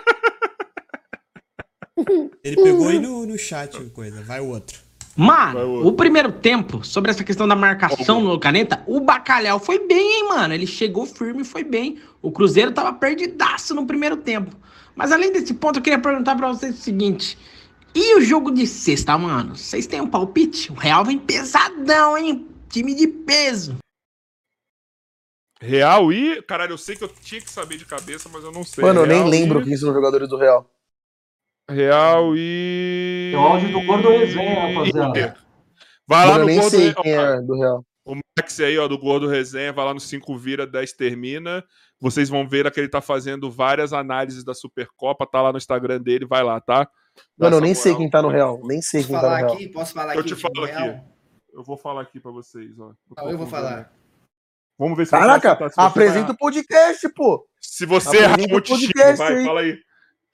Ele 2.44 2.56
pegou 2.56 2.88
aí 2.88 2.98
no, 2.98 3.26
no 3.26 3.38
chat 3.38 3.78
coisa. 3.90 4.22
Vai 4.22 4.40
o 4.40 4.48
outro. 4.48 4.80
Mano, 5.16 5.86
o 5.86 5.92
primeiro 5.94 6.32
tempo, 6.32 6.86
sobre 6.86 7.12
essa 7.12 7.24
questão 7.24 7.48
da 7.48 7.56
marcação 7.56 8.22
no 8.22 8.40
caneta, 8.40 8.82
o 8.88 9.02
Bacalhau 9.02 9.60
foi 9.60 9.86
bem, 9.86 10.20
hein, 10.20 10.30
mano. 10.30 10.54
Ele 10.54 10.66
chegou 10.66 11.06
firme 11.06 11.42
e 11.42 11.46
foi 11.46 11.64
bem. 11.64 12.00
O 12.22 12.32
Cruzeiro 12.32 12.72
tava 12.72 12.94
perdidaço 12.94 13.76
no 13.76 13.86
primeiro 13.86 14.16
tempo. 14.18 14.56
Mas 14.96 15.12
além 15.12 15.32
desse 15.32 15.54
ponto, 15.54 15.80
eu 15.80 15.84
queria 15.84 16.00
perguntar 16.00 16.36
pra 16.36 16.48
vocês 16.48 16.76
o 16.76 16.82
seguinte. 16.82 17.38
E 17.94 18.16
o 18.18 18.22
jogo 18.22 18.52
de 18.52 18.66
sexta, 18.68 19.18
mano? 19.18 19.56
Vocês 19.58 19.88
têm 19.88 20.00
um 20.00 20.08
palpite? 20.08 20.72
O 20.72 20.76
Real 20.76 21.04
vem 21.04 21.18
pesadão, 21.18 22.18
hein? 22.18 22.48
Time 22.70 22.94
de 22.94 23.08
peso. 23.08 23.78
Real 25.62 26.14
e. 26.14 26.42
Caralho, 26.44 26.74
eu 26.74 26.78
sei 26.78 26.96
que 26.96 27.04
eu 27.04 27.10
tinha 27.10 27.42
que 27.42 27.50
saber 27.50 27.78
de 27.78 27.86
cabeça, 27.86 28.30
mas 28.32 28.44
eu 28.44 28.52
não 28.52 28.64
sei. 28.64 28.84
Mano, 28.84 29.02
eu 29.02 29.06
nem 29.06 29.18
Real 29.18 29.30
lembro 29.30 29.62
e- 29.62 29.66
quem 29.66 29.76
são 29.76 29.90
os 29.90 29.96
jogadores 29.96 30.30
do 30.30 30.38
Real. 30.38 30.70
Real 31.70 32.34
e. 32.36 33.32
É 33.34 33.38
o 33.38 33.42
áudio 33.42 33.72
do 33.72 33.82
Gordo 33.86 34.10
Resenha, 34.10 34.74
rapaziada. 34.74 35.38
Vai 36.08 36.28
lá 36.28 36.34
eu 36.36 36.40
no 36.40 36.46
nem 36.46 36.60
Gordo 36.60 36.70
sei 36.72 36.94
quem 36.94 37.14
é 37.14 37.42
do 37.42 37.56
Real. 37.56 37.86
O 38.06 38.16
Max 38.16 38.60
aí, 38.60 38.78
ó, 38.80 38.88
do 38.88 38.98
Gordo 38.98 39.28
Resenha, 39.28 39.72
vai 39.72 39.86
lá 39.86 39.94
no 39.94 40.00
5 40.00 40.36
vira, 40.38 40.66
10 40.66 40.94
termina. 40.94 41.64
Vocês 42.02 42.28
vão 42.30 42.48
ver 42.48 42.72
que 42.72 42.80
ele 42.80 42.90
tá 42.90 43.02
fazendo 43.02 43.52
várias 43.52 43.94
análises 43.94 44.44
da 44.44 44.54
Supercopa, 44.54 45.28
tá 45.28 45.42
lá 45.42 45.52
no 45.52 45.58
Instagram 45.58 46.02
dele, 46.02 46.26
vai 46.26 46.42
lá, 46.44 46.60
tá? 46.60 46.86
Dá 47.38 47.46
Mano, 47.48 47.58
eu 47.58 47.62
nem 47.62 47.76
sei 47.76 47.92
moral. 47.92 48.02
quem 48.02 48.10
tá 48.10 48.22
no 48.22 48.30
Real. 48.30 48.60
Nem 48.64 48.82
sei 48.82 49.04
quem 49.04 49.12
tá 49.12 49.22
no 49.22 49.28
falar 49.28 49.38
Real. 49.38 49.54
aqui? 49.54 49.68
Posso 49.70 49.94
falar 49.94 50.14
Eu 50.16 50.20
aqui? 50.22 50.30
te 50.30 50.34
o 50.34 50.38
time 50.38 50.54
falo 50.56 50.66
real? 50.66 50.90
aqui. 50.90 51.02
Eu 51.54 51.64
vou 51.64 51.78
falar 51.78 52.02
aqui 52.02 52.20
pra 52.20 52.32
vocês, 52.32 52.80
ó. 52.80 52.94
Não, 53.18 53.30
eu 53.32 53.38
vou 53.38 53.48
falar. 53.48 53.92
Vamos 54.78 54.98
ver 54.98 55.06
se 55.06 55.12
Caraca, 55.12 55.60
apresenta 55.76 56.32
o 56.32 56.38
podcast, 56.38 57.10
pô. 57.14 57.46
Se 57.60 57.86
você 57.86 58.18
apresenta 58.20 58.42
errar 58.42 58.54
o 58.54 58.58
o 58.58 58.62
time, 58.62 58.80
podcast 58.88 59.18
vai, 59.18 59.34
aí. 59.38 59.46
fala 59.46 59.62
aí. 59.62 59.78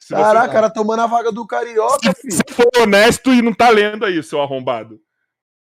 Se 0.01 0.13
Caraca, 0.13 0.47
você, 0.47 0.53
cara 0.53 0.69
tomando 0.69 1.01
a 1.01 1.07
vaga 1.07 1.31
do 1.31 1.45
Carioca, 1.47 2.13
filho. 2.13 2.33
se 2.33 2.43
for 2.53 2.69
honesto 2.79 3.33
e 3.33 3.41
não 3.41 3.53
tá 3.53 3.69
lendo 3.69 4.05
aí, 4.05 4.21
seu 4.21 4.41
arrombado. 4.41 5.01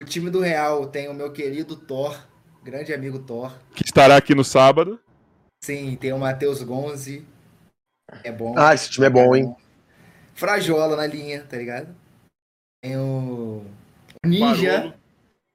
O 0.01 0.05
time 0.05 0.29
do 0.31 0.39
Real 0.41 0.87
tem 0.87 1.07
o 1.09 1.13
meu 1.13 1.31
querido 1.31 1.75
Thor, 1.75 2.17
grande 2.63 2.91
amigo 2.93 3.19
Thor. 3.19 3.53
Que 3.75 3.83
estará 3.85 4.17
aqui 4.17 4.33
no 4.33 4.43
sábado. 4.43 4.99
Sim, 5.63 5.95
tem 5.95 6.11
o 6.11 6.17
Matheus 6.17 6.63
Gonzi. 6.63 7.23
É 8.23 8.31
bom. 8.31 8.55
Ah, 8.57 8.73
esse 8.73 8.89
time 8.89 9.05
é 9.05 9.09
bom, 9.11 9.35
hein? 9.35 9.55
Frajola 10.33 10.95
na 10.95 11.05
linha, 11.05 11.43
tá 11.47 11.55
ligado? 11.57 11.95
Tem 12.83 12.97
o 12.97 13.63
Ninja. 14.25 14.71
Barolo, 14.79 14.93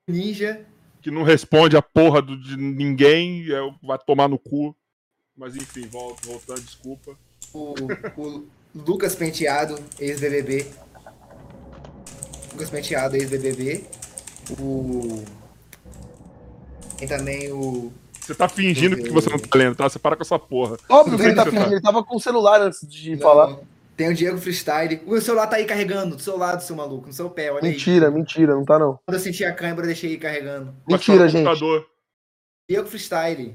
Ninja. 0.09 0.65
que 1.03 1.11
não 1.11 1.25
responde 1.25 1.77
a 1.77 1.83
porra 1.83 2.23
do- 2.23 2.41
de 2.41 2.57
ninguém, 2.57 3.51
é, 3.53 3.59
vai 3.83 3.99
tomar 3.99 4.29
no 4.29 4.39
cu. 4.39 4.77
Mas 5.37 5.57
enfim, 5.57 5.89
volta, 5.89 6.21
voltando, 6.25 6.61
desculpa. 6.63 7.19
O, 7.53 7.75
o 8.17 8.47
Lucas 8.85 9.15
Penteado, 9.15 9.79
ex-BBB. 9.99 10.67
Lucas 12.53 12.69
Penteado, 12.71 13.17
ex-BBB. 13.17 13.85
O. 14.61 15.25
Tem 16.99 17.09
também 17.09 17.51
o. 17.53 17.93
Você 18.21 18.35
tá 18.35 18.49
fingindo 18.49 18.97
que 18.97 19.09
você 19.11 19.31
não 19.31 19.39
tá 19.39 19.59
lendo, 19.59 19.77
tá? 19.77 19.89
Você 19.89 19.99
para 19.99 20.17
com 20.17 20.23
essa 20.23 20.39
porra. 20.39 20.77
Óbvio 20.89 21.17
que 21.17 21.25
ele 21.25 21.35
tá 21.35 21.45
tá- 21.45 21.51
fingindo, 21.51 21.73
ele 21.73 21.81
tava 21.81 22.03
com 22.03 22.17
o 22.17 22.21
celular 22.21 22.61
antes 22.61 22.87
de 22.89 23.13
Não, 23.13 23.23
falar. 23.23 23.57
Tem 23.97 24.09
o 24.11 24.15
Diego 24.15 24.37
Freestyle. 24.37 25.01
O 25.07 25.19
celular 25.21 25.47
tá 25.47 25.57
aí 25.57 25.65
carregando 25.65 26.17
do 26.17 26.23
seu 26.23 26.37
lado, 26.37 26.63
seu 26.63 26.77
maluco, 26.77 27.07
no 27.07 27.13
seu 27.13 27.31
pé, 27.31 27.51
olha 27.51 27.65
aí. 27.65 27.71
Mentira, 27.73 28.11
mentira, 28.11 28.55
não 28.55 28.65
tá 28.65 28.79
não. 28.79 28.99
Quando 29.07 29.15
eu 29.17 29.21
senti 29.21 29.45
a 29.45 29.55
câimbra, 29.55 29.85
eu 29.85 29.87
deixei 29.87 30.11
ele 30.11 30.19
carregando. 30.19 30.75
Mentira, 30.87 31.29
gente. 31.29 31.49
Diego 32.69 32.89
Freestyle. 32.89 33.55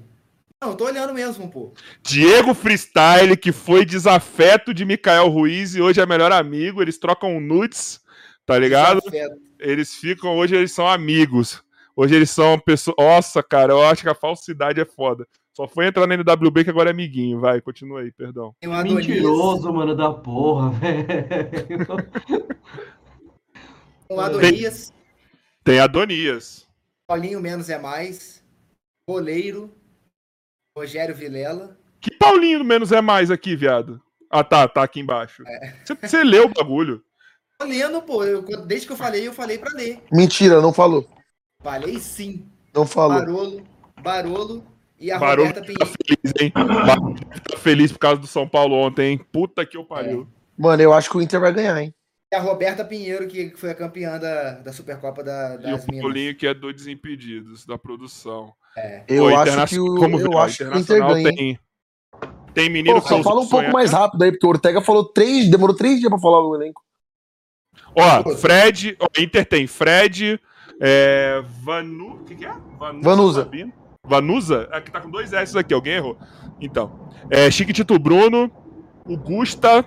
Não, 0.63 0.69
eu 0.69 0.77
tô 0.77 0.85
olhando 0.85 1.11
mesmo, 1.11 1.49
pô. 1.49 1.73
Diego 2.03 2.53
Freestyle, 2.53 3.35
que 3.35 3.51
foi 3.51 3.83
desafeto 3.83 4.75
de 4.75 4.85
Mikael 4.85 5.27
Ruiz 5.27 5.73
e 5.73 5.81
hoje 5.81 5.99
é 5.99 6.05
melhor 6.05 6.31
amigo. 6.31 6.83
Eles 6.83 6.99
trocam 6.99 7.39
nudes, 7.41 7.99
tá 8.45 8.59
ligado? 8.59 8.99
Desafeto. 8.99 9.41
Eles 9.59 9.95
ficam, 9.95 10.38
hoje 10.38 10.55
eles 10.55 10.71
são 10.71 10.88
amigos. 10.88 11.63
Hoje 11.95 12.15
eles 12.15 12.29
são 12.29 12.59
pessoas. 12.59 12.95
Nossa, 12.99 13.41
cara, 13.41 13.73
eu 13.73 13.81
acho 13.81 14.03
que 14.03 14.09
a 14.09 14.13
falsidade 14.13 14.79
é 14.79 14.85
foda. 14.85 15.27
Só 15.51 15.67
foi 15.67 15.88
entrar 15.88 16.05
na 16.05 16.13
NWB 16.13 16.63
que 16.63 16.69
agora 16.69 16.91
é 16.91 16.93
amiguinho. 16.93 17.39
Vai, 17.39 17.59
continua 17.59 18.01
aí, 18.01 18.11
perdão. 18.11 18.55
Tem. 18.61 18.69
Mentiroso, 18.69 19.73
mano, 19.73 19.95
da 19.95 20.13
porra, 20.13 20.69
velho. 20.77 21.88
Tem 24.07 24.15
o 24.15 24.21
Adonias. 24.21 24.93
Tem 25.63 25.79
Adonias. 25.79 26.67
Paulinho 27.07 27.41
Menos 27.41 27.67
é 27.67 27.79
Mais. 27.79 28.43
Goleiro. 29.09 29.80
Rogério 30.76 31.14
Vilela. 31.15 31.77
Que 31.99 32.15
Paulinho 32.15 32.60
do 32.60 32.65
menos 32.65 32.91
é 32.91 33.02
mais 33.02 33.30
aqui, 33.30 33.56
viado? 33.56 34.02
Ah, 34.30 34.43
tá, 34.43 34.68
tá 34.68 34.84
aqui 34.84 34.99
embaixo. 34.99 35.43
É. 35.45 35.73
Você, 35.84 35.95
você 35.95 36.23
leu 36.23 36.45
o 36.45 36.49
bagulho. 36.53 37.03
Tô 37.60 37.65
lendo, 37.65 38.02
pô. 38.02 38.23
Eu- 38.23 38.41
desde 38.65 38.88
que 38.88 38.93
eu 38.93 38.98
falei, 38.98 39.27
eu 39.27 39.34
falei 39.34 39.57
pra 39.57 39.72
ler. 39.73 40.02
Mentira, 40.11 40.61
não 40.61 40.73
falou. 40.73 41.07
Falei 41.61 41.99
sim. 41.99 42.48
Não 42.73 42.85
falou. 42.88 43.19
Barolo. 43.19 43.64
Barolo 44.02 44.64
E 44.99 45.11
a 45.11 45.19
Barulho 45.19 45.48
Roberta 45.49 45.61
tá 45.61 45.68
Pinheiro. 45.85 45.98
feliz, 46.07 46.34
hein? 46.41 46.52
Barulho 46.56 47.15
tá 47.49 47.57
feliz 47.57 47.91
por 47.91 47.99
causa 47.99 48.22
do 48.22 48.27
São 48.27 48.48
Paulo 48.48 48.76
ontem, 48.76 49.11
hein? 49.11 49.26
Puta 49.31 49.65
que 49.65 49.76
eu 49.77 49.84
pariu. 49.85 50.27
Mano, 50.57 50.81
eu 50.81 50.93
acho 50.93 51.10
que 51.10 51.18
o 51.18 51.22
Inter 51.22 51.39
vai 51.39 51.52
ganhar, 51.53 51.80
hein? 51.81 51.93
E 52.31 52.35
a 52.35 52.39
Roberta 52.39 52.85
Pinheiro, 52.85 53.27
que 53.27 53.49
foi 53.57 53.72
a 53.72 53.76
campeã 53.76 54.18
da, 54.18 54.53
da 54.53 54.72
Supercopa 54.72 55.22
da, 55.23 55.56
E 55.60 55.64
das 55.64 55.84
o 55.84 55.88
Minas. 55.88 56.02
Paulinho 56.03 56.35
que 56.35 56.48
é 56.48 56.53
do 56.53 56.72
Desimpedidos, 56.72 57.65
da 57.65 57.77
produção. 57.77 58.53
É. 58.77 59.03
Eu 59.07 59.35
acho 59.38 59.68
que 59.68 59.80
o, 59.80 59.95
como 59.95 60.19
eu 60.19 60.38
acho 60.38 60.57
que 60.57 60.64
o 60.64 60.77
Inter 60.77 60.99
ganha. 61.07 61.34
tem, 61.35 61.60
tem 62.53 62.69
menino 62.69 63.02
Pô, 63.02 63.07
só 63.07 63.22
fala 63.22 63.41
um 63.41 63.48
pouco 63.48 63.57
sonha- 63.65 63.72
mais 63.72 63.91
rápido 63.91 64.23
aí, 64.23 64.31
porque 64.31 64.45
o 64.45 64.49
Ortega 64.49 64.81
falou 64.81 65.06
três, 65.06 65.49
demorou 65.49 65.76
três 65.76 65.99
dias 65.99 66.10
pra 66.10 66.19
falar 66.19 66.45
o 66.45 66.56
elenco. 66.56 66.81
Ó, 67.95 68.35
Fred, 68.35 68.95
ó, 68.99 69.07
Inter 69.19 69.45
tem 69.45 69.68
Fred, 69.68 70.39
é, 70.80 71.43
Vanu, 71.61 72.15
o 72.22 72.23
que, 72.23 72.35
que 72.35 72.45
é? 72.45 72.53
Vanusa. 73.02 73.43
Sabino. 73.43 73.73
Vanusa? 74.06 74.68
Aqui 74.72 74.89
tá 74.91 74.99
com 75.02 75.10
dois 75.10 75.31
S 75.34 75.57
aqui, 75.57 75.73
alguém 75.73 75.93
errou. 75.93 76.18
Então, 76.60 77.10
é, 77.30 77.52
Chiquitito 77.52 77.98
Bruno, 77.99 78.49
o 79.06 79.18
Gusta, 79.18 79.85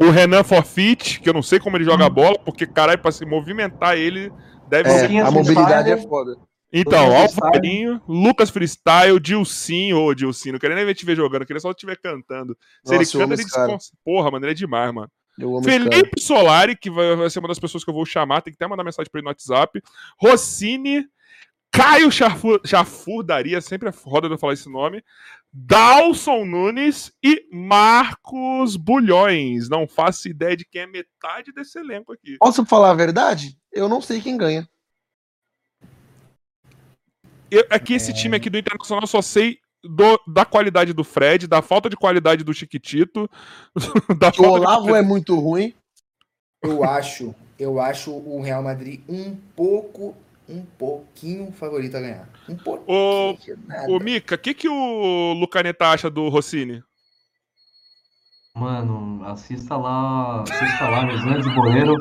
o 0.00 0.10
Renan 0.10 0.42
Forfit, 0.42 1.20
que 1.20 1.28
eu 1.28 1.34
não 1.34 1.42
sei 1.42 1.60
como 1.60 1.76
ele 1.76 1.84
joga 1.84 2.06
a 2.06 2.10
bola, 2.10 2.38
porque, 2.44 2.66
caralho, 2.66 2.98
pra 3.00 3.12
se 3.12 3.24
movimentar 3.26 3.96
ele 3.96 4.32
deve 4.68 4.88
É, 4.90 4.98
ser. 5.08 5.18
A 5.20 5.30
mobilidade 5.30 5.90
é 5.90 5.96
foda. 5.96 6.36
Então. 6.72 7.16
Alvarinho, 7.16 8.00
Lucas 8.06 8.50
Freestyle, 8.50 9.18
Dilcinho, 9.18 9.98
ô 9.98 10.14
Dilcinho, 10.14 10.54
não 10.54 10.58
queria 10.58 10.76
nem 10.76 10.84
ver 10.84 10.94
te 10.94 11.04
ver 11.04 11.16
jogando, 11.16 11.46
queria 11.46 11.60
só 11.60 11.72
te 11.72 11.86
ver 11.86 11.98
cantando. 11.98 12.56
Se 12.84 12.92
Nossa, 12.92 12.94
ele 12.94 13.24
canta, 13.24 13.34
ele 13.34 13.44
desconce. 13.44 13.92
Porra, 14.04 14.30
mano, 14.30 14.44
ele 14.44 14.52
é 14.52 14.54
demais, 14.54 14.92
mano. 14.92 15.10
Eu 15.38 15.56
amo 15.56 15.60
esse 15.60 15.78
cara. 15.78 15.90
Felipe 15.90 16.20
Solari, 16.20 16.76
que 16.76 16.90
vai, 16.90 17.16
vai 17.16 17.30
ser 17.30 17.38
uma 17.38 17.48
das 17.48 17.58
pessoas 17.58 17.84
que 17.84 17.90
eu 17.90 17.94
vou 17.94 18.04
chamar, 18.04 18.42
tem 18.42 18.52
que 18.52 18.62
até 18.62 18.68
mandar 18.68 18.84
mensagem 18.84 19.10
pra 19.10 19.18
ele 19.18 19.24
no 19.24 19.30
WhatsApp. 19.30 19.80
Rossini, 20.20 21.06
Caio 21.70 22.10
Chafur, 22.10 22.60
Chafurdaria, 22.64 23.60
sempre 23.60 23.88
é 23.88 23.92
foda 23.92 24.28
de 24.28 24.34
eu 24.34 24.38
falar 24.38 24.54
esse 24.54 24.68
nome. 24.68 25.02
Dalson 25.52 26.44
Nunes 26.44 27.12
e 27.22 27.46
Marcos 27.50 28.76
Bulhões. 28.76 29.68
Não 29.68 29.86
faço 29.86 30.28
ideia 30.28 30.56
de 30.56 30.64
quem 30.64 30.82
é 30.82 30.86
metade 30.86 31.52
desse 31.52 31.78
elenco 31.78 32.12
aqui. 32.12 32.36
Posso 32.38 32.64
falar 32.66 32.90
a 32.90 32.94
verdade? 32.94 33.56
Eu 33.72 33.88
não 33.88 34.00
sei 34.00 34.20
quem 34.20 34.36
ganha. 34.36 34.68
Eu, 37.50 37.64
é 37.70 37.78
que 37.78 37.94
esse 37.94 38.12
time 38.12 38.36
aqui 38.36 38.50
do 38.50 38.58
Internacional 38.58 39.02
eu 39.02 39.06
só 39.08 39.22
sei 39.22 39.58
do- 39.82 40.20
da 40.26 40.44
qualidade 40.44 40.92
do 40.92 41.04
Fred, 41.04 41.46
da 41.46 41.62
falta 41.62 41.88
de 41.88 41.96
qualidade 41.96 42.44
do 42.44 42.52
Chiquitito. 42.52 43.28
da 44.18 44.28
O 44.28 44.32
falta 44.32 44.34
de 44.34 44.40
Olavo 44.40 44.94
é 44.94 45.02
muito 45.02 45.38
ruim. 45.38 45.74
Eu 46.62 46.82
acho, 46.84 47.34
eu 47.58 47.80
acho 47.80 48.10
o 48.10 48.40
Real 48.42 48.62
Madrid 48.62 49.00
um 49.08 49.36
pouco, 49.54 50.16
um 50.48 50.62
pouquinho 50.76 51.52
favorito 51.52 51.96
a 51.96 52.00
ganhar. 52.00 52.28
Um 52.48 52.56
pouquinho. 52.56 53.58
Ô, 53.88 53.98
Mika, 54.00 54.34
o 54.34 54.38
que, 54.38 54.52
que 54.54 54.68
o 54.68 55.32
Lucaneta 55.34 55.86
acha 55.86 56.10
do 56.10 56.28
Rossini? 56.28 56.82
Mano, 58.54 59.24
assista 59.24 59.76
lá, 59.76 60.42
assista 60.42 60.88
lá 60.88 61.04
nos 61.06 61.22
Grandes 61.24 61.54
Boleiro, 61.54 61.94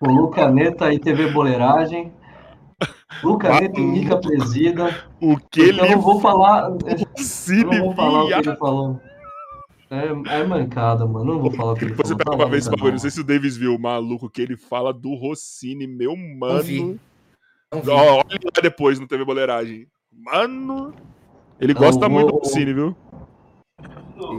com 0.00 0.10
Lucaneta 0.10 0.92
e 0.92 0.98
TV 0.98 1.30
Boleiragem. 1.30 2.12
Lucaneta 3.22 3.80
e 3.80 3.82
Mica 3.84 4.16
Presida. 4.16 5.04
O 5.20 5.36
que 5.36 5.60
ele 5.60 5.80
Eu 5.80 5.90
não 5.90 6.00
vou 6.00 6.20
falar. 6.20 6.68
Eu 6.86 7.06
Rossini 7.16 7.64
não 7.64 7.84
vou 7.86 7.94
falar 7.94 8.24
o 8.24 8.28
que 8.28 8.48
ele 8.48 8.56
falou. 8.56 9.00
É, 9.90 10.38
é 10.40 10.44
mancada, 10.44 11.06
mano. 11.06 11.24
Não 11.34 11.40
vou 11.40 11.50
falar 11.52 11.72
o 11.72 11.76
que 11.76 11.84
ele 11.84 11.94
você 11.94 12.14
falou. 12.16 12.18
pega 12.18 12.30
Tá 12.30 12.36
bagulho. 12.70 12.76
tá 12.86 12.90
Não 12.92 12.98
sei 12.98 13.10
se 13.10 13.20
o 13.20 13.24
Davis 13.24 13.56
viu 13.56 13.74
o 13.74 13.78
maluco 13.80 14.28
que 14.28 14.42
ele 14.42 14.56
fala 14.56 14.92
do 14.92 15.14
Rossini, 15.14 15.86
meu 15.86 16.16
mano. 16.16 16.62
vi. 16.62 16.80
Não 17.72 17.80
vi. 17.82 17.90
Olha 17.90 18.14
lá 18.16 18.60
depois 18.62 18.98
no 18.98 19.06
TV 19.06 19.24
Boleiragem. 19.24 19.86
Mano. 20.12 20.92
Ele 21.60 21.72
Não, 21.74 21.80
gosta 21.80 22.06
o- 22.06 22.10
muito 22.10 22.32
do 22.32 22.38
Rossini, 22.38 22.72
viu? 22.72 22.96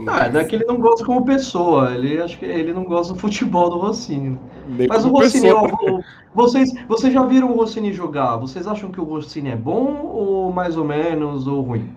Ah, 0.08 0.28
não 0.30 0.40
é 0.40 0.44
que 0.44 0.54
ele 0.56 0.64
não 0.64 0.78
gosta 0.78 1.04
como 1.04 1.24
pessoa, 1.24 1.94
ele 1.94 2.20
acho 2.20 2.38
que 2.38 2.44
ele 2.46 2.72
não 2.72 2.84
gosta 2.84 3.12
do 3.12 3.18
futebol 3.20 3.68
do 3.68 3.78
Rossini. 3.78 4.38
Nem 4.66 4.88
Mas 4.88 5.04
o 5.04 5.10
Rossini, 5.10 5.44
pessoa. 5.48 5.70
ó, 5.72 6.00
vocês, 6.34 6.72
vocês 6.88 7.12
já 7.12 7.22
viram 7.24 7.50
o 7.52 7.56
Rossini 7.56 7.92
jogar? 7.92 8.36
Vocês 8.36 8.66
acham 8.66 8.90
que 8.90 9.00
o 9.00 9.04
Rossini 9.04 9.50
é 9.50 9.56
bom 9.56 10.02
ou 10.02 10.52
mais 10.52 10.76
ou 10.76 10.84
menos 10.84 11.46
ou 11.46 11.60
ruim? 11.60 11.94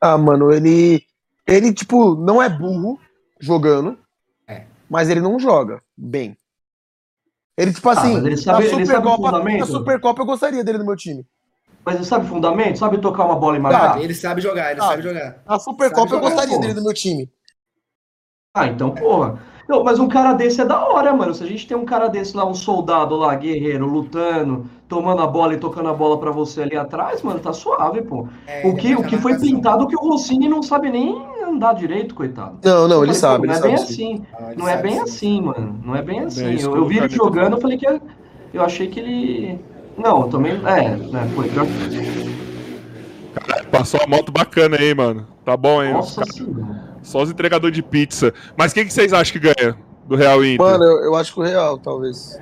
Ah, 0.00 0.18
mano, 0.18 0.52
ele. 0.52 1.02
Ele, 1.46 1.72
tipo, 1.72 2.16
não 2.16 2.42
é 2.42 2.48
burro 2.48 2.98
jogando. 3.40 3.96
É. 4.48 4.64
Mas 4.90 5.08
ele 5.08 5.20
não 5.20 5.38
joga 5.38 5.80
bem. 5.96 6.36
Ele, 7.56 7.72
tipo 7.72 7.88
assim, 7.88 8.14
mas 8.14 8.24
ele 8.24 8.36
sabe- 8.36 8.64
na, 8.64 8.74
ele 8.74 8.86
sabe 8.86 9.08
Supercopa, 9.08 9.38
na 9.40 9.66
Supercopa 9.66 10.22
eu 10.22 10.26
gostaria 10.26 10.64
dele 10.64 10.78
no 10.78 10.84
meu 10.84 10.96
time. 10.96 11.24
Mas 11.86 11.94
ele 11.94 12.04
sabe 12.04 12.26
fundamento? 12.26 12.78
Sabe 12.80 12.98
tocar 12.98 13.24
uma 13.24 13.36
bola 13.36 13.56
e 13.56 13.60
marcar? 13.60 14.02
Ele 14.02 14.12
sabe 14.12 14.40
jogar, 14.40 14.72
ele 14.72 14.80
Ah. 14.80 14.88
sabe 14.88 15.02
jogar. 15.02 15.38
Na 15.46 15.58
Supercopa 15.58 16.14
eu 16.16 16.20
gostaria 16.20 16.58
dele 16.58 16.74
no 16.74 16.82
meu 16.82 16.92
time. 16.92 17.30
Ah, 18.54 18.66
então, 18.66 18.90
porra. 18.90 19.38
Não, 19.68 19.82
mas 19.82 19.98
um 19.98 20.06
cara 20.08 20.32
desse 20.32 20.60
é 20.60 20.64
da 20.64 20.84
hora, 20.86 21.12
mano. 21.12 21.34
Se 21.34 21.42
a 21.42 21.46
gente 21.46 21.66
tem 21.66 21.76
um 21.76 21.84
cara 21.84 22.08
desse 22.08 22.36
lá, 22.36 22.44
um 22.46 22.54
soldado 22.54 23.16
lá, 23.16 23.34
guerreiro, 23.34 23.84
lutando, 23.86 24.66
tomando 24.88 25.22
a 25.22 25.26
bola 25.26 25.54
e 25.54 25.58
tocando 25.58 25.88
a 25.88 25.92
bola 25.92 26.18
pra 26.18 26.30
você 26.30 26.62
ali 26.62 26.76
atrás, 26.76 27.20
mano, 27.22 27.40
tá 27.40 27.52
suave, 27.52 28.02
pô. 28.02 28.28
É, 28.46 28.66
O 28.66 28.74
que, 28.76 28.88
ele 28.88 28.96
o 28.96 29.02
que 29.04 29.16
a 29.16 29.18
foi 29.18 29.36
pintado 29.38 29.86
que 29.88 29.96
o 29.96 30.00
Rossini 30.00 30.48
não 30.48 30.62
sabe 30.62 30.88
nem 30.88 31.20
andar 31.44 31.74
direito, 31.74 32.14
coitado. 32.14 32.58
Não, 32.64 32.86
não, 32.86 33.04
ele 33.04 33.12
falei, 33.12 33.14
sabe, 33.14 33.46
ele 33.48 33.52
não 33.52 33.52
é 33.54 33.60
sabe. 33.60 33.68
bem 33.68 33.76
sim. 33.78 34.14
assim. 34.14 34.26
Ah, 34.34 34.52
Não 34.56 34.68
é 34.68 34.70
sabe 34.76 34.82
bem 34.82 34.92
sim. 34.96 35.00
assim, 35.02 35.40
mano. 35.40 35.80
Não 35.84 35.96
é 35.96 36.02
bem 36.02 36.20
assim. 36.20 36.50
isso 36.50 36.68
eu, 36.70 36.76
eu 36.76 36.86
vi 36.86 36.98
ele 36.98 37.08
jogando, 37.08 37.56
eu 37.56 37.60
falei 37.60 37.76
que. 37.76 37.86
Eu 38.54 38.62
achei 38.62 38.86
que 38.88 39.00
ele. 39.00 39.64
Não, 39.98 40.22
eu 40.22 40.28
também. 40.28 40.52
É, 40.66 40.96
né, 40.96 41.30
foi. 41.34 41.48
pior- 41.48 41.66
Passou 43.70 44.00
uma 44.00 44.16
moto 44.16 44.32
bacana 44.32 44.76
aí, 44.78 44.94
mano. 44.94 45.26
Tá 45.44 45.56
bom, 45.56 45.82
hein? 45.82 45.92
Nossa 45.92 46.24
senhora. 46.24 46.98
Só 47.02 47.22
os 47.22 47.30
entregadores 47.30 47.74
de 47.74 47.82
pizza. 47.82 48.32
Mas 48.56 48.72
quem 48.72 48.84
que 48.86 48.92
vocês 48.92 49.12
acham 49.12 49.32
que 49.32 49.38
ganha 49.54 49.76
do 50.06 50.16
Real 50.16 50.44
Inter? 50.44 50.64
Mano, 50.66 50.84
eu, 50.84 51.04
eu 51.04 51.14
acho 51.14 51.32
que 51.34 51.40
o 51.40 51.42
Real, 51.42 51.78
talvez. 51.78 52.38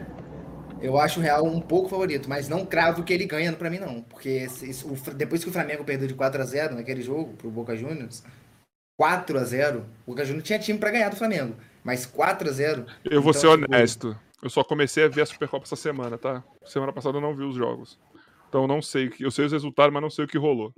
Eu 0.81 0.99
acho 0.99 1.19
o 1.19 1.23
Real 1.23 1.45
um 1.45 1.61
pouco 1.61 1.89
favorito, 1.89 2.29
mas 2.29 2.49
não 2.49 2.65
cravo 2.65 3.03
que 3.03 3.13
ele 3.13 3.25
ganha 3.27 3.53
pra 3.53 3.71
mim, 3.71 3.79
não. 3.79 4.03
Porque 4.03 4.29
esse- 4.29 4.69
esse- 4.71 4.85
o 4.87 4.95
depois 5.15 5.43
que 5.43 5.51
o 5.51 5.53
Flamengo 5.53 5.85
perdeu 5.85 6.07
de 6.07 6.15
4x0 6.15 6.75
naquele 6.75 7.03
jogo 7.03 7.33
pro 7.39 7.51
Boca 7.51 7.75
Juniors, 7.77 8.23
4x0, 9.01 9.79
o 10.07 10.11
Boca 10.13 10.25
Juniors 10.25 10.47
tinha 10.47 10.59
time 10.59 10.79
pra 10.79 10.91
ganhar 10.91 11.09
do 11.09 11.17
Flamengo. 11.17 11.55
Mas 11.83 12.07
4x0. 12.07 12.85
eu 13.05 13.21
vou 13.21 13.31
então, 13.31 13.41
ser 13.41 13.59
tipo, 13.59 13.75
honesto. 13.75 14.17
Eu 14.43 14.51
só 14.51 14.63
comecei 14.63 15.05
a 15.05 15.09
ver 15.09 15.23
a 15.23 15.27
Supercopa 15.27 15.65
essa 15.65 15.77
semana, 15.77 16.17
tá? 16.19 16.43
Semana 16.67 16.93
passada 16.93 17.19
eu 17.19 17.21
não 17.23 17.35
vi 17.35 17.45
os 17.45 17.55
jogos. 17.55 17.99
Então 18.49 18.63
eu 18.63 18.69
não 18.69 18.81
sei. 18.81 19.13
Eu 19.21 19.31
sei 19.31 19.47
os 19.47 19.53
resultados, 19.53 19.93
mas 19.93 20.03
não 20.03 20.11
sei 20.11 20.25
o 20.25 20.29
que 20.29 20.39
rolou. 20.39 20.73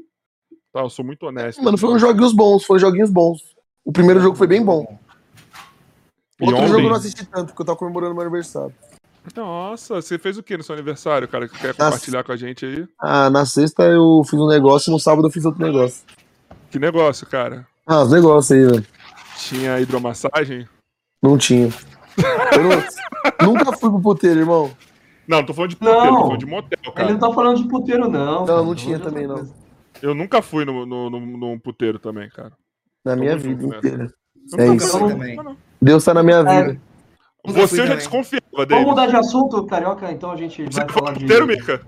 Tá, 0.72 0.80
eu 0.80 0.90
sou 0.90 1.04
muito 1.04 1.24
honesto. 1.26 1.62
Mano, 1.62 1.78
foram 1.78 1.98
joguinhos 1.98 2.32
bons, 2.32 2.64
foram 2.64 2.80
joguinhos 2.80 3.10
bons. 3.10 3.40
O 3.84 3.92
primeiro 3.92 4.20
jogo 4.20 4.36
foi 4.36 4.46
bem 4.46 4.64
bom. 4.64 4.98
E 6.40 6.44
Outro 6.44 6.56
ontem- 6.58 6.68
jogo 6.68 6.80
eu 6.82 6.88
não 6.90 6.96
assisti 6.96 7.24
tanto, 7.24 7.46
porque 7.48 7.62
eu 7.62 7.66
tava 7.66 7.78
comemorando 7.78 8.14
meu 8.14 8.22
aniversário. 8.22 8.74
Nossa, 9.34 9.94
você 10.00 10.18
fez 10.18 10.36
o 10.38 10.42
que 10.42 10.56
no 10.56 10.62
seu 10.62 10.74
aniversário, 10.74 11.26
cara? 11.26 11.48
Que 11.48 11.58
quer 11.58 11.74
compartilhar 11.74 12.22
com 12.22 12.32
a 12.32 12.36
gente 12.36 12.64
aí? 12.64 12.86
Ah, 13.00 13.28
na 13.30 13.44
sexta 13.46 13.82
eu 13.84 14.22
fiz 14.24 14.38
um 14.38 14.46
negócio 14.46 14.90
e 14.90 14.92
no 14.92 15.00
sábado 15.00 15.26
eu 15.26 15.32
fiz 15.32 15.44
outro 15.44 15.64
negócio. 15.64 16.04
Que 16.70 16.78
negócio, 16.78 17.26
cara? 17.26 17.66
Ah, 17.86 18.02
os 18.02 18.10
negócios 18.12 18.52
aí, 18.52 18.64
velho. 18.66 18.86
Tinha 19.38 19.80
hidromassagem? 19.80 20.68
Não 21.22 21.36
tinha. 21.38 21.68
Eu 22.54 22.62
não- 23.48 23.52
nunca 23.54 23.72
fui 23.76 23.90
pro 23.90 24.00
puteiro, 24.00 24.40
irmão. 24.40 24.70
Não, 25.28 25.38
não 25.38 25.46
tô 25.46 25.52
falando 25.54 25.70
de 25.70 25.76
puteiro, 25.76 26.00
Não. 26.04 26.14
tô 26.14 26.20
falando 26.22 26.38
de 26.38 26.46
motel, 26.46 26.78
Ele 26.84 26.92
cara. 26.94 27.10
não 27.12 27.18
tá 27.18 27.32
falando 27.32 27.56
de 27.56 27.68
puteiro, 27.68 28.08
não. 28.08 28.10
Não, 28.40 28.46
cara. 28.46 28.58
não 28.58 28.66
Tô 28.68 28.74
tinha 28.74 28.98
também, 28.98 29.26
não. 29.26 29.48
Eu 30.02 30.14
nunca 30.14 30.40
fui 30.42 30.64
no, 30.64 30.84
no, 30.86 31.10
no, 31.10 31.20
num 31.20 31.58
puteiro 31.58 31.98
também, 31.98 32.28
cara. 32.28 32.52
Na 33.04 33.16
minha 33.16 33.32
Tamo 33.32 33.42
vida 33.42 33.64
inteira. 33.76 34.12
É 34.58 34.66
isso. 34.74 34.98
não. 34.98 35.56
Deus 35.80 36.04
tá 36.04 36.14
na 36.14 36.22
minha 36.22 36.38
É. 36.38 36.62
vida. 36.64 36.80
Nunca 37.46 37.60
Você 37.66 37.80
eu 37.80 37.86
já 37.86 37.94
desconfiava, 37.94 38.44
Vamos 38.52 38.68
David. 38.68 38.86
mudar 38.88 39.06
de 39.06 39.16
assunto, 39.16 39.64
Carioca, 39.66 40.10
então 40.10 40.30
a 40.32 40.36
gente 40.36 40.64
Você 40.64 40.80
vai 40.80 40.88
falar 40.88 41.12
no 41.12 41.18
de... 41.18 41.24
puteiro, 41.24 41.46
Mica? 41.46 41.80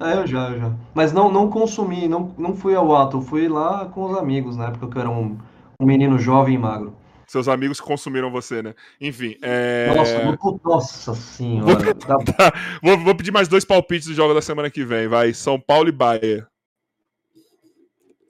Ah, 0.00 0.12
eu 0.16 0.26
já, 0.26 0.48
eu 0.50 0.60
já. 0.60 0.72
Mas 0.94 1.12
não, 1.12 1.30
não 1.30 1.48
consumi, 1.50 2.08
não, 2.08 2.34
não 2.38 2.54
fui 2.56 2.74
ao 2.74 2.94
ato, 2.96 3.20
fui 3.20 3.48
lá 3.48 3.84
com 3.86 4.04
os 4.10 4.16
amigos, 4.18 4.56
na 4.56 4.68
época 4.68 4.88
que 4.88 4.96
eu 4.96 5.00
era 5.00 5.10
um, 5.10 5.36
um 5.80 5.84
menino 5.86 6.18
jovem 6.18 6.54
e 6.54 6.58
magro. 6.58 6.94
Seus 7.26 7.48
amigos 7.48 7.80
consumiram 7.80 8.30
você, 8.30 8.62
né? 8.62 8.74
Enfim, 9.00 9.36
é... 9.42 9.92
Nossa, 9.94 10.24
no- 10.24 10.60
nossa 10.64 11.14
senhora. 11.14 11.92
Dá- 11.94 12.18
Tá, 12.36 12.52
vou, 12.82 12.98
vou 12.98 13.16
pedir 13.16 13.32
mais 13.32 13.48
dois 13.48 13.64
palpites 13.64 14.06
do 14.06 14.14
jogo 14.14 14.32
da 14.32 14.40
semana 14.40 14.70
que 14.70 14.84
vem, 14.84 15.08
vai. 15.08 15.34
São 15.34 15.58
Paulo 15.60 15.88
e 15.88 15.92
Bahia. 15.92 16.46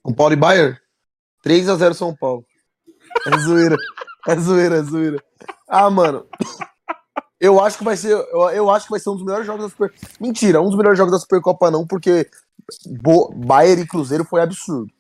São 0.05 0.14
Paulo 0.14 0.32
e 0.32 0.36
Bayern? 0.36 0.78
3x0 1.44 1.94
São 1.94 2.14
Paulo. 2.16 2.44
É 3.27 3.39
zoeira. 3.39 3.77
É 4.28 4.36
zoeira, 4.36 4.77
é 4.77 4.82
zoeira. 4.82 5.23
Ah, 5.68 5.90
mano. 5.90 6.27
Eu 7.39 7.60
acho 7.62 7.77
que 7.78 7.85
vai 7.85 7.97
ser. 7.97 8.12
Eu, 8.12 8.48
eu 8.51 8.70
acho 8.70 8.86
que 8.86 8.90
vai 8.93 9.01
ser 9.01 9.10
um 9.10 9.14
dos 9.16 9.24
melhores 9.24 9.47
jogos 9.47 9.64
da 9.64 9.68
Super. 9.68 9.93
Mentira, 10.20 10.60
um 10.60 10.66
dos 10.66 10.77
melhores 10.77 10.97
jogos 10.97 11.12
da 11.12 11.18
Supercopa, 11.18 11.70
não, 11.70 11.86
porque 11.86 12.28
Bo... 12.86 13.32
Bayern 13.35 13.82
e 13.82 13.86
Cruzeiro 13.86 14.24
foi 14.24 14.40
absurdo. 14.40 14.90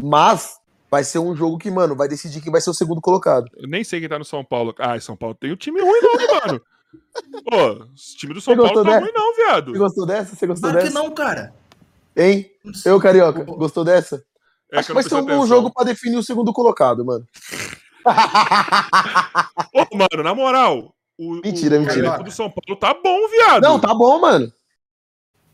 Mas 0.00 0.58
vai 0.90 1.04
ser 1.04 1.18
um 1.18 1.36
jogo 1.36 1.56
que, 1.58 1.70
mano, 1.70 1.94
vai 1.94 2.08
decidir 2.08 2.40
quem 2.40 2.50
vai 2.50 2.60
ser 2.60 2.70
o 2.70 2.74
segundo 2.74 3.00
colocado. 3.00 3.46
Eu 3.56 3.68
nem 3.68 3.84
sei 3.84 4.00
quem 4.00 4.08
tá 4.08 4.18
no 4.18 4.24
São 4.24 4.44
Paulo. 4.44 4.74
Ah, 4.78 4.98
São 5.00 5.16
Paulo 5.16 5.34
tem 5.34 5.52
um 5.52 5.56
time 5.56 5.80
ruim, 5.80 6.00
não, 6.02 6.12
mano? 6.46 6.60
Pô, 7.48 7.84
o 7.84 7.94
time 7.94 8.34
do 8.34 8.40
São 8.40 8.56
Paulo 8.56 8.68
gostou 8.68 8.84
tá 8.84 8.90
dessa? 8.90 9.04
ruim, 9.04 9.12
não, 9.14 9.34
viado. 9.36 9.72
Você 9.72 9.78
gostou 9.78 10.06
dessa? 10.06 10.34
Você 10.36 10.46
gostou 10.46 10.70
Claro 10.70 10.84
que 10.86 10.92
dessa? 10.92 11.02
não, 11.02 11.10
cara. 11.14 11.54
Hein? 12.16 12.50
Eu, 12.84 13.00
Carioca, 13.00 13.44
gostou 13.44 13.84
dessa? 13.84 14.24
É 14.72 14.78
Acho 14.78 14.88
que 14.88 14.92
que 14.92 14.94
vai 14.94 15.02
não 15.02 15.08
ser 15.08 15.16
um 15.16 15.38
bom 15.38 15.46
jogo 15.46 15.72
pra 15.72 15.84
definir 15.84 16.16
o 16.16 16.22
segundo 16.22 16.52
colocado, 16.52 17.04
mano. 17.04 17.24
Ô, 19.74 19.96
mano, 19.96 20.22
na 20.24 20.34
moral. 20.34 20.94
O, 21.18 21.34
Mentira, 21.44 21.76
o 21.76 21.80
mentira. 21.82 22.18
do 22.18 22.30
São 22.30 22.50
Paulo 22.50 22.78
tá 22.80 22.94
bom, 22.94 23.28
viado. 23.28 23.62
Não, 23.62 23.78
tá 23.78 23.92
bom, 23.94 24.18
mano. 24.20 24.50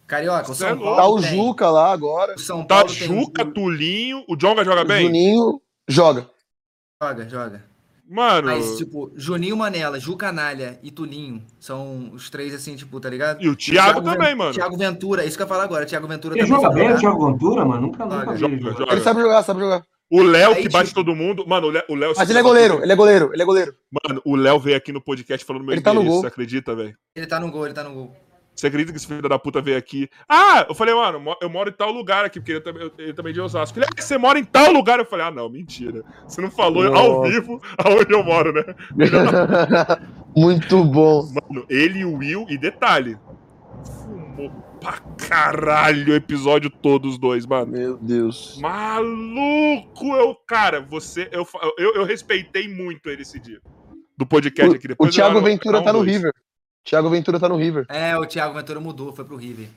Carioca, 0.06 0.48
o 0.50 0.52
é 0.52 0.54
São 0.54 0.74
louco. 0.74 0.96
Paulo 0.96 1.20
Tá 1.22 1.28
o 1.28 1.30
Juca 1.30 1.70
lá 1.70 1.92
agora. 1.92 2.34
O 2.36 2.38
São 2.40 2.62
Tá 2.64 2.76
Paulo 2.76 2.94
tem 2.94 3.08
Juca, 3.08 3.42
o- 3.42 3.52
Tulinho. 3.52 4.24
O 4.28 4.36
Jonga 4.36 4.64
joga 4.64 4.82
O 4.82 4.86
bem? 4.86 5.06
Juninho 5.06 5.60
joga. 5.88 6.28
Joga, 7.02 7.28
joga. 7.28 7.64
Mano. 8.08 8.46
Mas, 8.46 8.76
tipo, 8.76 9.10
Juninho 9.16 9.56
Manela, 9.56 9.98
Ju 9.98 10.16
Canalha 10.16 10.78
e 10.80 10.92
Tulinho 10.92 11.42
são 11.58 12.10
os 12.12 12.30
três, 12.30 12.54
assim, 12.54 12.76
tipo, 12.76 13.00
tá 13.00 13.10
ligado? 13.10 13.42
E 13.42 13.48
o 13.48 13.56
Thiago 13.56 14.00
Ven- 14.00 14.12
também, 14.12 14.32
mano. 14.32 14.52
Thiago 14.52 14.76
Ventura, 14.76 15.24
isso 15.24 15.36
que 15.36 15.42
eu 15.42 15.44
ia 15.44 15.48
falar 15.48 15.64
agora. 15.64 15.84
Thiago 15.84 16.06
Ventura 16.06 16.38
Ele 16.38 16.46
joga 16.46 16.70
bem, 16.70 16.92
o. 16.92 16.98
Thiago 16.98 17.26
Ventura, 17.32 17.64
mano? 17.64 17.82
Nunca, 17.82 18.04
nunca 18.04 18.18
Joga, 18.20 18.36
joga, 18.36 18.54
ele 18.54 18.62
jogar. 18.62 18.78
joga. 18.78 18.92
Ele 18.92 19.00
sabe 19.00 19.20
jogar, 19.20 19.42
sabe 19.42 19.58
jogar. 19.60 19.82
O 20.08 20.22
Léo 20.22 20.54
que 20.54 20.68
bate 20.68 20.90
tipo- 20.90 21.02
todo 21.04 21.16
mundo. 21.16 21.44
Mano, 21.48 21.66
o 21.66 21.70
Léo. 21.96 22.12
O 22.12 22.16
Mas 22.16 22.30
ele 22.30 22.38
é 22.38 22.42
goleiro, 22.42 22.80
ele 22.80 22.92
é 22.92 22.94
goleiro, 22.94 23.30
ele 23.34 23.42
é 23.42 23.44
goleiro. 23.44 23.74
Mano, 24.06 24.22
o 24.24 24.36
Léo 24.36 24.60
veio 24.60 24.76
aqui 24.76 24.92
no 24.92 25.00
podcast 25.00 25.44
falando 25.44 25.64
meu 25.64 25.72
Ele 25.72 25.80
tá 25.82 25.92
no 25.92 26.04
gol. 26.04 26.20
você 26.20 26.28
acredita, 26.28 26.76
velho? 26.76 26.96
Ele 27.16 27.26
tá 27.26 27.40
no 27.40 27.50
gol, 27.50 27.64
ele 27.66 27.74
tá 27.74 27.82
no 27.82 27.92
gol. 27.92 28.16
Você 28.56 28.68
acredita 28.68 28.90
que 28.90 28.96
esse 28.96 29.06
filho 29.06 29.28
da 29.28 29.38
puta 29.38 29.60
veio 29.60 29.76
aqui? 29.76 30.08
Ah, 30.26 30.64
eu 30.66 30.74
falei, 30.74 30.94
mano, 30.94 31.36
eu 31.42 31.50
moro 31.50 31.68
em 31.68 31.72
tal 31.74 31.92
lugar 31.92 32.24
aqui, 32.24 32.40
porque 32.40 32.52
ele 32.52 32.60
também, 32.62 32.82
eu- 32.84 32.92
ele 32.96 33.12
também 33.12 33.32
de 33.34 33.40
Osasco. 33.40 33.78
Ele, 33.78 33.84
ah, 33.86 34.02
você 34.02 34.16
mora 34.16 34.38
em 34.38 34.44
tal 34.44 34.72
lugar? 34.72 34.98
Eu 34.98 35.04
falei, 35.04 35.26
ah, 35.26 35.30
não, 35.30 35.48
mentira. 35.50 36.02
Você 36.26 36.40
não 36.40 36.50
falou 36.50 36.82
ao 36.96 37.22
vivo 37.24 37.60
aonde 37.76 38.12
eu 38.14 38.24
moro, 38.24 38.52
né? 38.54 38.64
Muito 40.34 40.82
bom. 40.84 41.22
Mano, 41.32 41.66
ele 41.68 41.98
e 42.00 42.04
o 42.04 42.14
Will, 42.16 42.46
e 42.48 42.56
detalhe, 42.58 43.18
fumou 44.02 44.50
pra 44.80 45.00
caralho 45.16 46.12
o 46.12 46.16
episódio 46.16 46.70
todo, 46.70 47.08
os 47.08 47.18
dois, 47.18 47.44
mano. 47.46 47.72
Meu 47.72 47.96
Deus. 47.98 48.58
Maluco! 48.60 50.14
Eu, 50.14 50.34
cara, 50.46 50.80
você. 50.80 51.28
Eu, 51.32 51.46
eu, 51.78 51.94
eu 51.94 52.04
respeitei 52.04 52.68
muito 52.68 53.08
ele 53.08 53.22
esse 53.22 53.38
dia. 53.38 53.60
Do 54.16 54.26
podcast 54.26 54.74
aqui. 54.76 54.86
O, 54.86 54.88
o 54.88 54.88
Depois 54.88 55.14
Thiago 55.14 55.38
eu- 55.38 55.42
Ventura 55.42 55.82
tá 55.82 55.92
no 55.92 56.00
dois. 56.00 56.12
River. 56.16 56.32
Thiago 56.86 57.10
Ventura 57.10 57.40
tá 57.40 57.48
no 57.48 57.56
River. 57.56 57.84
É, 57.88 58.16
o 58.16 58.24
Thiago 58.24 58.54
Ventura 58.54 58.78
mudou, 58.80 59.12
foi 59.12 59.24
pro 59.24 59.36
River. 59.36 59.68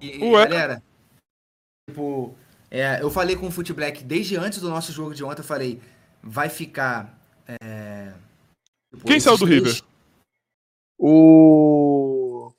E, 0.00 0.18
Ué? 0.24 0.46
galera, 0.46 0.82
tipo, 1.88 2.36
é, 2.70 3.00
eu 3.00 3.10
falei 3.10 3.36
com 3.36 3.46
o 3.46 3.50
Foot 3.50 3.72
Black 3.72 4.02
desde 4.04 4.36
antes 4.36 4.60
do 4.60 4.68
nosso 4.68 4.92
jogo 4.92 5.14
de 5.14 5.22
ontem, 5.24 5.40
eu 5.40 5.44
falei, 5.44 5.80
vai 6.22 6.48
ficar. 6.48 7.18
é, 7.46 8.12
tipo, 8.92 9.06
Quem 9.06 9.20
saiu 9.20 9.38
do 9.38 9.46
três- 9.46 9.62
River? 9.64 9.82
O. 10.98 12.52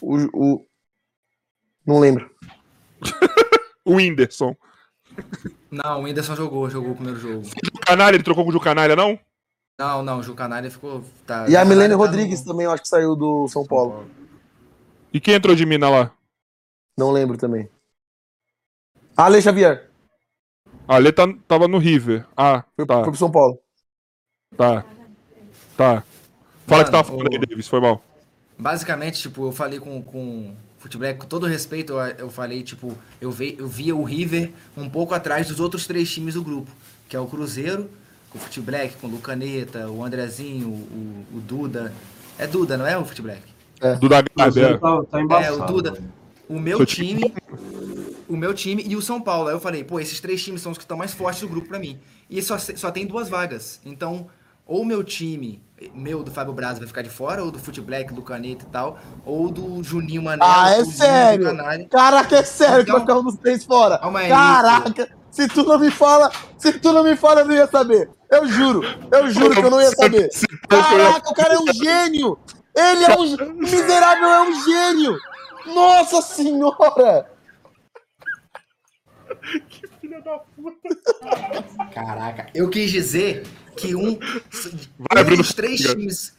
O. 0.00 0.16
o... 0.34 0.66
Não 1.86 1.98
lembro. 2.00 2.30
O 3.84 3.96
Whindersson. 3.96 4.54
Não, 5.68 5.98
o 6.00 6.04
Whindersson 6.04 6.36
jogou, 6.36 6.70
jogou 6.70 6.92
o 6.92 6.94
primeiro 6.94 7.18
jogo. 7.18 7.42
O 7.74 7.78
Canalha, 7.80 8.14
ele 8.14 8.22
trocou 8.22 8.44
com 8.44 8.52
o 8.52 8.60
Canalha, 8.60 8.94
não? 8.94 9.18
Não, 9.82 10.00
não, 10.00 10.18
o 10.20 10.22
Ju 10.22 10.32
Canalha 10.34 10.70
ficou. 10.70 11.04
Tá, 11.26 11.48
E 11.48 11.56
a 11.56 11.64
Milene 11.64 11.90
tá 11.90 11.96
Rodrigues 11.96 12.40
no- 12.40 12.52
também, 12.52 12.66
eu 12.66 12.70
acho 12.70 12.82
que 12.82 12.88
saiu 12.88 13.16
do 13.16 13.48
São 13.48 13.66
Paulo. 13.66 14.06
E 15.12 15.18
quem 15.20 15.34
entrou 15.34 15.56
de 15.56 15.66
mina 15.66 15.90
lá? 15.90 16.12
Não 16.96 17.10
lembro 17.10 17.36
também. 17.36 17.68
Ale 19.16 19.42
Xavier. 19.42 19.90
A 20.86 20.98
Lê 20.98 21.10
tá, 21.12 21.24
tava 21.48 21.66
no 21.66 21.78
River. 21.78 22.24
Ah, 22.36 22.64
Foi, 22.76 22.86
tá, 22.86 22.94
foi 23.02 23.04
pro 23.10 23.16
São 23.16 23.30
Paulo. 23.30 23.58
tá. 24.56 24.84
Tá. 25.76 26.04
Fala 26.66 26.82
Mano, 26.82 26.84
que 26.84 26.90
tava 26.92 27.04
falando 27.04 27.28
aí, 27.32 27.38
o- 27.38 27.46
Davis, 27.46 27.66
foi 27.66 27.80
mal. 27.80 28.00
Basicamente, 28.56 29.20
tipo, 29.20 29.46
eu 29.46 29.52
falei 29.52 29.80
com, 29.80 30.00
com 30.02 30.50
o 30.50 30.56
Futebol, 30.78 31.12
com 31.16 31.26
todo 31.26 31.46
respeito, 31.46 31.94
eu, 31.94 31.98
eu 31.98 32.30
falei, 32.30 32.62
tipo, 32.62 32.96
eu, 33.20 33.32
ve, 33.32 33.56
eu 33.58 33.66
via 33.66 33.96
o 33.96 34.04
River 34.04 34.52
um 34.76 34.88
pouco 34.88 35.12
atrás 35.12 35.48
dos 35.48 35.58
outros 35.58 35.86
três 35.88 36.08
times 36.12 36.34
do 36.34 36.44
grupo, 36.44 36.70
que 37.08 37.16
é 37.16 37.20
o 37.20 37.26
Cruzeiro, 37.26 37.90
com 38.32 38.38
o 38.38 38.40
Futebol, 38.40 38.74
com 39.00 39.06
o 39.06 39.10
Lucaneta, 39.10 39.88
o 39.90 40.02
Andrezinho, 40.04 40.68
o, 40.68 41.26
o 41.36 41.40
Duda. 41.40 41.92
É 42.38 42.46
Duda, 42.46 42.76
não 42.76 42.86
é 42.86 42.96
o 42.96 43.04
Futebol? 43.04 43.36
Do 44.00 44.08
da 44.08 44.20
O 44.20 44.22
Gabi, 44.22 44.30
Cruzeiro 44.30 44.74
é. 44.74 44.78
tá, 44.78 45.02
tá 45.10 45.18
É, 45.18 45.22
embaçado. 45.22 45.62
o 45.62 45.66
Duda. 45.66 45.98
O 46.48 46.58
meu 46.58 46.76
Seu 46.78 46.86
time, 46.86 47.34
o 48.28 48.36
meu 48.36 48.52
time 48.54 48.84
e 48.86 48.96
o 48.96 49.02
São 49.02 49.20
Paulo. 49.20 49.48
Aí 49.48 49.54
eu 49.54 49.60
falei, 49.60 49.84
pô, 49.84 49.98
esses 50.00 50.20
três 50.20 50.42
times 50.42 50.60
são 50.60 50.72
os 50.72 50.78
que 50.78 50.84
estão 50.84 50.96
mais 50.96 51.12
fortes 51.12 51.40
do 51.40 51.48
grupo 51.48 51.68
pra 51.68 51.78
mim. 51.78 51.98
E 52.28 52.40
só, 52.42 52.56
só 52.58 52.90
tem 52.90 53.06
duas 53.06 53.28
vagas. 53.28 53.80
Então, 53.84 54.26
ou 54.66 54.82
o 54.82 54.84
meu 54.86 55.02
time, 55.02 55.62
meu 55.94 56.22
do 56.22 56.30
Fábio 56.30 56.52
Braz 56.52 56.78
vai 56.78 56.86
ficar 56.86 57.02
de 57.02 57.10
fora, 57.10 57.42
ou 57.42 57.50
do 57.50 57.58
Fute 57.58 57.80
Black, 57.80 58.12
do 58.12 58.22
Caneta 58.22 58.64
e 58.64 58.68
tal, 58.68 58.98
ou 59.24 59.50
do 59.50 59.82
Juninho 59.82 60.22
Manela. 60.22 60.64
Ah, 60.64 60.70
é 60.72 60.84
sério? 60.84 61.46
Caraca, 61.90 62.36
é 62.36 62.42
sério 62.44 62.76
que 62.76 62.90
Então- 62.90 62.94
vai 62.94 63.00
ficar 63.02 63.18
um 63.18 63.24
dos 63.24 63.36
três 63.36 63.64
fora. 63.64 63.98
Calma 63.98 64.20
aí, 64.20 64.28
Caraca, 64.28 65.08
se 65.30 65.48
tu 65.48 65.64
não 65.64 65.78
me 65.78 65.90
fala, 65.90 66.30
se 66.58 66.72
tu 66.78 66.92
não 66.92 67.02
me 67.04 67.16
fala, 67.16 67.40
eu 67.40 67.46
não 67.46 67.54
ia 67.54 67.66
saber. 67.66 68.08
Eu 68.32 68.46
juro, 68.48 68.80
eu 69.12 69.30
juro 69.30 69.54
que 69.54 69.60
eu 69.60 69.70
não 69.70 69.80
ia 69.80 69.90
saber. 69.90 70.30
Caraca, 70.66 71.30
o 71.30 71.34
cara 71.34 71.54
é 71.54 71.58
um 71.58 71.72
gênio. 71.72 72.38
Ele 72.74 73.04
é 73.04 73.14
um 73.14 73.50
o 73.50 73.54
miserável 73.54 74.26
é 74.26 74.40
um 74.48 74.64
gênio. 74.64 75.18
Nossa 75.66 76.22
senhora. 76.22 77.30
Caraca, 81.92 82.46
eu 82.54 82.70
quis 82.70 82.90
dizer 82.90 83.46
que 83.76 83.94
um, 83.94 84.18
Vai, 84.98 85.22
um 85.22 85.26
Bruno. 85.26 85.36
dos 85.36 85.52
três 85.52 85.80
times. 85.80 86.34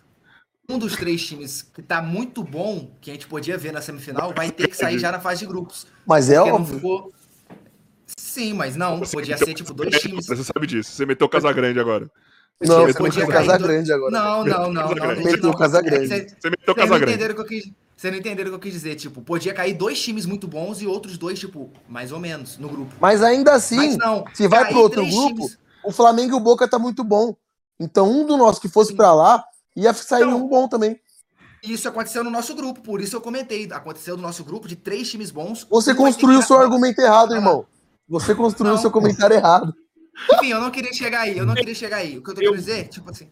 Um 0.69 0.79
dos 0.79 0.95
três 0.95 1.23
times 1.25 1.61
que 1.61 1.81
tá 1.81 2.01
muito 2.01 2.41
bom, 2.43 2.89
que 3.01 3.11
a 3.11 3.13
gente 3.13 3.27
podia 3.27 3.57
ver 3.57 3.71
na 3.73 3.81
semifinal, 3.81 4.33
vai 4.33 4.49
ter 4.49 4.67
que 4.67 4.75
sair 4.77 4.97
já 4.97 5.11
na 5.11 5.19
fase 5.19 5.41
de 5.41 5.45
grupos. 5.45 5.85
Mas 6.07 6.29
é 6.29 6.37
Porque 6.37 6.49
não 6.49 6.57
óbvio. 6.57 6.75
ficou. 6.75 7.13
Sim, 8.17 8.53
mas 8.53 8.75
não, 8.75 8.99
podia 9.01 9.37
ser 9.37 9.53
tipo 9.53 9.73
dois 9.73 9.99
times. 9.99 10.25
Você 10.25 10.43
sabe 10.43 10.67
disso. 10.67 10.91
Você 10.91 11.05
meteu 11.05 11.27
Casagrande 11.29 11.79
agora. 11.79 12.09
Não, 12.61 12.67
Você 12.67 12.93
você 12.93 13.03
meteu 13.03 13.03
meteu 13.03 13.27
cair 13.27 13.45
Casa 13.47 13.57
do- 13.57 13.63
Grande 13.67 13.91
agora. 13.93 14.11
Não, 14.11 14.45
não, 14.45 14.71
não, 14.71 14.89
não. 14.89 14.95
não, 14.95 15.15
Meteu 15.23 15.43
não. 15.43 15.53
Casagrande. 15.53 16.07
Cê- 16.07 16.27
Você 16.39 16.49
meteu 16.49 16.49
Vocês 16.49 16.67
não 16.67 16.75
Casagrande. 16.75 17.03
entenderam 17.11 17.33
o 17.33 17.35
que 17.35 17.41
eu 17.41 17.45
quis. 17.45 17.71
Vocês 17.95 18.11
não 18.13 18.19
entenderam 18.19 18.47
o 18.49 18.51
que 18.51 18.55
eu 18.55 18.59
quis 18.59 18.73
dizer. 18.73 18.95
Tipo, 18.95 19.21
podia 19.21 19.53
cair 19.53 19.73
dois 19.73 20.01
times 20.01 20.25
muito 20.25 20.47
bons 20.47 20.81
e 20.81 20.87
outros 20.87 21.17
dois, 21.17 21.39
tipo, 21.39 21.71
mais 21.87 22.11
ou 22.11 22.19
menos, 22.19 22.57
no 22.57 22.69
grupo. 22.69 22.93
Mas 22.99 23.21
ainda 23.23 23.53
assim, 23.53 23.75
Mas 23.77 23.97
não, 23.97 24.23
se 24.33 24.47
vai 24.47 24.67
pro 24.67 24.79
outro 24.79 25.05
grupo, 25.05 25.35
times- 25.35 25.57
o 25.83 25.91
Flamengo 25.91 26.33
e 26.33 26.37
o 26.37 26.39
Boca 26.39 26.67
tá 26.67 26.77
muito 26.79 27.03
bom. 27.03 27.35
Então 27.79 28.09
um 28.09 28.25
do 28.25 28.37
nosso 28.37 28.61
que 28.61 28.69
fosse 28.69 28.93
pra 28.95 29.13
lá 29.13 29.43
ia 29.75 29.93
sair 29.93 30.23
Então, 30.23 30.37
um 30.37 30.47
bom 30.47 30.67
também. 30.67 30.99
Isso 31.63 31.87
aconteceu 31.87 32.23
no 32.23 32.29
nosso 32.29 32.53
grupo, 32.55 32.81
por 32.81 32.99
isso 33.01 33.15
eu 33.15 33.21
comentei. 33.21 33.67
Aconteceu 33.71 34.15
no 34.17 34.21
nosso 34.21 34.43
grupo 34.43 34.67
de 34.67 34.75
três 34.75 35.09
times 35.09 35.31
bons. 35.31 35.65
Você 35.69 35.93
construiu 35.95 36.39
o 36.39 36.43
seu 36.43 36.57
argumento 36.59 36.99
errado, 36.99 37.33
irmão. 37.33 37.65
Você 38.07 38.35
construiu 38.35 38.73
o 38.73 38.75
Não. 38.75 38.81
seu 38.81 38.91
comentário 38.91 39.35
errado. 39.35 39.73
Enfim, 40.33 40.49
eu 40.49 40.61
não 40.61 40.69
queria 40.69 40.93
chegar 40.93 41.21
aí, 41.21 41.37
eu 41.37 41.45
não 41.45 41.55
queria 41.55 41.73
chegar 41.73 41.97
aí. 41.97 42.17
O 42.17 42.23
que 42.23 42.29
eu 42.29 42.35
tô 42.35 42.41
querendo 42.41 42.57
dizer, 42.57 42.87
tipo 42.87 43.09
assim. 43.09 43.31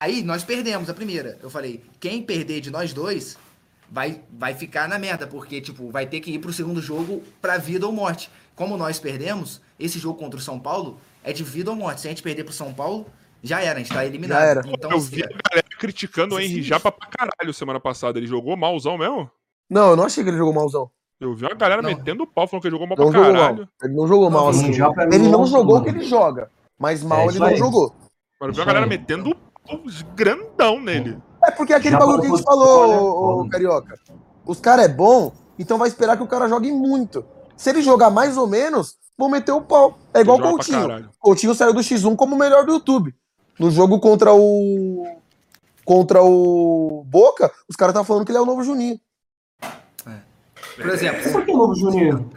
Aí 0.00 0.22
nós 0.22 0.44
perdemos 0.44 0.88
a 0.88 0.94
primeira. 0.94 1.38
Eu 1.42 1.50
falei, 1.50 1.82
quem 2.00 2.22
perder 2.22 2.60
de 2.60 2.70
nós 2.70 2.92
dois 2.92 3.36
vai, 3.90 4.20
vai 4.30 4.54
ficar 4.54 4.88
na 4.88 4.98
merda, 4.98 5.26
porque, 5.26 5.60
tipo, 5.60 5.90
vai 5.90 6.06
ter 6.06 6.20
que 6.20 6.30
ir 6.32 6.38
pro 6.38 6.52
segundo 6.52 6.80
jogo 6.80 7.22
pra 7.40 7.58
vida 7.58 7.86
ou 7.86 7.92
morte. 7.92 8.30
Como 8.54 8.76
nós 8.76 8.98
perdemos, 8.98 9.60
esse 9.78 9.98
jogo 9.98 10.18
contra 10.18 10.38
o 10.38 10.42
São 10.42 10.58
Paulo 10.58 11.00
é 11.22 11.32
de 11.32 11.42
vida 11.42 11.70
ou 11.70 11.76
morte. 11.76 12.00
Se 12.00 12.06
a 12.06 12.10
gente 12.10 12.22
perder 12.22 12.44
pro 12.44 12.52
São 12.52 12.72
Paulo, 12.72 13.06
já 13.42 13.60
era, 13.60 13.78
a 13.78 13.82
gente 13.82 13.92
tá 13.92 14.04
eliminado. 14.04 14.40
Já 14.40 14.46
era. 14.46 14.62
Então, 14.66 14.90
eu 14.90 14.96
assim, 14.98 15.16
vi 15.16 15.24
a 15.24 15.28
galera 15.28 15.68
criticando 15.78 16.34
o 16.34 16.40
Henry 16.40 16.62
Japa 16.62 16.90
pra 16.90 17.08
caralho 17.08 17.52
semana 17.52 17.80
passada. 17.80 18.18
Ele 18.18 18.26
jogou 18.26 18.56
malzão 18.56 18.96
mesmo? 18.96 19.30
Não, 19.68 19.90
eu 19.90 19.96
não 19.96 20.04
achei 20.04 20.22
que 20.22 20.30
ele 20.30 20.38
jogou 20.38 20.54
malzão. 20.54 20.90
Eu 21.26 21.34
vi 21.34 21.44
uma 21.44 21.54
galera 21.54 21.80
Não. 21.82 21.88
metendo 21.88 22.22
o 22.22 22.26
pau, 22.26 22.46
falando 22.46 22.62
que 22.62 22.68
ele 22.68 22.74
jogou 22.76 22.86
mal 22.86 22.96
Não 22.98 23.10
pra 23.10 23.18
jogou 23.20 23.32
caralho. 23.34 23.56
mal. 23.58 23.68
Ele 23.82 23.94
não 23.94 24.06
jogou 24.06 24.30
mal 24.30 24.48
assim. 24.48 24.70
Ele 25.12 25.28
não 25.28 25.46
jogou 25.46 25.78
o 25.78 25.82
que 25.82 25.88
ele 25.88 26.04
joga. 26.04 26.50
Mas 26.78 27.02
mal 27.02 27.20
É 27.20 27.26
ele 27.26 27.38
não 27.38 27.46
aí. 27.46 27.56
jogou. 27.56 27.94
Mas 28.40 28.48
eu 28.48 28.54
vi 28.54 28.64
galera 28.66 28.86
metendo 28.86 29.30
o 29.30 29.34
pau 29.34 29.80
grandão 30.14 30.80
nele. 30.80 31.18
É 31.42 31.50
porque 31.50 31.72
é 31.72 31.76
aquele 31.76 31.92
Já 31.92 31.98
bagulho 31.98 32.20
que 32.20 32.26
a 32.26 32.30
gente 32.30 32.42
falou, 32.42 32.88
né? 32.88 32.96
ô. 32.98 33.48
Carioca. 33.48 33.94
Os 34.46 34.60
caras 34.60 34.84
é 34.84 34.88
bom, 34.88 35.32
então 35.58 35.78
vai 35.78 35.88
esperar 35.88 36.16
que 36.16 36.22
o 36.22 36.26
cara 36.26 36.48
jogue 36.48 36.70
muito. 36.72 37.24
Se 37.56 37.70
ele 37.70 37.80
jogar 37.82 38.10
mais 38.10 38.36
ou 38.36 38.46
menos, 38.46 38.96
vão 39.16 39.28
meter 39.28 39.52
o 39.52 39.62
pau. 39.62 39.96
É 40.12 40.20
igual 40.20 40.38
o 40.38 40.42
Coutinho. 40.42 41.08
Coutinho 41.20 41.54
saiu 41.54 41.72
do 41.72 41.80
X1 41.80 42.16
como 42.16 42.34
o 42.34 42.38
melhor 42.38 42.64
do 42.66 42.72
YouTube. 42.72 43.14
No 43.58 43.70
jogo 43.70 44.00
contra 44.00 44.34
o. 44.34 45.04
Contra 45.84 46.22
o 46.22 47.04
Boca, 47.06 47.50
os 47.68 47.76
caras 47.76 47.92
estavam 47.92 48.06
falando 48.06 48.24
que 48.24 48.32
ele 48.32 48.38
é 48.38 48.40
o 48.40 48.46
novo 48.46 48.62
Juninho. 48.64 48.98
Por 50.76 50.88
exemplo, 50.90 51.32
Por 51.32 51.44
que 51.44 51.50
o 51.52 51.56
novo 51.56 51.74
Juninho? 51.74 52.30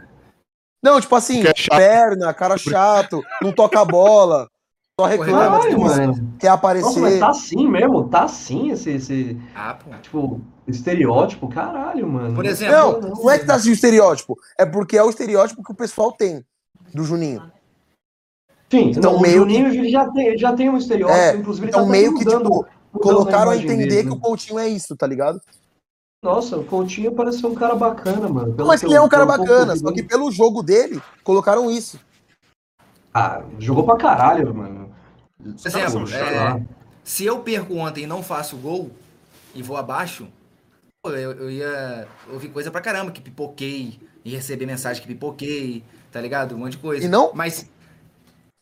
Não, 0.82 1.00
tipo 1.00 1.14
assim, 1.16 1.42
Que 1.42 1.48
é 1.48 1.76
perna, 1.76 2.32
cara 2.32 2.56
chato, 2.56 3.22
não 3.42 3.52
toca 3.52 3.80
a 3.80 3.84
bola, 3.84 4.48
só 5.00 5.06
reclama, 5.06 5.58
Caralho, 5.58 5.68
tipo, 5.70 5.80
mano. 5.84 6.34
quer 6.38 6.48
Nossa, 6.50 6.66
mas 6.74 6.84
aparecer. 6.84 7.18
tá 7.20 7.28
assim 7.28 7.68
mesmo? 7.68 8.08
Tá 8.08 8.22
assim 8.24 8.70
esse, 8.70 8.90
esse 8.90 9.40
ah, 9.54 9.74
pô. 9.74 9.90
tipo, 10.02 10.40
estereótipo? 10.66 11.48
Caralho, 11.48 12.06
mano. 12.08 12.34
Por 12.34 12.44
exemplo, 12.44 12.74
Não, 12.76 13.00
não 13.00 13.30
é 13.30 13.38
que 13.38 13.46
tá 13.46 13.54
assim 13.54 13.70
o 13.70 13.72
estereótipo, 13.72 14.36
é 14.58 14.66
porque 14.66 14.96
é 14.96 15.02
o 15.02 15.10
estereótipo 15.10 15.62
que 15.62 15.72
o 15.72 15.76
pessoal 15.76 16.12
tem 16.12 16.44
do 16.94 17.04
Juninho. 17.04 17.42
Sim, 18.70 18.90
Então, 18.90 19.14
não, 19.14 19.20
meio 19.20 19.36
o 19.36 19.38
Juninho 19.40 19.68
ele 19.68 19.88
já, 19.88 20.10
tem, 20.10 20.26
ele 20.26 20.38
já 20.38 20.52
tem 20.52 20.68
um 20.68 20.76
estereótipo, 20.76 21.18
É, 21.18 21.36
inclusive 21.36 21.66
ele 21.66 21.70
Então 21.70 21.84
tá 21.84 21.90
meio 21.90 22.14
que, 22.14 22.24
mudando, 22.24 22.42
tipo, 22.42 22.54
mudando 22.92 23.02
colocaram 23.02 23.50
a 23.50 23.56
entender 23.56 23.86
dele, 23.86 24.08
que 24.08 24.14
o 24.14 24.20
Coutinho 24.20 24.58
é 24.58 24.68
isso, 24.68 24.96
tá 24.96 25.06
ligado? 25.06 25.40
Nossa, 26.22 26.56
o 26.56 26.64
Coutinho 26.64 27.12
parece 27.12 27.40
ser 27.40 27.46
um 27.46 27.54
cara 27.54 27.76
bacana, 27.76 28.28
mano. 28.28 28.52
Pelo 28.52 28.66
Mas 28.66 28.80
que 28.80 28.86
ele 28.86 28.94
é 28.94 29.00
um 29.00 29.08
cara 29.08 29.24
bacana, 29.24 29.76
só 29.76 29.92
que 29.92 30.02
pelo 30.02 30.30
jogo 30.32 30.62
dele, 30.62 31.00
colocaram 31.22 31.70
isso. 31.70 31.98
Ah, 33.14 33.42
jogou 33.58 33.84
pra 33.84 33.96
caralho, 33.96 34.52
mano. 34.52 34.90
Por 35.38 35.68
exemplo, 35.68 36.12
é, 36.12 36.62
se 37.04 37.24
eu 37.24 37.38
perco 37.40 37.76
ontem 37.76 38.04
e 38.04 38.06
não 38.06 38.22
faço 38.22 38.56
gol 38.56 38.90
e 39.54 39.62
vou 39.62 39.76
abaixo, 39.76 40.26
pô, 41.02 41.10
eu, 41.10 41.32
eu 41.32 41.50
ia 41.50 42.08
ouvir 42.32 42.48
coisa 42.48 42.70
pra 42.70 42.80
caramba, 42.80 43.12
que 43.12 43.20
pipoquei, 43.20 44.00
e 44.24 44.30
receber 44.30 44.66
mensagem 44.66 45.00
que 45.00 45.08
pipoquei, 45.08 45.84
tá 46.10 46.20
ligado? 46.20 46.56
Um 46.56 46.58
monte 46.58 46.72
de 46.72 46.78
coisa. 46.78 47.06
E 47.06 47.08
não? 47.08 47.32
Mas 47.32 47.68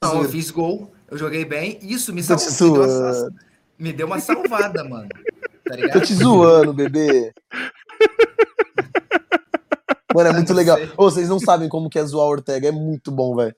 não, 0.04 0.22
eu 0.22 0.28
fiz 0.28 0.50
gol, 0.50 0.92
eu 1.10 1.16
joguei 1.16 1.44
bem, 1.44 1.78
isso 1.82 2.12
me 2.12 2.22
salvou. 2.22 3.30
me 3.78 3.92
deu 3.94 4.06
uma 4.06 4.20
salvada, 4.20 4.84
mano. 4.84 5.08
Tá 5.68 5.74
Tô 5.74 5.80
ligado? 5.82 6.00
te 6.06 6.14
zoando, 6.14 6.72
bebê. 6.72 7.32
Mano, 10.14 10.30
é 10.30 10.32
muito 10.32 10.54
legal. 10.54 10.78
Ô, 10.96 11.10
vocês 11.10 11.28
não 11.28 11.38
sabem 11.38 11.68
como 11.68 11.90
que 11.90 11.98
é 11.98 12.04
zoar 12.04 12.26
o 12.26 12.30
Ortega. 12.30 12.68
É 12.68 12.72
muito 12.72 13.10
bom, 13.10 13.36
velho. 13.36 13.54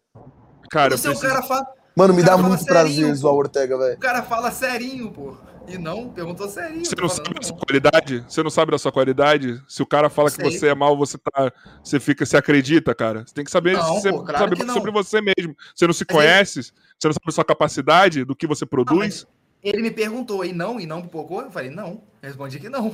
Cara, 0.70 0.94
eu 0.94 0.98
Você, 0.98 1.08
o 1.08 1.10
preciso... 1.12 1.32
cara 1.32 1.46
fala, 1.46 1.66
Mano, 1.94 2.14
me 2.14 2.22
O 2.22 2.24
cara 2.24 2.36
dá 2.36 2.42
muito 2.48 2.64
prazer 2.64 2.94
serinho, 2.94 3.14
zoar 3.14 3.34
o. 3.34 3.36
Ortega, 3.36 3.78
velho. 3.78 3.96
o 3.96 4.00
cara 4.00 4.22
fala 4.22 4.50
serinho, 4.50 5.10
pô. 5.10 5.36
E 5.68 5.76
não, 5.76 6.08
perguntou 6.08 6.48
serinho. 6.48 6.84
Você 6.84 6.96
tô 6.96 7.02
não 7.02 7.08
sabe 7.10 7.34
da 7.34 7.42
sua 7.42 7.56
qualidade? 7.56 8.24
Você 8.26 8.42
não 8.42 8.50
sabe 8.50 8.72
da 8.72 8.78
sua 8.78 8.90
qualidade? 8.90 9.62
Se 9.68 9.82
o 9.82 9.86
cara 9.86 10.08
fala 10.08 10.30
que 10.30 10.42
você 10.42 10.68
é 10.68 10.74
mal, 10.74 10.96
você 10.96 11.18
tá. 11.18 11.52
Você 11.84 12.00
fica, 12.00 12.24
você 12.24 12.36
acredita, 12.38 12.94
cara. 12.94 13.24
Você 13.26 13.34
tem 13.34 13.44
que 13.44 13.50
saber, 13.50 13.74
Não, 13.74 13.94
você 13.94 14.10
pô, 14.10 14.22
claro 14.22 14.38
saber 14.38 14.56
que 14.56 14.64
não. 14.64 14.74
sobre 14.74 14.90
você 14.90 15.20
mesmo. 15.20 15.54
Você 15.74 15.86
não 15.86 15.92
se 15.92 16.06
Mas 16.08 16.16
conhece, 16.16 16.62
você 16.62 17.06
não 17.08 17.12
sabe 17.12 17.24
a 17.28 17.32
sua 17.32 17.44
capacidade, 17.44 18.24
do 18.24 18.34
que 18.34 18.46
você 18.46 18.64
produz. 18.64 19.26
Ele 19.62 19.82
me 19.82 19.90
perguntou, 19.90 20.44
e 20.44 20.52
não, 20.52 20.78
e 20.78 20.86
não 20.86 21.02
pipocou? 21.02 21.42
Eu 21.42 21.50
falei, 21.50 21.70
não. 21.70 22.00
Respondi 22.22 22.58
que 22.60 22.68
não. 22.68 22.84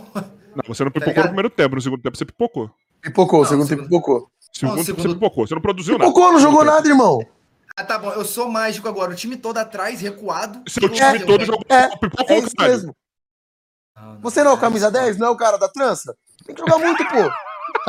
Não, 0.55 0.63
você 0.67 0.85
não 0.85 0.91
pipocou 0.91 1.09
ligado? 1.11 1.25
no 1.25 1.29
primeiro 1.31 1.51
tempo, 1.51 1.75
no 1.75 1.81
segundo 1.81 2.01
tempo 2.03 2.17
você 2.17 2.25
pipocou. 2.25 2.71
Pipocou, 3.03 3.41
Não, 3.41 3.49
segundo 3.49 3.67
segundo- 3.69 3.89
tempo 3.89 3.97
pipocou. 4.03 4.31
Segundo 4.53 4.77
Não, 4.77 4.85
tempo 4.85 4.87
segundo- 5.01 5.03
você 5.13 5.15
pipocou, 5.15 5.47
você 5.47 5.55
não 5.55 5.61
produziu 5.63 5.99
nada. 5.99 6.05
Pipocou, 6.11 6.33
não 6.33 6.41
jogou 6.41 6.65
nada, 6.65 6.89
irmão. 6.89 7.21
Ah, 7.77 7.83
tá 7.85 7.99
bom, 7.99 8.11
eu 8.13 8.25
sou 8.25 8.49
mágico 8.49 8.89
agora. 8.89 9.11
O 9.11 9.15
time 9.17 9.37
todo 9.37 9.59
atrás, 9.59 10.01
recuado. 10.01 10.63
Seu 10.69 10.89
time 10.89 11.01
produziu, 11.19 11.27
todo 11.27 11.45
jogou 11.45 11.65
É, 11.69 11.89
pipocou, 11.99 12.37
É 12.37 12.39
isso 12.39 12.55
caralho. 12.57 12.73
mesmo. 12.77 12.97
Você 14.23 14.43
não 14.45 14.53
é 14.53 14.55
o 14.55 14.59
camisa 14.59 14.91
10? 14.91 15.19
Não 15.19 15.27
é 15.27 15.31
o 15.31 15.37
cara 15.37 15.57
da 15.57 15.69
trança? 15.69 16.17
Tem 16.47 16.55
que 16.55 16.61
jogar 16.61 16.79
muito, 16.79 17.05
pô. 17.07 17.31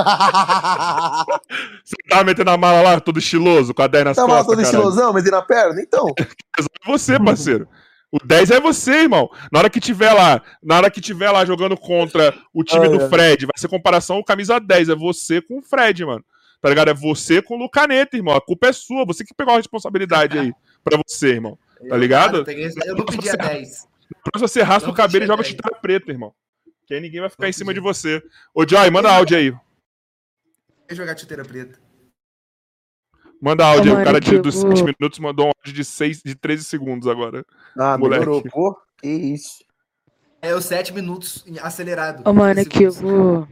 Você 1.83 1.95
tava 2.09 2.23
metendo 2.23 2.49
a 2.51 2.57
mala 2.57 2.81
lá, 2.81 2.99
todo 2.99 3.19
estiloso, 3.19 3.73
com 3.73 3.81
a 3.81 3.87
10 3.87 4.05
nas 4.05 4.15
Tava 4.15 4.27
costas, 4.29 4.45
todo 4.47 4.55
caralho. 4.57 4.75
estilosão, 4.77 5.13
metendo 5.13 5.35
na 5.35 5.41
perna? 5.41 5.81
Então. 5.81 6.05
É 6.57 6.87
você, 6.91 7.19
parceiro. 7.19 7.67
O 8.15 8.25
10 8.25 8.51
é 8.51 8.59
você, 8.61 9.01
irmão. 9.01 9.29
Na 9.51 9.59
hora 9.59 9.69
que 9.69 9.79
tiver 9.81 10.13
lá, 10.13 10.41
na 10.63 10.77
hora 10.77 10.89
que 10.89 11.01
tiver 11.01 11.29
lá 11.31 11.43
jogando 11.43 11.75
contra 11.75 12.33
o 12.53 12.63
time 12.63 12.87
Ai, 12.87 12.89
do 12.97 13.03
ai. 13.03 13.09
Fred, 13.09 13.45
vai 13.45 13.57
ser 13.57 13.67
comparação 13.67 14.23
camisa 14.23 14.57
10, 14.57 14.87
é 14.89 14.95
você 14.95 15.41
com 15.41 15.59
o 15.59 15.61
Fred, 15.61 16.05
mano. 16.05 16.23
Tá 16.61 16.69
ligado? 16.69 16.89
É 16.89 16.93
você 16.93 17.41
com 17.41 17.55
o 17.55 17.57
Lucaneta, 17.57 18.15
irmão. 18.15 18.33
A 18.33 18.39
culpa 18.41 18.67
é 18.67 18.73
sua, 18.73 19.05
você 19.05 19.25
que 19.25 19.33
pegou 19.33 19.53
a 19.53 19.57
responsabilidade 19.57 20.39
aí 20.39 20.53
pra 20.83 20.97
você, 21.05 21.31
irmão. 21.31 21.59
Tá 21.89 21.97
ligado? 21.97 22.37
Eu, 22.37 22.45
peguei- 22.45 22.71
eu 22.85 22.95
não 22.95 23.05
pedi 23.05 23.29
a 23.29 23.35
10. 23.35 23.85
Pra 24.31 24.39
você 24.39 24.61
raspa 24.61 24.89
o 24.89 24.93
cabelo 24.93 25.25
e 25.25 25.27
joga 25.27 25.43
chuteira 25.43 25.77
preta, 25.81 26.11
irmão. 26.11 26.33
Que 26.87 26.93
aí 26.93 27.01
ninguém 27.01 27.19
vai 27.19 27.29
ficar 27.29 27.49
em 27.49 27.53
cima 27.53 27.73
de 27.73 27.79
você. 27.81 28.23
Ô, 28.53 28.65
Joy, 28.67 28.89
manda 28.91 29.11
áudio 29.11 29.37
aí. 29.37 29.53
Eu 30.87 30.95
jogar 30.95 31.17
chuteira 31.17 31.43
preta. 31.43 31.77
Manda 33.41 33.65
áudio 33.65 33.83
aí. 33.83 33.89
O 33.91 33.93
mano, 33.93 34.05
cara 34.05 34.19
que 34.19 34.29
de, 34.29 34.35
eu 34.35 34.41
dos 34.41 34.55
vou- 34.61 34.75
7 34.75 34.83
minutos 34.99 35.19
mandou 35.19 35.45
um 35.47 35.51
áudio 35.59 35.73
de, 35.73 35.85
6, 35.85 36.21
de 36.23 36.35
13 36.35 36.63
segundos 36.63 37.07
agora. 37.07 37.45
Ah, 37.77 37.97
Moleque. 37.97 38.19
melhorou, 38.25 38.43
pô. 38.51 38.77
Que 39.01 39.07
isso. 39.09 39.63
É 40.41 40.53
os 40.55 40.65
7 40.65 40.93
minutos 40.93 41.43
acelerado. 41.61 42.21
Ô, 42.27 42.33
mano, 42.33 42.53
Três 42.53 42.67
aqui 42.67 42.83
eu 42.83 42.91
vou. 42.91 43.47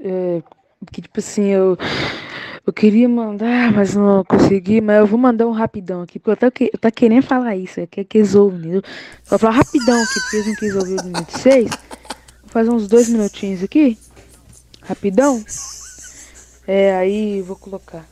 É, 0.00 0.42
que 0.92 1.02
tipo 1.02 1.18
assim, 1.20 1.44
eu. 1.46 1.76
Eu 2.66 2.72
queria 2.72 3.06
mandar, 3.06 3.70
mas 3.72 3.94
não 3.94 4.24
consegui, 4.24 4.80
mas 4.80 4.96
eu 4.98 5.06
vou 5.06 5.18
mandar 5.18 5.46
um 5.46 5.50
rapidão 5.52 6.00
aqui, 6.00 6.18
porque 6.18 6.30
eu 6.30 6.36
tô, 6.50 6.50
que- 6.50 6.70
eu 6.72 6.78
tô 6.78 6.90
querendo 6.90 7.22
falar 7.22 7.54
isso, 7.56 7.78
eu 7.80 7.86
quero 7.86 8.08
que 8.08 8.16
eles 8.16 8.34
ouvem, 8.34 8.58
entendeu? 8.60 8.82
Vou 9.26 9.38
falar 9.38 9.52
rapidão 9.56 10.02
aqui, 10.02 10.20
porque 10.20 10.36
eles 10.36 10.46
não 10.46 10.54
quis 10.54 10.74
ouvir 10.74 10.98
o 11.00 11.04
minuto 11.04 11.30
6. 11.38 11.68
Vou 11.70 12.48
fazer 12.48 12.70
uns 12.70 12.88
dois 12.88 13.06
minutinhos 13.10 13.62
aqui. 13.62 13.98
Rapidão. 14.82 15.44
É, 16.66 16.96
aí 16.96 17.42
vou 17.42 17.56
colocar. 17.56 18.06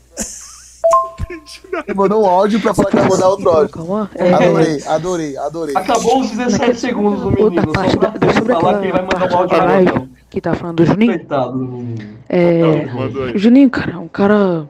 Ele 1.86 1.94
mandou 1.96 2.22
um 2.22 2.26
áudio 2.26 2.60
pra 2.60 2.74
falar 2.74 2.90
que 2.90 2.96
vai 2.96 3.08
mandar 3.08 3.28
outro 3.28 3.48
áudio. 3.50 3.94
Adorei, 4.34 4.82
adorei, 4.86 5.36
adorei. 5.36 5.76
Acabou 5.76 6.20
os 6.20 6.30
17 6.30 6.58
Naquele- 6.60 6.78
segundos 6.78 7.20
do 7.20 7.26
outra 7.28 7.42
menino. 7.44 7.66
Só 7.66 7.72
parte 7.72 7.96
pra 7.96 8.08
da- 8.10 8.32
sobre 8.34 8.52
falar 8.52 8.78
que 8.78 8.84
ele 8.84 8.92
vai 8.92 9.02
mandar 9.02 9.32
um 9.32 9.36
áudio 9.38 9.58
live 9.58 9.90
então. 9.90 10.08
que 10.30 10.40
tá 10.40 10.54
falando 10.54 10.76
do 10.76 10.86
Juninho. 10.86 11.12
Coitado 11.18 11.52
do 11.58 11.64
menino. 11.64 12.18
É, 12.28 12.86
Não, 12.86 13.38
Juninho, 13.38 13.70
cara, 13.70 13.92
é 13.92 13.96
um 13.98 14.08
cara 14.08 14.68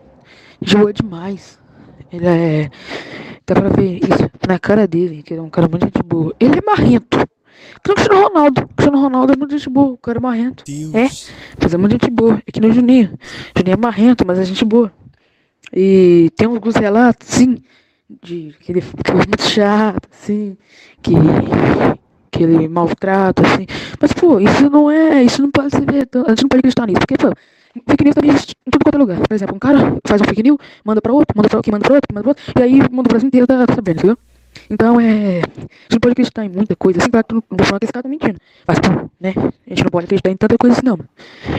de 0.61 0.77
boa 0.77 0.93
demais. 0.93 1.59
Ele 2.13 2.27
é. 2.27 2.71
Dá 3.47 3.55
pra 3.55 3.69
ver 3.71 3.99
isso 3.99 4.31
na 4.47 4.59
cara 4.59 4.87
dele, 4.87 5.23
que 5.23 5.33
ele 5.35 5.41
é 5.41 5.43
um 5.43 5.51
cara 5.51 5.67
muito 5.69 5.85
gente 5.85 6.03
boa. 6.03 6.33
Ele 6.39 6.59
é 6.59 6.63
marrento. 6.65 7.19
Que 7.83 7.89
nem 7.89 7.93
o 7.93 7.95
Cristiano 7.95 8.29
Ronaldo. 8.29 8.63
O 8.63 8.69
Cristiano 8.69 9.01
Ronaldo 9.03 9.33
é 9.33 9.37
muito 9.37 9.51
gente 9.57 9.69
boa, 9.69 9.93
o 9.93 9.99
cara 9.99 10.19
é 10.19 10.21
marrento. 10.21 10.63
É, 10.95 11.09
mas 11.61 11.75
é 11.75 11.77
muito 11.77 11.93
gente 11.93 12.11
boa. 12.11 12.41
É 12.47 12.53
que 12.53 12.61
nem 12.61 12.71
o 12.71 12.75
Juninho. 12.75 13.11
O 13.55 13.59
Juninho 13.59 13.75
é 13.75 13.77
marrento, 13.77 14.25
mas 14.27 14.39
é 14.39 14.45
gente 14.45 14.65
boa. 14.65 14.93
E 15.75 16.31
tem 16.37 16.47
alguns 16.47 16.75
relatos, 16.77 17.29
sim, 17.29 17.57
de 18.23 18.55
que 18.61 18.73
ele, 18.73 18.81
é 18.81 19.13
muito 19.15 19.43
chato, 19.43 20.09
assim, 20.13 20.57
que, 21.03 21.13
que 22.31 22.43
ele 22.43 22.69
maltrata, 22.69 23.43
assim. 23.47 23.67
Mas, 24.01 24.13
pô, 24.13 24.39
isso 24.39 24.69
não 24.69 24.91
é. 24.91 25.23
Isso 25.23 25.41
não 25.41 25.51
pode 25.51 25.71
ser. 25.71 25.83
A 25.83 26.31
gente 26.31 26.43
não 26.43 26.49
pode 26.49 26.59
acreditar 26.59 26.87
nisso. 26.87 27.01
Porque, 27.01 27.17
pô, 27.17 27.33
fake 27.89 28.05
news 28.05 28.15
também 28.15 28.31
existe 28.31 28.55
em 28.67 28.79
quanto 28.79 28.95
é 28.95 28.99
lugar. 28.99 29.21
Por 29.21 29.35
exemplo, 29.35 29.57
um 29.57 29.59
cara 29.59 29.97
faz 30.07 30.21
um 30.21 30.25
fake 30.25 30.43
news, 30.43 30.59
manda 30.85 31.01
pra 31.01 31.13
outro, 31.13 31.35
manda 31.37 31.49
pra 31.49 31.59
outro, 31.59 31.73
manda 31.73 31.85
pra 31.85 31.95
outro, 31.95 32.09
manda 32.15 32.23
pra 32.23 32.31
outro, 32.31 32.61
e 32.61 32.63
aí 32.63 32.81
o 32.81 32.95
mundo 32.95 33.05
do 33.05 33.09
Brasil 33.09 33.29
inteiro 33.29 33.47
tá 33.47 33.65
sabendo, 33.75 33.99
entendeu? 33.99 34.19
Então, 34.73 35.01
é. 35.01 35.41
Gente 35.41 35.93
não 35.93 36.01
pode 36.01 36.13
acreditar 36.13 36.45
em 36.45 36.49
muita 36.49 36.75
coisa. 36.77 36.99
Assim, 37.01 37.11
claro 37.11 37.27
que 37.27 37.35
não 37.35 37.43
vou 37.51 37.67
falar 37.67 37.79
que 37.79 37.85
esse 37.87 37.93
cara 37.93 38.03
tá 38.03 38.09
mentindo. 38.09 38.39
Mas, 38.67 38.79
pô, 38.81 39.11
né? 39.21 39.35
A 39.67 39.71
gente 39.71 39.85
não 39.85 39.91
pode 39.91 40.05
acreditar 40.07 40.31
em 40.31 40.37
tanta 40.37 40.57
coisa 40.59 40.77
assim, 40.77 40.87
não. 40.87 40.99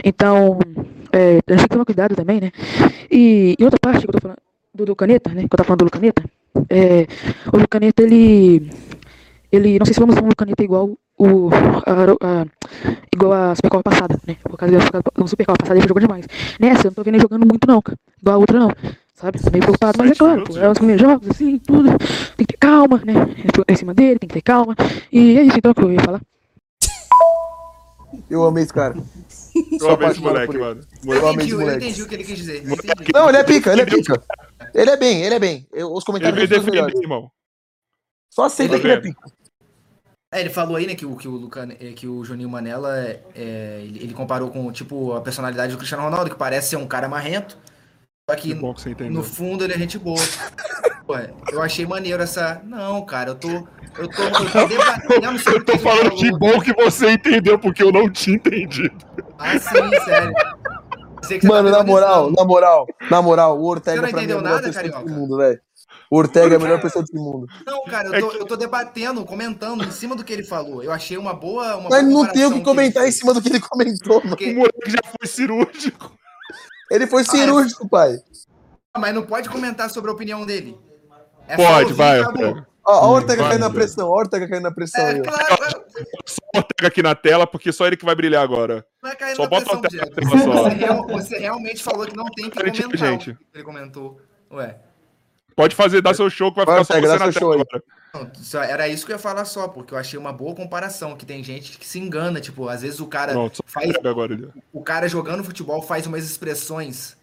Então, 0.04 0.58
é, 1.12 1.18
a 1.28 1.32
gente 1.34 1.44
tem 1.46 1.58
que 1.58 1.68
tomar 1.68 1.84
cuidado 1.84 2.16
também, 2.16 2.40
né? 2.40 2.50
E, 3.10 3.54
e 3.58 3.64
outra 3.64 3.78
parte 3.80 4.00
que 4.04 4.08
eu 4.08 4.12
tô 4.12 4.20
falando 4.20 4.38
do, 4.74 4.84
do 4.86 4.96
Caneta, 4.96 5.30
né? 5.30 5.42
Que 5.42 5.44
eu 5.46 5.48
tava 5.56 5.64
falando 5.64 5.78
do 5.80 5.84
Lucaneta. 5.84 6.24
É, 6.68 7.06
o 7.52 7.58
Lucaneta, 7.58 8.02
ele. 8.02 8.70
Ele. 9.52 9.78
Não 9.78 9.86
sei 9.86 9.94
se 9.94 10.00
vamos 10.00 10.14
usar 10.16 10.24
um 10.24 10.28
Lucaneta 10.28 10.62
igual 10.62 10.90
o. 11.18 11.50
A, 11.86 12.42
a- 12.42 12.46
igual 13.14 13.32
a 13.32 13.54
Supercopa 13.54 13.90
passada, 13.90 14.18
né? 14.26 14.36
Por 14.42 14.56
causa 14.58 14.76
da 14.78 15.26
Supercopa 15.26 15.58
passada 15.58 15.78
ele 15.78 15.86
jogou 15.88 16.00
demais. 16.00 16.26
Nessa, 16.58 16.86
eu 16.86 16.90
não 16.90 16.94
tô 16.94 17.02
vendo 17.04 17.14
ele 17.14 17.22
jogando 17.22 17.46
muito, 17.46 17.66
não, 17.66 17.80
cara. 17.80 17.96
Igual 18.20 18.36
a 18.36 18.38
outra, 18.38 18.58
não. 18.58 18.70
Sabe? 19.24 19.40
Tô 19.40 19.50
meio 19.50 19.62
preocupado, 19.62 19.98
mas 19.98 20.10
é 20.10 20.14
claro, 20.14 20.44
pô, 20.44 20.58
é 20.58 20.68
os 20.70 20.76
primeiros 20.76 21.02
jogos, 21.02 21.30
assim, 21.30 21.58
tudo. 21.58 21.88
Tem 22.36 22.44
que 22.46 22.52
ter 22.52 22.58
calma, 22.58 22.98
né? 23.06 23.14
Em 23.66 23.74
cima 23.76 23.94
dele, 23.94 24.18
tem 24.18 24.28
que 24.28 24.34
ter 24.34 24.42
calma. 24.42 24.76
E 25.10 25.38
é 25.38 25.42
isso 25.44 25.56
então 25.56 25.72
que 25.72 25.80
eu 25.82 25.90
ia 25.92 26.00
falar. 26.00 26.20
Eu 28.28 28.44
amei 28.44 28.64
esse 28.64 28.72
cara. 28.74 28.94
Eu 29.80 29.90
amei 29.90 30.08
esse 30.08 30.20
moleque, 30.20 30.52
ele. 30.52 30.58
mano. 30.58 30.80
Eu 31.06 31.12
Eu 31.14 31.28
amei 31.28 31.32
entendi, 31.32 31.42
esse 31.44 31.52
eu 31.54 31.60
moleque. 31.60 31.84
entendi 31.86 32.02
o 32.02 32.08
que 32.08 32.14
ele 32.14 32.24
quis 32.24 32.36
dizer. 32.36 32.64
eu. 32.68 32.76
Não, 33.14 33.28
ele 33.30 33.38
é 33.38 33.44
pica, 33.44 33.72
ele 33.72 33.80
é 33.82 33.86
pica. 33.86 34.22
Ele 34.74 34.90
é 34.90 34.96
bem, 34.98 35.22
ele 35.22 35.34
é 35.34 35.38
bem. 35.38 35.66
Eu- 35.72 35.88
os 35.92 35.98
Ele 35.98 36.04
comentários 36.04 36.36
veio 36.36 36.48
dele 36.48 36.60
são 36.60 36.64
defender, 36.70 36.84
melhores. 36.86 37.00
irmão. 37.00 37.30
Só 38.30 38.44
aceita 38.44 38.74
Tá 38.74 38.80
que 38.80 38.86
ele 38.86 38.92
é 38.94 39.00
pica. 39.00 39.20
É, 40.32 40.40
ele 40.40 40.50
falou 40.50 40.76
aí, 40.76 40.86
né, 40.86 40.94
que 40.96 41.06
o, 41.06 41.16
que 41.16 41.28
o, 41.28 41.30
Lucan, 41.30 41.68
é, 41.80 41.92
que 41.92 42.06
o 42.08 42.24
Juninho 42.24 42.48
Manela, 42.50 42.98
é, 42.98 43.20
é, 43.34 43.80
ele, 43.84 44.00
ele 44.02 44.12
comparou 44.14 44.50
com, 44.50 44.70
tipo, 44.72 45.12
a 45.14 45.20
personalidade 45.22 45.72
do 45.72 45.78
Cristiano 45.78 46.02
Ronaldo, 46.02 46.28
que 46.28 46.36
parece 46.36 46.70
ser 46.70 46.76
um 46.76 46.86
cara 46.86 47.08
marrento, 47.08 47.56
só 48.28 48.36
que 48.36 48.54
Que 48.54 48.94
que 48.94 49.10
no 49.10 49.22
fundo 49.22 49.64
ele 49.64 49.74
é 49.74 49.78
gente 49.78 49.98
boa. 49.98 50.16
Pô, 51.06 51.14
eu 51.52 51.60
achei 51.60 51.84
maneiro 51.86 52.22
essa... 52.22 52.62
Não, 52.64 53.04
cara, 53.04 53.30
eu 53.30 53.34
tô... 53.34 53.48
Eu 53.50 54.08
tô, 54.08 54.22
eu 54.22 54.50
tô 54.50 54.66
debatendo 54.66 55.38
sobre 55.38 55.58
Eu 55.58 55.60
o 55.60 55.64
tô 55.64 55.72
que 55.72 55.72
ele 55.72 55.78
falando 55.78 56.10
que 56.16 56.30
falou. 56.30 56.38
bom 56.38 56.60
que 56.60 56.72
você 56.72 57.10
entendeu, 57.10 57.58
porque 57.58 57.82
eu 57.82 57.92
não 57.92 58.10
tinha 58.10 58.36
entendido. 58.36 58.96
Ah, 59.38 59.58
sim, 59.58 60.00
sério. 60.04 60.32
Que 61.20 61.26
você 61.26 61.46
Mano, 61.46 61.70
tava 61.70 61.84
na 61.84 61.84
moral, 61.84 62.30
na 62.30 62.44
moral, 62.44 62.86
na 63.10 63.22
moral, 63.22 63.60
o 63.60 63.64
Ortega 63.66 64.00
Você 64.00 64.02
não 64.06 64.10
pra 64.12 64.20
mim 64.22 64.26
é 64.28 64.32
a 64.32 64.36
melhor 64.36 64.42
nada, 64.50 64.62
pessoa 64.68 64.82
Carioca? 64.90 65.10
mundo, 65.10 65.36
velho. 65.36 65.60
O 66.10 66.16
Ortega 66.16 66.54
é 66.54 66.56
a 66.56 66.60
melhor 66.60 66.80
pessoa 66.80 67.04
desse 67.04 67.14
mundo. 67.16 67.46
Não, 67.66 67.84
cara, 67.84 68.08
eu 68.08 68.20
tô, 68.28 68.36
eu 68.36 68.44
tô 68.46 68.56
debatendo, 68.56 69.24
comentando 69.24 69.84
em 69.84 69.90
cima 69.90 70.16
do 70.16 70.24
que 70.24 70.32
ele 70.32 70.44
falou. 70.44 70.82
Eu 70.82 70.90
achei 70.92 71.16
uma 71.18 71.34
boa... 71.34 71.76
Uma 71.76 71.90
Mas 71.90 72.02
boa 72.02 72.24
não 72.24 72.32
tem 72.32 72.46
o 72.46 72.52
que 72.54 72.60
comentar 72.62 73.02
ele 73.02 73.10
em 73.10 73.12
cima 73.12 73.34
do 73.34 73.42
que 73.42 73.48
ele 73.50 73.60
comentou, 73.60 74.16
mano. 74.22 74.26
O 74.26 74.36
Porque- 74.36 74.52
moleque 74.54 74.90
já 74.90 74.98
foi 75.02 75.28
cirúrgico. 75.28 76.12
Ele 76.94 77.06
foi 77.06 77.24
cirúrgico, 77.24 77.88
pai. 77.88 78.18
Ah, 78.92 78.98
Mas 79.00 79.14
não 79.14 79.22
pode 79.22 79.48
comentar 79.48 79.90
sobre 79.90 80.10
a 80.10 80.14
opinião 80.14 80.44
dele. 80.46 80.78
É 81.48 81.56
só 81.56 81.62
Pode, 81.62 81.84
ouvir, 81.84 81.94
vai. 81.94 82.20
Ó, 82.86 83.06
ó, 83.06 83.08
o 83.08 83.12
Ortega 83.14 83.42
vai, 83.42 83.50
caindo 83.52 83.60
na 83.62 83.68
vai. 83.68 83.76
pressão, 83.76 84.08
ó, 84.08 84.12
o 84.12 84.18
Ortega 84.18 84.48
caindo 84.48 84.62
na 84.62 84.70
pressão 84.70 85.00
É, 85.02 85.10
aí. 85.14 85.22
claro. 85.22 85.84
Só 86.26 86.40
o 86.54 86.58
Ortega 86.58 86.88
aqui 86.88 87.02
na 87.02 87.14
tela, 87.14 87.46
porque 87.46 87.72
só 87.72 87.86
ele 87.86 87.96
que 87.96 88.04
vai 88.04 88.14
brilhar 88.14 88.42
agora. 88.42 88.84
Não 89.02 89.10
é 89.10 89.14
cair 89.14 89.34
Só 89.36 89.42
na 89.44 89.48
bota 89.48 89.78
pressão, 89.78 89.80
o 89.80 90.04
Ortega 90.04 90.36
na 90.36 90.42
só. 90.54 90.62
Você, 90.62 90.74
real- 90.76 91.06
você 91.06 91.38
realmente 91.38 91.82
falou 91.82 92.06
que 92.06 92.16
não 92.16 92.24
tem 92.26 92.50
que 92.50 92.56
comentar 92.58 93.18
que 93.18 93.36
ele 93.54 93.64
comentou. 93.64 94.20
Ué. 94.52 94.76
Pode 95.56 95.74
fazer, 95.74 96.00
dar 96.02 96.14
seu 96.14 96.28
show 96.30 96.50
que 96.50 96.56
vai 96.56 96.66
Vai, 96.66 96.74
ficar 96.76 96.84
só 96.84 96.94
Ortega, 96.94 97.12
você 97.12 97.18
dá 97.18 97.26
na 97.26 97.32
tela 97.32 97.40
show 97.40 97.52
aí. 97.52 97.60
agora. 97.60 97.82
Não, 97.82 98.03
só- 98.34 98.62
Era 98.62 98.88
isso 98.88 99.04
que 99.04 99.12
eu 99.12 99.16
ia 99.16 99.18
falar 99.18 99.44
só, 99.44 99.68
porque 99.68 99.92
eu 99.94 99.98
achei 99.98 100.18
uma 100.18 100.32
boa 100.32 100.54
comparação, 100.54 101.16
que 101.16 101.26
tem 101.26 101.42
gente 101.42 101.78
que 101.78 101.86
se 101.86 101.98
engana, 101.98 102.40
tipo, 102.40 102.68
às 102.68 102.82
vezes 102.82 103.00
o 103.00 103.06
cara 103.06 103.32
Pronto, 103.32 103.62
faz, 103.66 103.92
agora 104.04 104.52
o 104.72 104.82
cara 104.82 105.08
jogando 105.08 105.42
futebol 105.44 105.82
faz 105.82 106.06
umas 106.06 106.24
expressões 106.24 107.16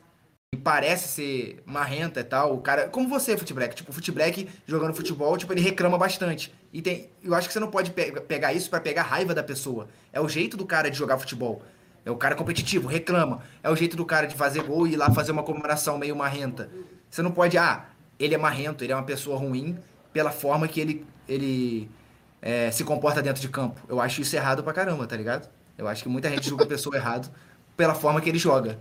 que 0.53 0.59
parece 0.59 1.07
ser 1.07 1.63
marrenta 1.65 2.19
e 2.19 2.23
tal. 2.23 2.53
O 2.53 2.59
cara, 2.59 2.89
como 2.89 3.07
você, 3.07 3.37
Futeblack, 3.37 3.73
tipo, 3.75 3.91
o 3.91 3.95
jogando 4.67 4.93
futebol, 4.93 5.37
tipo, 5.37 5.53
ele 5.53 5.61
reclama 5.61 5.97
bastante. 5.97 6.53
E 6.73 6.81
tem, 6.81 7.09
eu 7.23 7.33
acho 7.33 7.47
que 7.47 7.53
você 7.53 7.59
não 7.59 7.69
pode 7.71 7.91
pe- 7.91 8.11
pegar 8.21 8.51
isso 8.53 8.69
pra 8.69 8.81
pegar 8.81 9.03
raiva 9.03 9.33
da 9.33 9.43
pessoa. 9.43 9.87
É 10.11 10.19
o 10.19 10.27
jeito 10.27 10.57
do 10.57 10.65
cara 10.65 10.91
de 10.91 10.97
jogar 10.97 11.17
futebol. 11.17 11.61
É 12.03 12.11
o 12.11 12.17
cara 12.17 12.35
competitivo, 12.35 12.87
reclama. 12.87 13.43
É 13.63 13.69
o 13.69 13.75
jeito 13.75 13.95
do 13.95 14.05
cara 14.05 14.25
de 14.27 14.35
fazer 14.35 14.63
gol 14.63 14.87
e 14.87 14.93
ir 14.93 14.97
lá 14.97 15.09
fazer 15.11 15.31
uma 15.31 15.43
comemoração 15.43 15.97
meio 15.97 16.15
marrenta. 16.15 16.69
Você 17.09 17.21
não 17.21 17.31
pode, 17.31 17.57
ah, 17.57 17.85
ele 18.19 18.33
é 18.35 18.37
marrento, 18.37 18.83
ele 18.83 18.91
é 18.91 18.95
uma 18.95 19.03
pessoa 19.05 19.37
ruim 19.37 19.77
pela 20.14 20.31
forma 20.31 20.67
que 20.67 20.80
ele, 20.80 21.06
ele 21.27 21.90
é, 22.41 22.69
se 22.72 22.83
comporta 22.83 23.22
dentro 23.22 23.41
de 23.41 23.49
campo. 23.49 23.80
Eu 23.88 23.99
acho 24.01 24.22
isso 24.22 24.35
errado 24.35 24.64
pra 24.64 24.73
caramba, 24.73 25.07
tá 25.07 25.15
ligado? 25.15 25.49
Eu 25.77 25.88
acho 25.88 26.03
que 26.03 26.09
muita 26.09 26.30
gente 26.30 26.48
julga 26.48 26.64
a 26.64 26.67
pessoa 26.67 26.95
errado 26.95 27.31
pela 27.75 27.95
forma 27.95 28.22
que 28.22 28.30
ele 28.30 28.38
joga. 28.38 28.80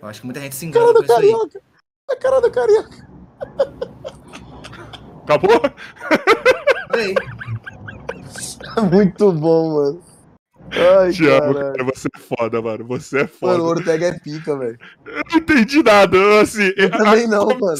Eu 0.00 0.08
acho 0.08 0.20
que 0.20 0.26
muita 0.26 0.40
gente 0.40 0.54
se 0.54 0.66
engana 0.66 0.86
Cara 0.86 0.94
com 0.94 1.00
do 1.00 1.04
isso 1.04 1.12
aí. 1.14 1.30
carioca. 1.30 1.60
A 2.10 2.16
cara 2.16 2.40
do 2.40 2.50
carioca. 2.50 3.08
Acabou? 5.22 5.60
Aí, 6.90 7.14
Muito 8.90 9.32
bom, 9.32 9.74
mano. 9.74 10.02
Ai, 11.00 11.12
Te 11.12 11.26
amo, 11.28 11.54
cara. 11.54 11.84
Você 11.84 12.08
é 12.14 12.18
foda, 12.18 12.62
mano. 12.62 12.84
Você 12.86 13.20
é 13.20 13.26
foda. 13.26 13.52
Mano, 13.52 13.64
o 13.64 13.68
Ortega 13.68 14.06
é 14.06 14.18
pica, 14.18 14.56
velho. 14.56 14.78
Eu 15.04 15.22
não 15.30 15.38
entendi 15.38 15.82
nada. 15.82 16.16
Eu, 16.16 16.40
assim, 16.40 16.72
Eu 16.76 16.90
também 16.90 17.28
não, 17.28 17.46
mano. 17.46 17.76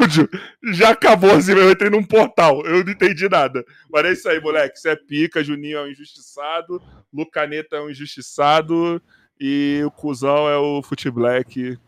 Áudio 0.00 0.28
já 0.72 0.90
acabou, 0.90 1.30
assim, 1.32 1.52
eu 1.52 1.70
entrei 1.70 1.90
num 1.90 2.02
portal. 2.04 2.64
Eu 2.64 2.84
não 2.84 2.92
entendi 2.92 3.28
nada. 3.28 3.64
Mas 3.90 4.04
é 4.04 4.12
isso 4.12 4.28
aí, 4.28 4.40
moleque. 4.40 4.78
Você 4.78 4.90
é 4.90 4.96
pica, 4.96 5.42
Juninho 5.44 5.78
é 5.78 5.82
um 5.84 5.88
injustiçado, 5.88 6.80
Lucaneta 7.12 7.76
é 7.76 7.80
um 7.80 7.90
injustiçado 7.90 9.00
e 9.38 9.82
o 9.84 9.90
cuzão 9.90 10.48
é 10.48 10.56
o 10.56 10.82
Fute 10.82 11.10
Black 11.10 11.78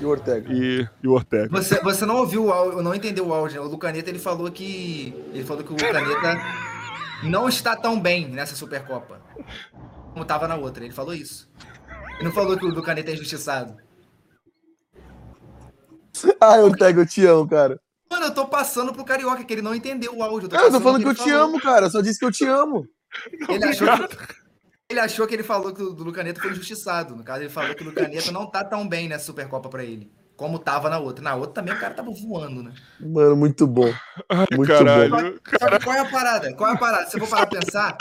E 0.00 0.04
o 0.04 0.08
Ortega? 0.08 0.52
e, 0.52 0.86
e 1.02 1.08
o 1.08 1.12
Ortega. 1.12 1.48
você, 1.50 1.80
você 1.80 2.06
não 2.06 2.16
ouviu 2.16 2.44
o 2.46 2.52
áudio, 2.52 2.80
não 2.82 2.94
entendeu 2.94 3.26
o 3.26 3.34
áudio. 3.34 3.60
né? 3.60 3.66
O 3.66 3.70
Lucaneta 3.70 4.08
ele 4.08 4.18
falou 4.20 4.50
que. 4.50 5.12
Ele 5.32 5.44
falou 5.44 5.64
que 5.64 5.70
o 5.72 5.76
Lucaneta 5.76 6.40
não 7.24 7.48
está 7.48 7.74
tão 7.76 7.98
bem 8.00 8.28
nessa 8.28 8.54
Supercopa. 8.54 9.20
Como 10.12 10.24
tava 10.24 10.46
na 10.46 10.56
outra. 10.56 10.84
Ele 10.84 10.92
falou 10.94 11.14
isso. 11.14 11.50
Ele 12.16 12.24
não 12.24 12.32
falou 12.32 12.56
que 12.56 12.64
o 12.64 12.68
Lucaneta 12.68 13.10
é 13.10 13.14
injustiçado. 13.14 13.76
Ai, 16.40 16.60
Ortega, 16.62 17.00
eu 17.00 17.06
te 17.06 17.24
amo, 17.26 17.48
cara. 17.48 17.80
Mano, 18.10 18.26
eu 18.26 18.34
tô 18.34 18.46
passando 18.46 18.92
pro 18.92 19.04
Carioca, 19.04 19.42
que 19.42 19.52
ele 19.52 19.62
não 19.62 19.74
entendeu 19.74 20.14
o 20.16 20.22
áudio. 20.22 20.48
Não, 20.50 20.58
eu 20.58 20.72
tô 20.72 20.80
passando 20.80 20.82
falando 20.82 21.00
o 21.00 21.02
que 21.02 21.06
eu 21.06 21.12
ele 21.12 21.18
te 21.22 21.30
falou. 21.30 21.46
amo, 21.46 21.60
cara. 21.60 21.86
Eu 21.86 21.90
só 21.90 22.00
disse 22.00 22.18
que 22.18 22.24
eu 22.24 22.32
te 22.32 22.44
amo. 22.44 22.86
Ele 23.48 23.64
achou, 23.64 23.86
que, 24.08 24.16
ele 24.90 25.00
achou 25.00 25.26
que 25.26 25.34
ele 25.34 25.42
falou 25.42 25.72
que 25.72 25.82
o 25.82 25.92
Lucaneta 25.92 26.40
foi 26.40 26.50
injustiçado. 26.50 27.16
No 27.16 27.24
caso, 27.24 27.42
ele 27.42 27.48
falou 27.48 27.74
que 27.74 27.82
o 27.82 27.86
Lucaneta 27.86 28.30
não 28.30 28.46
tá 28.46 28.62
tão 28.64 28.86
bem 28.86 29.08
nessa 29.08 29.24
Supercopa 29.26 29.68
pra 29.68 29.82
ele. 29.84 30.10
Como 30.36 30.58
tava 30.58 30.90
na 30.90 30.98
outra. 30.98 31.22
Na 31.22 31.34
outra 31.34 31.54
também 31.54 31.74
o 31.74 31.78
cara 31.80 31.94
tava 31.94 32.10
voando, 32.10 32.62
né? 32.62 32.74
Mano, 33.00 33.36
muito 33.36 33.66
bom. 33.66 33.92
Ai, 34.28 34.46
Muito 34.56 34.68
caralho. 34.68 35.10
Só 35.58 35.68
que 35.78 35.84
qual 35.84 35.96
é 35.96 36.00
a 36.00 36.10
parada? 36.10 36.54
Qual 36.54 36.70
é 36.70 36.74
a 36.74 36.78
parada? 36.78 37.08
Se 37.08 37.16
eu 37.16 37.20
for 37.20 37.30
parar 37.30 37.46
pra 37.46 37.60
pensar, 37.60 37.96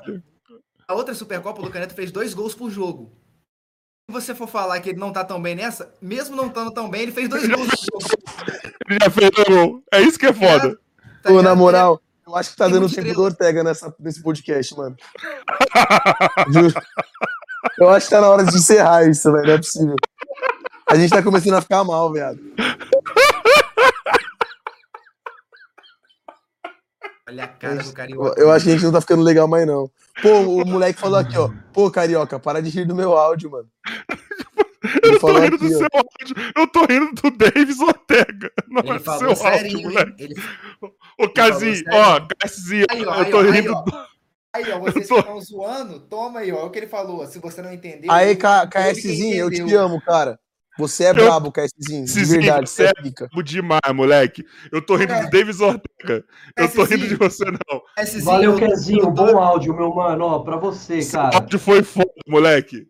a 0.88 0.94
outra 0.94 1.14
Supercopa, 1.14 1.62
o 1.62 1.66
Lucaneta 1.66 1.94
fez 1.94 2.12
dois 2.12 2.34
gols 2.34 2.56
por 2.56 2.70
jogo. 2.70 3.12
Se 4.12 4.14
você 4.14 4.36
for 4.36 4.48
falar 4.48 4.78
que 4.82 4.90
ele 4.90 5.00
não 5.00 5.14
tá 5.14 5.24
tão 5.24 5.42
bem 5.42 5.56
nessa, 5.56 5.90
mesmo 6.02 6.36
não 6.36 6.48
estando 6.48 6.70
tão 6.72 6.90
bem, 6.90 7.04
ele 7.04 7.14
fez 7.14 7.30
dois 7.30 7.48
gols. 7.48 7.70
Ele 8.90 9.00
já 9.02 9.10
fez 9.10 9.30
o 9.30 9.46
gol. 9.50 9.84
É 9.94 10.02
isso 10.02 10.20
que 10.20 10.26
é 10.26 10.34
foda. 10.34 10.78
Tá 11.24 11.30
Pô, 11.30 11.42
na 11.42 11.56
moral, 11.56 12.02
eu 12.28 12.36
acho 12.36 12.52
que 12.52 12.58
tá 12.58 12.66
Tem 12.66 12.74
dando 12.74 12.90
tempo 12.90 13.04
do 13.04 13.08
estrela. 13.08 13.28
Ortega 13.28 13.64
nessa, 13.64 13.96
nesse 13.98 14.22
podcast, 14.22 14.76
mano. 14.76 14.98
Eu 17.80 17.90
acho 17.90 18.08
que 18.08 18.14
tá 18.14 18.20
na 18.20 18.28
hora 18.28 18.44
de 18.44 18.54
encerrar 18.54 19.08
isso, 19.08 19.32
velho. 19.32 19.48
Não 19.48 19.54
é 19.54 19.58
possível. 19.58 19.96
A 20.90 20.96
gente 20.96 21.12
tá 21.12 21.24
começando 21.24 21.54
a 21.54 21.62
ficar 21.62 21.86
mal, 21.86 22.12
viado. 22.12 22.38
Olha 27.32 27.44
a 27.46 27.48
cara 27.48 27.76
do 27.82 27.90
Eu, 27.90 27.94
Carioca. 27.94 28.42
eu 28.42 28.52
acho 28.52 28.66
que 28.66 28.72
a 28.72 28.74
gente 28.74 28.84
não 28.84 28.92
tá 28.92 29.00
ficando 29.02 29.24
legal 29.24 29.48
mais, 29.48 29.66
não. 29.66 29.90
Pô, 30.22 30.30
o 30.40 30.66
moleque 30.66 31.00
falou 31.00 31.18
aqui, 31.20 31.38
ó. 31.38 31.50
Pô, 31.74 31.90
carioca, 31.90 32.38
para 32.40 32.62
de 32.62 32.70
rir 32.70 32.86
do 32.86 32.94
meu 32.94 33.14
áudio, 33.18 33.50
mano. 33.50 33.70
Eu 35.04 35.20
tô 35.20 35.40
rindo 35.40 35.58
do 35.58 35.66
aqui, 35.66 35.76
ó. 35.76 35.78
seu 35.78 35.88
áudio. 35.94 36.54
Eu 36.58 36.68
tô 36.68 36.86
rindo 36.86 37.12
do 37.14 37.32
Davis 37.32 37.80
Ortega. 37.80 38.52
Não 38.68 38.82
Ele 38.84 38.92
é 38.96 39.00
falou 39.00 39.36
seu 39.36 39.48
áudio, 39.48 39.60
serinho, 39.62 39.78
hein? 39.78 39.84
moleque. 39.86 40.24
Ele... 40.24 40.36
Ô, 41.20 41.30
Casim, 41.30 41.84
ó, 41.92 42.20
Aí, 42.90 43.06
ó, 43.06 43.14
eu 43.16 43.22
aí, 43.22 43.32
tô 43.32 43.38
aí, 43.40 43.52
rindo 43.52 43.74
ó. 43.74 43.82
do... 43.82 44.06
Aí, 44.54 44.72
ó, 44.72 44.80
vocês 44.82 45.10
Eu 45.10 45.16
tô- 45.16 45.20
estão 45.20 45.40
zoando, 45.42 46.00
toma 46.02 46.40
aí, 46.42 46.52
ó. 46.52 46.60
É 46.62 46.64
o 46.64 46.70
que 46.70 46.80
ele 46.80 46.88
falou. 46.88 47.26
Se 47.28 47.40
você 47.40 47.62
não 47.62 47.72
entendeu. 47.72 48.12
Aí, 48.12 48.30
eu- 48.30 48.34
eu- 48.34 48.70
KSzinho, 48.70 49.36
eu 49.36 49.50
te 49.50 49.74
amo, 49.76 50.02
cara. 50.02 50.40
Você 50.80 51.04
é 51.04 51.14
brabo, 51.14 51.52
KSzinho. 51.52 52.06
De 52.06 52.26
verdade, 52.26 52.70
você 52.70 52.86
é 52.86 52.94
pica. 52.94 53.30
é 53.38 53.44
demais, 53.44 53.82
moleque. 53.94 54.44
Eu 54.72 54.82
tô 54.82 54.96
rindo 54.96 55.14
É. 55.14 55.22
do 55.26 55.30
Davis 55.30 55.60
Ortega. 55.60 55.91
Eu 56.58 56.72
tô 56.74 56.84
rindo 56.84 57.08
de 57.08 57.16
você, 57.16 57.46
não. 57.46 57.82
Valeu, 58.24 58.52
eu- 58.54 58.58
Kezinho. 58.58 59.02
tô- 59.02 59.12
Bom 59.12 59.38
áudio, 59.42 59.74
meu 59.76 59.94
mano. 59.94 60.26
Ó, 60.26 60.40
pra 60.40 60.58
você, 60.58 60.98
Esse 60.98 61.12
cara. 61.14 61.36
áudio 61.36 61.60
foi 61.60 61.84
foda, 61.84 62.10
moleque. 62.28 62.88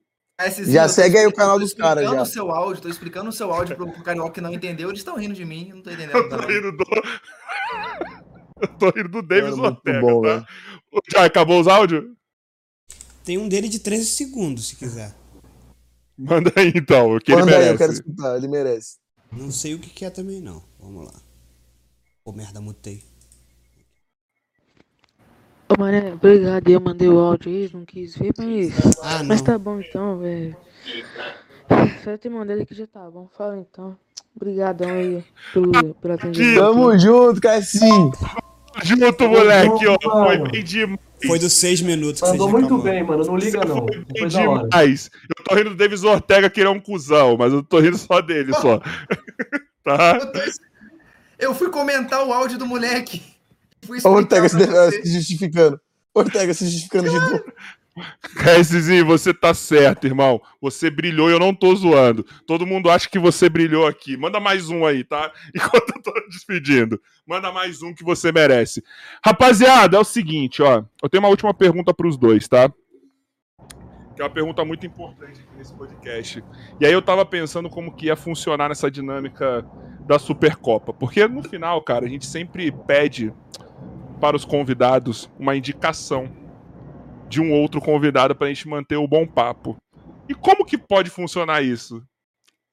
Já 0.65 0.83
tô 0.87 0.89
segue 0.89 1.17
aí 1.17 1.25
o 1.25 1.29
explicando- 1.29 1.33
canal 1.35 1.53
tô 1.55 1.59
dos 1.59 1.73
caras, 1.73 2.03
explicando 2.03 2.15
já. 2.25 2.29
o 2.29 2.33
seu 2.33 2.51
áudio, 2.51 2.81
tô 2.81 2.89
explicando 2.89 3.29
o 3.29 3.33
seu 3.33 3.53
áudio 3.53 3.75
pro, 3.75 3.91
Carioca 4.03 4.31
que 4.31 4.41
não 4.41 4.51
entendeu. 4.51 4.89
Eles 4.89 5.01
estão 5.01 5.15
rindo 5.15 5.35
de 5.35 5.45
mim, 5.45 5.67
eu 5.69 5.75
não 5.75 5.83
tô 5.83 5.91
entendendo. 5.91 6.15
Eu 6.15 6.29
tô 6.29 6.37
não. 6.37 6.47
rindo 6.47 6.71
do... 6.71 6.83
Eu 8.61 8.67
tô 8.67 8.89
rindo 8.91 9.09
do 9.09 9.21
Davis 9.23 9.55
muito 9.55 9.75
Ortega, 9.77 10.01
bom, 10.01 10.21
tá? 10.21 10.45
Já 11.11 11.25
acabou 11.25 11.59
os 11.59 11.67
áudios? 11.67 12.05
Tem 13.23 13.37
um 13.37 13.47
dele 13.49 13.67
de 13.67 13.79
13 13.79 14.05
segundos, 14.05 14.67
se 14.67 14.75
quiser. 14.75 15.15
Manda 16.17 16.51
aí, 16.55 16.71
então, 16.75 17.15
o 17.15 17.19
que 17.19 17.31
ele 17.31 17.41
Manda 17.41 17.53
aí, 17.53 17.57
merece. 17.57 17.73
eu 17.73 17.77
quero 17.79 17.91
escutar, 17.93 18.37
ele 18.37 18.47
merece. 18.47 18.97
Não 19.31 19.49
sei 19.51 19.73
o 19.73 19.79
que, 19.79 19.89
que 19.89 20.05
é 20.05 20.09
também, 20.11 20.41
não. 20.41 20.61
Vamos 20.79 21.05
lá. 21.05 21.13
Pô, 22.23 22.31
merda, 22.31 22.61
mutei. 22.61 23.03
Ô, 25.69 25.79
Mané, 25.79 26.13
obrigado. 26.13 26.69
Eu 26.69 26.79
mandei 26.79 27.07
o 27.09 27.19
áudio 27.19 27.51
aí, 27.51 27.69
não 27.73 27.85
quis 27.85 28.15
ver, 28.15 28.33
mas. 28.37 28.73
Ah, 29.01 29.19
não. 29.19 29.25
Mas 29.29 29.41
tá 29.41 29.57
bom 29.57 29.79
então, 29.79 30.19
velho. 30.19 30.55
Só 32.03 32.17
te 32.17 32.29
mandei 32.29 32.57
ele 32.57 32.65
que 32.65 32.75
já 32.75 32.85
tá 32.85 33.09
bom. 33.09 33.27
Fala 33.37 33.57
então. 33.57 33.97
Obrigadão 34.35 34.89
aí 34.89 35.23
pelo, 35.53 35.93
pelo 35.95 36.13
atendimento. 36.13 36.59
Tamo 36.59 36.99
junto, 36.99 37.41
KSzinho. 37.41 38.11
Junto, 38.83 39.27
moleque, 39.27 39.87
ó. 39.87 39.97
Foi 40.01 40.37
bem 40.49 40.63
demais. 40.63 40.99
Foi 41.25 41.37
dos 41.37 41.53
seis 41.53 41.81
minutos 41.81 42.21
que 42.21 42.27
Mandou 42.29 42.49
muito 42.49 42.63
reclamou. 42.63 42.83
bem, 42.83 43.03
mano. 43.03 43.23
Não 43.23 43.37
liga, 43.37 43.63
não. 43.63 43.85
Foi 43.87 44.05
bem 44.05 44.05
Foi 44.19 44.29
da 44.29 44.49
hora. 44.49 44.63
demais. 44.69 45.11
Eu 45.37 45.43
tô 45.43 45.55
rindo 45.55 45.69
do 45.71 45.75
Davis 45.75 46.03
Ortega, 46.03 46.49
que 46.49 46.59
ele 46.59 46.67
é 46.67 46.71
um 46.71 46.79
cuzão, 46.79 47.37
mas 47.37 47.53
eu 47.53 47.61
tô 47.63 47.79
rindo 47.79 47.97
só 47.97 48.21
dele, 48.21 48.53
só. 48.53 48.79
tá? 49.83 50.17
Eu, 51.41 51.55
fui 51.55 51.69
comentar 51.71 52.23
o 52.23 52.31
áudio 52.31 52.57
do 52.57 52.67
moleque. 52.67 53.23
Fui 53.83 53.97
Ortega 54.05 54.47
se, 54.47 54.57
se 55.03 55.13
justificando. 55.13 55.81
Ortega 56.13 56.53
se 56.53 56.65
justificando 56.65 57.09
de 57.09 57.19
novo. 57.19 57.43
KSzinho, 58.35 59.05
você 59.05 59.33
tá 59.33 59.53
certo, 59.53 60.05
irmão. 60.05 60.41
Você 60.61 60.89
brilhou 60.89 61.29
e 61.29 61.33
eu 61.33 61.39
não 61.39 61.53
tô 61.53 61.75
zoando. 61.75 62.23
Todo 62.45 62.65
mundo 62.65 62.89
acha 62.89 63.09
que 63.09 63.19
você 63.19 63.49
brilhou 63.49 63.87
aqui. 63.87 64.15
Manda 64.15 64.39
mais 64.39 64.69
um 64.69 64.85
aí, 64.85 65.03
tá? 65.03 65.31
Enquanto 65.53 65.95
eu 65.95 66.01
tô 66.01 66.13
despedindo. 66.29 67.01
Manda 67.25 67.51
mais 67.51 67.81
um 67.81 67.93
que 67.93 68.03
você 68.03 68.31
merece. 68.31 68.83
Rapaziada, 69.25 69.97
é 69.97 69.99
o 69.99 70.05
seguinte, 70.05 70.61
ó. 70.61 70.83
Eu 71.01 71.09
tenho 71.09 71.23
uma 71.23 71.29
última 71.29 71.53
pergunta 71.53 71.93
pros 71.93 72.17
dois, 72.17 72.47
tá? 72.47 72.71
Que 74.15 74.21
é 74.21 74.25
uma 74.25 74.29
pergunta 74.29 74.63
muito 74.65 74.85
importante 74.85 75.41
aqui 75.41 75.57
nesse 75.57 75.73
podcast. 75.73 76.43
E 76.79 76.85
aí 76.85 76.91
eu 76.91 77.01
tava 77.01 77.25
pensando 77.25 77.69
como 77.69 77.95
que 77.95 78.07
ia 78.07 78.15
funcionar 78.15 78.69
nessa 78.69 78.91
dinâmica 78.91 79.65
da 80.05 80.19
Supercopa. 80.19 80.93
Porque 80.93 81.27
no 81.27 81.43
final, 81.43 81.81
cara, 81.81 82.05
a 82.05 82.09
gente 82.09 82.25
sempre 82.25 82.71
pede 82.71 83.33
para 84.19 84.35
os 84.35 84.45
convidados 84.45 85.29
uma 85.39 85.55
indicação 85.55 86.29
de 87.27 87.41
um 87.41 87.51
outro 87.53 87.79
convidado 87.79 88.35
para 88.35 88.47
a 88.47 88.49
gente 88.49 88.67
manter 88.67 88.97
o 88.97 89.07
bom 89.07 89.25
papo. 89.25 89.77
E 90.27 90.35
como 90.35 90.65
que 90.65 90.77
pode 90.77 91.09
funcionar 91.09 91.61
isso? 91.61 92.03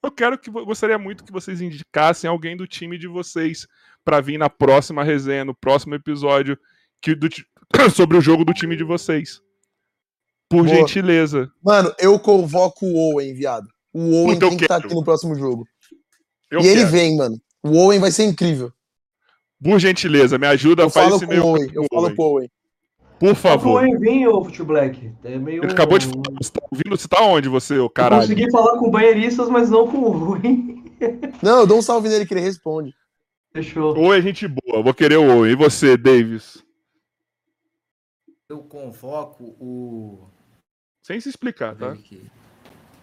Eu 0.03 0.11
quero 0.13 0.39
que 0.39 0.51
gostaria 0.51 0.99
muito 0.99 1.25
que 1.25 1.33
vocês 1.33 1.61
indicassem 1.61 2.29
alguém 2.29 2.57
do 2.57 2.67
time 2.67 2.99
de 2.99 3.09
vocês 3.09 3.67
para 4.05 4.21
vir 4.21 4.39
na 4.39 4.49
próxima 4.49 5.03
resenha, 5.03 5.45
no 5.45 5.55
próximo 5.55 5.95
episódio 5.95 6.59
que 7.01 7.15
do 7.15 7.29
sobre 7.95 8.17
o 8.17 8.21
jogo 8.21 8.45
do 8.45 8.53
time 8.53 8.77
de 8.77 8.85
vocês. 8.85 9.43
Por 10.49 10.65
Boa. 10.65 10.69
gentileza. 10.77 11.51
Mano, 11.63 11.93
eu 11.99 12.19
convoco 12.19 12.87
o 12.87 12.97
Owen, 13.13 13.35
viado. 13.35 13.69
O 13.93 14.01
Owen 14.01 14.35
Puta, 14.35 14.47
eu 14.47 14.49
tem 14.51 14.59
que 14.59 14.65
estar 14.65 14.77
quero. 14.77 14.87
aqui 14.87 14.95
no 14.95 15.05
próximo 15.05 15.35
jogo. 15.35 15.67
Eu 16.51 16.61
e 16.61 16.67
ele 16.67 16.81
quero. 16.81 16.91
vem, 16.91 17.17
mano. 17.17 17.41
O 17.63 17.77
Owen 17.77 18.01
vai 18.01 18.11
ser 18.11 18.25
incrível. 18.25 18.73
Por 19.63 19.79
gentileza, 19.79 20.39
me 20.39 20.47
ajuda, 20.47 20.85
Eu 20.85 20.91
faz 20.91 21.07
falo 21.07 21.17
esse 21.17 21.27
meio 21.27 21.45
o 21.45 21.47
Owen. 21.49 21.71
Eu 21.75 21.85
falo 21.93 22.15
com 22.15 22.23
o 22.23 22.27
Owen. 22.35 22.51
Por 23.19 23.27
pro 23.31 23.35
favor. 23.35 23.83
Owen 23.83 23.99
vir, 23.99 24.29
ô 24.29 24.45
Fute 24.45 24.63
Black. 24.63 25.13
É 25.25 25.37
meio. 25.39 25.65
Ele 25.65 25.73
acabou 25.73 25.99
de 25.99 26.07
falar. 26.07 26.23
Você 26.41 26.53
tá 26.53 26.61
ouvindo? 26.71 26.97
Você 26.97 27.09
tá 27.09 27.23
onde, 27.23 27.49
você, 27.49 27.75
ô 27.75 27.85
Eu 27.85 27.91
caralho? 27.91 28.23
consegui 28.23 28.51
falar 28.51 28.79
com 28.79 28.91
banheiristas, 28.91 29.49
mas 29.51 29.69
não 29.69 29.91
com 29.91 29.99
o 29.99 30.31
Owen. 30.31 30.79
Não, 31.43 31.61
eu 31.61 31.67
dou 31.67 31.79
um 31.79 31.83
salve 31.83 32.09
nele 32.09 32.27
que 32.27 32.35
ele 32.35 32.41
responde. 32.41 32.93
Fechou. 33.53 33.97
Oi, 33.97 34.19
é 34.19 34.23
gente 34.23 34.49
boa. 34.49 34.83
Vou 34.83 34.93
querer 34.93 35.17
o 35.17 35.31
Owen. 35.39 35.53
E 35.53 35.55
você, 35.55 35.97
Davis? 35.97 36.61
Eu 38.49 38.59
convoco 38.59 39.45
o. 39.61 40.29
Sem 41.09 41.19
se 41.23 41.31
explicar, 41.31 41.75
tá? 41.75 41.97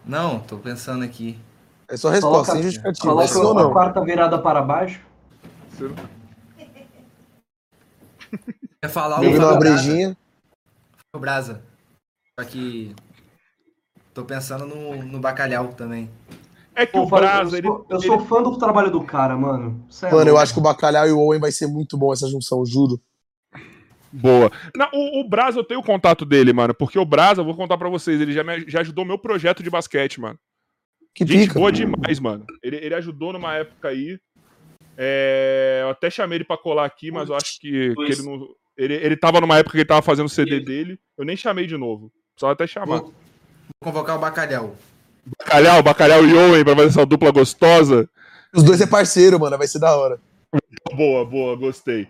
Não, 0.05 0.39
tô 0.39 0.59
pensando 0.59 1.03
aqui. 1.03 1.39
É 1.87 1.97
só 1.97 2.11
resposta, 2.11 2.53
sem 2.53 2.61
justificativa. 2.61 3.07
Coloca 3.07 3.27
sim 3.27 3.39
ou 3.39 3.57
a 3.57 3.63
não. 3.63 3.73
quarta 3.73 3.99
virada 4.05 4.37
para 4.37 4.61
baixo. 4.61 5.01
Quer 8.79 8.89
falar 8.89 9.19
Bebendo 9.21 9.47
uma 9.47 9.57
brejinha. 9.57 10.15
O 11.15 11.19
Brasa. 11.19 11.63
Só 12.39 12.45
que. 12.45 12.95
Tô 14.13 14.23
pensando 14.23 14.67
no, 14.67 15.03
no 15.03 15.19
bacalhau 15.19 15.69
também. 15.69 16.07
É 16.75 16.85
que 16.85 16.91
Pô, 16.91 17.05
o 17.05 17.09
Brasa, 17.09 17.55
eu 17.55 17.57
ele. 17.57 17.67
sou, 17.67 17.87
eu 17.89 18.01
sou 18.01 18.19
fã 18.27 18.43
do 18.43 18.55
trabalho 18.59 18.91
do 18.91 19.03
cara, 19.03 19.35
mano. 19.35 19.83
É 20.03 20.11
Mano, 20.11 20.29
eu 20.29 20.37
acho 20.37 20.53
que 20.53 20.59
o 20.59 20.61
Bacalhau 20.61 21.07
e 21.07 21.11
o 21.11 21.19
Owen 21.19 21.39
vai 21.39 21.51
ser 21.51 21.65
muito 21.65 21.97
bom 21.97 22.13
essa 22.13 22.27
junção, 22.27 22.63
juro. 22.63 23.01
Boa. 24.15 24.51
Não, 24.75 24.89
o, 24.93 25.19
o 25.21 25.29
Brasa, 25.29 25.59
eu 25.59 25.63
tenho 25.63 25.81
o 25.81 25.83
contato 25.83 26.25
dele, 26.25 26.53
mano. 26.53 26.73
Porque 26.73 26.97
o 26.97 27.05
Brasa, 27.05 27.41
eu 27.41 27.45
vou 27.45 27.55
contar 27.55 27.77
pra 27.77 27.89
vocês, 27.89 28.19
ele 28.19 28.31
já, 28.31 28.43
me, 28.43 28.63
já 28.67 28.79
ajudou 28.79 29.03
meu 29.03 29.17
projeto 29.17 29.61
de 29.61 29.69
basquete, 29.69 30.21
mano. 30.21 30.39
Que 31.13 31.25
Gente 31.25 31.47
pica. 31.47 31.59
boa 31.59 31.71
demais, 31.71 32.19
mano. 32.19 32.45
Ele, 32.63 32.77
ele 32.77 32.95
ajudou 32.95 33.33
numa 33.33 33.55
época 33.55 33.89
aí. 33.89 34.17
É, 34.97 35.79
eu 35.83 35.89
até 35.89 36.09
chamei 36.09 36.37
ele 36.37 36.45
pra 36.45 36.57
colar 36.57 36.85
aqui, 36.85 37.11
mas 37.11 37.29
eu 37.29 37.35
acho 37.35 37.59
que, 37.59 37.93
que 37.93 38.01
ele 38.01 38.21
não. 38.23 38.47
Ele, 38.77 38.93
ele 38.93 39.17
tava 39.17 39.39
numa 39.39 39.57
época 39.57 39.71
que 39.71 39.77
ele 39.77 39.85
tava 39.85 40.01
fazendo 40.01 40.25
o 40.25 40.29
CD 40.29 40.59
dele. 40.59 40.99
Eu 41.17 41.25
nem 41.25 41.35
chamei 41.35 41.65
de 41.67 41.77
novo. 41.77 42.11
Só 42.37 42.51
até 42.51 42.67
chamar. 42.67 42.99
Vou 42.99 43.13
convocar 43.83 44.17
o 44.17 44.19
bacalhau. 44.19 44.75
Bacalhau, 45.39 45.81
bacalhau 45.81 46.25
e 46.25 46.33
Owen 46.33 46.63
pra 46.63 46.75
fazer 46.75 46.89
essa 46.89 47.05
dupla 47.05 47.31
gostosa. 47.31 48.09
Os 48.53 48.63
dois 48.63 48.79
é 48.79 48.87
parceiro, 48.87 49.39
mano. 49.39 49.57
Vai 49.57 49.67
ser 49.67 49.79
da 49.79 49.95
hora. 49.95 50.19
Boa, 50.95 51.25
boa, 51.25 51.55
gostei. 51.55 52.07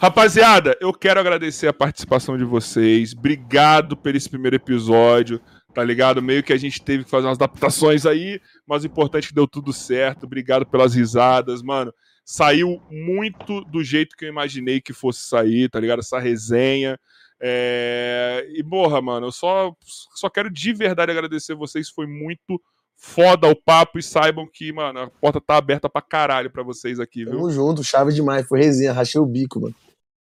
Rapaziada, 0.00 0.76
eu 0.80 0.92
quero 0.92 1.18
agradecer 1.18 1.66
a 1.66 1.72
participação 1.72 2.36
de 2.38 2.44
vocês. 2.44 3.12
Obrigado 3.12 3.96
por 3.96 4.14
esse 4.14 4.28
primeiro 4.28 4.56
episódio. 4.56 5.40
Tá 5.74 5.84
ligado? 5.84 6.22
Meio 6.22 6.42
que 6.42 6.52
a 6.52 6.56
gente 6.56 6.82
teve 6.82 7.04
que 7.04 7.10
fazer 7.10 7.26
umas 7.26 7.38
adaptações 7.38 8.04
aí, 8.06 8.40
mas 8.66 8.82
o 8.82 8.86
importante 8.86 9.26
é 9.26 9.28
que 9.28 9.34
deu 9.34 9.46
tudo 9.46 9.72
certo. 9.72 10.24
Obrigado 10.24 10.66
pelas 10.66 10.94
risadas, 10.94 11.62
mano. 11.62 11.92
Saiu 12.24 12.82
muito 12.90 13.62
do 13.64 13.82
jeito 13.84 14.16
que 14.16 14.24
eu 14.24 14.28
imaginei 14.28 14.80
que 14.80 14.92
fosse 14.92 15.20
sair, 15.20 15.68
tá 15.68 15.78
ligado? 15.78 16.00
Essa 16.00 16.18
resenha. 16.18 16.98
É... 17.40 18.46
E, 18.50 18.64
porra, 18.64 19.00
mano, 19.00 19.28
eu 19.28 19.32
só, 19.32 19.74
só 20.14 20.28
quero 20.28 20.50
de 20.50 20.72
verdade 20.72 21.12
agradecer 21.12 21.54
vocês. 21.54 21.88
Foi 21.88 22.06
muito 22.06 22.60
foda 23.00 23.48
o 23.48 23.54
papo 23.56 23.98
e 23.98 24.02
saibam 24.02 24.46
que, 24.46 24.72
mano, 24.72 25.00
a 25.00 25.08
porta 25.10 25.40
tá 25.40 25.56
aberta 25.56 25.88
pra 25.88 26.02
caralho 26.02 26.50
pra 26.50 26.62
vocês 26.62 26.98
aqui, 26.98 27.24
viu? 27.24 27.34
Tamo 27.34 27.50
junto, 27.50 27.84
chave 27.84 28.12
demais. 28.12 28.46
Foi 28.46 28.58
resenha, 28.58 28.92
rachei 28.92 29.20
o 29.20 29.26
bico, 29.26 29.60
mano. 29.60 29.74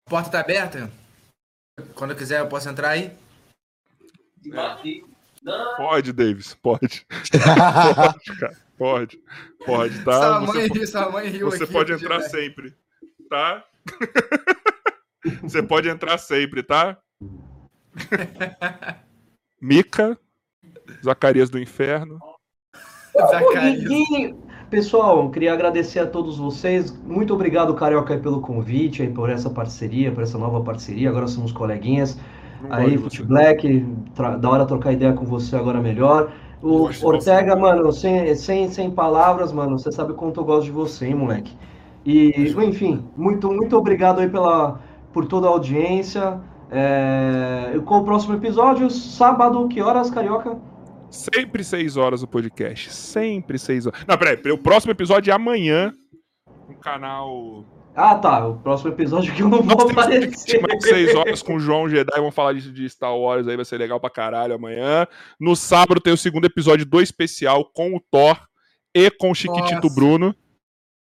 A 0.08 0.10
porta 0.10 0.30
tá 0.32 0.40
aberta? 0.40 0.92
Quando 1.94 2.12
eu 2.12 2.18
quiser, 2.18 2.40
eu 2.40 2.48
posso 2.48 2.68
entrar 2.70 2.90
aí? 2.90 3.12
Pode, 5.78 6.12
Davis, 6.12 6.54
pode. 6.56 7.06
pode, 7.96 8.40
cara. 8.40 8.58
Pode. 8.78 9.24
Pode, 9.66 10.04
tá? 10.04 10.20
Sua 10.20 10.40
Você 10.42 10.58
mãe 10.58 10.68
riu, 10.68 10.88
sua 10.88 11.10
mãe 11.12 11.28
riu 11.30 11.50
Você 11.52 11.64
aqui, 11.64 11.74
pode 11.74 11.92
entrar 11.94 12.18
tive- 12.18 12.30
sempre, 12.30 12.76
tá? 13.30 13.66
Você 15.42 15.64
pode 15.64 15.90
entrar 15.90 16.18
sempre, 16.18 16.62
tá? 16.64 16.98
Mica, 19.62 20.20
Zacarias 21.04 21.50
do 21.50 21.58
Inferno. 21.60 22.20
Ninguém- 23.90 24.36
Pessoal, 24.70 25.30
queria 25.30 25.54
agradecer 25.54 26.00
a 26.00 26.08
todos 26.08 26.38
vocês. 26.38 26.92
Muito 27.06 27.34
obrigado, 27.34 27.74
Carioca, 27.76 28.18
pelo 28.18 28.42
convite, 28.42 29.04
aí, 29.04 29.08
por 29.10 29.30
essa 29.30 29.50
parceria, 29.50 30.12
por 30.12 30.24
essa 30.24 30.38
nova 30.40 30.60
parceria. 30.62 31.10
Agora 31.10 31.28
somos 31.28 31.52
coleguinhas. 31.52 32.18
Não 32.62 32.76
Aí, 32.76 32.98
Fute 32.98 33.24
Black, 33.24 33.86
da 34.40 34.50
hora 34.50 34.66
trocar 34.66 34.92
ideia 34.92 35.14
com 35.14 35.24
você 35.24 35.56
agora 35.56 35.80
melhor. 35.80 36.32
O 36.64 36.90
Ortega, 37.06 37.56
mano, 37.56 37.92
sem, 37.92 38.34
sem, 38.36 38.68
sem 38.70 38.90
palavras, 38.90 39.52
mano, 39.54 39.78
você 39.78 39.92
sabe 39.92 40.14
o 40.14 40.16
quanto 40.16 40.40
eu 40.40 40.44
gosto 40.44 40.66
de 40.66 40.72
você, 40.72 41.06
hein, 41.08 41.16
moleque. 41.16 41.56
E, 42.04 42.34
enfim, 42.68 43.04
muito, 43.16 43.52
muito 43.52 43.78
obrigado 43.78 44.20
aí 44.20 44.28
pela, 44.28 44.80
por 45.14 45.26
toda 45.28 45.48
a 45.48 45.52
audiência. 45.52 46.40
É, 46.72 47.80
com 47.86 48.00
o 48.00 48.04
próximo 48.04 48.34
episódio, 48.34 48.90
sábado, 48.90 49.68
que 49.68 49.80
horas, 49.80 50.10
Carioca? 50.10 50.58
Sempre 51.16 51.64
seis 51.64 51.98
horas 51.98 52.22
o 52.22 52.28
podcast. 52.28 52.94
Sempre 52.94 53.58
seis 53.58 53.86
horas. 53.88 54.04
Não, 54.08 54.18
peraí, 54.18 54.52
o 54.52 54.58
próximo 54.58 54.92
episódio 54.92 55.32
é 55.32 55.34
amanhã 55.34 55.94
no 56.68 56.76
canal. 56.78 57.66
Ah, 57.96 58.16
tá. 58.16 58.46
O 58.46 58.58
próximo 58.58 58.92
episódio 58.92 59.34
que 59.34 59.42
eu 59.42 59.48
não 59.48 59.62
vou 59.64 59.90
aparecer. 59.90 60.62
Mais 60.62 60.84
seis 60.84 61.16
horas 61.16 61.42
com 61.42 61.56
o 61.56 61.60
João 61.60 61.88
Jedi. 61.88 62.12
Vamos 62.18 62.36
falar 62.36 62.54
de, 62.54 62.72
de 62.72 62.90
Star 62.90 63.16
Wars 63.18 63.48
aí, 63.48 63.56
vai 63.56 63.64
ser 63.64 63.78
legal 63.78 64.00
pra 64.00 64.10
caralho 64.10 64.54
amanhã. 64.54 65.08
No 65.40 65.56
sábado 65.56 66.02
tem 66.02 66.12
o 66.12 66.18
segundo 66.18 66.46
episódio 66.46 66.86
do 66.86 67.02
especial 67.02 67.64
com 67.74 67.96
o 67.96 68.02
Thor 68.12 68.38
e 68.94 69.10
com 69.10 69.32
o 69.32 69.36
Chiquitito 69.36 69.84
Nossa. 69.84 69.96
Bruno. 69.96 70.36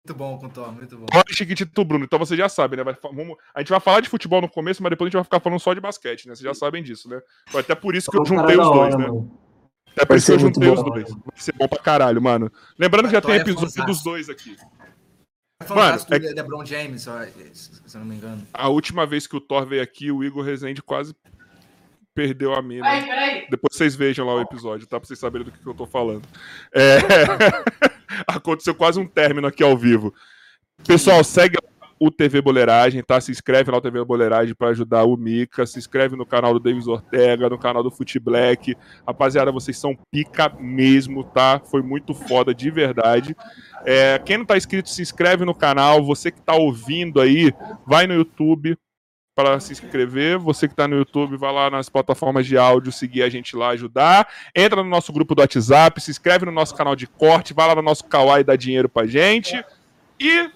Muito 0.06 0.18
bom, 0.18 0.38
com 0.38 0.46
o 0.48 0.50
Tom, 0.50 0.72
muito 0.74 0.98
bom. 0.98 1.06
Thor 1.08 1.24
e 1.30 1.34
Chiquitito 1.36 1.84
Bruno. 1.84 2.06
Então 2.06 2.20
você 2.20 2.36
já 2.38 2.48
sabe, 2.48 2.76
né? 2.78 2.84
Vai 2.84 2.96
vamos- 3.02 3.38
a 3.56 3.60
gente 3.62 3.70
vai 3.70 3.80
falar 3.80 4.02
de 4.02 4.10
futebol 4.10 4.42
no 4.42 4.50
começo, 4.50 4.84
mas 4.84 4.92
depois 4.92 5.08
a 5.08 5.10
gente 5.10 5.16
vai 5.16 5.24
ficar 5.24 5.40
falando 5.40 5.60
só 5.60 5.74
de 5.74 5.82
basquete, 5.82 6.28
né? 6.28 6.36
Vocês 6.36 6.46
já 6.46 6.54
sabem 6.54 6.84
disso, 6.84 7.10
né? 7.10 7.20
Foi 7.50 7.62
até 7.62 7.74
por 7.74 7.96
isso 7.96 8.12
que 8.12 8.18
eu 8.20 8.26
juntei 8.26 8.56
os 8.56 8.68
dois, 8.68 8.78
hora, 8.78 8.98
né? 8.98 9.08
mano. 9.08 9.40
Até 9.96 10.06
por 10.06 10.08
Vai 10.10 10.18
isso 10.18 10.26
que 10.28 10.32
eu 10.34 10.40
juntei 10.40 10.70
os 10.70 10.82
bom. 10.82 10.90
dois. 10.90 11.10
Vai 11.10 11.22
ser 11.36 11.54
bom 11.54 11.68
pra 11.68 11.80
caralho, 11.80 12.22
mano. 12.22 12.52
Lembrando 12.78 13.06
que 13.06 13.12
já 13.14 13.22
Thor 13.22 13.32
tem 13.32 13.40
é 13.40 13.44
episódio 13.44 13.86
dos 13.86 14.04
dois 14.04 14.30
aqui. 14.30 14.58
Um 15.70 15.76
Mano, 15.76 15.98
do 15.98 16.14
é- 16.16 16.18
LeBron 16.34 16.66
James, 16.66 17.04
se 17.04 17.96
eu 17.96 18.00
não 18.00 18.06
me 18.06 18.16
engano. 18.16 18.46
A 18.54 18.68
última 18.68 19.06
vez 19.06 19.26
que 19.26 19.38
o 19.38 19.40
Thor 19.42 19.66
veio 19.66 19.82
aqui, 19.82 20.12
o 20.12 20.24
Igor 20.24 20.44
Rezende 20.44 20.82
quase 20.82 21.16
perdeu 22.14 22.54
a 22.54 22.62
mina. 22.62 22.86
Depois 23.50 23.76
vocês 23.76 23.96
vejam 23.96 24.26
lá 24.26 24.36
o 24.36 24.42
episódio, 24.42 24.86
tá? 24.86 25.00
Pra 25.00 25.08
vocês 25.08 25.18
saberem 25.20 25.46
do 25.46 25.52
que, 25.52 25.60
que 25.60 25.68
eu 25.68 25.74
tô 25.74 25.86
falando. 25.86 26.28
É... 26.74 26.98
Aconteceu 28.28 28.76
quase 28.76 29.00
um 29.00 29.08
término 29.08 29.48
aqui 29.48 29.64
ao 29.64 29.78
vivo. 29.78 30.14
Pessoal, 30.86 31.24
segue 31.24 31.58
o 32.06 32.12
TV 32.12 32.42
Boleiragem, 32.42 33.02
tá? 33.02 33.22
Se 33.22 33.32
inscreve 33.32 33.72
lá 33.72 33.78
no 33.78 33.82
TV 33.82 34.04
Boleiragem 34.04 34.54
pra 34.54 34.70
ajudar 34.70 35.06
o 35.06 35.16
Mica. 35.16 35.66
Se 35.66 35.80
inscreve 35.80 36.18
no 36.18 36.26
canal 36.26 36.52
do 36.54 36.60
Davis 36.60 36.86
Ortega, 36.86 37.50
no 37.50 37.58
canal 37.58 37.82
do 37.82 37.90
Fute 37.90 38.20
Black. 38.20 38.76
Rapaziada, 39.08 39.54
vocês 39.54 39.78
são 39.78 39.98
pica 40.12 40.50
mesmo, 40.60 41.24
tá? 41.24 41.62
Foi 41.64 41.82
muito 41.82 42.14
foda, 42.14 42.54
de 42.54 42.70
verdade. 42.70 43.34
É, 43.86 44.20
quem 44.20 44.38
não 44.38 44.46
tá 44.46 44.58
inscrito, 44.58 44.90
se 44.90 45.02
inscreve 45.02 45.46
no 45.46 45.56
canal. 45.56 46.04
Você 46.04 46.30
que 46.30 46.42
tá 46.42 46.54
ouvindo 46.54 47.22
aí, 47.22 47.54
vai 47.88 48.06
no 48.06 48.14
YouTube 48.14 48.78
para 49.34 49.58
se 49.62 49.72
inscrever. 49.72 50.38
Você 50.40 50.68
que 50.68 50.76
tá 50.76 50.86
no 50.86 50.98
YouTube, 50.98 51.38
vai 51.38 51.54
lá 51.54 51.70
nas 51.70 51.88
plataformas 51.88 52.46
de 52.46 52.58
áudio, 52.58 52.92
seguir 52.92 53.24
a 53.24 53.30
gente 53.30 53.56
lá, 53.56 53.70
ajudar. 53.70 54.28
Entra 54.54 54.84
no 54.84 54.90
nosso 54.90 55.14
grupo 55.14 55.34
do 55.34 55.40
WhatsApp, 55.40 56.02
se 56.02 56.12
inscreve 56.12 56.46
no 56.46 56.52
nosso 56.52 56.76
canal 56.76 56.98
de 56.98 57.08
corte, 57.08 57.54
vai 57.54 57.66
lá 57.66 57.76
no 57.76 57.82
nosso 57.82 58.04
Kawaii 58.04 58.42
e 58.42 58.44
dá 58.44 58.58
dinheiro 58.58 58.90
pra 58.90 59.08
gente. 59.08 59.64
E, 60.20 60.50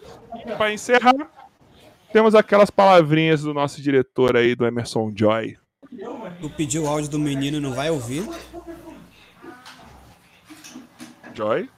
para 0.58 0.74
encerrar, 0.74 1.37
temos 2.18 2.34
aquelas 2.34 2.72
palavrinhas 2.72 3.44
do 3.44 3.54
nosso 3.54 3.80
diretor 3.80 4.36
aí, 4.36 4.56
do 4.56 4.66
Emerson 4.66 5.14
Joy. 5.16 5.56
Tu 6.42 6.50
pediu 6.50 6.86
o 6.86 6.88
áudio 6.88 7.12
do 7.12 7.20
menino 7.20 7.58
e 7.58 7.60
não 7.60 7.74
vai 7.74 7.92
ouvir? 7.92 8.28
Joy? 11.36 11.70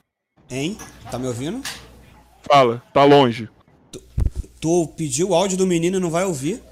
Hein? 0.49 0.77
Tá 1.11 1.19
me 1.19 1.27
ouvindo? 1.27 1.61
Fala, 2.41 2.81
tá 2.93 3.03
longe. 3.03 3.49
Tu 4.61 4.87
pediu 4.95 5.31
o 5.31 5.35
áudio 5.35 5.57
do 5.57 5.67
menino 5.67 5.97
e 5.97 5.99
não 5.99 6.09
vai 6.09 6.23
ouvir? 6.23 6.63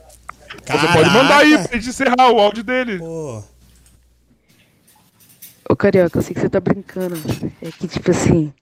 Você 0.65 0.87
pode 0.93 1.09
mandar 1.09 1.39
aí 1.39 1.57
pra 1.67 1.77
gente 1.77 1.89
encerrar 1.89 2.31
o 2.31 2.39
áudio 2.39 2.63
dele. 2.63 2.99
Pô. 2.99 3.43
Ô, 5.69 5.75
Carioca, 5.75 6.19
eu 6.19 6.21
sei 6.21 6.33
que 6.33 6.39
você 6.39 6.49
tá 6.49 6.61
brincando. 6.61 7.17
É 7.61 7.69
que, 7.69 7.85
tipo 7.85 8.11
assim, 8.11 8.53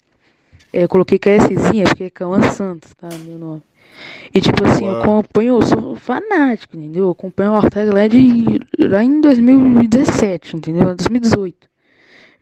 eu 0.73 0.89
coloquei 0.89 1.19
KSzinha 1.19 1.83
porque 1.83 2.05
é 2.05 2.09
Cauã 2.09 2.41
Santos, 2.51 2.91
tá? 2.95 3.07
Meu 3.23 3.37
nome. 3.37 3.61
E, 4.33 4.41
tipo 4.41 4.65
assim, 4.65 4.85
eu 4.85 4.99
acompanho, 4.99 5.55
eu 5.55 5.61
sou 5.61 5.95
fanático, 5.95 6.75
entendeu? 6.75 7.05
Eu 7.05 7.11
acompanho 7.11 7.51
o 7.51 7.55
Ortega 7.55 7.93
lá, 7.93 8.07
de, 8.07 8.59
lá 8.79 9.03
em 9.03 9.21
2017, 9.21 10.57
entendeu? 10.57 10.93
2018. 10.95 11.69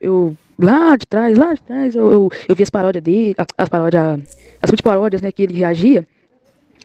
Eu, 0.02 0.36
lá 0.58 0.96
de 0.96 1.06
trás, 1.06 1.38
lá 1.38 1.54
de 1.54 1.62
trás, 1.62 1.96
eu, 1.96 2.12
eu, 2.12 2.32
eu 2.50 2.56
vi 2.56 2.64
as 2.64 2.70
paródias 2.70 3.04
dele, 3.04 3.36
as, 3.38 3.48
as 3.58 3.70
paródias, 3.70 4.38
as 4.62 4.82
paródias, 4.82 5.22
né, 5.22 5.32
que 5.32 5.44
ele 5.44 5.54
reagia. 5.54 6.08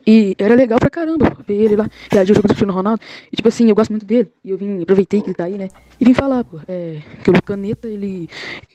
E 0.08 0.34
era 0.38 0.54
legal 0.54 0.78
pra 0.78 0.88
caramba 0.88 1.36
ver 1.46 1.64
ele 1.64 1.76
lá, 1.76 1.86
reagir 2.10 2.32
ao 2.32 2.36
jogo 2.36 2.48
do 2.48 2.54
Cristiano 2.54 2.72
Ronaldo. 2.72 3.02
E 3.30 3.36
tipo 3.36 3.46
assim, 3.46 3.68
eu 3.68 3.74
gosto 3.74 3.90
muito 3.90 4.06
dele. 4.06 4.32
E 4.42 4.48
eu 4.48 4.56
vim, 4.56 4.80
aproveitei 4.80 5.20
que 5.20 5.26
ele 5.26 5.34
tá 5.34 5.44
aí, 5.44 5.58
né? 5.58 5.68
E 6.00 6.04
vim 6.06 6.14
falar, 6.14 6.44
pô, 6.44 6.58
é, 6.66 7.02
que 7.22 7.28
o 7.28 7.42
Caneta, 7.42 7.86
ele, 7.86 8.26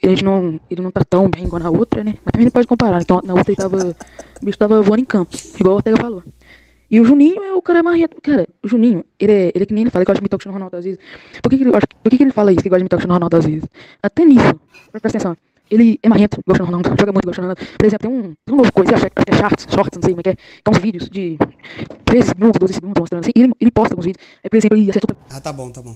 ele, 0.03 0.21
não, 0.21 0.59
ele 0.69 0.81
não 0.83 0.91
tá 0.91 1.03
tão 1.03 1.27
bem 1.27 1.45
igual 1.45 1.59
na 1.59 1.71
outra, 1.71 2.03
né? 2.03 2.13
Mas 2.23 2.33
também 2.33 2.45
não 2.45 2.51
pode 2.51 2.67
comparar. 2.67 3.01
Então 3.01 3.19
na 3.23 3.33
outra 3.33 3.51
ele 3.51 3.57
tava, 3.57 3.95
o 4.39 4.45
bicho 4.45 4.59
tava 4.59 4.79
voando 4.83 5.01
em 5.01 5.05
campo, 5.05 5.35
igual 5.59 5.73
o 5.73 5.77
Ortega 5.77 5.97
falou. 5.97 6.23
E 6.91 7.01
o 7.01 7.03
Juninho 7.03 7.43
é 7.43 7.51
o 7.51 7.63
cara 7.63 7.81
marrento. 7.81 8.21
Cara, 8.21 8.47
o 8.61 8.67
Juninho, 8.67 9.03
ele 9.19 9.31
é, 9.31 9.51
ele 9.55 9.63
é 9.63 9.65
que 9.65 9.73
nem 9.73 9.85
ele 9.85 9.89
fala, 9.89 10.05
que 10.05 10.11
gosta 10.11 10.19
de 10.19 10.21
imitar 10.21 10.35
o 10.35 10.37
Cristiano 10.37 10.53
Ronaldo 10.53 10.77
às 10.77 10.85
vezes. 10.85 10.99
Por 11.41 11.49
que, 11.49 11.57
que, 11.57 11.63
ele, 11.63 11.71
por 11.71 12.09
que, 12.11 12.17
que 12.17 12.23
ele 12.23 12.31
fala 12.31 12.51
isso, 12.51 12.61
que 12.61 12.69
gosta 12.69 12.77
de 12.77 12.83
imitar 12.83 12.97
o 12.97 12.99
Cristiano 12.99 13.15
Ronaldo 13.15 13.37
às 13.37 13.45
vezes? 13.47 13.67
Até 14.03 14.23
nisso, 14.23 14.53
presta 14.91 15.07
atenção. 15.07 15.35
Ele 15.73 15.99
é 16.03 16.09
marrento, 16.09 16.39
igual 16.39 16.43
o 16.43 16.53
Cristiano 16.53 16.65
Ronaldo, 16.71 16.89
joga 16.99 17.11
muito 17.11 17.23
igual 17.23 17.33
o 17.33 17.35
Cristiano 17.35 17.49
Ronaldo. 17.49 17.77
Por 17.77 17.85
exemplo, 17.85 18.09
tem 18.09 18.17
um, 18.19 18.21
tem 18.45 18.53
um 18.53 18.57
novo 18.57 18.71
coisa, 18.73 18.95
acho 18.95 19.05
que 19.05 19.11
é 19.31 19.35
shorts, 19.37 19.67
shorts, 19.69 19.97
não 19.97 20.03
sei 20.03 20.11
como 20.13 20.19
é 20.21 20.23
que 20.23 20.29
é, 20.29 20.35
que 20.35 20.41
é 20.65 20.69
uns 20.71 20.77
vídeos 20.77 21.09
de 21.09 21.37
13 22.05 22.27
segundos, 22.29 22.59
12 22.59 22.73
segundos 22.73 22.99
mostrando 22.99 23.21
assim, 23.23 23.31
e 23.35 23.41
ele, 23.41 23.53
ele 23.59 23.71
posta 23.71 23.93
alguns 23.93 24.05
vídeos. 24.05 24.25
Aí, 24.43 24.49
por 24.49 24.57
exemplo, 24.57 24.77
ele 24.77 24.89
acertou. 24.89 25.17
Ah, 25.31 25.41
tá 25.41 25.51
bom, 25.53 25.69
tá 25.71 25.81
bom. 25.81 25.95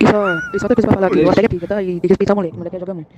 E 0.00 0.06
só, 0.06 0.38
e 0.54 0.58
só 0.58 0.64
outra 0.66 0.74
coisa 0.74 0.86
pra 0.88 0.94
falar 0.94 1.06
aqui, 1.06 1.18
o 1.20 1.26
Ortega 1.28 1.46
é 1.46 1.48
pica, 1.48 1.66
tá? 1.68 1.82
E 1.82 1.86
tem 1.86 2.00
que 2.00 2.08
respeitar 2.08 2.32
o 2.32 2.36
moleque, 2.36 2.54
o 2.54 2.58
moleque 2.58 2.78
joga 2.78 2.94
muito. 2.94 3.08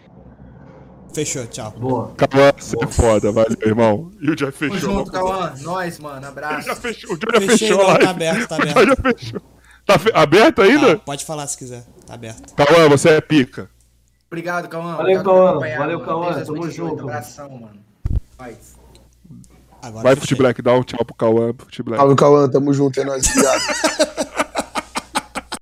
Fechou, 1.15 1.47
tchau. 1.47 1.71
Boa. 1.79 2.13
Cauã, 2.17 2.53
você 2.59 2.77
é 2.83 2.87
foda, 2.87 3.33
valeu, 3.33 3.57
irmão. 3.65 4.11
E 4.21 4.31
o 4.31 4.37
Jeff 4.37 4.59
Tamo 4.59 4.75
fechou. 4.75 4.91
junto, 4.99 5.11
Cauã. 5.11 5.55
Nós, 5.63 5.99
mano. 5.99 6.27
Abraço. 6.27 6.67
Já 6.69 6.77
fechou, 6.77 7.15
o 7.15 7.19
John 7.19 7.27
já 7.33 7.41
Fechei, 7.41 7.69
fechou 7.69 7.79
não, 7.89 7.99
tá 7.99 8.11
aberto, 8.11 8.49
tá 8.49 8.57
O 8.59 8.61
aberto. 8.61 8.87
já 8.87 8.97
fechou. 8.97 9.41
Tá 9.87 9.99
fe- 9.99 10.11
aberto 10.15 10.61
ainda? 10.63 10.97
Tá, 10.97 11.03
pode 11.07 11.25
falar 11.25 11.47
se 11.47 11.57
quiser, 11.57 11.85
tá 12.07 12.13
aberto. 12.15 12.55
Cauã, 12.55 12.89
você 12.91 13.09
é 13.11 13.21
pica. 13.23 13.71
Obrigado, 14.29 14.69
Cauã. 14.69 14.97
Valeu, 14.97 15.23
Cauã. 15.23 15.59
Valeu. 15.59 16.01
Cauã. 16.01 16.33
Tamo 16.45 16.63
28. 16.63 16.73
junto. 16.73 17.03
Abração, 17.03 17.51
mano. 17.51 17.81
Paz. 18.37 18.77
Agora 19.83 20.03
Vai. 20.03 20.17
Fute 20.17 20.35
Black, 20.35 20.61
dá 20.63 20.75
um 20.75 20.83
tchau 20.83 21.05
pro 21.05 21.15
Cauã, 21.15 21.55
Fute 21.57 21.83
Black. 21.83 22.01
Salve, 22.01 22.17
Cauã, 22.17 22.49
tamo 22.49 22.73
junto, 22.73 23.01
é 23.01 23.05
nóis, 23.05 23.25
obrigado. 23.29 24.37